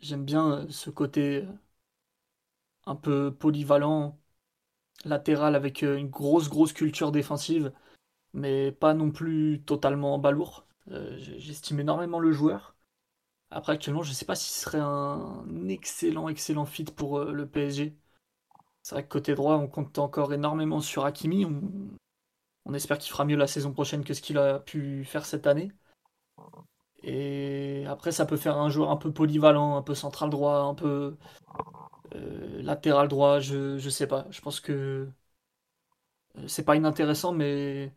J'aime 0.00 0.24
bien 0.24 0.52
euh, 0.52 0.68
ce 0.70 0.90
côté 0.90 1.44
euh, 1.44 1.52
un 2.86 2.96
peu 2.96 3.34
polyvalent, 3.34 4.18
latéral 5.04 5.56
avec 5.56 5.82
une 5.82 6.08
grosse, 6.10 6.48
grosse 6.50 6.72
culture 6.74 7.12
défensive, 7.12 7.72
mais 8.34 8.72
pas 8.72 8.94
non 8.94 9.10
plus 9.12 9.62
totalement 9.66 10.18
balourd. 10.20 10.66
J'estime 11.18 11.80
énormément 11.80 12.20
le 12.20 12.32
joueur. 12.32 12.76
Après, 13.50 13.72
actuellement, 13.74 14.02
je 14.04 14.10
ne 14.10 14.14
sais 14.14 14.26
pas 14.26 14.36
si 14.36 14.50
ce 14.52 14.60
serait 14.62 14.80
un 14.80 15.46
excellent, 15.68 16.28
excellent 16.28 16.66
fit 16.66 16.84
pour 16.84 17.20
le 17.24 17.48
PSG. 17.48 17.96
C'est 18.84 18.96
vrai 18.96 19.02
que 19.02 19.08
côté 19.08 19.34
droit, 19.34 19.56
on 19.56 19.66
compte 19.66 19.98
encore 19.98 20.34
énormément 20.34 20.82
sur 20.82 21.06
Hakimi. 21.06 21.46
On, 22.66 22.74
espère 22.74 22.98
qu'il 22.98 23.10
fera 23.10 23.24
mieux 23.24 23.36
la 23.36 23.46
saison 23.46 23.72
prochaine 23.72 24.04
que 24.04 24.12
ce 24.12 24.20
qu'il 24.20 24.36
a 24.36 24.58
pu 24.58 25.04
faire 25.06 25.24
cette 25.24 25.46
année. 25.46 25.72
Et 27.02 27.86
après, 27.88 28.12
ça 28.12 28.26
peut 28.26 28.36
faire 28.36 28.58
un 28.58 28.68
joueur 28.68 28.90
un 28.90 28.96
peu 28.96 29.10
polyvalent, 29.10 29.78
un 29.78 29.82
peu 29.82 29.94
central 29.94 30.28
droit, 30.28 30.58
un 30.58 30.74
peu 30.74 31.16
euh, 32.14 32.62
latéral 32.62 33.08
droit. 33.08 33.40
Je, 33.40 33.78
je 33.78 33.88
sais 33.88 34.06
pas. 34.06 34.26
Je 34.30 34.42
pense 34.42 34.60
que 34.60 35.08
euh, 36.36 36.46
c'est 36.46 36.64
pas 36.64 36.76
inintéressant, 36.76 37.32
mais 37.32 37.90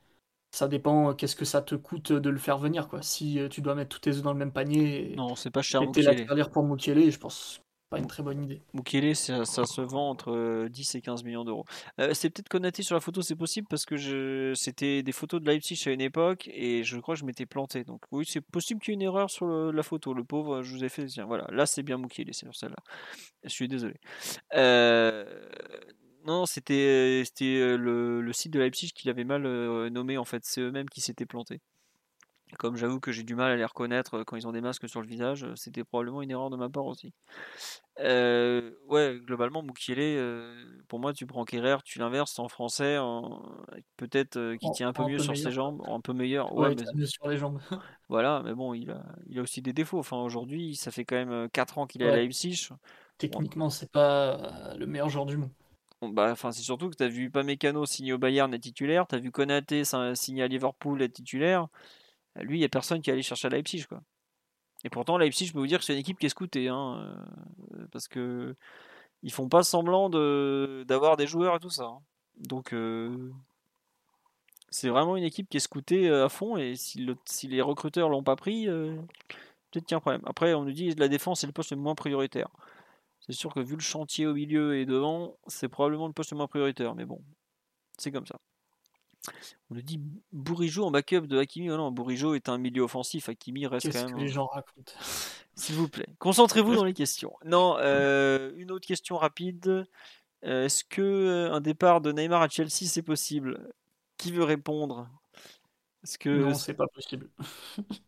ça 0.51 0.69
dépend 0.69 1.13
qu'est-ce 1.13 1.35
que 1.35 1.45
ça 1.45 1.61
te 1.61 1.75
coûte 1.75 2.13
de 2.13 2.29
le 2.29 2.39
faire 2.39 2.59
venir. 2.59 2.87
Quoi. 2.87 3.01
Si 3.01 3.41
euh, 3.41 3.49
tu 3.49 3.59
dois 3.59 3.75
mettre 3.75 3.89
tous 3.89 3.99
tes 3.99 4.11
œufs 4.11 4.23
dans 4.23 4.31
le 4.31 4.39
même 4.39 4.53
panier, 4.53 5.15
non, 5.17 5.35
c'est 5.35 5.51
pas 5.51 5.61
cher. 5.61 5.81
La 5.81 6.45
pour 6.45 6.63
Mukiele, 6.63 7.11
je 7.11 7.19
pense 7.19 7.61
pas 7.89 7.99
une 7.99 8.07
très 8.07 8.23
bonne 8.23 8.43
idée. 8.43 8.61
Mukele, 8.73 9.15
ça, 9.15 9.45
se 9.45 9.81
vend 9.81 10.09
entre 10.09 10.67
10 10.67 10.95
euh, 10.95 10.97
et 10.97 11.01
15 11.01 11.23
millions 11.23 11.45
d'euros. 11.45 11.65
Euh, 11.99 12.13
c'est 12.13 12.29
peut-être 12.29 12.49
connoté 12.49 12.83
sur 12.83 12.95
la 12.95 13.01
photo, 13.01 13.21
c'est 13.21 13.35
possible 13.35 13.67
parce 13.69 13.85
que 13.85 13.95
je... 13.97 14.53
c'était 14.55 15.03
des 15.03 15.11
photos 15.11 15.41
de 15.41 15.47
Leipzig 15.47 15.81
à 15.87 15.91
une 15.91 16.01
époque 16.01 16.49
et 16.53 16.83
je 16.83 16.97
crois 16.99 17.15
que 17.15 17.19
je 17.19 17.25
m'étais 17.25 17.45
planté. 17.45 17.83
Donc 17.83 18.01
oui, 18.11 18.25
c'est 18.27 18.41
possible 18.41 18.81
qu'il 18.81 18.91
y 18.91 18.93
ait 18.93 18.95
une 18.95 19.01
erreur 19.03 19.29
sur 19.29 19.47
la 19.47 19.83
photo. 19.83 20.13
Le 20.13 20.23
pauvre, 20.23 20.63
je 20.63 20.73
vous 20.73 20.83
ai 20.83 20.89
fait. 20.89 21.05
Tiens, 21.05 21.25
voilà, 21.25 21.47
là 21.51 21.65
c'est 21.65 21.83
bien 21.83 21.97
Mukele, 21.97 22.33
c'est 22.33 22.45
sur 22.45 22.55
celle-là. 22.55 22.77
Je 23.43 23.49
suis 23.49 23.67
désolé. 23.67 23.95
Euh, 24.53 25.49
non, 26.25 26.45
c'était 26.45 27.23
c'était 27.25 27.77
le, 27.77 28.21
le, 28.21 28.33
site 28.33 28.51
de 28.51 28.59
Leipzig 28.59 28.91
qui 28.93 29.07
l'avait 29.07 29.23
mal 29.23 29.43
nommé 29.89 30.17
en 30.17 30.25
fait. 30.25 30.43
C'est 30.43 30.61
eux-mêmes 30.61 30.89
qui 30.89 30.99
s'étaient 31.01 31.25
plantés. 31.25 31.61
Comme 32.57 32.77
j'avoue 32.77 33.01
que 33.01 33.11
j'ai 33.11 33.23
du 33.23 33.35
mal 33.35 33.51
à 33.51 33.55
les 33.57 33.65
reconnaître 33.65 34.15
euh, 34.15 34.23
quand 34.23 34.37
ils 34.37 34.47
ont 34.47 34.53
des 34.53 34.61
masques 34.61 34.87
sur 34.87 35.01
le 35.01 35.07
visage, 35.07 35.43
euh, 35.43 35.55
c'était 35.55 35.83
probablement 35.83 36.21
une 36.21 36.31
erreur 36.31 36.49
de 36.49 36.55
ma 36.55 36.69
part 36.69 36.85
aussi. 36.85 37.13
Euh, 37.99 38.71
ouais, 38.87 39.19
globalement, 39.21 39.63
Mukiele, 39.63 40.17
pour 40.87 40.99
moi, 40.99 41.13
tu 41.13 41.25
prends 41.25 41.43
Kerrer, 41.43 41.77
tu 41.83 41.99
l'inverses 41.99 42.39
en 42.39 42.47
français, 42.47 42.97
peut-être 43.97 44.55
qui 44.55 44.71
tient 44.71 44.89
un 44.89 44.93
peu 44.93 45.05
mieux 45.05 45.19
sur 45.19 45.35
ses 45.35 45.51
jambes, 45.51 45.81
un 45.87 45.99
peu 45.99 46.13
meilleur. 46.13 46.53
Ouais, 46.55 46.73
mais... 46.95 47.05
sur 47.05 47.27
les 47.27 47.37
jambes. 47.37 47.59
voilà, 48.09 48.41
mais 48.45 48.53
bon, 48.53 48.73
il 48.73 48.91
a, 48.91 49.03
il 49.27 49.39
a 49.39 49.41
aussi 49.41 49.61
des 49.61 49.73
défauts. 49.73 49.99
Enfin, 49.99 50.17
aujourd'hui, 50.17 50.75
ça 50.75 50.91
fait 50.91 51.05
quand 51.05 51.15
même 51.15 51.49
4 51.49 51.79
ans 51.79 51.87
qu'il 51.87 52.03
est 52.03 52.09
à 52.09 52.15
Leipzig. 52.15 52.69
Techniquement, 53.17 53.69
c'est 53.69 53.91
pas 53.91 54.75
le 54.77 54.85
meilleur 54.85 55.09
joueur 55.09 55.25
du 55.25 55.37
monde. 55.37 55.49
bah, 56.01 56.29
enfin, 56.31 56.51
c'est 56.51 56.61
surtout 56.61 56.91
que 56.91 56.95
tu 56.95 57.03
as 57.03 57.09
vu 57.09 57.31
Pamecano 57.31 57.85
signer 57.87 58.13
au 58.13 58.19
Bayern 58.19 58.53
être 58.53 58.61
titulaire, 58.61 59.07
tu 59.07 59.15
as 59.15 59.19
vu 59.19 59.31
Konaté 59.31 59.83
signer 60.13 60.43
à 60.43 60.47
Liverpool 60.47 61.01
être 61.01 61.13
titulaire. 61.13 61.67
Lui, 62.41 62.57
il 62.57 62.59
n'y 62.59 62.65
a 62.65 62.69
personne 62.69 63.01
qui 63.01 63.09
est 63.09 63.21
chercher 63.21 63.47
à 63.47 63.49
Leipzig. 63.49 63.85
Quoi. 63.87 64.01
Et 64.83 64.89
pourtant, 64.89 65.17
Leipzig, 65.17 65.47
je 65.47 65.53
peux 65.53 65.59
vous 65.59 65.67
dire 65.67 65.79
que 65.79 65.85
c'est 65.85 65.93
une 65.93 65.99
équipe 65.99 66.19
qui 66.19 66.25
est 66.25 66.29
scoutée. 66.29 66.67
Hein, 66.67 67.17
euh, 67.73 67.87
parce 67.91 68.07
que 68.07 68.55
ils 69.23 69.31
font 69.31 69.49
pas 69.49 69.63
semblant 69.63 70.09
d'avoir 70.09 71.17
des 71.17 71.27
joueurs 71.27 71.55
et 71.55 71.59
tout 71.59 71.69
ça. 71.69 71.85
Hein. 71.85 71.99
Donc, 72.37 72.73
euh, 72.73 73.31
c'est 74.69 74.89
vraiment 74.89 75.17
une 75.17 75.23
équipe 75.23 75.49
qui 75.49 75.57
est 75.57 75.61
scoutée 75.61 76.07
euh, 76.07 76.25
à 76.25 76.29
fond. 76.29 76.57
Et 76.57 76.75
si 76.75 77.47
les 77.47 77.61
recruteurs 77.61 78.09
l'ont 78.09 78.23
pas 78.23 78.35
pris, 78.35 78.65
peut-être 78.65 79.85
qu'il 79.85 79.91
y 79.91 79.93
a 79.95 79.97
un 79.97 80.01
problème. 80.01 80.21
Après, 80.25 80.53
on 80.53 80.63
nous 80.63 80.71
dit 80.71 80.93
que 80.93 80.99
la 80.99 81.07
défense 81.07 81.43
est 81.43 81.47
le 81.47 81.53
poste 81.53 81.71
le 81.71 81.77
moins 81.77 81.95
prioritaire. 81.95 82.49
C'est 83.21 83.33
sûr 83.33 83.53
que 83.53 83.59
vu 83.59 83.75
le 83.75 83.81
chantier 83.81 84.25
au 84.27 84.33
milieu 84.33 84.77
et 84.77 84.85
devant, 84.85 85.35
c'est 85.47 85.67
probablement 85.67 86.07
le 86.07 86.13
poste 86.13 86.31
le 86.31 86.37
moins 86.37 86.47
prioritaire. 86.47 86.95
Mais 86.95 87.05
bon, 87.05 87.21
c'est 87.97 88.11
comme 88.11 88.25
ça. 88.27 88.37
On 89.69 89.75
nous 89.75 89.81
dit 89.81 89.99
Bourigeau 90.31 90.85
en 90.85 90.91
backup 90.91 91.21
de 91.21 91.37
Hakimi. 91.37 91.69
Oh 91.71 91.77
non, 91.77 91.91
Bourigeau 91.91 92.35
est 92.35 92.49
un 92.49 92.57
milieu 92.57 92.83
offensif. 92.83 93.29
Hakimi 93.29 93.67
reste 93.67 93.91
quand 93.91 94.05
même. 94.05 94.15
Que 94.15 94.19
les 94.19 94.27
gens 94.27 94.47
racontent? 94.47 94.93
S'il 95.55 95.75
vous 95.75 95.89
plaît, 95.89 96.07
concentrez-vous 96.19 96.75
dans 96.75 96.83
les 96.83 96.93
questions. 96.93 97.33
Non, 97.43 97.77
euh, 97.79 98.51
une 98.57 98.71
autre 98.71 98.85
question 98.85 99.17
rapide. 99.17 99.87
Euh, 100.45 100.65
est-ce 100.65 100.83
que 100.83 101.01
euh, 101.01 101.51
un 101.51 101.61
départ 101.61 101.99
de 101.99 102.11
Neymar 102.11 102.41
à 102.41 102.49
Chelsea 102.49 102.85
c'est 102.85 103.01
possible? 103.01 103.73
Qui 104.17 104.31
veut 104.31 104.43
répondre? 104.43 105.09
Est-ce 106.03 106.17
que 106.17 106.29
non, 106.29 106.53
c'est 106.53 106.75
pas 106.75 106.87
possible. 106.87 107.29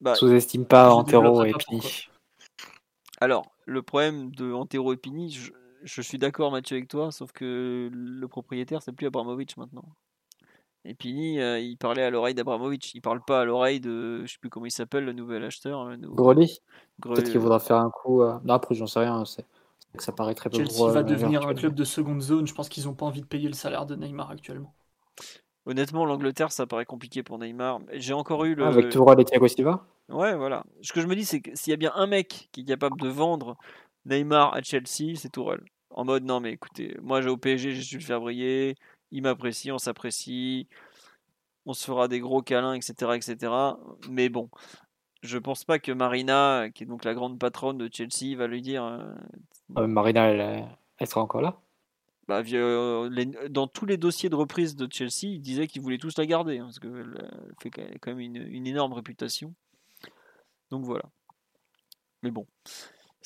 bah, 0.00 0.14
Sous-estime 0.14 0.66
pas 0.66 0.92
Antero 0.92 1.44
et 1.44 1.52
Pini. 1.52 2.08
Alors, 3.20 3.50
le 3.66 3.82
problème 3.82 4.30
de 4.34 4.52
Antero 4.52 4.92
et 4.92 4.96
Pini, 4.96 5.30
je, 5.32 5.52
je 5.88 6.02
suis 6.02 6.18
d'accord 6.18 6.52
Mathieu 6.52 6.76
avec 6.76 6.88
toi, 6.88 7.10
sauf 7.10 7.32
que 7.32 7.90
le 7.92 8.28
propriétaire 8.28 8.82
c'est 8.82 8.92
plus 8.92 9.06
Abramovich 9.06 9.56
maintenant. 9.56 9.84
Et 10.84 10.94
Pini, 10.94 11.40
euh, 11.40 11.58
il 11.58 11.76
parlait 11.76 12.02
à 12.02 12.10
l'oreille 12.10 12.34
d'Abramovich, 12.34 12.94
il 12.94 13.00
parle 13.00 13.20
pas 13.22 13.40
à 13.40 13.44
l'oreille 13.44 13.80
de, 13.80 14.24
je 14.24 14.32
sais 14.32 14.38
plus 14.40 14.48
comment 14.48 14.66
il 14.66 14.70
s'appelle, 14.70 15.04
le 15.04 15.12
nouvel 15.12 15.44
acheteur. 15.44 15.86
Le 15.86 15.98
Peut-être 17.02 17.30
qu'il 17.30 17.40
voudra 17.40 17.58
faire 17.58 17.76
un 17.76 17.90
coup. 17.90 18.22
Euh... 18.22 18.38
Non, 18.44 18.54
après 18.54 18.74
j'en 18.74 18.86
sais 18.86 19.00
rien, 19.00 19.24
c'est 19.24 19.44
que 19.96 20.02
ça 20.02 20.12
paraît 20.12 20.34
très 20.34 20.50
peu. 20.50 20.56
Chelsea 20.56 20.90
va 20.90 21.02
devenir 21.02 21.46
un 21.46 21.54
club 21.54 21.74
de 21.74 21.84
seconde 21.84 22.22
zone. 22.22 22.46
Je 22.46 22.54
pense 22.54 22.68
qu'ils 22.68 22.84
n'ont 22.84 22.94
pas 22.94 23.06
envie 23.06 23.20
de 23.20 23.26
payer 23.26 23.48
le 23.48 23.54
salaire 23.54 23.86
de 23.86 23.96
Neymar 23.96 24.30
actuellement. 24.30 24.74
Honnêtement, 25.66 26.06
l'Angleterre, 26.06 26.52
ça 26.52 26.66
paraît 26.66 26.86
compliqué 26.86 27.22
pour 27.22 27.38
Neymar. 27.38 27.80
J'ai 27.92 28.14
encore 28.14 28.44
eu 28.44 28.54
le. 28.54 28.64
Avec 28.64 28.90
Tourelle 28.90 29.20
et 29.20 29.24
Thiago 29.24 29.48
Silva 29.48 29.84
Ouais, 30.08 30.34
voilà. 30.34 30.64
Ce 30.80 30.92
que 30.92 31.00
je 31.00 31.06
me 31.06 31.14
dis, 31.14 31.24
c'est 31.24 31.40
que 31.40 31.50
s'il 31.54 31.70
y 31.72 31.74
a 31.74 31.76
bien 31.76 31.92
un 31.94 32.06
mec 32.06 32.48
qui 32.52 32.62
est 32.62 32.64
capable 32.64 32.98
de 32.98 33.08
vendre 33.08 33.56
Neymar 34.06 34.54
à 34.54 34.62
Chelsea, 34.62 35.16
c'est 35.16 35.30
Tourelle. 35.30 35.64
En 35.90 36.04
mode, 36.04 36.24
non, 36.24 36.40
mais 36.40 36.52
écoutez, 36.52 36.96
moi 37.02 37.20
j'ai 37.22 37.28
au 37.28 37.36
PSG, 37.36 37.72
j'ai 37.72 37.82
su 37.82 37.98
le 37.98 38.04
faire 38.04 38.20
briller, 38.20 38.74
il 39.10 39.22
m'apprécie, 39.22 39.72
on 39.72 39.78
s'apprécie, 39.78 40.68
on 41.66 41.72
se 41.72 41.84
fera 41.84 42.08
des 42.08 42.20
gros 42.20 42.42
câlins, 42.42 42.74
etc., 42.74 43.12
etc. 43.14 43.52
Mais 44.08 44.28
bon, 44.28 44.50
je 45.22 45.38
pense 45.38 45.64
pas 45.64 45.78
que 45.78 45.92
Marina, 45.92 46.68
qui 46.74 46.84
est 46.84 46.86
donc 46.86 47.04
la 47.04 47.14
grande 47.14 47.38
patronne 47.38 47.78
de 47.78 47.88
Chelsea, 47.92 48.36
va 48.36 48.46
lui 48.46 48.62
dire. 48.62 48.84
Euh, 48.84 49.14
ah, 49.76 49.86
Marina, 49.86 50.28
elle, 50.28 51.06
sera 51.06 51.22
encore 51.22 51.42
là? 51.42 51.60
Bah, 52.26 52.42
euh, 52.52 53.48
dans 53.48 53.66
tous 53.66 53.86
les 53.86 53.96
dossiers 53.96 54.28
de 54.28 54.34
reprise 54.34 54.76
de 54.76 54.86
Chelsea, 54.90 55.32
il 55.32 55.40
disait 55.40 55.66
qu'ils 55.66 55.80
voulaient 55.80 55.98
tous 55.98 56.18
la 56.18 56.26
garder, 56.26 56.58
hein, 56.58 56.64
parce 56.64 56.78
qu'elle 56.78 57.30
fait 57.62 57.70
quand 57.70 58.10
même 58.10 58.20
une, 58.20 58.36
une, 58.36 58.66
énorme 58.66 58.92
réputation. 58.92 59.54
Donc 60.70 60.84
voilà. 60.84 61.04
Mais 62.22 62.30
bon, 62.30 62.46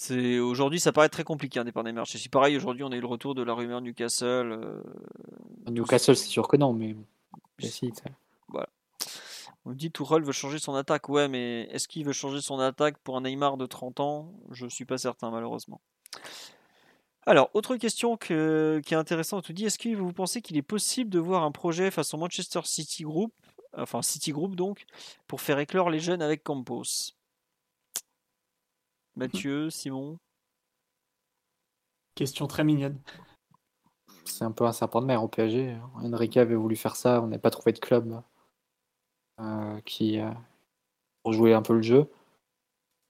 c'est 0.02 0.40
aujourd'hui, 0.40 0.80
ça 0.80 0.90
paraît 0.90 1.08
très 1.08 1.22
compliqué 1.22 1.60
un 1.60 1.64
départ 1.64 1.84
des 1.84 1.92
marchés. 1.92 2.18
Si 2.18 2.28
pareil, 2.28 2.56
aujourd'hui, 2.56 2.82
on 2.82 2.90
a 2.90 2.96
eu 2.96 3.00
le 3.00 3.06
retour 3.06 3.36
de 3.36 3.42
la 3.44 3.54
rumeur 3.54 3.80
Newcastle. 3.80 4.50
Euh, 4.50 4.82
Newcastle, 5.70 6.16
c'est 6.16 6.26
sûr 6.26 6.48
que 6.48 6.56
non, 6.56 6.72
mais, 6.72 6.96
voilà. 8.48 8.68
On 9.64 9.70
dit 9.70 9.92
Tourelle 9.92 10.24
veut 10.24 10.32
changer 10.32 10.58
son 10.58 10.74
attaque. 10.74 11.08
Ouais, 11.08 11.28
mais 11.28 11.68
est-ce 11.70 11.86
qu'il 11.86 12.04
veut 12.04 12.12
changer 12.12 12.40
son 12.40 12.58
attaque 12.58 12.98
pour 12.98 13.16
un 13.16 13.20
Neymar 13.20 13.56
de 13.56 13.64
30 13.64 14.00
ans? 14.00 14.32
Je 14.50 14.66
suis 14.66 14.84
pas 14.84 14.98
certain, 14.98 15.30
malheureusement. 15.30 15.80
Alors, 17.24 17.50
autre 17.54 17.76
question 17.76 18.16
qui 18.16 18.32
est 18.32 18.94
intéressante, 18.94 19.46
on 19.48 19.52
dit 19.52 19.66
est-ce 19.66 19.78
que 19.78 19.94
vous 19.94 20.12
pensez 20.12 20.42
qu'il 20.42 20.56
est 20.56 20.62
possible 20.62 21.10
de 21.10 21.20
voir 21.20 21.44
un 21.44 21.52
projet 21.52 21.92
face 21.92 22.12
au 22.12 22.16
Manchester 22.16 22.62
City 22.64 23.04
Group, 23.04 23.32
enfin 23.78 24.02
City 24.02 24.32
Group 24.32 24.56
donc, 24.56 24.84
pour 25.28 25.40
faire 25.40 25.60
éclore 25.60 25.90
les 25.90 26.00
jeunes 26.00 26.22
avec 26.22 26.42
Campos? 26.42 27.14
Mathieu, 29.16 29.70
Simon 29.70 30.18
Question 32.14 32.46
très 32.46 32.64
mignonne. 32.64 32.98
C'est 34.24 34.44
un 34.44 34.52
peu 34.52 34.64
un 34.64 34.72
serpent 34.72 35.00
de 35.00 35.06
mer 35.06 35.22
au 35.22 35.28
PSG. 35.28 35.76
Enrique 35.96 36.36
avait 36.36 36.54
voulu 36.54 36.76
faire 36.76 36.96
ça, 36.96 37.22
on 37.22 37.26
n'a 37.26 37.38
pas 37.38 37.50
trouvé 37.50 37.72
de 37.72 37.78
club 37.78 38.22
euh, 39.40 39.80
qui 39.84 40.20
euh, 40.20 40.30
pour 41.22 41.32
jouer 41.32 41.54
un 41.54 41.62
peu 41.62 41.74
le 41.74 41.82
jeu. 41.82 42.10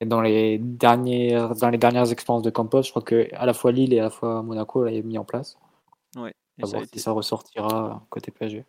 Et 0.00 0.06
dans 0.06 0.20
les 0.20 0.58
dernières, 0.58 1.54
dans 1.54 1.70
les 1.70 1.78
dernières 1.78 2.10
expériences 2.10 2.42
de 2.42 2.50
Campos, 2.50 2.82
je 2.82 2.90
crois 2.90 3.02
que 3.02 3.28
à 3.34 3.46
la 3.46 3.54
fois 3.54 3.70
Lille 3.72 3.92
et 3.92 4.00
à 4.00 4.04
la 4.04 4.10
fois 4.10 4.42
Monaco 4.42 4.84
l'avaient 4.84 5.02
mis 5.02 5.18
en 5.18 5.24
place. 5.24 5.58
Ouais. 6.16 6.34
ça, 6.64 6.78
ça 6.96 7.12
ressortira 7.12 8.04
côté 8.10 8.30
PSG. 8.30 8.64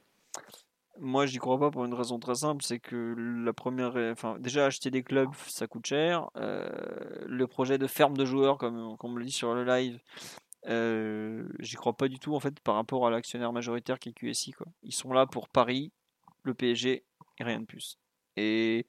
Moi, 1.04 1.26
j'y 1.26 1.38
crois 1.38 1.60
pas 1.60 1.70
pour 1.70 1.84
une 1.84 1.94
raison 1.94 2.18
très 2.18 2.36
simple, 2.36 2.64
c'est 2.64 2.80
que 2.80 3.14
la 3.44 3.52
première, 3.52 3.98
enfin, 4.14 4.38
déjà 4.40 4.66
acheter 4.66 4.90
des 4.90 5.04
clubs, 5.04 5.34
ça 5.48 5.68
coûte 5.68 5.86
cher. 5.86 6.30
Euh, 6.38 6.70
le 7.26 7.46
projet 7.46 7.78
de 7.78 7.88
ferme 7.88 8.16
de 8.16 8.24
joueurs, 8.24 8.58
comme, 8.58 8.96
comme 8.98 9.12
on 9.12 9.16
le 9.18 9.26
dit 9.26 9.32
sur 9.32 9.54
le 9.54 9.66
live, 9.66 10.00
euh, 10.68 11.46
j'y 11.60 11.76
crois 11.76 11.92
pas 11.92 12.08
du 12.08 12.20
tout 12.20 12.36
en 12.36 12.40
fait 12.40 12.58
par 12.62 12.76
rapport 12.76 13.06
à 13.06 13.12
l'actionnaire 13.12 13.52
majoritaire 13.52 14.00
qui 14.00 14.10
est 14.10 14.14
QSI. 14.14 14.54
Quoi. 14.54 14.68
Ils 14.84 14.94
sont 14.94 15.12
là 15.12 15.26
pour 15.28 15.50
Paris, 15.50 15.92
le 16.44 16.54
PSG 16.54 17.04
et 17.40 17.44
rien 17.44 17.60
de 17.60 17.66
plus. 17.66 18.00
Et 18.38 18.86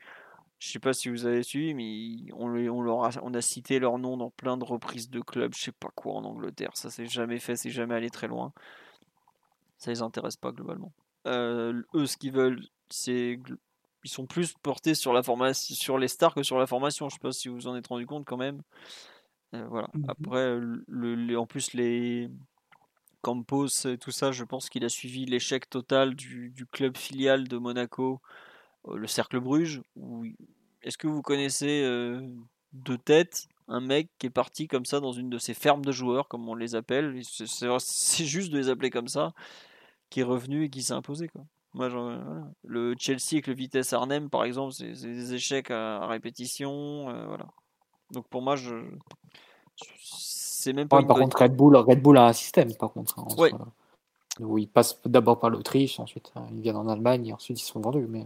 Je 0.60 0.70
sais 0.70 0.78
pas 0.78 0.92
si 0.92 1.08
vous 1.08 1.26
avez 1.26 1.42
suivi, 1.42 1.74
mais 1.74 2.32
on, 2.34 2.46
on, 2.46 2.80
leur 2.80 3.06
a, 3.06 3.10
on 3.22 3.34
a 3.34 3.40
cité 3.40 3.80
leur 3.80 3.98
nom 3.98 4.16
dans 4.16 4.30
plein 4.30 4.56
de 4.56 4.64
reprises 4.64 5.10
de 5.10 5.20
clubs, 5.20 5.52
je 5.52 5.62
sais 5.62 5.72
pas 5.72 5.90
quoi 5.96 6.14
en 6.14 6.24
Angleterre. 6.24 6.76
Ça 6.76 6.90
s'est 6.90 7.06
jamais 7.06 7.40
fait, 7.40 7.56
c'est 7.56 7.70
jamais 7.70 7.96
allé 7.96 8.10
très 8.10 8.28
loin. 8.28 8.52
Ça 9.78 9.90
les 9.90 10.00
intéresse 10.00 10.36
pas 10.36 10.52
globalement. 10.52 10.92
Euh, 11.26 11.82
eux, 11.94 12.06
ce 12.06 12.16
qu'ils 12.16 12.32
veulent, 12.32 12.62
c'est 12.90 13.38
ils 14.04 14.10
sont 14.10 14.26
plus 14.26 14.52
portés 14.62 14.94
sur 14.94 15.14
la 15.14 15.22
formation, 15.22 15.74
sur 15.74 15.96
les 15.96 16.08
stars 16.08 16.34
que 16.34 16.42
sur 16.42 16.58
la 16.58 16.66
formation. 16.66 17.08
Je 17.08 17.14
sais 17.14 17.20
pas 17.20 17.32
si 17.32 17.48
vous 17.48 17.66
en 17.66 17.76
êtes 17.76 17.86
rendu 17.86 18.06
compte 18.06 18.26
quand 18.26 18.36
même. 18.36 18.60
Euh, 19.54 19.66
voilà. 19.68 19.88
Mmh 19.94 20.04
Après, 20.08 20.58
le, 20.86 21.38
en 21.38 21.46
plus 21.46 21.72
les 21.72 22.28
Campos 23.22 23.68
et 23.86 23.96
tout 23.96 24.10
ça, 24.10 24.30
je 24.30 24.44
pense 24.44 24.68
qu'il 24.68 24.84
a 24.84 24.90
suivi 24.90 25.24
l'échec 25.24 25.70
total 25.70 26.14
du, 26.14 26.50
du, 26.50 26.66
club 26.66 26.98
filial 26.98 27.48
de 27.48 27.56
Monaco, 27.56 28.20
euh, 28.88 28.96
le 28.96 29.06
Cercle 29.06 29.40
Bruges. 29.40 29.80
Est-ce 30.82 30.98
que 30.98 31.06
vous 31.06 31.22
connaissez 31.22 31.82
de 32.74 32.96
tête 32.96 33.46
un 33.68 33.80
mec 33.80 34.10
qui 34.18 34.26
est 34.26 34.30
parti 34.30 34.68
comme 34.68 34.84
ça 34.84 35.00
dans 35.00 35.12
une 35.12 35.30
de 35.30 35.38
ces 35.38 35.54
fermes 35.54 35.82
de 35.82 35.92
joueurs, 35.92 36.28
comme 36.28 36.46
on 36.46 36.54
les 36.54 36.74
appelle? 36.74 37.18
C'est 37.24 38.26
juste 38.26 38.52
de 38.52 38.58
les 38.58 38.68
appeler 38.68 38.90
comme 38.90 39.08
ça, 39.08 39.32
qui 40.14 40.20
est 40.20 40.22
revenu 40.22 40.62
et 40.62 40.70
qui 40.70 40.80
s'est 40.80 40.92
imposé 40.92 41.26
quoi. 41.26 41.42
Moi, 41.72 41.88
le 42.62 42.94
Chelsea 42.96 43.32
avec 43.32 43.48
le 43.48 43.54
Vitesse 43.54 43.92
Arnhem, 43.92 44.30
par 44.30 44.44
exemple, 44.44 44.72
c'est 44.72 44.92
des 44.92 45.34
échecs 45.34 45.72
à, 45.72 46.06
répétition. 46.06 47.10
Euh, 47.10 47.26
voilà. 47.26 47.46
Donc 48.12 48.28
pour 48.28 48.40
moi, 48.40 48.54
je, 48.54 48.76
c'est 50.04 50.72
même 50.72 50.86
pas. 50.86 51.02
par 51.02 51.16
contre, 51.16 51.42
Red 51.42 51.56
Bull, 51.56 51.74
Red 51.74 52.00
Bull 52.00 52.16
a 52.16 52.28
un 52.28 52.32
système, 52.32 52.72
par 52.76 52.92
contre. 52.92 53.18
Hein, 53.18 53.72
où 54.38 54.56
ils 54.56 54.68
passent 54.68 55.00
d'abord 55.04 55.40
par 55.40 55.50
l'Autriche, 55.50 55.98
ensuite 55.98 56.32
euh, 56.36 56.40
ils 56.52 56.60
viennent 56.60 56.76
en 56.76 56.86
Allemagne 56.86 57.26
et 57.26 57.32
ensuite 57.32 57.60
ils 57.60 57.64
sont 57.64 57.80
vendus. 57.80 58.06
Mais, 58.08 58.24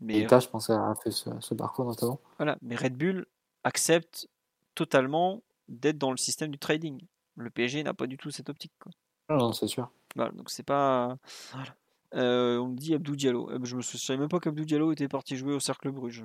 mais 0.00 0.20
L'État, 0.20 0.40
je 0.40 0.48
pense, 0.48 0.70
a 0.70 0.94
fait 1.02 1.10
ce, 1.10 1.54
parcours 1.54 1.84
notamment. 1.84 2.18
Voilà, 2.38 2.56
mais 2.62 2.76
Red 2.76 2.96
Bull 2.96 3.26
accepte 3.62 4.26
totalement 4.74 5.42
d'être 5.68 5.98
dans 5.98 6.12
le 6.12 6.16
système 6.16 6.50
du 6.50 6.58
trading. 6.58 6.98
Le 7.36 7.50
PSG 7.50 7.82
n'a 7.82 7.92
pas 7.92 8.06
du 8.06 8.16
tout 8.16 8.30
cette 8.30 8.48
optique. 8.48 8.72
Quoi. 8.80 8.92
Non, 9.36 9.52
c'est 9.52 9.66
sûr. 9.66 9.90
Voilà, 10.14 10.30
donc 10.32 10.50
c'est 10.50 10.62
pas. 10.62 11.16
Voilà. 11.52 11.74
Euh, 12.14 12.58
on 12.58 12.68
me 12.68 12.76
dit 12.76 12.94
Abdou 12.94 13.16
Diallo. 13.16 13.50
Euh, 13.50 13.58
je 13.64 13.76
ne 13.76 13.82
savais 13.82 14.18
même 14.18 14.28
pas 14.28 14.38
qu'Abdou 14.38 14.64
Diallo 14.64 14.92
était 14.92 15.08
parti 15.08 15.36
jouer 15.36 15.54
au 15.54 15.60
Cercle 15.60 15.90
Bruges. 15.90 16.24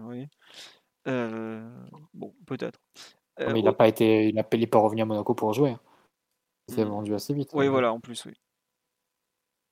Euh, 1.07 1.67
bon, 2.13 2.35
peut-être. 2.45 2.79
mais 3.39 3.59
il 3.59 3.65
n'a 3.65 3.73
pas 3.73 3.87
été, 3.87 4.29
il 4.29 4.35
n'a 4.35 4.43
pas 4.43 4.77
revenu 4.77 5.01
à 5.01 5.05
Monaco 5.05 5.33
pour 5.33 5.53
jouer. 5.53 5.75
Il 6.67 6.75
s'est 6.75 6.85
hmm. 6.85 6.89
vendu 6.89 7.13
assez 7.15 7.33
vite. 7.33 7.49
Oui, 7.53 7.67
voilà, 7.67 7.91
en 7.91 7.99
plus, 7.99 8.25
oui. 8.25 8.33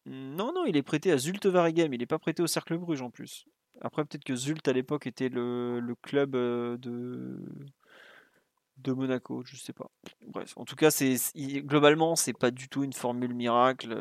Non, 0.05 0.53
non, 0.53 0.65
il 0.65 0.77
est 0.77 0.83
prêté 0.83 1.11
à 1.11 1.17
Zulte 1.17 1.45
Waregem. 1.45 1.93
Il 1.93 1.99
n'est 1.99 2.05
pas 2.05 2.17
prêté 2.17 2.41
au 2.41 2.47
Cercle 2.47 2.77
Bruges 2.77 3.01
en 3.01 3.11
plus. 3.11 3.45
Après, 3.81 4.03
peut-être 4.03 4.23
que 4.23 4.35
Zult 4.35 4.67
à 4.67 4.73
l'époque 4.73 5.05
était 5.05 5.29
le, 5.29 5.79
le 5.79 5.95
club 5.95 6.31
de 6.31 7.39
de 8.77 8.91
Monaco, 8.91 9.43
je 9.45 9.56
sais 9.56 9.73
pas. 9.73 9.89
Bref, 10.27 10.53
en 10.57 10.65
tout 10.65 10.75
cas, 10.75 10.91
c'est 10.91 11.17
globalement, 11.35 12.15
c'est 12.15 12.33
pas 12.33 12.51
du 12.51 12.69
tout 12.69 12.83
une 12.83 12.93
formule 12.93 13.33
miracle 13.33 13.95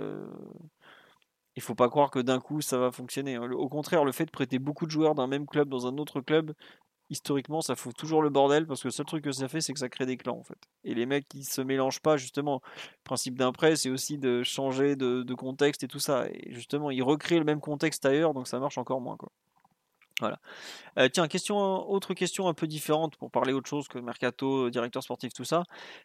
il 1.57 1.63
faut 1.63 1.75
pas 1.75 1.89
croire 1.89 2.11
que 2.11 2.19
d'un 2.19 2.39
coup 2.39 2.61
ça 2.61 2.79
va 2.79 2.93
fonctionner. 2.93 3.35
Hein. 3.37 3.51
Au 3.53 3.69
contraire, 3.69 4.05
le 4.05 4.13
fait 4.13 4.27
de 4.27 4.31
prêter 4.31 4.59
beaucoup 4.59 4.87
de 4.87 4.91
joueurs 4.91 5.15
d'un 5.15 5.27
même 5.27 5.47
club 5.47 5.69
dans 5.69 5.87
un 5.87 5.97
autre 5.97 6.21
club, 6.21 6.53
historiquement, 7.09 7.63
ça 7.63 7.77
fout 7.77 7.97
toujours 7.97 8.23
le 8.23 8.31
bordel 8.31 8.67
parce 8.67 8.83
que 8.83 8.89
le 8.89 8.93
seul 8.93 9.07
truc 9.07 9.25
que 9.25 9.33
ça 9.33 9.49
fait, 9.49 9.61
c'est 9.61 9.73
que 9.73 9.79
ça 9.79 9.89
crée 9.89 10.07
des 10.07 10.19
clans 10.19 10.39
en 10.39 10.45
fait. 10.45 10.59
Et 10.85 10.95
les 10.95 11.07
mecs 11.07 11.27
qui 11.29 11.45
se 11.45 11.63
mélangent 11.63 12.01
pas, 12.01 12.17
justement, 12.19 12.61
le 12.77 13.05
principe 13.05 13.39
d'un 13.39 13.53
prêt, 13.53 13.77
c'est 13.77 13.91
aussi 13.91 14.19
de 14.19 14.43
changer 14.43 14.97
de, 14.97 15.35
contexte 15.35 15.83
et 15.83 15.89
tout 15.89 15.99
ça. 15.99 16.27
Et 16.31 16.53
justement, 16.53 16.91
ils 16.91 17.03
recréent 17.03 17.39
le 17.39 17.45
même 17.45 17.61
contexte 17.61 18.05
ailleurs, 18.05 18.35
donc 18.35 18.49
ça 18.49 18.61
marche 18.61 18.79
encore 18.79 19.01
moins 19.01 19.17
quoi. 19.17 19.31
Voilà. 20.21 20.39
Euh, 20.99 21.09
tiens, 21.09 21.29
question, 21.29 21.57
autre 21.91 22.15
question 22.15 22.49
un 22.49 22.55
peu 22.55 22.67
différente 22.67 23.17
pour 23.17 23.31
parler 23.31 23.53
autre 23.53 23.69
chose 23.69 23.87
que 23.87 23.99
mercato, 23.99 24.71
directeur 24.71 25.03
sportif, 25.03 25.35
tout 25.35 25.45
ça. 25.45 25.65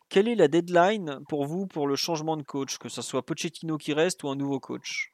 Quelle 0.10 0.28
est 0.28 0.36
la 0.36 0.50
deadline 0.50 1.20
pour 1.30 1.46
vous 1.46 1.66
pour 1.66 1.88
le 1.88 1.96
changement 1.96 2.36
de 2.36 2.44
coach, 2.44 2.78
que 2.78 2.90
ce 2.90 3.02
soit 3.02 3.26
Pochettino 3.26 3.78
qui 3.78 3.94
reste 3.94 4.24
ou 4.24 4.30
un 4.30 4.36
nouveau 4.36 4.60
coach? 4.60 5.14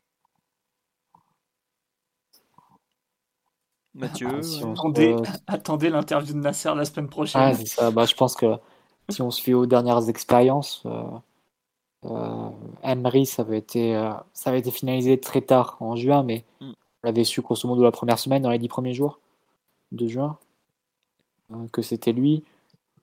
Mathieu. 3.97 4.27
Ah, 4.27 5.33
attendez, 5.47 5.89
l'interview 5.89 6.33
de 6.33 6.39
Nasser 6.39 6.73
la 6.75 6.85
semaine 6.85 7.09
prochaine. 7.09 7.41
Ah, 7.41 7.53
ça. 7.53 7.91
Bah, 7.91 8.05
je 8.05 8.15
pense 8.15 8.35
que 8.35 8.55
si 9.09 9.21
on 9.21 9.31
se 9.31 9.41
fait 9.41 9.53
aux 9.53 9.65
dernières 9.65 10.07
expériences, 10.09 10.83
euh, 10.85 11.03
euh, 12.05 12.49
Emery, 12.83 13.25
ça 13.25 13.41
avait, 13.41 13.57
été, 13.57 13.95
euh, 13.95 14.11
ça 14.33 14.51
avait 14.51 14.59
été 14.59 14.71
finalisé 14.71 15.19
très 15.19 15.41
tard 15.41 15.77
en 15.79 15.95
juin, 15.95 16.23
mais 16.23 16.45
mm. 16.61 16.71
On 17.03 17.07
l'avait 17.07 17.23
su 17.23 17.41
grosso 17.41 17.67
modo 17.67 17.83
la 17.83 17.91
première 17.91 18.19
semaine, 18.19 18.41
dans 18.41 18.51
les 18.51 18.59
dix 18.59 18.67
premiers 18.67 18.93
jours 18.93 19.19
de 19.91 20.07
juin, 20.07 20.37
euh, 21.51 21.67
que 21.69 21.81
c'était 21.81 22.13
lui. 22.13 22.43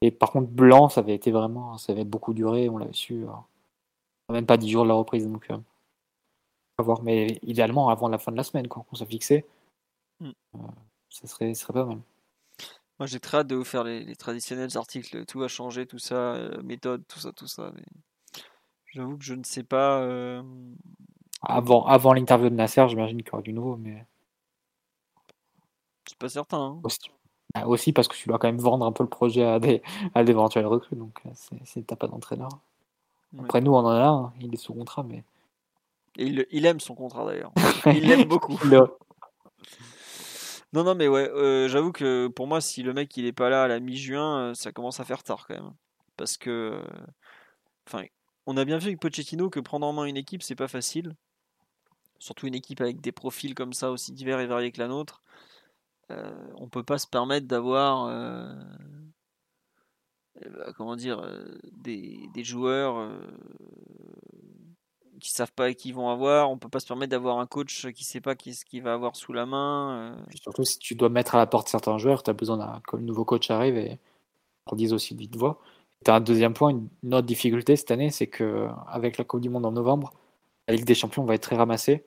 Et 0.00 0.10
par 0.10 0.31
contre, 0.31 0.48
Blanc, 0.48 0.89
ça 0.89 1.00
avait 1.00 1.14
été 1.14 1.31
vraiment, 1.31 1.78
ça 1.78 1.92
avait 1.92 2.05
beaucoup 2.05 2.34
duré, 2.34 2.68
on 2.68 2.78
l'avait 2.78 2.92
su, 2.92 3.24
même 4.28 4.47
pas 4.47 4.56
dix 4.56 4.70
jours 4.70 4.84
de 4.84 4.89
la 4.89 4.94
reprise. 4.94 5.26
Donc, 5.26 5.48
à 5.50 6.82
voir, 6.82 7.02
mais 7.02 7.39
idéalement 7.42 7.89
avant 7.89 8.08
la 8.08 8.18
fin 8.18 8.32
de 8.32 8.36
la 8.36 8.42
semaine, 8.44 8.68
quoi, 8.68 8.84
on 8.92 8.97
s'est 8.97 9.06
fixé. 9.06 9.44
Mm. 10.20 10.31
ça, 11.10 11.26
serait, 11.26 11.55
serait 11.55 11.73
pas 11.73 11.84
mal. 11.84 12.00
Moi, 12.98 13.06
j'ai 13.06 13.18
très 13.18 13.39
hâte 13.39 13.48
de 13.48 13.56
vous 13.56 13.64
faire 13.64 13.84
les, 13.84 14.14
traditionnels 14.16 14.76
articles. 14.76 15.24
Tout 15.26 15.40
va 15.40 15.48
changer, 15.48 15.86
tout 15.86 15.98
ça, 15.98 16.34
euh, 16.34 16.62
méthode, 16.62 17.05
tout 17.08 17.18
ça, 17.18 17.32
tout 17.32 17.48
ça. 17.48 17.73
Mais 17.74 17.82
j'avoue 18.92 19.18
que 19.18 19.24
je 19.24 19.34
ne 19.34 19.44
sais 19.44 19.64
pas. 19.64 20.00
Avant, 21.47 21.86
avant 21.86 22.12
l'interview 22.12 22.48
de 22.48 22.55
Nasser, 22.55 22.86
j'imagine 22.89 23.18
qu'il 23.18 23.28
y 23.28 23.34
aura 23.34 23.42
du 23.42 23.52
nouveau, 23.52 23.76
mais. 23.76 24.05
C'est 26.06 26.18
pas 26.18 26.28
certain. 26.28 26.58
Hein. 26.58 26.82
Bah, 27.55 27.66
aussi, 27.66 27.92
parce 27.92 28.08
que 28.08 28.16
tu 28.16 28.28
dois 28.28 28.39
quand 28.39 28.48
même 28.48 28.58
vendre 28.58 28.84
un 28.84 28.92
peu 28.92 29.05
le 29.05 29.08
projet 29.08 29.44
à 29.44 29.58
des 29.58 29.82
à 30.14 30.24
d'éventuels 30.24 30.66
recrues, 30.66 30.97
donc 30.97 31.20
euh, 31.26 31.31
c'est 31.64 31.86
t'as 31.86 31.97
pas 31.97 32.08
d'entraîneur. 32.08 32.48
Après, 33.39 33.60
nous, 33.60 33.73
on 33.73 33.78
en 33.78 33.89
a 33.89 34.06
un, 34.06 34.32
il 34.40 34.55
est 34.55 34.56
sous 34.56 34.74
contrat, 34.74 35.02
mais. 35.02 35.24
il, 36.16 36.47
il 36.50 36.66
aime 36.66 36.81
son 36.81 36.94
contrat 36.94 37.24
d'ailleurs. 37.24 37.52
il 37.86 38.06
l'aime 38.06 38.24
beaucoup. 38.24 38.58
Non, 40.74 40.82
non, 40.82 40.97
mais 40.97 41.06
ouais, 41.06 41.31
euh, 41.31 41.68
j'avoue 41.68 41.92
que 41.92 42.26
pour 42.26 42.48
moi, 42.48 42.60
si 42.60 42.82
le 42.82 42.92
mec 42.92 43.16
il 43.16 43.26
est 43.26 43.32
pas 43.32 43.48
là 43.48 43.62
à 43.62 43.68
la 43.68 43.78
mi-juin, 43.78 44.50
euh, 44.50 44.55
ça 44.55 44.73
commence 44.73 44.98
à 44.98 45.05
faire 45.05 45.23
tard 45.23 45.47
quand 45.47 45.55
même. 45.55 45.73
Parce 46.16 46.36
que, 46.36 46.50
euh, 46.50 46.82
enfin, 47.86 48.05
on 48.47 48.56
a 48.56 48.64
bien 48.64 48.78
vu 48.78 48.89
avec 48.89 48.98
Pochettino 49.00 49.50
que 49.50 49.60
prendre 49.60 49.86
en 49.86 49.92
main 49.92 50.05
une 50.06 50.16
équipe, 50.16 50.42
c'est 50.42 50.56
pas 50.56 50.66
facile. 50.66 51.14
Surtout 52.18 52.47
une 52.47 52.55
équipe 52.55 52.81
avec 52.81 53.01
des 53.01 53.12
profils 53.12 53.55
comme 53.55 53.73
ça 53.73 53.91
aussi 53.91 54.12
divers 54.12 54.41
et 54.41 54.47
variés 54.47 54.73
que 54.73 54.81
la 54.81 54.89
nôtre. 54.89 55.23
on 56.10 56.68
peut 56.68 56.83
pas 56.83 56.99
se 56.99 57.07
permettre 57.07 57.47
d'avoir, 57.47 58.09
comment 60.76 60.97
dire, 60.97 61.26
des, 61.73 62.28
des 62.33 62.44
joueurs 62.44 63.10
qui 65.25 65.33
savent 65.33 65.52
pas 65.52 65.73
qui 65.73 65.93
vont 65.93 66.10
avoir. 66.10 66.51
On 66.51 66.59
peut 66.59 66.68
pas 66.68 66.81
se 66.81 66.86
permettre 66.86 67.10
d'avoir 67.10 67.39
un 67.39 67.47
coach 67.47 67.86
qui 67.93 68.05
sait 68.05 68.20
pas 68.20 68.34
ce 68.34 68.65
qu'il 68.65 68.83
va 68.83 68.93
avoir 68.93 69.17
sous 69.17 69.33
la 69.33 69.47
main. 69.47 70.12
Euh. 70.12 70.23
Surtout 70.34 70.65
si 70.65 70.78
tu 70.78 70.94
dois 70.94 71.09
mettre 71.09 71.34
à 71.34 71.39
la 71.39 71.47
porte 71.47 71.68
certains 71.68 71.97
joueurs, 71.99 72.23
tu 72.23 72.31
as 72.31 72.34
besoin 72.34 72.59
d'un 72.59 72.81
que 72.86 72.97
le 72.97 73.02
nouveau 73.02 73.25
coach 73.25 73.51
arrive 73.51 73.76
et 73.76 73.99
on 74.67 74.76
dise 74.76 74.93
aussi 74.93 75.15
de 75.15 75.20
vite 75.20 75.36
voix. 75.36 75.60
Tu 76.05 76.10
as 76.10 76.17
un 76.17 76.20
deuxième 76.20 76.52
point, 76.52 76.78
une 77.02 77.15
autre 77.15 77.26
difficulté 77.26 77.76
cette 77.76 77.91
année, 77.91 78.10
c'est 78.10 78.26
que 78.26 78.68
avec 78.86 79.17
la 79.17 79.25
Coupe 79.25 79.41
du 79.41 79.49
Monde 79.49 79.65
en 79.65 79.73
novembre, 79.73 80.12
la 80.68 80.75
Ligue 80.75 80.84
des 80.84 80.94
Champions 80.94 81.25
va 81.25 81.34
être 81.34 81.43
très 81.43 81.57
ramassée, 81.57 82.05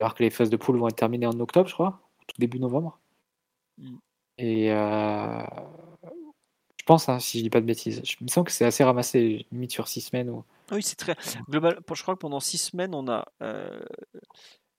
alors 0.00 0.14
que 0.14 0.22
les 0.22 0.30
phases 0.30 0.50
de 0.50 0.56
poule 0.56 0.78
vont 0.78 0.88
être 0.88 0.96
terminées 0.96 1.26
en 1.26 1.38
octobre, 1.40 1.68
je 1.68 1.74
crois, 1.74 2.00
tout 2.26 2.36
début 2.38 2.58
novembre. 2.58 2.98
Mm. 3.78 3.96
Et 4.38 4.72
euh, 4.72 5.42
je 6.76 6.84
pense, 6.84 7.08
hein, 7.08 7.18
si 7.18 7.38
je 7.38 7.42
dis 7.44 7.50
pas 7.50 7.60
de 7.60 7.66
bêtises, 7.66 8.00
je 8.04 8.16
me 8.22 8.28
sens 8.28 8.44
que 8.44 8.52
c'est 8.52 8.64
assez 8.64 8.84
ramassé, 8.84 9.46
limite 9.52 9.72
sur 9.72 9.88
six 9.88 10.00
semaines 10.00 10.30
ou. 10.30 10.44
Oui, 10.70 10.82
c'est 10.82 10.96
très 10.96 11.16
global. 11.48 11.80
Je 11.92 12.02
crois 12.02 12.14
que 12.14 12.20
pendant 12.20 12.40
six 12.40 12.58
semaines, 12.58 12.94
on 12.94 13.08
a. 13.08 13.26
Euh, 13.42 13.80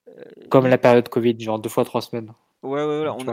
euh, 0.08 0.24
Comme 0.50 0.68
la 0.68 0.78
période 0.78 1.10
Covid, 1.10 1.40
genre 1.40 1.60
deux 1.60 1.70
fois 1.70 1.84
trois 1.84 2.02
semaines. 2.02 2.32
Ouais, 2.64 2.84
ouais, 2.84 3.02
ouais. 3.04 3.10
On 3.10 3.28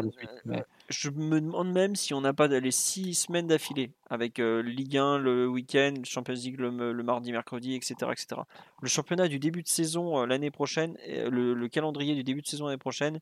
Je 0.89 1.11
me 1.11 1.41
demande 1.41 1.73
même 1.73 1.97
si 1.97 2.15
on 2.15 2.21
n'a 2.21 2.33
pas 2.33 2.47
les 2.47 2.71
six 2.71 3.15
semaines 3.15 3.49
d'affilée 3.49 3.93
avec 4.09 4.39
Ligue 4.39 4.97
1 4.97 5.19
le 5.19 5.49
week-end, 5.49 5.95
Champions 6.05 6.35
League 6.35 6.61
le, 6.61 7.03
mardi, 7.03 7.33
mercredi, 7.33 7.75
etc., 7.75 7.95
etc. 8.13 8.43
Le 8.81 8.89
championnat 8.89 9.27
du 9.27 9.39
début 9.39 9.63
de 9.63 9.69
saison 9.69 10.25
l'année 10.25 10.51
prochaine, 10.51 10.97
le, 11.07 11.67
calendrier 11.67 12.15
du 12.15 12.23
début 12.23 12.43
de 12.43 12.47
saison 12.47 12.67
l'année 12.67 12.79
prochaine 12.79 13.21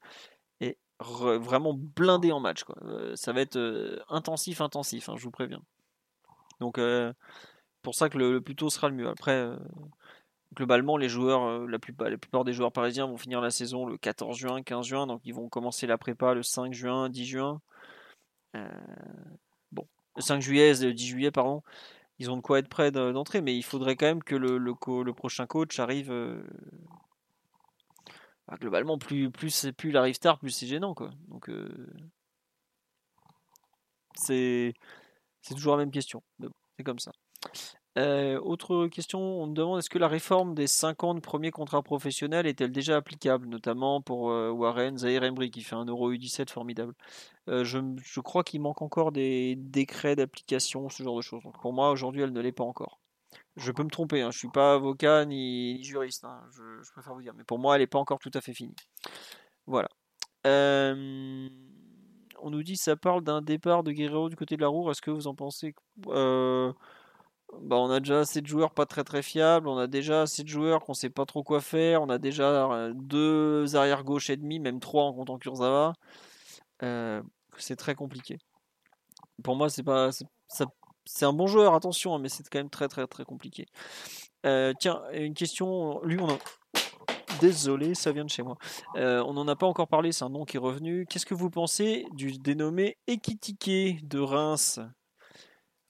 est 0.60 0.76
vraiment 1.00 1.72
blindé 1.74 2.32
en 2.32 2.40
match. 2.40 2.64
Ça 3.14 3.32
va 3.32 3.40
être 3.40 4.04
intensif, 4.08 4.60
intensif, 4.60 5.08
hein, 5.08 5.14
je 5.16 5.22
vous 5.22 5.30
préviens. 5.30 5.62
Donc 6.60 6.78
pour 7.84 7.94
ça 7.94 8.08
que 8.08 8.18
le, 8.18 8.40
plus 8.40 8.56
tôt 8.56 8.70
sera 8.70 8.88
le 8.88 8.96
mieux. 8.96 9.08
Après, 9.08 9.36
euh, 9.36 9.56
globalement, 10.54 10.96
les 10.96 11.08
joueurs, 11.08 11.44
euh, 11.44 11.66
la, 11.66 11.78
plupart, 11.78 12.08
la 12.08 12.18
plupart 12.18 12.44
des 12.44 12.52
joueurs 12.52 12.72
parisiens 12.72 13.06
vont 13.06 13.16
finir 13.16 13.40
la 13.40 13.50
saison 13.50 13.86
le 13.86 13.98
14 13.98 14.36
juin, 14.36 14.62
15 14.62 14.86
juin, 14.86 15.06
donc 15.06 15.20
ils 15.24 15.34
vont 15.34 15.48
commencer 15.48 15.86
la 15.86 15.98
prépa 15.98 16.34
le 16.34 16.42
5 16.42 16.72
juin, 16.72 17.08
10 17.08 17.24
juin. 17.26 17.60
Euh, 18.56 18.68
bon, 19.72 19.86
le 20.16 20.22
5 20.22 20.40
juillet, 20.40 20.74
le 20.82 20.94
10 20.94 21.06
juillet, 21.06 21.30
pardon. 21.30 21.62
Ils 22.18 22.30
ont 22.30 22.36
de 22.36 22.42
quoi 22.42 22.60
être 22.60 22.68
prêts 22.68 22.92
d'entrer, 22.92 23.40
mais 23.40 23.56
il 23.56 23.64
faudrait 23.64 23.96
quand 23.96 24.06
même 24.06 24.22
que 24.22 24.36
le, 24.36 24.58
le, 24.58 25.12
prochain 25.12 25.46
coach 25.46 25.78
arrive. 25.80 26.12
Bah, 28.46 28.56
globalement, 28.60 28.98
plus, 28.98 29.30
plus, 29.30 29.72
plus 29.76 29.90
il 29.90 29.96
arrive 29.96 30.18
tard, 30.18 30.38
plus 30.38 30.50
c'est 30.50 30.66
gênant. 30.66 30.94
Quoi. 30.94 31.10
Donc, 31.28 31.50
c'est 34.14 34.74
toujours 35.50 35.76
la 35.76 35.78
même 35.78 35.90
question. 35.90 36.22
c'est 36.76 36.84
comme 36.84 37.00
ça. 37.00 37.12
Euh, 37.96 38.40
autre 38.40 38.88
question, 38.88 39.20
on 39.20 39.46
me 39.46 39.54
demande 39.54 39.78
est-ce 39.78 39.90
que 39.90 39.98
la 39.98 40.08
réforme 40.08 40.54
des 40.54 40.66
50 40.66 41.22
premiers 41.22 41.52
contrats 41.52 41.82
professionnels 41.82 42.46
est-elle 42.46 42.72
déjà 42.72 42.96
applicable, 42.96 43.46
notamment 43.46 44.00
pour 44.00 44.30
euh, 44.30 44.50
Warren 44.50 44.98
Zahir 44.98 45.22
Embry 45.22 45.50
qui 45.52 45.62
fait 45.62 45.76
un 45.76 45.84
Euro 45.84 46.12
U17 46.12 46.50
formidable? 46.50 46.94
Euh, 47.48 47.64
je, 47.64 48.20
crois 48.20 48.42
qu'il 48.42 48.60
manque 48.60 48.82
encore 48.82 49.12
des 49.12 49.54
décrets 49.56 50.16
d'application, 50.16 50.88
ce 50.88 51.04
genre 51.04 51.16
de 51.16 51.22
choses. 51.22 51.42
Pour 51.60 51.72
moi, 51.72 51.90
aujourd'hui, 51.90 52.22
elle 52.22 52.32
ne 52.32 52.40
l'est 52.40 52.52
pas 52.52 52.64
encore. 52.64 52.98
Je 53.56 53.70
peux 53.70 53.84
me 53.84 53.90
tromper, 53.90 54.22
hein, 54.22 54.30
je 54.32 54.36
ne 54.36 54.40
suis 54.40 54.50
pas 54.50 54.74
avocat 54.74 55.24
ni, 55.24 55.82
juriste, 55.84 56.24
hein, 56.24 56.40
je, 56.50 56.82
je, 56.82 56.90
préfère 56.92 57.14
vous 57.14 57.22
dire, 57.22 57.34
mais 57.36 57.44
pour 57.44 57.60
moi, 57.60 57.76
elle 57.76 57.82
n'est 57.82 57.86
pas 57.86 57.98
encore 57.98 58.18
tout 58.18 58.30
à 58.34 58.40
fait 58.40 58.54
finie. 58.54 58.74
Voilà. 59.66 59.88
on 60.44 61.50
nous 62.50 62.62
dit 62.64 62.76
ça 62.76 62.96
parle 62.96 63.22
d'un 63.22 63.40
départ 63.40 63.84
de 63.84 63.92
Guerrero 63.92 64.28
du 64.28 64.36
côté 64.36 64.56
de 64.56 64.62
la 64.62 64.68
roue. 64.68 64.90
Est-ce 64.90 65.00
que 65.02 65.12
vous 65.12 65.28
en 65.28 65.34
pensez 65.36 65.74
bah, 67.62 67.76
on 67.76 67.90
a 67.90 68.00
déjà 68.00 68.20
assez 68.20 68.40
de 68.40 68.46
joueurs 68.46 68.72
pas 68.72 68.86
très 68.86 69.04
très 69.04 69.22
fiables, 69.22 69.68
on 69.68 69.78
a 69.78 69.86
déjà 69.86 70.22
assez 70.22 70.42
de 70.42 70.48
joueurs 70.48 70.84
qu'on 70.84 70.94
sait 70.94 71.10
pas 71.10 71.26
trop 71.26 71.42
quoi 71.42 71.60
faire, 71.60 72.02
on 72.02 72.08
a 72.08 72.18
déjà 72.18 72.70
euh, 72.72 72.92
deux 72.94 73.76
arrière 73.76 74.04
gauche 74.04 74.30
et 74.30 74.36
demi, 74.36 74.58
même 74.58 74.80
trois 74.80 75.04
en 75.04 75.12
comptant 75.12 75.38
Kurzawa. 75.38 75.94
Euh, 76.82 77.22
c'est 77.58 77.76
très 77.76 77.94
compliqué. 77.94 78.38
Pour 79.42 79.56
moi, 79.56 79.68
c'est 79.68 79.82
pas 79.82 80.10
c'est 81.06 81.24
un 81.26 81.32
bon 81.32 81.46
joueur, 81.46 81.74
attention, 81.74 82.14
hein, 82.14 82.18
mais 82.18 82.28
c'est 82.28 82.48
quand 82.48 82.58
même 82.58 82.70
très 82.70 82.88
très 82.88 83.06
très 83.06 83.24
compliqué. 83.24 83.66
Euh, 84.46 84.72
tiens, 84.78 85.02
une 85.12 85.34
question, 85.34 86.02
lui 86.04 86.18
Désolé, 87.40 87.94
ça 87.94 88.12
vient 88.12 88.24
de 88.24 88.30
chez 88.30 88.42
moi. 88.42 88.56
on 88.94 89.32
n'en 89.32 89.48
a 89.48 89.56
pas 89.56 89.66
encore 89.66 89.88
parlé, 89.88 90.12
c'est 90.12 90.24
un 90.24 90.30
nom 90.30 90.44
qui 90.44 90.56
est 90.56 90.60
revenu. 90.60 91.04
Qu'est-ce 91.06 91.26
que 91.26 91.34
vous 91.34 91.50
pensez 91.50 92.06
du 92.12 92.38
dénommé 92.38 92.96
Ekitike 93.06 94.06
de 94.06 94.20
Reims? 94.20 94.80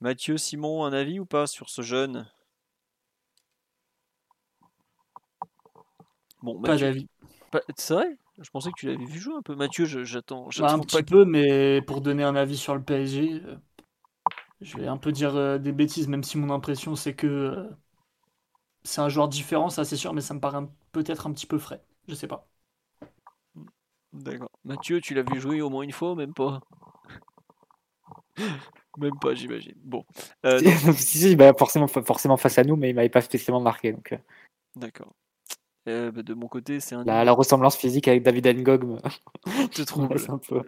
Mathieu, 0.01 0.37
Simon, 0.37 0.85
un 0.85 0.93
avis 0.93 1.19
ou 1.21 1.27
pas 1.27 1.47
sur 1.47 1.69
ce 1.69 1.83
jeune? 1.83 2.27
Bon, 6.43 6.61
pas 6.61 6.77
d'avis. 6.77 7.07
C'est 7.77 7.95
vrai? 7.95 8.17
Je 8.41 8.51
pensais 8.51 8.71
que 8.71 8.79
tu 8.79 8.87
l'avais 8.87 9.05
vu 9.05 9.19
jouer 9.19 9.35
un 9.35 9.43
peu. 9.43 9.55
Mathieu, 9.55 9.85
j'attends. 10.05 10.49
Bah, 10.59 10.73
un 10.73 10.81
petit 10.81 11.03
peu, 11.03 11.25
mais 11.25 11.81
pour 11.83 12.01
donner 12.01 12.25
un 12.25 12.37
avis 12.37 12.57
sur 12.57 12.75
le 12.75 12.83
PSG, 12.83 13.43
euh, 13.45 13.57
je 14.61 14.77
vais 14.77 14.87
un 14.87 14.97
peu 14.97 15.13
dire 15.13 15.37
euh, 15.37 15.59
des 15.59 15.73
bêtises, 15.73 16.09
même 16.09 16.25
si 16.25 16.39
mon 16.39 16.53
impression 16.53 16.97
c'est 16.97 17.15
que 17.15 17.27
euh, 17.27 17.71
c'est 18.85 19.01
un 19.01 19.09
joueur 19.09 19.29
différent, 19.29 19.69
ça 19.69 19.85
c'est 19.85 19.97
sûr, 19.97 20.13
mais 20.13 20.21
ça 20.21 20.35
me 20.35 20.41
paraît 20.41 20.67
peut-être 20.93 21.27
un 21.27 21.33
petit 21.33 21.47
peu 21.47 21.59
frais. 21.59 21.83
Je 22.09 22.15
sais 22.15 22.29
pas. 22.29 22.49
D'accord. 24.13 24.49
Mathieu, 24.65 25.01
tu 25.01 25.13
l'as 25.15 25.23
vu 25.23 25.41
jouer 25.41 25.61
au 25.61 25.71
moins 25.71 25.83
une 25.83 25.93
fois, 25.93 26.15
même 26.15 26.33
pas? 26.33 26.61
Même 28.99 29.19
pas, 29.19 29.35
j'imagine. 29.35 29.75
Bon. 29.83 30.05
Euh, 30.45 30.59
si, 30.59 30.93
si, 31.19 31.37
bah, 31.37 31.53
forcément, 31.59 31.87
forcément 31.87 32.37
face 32.37 32.59
à 32.59 32.65
nous, 32.65 32.77
mais 32.77 32.91
il 32.91 32.95
m'avait 32.95 33.09
pas 33.09 33.21
spécialement 33.21 33.61
marqué. 33.61 33.93
Donc... 33.93 34.13
Euh. 34.13 34.19
D'accord. 34.77 35.15
Euh, 35.87 36.11
bah, 36.11 36.23
de 36.23 36.33
mon 36.33 36.49
côté, 36.49 36.81
c'est 36.81 36.95
un. 36.95 37.05
La, 37.05 37.25
la, 37.25 37.33
ressemblance 37.33 37.77
physique 37.77 38.09
avec 38.09 38.23
David 38.23 38.47
Ngog 38.47 39.01
te 39.71 39.83
trouve 39.87 40.09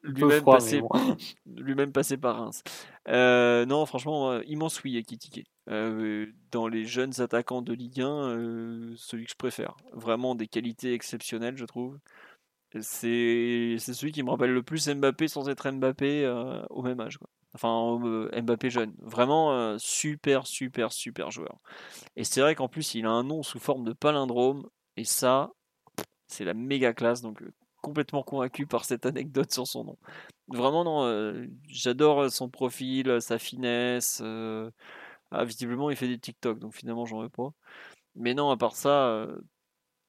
lui-même 0.03 0.45
passé, 0.45 0.83
lui 1.47 1.75
passé 1.87 2.19
par 2.19 2.37
Reims. 2.37 2.63
non, 3.09 3.87
franchement, 3.87 4.41
immense 4.43 4.83
oui, 4.85 4.99
Ekitike. 4.99 5.47
dans 5.67 6.69
les 6.69 6.85
jeunes 6.85 7.19
attaquants 7.21 7.63
de 7.63 7.73
Ligue 7.73 8.03
1, 8.03 8.95
celui 8.97 9.25
que 9.25 9.31
je 9.31 9.37
préfère. 9.37 9.77
Vraiment 9.95 10.35
des 10.35 10.49
qualités 10.49 10.93
exceptionnelles, 10.93 11.57
je 11.57 11.65
trouve. 11.65 11.99
C'est 12.83 13.79
celui 13.79 14.13
qui 14.13 14.23
me 14.23 14.29
rappelle 14.29 14.53
le 14.53 14.63
plus 14.63 14.87
Mbappé 14.87 15.29
sans 15.29 15.49
être 15.49 15.71
Mbappé 15.71 16.29
au 16.69 16.83
même 16.83 17.01
âge. 17.01 17.17
Quoi. 17.17 17.29
Enfin, 17.57 17.99
euh, 18.05 18.43
Mbappé 18.43 18.69
jeune. 18.69 18.95
Vraiment 18.99 19.53
euh, 19.53 19.77
super, 19.79 20.47
super, 20.47 20.93
super 20.93 21.31
joueur. 21.31 21.59
Et 22.15 22.23
c'est 22.23 22.43
vrai 22.43 22.55
qu'en 22.55 22.69
plus, 22.69 22.95
il 22.95 23.07
a 23.07 23.11
un 23.11 23.25
nom 23.25 23.43
sous 23.43 23.59
forme 23.59 23.83
de 23.85 23.95
palindrome. 23.95 24.69
Et 24.99 25.05
ça, 25.05 25.53
c'est 26.29 26.45
la 26.45 26.53
méga 26.53 26.93
classe. 26.93 27.23
Donc, 27.23 27.41
euh, 27.41 27.51
complètement 27.83 28.23
convaincu 28.23 28.67
par 28.67 28.85
cette 28.85 29.07
anecdote 29.07 29.51
sur 29.51 29.67
son 29.67 29.85
nom. 29.85 29.99
Vraiment, 30.49 30.85
non, 30.85 31.47
j'adore 31.69 32.31
son 32.31 32.51
profil, 32.51 33.23
sa 33.23 33.39
finesse. 33.39 34.23
Ah, 35.31 35.45
visiblement, 35.45 35.91
il 35.91 35.97
fait 35.97 36.09
des 36.09 36.19
TikTok, 36.19 36.59
donc 36.59 36.75
finalement, 36.75 37.07
j'en 37.07 37.23
veux 37.23 37.29
pas. 37.29 37.51
Mais 38.17 38.35
non, 38.35 38.51
à 38.51 38.57
part 38.57 38.77
ça, 38.77 39.27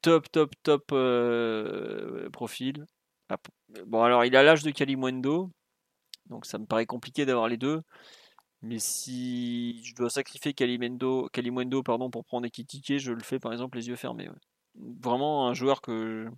top, 0.01 0.29
top, 0.31 0.53
top 0.63 0.87
profil. 2.31 2.85
Ah, 3.29 3.37
bon, 3.85 4.03
alors, 4.03 4.25
il 4.25 4.35
a 4.35 4.43
l'âge 4.43 4.63
de 4.63 4.71
Kalimwendo. 4.71 5.51
Donc 6.29 6.45
ça 6.45 6.57
me 6.57 6.65
paraît 6.65 6.85
compliqué 6.85 7.25
d'avoir 7.25 7.47
les 7.47 7.57
deux. 7.57 7.81
Mais 8.61 8.79
si 8.79 9.83
je 9.83 9.95
dois 9.95 10.09
sacrifier 10.09 10.53
Kalimendo, 10.53 11.29
Kalimwendo 11.31 11.83
pardon, 11.83 12.09
pour 12.09 12.25
prendre 12.25 12.45
Ekitike, 12.47 12.97
je 12.99 13.11
le 13.11 13.21
fais 13.21 13.39
par 13.39 13.53
exemple 13.53 13.77
les 13.77 13.87
yeux 13.87 13.95
fermés. 13.95 14.29
Vraiment 14.75 15.47
un 15.47 15.53
joueur 15.53 15.81
que 15.81 16.29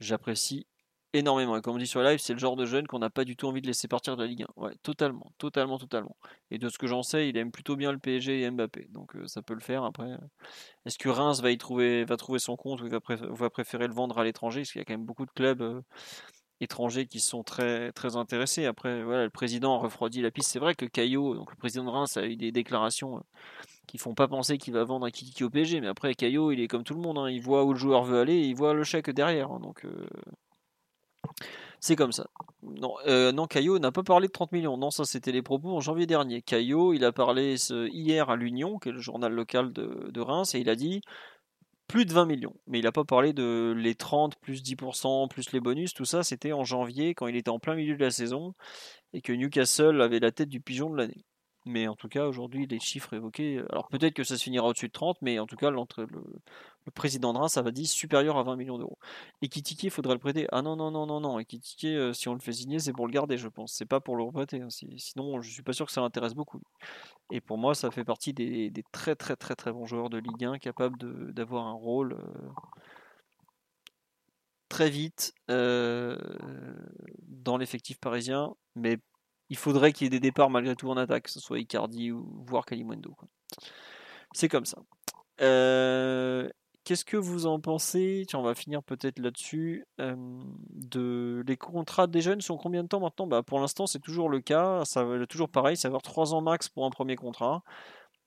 j'apprécie 0.00 0.66
énormément. 1.12 1.56
Et 1.56 1.60
comme 1.60 1.74
on 1.74 1.78
dit 1.78 1.86
sur 1.86 2.02
live, 2.02 2.18
c'est 2.20 2.32
le 2.32 2.38
genre 2.38 2.56
de 2.56 2.66
jeune 2.66 2.86
qu'on 2.86 2.98
n'a 2.98 3.10
pas 3.10 3.24
du 3.24 3.36
tout 3.36 3.46
envie 3.46 3.60
de 3.60 3.66
laisser 3.66 3.88
partir 3.88 4.16
de 4.16 4.22
la 4.22 4.28
Ligue 4.28 4.44
1. 4.56 4.62
Ouais, 4.62 4.74
totalement, 4.82 5.32
totalement, 5.38 5.78
totalement. 5.78 6.16
Et 6.50 6.58
de 6.58 6.68
ce 6.68 6.78
que 6.78 6.86
j'en 6.86 7.02
sais, 7.02 7.28
il 7.28 7.36
aime 7.36 7.50
plutôt 7.50 7.76
bien 7.76 7.92
le 7.92 7.98
PSG 7.98 8.42
et 8.42 8.50
Mbappé. 8.50 8.88
Donc 8.90 9.16
euh, 9.16 9.26
ça 9.26 9.42
peut 9.42 9.54
le 9.54 9.60
faire. 9.60 9.84
Après, 9.84 10.16
est-ce 10.86 10.98
que 10.98 11.08
Reims 11.08 11.40
va 11.40 11.50
y 11.50 11.58
trouver, 11.58 12.04
va 12.04 12.16
trouver 12.16 12.38
son 12.38 12.56
compte 12.56 12.80
ou 12.82 12.88
va, 12.88 13.00
va 13.08 13.50
préférer 13.50 13.88
le 13.88 13.94
vendre 13.94 14.18
à 14.18 14.24
l'étranger? 14.24 14.60
Parce 14.60 14.72
qu'il 14.72 14.80
y 14.80 14.82
a 14.82 14.84
quand 14.84 14.94
même 14.94 15.06
beaucoup 15.06 15.26
de 15.26 15.32
clubs. 15.32 15.62
Euh, 15.62 15.82
étrangers 16.60 17.06
qui 17.06 17.20
sont 17.20 17.42
très, 17.42 17.92
très 17.92 18.16
intéressés. 18.16 18.66
Après, 18.66 19.02
voilà, 19.02 19.24
le 19.24 19.30
président 19.30 19.74
a 19.76 19.78
refroidi 19.78 20.22
la 20.22 20.30
piste. 20.30 20.50
C'est 20.50 20.58
vrai 20.58 20.74
que 20.74 20.86
Caillot, 20.86 21.34
donc 21.34 21.50
le 21.50 21.56
président 21.56 21.84
de 21.84 21.90
Reims, 21.90 22.16
a 22.16 22.26
eu 22.26 22.36
des 22.36 22.52
déclarations 22.52 23.16
euh, 23.16 23.20
qui 23.86 23.98
font 23.98 24.14
pas 24.14 24.28
penser 24.28 24.58
qu'il 24.58 24.74
va 24.74 24.84
vendre 24.84 25.06
un 25.06 25.10
Kiki 25.10 25.44
au 25.44 25.50
PSG. 25.50 25.80
Mais 25.80 25.88
après, 25.88 26.14
Caillot, 26.14 26.52
il 26.52 26.60
est 26.60 26.68
comme 26.68 26.84
tout 26.84 26.94
le 26.94 27.00
monde. 27.00 27.18
Hein. 27.18 27.30
Il 27.30 27.42
voit 27.42 27.64
où 27.64 27.72
le 27.72 27.78
joueur 27.78 28.04
veut 28.04 28.20
aller 28.20 28.34
et 28.34 28.46
il 28.46 28.54
voit 28.54 28.74
le 28.74 28.84
chèque 28.84 29.10
derrière. 29.10 29.50
Hein. 29.50 29.60
donc. 29.60 29.84
Euh, 29.84 30.06
c'est 31.80 31.96
comme 31.96 32.12
ça. 32.12 32.26
Non, 32.62 32.94
euh, 33.06 33.32
non 33.32 33.46
Caillot 33.46 33.78
n'a 33.78 33.90
pas 33.90 34.02
parlé 34.02 34.26
de 34.28 34.32
30 34.32 34.52
millions. 34.52 34.76
Non, 34.76 34.90
ça 34.90 35.04
c'était 35.04 35.32
les 35.32 35.40
propos 35.40 35.74
en 35.74 35.80
janvier 35.80 36.06
dernier. 36.06 36.42
Caillot, 36.42 36.92
il 36.92 37.04
a 37.04 37.12
parlé 37.12 37.54
hier 37.70 38.28
à 38.28 38.36
l'Union, 38.36 38.78
qui 38.78 38.90
est 38.90 38.92
le 38.92 38.98
journal 39.00 39.32
local 39.32 39.72
de, 39.72 40.10
de 40.10 40.20
Reims, 40.20 40.54
et 40.54 40.60
il 40.60 40.68
a 40.68 40.76
dit 40.76 41.00
plus 41.90 42.06
de 42.06 42.12
20 42.12 42.26
millions. 42.26 42.54
Mais 42.68 42.78
il 42.78 42.84
n'a 42.84 42.92
pas 42.92 43.04
parlé 43.04 43.32
de 43.32 43.74
les 43.76 43.96
30 43.96 44.36
plus 44.36 44.62
10% 44.62 45.28
plus 45.28 45.52
les 45.52 45.60
bonus. 45.60 45.92
Tout 45.92 46.04
ça, 46.04 46.22
c'était 46.22 46.52
en 46.52 46.62
janvier 46.62 47.14
quand 47.14 47.26
il 47.26 47.36
était 47.36 47.50
en 47.50 47.58
plein 47.58 47.74
milieu 47.74 47.96
de 47.96 48.04
la 48.04 48.12
saison 48.12 48.54
et 49.12 49.20
que 49.20 49.32
Newcastle 49.32 50.00
avait 50.00 50.20
la 50.20 50.30
tête 50.30 50.48
du 50.48 50.60
pigeon 50.60 50.90
de 50.90 50.96
l'année. 50.96 51.24
Mais 51.66 51.88
en 51.88 51.96
tout 51.96 52.08
cas, 52.08 52.26
aujourd'hui, 52.26 52.66
les 52.66 52.78
chiffres 52.78 53.14
évoqués. 53.14 53.60
Alors 53.70 53.88
peut-être 53.88 54.14
que 54.14 54.24
ça 54.24 54.38
se 54.38 54.44
finira 54.44 54.68
au-dessus 54.68 54.86
de 54.86 54.92
30, 54.92 55.18
mais 55.20 55.38
en 55.40 55.46
tout 55.46 55.56
cas, 55.56 55.70
le, 55.70 55.78
le 56.86 56.92
président 56.92 57.32
de 57.32 57.38
Reims, 57.38 57.52
ça 57.52 57.62
va 57.62 57.70
dire 57.70 57.86
supérieur 57.86 58.38
à 58.38 58.42
20 58.42 58.56
millions 58.56 58.78
d'euros. 58.78 58.98
Et 59.42 59.48
Kitiki, 59.48 59.86
il 59.86 59.90
faudrait 59.90 60.14
le 60.14 60.20
prêter. 60.20 60.46
Ah 60.52 60.62
non, 60.62 60.76
non, 60.76 60.90
non, 60.90 61.06
non, 61.06 61.20
non. 61.20 61.38
Et 61.38 61.44
Kitiki, 61.44 61.94
euh, 61.94 62.12
si 62.12 62.28
on 62.28 62.34
le 62.34 62.40
fait 62.40 62.52
signer, 62.52 62.78
c'est 62.78 62.92
pour 62.92 63.06
le 63.06 63.12
garder, 63.12 63.36
je 63.36 63.48
pense. 63.48 63.72
C'est 63.72 63.86
pas 63.86 64.00
pour 64.00 64.16
le 64.16 64.24
reprêter. 64.24 64.60
Hein. 64.60 64.68
Sinon, 64.70 65.40
je 65.42 65.50
suis 65.50 65.62
pas 65.62 65.72
sûr 65.72 65.86
que 65.86 65.92
ça 65.92 66.00
l'intéresse 66.00 66.34
beaucoup. 66.34 66.60
Et 67.30 67.40
pour 67.40 67.58
moi, 67.58 67.74
ça 67.74 67.90
fait 67.90 68.04
partie 68.04 68.32
des, 68.32 68.72
très, 68.92 69.14
très, 69.14 69.36
très, 69.36 69.54
très 69.54 69.72
bons 69.72 69.86
joueurs 69.86 70.10
de 70.10 70.18
Ligue 70.18 70.44
1 70.44 70.58
capables 70.58 71.32
d'avoir 71.32 71.66
un 71.66 71.74
rôle. 71.74 72.14
Euh, 72.14 72.48
très 74.70 74.88
vite 74.88 75.34
euh, 75.50 76.16
dans 77.26 77.58
l'effectif 77.58 77.98
parisien, 77.98 78.54
mais 78.76 78.98
il 79.50 79.56
faudrait 79.56 79.92
qu'il 79.92 80.04
y 80.04 80.06
ait 80.06 80.10
des 80.10 80.20
départs 80.20 80.48
malgré 80.48 80.76
tout 80.76 80.88
en 80.88 80.96
attaque, 80.96 81.24
que 81.24 81.30
ce 81.30 81.40
soit 81.40 81.58
Icardi 81.58 82.12
ou 82.12 82.44
voire 82.46 82.64
Kalimundo. 82.64 83.14
C'est 84.32 84.48
comme 84.48 84.64
ça. 84.64 84.78
Euh, 85.40 86.48
qu'est-ce 86.90 87.04
que 87.04 87.16
vous 87.16 87.46
en 87.46 87.60
pensez? 87.60 88.24
Tiens, 88.26 88.40
on 88.40 88.42
va 88.42 88.56
finir 88.56 88.82
peut-être 88.82 89.20
là-dessus. 89.20 89.86
de 90.00 91.44
les 91.46 91.56
contrats 91.56 92.08
des 92.08 92.20
jeunes 92.20 92.40
sont 92.40 92.56
combien 92.56 92.82
de 92.82 92.88
temps 92.88 92.98
maintenant? 92.98 93.28
Bah, 93.28 93.44
Pour 93.44 93.60
l'instant, 93.60 93.86
c'est 93.86 94.00
toujours 94.00 94.28
le 94.28 94.40
cas. 94.40 94.84
Ça 94.84 95.04
va 95.04 95.24
toujours 95.28 95.48
pareil. 95.48 95.76
Ça 95.76 95.86
va 95.86 95.90
avoir 95.90 96.02
3 96.02 96.34
ans 96.34 96.40
max 96.40 96.68
pour 96.68 96.84
un 96.84 96.90
premier 96.90 97.14
contrat. 97.14 97.62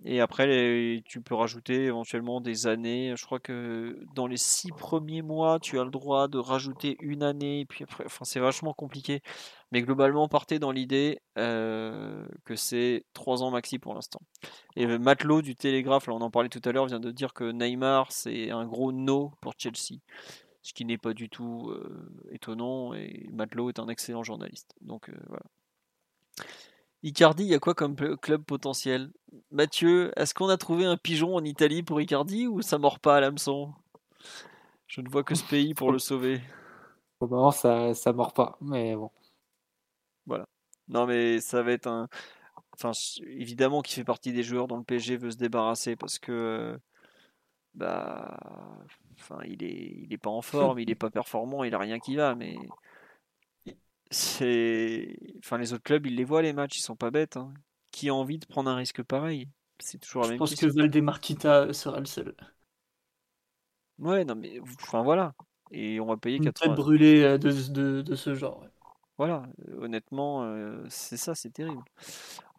Et 0.06 0.20
après, 0.20 1.02
tu 1.06 1.22
peux 1.22 1.36
rajouter 1.36 1.86
éventuellement 1.86 2.42
des 2.42 2.68
années. 2.68 3.14
Je 3.16 3.26
crois 3.26 3.40
que 3.40 3.98
dans 4.16 4.28
les 4.28 4.38
six 4.38 4.70
premiers 4.72 5.22
mois, 5.22 5.60
tu 5.60 5.80
as 5.80 5.86
le 5.86 5.92
droit 5.92 6.28
de 6.28 6.38
rajouter 6.38 6.98
une 7.00 7.24
année. 7.24 7.62
Et 7.62 7.66
puis 7.66 7.86
enfin, 8.06 8.26
c'est 8.26 8.42
vachement 8.42 8.74
compliqué. 8.74 9.22
Mais 9.72 9.82
globalement, 9.82 10.28
partez 10.28 10.60
dans 10.60 10.72
l'idée 10.72 11.22
euh, 11.38 12.26
que 12.46 12.56
c'est 12.56 13.06
trois 13.14 13.44
ans 13.44 13.52
maxi 13.52 13.80
pour 13.80 13.96
l'instant. 13.96 14.20
Et 14.76 14.86
le 14.86 15.00
matelot 15.00 15.42
du 15.42 15.56
Télégraphe, 15.56 16.08
là, 16.08 16.14
on 16.14 16.22
en 16.22 16.30
parlait 16.30 16.50
tout 16.50 16.62
à 16.66 16.72
l'heure, 16.74 16.86
vient 16.86 17.00
de 17.00 17.12
dire 17.12 17.34
que 17.34 17.52
Neymar, 17.52 18.12
c'est 18.12 18.52
un 18.52 18.66
gros 18.66 18.92
no 18.92 19.32
pour 19.42 19.54
Chelsea. 19.58 20.00
Ce 20.64 20.74
qui 20.74 20.86
n'est 20.86 20.98
pas 20.98 21.14
du 21.14 21.30
tout 21.30 21.70
euh, 21.70 22.10
étonnant. 22.32 22.94
Et 22.94 23.30
Matelot 23.32 23.70
est 23.70 23.80
un 23.80 23.88
excellent 23.88 24.24
journaliste. 24.24 24.76
Donc 24.82 25.10
euh, 25.10 25.14
voilà. 25.28 25.44
Icardi, 27.04 27.44
il 27.44 27.50
y 27.50 27.54
a 27.54 27.60
quoi 27.60 27.74
comme 27.74 27.96
club 27.96 28.44
potentiel? 28.44 29.12
Mathieu, 29.52 30.14
est-ce 30.16 30.34
qu'on 30.34 30.48
a 30.48 30.56
trouvé 30.58 30.86
un 30.86 30.96
pigeon 30.96 31.36
en 31.36 31.44
Italie 31.44 31.84
pour 31.84 32.00
Icardi 32.00 32.48
ou 32.48 32.62
ça 32.62 32.78
mord 32.78 33.00
pas 33.00 33.18
à 33.18 33.20
l'hameçon? 33.20 33.74
Je 34.88 35.02
ne 35.02 35.10
vois 35.10 35.24
que 35.24 35.36
ce 35.36 35.44
pays 35.44 35.74
pour 35.74 35.92
le 35.92 36.00
sauver. 36.00 36.42
Au 37.20 37.28
moment, 37.28 37.52
ça, 37.52 37.94
ça 37.94 38.14
mord 38.14 38.32
pas, 38.32 38.58
mais 38.62 38.96
bon. 38.96 39.12
Voilà. 40.26 40.48
Non, 40.88 41.06
mais 41.06 41.42
ça 41.42 41.62
va 41.62 41.74
être 41.74 41.88
un. 41.88 42.08
Enfin, 42.74 42.92
évidemment 43.28 43.82
qu'il 43.82 43.96
fait 43.96 44.04
partie 44.06 44.32
des 44.32 44.44
joueurs 44.44 44.68
dont 44.68 44.78
le 44.78 44.84
PSG 44.84 45.18
veut 45.18 45.32
se 45.32 45.38
débarrasser 45.38 45.98
parce 45.98 46.20
que. 46.20 46.80
Bah. 47.74 48.38
Enfin, 49.20 49.40
il 49.46 49.64
est, 49.64 50.06
il 50.06 50.14
est 50.14 50.18
pas 50.18 50.30
en 50.30 50.42
forme, 50.42 50.80
il 50.80 50.90
est 50.90 50.96
pas 50.96 51.10
performant, 51.10 51.64
il 51.66 51.76
a 51.76 51.80
rien 51.80 52.00
qui 52.00 52.16
va, 52.16 52.34
mais. 52.34 52.56
C'est. 54.14 55.18
Enfin, 55.40 55.58
les 55.58 55.74
autres 55.74 55.84
clubs, 55.84 56.06
ils 56.06 56.16
les 56.16 56.24
voient 56.24 56.42
les 56.42 56.54
matchs, 56.54 56.78
ils 56.78 56.82
sont 56.82 56.96
pas 56.96 57.12
bêtes. 57.12 57.38
Hein. 57.38 57.54
Qui 57.92 58.10
a 58.10 58.14
envie 58.16 58.40
de 58.40 58.46
prendre 58.46 58.70
un 58.70 58.76
risque 58.76 59.04
pareil? 59.04 59.50
C'est 59.80 60.00
toujours 60.00 60.24
la 60.24 60.28
Je 60.28 60.32
même 60.32 60.40
pense 60.40 60.50
question. 60.50 60.68
que 60.70 60.74
Valdemarquita 60.74 61.72
sera 61.74 62.00
le 62.00 62.06
seul. 62.06 62.36
Ouais, 63.98 64.26
non, 64.26 64.36
mais. 64.36 64.60
Enfin, 64.60 65.04
voilà. 65.04 65.34
Et 65.72 66.00
on 66.00 66.06
va 66.06 66.18
payer 66.18 66.40
tête 66.40 66.54
80. 66.54 66.76
brûlée 66.76 67.24
euh, 67.24 67.38
de, 67.38 67.52
de, 67.72 68.02
de 68.02 68.16
ce 68.16 68.36
genre. 68.36 68.62
ouais. 68.62 68.70
Voilà, 69.18 69.44
euh, 69.70 69.82
honnêtement, 69.84 70.44
euh, 70.44 70.86
c'est 70.90 71.18
ça, 71.18 71.36
c'est 71.36 71.52
terrible. 71.52 71.84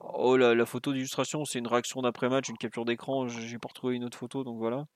Oh, 0.01 0.37
la, 0.37 0.55
la 0.55 0.67
photo 0.67 0.93
d'illustration, 0.93 1.45
c'est 1.45 1.59
une 1.59 1.67
réaction 1.67 2.03
d'après-match, 2.03 2.49
une 2.49 2.59
capture 2.59 2.85
d'écran. 2.85 3.27
J'ai 3.29 3.59
pas 3.59 3.69
retrouvé 3.69 3.97
une 3.97 4.05
autre 4.05 4.19
photo, 4.19 4.45
donc 4.45 4.59
voilà. 4.59 4.87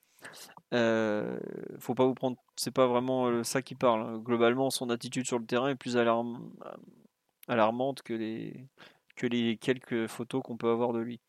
Euh, 0.75 1.39
faut 1.79 1.95
pas 1.95 2.05
vous 2.05 2.15
prendre, 2.15 2.37
c'est 2.57 2.75
pas 2.75 2.87
vraiment 2.87 3.27
euh, 3.27 3.43
ça 3.43 3.63
qui 3.63 3.75
parle. 3.75 4.03
hein. 4.03 4.19
Globalement, 4.19 4.71
son 4.71 4.91
attitude 4.91 5.27
sur 5.27 5.39
le 5.39 5.47
terrain 5.47 5.69
est 5.69 5.77
plus 5.77 5.97
alarm- 5.97 6.51
alarmante 7.47 8.03
que 8.03 8.13
les, 8.13 8.67
que 9.17 9.27
les 9.27 9.57
quelques 9.57 10.07
photos 10.07 10.43
qu'on 10.43 10.57
peut 10.57 10.71
avoir 10.71 10.93
de 10.93 11.01
lui. 11.01 11.21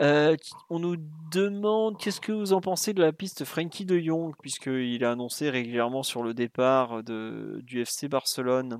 Euh, 0.00 0.36
on 0.70 0.78
nous 0.78 0.96
demande 1.32 1.98
qu'est-ce 1.98 2.20
que 2.20 2.32
vous 2.32 2.52
en 2.54 2.60
pensez 2.60 2.94
de 2.94 3.02
la 3.02 3.12
piste 3.12 3.44
Frankie 3.44 3.84
de 3.84 3.98
Jong, 3.98 4.34
puisqu'il 4.40 5.04
a 5.04 5.10
annoncé 5.10 5.50
régulièrement 5.50 6.02
sur 6.02 6.22
le 6.22 6.32
départ 6.32 7.02
du 7.02 7.80
FC 7.80 8.08
Barcelone. 8.08 8.78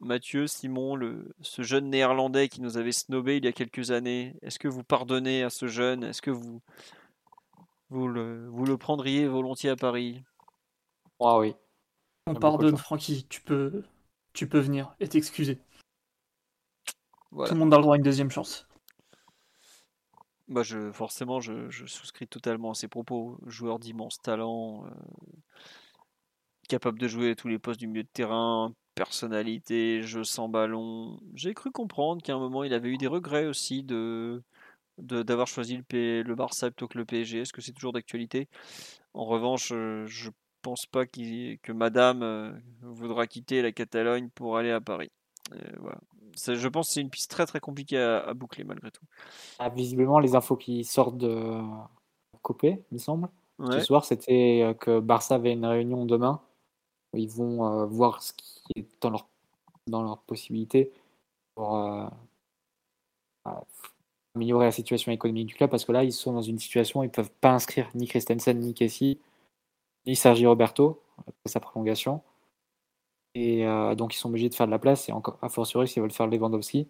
Mathieu, 0.00 0.46
Simon, 0.46 0.98
ce 1.40 1.62
jeune 1.62 1.90
néerlandais 1.90 2.48
qui 2.48 2.60
nous 2.60 2.76
avait 2.78 2.92
snobé 2.92 3.38
il 3.38 3.44
y 3.44 3.48
a 3.48 3.52
quelques 3.52 3.90
années, 3.90 4.36
est-ce 4.42 4.58
que 4.58 4.68
vous 4.68 4.84
pardonnez 4.84 5.42
à 5.42 5.50
ce 5.50 5.66
jeune? 5.66 6.04
Est-ce 6.04 6.22
que 6.22 6.30
vous, 6.30 6.62
vous, 7.90 8.08
le, 8.08 8.48
vous 8.48 8.64
le 8.64 8.76
prendriez 8.76 9.26
volontiers 9.26 9.70
à 9.70 9.76
Paris 9.76 10.22
Ah 11.20 11.38
oui. 11.38 11.54
On 12.26 12.34
pardonne. 12.34 12.76
Francky, 12.76 13.26
tu 13.28 13.40
peux, 13.40 13.84
tu 14.32 14.48
peux 14.48 14.58
venir 14.58 14.94
et 15.00 15.08
t'excuser. 15.08 15.58
Voilà. 17.30 17.48
Tout 17.48 17.54
le 17.54 17.60
monde 17.60 17.74
a 17.74 17.76
le 17.76 17.82
droit 17.82 17.94
à 17.94 17.98
une 17.98 18.02
deuxième 18.02 18.30
chance. 18.30 18.66
Bah 20.48 20.62
je, 20.62 20.92
forcément, 20.92 21.40
je, 21.40 21.68
je 21.70 21.86
souscris 21.86 22.28
totalement 22.28 22.70
à 22.70 22.74
ses 22.74 22.88
propos. 22.88 23.38
Joueur 23.46 23.78
d'immense 23.78 24.18
talent, 24.22 24.86
euh, 24.86 24.90
capable 26.68 26.98
de 27.00 27.08
jouer 27.08 27.30
à 27.30 27.34
tous 27.34 27.48
les 27.48 27.58
postes 27.58 27.80
du 27.80 27.88
milieu 27.88 28.04
de 28.04 28.08
terrain, 28.12 28.72
personnalité, 28.94 30.02
jeu 30.02 30.22
sans 30.24 30.48
ballon. 30.48 31.20
J'ai 31.34 31.52
cru 31.52 31.72
comprendre 31.72 32.22
qu'à 32.22 32.34
un 32.34 32.38
moment, 32.38 32.62
il 32.62 32.72
avait 32.74 32.90
eu 32.90 32.96
des 32.96 33.08
regrets 33.08 33.46
aussi 33.46 33.82
de- 33.82 34.42
d'avoir 34.98 35.46
choisi 35.46 35.76
le, 35.76 35.82
P- 35.82 36.22
le 36.22 36.34
Barça 36.34 36.70
plutôt 36.70 36.88
que 36.88 36.98
le 36.98 37.04
PSG. 37.04 37.40
Est-ce 37.40 37.52
que 37.52 37.60
c'est 37.60 37.72
toujours 37.72 37.92
d'actualité? 37.92 38.48
En 39.14 39.24
revanche, 39.24 39.72
euh, 39.72 40.04
je 40.06 40.30
pense 40.62 40.86
pas 40.86 41.06
qu'il- 41.06 41.58
que 41.60 41.72
Madame 41.72 42.22
euh, 42.22 42.52
voudra 42.82 43.26
quitter 43.26 43.62
la 43.62 43.72
Catalogne 43.72 44.30
pour 44.34 44.56
aller 44.56 44.70
à 44.70 44.80
Paris. 44.80 45.10
Euh, 45.52 45.58
voilà. 45.78 45.98
Je 46.34 46.68
pense 46.68 46.88
que 46.88 46.94
c'est 46.94 47.00
une 47.00 47.10
piste 47.10 47.30
très 47.30 47.46
très 47.46 47.60
compliquée 47.60 47.98
à, 47.98 48.18
à 48.18 48.34
boucler 48.34 48.64
malgré 48.64 48.90
tout. 48.90 49.04
Ah, 49.58 49.68
visiblement, 49.68 50.18
les 50.18 50.34
infos 50.34 50.56
qui 50.56 50.84
sortent 50.84 51.18
de 51.18 51.60
Copé, 52.42 52.82
il 52.90 52.94
me 52.94 52.98
semble, 52.98 53.28
Ouais. 53.58 53.80
ce 53.80 53.80
soir, 53.80 54.04
c'était 54.04 54.76
que 54.80 55.00
Barça 55.00 55.36
avait 55.36 55.52
une 55.52 55.64
réunion 55.64 56.04
demain 56.04 56.42
où 57.12 57.18
ils 57.18 57.30
vont 57.30 57.66
euh, 57.82 57.86
voir 57.86 58.22
ce 58.22 58.32
qui 58.34 58.72
est 58.76 58.86
dans 59.00 59.10
leur, 59.10 59.28
dans 59.86 60.02
leur 60.02 60.18
possibilité 60.18 60.92
pour 61.54 61.76
euh, 61.76 62.06
améliorer 64.36 64.66
la 64.66 64.72
situation 64.72 65.12
économique 65.12 65.46
du 65.48 65.54
club 65.56 65.70
parce 65.70 65.84
que 65.86 65.92
là, 65.92 66.04
ils 66.04 66.12
sont 66.12 66.32
dans 66.34 66.42
une 66.42 66.58
situation 66.58 67.00
où 67.00 67.04
ils 67.04 67.08
ne 67.08 67.12
peuvent 67.12 67.32
pas 67.40 67.52
inscrire 67.52 67.88
ni 67.94 68.06
Christensen, 68.08 68.58
ni 68.60 68.74
Kessie, 68.74 69.18
ni 70.06 70.16
Sergi 70.16 70.46
Roberto 70.46 71.02
après 71.18 71.34
sa 71.50 71.60
prolongation. 71.60 72.22
Et 73.34 73.66
euh, 73.66 73.94
donc, 73.94 74.14
ils 74.14 74.18
sont 74.18 74.28
obligés 74.30 74.48
de 74.48 74.54
faire 74.54 74.66
de 74.66 74.70
la 74.72 74.78
place 74.78 75.08
et 75.08 75.12
encore, 75.12 75.38
a 75.42 75.48
fortiori, 75.48 75.88
s'ils 75.88 76.02
veulent 76.02 76.10
faire 76.10 76.26
Lewandowski. 76.26 76.88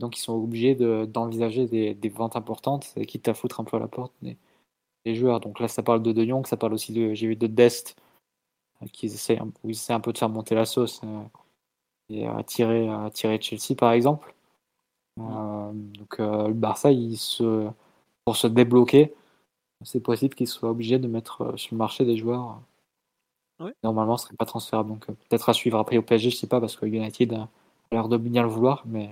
Donc, 0.00 0.18
ils 0.18 0.22
sont 0.22 0.34
obligés 0.34 0.74
de- 0.76 1.06
d'envisager 1.06 1.66
des, 1.66 1.94
des 1.94 2.10
ventes 2.10 2.36
importantes, 2.36 2.94
quitte 3.06 3.28
à 3.28 3.34
foutre 3.34 3.60
un 3.60 3.64
peu 3.64 3.76
à 3.78 3.80
la 3.80 3.88
porte 3.88 4.14
des, 4.22 4.38
joueurs. 5.14 5.40
Donc 5.40 5.60
là, 5.60 5.68
ça 5.68 5.82
parle 5.82 6.02
de 6.02 6.12
De 6.12 6.24
Jong, 6.26 6.46
ça 6.46 6.56
parle 6.58 6.74
aussi 6.74 6.92
de, 6.92 7.14
j'ai 7.14 7.28
vu 7.28 7.36
de 7.36 7.46
Dest, 7.48 7.96
euh, 8.82 8.86
qui 8.92 9.06
essaie, 9.06 9.38
un- 9.38 10.00
peu 10.00 10.12
de 10.12 10.18
faire 10.18 10.28
monter 10.30 10.54
la 10.54 10.66
sauce 10.66 11.00
euh, 11.04 11.22
et 12.10 12.26
à 12.26 12.42
tirer, 12.44 12.88
tirer 13.14 13.40
Chelsea, 13.40 13.76
par 13.76 13.92
exemple. 13.92 14.34
Euh, 15.20 15.72
donc 15.72 16.20
euh, 16.20 16.48
le 16.48 16.54
Barça, 16.54 16.92
il 16.92 17.16
se, 17.16 17.68
pour 18.24 18.36
se 18.36 18.46
débloquer, 18.46 19.14
c'est 19.84 20.00
possible 20.00 20.34
qu'il 20.34 20.48
soit 20.48 20.70
obligé 20.70 20.98
de 20.98 21.08
mettre 21.08 21.42
euh, 21.42 21.56
sur 21.56 21.74
le 21.74 21.78
marché 21.78 22.04
des 22.04 22.16
joueurs. 22.16 22.60
Normalement, 23.82 24.16
ce 24.16 24.26
serait 24.26 24.36
pas 24.36 24.44
transférable. 24.44 24.90
Donc 24.90 25.06
peut-être 25.06 25.48
à 25.48 25.52
suivre 25.52 25.78
après 25.78 25.96
au 25.96 26.02
PSG, 26.02 26.30
je 26.30 26.36
sais 26.36 26.46
pas, 26.46 26.60
parce 26.60 26.76
que 26.76 26.86
United 26.86 27.32
a 27.32 27.48
l'air 27.90 28.08
de 28.08 28.16
bien 28.16 28.42
le 28.42 28.48
vouloir, 28.48 28.84
mais 28.86 29.10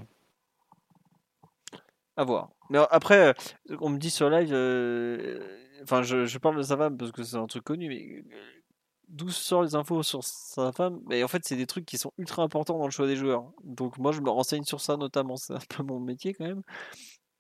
À 2.17 2.25
voir. 2.25 2.51
Mais 2.71 2.79
après, 2.91 3.35
on 3.81 3.89
me 3.89 3.99
dit 3.99 4.11
sur 4.11 4.31
live, 4.31 4.51
euh, 4.53 5.41
enfin, 5.83 6.03
je, 6.03 6.27
je 6.27 6.39
parle 6.39 6.57
de 6.57 6.63
sa 6.63 6.77
femme 6.77 6.97
parce 6.97 7.11
que 7.11 7.23
c'est 7.25 7.37
un 7.37 7.47
truc 7.47 7.65
connu, 7.65 7.89
mais 7.89 8.25
d'où 9.09 9.29
sortent 9.31 9.65
les 9.67 9.75
infos 9.75 10.03
sur 10.03 10.23
sa 10.25 10.73
femme 10.73 11.01
Mais 11.07 11.23
en 11.23 11.29
fait, 11.29 11.43
c'est 11.45 11.57
des 11.57 11.67
trucs 11.67 11.87
qui 11.87 11.99
sont 11.99 12.13
ultra 12.19 12.43
importants 12.43 12.79
dans 12.79 12.85
le 12.87 12.91
choix 12.91 13.07
des 13.07 13.17
joueurs. 13.17 13.51
Donc 13.65 13.99
moi, 13.99 14.13
je 14.13 14.21
me 14.21 14.31
renseigne 14.31 14.65
sur 14.65 14.81
ça 14.81 14.97
notamment. 14.97 15.37
C'est 15.37 15.55
un 15.55 15.59
peu 15.69 15.83
mon 15.83 16.01
métier 16.01 16.35
quand 16.35 16.45
même. 16.45 16.63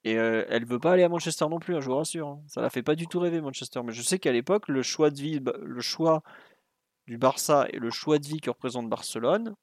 Et 0.05 0.17
euh, 0.19 0.45
elle 0.49 0.65
veut 0.65 0.79
pas 0.79 0.93
aller 0.93 1.03
à 1.03 1.09
Manchester 1.09 1.47
non 1.49 1.59
plus, 1.59 1.75
hein, 1.75 1.81
je 1.81 1.87
vous 1.89 1.97
rassure. 1.97 2.29
hein. 2.29 2.41
Ça 2.47 2.61
la 2.61 2.71
fait 2.71 2.83
pas 2.85 2.95
du 2.95 3.09
tout 3.09 3.19
rêver 3.19 3.41
Manchester. 3.41 3.81
Mais 3.85 3.93
je 3.93 4.03
sais 4.03 4.19
qu'à 4.21 4.31
l'époque, 4.31 4.69
le 4.69 4.83
choix 4.83 5.11
de 5.11 5.17
vie, 5.21 5.41
bah, 5.41 5.55
le 5.61 5.81
choix 5.81 6.23
du 7.09 7.19
Barça 7.19 7.67
et 7.73 7.79
le 7.79 7.91
choix 7.91 8.19
de 8.19 8.27
vie 8.27 8.41
que 8.41 8.51
représente 8.51 8.89
Barcelone 8.89 9.55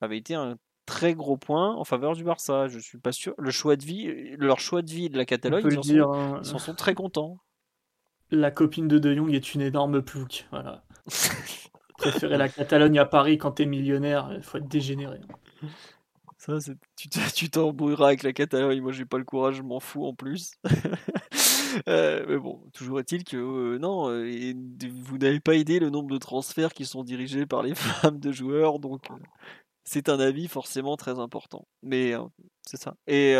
avait 0.00 0.16
été 0.16 0.34
un 0.34 0.56
très 0.86 1.14
gros 1.14 1.36
point 1.36 1.74
en 1.74 1.84
faveur 1.84 2.14
du 2.14 2.24
Barça. 2.24 2.68
Je 2.68 2.78
suis 2.78 2.96
pas 2.98 3.12
sûr. 3.12 3.34
Le 3.36 3.50
choix 3.50 3.76
de 3.76 3.84
vie, 3.84 4.34
leur 4.38 4.58
choix 4.58 4.80
de 4.80 4.90
vie 4.90 5.10
de 5.10 5.18
la 5.18 5.26
Catalogne, 5.26 5.62
peut 5.62 5.72
ils 5.72 5.78
en, 5.78 5.82
dire, 5.82 6.04
sont, 6.04 6.12
hein, 6.14 6.40
ils 6.42 6.60
sont 6.60 6.74
très 6.74 6.94
contents. 6.94 7.38
la 8.30 8.50
copine 8.50 8.88
de 8.88 8.98
De 8.98 9.14
Jong 9.14 9.34
est 9.34 9.54
une 9.54 9.60
énorme 9.60 10.00
plouc. 10.00 10.46
Voilà. 10.50 10.82
Préférer 11.98 12.38
la 12.38 12.48
Catalogne 12.48 12.98
à 12.98 13.04
Paris 13.04 13.38
quand 13.38 13.52
t'es 13.52 13.66
millionnaire, 13.66 14.30
il 14.32 14.42
faut 14.42 14.58
être 14.58 14.68
dégénéré. 14.68 15.20
Ça, 16.38 16.58
tu 16.96 17.08
te- 17.08 17.34
tu 17.34 17.50
t'embrouilleras 17.50 18.08
avec 18.08 18.22
la 18.22 18.32
Catalogne. 18.32 18.80
Moi, 18.80 18.92
j'ai 18.92 19.04
pas 19.04 19.18
le 19.18 19.24
courage, 19.24 19.56
je 19.56 19.62
m'en 19.62 19.80
fous 19.80 20.06
en 20.06 20.14
plus. 20.14 20.52
Euh, 21.86 22.24
mais 22.26 22.38
bon, 22.38 22.62
toujours 22.72 22.98
est-il 22.98 23.24
que 23.24 23.36
euh, 23.36 23.78
non, 23.78 24.08
euh, 24.08 24.54
vous 24.90 25.18
n'avez 25.18 25.38
pas 25.38 25.54
aidé 25.54 25.78
le 25.78 25.90
nombre 25.90 26.10
de 26.10 26.16
transferts 26.16 26.72
qui 26.72 26.86
sont 26.86 27.04
dirigés 27.04 27.44
par 27.44 27.62
les 27.62 27.74
femmes 27.74 28.18
de 28.18 28.32
joueurs, 28.32 28.78
donc 28.78 29.06
c'est 29.84 30.08
un 30.08 30.18
avis 30.18 30.48
forcément 30.48 30.96
très 30.96 31.18
important. 31.18 31.68
Mais 31.82 32.14
c'est 32.66 32.78
ça. 32.80 32.94
Et 33.06 33.34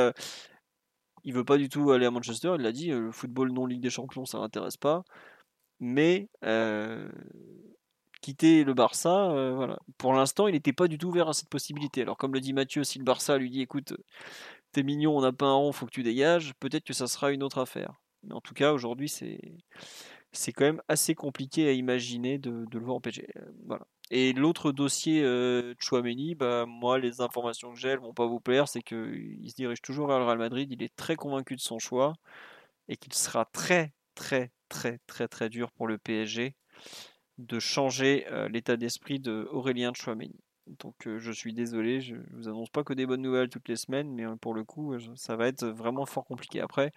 il 1.25 1.33
veut 1.33 1.45
pas 1.45 1.57
du 1.57 1.69
tout 1.71 1.91
aller 1.91 2.07
à 2.07 2.11
Manchester. 2.11 2.53
Il 2.57 2.63
l'a 2.63 2.73
dit, 2.73 2.89
le 2.89 3.11
football 3.13 3.51
non 3.51 3.67
Ligue 3.67 3.81
des 3.81 3.91
Champions, 3.91 4.27
ça 4.27 4.39
l'intéresse 4.39 4.77
pas. 4.77 5.05
Mais 5.81 6.29
euh, 6.45 7.09
quitter 8.21 8.65
le 8.65 8.75
Barça, 8.75 9.31
euh, 9.31 9.55
voilà. 9.55 9.79
Pour 9.97 10.13
l'instant, 10.13 10.49
il 10.49 10.53
n'était 10.53 10.73
pas 10.73 10.89
du 10.89 10.99
tout 10.99 11.09
ouvert 11.09 11.29
à 11.29 11.33
cette 11.33 11.49
possibilité. 11.49 12.03
Alors, 12.03 12.17
comme 12.17 12.35
le 12.35 12.41
dit 12.41 12.53
Mathieu, 12.53 12.85
si 12.85 12.99
le 12.99 13.05
Barça 13.05 13.39
lui 13.39 13.51
dit, 13.51 13.61
écoute, 13.63 13.95
t'es 14.73 14.83
mignon, 14.83 15.17
on 15.17 15.23
n'a 15.23 15.33
pas 15.33 15.47
un 15.47 15.55
rond, 15.55 15.73
faut 15.73 15.87
que 15.87 15.93
tu 15.93 16.03
dégages, 16.03 16.55
peut-être 16.61 16.85
que 16.85 16.95
ça 16.95 17.07
sera 17.07 17.33
une 17.33 17.43
autre 17.43 17.59
affaire. 17.59 17.95
Mais 18.25 18.35
en 18.35 18.41
tout 18.41 18.55
cas, 18.55 18.73
aujourd'hui, 18.73 19.09
c'est 19.09 19.41
c'est 20.33 20.53
quand 20.53 20.65
même 20.65 20.83
assez 20.89 21.15
compliqué 21.15 21.69
à 21.69 21.73
imaginer 21.73 22.39
de, 22.39 22.67
le 22.71 22.81
voir 22.81 22.97
en 22.97 23.01
PG. 23.01 23.29
Euh, 23.37 23.43
Voilà. 23.67 23.87
Et 24.11 24.33
l'autre 24.33 24.73
dossier, 24.73 25.23
euh, 25.23 25.75
Chouameni, 25.79 26.35
bah, 26.35 26.65
moi, 26.67 26.99
les 26.99 27.21
informations 27.21 27.73
que 27.73 27.79
j'ai, 27.79 27.91
elles 27.91 27.99
vont 27.99 28.15
pas 28.15 28.27
vous 28.27 28.41
plaire, 28.41 28.69
c'est 28.69 28.83
qu'il 28.83 29.51
se 29.51 29.55
dirige 29.55 29.83
toujours 29.83 30.07
vers 30.09 30.19
le 30.19 30.25
Real 30.25 30.39
Madrid, 30.39 30.71
il 30.73 30.83
est 30.83 30.95
très 30.97 31.17
convaincu 31.17 31.57
de 31.57 31.61
son 31.61 31.79
choix, 31.79 32.15
et 32.89 32.97
qu'il 32.97 33.13
sera 33.15 33.45
très, 33.47 33.93
très, 34.19 34.51
très, 34.69 34.99
très, 35.07 35.29
très 35.29 35.49
dur 35.49 35.71
pour 35.71 35.87
le 35.87 35.97
PSG 35.97 36.57
de 37.39 37.61
changer 37.61 38.27
l'état 38.51 38.77
d'esprit 38.77 39.21
de 39.21 39.49
Aurélien 39.53 39.93
Chouameni. 39.95 40.35
Donc 40.67 40.97
je 41.07 41.31
suis 41.31 41.55
désolé, 41.55 42.01
je 42.01 42.17
vous 42.33 42.49
annonce 42.49 42.69
pas 42.69 42.83
que 42.83 42.93
des 42.95 43.07
bonnes 43.07 43.23
nouvelles 43.23 43.49
toutes 43.49 43.69
les 43.69 43.77
semaines, 43.77 44.13
mais 44.13 44.25
pour 44.41 44.55
le 44.55 44.65
coup, 44.65 44.99
ça 45.15 45.37
va 45.37 45.47
être 45.47 45.65
vraiment 45.65 46.05
fort 46.05 46.25
compliqué. 46.25 46.61
Après, 46.61 46.93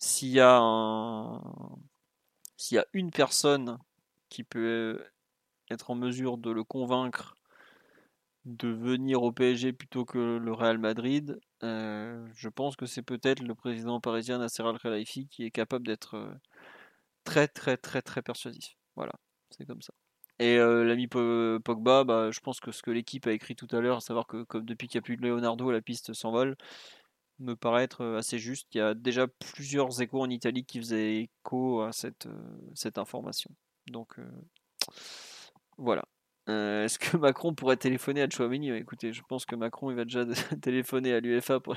s'il 0.00 0.30
y 0.30 0.40
a 0.40 0.58
un... 0.58 1.40
s'il 2.56 2.74
y 2.74 2.78
a 2.78 2.86
une 2.92 3.12
personne 3.12 3.78
qui 4.28 4.42
peut 4.42 5.00
être 5.70 5.90
en 5.92 5.94
mesure 5.94 6.38
de 6.38 6.50
le 6.50 6.64
convaincre 6.64 7.36
de 8.44 8.68
venir 8.68 9.22
au 9.22 9.30
PSG 9.30 9.72
plutôt 9.72 10.04
que 10.04 10.38
le 10.38 10.52
Real 10.52 10.78
Madrid, 10.78 11.38
euh, 11.64 12.26
je 12.34 12.48
pense 12.48 12.76
que 12.76 12.86
c'est 12.86 13.02
peut-être 13.02 13.42
le 13.42 13.54
président 13.54 14.00
parisien 14.00 14.38
Nasser 14.38 14.62
Al-Khelaifi 14.62 15.28
qui 15.28 15.44
est 15.44 15.50
capable 15.50 15.86
d'être 15.86 16.14
euh, 16.14 16.32
très 17.24 17.48
très 17.48 17.76
très 17.76 18.02
très 18.02 18.22
persuasif. 18.22 18.76
Voilà, 18.96 19.12
c'est 19.50 19.66
comme 19.66 19.82
ça. 19.82 19.92
Et 20.38 20.56
euh, 20.56 20.84
l'ami 20.84 21.08
Po- 21.08 21.58
Pogba, 21.60 22.04
bah, 22.04 22.30
je 22.30 22.38
pense 22.40 22.60
que 22.60 22.70
ce 22.70 22.82
que 22.82 22.92
l'équipe 22.92 23.26
a 23.26 23.32
écrit 23.32 23.56
tout 23.56 23.68
à 23.72 23.80
l'heure, 23.80 23.96
à 23.96 24.00
savoir 24.00 24.26
que 24.26 24.46
depuis 24.58 24.86
qu'il 24.86 24.98
n'y 24.98 25.02
a 25.02 25.06
plus 25.06 25.16
de 25.16 25.22
Leonardo, 25.22 25.70
la 25.72 25.80
piste 25.80 26.12
s'envole, 26.12 26.56
me 27.40 27.56
paraît 27.56 27.84
être 27.84 28.04
assez 28.16 28.38
juste. 28.38 28.68
Il 28.74 28.78
y 28.78 28.80
a 28.80 28.94
déjà 28.94 29.26
plusieurs 29.26 30.00
échos 30.00 30.20
en 30.20 30.30
Italie 30.30 30.64
qui 30.64 30.78
faisaient 30.78 31.16
écho 31.22 31.82
à 31.82 31.92
cette, 31.92 32.28
information. 32.98 33.50
Donc 33.88 34.16
voilà. 35.76 36.04
Euh, 36.48 36.84
Est-ce 36.84 36.98
que 36.98 37.16
Macron 37.16 37.54
pourrait 37.54 37.76
téléphoner 37.76 38.22
à 38.22 38.30
Chouameni? 38.30 38.70
Écoutez, 38.70 39.12
je 39.12 39.22
pense 39.28 39.44
que 39.44 39.54
Macron 39.54 39.90
il 39.90 39.96
va 39.96 40.04
déjà 40.04 40.24
téléphoner 40.62 41.12
à 41.12 41.20
l'UFA 41.20 41.60
pour, 41.60 41.76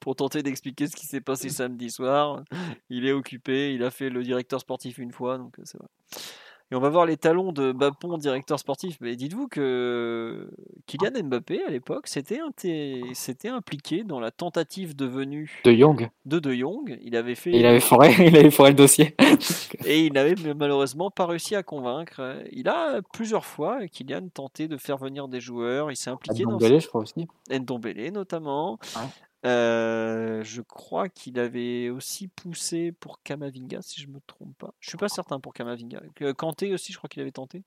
pour 0.00 0.16
tenter 0.16 0.42
d'expliquer 0.42 0.86
ce 0.88 0.96
qui 0.96 1.06
s'est 1.06 1.20
passé 1.20 1.48
samedi 1.48 1.90
soir. 1.90 2.44
Il 2.90 3.06
est 3.06 3.12
occupé, 3.12 3.72
il 3.74 3.82
a 3.82 3.90
fait 3.90 4.10
le 4.10 4.22
directeur 4.22 4.60
sportif 4.60 4.98
une 4.98 5.12
fois, 5.12 5.38
donc 5.38 5.58
euh, 5.58 5.62
c'est 5.64 5.78
vrai. 5.78 5.88
Et 6.70 6.74
on 6.74 6.80
va 6.80 6.90
voir 6.90 7.06
les 7.06 7.16
talons 7.16 7.52
de 7.52 7.72
Bapon, 7.72 8.18
directeur 8.18 8.58
sportif. 8.58 8.98
Mais 9.00 9.16
dites-vous 9.16 9.48
que 9.48 10.50
Kylian 10.86 11.24
Mbappé, 11.24 11.62
à 11.64 11.70
l'époque, 11.70 12.08
s'était 12.08 12.40
impliqué 13.48 14.04
dans 14.04 14.20
la 14.20 14.30
tentative 14.30 14.94
de 14.94 15.06
venue 15.06 15.62
De 15.64 15.72
Young. 15.72 16.10
de 16.26 16.38
De 16.38 16.52
Jong. 16.52 16.98
Il 17.02 17.16
avait 17.16 17.34
fait 17.34 17.52
Et 17.52 17.60
il 17.60 17.66
avait 17.66 17.80
foré, 17.80 18.14
il 18.18 18.36
avait 18.36 18.50
foré 18.50 18.70
le 18.70 18.76
dossier. 18.76 19.14
et 19.86 20.04
il 20.04 20.12
n'avait 20.12 20.34
malheureusement 20.54 21.10
pas 21.10 21.24
réussi 21.24 21.54
à 21.54 21.62
convaincre. 21.62 22.42
Il 22.52 22.68
a 22.68 23.00
plusieurs 23.14 23.46
fois, 23.46 23.86
Kylian, 23.86 24.28
tenté 24.28 24.68
de 24.68 24.76
faire 24.76 24.98
venir 24.98 25.28
des 25.28 25.40
joueurs. 25.40 25.90
Il 25.90 25.96
s'est 25.96 26.10
impliqué 26.10 26.44
dans 26.44 26.58
Ndombele, 26.58 26.80
je 26.80 26.88
crois 26.88 27.00
aussi. 27.00 27.26
Ndombele 27.50 28.12
notamment. 28.12 28.78
Ouais. 28.94 29.02
Euh, 29.46 30.42
je 30.42 30.62
crois 30.62 31.08
qu'il 31.08 31.38
avait 31.38 31.90
aussi 31.90 32.26
poussé 32.28 32.92
pour 32.92 33.22
Kamavinga, 33.22 33.80
si 33.82 34.00
je 34.00 34.08
me 34.08 34.18
trompe 34.26 34.56
pas. 34.58 34.74
Je 34.80 34.88
suis 34.88 34.98
pas 34.98 35.08
certain 35.08 35.38
pour 35.38 35.54
Kamavinga. 35.54 36.00
Que- 36.16 36.32
Kanté 36.32 36.72
aussi, 36.74 36.92
je 36.92 36.98
crois 36.98 37.08
qu'il 37.08 37.22
avait 37.22 37.30
tenté. 37.30 37.62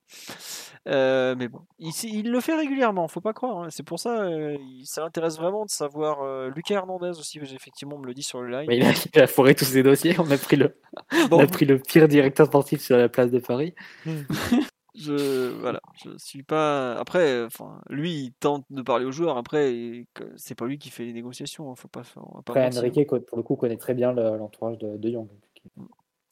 Euh, 0.87 1.33
mais 1.37 1.47
bon, 1.47 1.61
il, 1.79 2.29
le 2.29 2.39
fait 2.41 2.55
régulièrement, 2.55 3.07
faut 3.07 3.21
pas 3.21 3.33
croire. 3.33 3.59
hein. 3.63 3.67
C'est 3.69 3.83
pour 3.83 3.99
ça, 3.99 4.21
euh, 4.23 4.57
il- 4.59 4.85
ça 4.85 5.01
l'intéresse 5.01 5.37
vraiment 5.37 5.63
de 5.65 5.69
savoir. 5.69 6.21
euh, 6.23 6.49
Lucas 6.55 6.75
Hernandez 6.75 7.11
aussi, 7.17 7.39
effectivement, 7.39 7.95
on 7.95 7.99
me 7.99 8.07
le 8.07 8.13
dit 8.13 8.23
sur 8.23 8.41
le 8.41 8.49
live. 8.51 8.65
Mais 8.67 8.77
il, 8.77 8.83
a, 8.85 8.91
il 9.13 9.21
a 9.21 9.27
foré 9.27 9.55
tous 9.55 9.65
ses 9.65 9.81
dossiers. 9.83 10.15
On 10.19 10.29
a 10.29 10.37
pris 10.37 10.57
le, 10.57 10.75
on 11.31 11.39
a 11.39 11.47
pris 11.47 11.65
le 11.65 11.79
pire 11.79 12.07
directeur 12.07 12.47
sportif 12.47 12.81
sur 12.81 12.97
la 12.97 13.07
place 13.09 13.31
de 13.31 13.39
Paris. 13.39 13.73
Je 14.93 15.49
voilà, 15.59 15.79
je 16.03 16.09
suis 16.17 16.43
pas. 16.43 16.95
Après, 16.95 17.43
enfin, 17.45 17.79
lui, 17.89 18.11
il 18.25 18.33
tente 18.33 18.65
de 18.69 18.81
parler 18.81 19.05
aux 19.05 19.11
joueurs. 19.11 19.37
Après, 19.37 20.05
c'est 20.35 20.55
pas 20.55 20.65
lui 20.65 20.77
qui 20.77 20.89
fait 20.89 21.05
les 21.05 21.13
négociations. 21.13 21.71
hein, 21.71 21.75
Faut 21.75 21.87
pas, 21.87 22.01
on 22.17 22.35
va 22.37 22.41
pas 22.41 22.53
Après. 22.53 22.77
Enrique, 22.77 23.07
pour 23.07 23.37
le 23.37 23.43
coup, 23.43 23.55
connaît 23.55 23.77
très 23.77 23.93
bien 23.93 24.11
le- 24.11 24.37
l'entourage 24.37 24.77
de, 24.79 24.97
de 24.97 25.09
Young. 25.09 25.29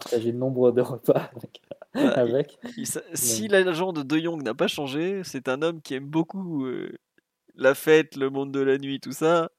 Il 0.06 0.10
s'agit 0.10 0.34
de 0.34 0.38
nombre 0.38 0.72
de 0.72 0.82
repas 0.82 1.30
avec. 1.36 1.62
Voilà, 1.94 2.14
avec. 2.20 2.60
il 2.78 2.86
si 3.14 3.48
l'agent 3.48 3.94
de 3.94 4.04
De 4.04 4.18
Jong 4.20 4.42
n'a 4.44 4.54
pas 4.54 4.68
changé, 4.68 5.22
c'est 5.24 5.48
un 5.50 5.62
homme 5.62 5.82
qui 5.82 5.96
aime 5.96 6.06
beaucoup 6.06 6.66
euh, 6.66 6.92
la 7.56 7.74
fête, 7.76 8.16
le 8.16 8.30
monde 8.30 8.52
de 8.52 8.60
la 8.60 8.78
nuit, 8.78 9.00
tout 9.00 9.12
ça. 9.12 9.50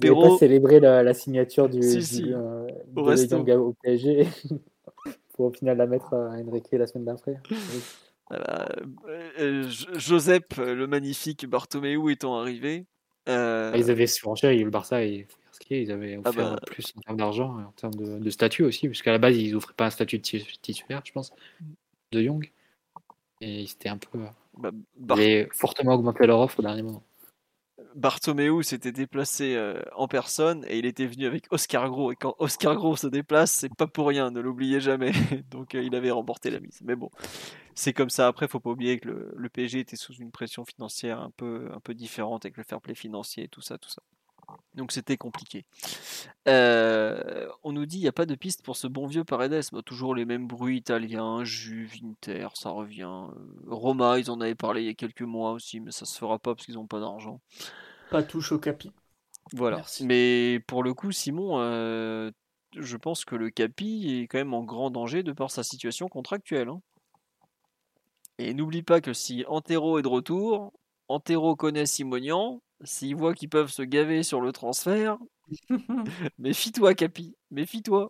Il 0.00 0.04
n'avait 0.10 0.20
pas 0.20 0.28
Apéro. 0.28 0.38
célébré 0.38 0.80
la, 0.80 1.02
la 1.02 1.14
signature 1.14 1.68
du, 1.68 1.80
Si, 1.82 1.96
du, 1.96 2.02
si. 2.02 2.32
euh, 2.32 2.66
Au 2.94 3.02
de 3.02 3.08
resto. 3.08 3.36
Young 3.36 3.48
au 3.50 3.72
PSG 3.82 4.28
pour 5.34 5.46
au 5.46 5.52
final 5.52 5.76
la 5.78 5.86
mettre 5.86 6.12
à 6.14 6.30
Enrique 6.30 6.68
la 6.72 6.86
semaine 6.86 7.06
d'après. 7.06 7.40
Voilà, 7.48 7.80
euh, 8.32 8.66
euh, 9.38 9.68
Jo- 9.68 9.98
Joseph, 9.98 10.42
euh, 10.58 10.74
le 10.74 10.86
magnifique 10.86 11.46
Bartomeu 11.46 12.10
étant 12.10 12.38
arrivé. 12.38 12.86
euh, 13.28 13.72
Ils 13.76 13.90
avaient 13.90 14.06
surenchéré, 14.06 14.58
le 14.62 14.70
Barça 14.70 15.04
et 15.04 15.26
ils 15.70 15.92
avaient 15.92 16.18
Ah 16.24 16.30
offert 16.30 16.50
bah. 16.52 16.60
plus 16.66 16.92
en 16.96 17.00
termes 17.00 17.16
d'argent 17.18 17.60
et 17.60 17.64
en 17.64 17.72
termes 17.72 17.94
de, 17.94 18.18
de 18.18 18.30
statut 18.30 18.62
aussi, 18.64 18.88
parce 18.88 19.02
qu'à 19.02 19.12
la 19.12 19.18
base, 19.18 19.36
ils 19.36 19.52
n'offraient 19.52 19.74
pas 19.74 19.86
un 19.86 19.90
statut 19.90 20.18
de 20.18 20.22
titulaire, 20.22 21.02
je 21.04 21.12
pense, 21.12 21.32
de 22.12 22.22
Young. 22.22 22.50
Et 23.40 23.66
c'était 23.66 23.88
un 23.88 23.98
peu. 23.98 24.18
bah, 24.56 24.70
Ils 24.98 25.12
avaient 25.12 25.48
fortement 25.52 25.94
augmenté 25.94 26.26
leur 26.26 26.40
offre 26.40 26.60
au 26.60 26.62
dernier 26.62 26.82
moment. 26.82 27.02
Bartomeu 27.94 28.62
s'était 28.62 28.92
déplacé 28.92 29.54
euh, 29.56 29.80
en 29.94 30.08
personne 30.08 30.64
et 30.68 30.78
il 30.78 30.86
était 30.86 31.06
venu 31.06 31.26
avec 31.26 31.46
Oscar 31.50 31.88
Gros. 31.88 32.12
Et 32.12 32.16
quand 32.16 32.34
Oscar 32.38 32.76
Gros 32.76 32.96
se 32.96 33.06
déplace, 33.06 33.52
c'est 33.52 33.74
pas 33.74 33.86
pour 33.86 34.08
rien, 34.08 34.30
ne 34.30 34.40
l'oubliez 34.40 34.80
jamais. 34.80 35.12
Donc 35.50 35.74
euh, 35.74 35.82
il 35.82 35.94
avait 35.94 36.10
remporté 36.10 36.50
la 36.50 36.60
mise. 36.60 36.80
Mais 36.84 36.96
bon, 36.96 37.10
c'est 37.74 37.92
comme 37.92 38.10
ça. 38.10 38.26
Après, 38.26 38.48
faut 38.48 38.60
pas 38.60 38.70
oublier 38.70 38.98
que 38.98 39.08
le, 39.08 39.32
le 39.36 39.48
PSG 39.48 39.80
était 39.80 39.96
sous 39.96 40.14
une 40.14 40.30
pression 40.30 40.64
financière 40.64 41.20
un 41.20 41.30
peu, 41.30 41.68
un 41.74 41.80
peu 41.80 41.94
différente 41.94 42.44
avec 42.44 42.56
le 42.56 42.64
fair 42.64 42.80
play 42.80 42.94
financier 42.94 43.44
et 43.44 43.48
tout 43.48 43.62
ça, 43.62 43.78
tout 43.78 43.90
ça. 43.90 44.02
Donc 44.74 44.92
c'était 44.92 45.16
compliqué. 45.16 45.64
Euh, 46.46 47.48
on 47.64 47.72
nous 47.72 47.86
dit 47.86 47.98
il 47.98 48.02
n'y 48.02 48.08
a 48.08 48.12
pas 48.12 48.26
de 48.26 48.34
piste 48.34 48.62
pour 48.64 48.76
ce 48.76 48.86
bon 48.86 49.06
vieux 49.06 49.24
Paredes. 49.24 49.64
Bah, 49.72 49.82
toujours 49.84 50.14
les 50.14 50.24
mêmes 50.24 50.46
bruits 50.46 50.78
italiens, 50.78 51.44
Juve, 51.44 51.94
Inter, 52.04 52.48
ça 52.54 52.70
revient. 52.70 53.02
Euh, 53.02 53.34
Roma, 53.66 54.18
ils 54.18 54.30
en 54.30 54.40
avaient 54.40 54.54
parlé 54.54 54.82
il 54.82 54.86
y 54.86 54.90
a 54.90 54.94
quelques 54.94 55.22
mois 55.22 55.52
aussi, 55.52 55.80
mais 55.80 55.90
ça 55.90 56.06
se 56.06 56.18
fera 56.18 56.38
pas 56.38 56.54
parce 56.54 56.64
qu'ils 56.64 56.76
n'ont 56.76 56.86
pas 56.86 57.00
d'argent. 57.00 57.40
Pas 58.10 58.22
touche 58.22 58.52
au 58.52 58.58
capi. 58.58 58.92
Voilà. 59.52 59.78
Merci. 59.78 60.06
Mais 60.06 60.60
pour 60.66 60.82
le 60.82 60.94
coup, 60.94 61.12
Simon, 61.12 61.58
euh, 61.60 62.30
je 62.76 62.96
pense 62.96 63.24
que 63.24 63.34
le 63.34 63.50
Capi 63.50 64.20
est 64.22 64.26
quand 64.26 64.38
même 64.38 64.54
en 64.54 64.62
grand 64.62 64.90
danger 64.90 65.22
de 65.22 65.32
par 65.32 65.50
sa 65.50 65.62
situation 65.62 66.08
contractuelle. 66.08 66.68
hein. 66.68 66.80
Et 68.38 68.54
n'oublie 68.54 68.82
pas 68.82 69.00
que 69.00 69.12
si 69.12 69.44
Antero 69.48 69.98
est 69.98 70.02
de 70.02 70.08
retour, 70.08 70.72
Antero 71.08 71.56
connaît 71.56 71.86
Simonian, 71.86 72.62
s'ils 72.84 73.16
voient 73.16 73.34
qu'ils 73.34 73.48
peuvent 73.50 73.70
se 73.70 73.82
gaver 73.82 74.22
sur 74.22 74.40
le 74.40 74.52
transfert, 74.52 75.18
méfie-toi 76.38 76.94
Capi, 76.94 77.36
méfie-toi. 77.50 78.08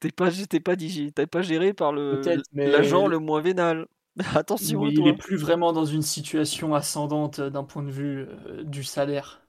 T'es 0.00 0.10
pas, 0.10 0.30
t'es 0.30 0.60
pas, 0.60 0.76
digi- 0.76 1.12
t'es 1.12 1.26
pas 1.26 1.42
géré 1.42 1.72
par 1.72 1.92
le 1.92 2.44
mais- 2.52 2.64
l'agent 2.64 3.06
le 3.06 3.18
moins 3.18 3.40
vénal. 3.40 3.86
Attention 4.34 4.84
à 4.84 4.92
il 4.92 4.92
toi. 4.92 5.08
est 5.08 5.16
plus 5.16 5.36
vraiment 5.36 5.72
dans 5.72 5.84
une 5.84 6.02
situation 6.02 6.74
ascendante 6.74 7.38
euh, 7.38 7.50
d'un 7.50 7.64
point 7.64 7.82
de 7.82 7.90
vue 7.90 8.26
euh, 8.28 8.62
du 8.64 8.84
salaire. 8.84 9.46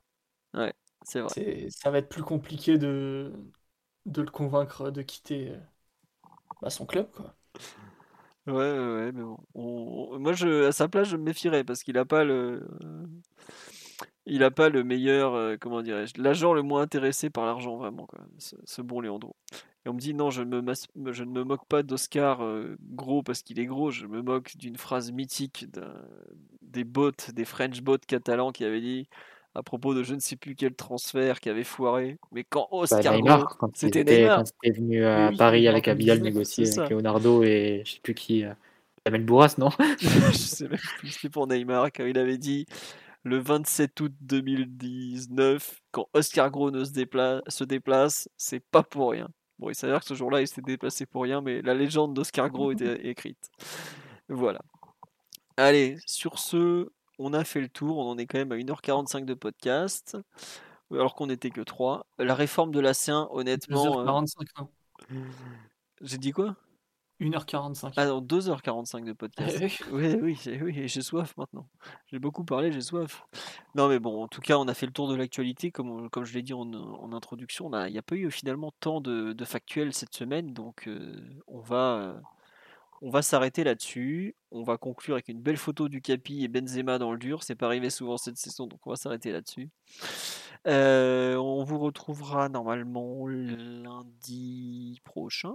C'est 1.04 1.22
vrai. 1.22 1.36
C'est- 1.36 1.70
Ça 1.70 1.92
va 1.92 2.00
être 2.00 2.10
plus 2.10 2.24
compliqué 2.24 2.78
de, 2.78 3.32
de 4.08 4.22
le 4.22 4.32
convaincre 4.32 4.92
de 4.92 5.02
quitter 5.04 5.52
euh, 5.52 5.60
bah, 6.62 6.70
son 6.70 6.86
club. 6.86 7.12
Quoi. 7.12 7.36
Ouais, 8.48 8.54
ouais, 8.54 8.78
ouais, 8.96 9.12
mais 9.12 9.24
bon. 9.24 9.38
on- 9.56 10.20
Moi, 10.20 10.34
je, 10.34 10.66
à 10.68 10.72
sa 10.72 10.88
place, 10.88 11.08
je 11.10 11.18
me 11.18 11.24
méfierais 11.24 11.64
parce 11.64 11.82
qu'il 11.84 11.98
a 11.98 12.06
pas 12.06 12.24
le, 12.24 12.68
il 14.26 14.44
a 14.44 14.52
pas 14.52 14.70
le 14.70 14.84
meilleur, 14.84 15.34
euh, 15.36 15.56
comment 15.60 15.82
dirais-je, 15.82 16.14
l'agent 16.22 16.54
le 16.54 16.62
moins 16.64 16.82
intéressé 16.82 17.30
par 17.30 17.46
l'argent, 17.46 17.78
vraiment, 17.78 18.06
quoi, 18.08 18.20
ce, 18.40 18.56
ce 18.66 18.82
bon 18.82 19.02
Leandro. 19.02 19.36
Et 19.86 19.90
on 19.90 19.94
me 19.94 20.00
dit 20.00 20.14
non, 20.16 20.32
je, 20.32 20.42
ne 20.42 20.62
me 20.62 20.74
je 21.14 21.24
ne 21.24 21.30
me 21.32 21.44
moque 21.44 21.66
pas 21.68 21.84
d'Oscar 21.84 22.44
euh, 22.44 22.76
gros 22.82 23.22
parce 23.22 23.44
qu'il 23.44 23.60
est 23.60 23.68
gros, 23.68 23.92
je 23.92 24.08
me 24.08 24.22
moque 24.22 24.58
d'une 24.58 24.78
phrase 24.78 25.12
mythique 25.12 25.70
d'un- 25.72 25.94
des 26.64 26.84
bots, 26.84 27.12
des 27.34 27.46
French 27.46 27.82
bots 27.82 27.98
catalans 28.08 28.52
qui 28.52 28.66
avaient 28.66 28.82
dit 28.82 29.08
à 29.54 29.64
propos 29.64 29.94
de 29.94 30.04
je 30.04 30.16
ne 30.16 30.20
sais 30.20 30.36
plus 30.36 30.56
quel 30.56 30.74
transfert 30.76 31.40
qui 31.40 31.50
avait 31.50 31.64
foiré, 31.64 32.18
mais 32.34 32.44
quand 32.44 32.68
Bah, 32.72 32.78
Oscar 32.80 33.14
Neymar, 33.14 33.46
Gros- 33.46 33.56
quand 33.60 33.72
il 33.78 33.80
c'était 33.80 34.02
était, 34.02 34.22
Neymar. 34.22 34.38
quand 34.40 34.52
il 34.64 34.68
était 34.70 34.80
venu 34.80 35.06
à 35.06 35.30
Oui, 35.30 35.38
Paris 35.38 35.68
avec 35.68 35.86
2019, 35.86 36.24
négocier 36.24 36.68
avec 36.80 36.90
Leonardo 36.90 37.44
et 37.44 37.84
je 37.86 37.92
sais 37.94 38.00
plus 38.02 38.16
qui, 38.16 38.44
euh, 38.44 38.54
Jamel 39.06 39.24
Bourras, 39.24 39.56
non 39.58 39.70
je 40.02 40.38
sais 40.38 40.68
même 40.68 40.80
plus, 41.00 41.10
c'était 41.10 41.30
pour 41.30 41.48
Neymar, 41.48 41.92
quand 41.94 42.06
il 42.06 42.18
avait 42.18 42.38
dit 42.38 42.66
le 43.26 43.40
27 43.40 44.00
août 44.02 44.14
2019, 44.22 45.82
quand 45.92 46.08
Oscar 46.14 46.52
Gros 46.52 46.70
ne 46.70 46.84
se, 46.86 46.92
dépla- 46.92 47.42
se 47.50 47.64
déplace, 47.64 48.30
c'est 48.38 48.60
pas 48.60 48.84
pour 48.84 49.12
rien. 49.12 49.28
Bon, 49.58 49.70
il 49.70 49.76
s'avère 49.76 50.02
que 50.02 50.06
ce 50.06 50.14
jour-là, 50.14 50.42
il 50.42 50.48
s'était 50.48 50.62
déplacé 50.62 51.06
pour 51.08 51.24
rien, 51.24 51.42
mais 51.42 51.62
la 51.64 51.74
légende 51.74 52.14
d'Oscar 52.14 52.50
Gros 52.52 52.72
était 52.72 53.08
écrite. 53.08 53.50
Voilà. 54.30 54.62
Allez, 55.58 55.98
sur 56.06 56.38
ce, 56.38 56.90
on 57.18 57.34
a 57.34 57.44
fait 57.44 57.62
le 57.62 57.70
tour, 57.70 57.98
on 57.98 58.12
en 58.12 58.18
est 58.18 58.28
quand 58.28 58.38
même 58.38 58.52
à 58.52 58.58
1h45 58.58 59.26
de 59.26 59.34
podcast, 59.34 60.18
alors 60.92 61.16
qu'on 61.16 61.28
n'était 61.28 61.50
que 61.50 61.62
3. 61.62 62.06
La 62.20 62.36
réforme 62.36 62.72
de 62.72 62.80
la 62.80 62.92
C1, 62.92 63.28
honnêtement... 63.32 64.00
euh, 64.02 64.06
2h45, 64.06 64.48
non 64.60 64.70
J'ai 66.02 66.18
dit 66.18 66.32
quoi? 66.32 66.56
1h45. 67.22 67.94
Ah 67.96 68.06
non, 68.08 68.22
2h45 68.22 69.06
de 69.06 69.14
podcast. 69.14 69.58
Eh 69.62 69.70
Oui, 69.92 70.16
oui, 70.22 70.38
j'ai 70.44 70.62
oui, 70.62 70.88
j'ai 70.88 71.02
soif 71.02 71.34
maintenant. 71.38 71.68
J'ai 72.08 72.20
beaucoup 72.20 72.44
parlé, 72.44 72.72
j'ai 72.72 72.82
soif. 72.82 73.24
Non, 73.74 73.88
mais 73.88 74.00
bon, 74.00 74.24
en 74.24 74.28
tout 74.28 74.42
cas, 74.42 74.58
on 74.58 74.68
a 74.68 74.74
fait 74.74 74.86
le 74.86 74.92
tour 74.92 75.08
de 75.08 75.16
l'actualité. 75.16 75.72
Comme, 75.72 75.90
on- 75.90 76.10
comme 76.10 76.26
je 76.26 76.34
l'ai 76.34 76.42
dit 76.42 76.54
en, 76.54 76.72
en 76.74 77.14
introduction, 77.14 77.68
on 77.68 77.74
a- 77.74 77.88
il 77.88 77.94
n'y 77.94 77.98
a 77.98 78.02
pas 78.04 78.16
eu 78.16 78.30
finalement 78.32 78.72
tant 78.80 79.00
de, 79.02 79.34
de 79.34 79.46
factuels 79.46 79.94
cette 79.94 80.14
semaine. 80.14 80.54
Donc, 80.54 80.88
euh, 80.88 81.16
on 81.48 81.60
va, 81.60 81.98
euh, 82.02 82.20
on 83.02 83.10
va 83.10 83.22
s'arrêter 83.22 83.64
là-dessus. 83.64 84.36
On 84.52 84.64
va 84.64 84.78
conclure 84.78 85.16
avec 85.16 85.30
une 85.30 85.42
belle 85.42 85.58
photo 85.58 85.88
du 85.90 86.02
Capi 86.02 86.44
et 86.44 86.48
Benzema 86.50 86.98
dans 86.98 87.12
le 87.14 87.18
dur. 87.18 87.44
C'est 87.44 87.56
pas 87.56 87.68
arrivé 87.68 87.90
souvent 87.90 88.18
cette 88.18 88.38
saison, 88.38 88.68
donc 88.68 88.80
on 88.86 88.90
va 88.90 88.96
s'arrêter 88.98 89.32
là-dessus. 89.32 89.70
Euh, 90.68 91.36
on 91.36 91.64
vous 91.64 91.78
retrouvera 91.78 92.50
normalement 92.50 93.28
lundi 93.28 95.00
prochain, 95.04 95.54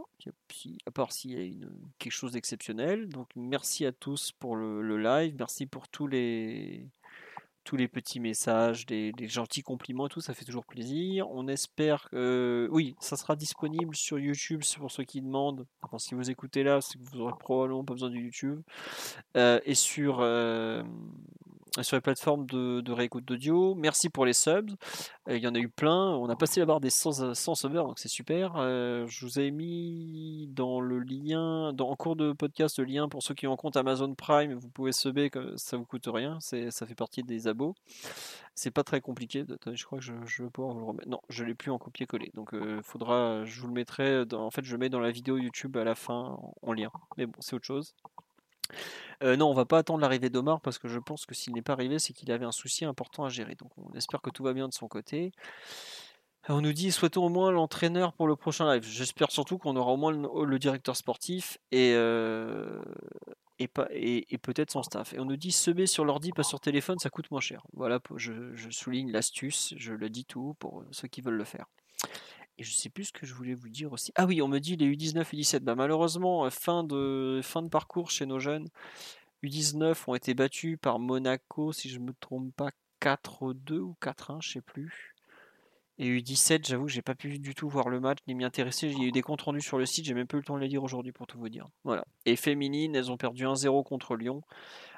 à 0.86 0.90
part 0.90 1.10
s'il 1.10 1.30
y 1.32 1.64
a 1.64 1.66
quelque 1.98 2.12
chose 2.12 2.32
d'exceptionnel. 2.32 3.08
Donc 3.08 3.28
merci 3.34 3.86
à 3.86 3.92
tous 3.92 4.32
pour 4.32 4.54
le, 4.56 4.98
live, 4.98 5.34
merci 5.36 5.66
pour 5.66 5.88
tous 5.88 6.06
les, 6.06 6.86
les 7.72 7.88
petits 7.88 8.20
messages, 8.20 8.86
des, 8.86 9.12
gentils 9.26 9.62
compliments 9.62 10.06
et 10.06 10.10
tout, 10.10 10.20
ça 10.20 10.34
fait 10.34 10.44
toujours 10.44 10.64
plaisir. 10.64 11.28
On 11.30 11.48
espère 11.48 12.08
que. 12.10 12.68
Oui, 12.70 12.94
ça 13.00 13.16
sera 13.16 13.34
disponible 13.36 13.96
sur 13.96 14.18
YouTube 14.18 14.62
pour 14.78 14.90
ceux 14.90 15.04
qui 15.04 15.22
demandent. 15.22 15.66
Si 15.98 16.14
vous 16.14 16.30
écoutez 16.30 16.62
là, 16.62 16.80
c'est 16.80 16.98
que 16.98 17.04
vous 17.04 17.20
aurez 17.20 17.34
probablement 17.38 17.84
pas 17.84 17.94
besoin 17.94 18.10
de 18.10 18.16
YouTube. 18.16 18.60
Euh, 19.36 19.60
et 19.64 19.74
sur. 19.74 20.20
Sur 21.82 21.96
les 21.96 22.00
plateformes 22.00 22.46
de, 22.46 22.80
de 22.80 22.92
réécoute 22.92 23.24
d'audio. 23.24 23.74
Merci 23.74 24.08
pour 24.08 24.26
les 24.26 24.32
subs. 24.32 24.70
Euh, 25.28 25.36
il 25.36 25.42
y 25.42 25.46
en 25.46 25.54
a 25.54 25.58
eu 25.58 25.68
plein. 25.68 26.16
On 26.16 26.28
a 26.28 26.36
passé 26.36 26.60
la 26.60 26.66
barre 26.66 26.80
des 26.80 26.90
100, 26.90 27.34
100 27.34 27.54
subbers, 27.54 27.84
donc 27.84 27.98
c'est 27.98 28.08
super. 28.08 28.54
Euh, 28.56 29.06
je 29.06 29.24
vous 29.24 29.38
ai 29.38 29.50
mis 29.50 30.48
dans 30.52 30.80
le 30.80 30.98
lien, 30.98 31.72
en 31.78 31.96
cours 31.96 32.16
de 32.16 32.32
podcast, 32.32 32.78
le 32.78 32.84
lien 32.84 33.08
pour 33.08 33.22
ceux 33.22 33.34
qui 33.34 33.46
ont 33.46 33.56
compte 33.56 33.76
Amazon 33.76 34.14
Prime. 34.14 34.54
Vous 34.54 34.68
pouvez 34.68 34.92
subber, 34.92 35.30
ça 35.56 35.76
vous 35.76 35.84
coûte 35.84 36.06
rien. 36.06 36.38
Ça 36.40 36.86
fait 36.86 36.94
partie 36.94 37.22
des 37.22 37.46
abos. 37.46 37.74
C'est 38.54 38.70
pas 38.70 38.84
très 38.84 39.00
compliqué. 39.00 39.44
Je 39.72 39.84
crois 39.84 39.98
que 39.98 40.04
je, 40.04 40.12
je 40.26 40.42
vais 40.42 40.50
pouvoir 40.50 40.74
vous 40.74 40.80
le 40.80 40.86
remettre. 40.86 41.08
Non, 41.08 41.20
je 41.28 41.44
l'ai 41.44 41.54
plus 41.54 41.70
en 41.70 41.78
copier-coller. 41.78 42.30
Donc 42.34 42.52
euh, 42.52 42.82
faudra, 42.82 43.44
je 43.44 43.60
vous 43.60 43.68
le 43.68 43.72
mettrai. 43.72 44.24
en 44.32 44.50
fait, 44.50 44.64
je 44.64 44.72
le 44.72 44.78
mets 44.78 44.88
dans 44.88 45.00
la 45.00 45.10
vidéo 45.10 45.38
YouTube 45.38 45.76
à 45.76 45.84
la 45.84 45.94
fin 45.94 46.38
en 46.62 46.72
lien. 46.72 46.90
Mais 47.16 47.26
bon, 47.26 47.38
c'est 47.40 47.54
autre 47.54 47.66
chose. 47.66 47.94
Euh, 49.22 49.36
non, 49.36 49.50
on 49.50 49.54
va 49.54 49.66
pas 49.66 49.78
attendre 49.78 50.00
l'arrivée 50.00 50.30
d'Omar 50.30 50.60
parce 50.60 50.78
que 50.78 50.88
je 50.88 50.98
pense 50.98 51.26
que 51.26 51.34
s'il 51.34 51.52
n'est 51.52 51.62
pas 51.62 51.74
arrivé, 51.74 51.98
c'est 51.98 52.12
qu'il 52.12 52.30
avait 52.32 52.44
un 52.44 52.52
souci 52.52 52.84
important 52.84 53.24
à 53.24 53.28
gérer. 53.28 53.54
Donc 53.54 53.70
on 53.76 53.92
espère 53.94 54.22
que 54.22 54.30
tout 54.30 54.42
va 54.42 54.52
bien 54.52 54.68
de 54.68 54.74
son 54.74 54.88
côté. 54.88 55.32
On 56.48 56.62
nous 56.62 56.72
dit 56.72 56.90
souhaitons 56.90 57.26
au 57.26 57.28
moins 57.28 57.50
l'entraîneur 57.50 58.12
pour 58.14 58.26
le 58.26 58.34
prochain 58.34 58.72
live. 58.72 58.82
J'espère 58.82 59.30
surtout 59.30 59.58
qu'on 59.58 59.76
aura 59.76 59.92
au 59.92 59.96
moins 59.96 60.10
le, 60.10 60.58
directeur 60.58 60.96
sportif 60.96 61.58
et, 61.70 61.92
euh, 61.94 62.80
et, 63.58 63.68
peut-être 64.38 64.70
son 64.70 64.82
staff. 64.82 65.12
Et 65.12 65.20
on 65.20 65.26
nous 65.26 65.36
dit 65.36 65.52
semer 65.52 65.86
sur 65.86 66.04
l'ordi, 66.04 66.32
pas 66.32 66.42
sur 66.42 66.58
téléphone, 66.58 66.98
ça 66.98 67.10
coûte 67.10 67.30
moins 67.30 67.42
cher. 67.42 67.62
Voilà, 67.74 68.00
je 68.16 68.70
souligne 68.70 69.12
l'astuce, 69.12 69.74
je 69.76 69.92
le 69.92 70.08
dis 70.08 70.24
tout 70.24 70.56
pour 70.58 70.82
ceux 70.92 71.08
qui 71.08 71.20
veulent 71.20 71.34
le 71.34 71.44
faire. 71.44 71.66
Et 72.60 72.62
je 72.62 72.74
sais 72.74 72.90
plus 72.90 73.04
ce 73.04 73.12
que 73.12 73.24
je 73.24 73.32
voulais 73.32 73.54
vous 73.54 73.70
dire 73.70 73.90
aussi. 73.90 74.12
Ah 74.16 74.26
oui, 74.26 74.42
on 74.42 74.48
me 74.48 74.58
dit 74.58 74.76
les 74.76 74.86
U19, 74.94 75.24
U17. 75.32 75.60
Bah, 75.60 75.74
malheureusement, 75.74 76.44
euh, 76.44 76.50
fin 76.50 76.84
de, 76.84 77.40
fin 77.42 77.62
de 77.62 77.68
parcours 77.68 78.10
chez 78.10 78.26
nos 78.26 78.38
jeunes. 78.38 78.68
U19 79.42 79.96
ont 80.06 80.14
été 80.14 80.34
battus 80.34 80.76
par 80.78 80.98
Monaco, 80.98 81.72
si 81.72 81.88
je 81.88 81.98
ne 81.98 82.04
me 82.04 82.12
trompe 82.20 82.54
pas, 82.54 82.68
4-2 83.00 83.78
ou 83.78 83.96
4-1, 84.02 84.42
je 84.42 84.50
sais 84.50 84.60
plus. 84.60 85.16
Et 85.96 86.20
U17, 86.20 86.68
j'avoue 86.68 86.84
que 86.84 86.92
j'ai 86.92 87.00
pas 87.00 87.14
pu 87.14 87.38
du 87.38 87.54
tout 87.54 87.66
voir 87.66 87.88
le 87.88 87.98
match 87.98 88.18
ni 88.26 88.34
m'y 88.34 88.44
intéresser. 88.44 88.88
A 88.88 89.02
eu 89.02 89.10
des 89.10 89.22
comptes 89.22 89.40
rendus 89.40 89.62
sur 89.62 89.78
le 89.78 89.86
site, 89.86 90.04
j'ai 90.04 90.12
même 90.12 90.26
pas 90.26 90.36
eu 90.36 90.40
le 90.40 90.44
temps 90.44 90.56
de 90.56 90.60
les 90.60 90.68
lire 90.68 90.84
aujourd'hui 90.84 91.12
pour 91.12 91.26
tout 91.26 91.38
vous 91.38 91.48
dire. 91.48 91.66
Voilà. 91.84 92.04
Et 92.26 92.36
féminines, 92.36 92.94
elles 92.94 93.10
ont 93.10 93.16
perdu 93.16 93.44
1-0 93.44 93.82
contre 93.84 94.16
Lyon 94.16 94.42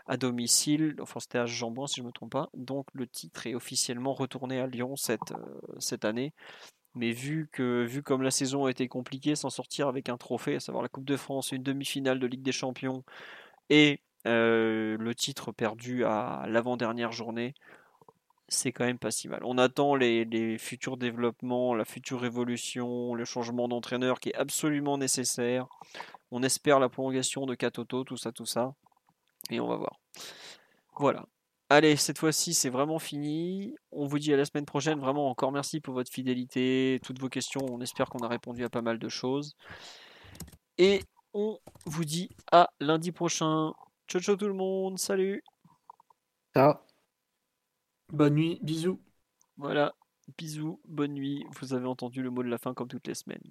à 0.08 0.16
domicile. 0.16 0.97
Enfin, 1.00 1.20
c'était 1.20 1.39
à 1.39 1.47
Jambon 1.47 1.86
si 1.86 1.99
je 1.99 2.02
ne 2.02 2.08
me 2.08 2.12
trompe 2.12 2.32
pas. 2.32 2.50
Donc 2.55 2.86
le 2.92 3.07
titre 3.07 3.47
est 3.47 3.55
officiellement 3.55 4.15
retourné 4.15 4.58
à 4.58 4.66
Lyon 4.66 4.97
cette, 4.97 5.31
euh, 5.31 5.76
cette 5.78 6.05
année. 6.05 6.32
Mais 6.95 7.12
vu 7.12 7.49
que 7.51 7.85
vu 7.85 8.03
comme 8.03 8.23
la 8.23 8.31
saison 8.31 8.67
a 8.67 8.71
été 8.71 8.87
compliquée, 8.89 9.35
s'en 9.35 9.51
sortir 9.51 9.89
avec 9.89 10.09
un 10.09 10.19
trophée, 10.19 10.57
à 10.57 10.61
savoir 10.61 10.83
la 10.83 10.89
Coupe 10.89 11.07
de 11.07 11.17
France, 11.17 11.53
une 11.53 11.62
demi-finale 11.62 12.19
de 12.19 12.27
Ligue 12.27 12.43
des 12.43 12.53
Champions 12.53 13.03
et 13.71 14.01
euh, 14.27 14.97
le 14.99 15.15
titre 15.15 15.53
perdu 15.53 16.05
à 16.05 16.45
l'avant-dernière 16.47 17.12
journée, 17.12 17.55
c'est 18.49 18.73
quand 18.73 18.85
même 18.85 18.99
pas 18.99 19.11
si 19.11 19.29
mal. 19.29 19.41
On 19.45 19.59
attend 19.59 19.95
les, 19.95 20.59
futurs 20.59 20.97
développements, 20.97 21.75
la 21.75 21.85
future 21.85 22.25
évolution, 22.25 23.15
le 23.15 23.25
changement 23.25 23.69
d'entraîneur 23.69 24.21
qui 24.21 24.31
est 24.31 24.35
absolument 24.35 24.99
nécessaire. 24.99 25.67
On 26.31 26.43
espère 26.43 26.79
la 26.79 26.89
prolongation 26.89 27.47
de 27.47 27.55
Katoto, 27.55 28.05
tout 28.05 28.17
ça, 28.17 28.33
tout 28.33 28.47
ça. 28.47 28.75
Et 29.51 29.59
on 29.59 29.67
va 29.67 29.77
voir. 29.77 29.99
Voilà. 30.97 31.27
Allez, 31.73 31.97
cette 31.97 32.18
fois-ci, 32.18 32.52
c'est 32.52 32.68
vraiment 32.68 32.99
fini. 32.99 33.75
On 33.92 34.05
vous 34.05 34.18
dit 34.18 34.31
à 34.34 34.36
la 34.36 34.44
semaine 34.44 34.67
prochaine. 34.67 35.01
Vraiment, 35.01 35.31
encore 35.31 35.52
merci 35.52 35.81
pour 35.81 35.94
votre 35.94 36.12
fidélité, 36.12 37.01
toutes 37.02 37.18
vos 37.18 37.31
questions. 37.31 37.62
On 37.67 37.81
espère 37.81 38.10
qu'on 38.10 38.18
a 38.18 38.28
répondu 38.28 38.62
à 38.62 38.68
pas 38.68 38.83
mal 38.83 38.99
de 38.99 39.09
choses. 39.09 39.57
Et 40.76 41.01
on 41.33 41.59
vous 41.86 42.05
dit 42.05 42.28
à 42.52 42.68
lundi 42.78 43.10
prochain. 43.10 43.73
Ciao, 44.07 44.20
ciao 44.20 44.36
tout 44.36 44.49
le 44.49 44.52
monde. 44.52 44.99
Salut. 44.99 45.42
Ciao. 46.55 46.75
Bonne 48.10 48.34
nuit. 48.34 48.59
Bisous. 48.60 49.01
Voilà. 49.57 49.94
Bisous. 50.36 50.78
Bonne 50.86 51.15
nuit. 51.15 51.42
Vous 51.59 51.73
avez 51.73 51.86
entendu 51.86 52.23
le 52.23 52.28
mot 52.28 52.42
de 52.42 52.51
la 52.51 52.59
fin 52.59 52.75
comme 52.75 52.89
toutes 52.89 53.07
les 53.07 53.15
semaines. 53.15 53.51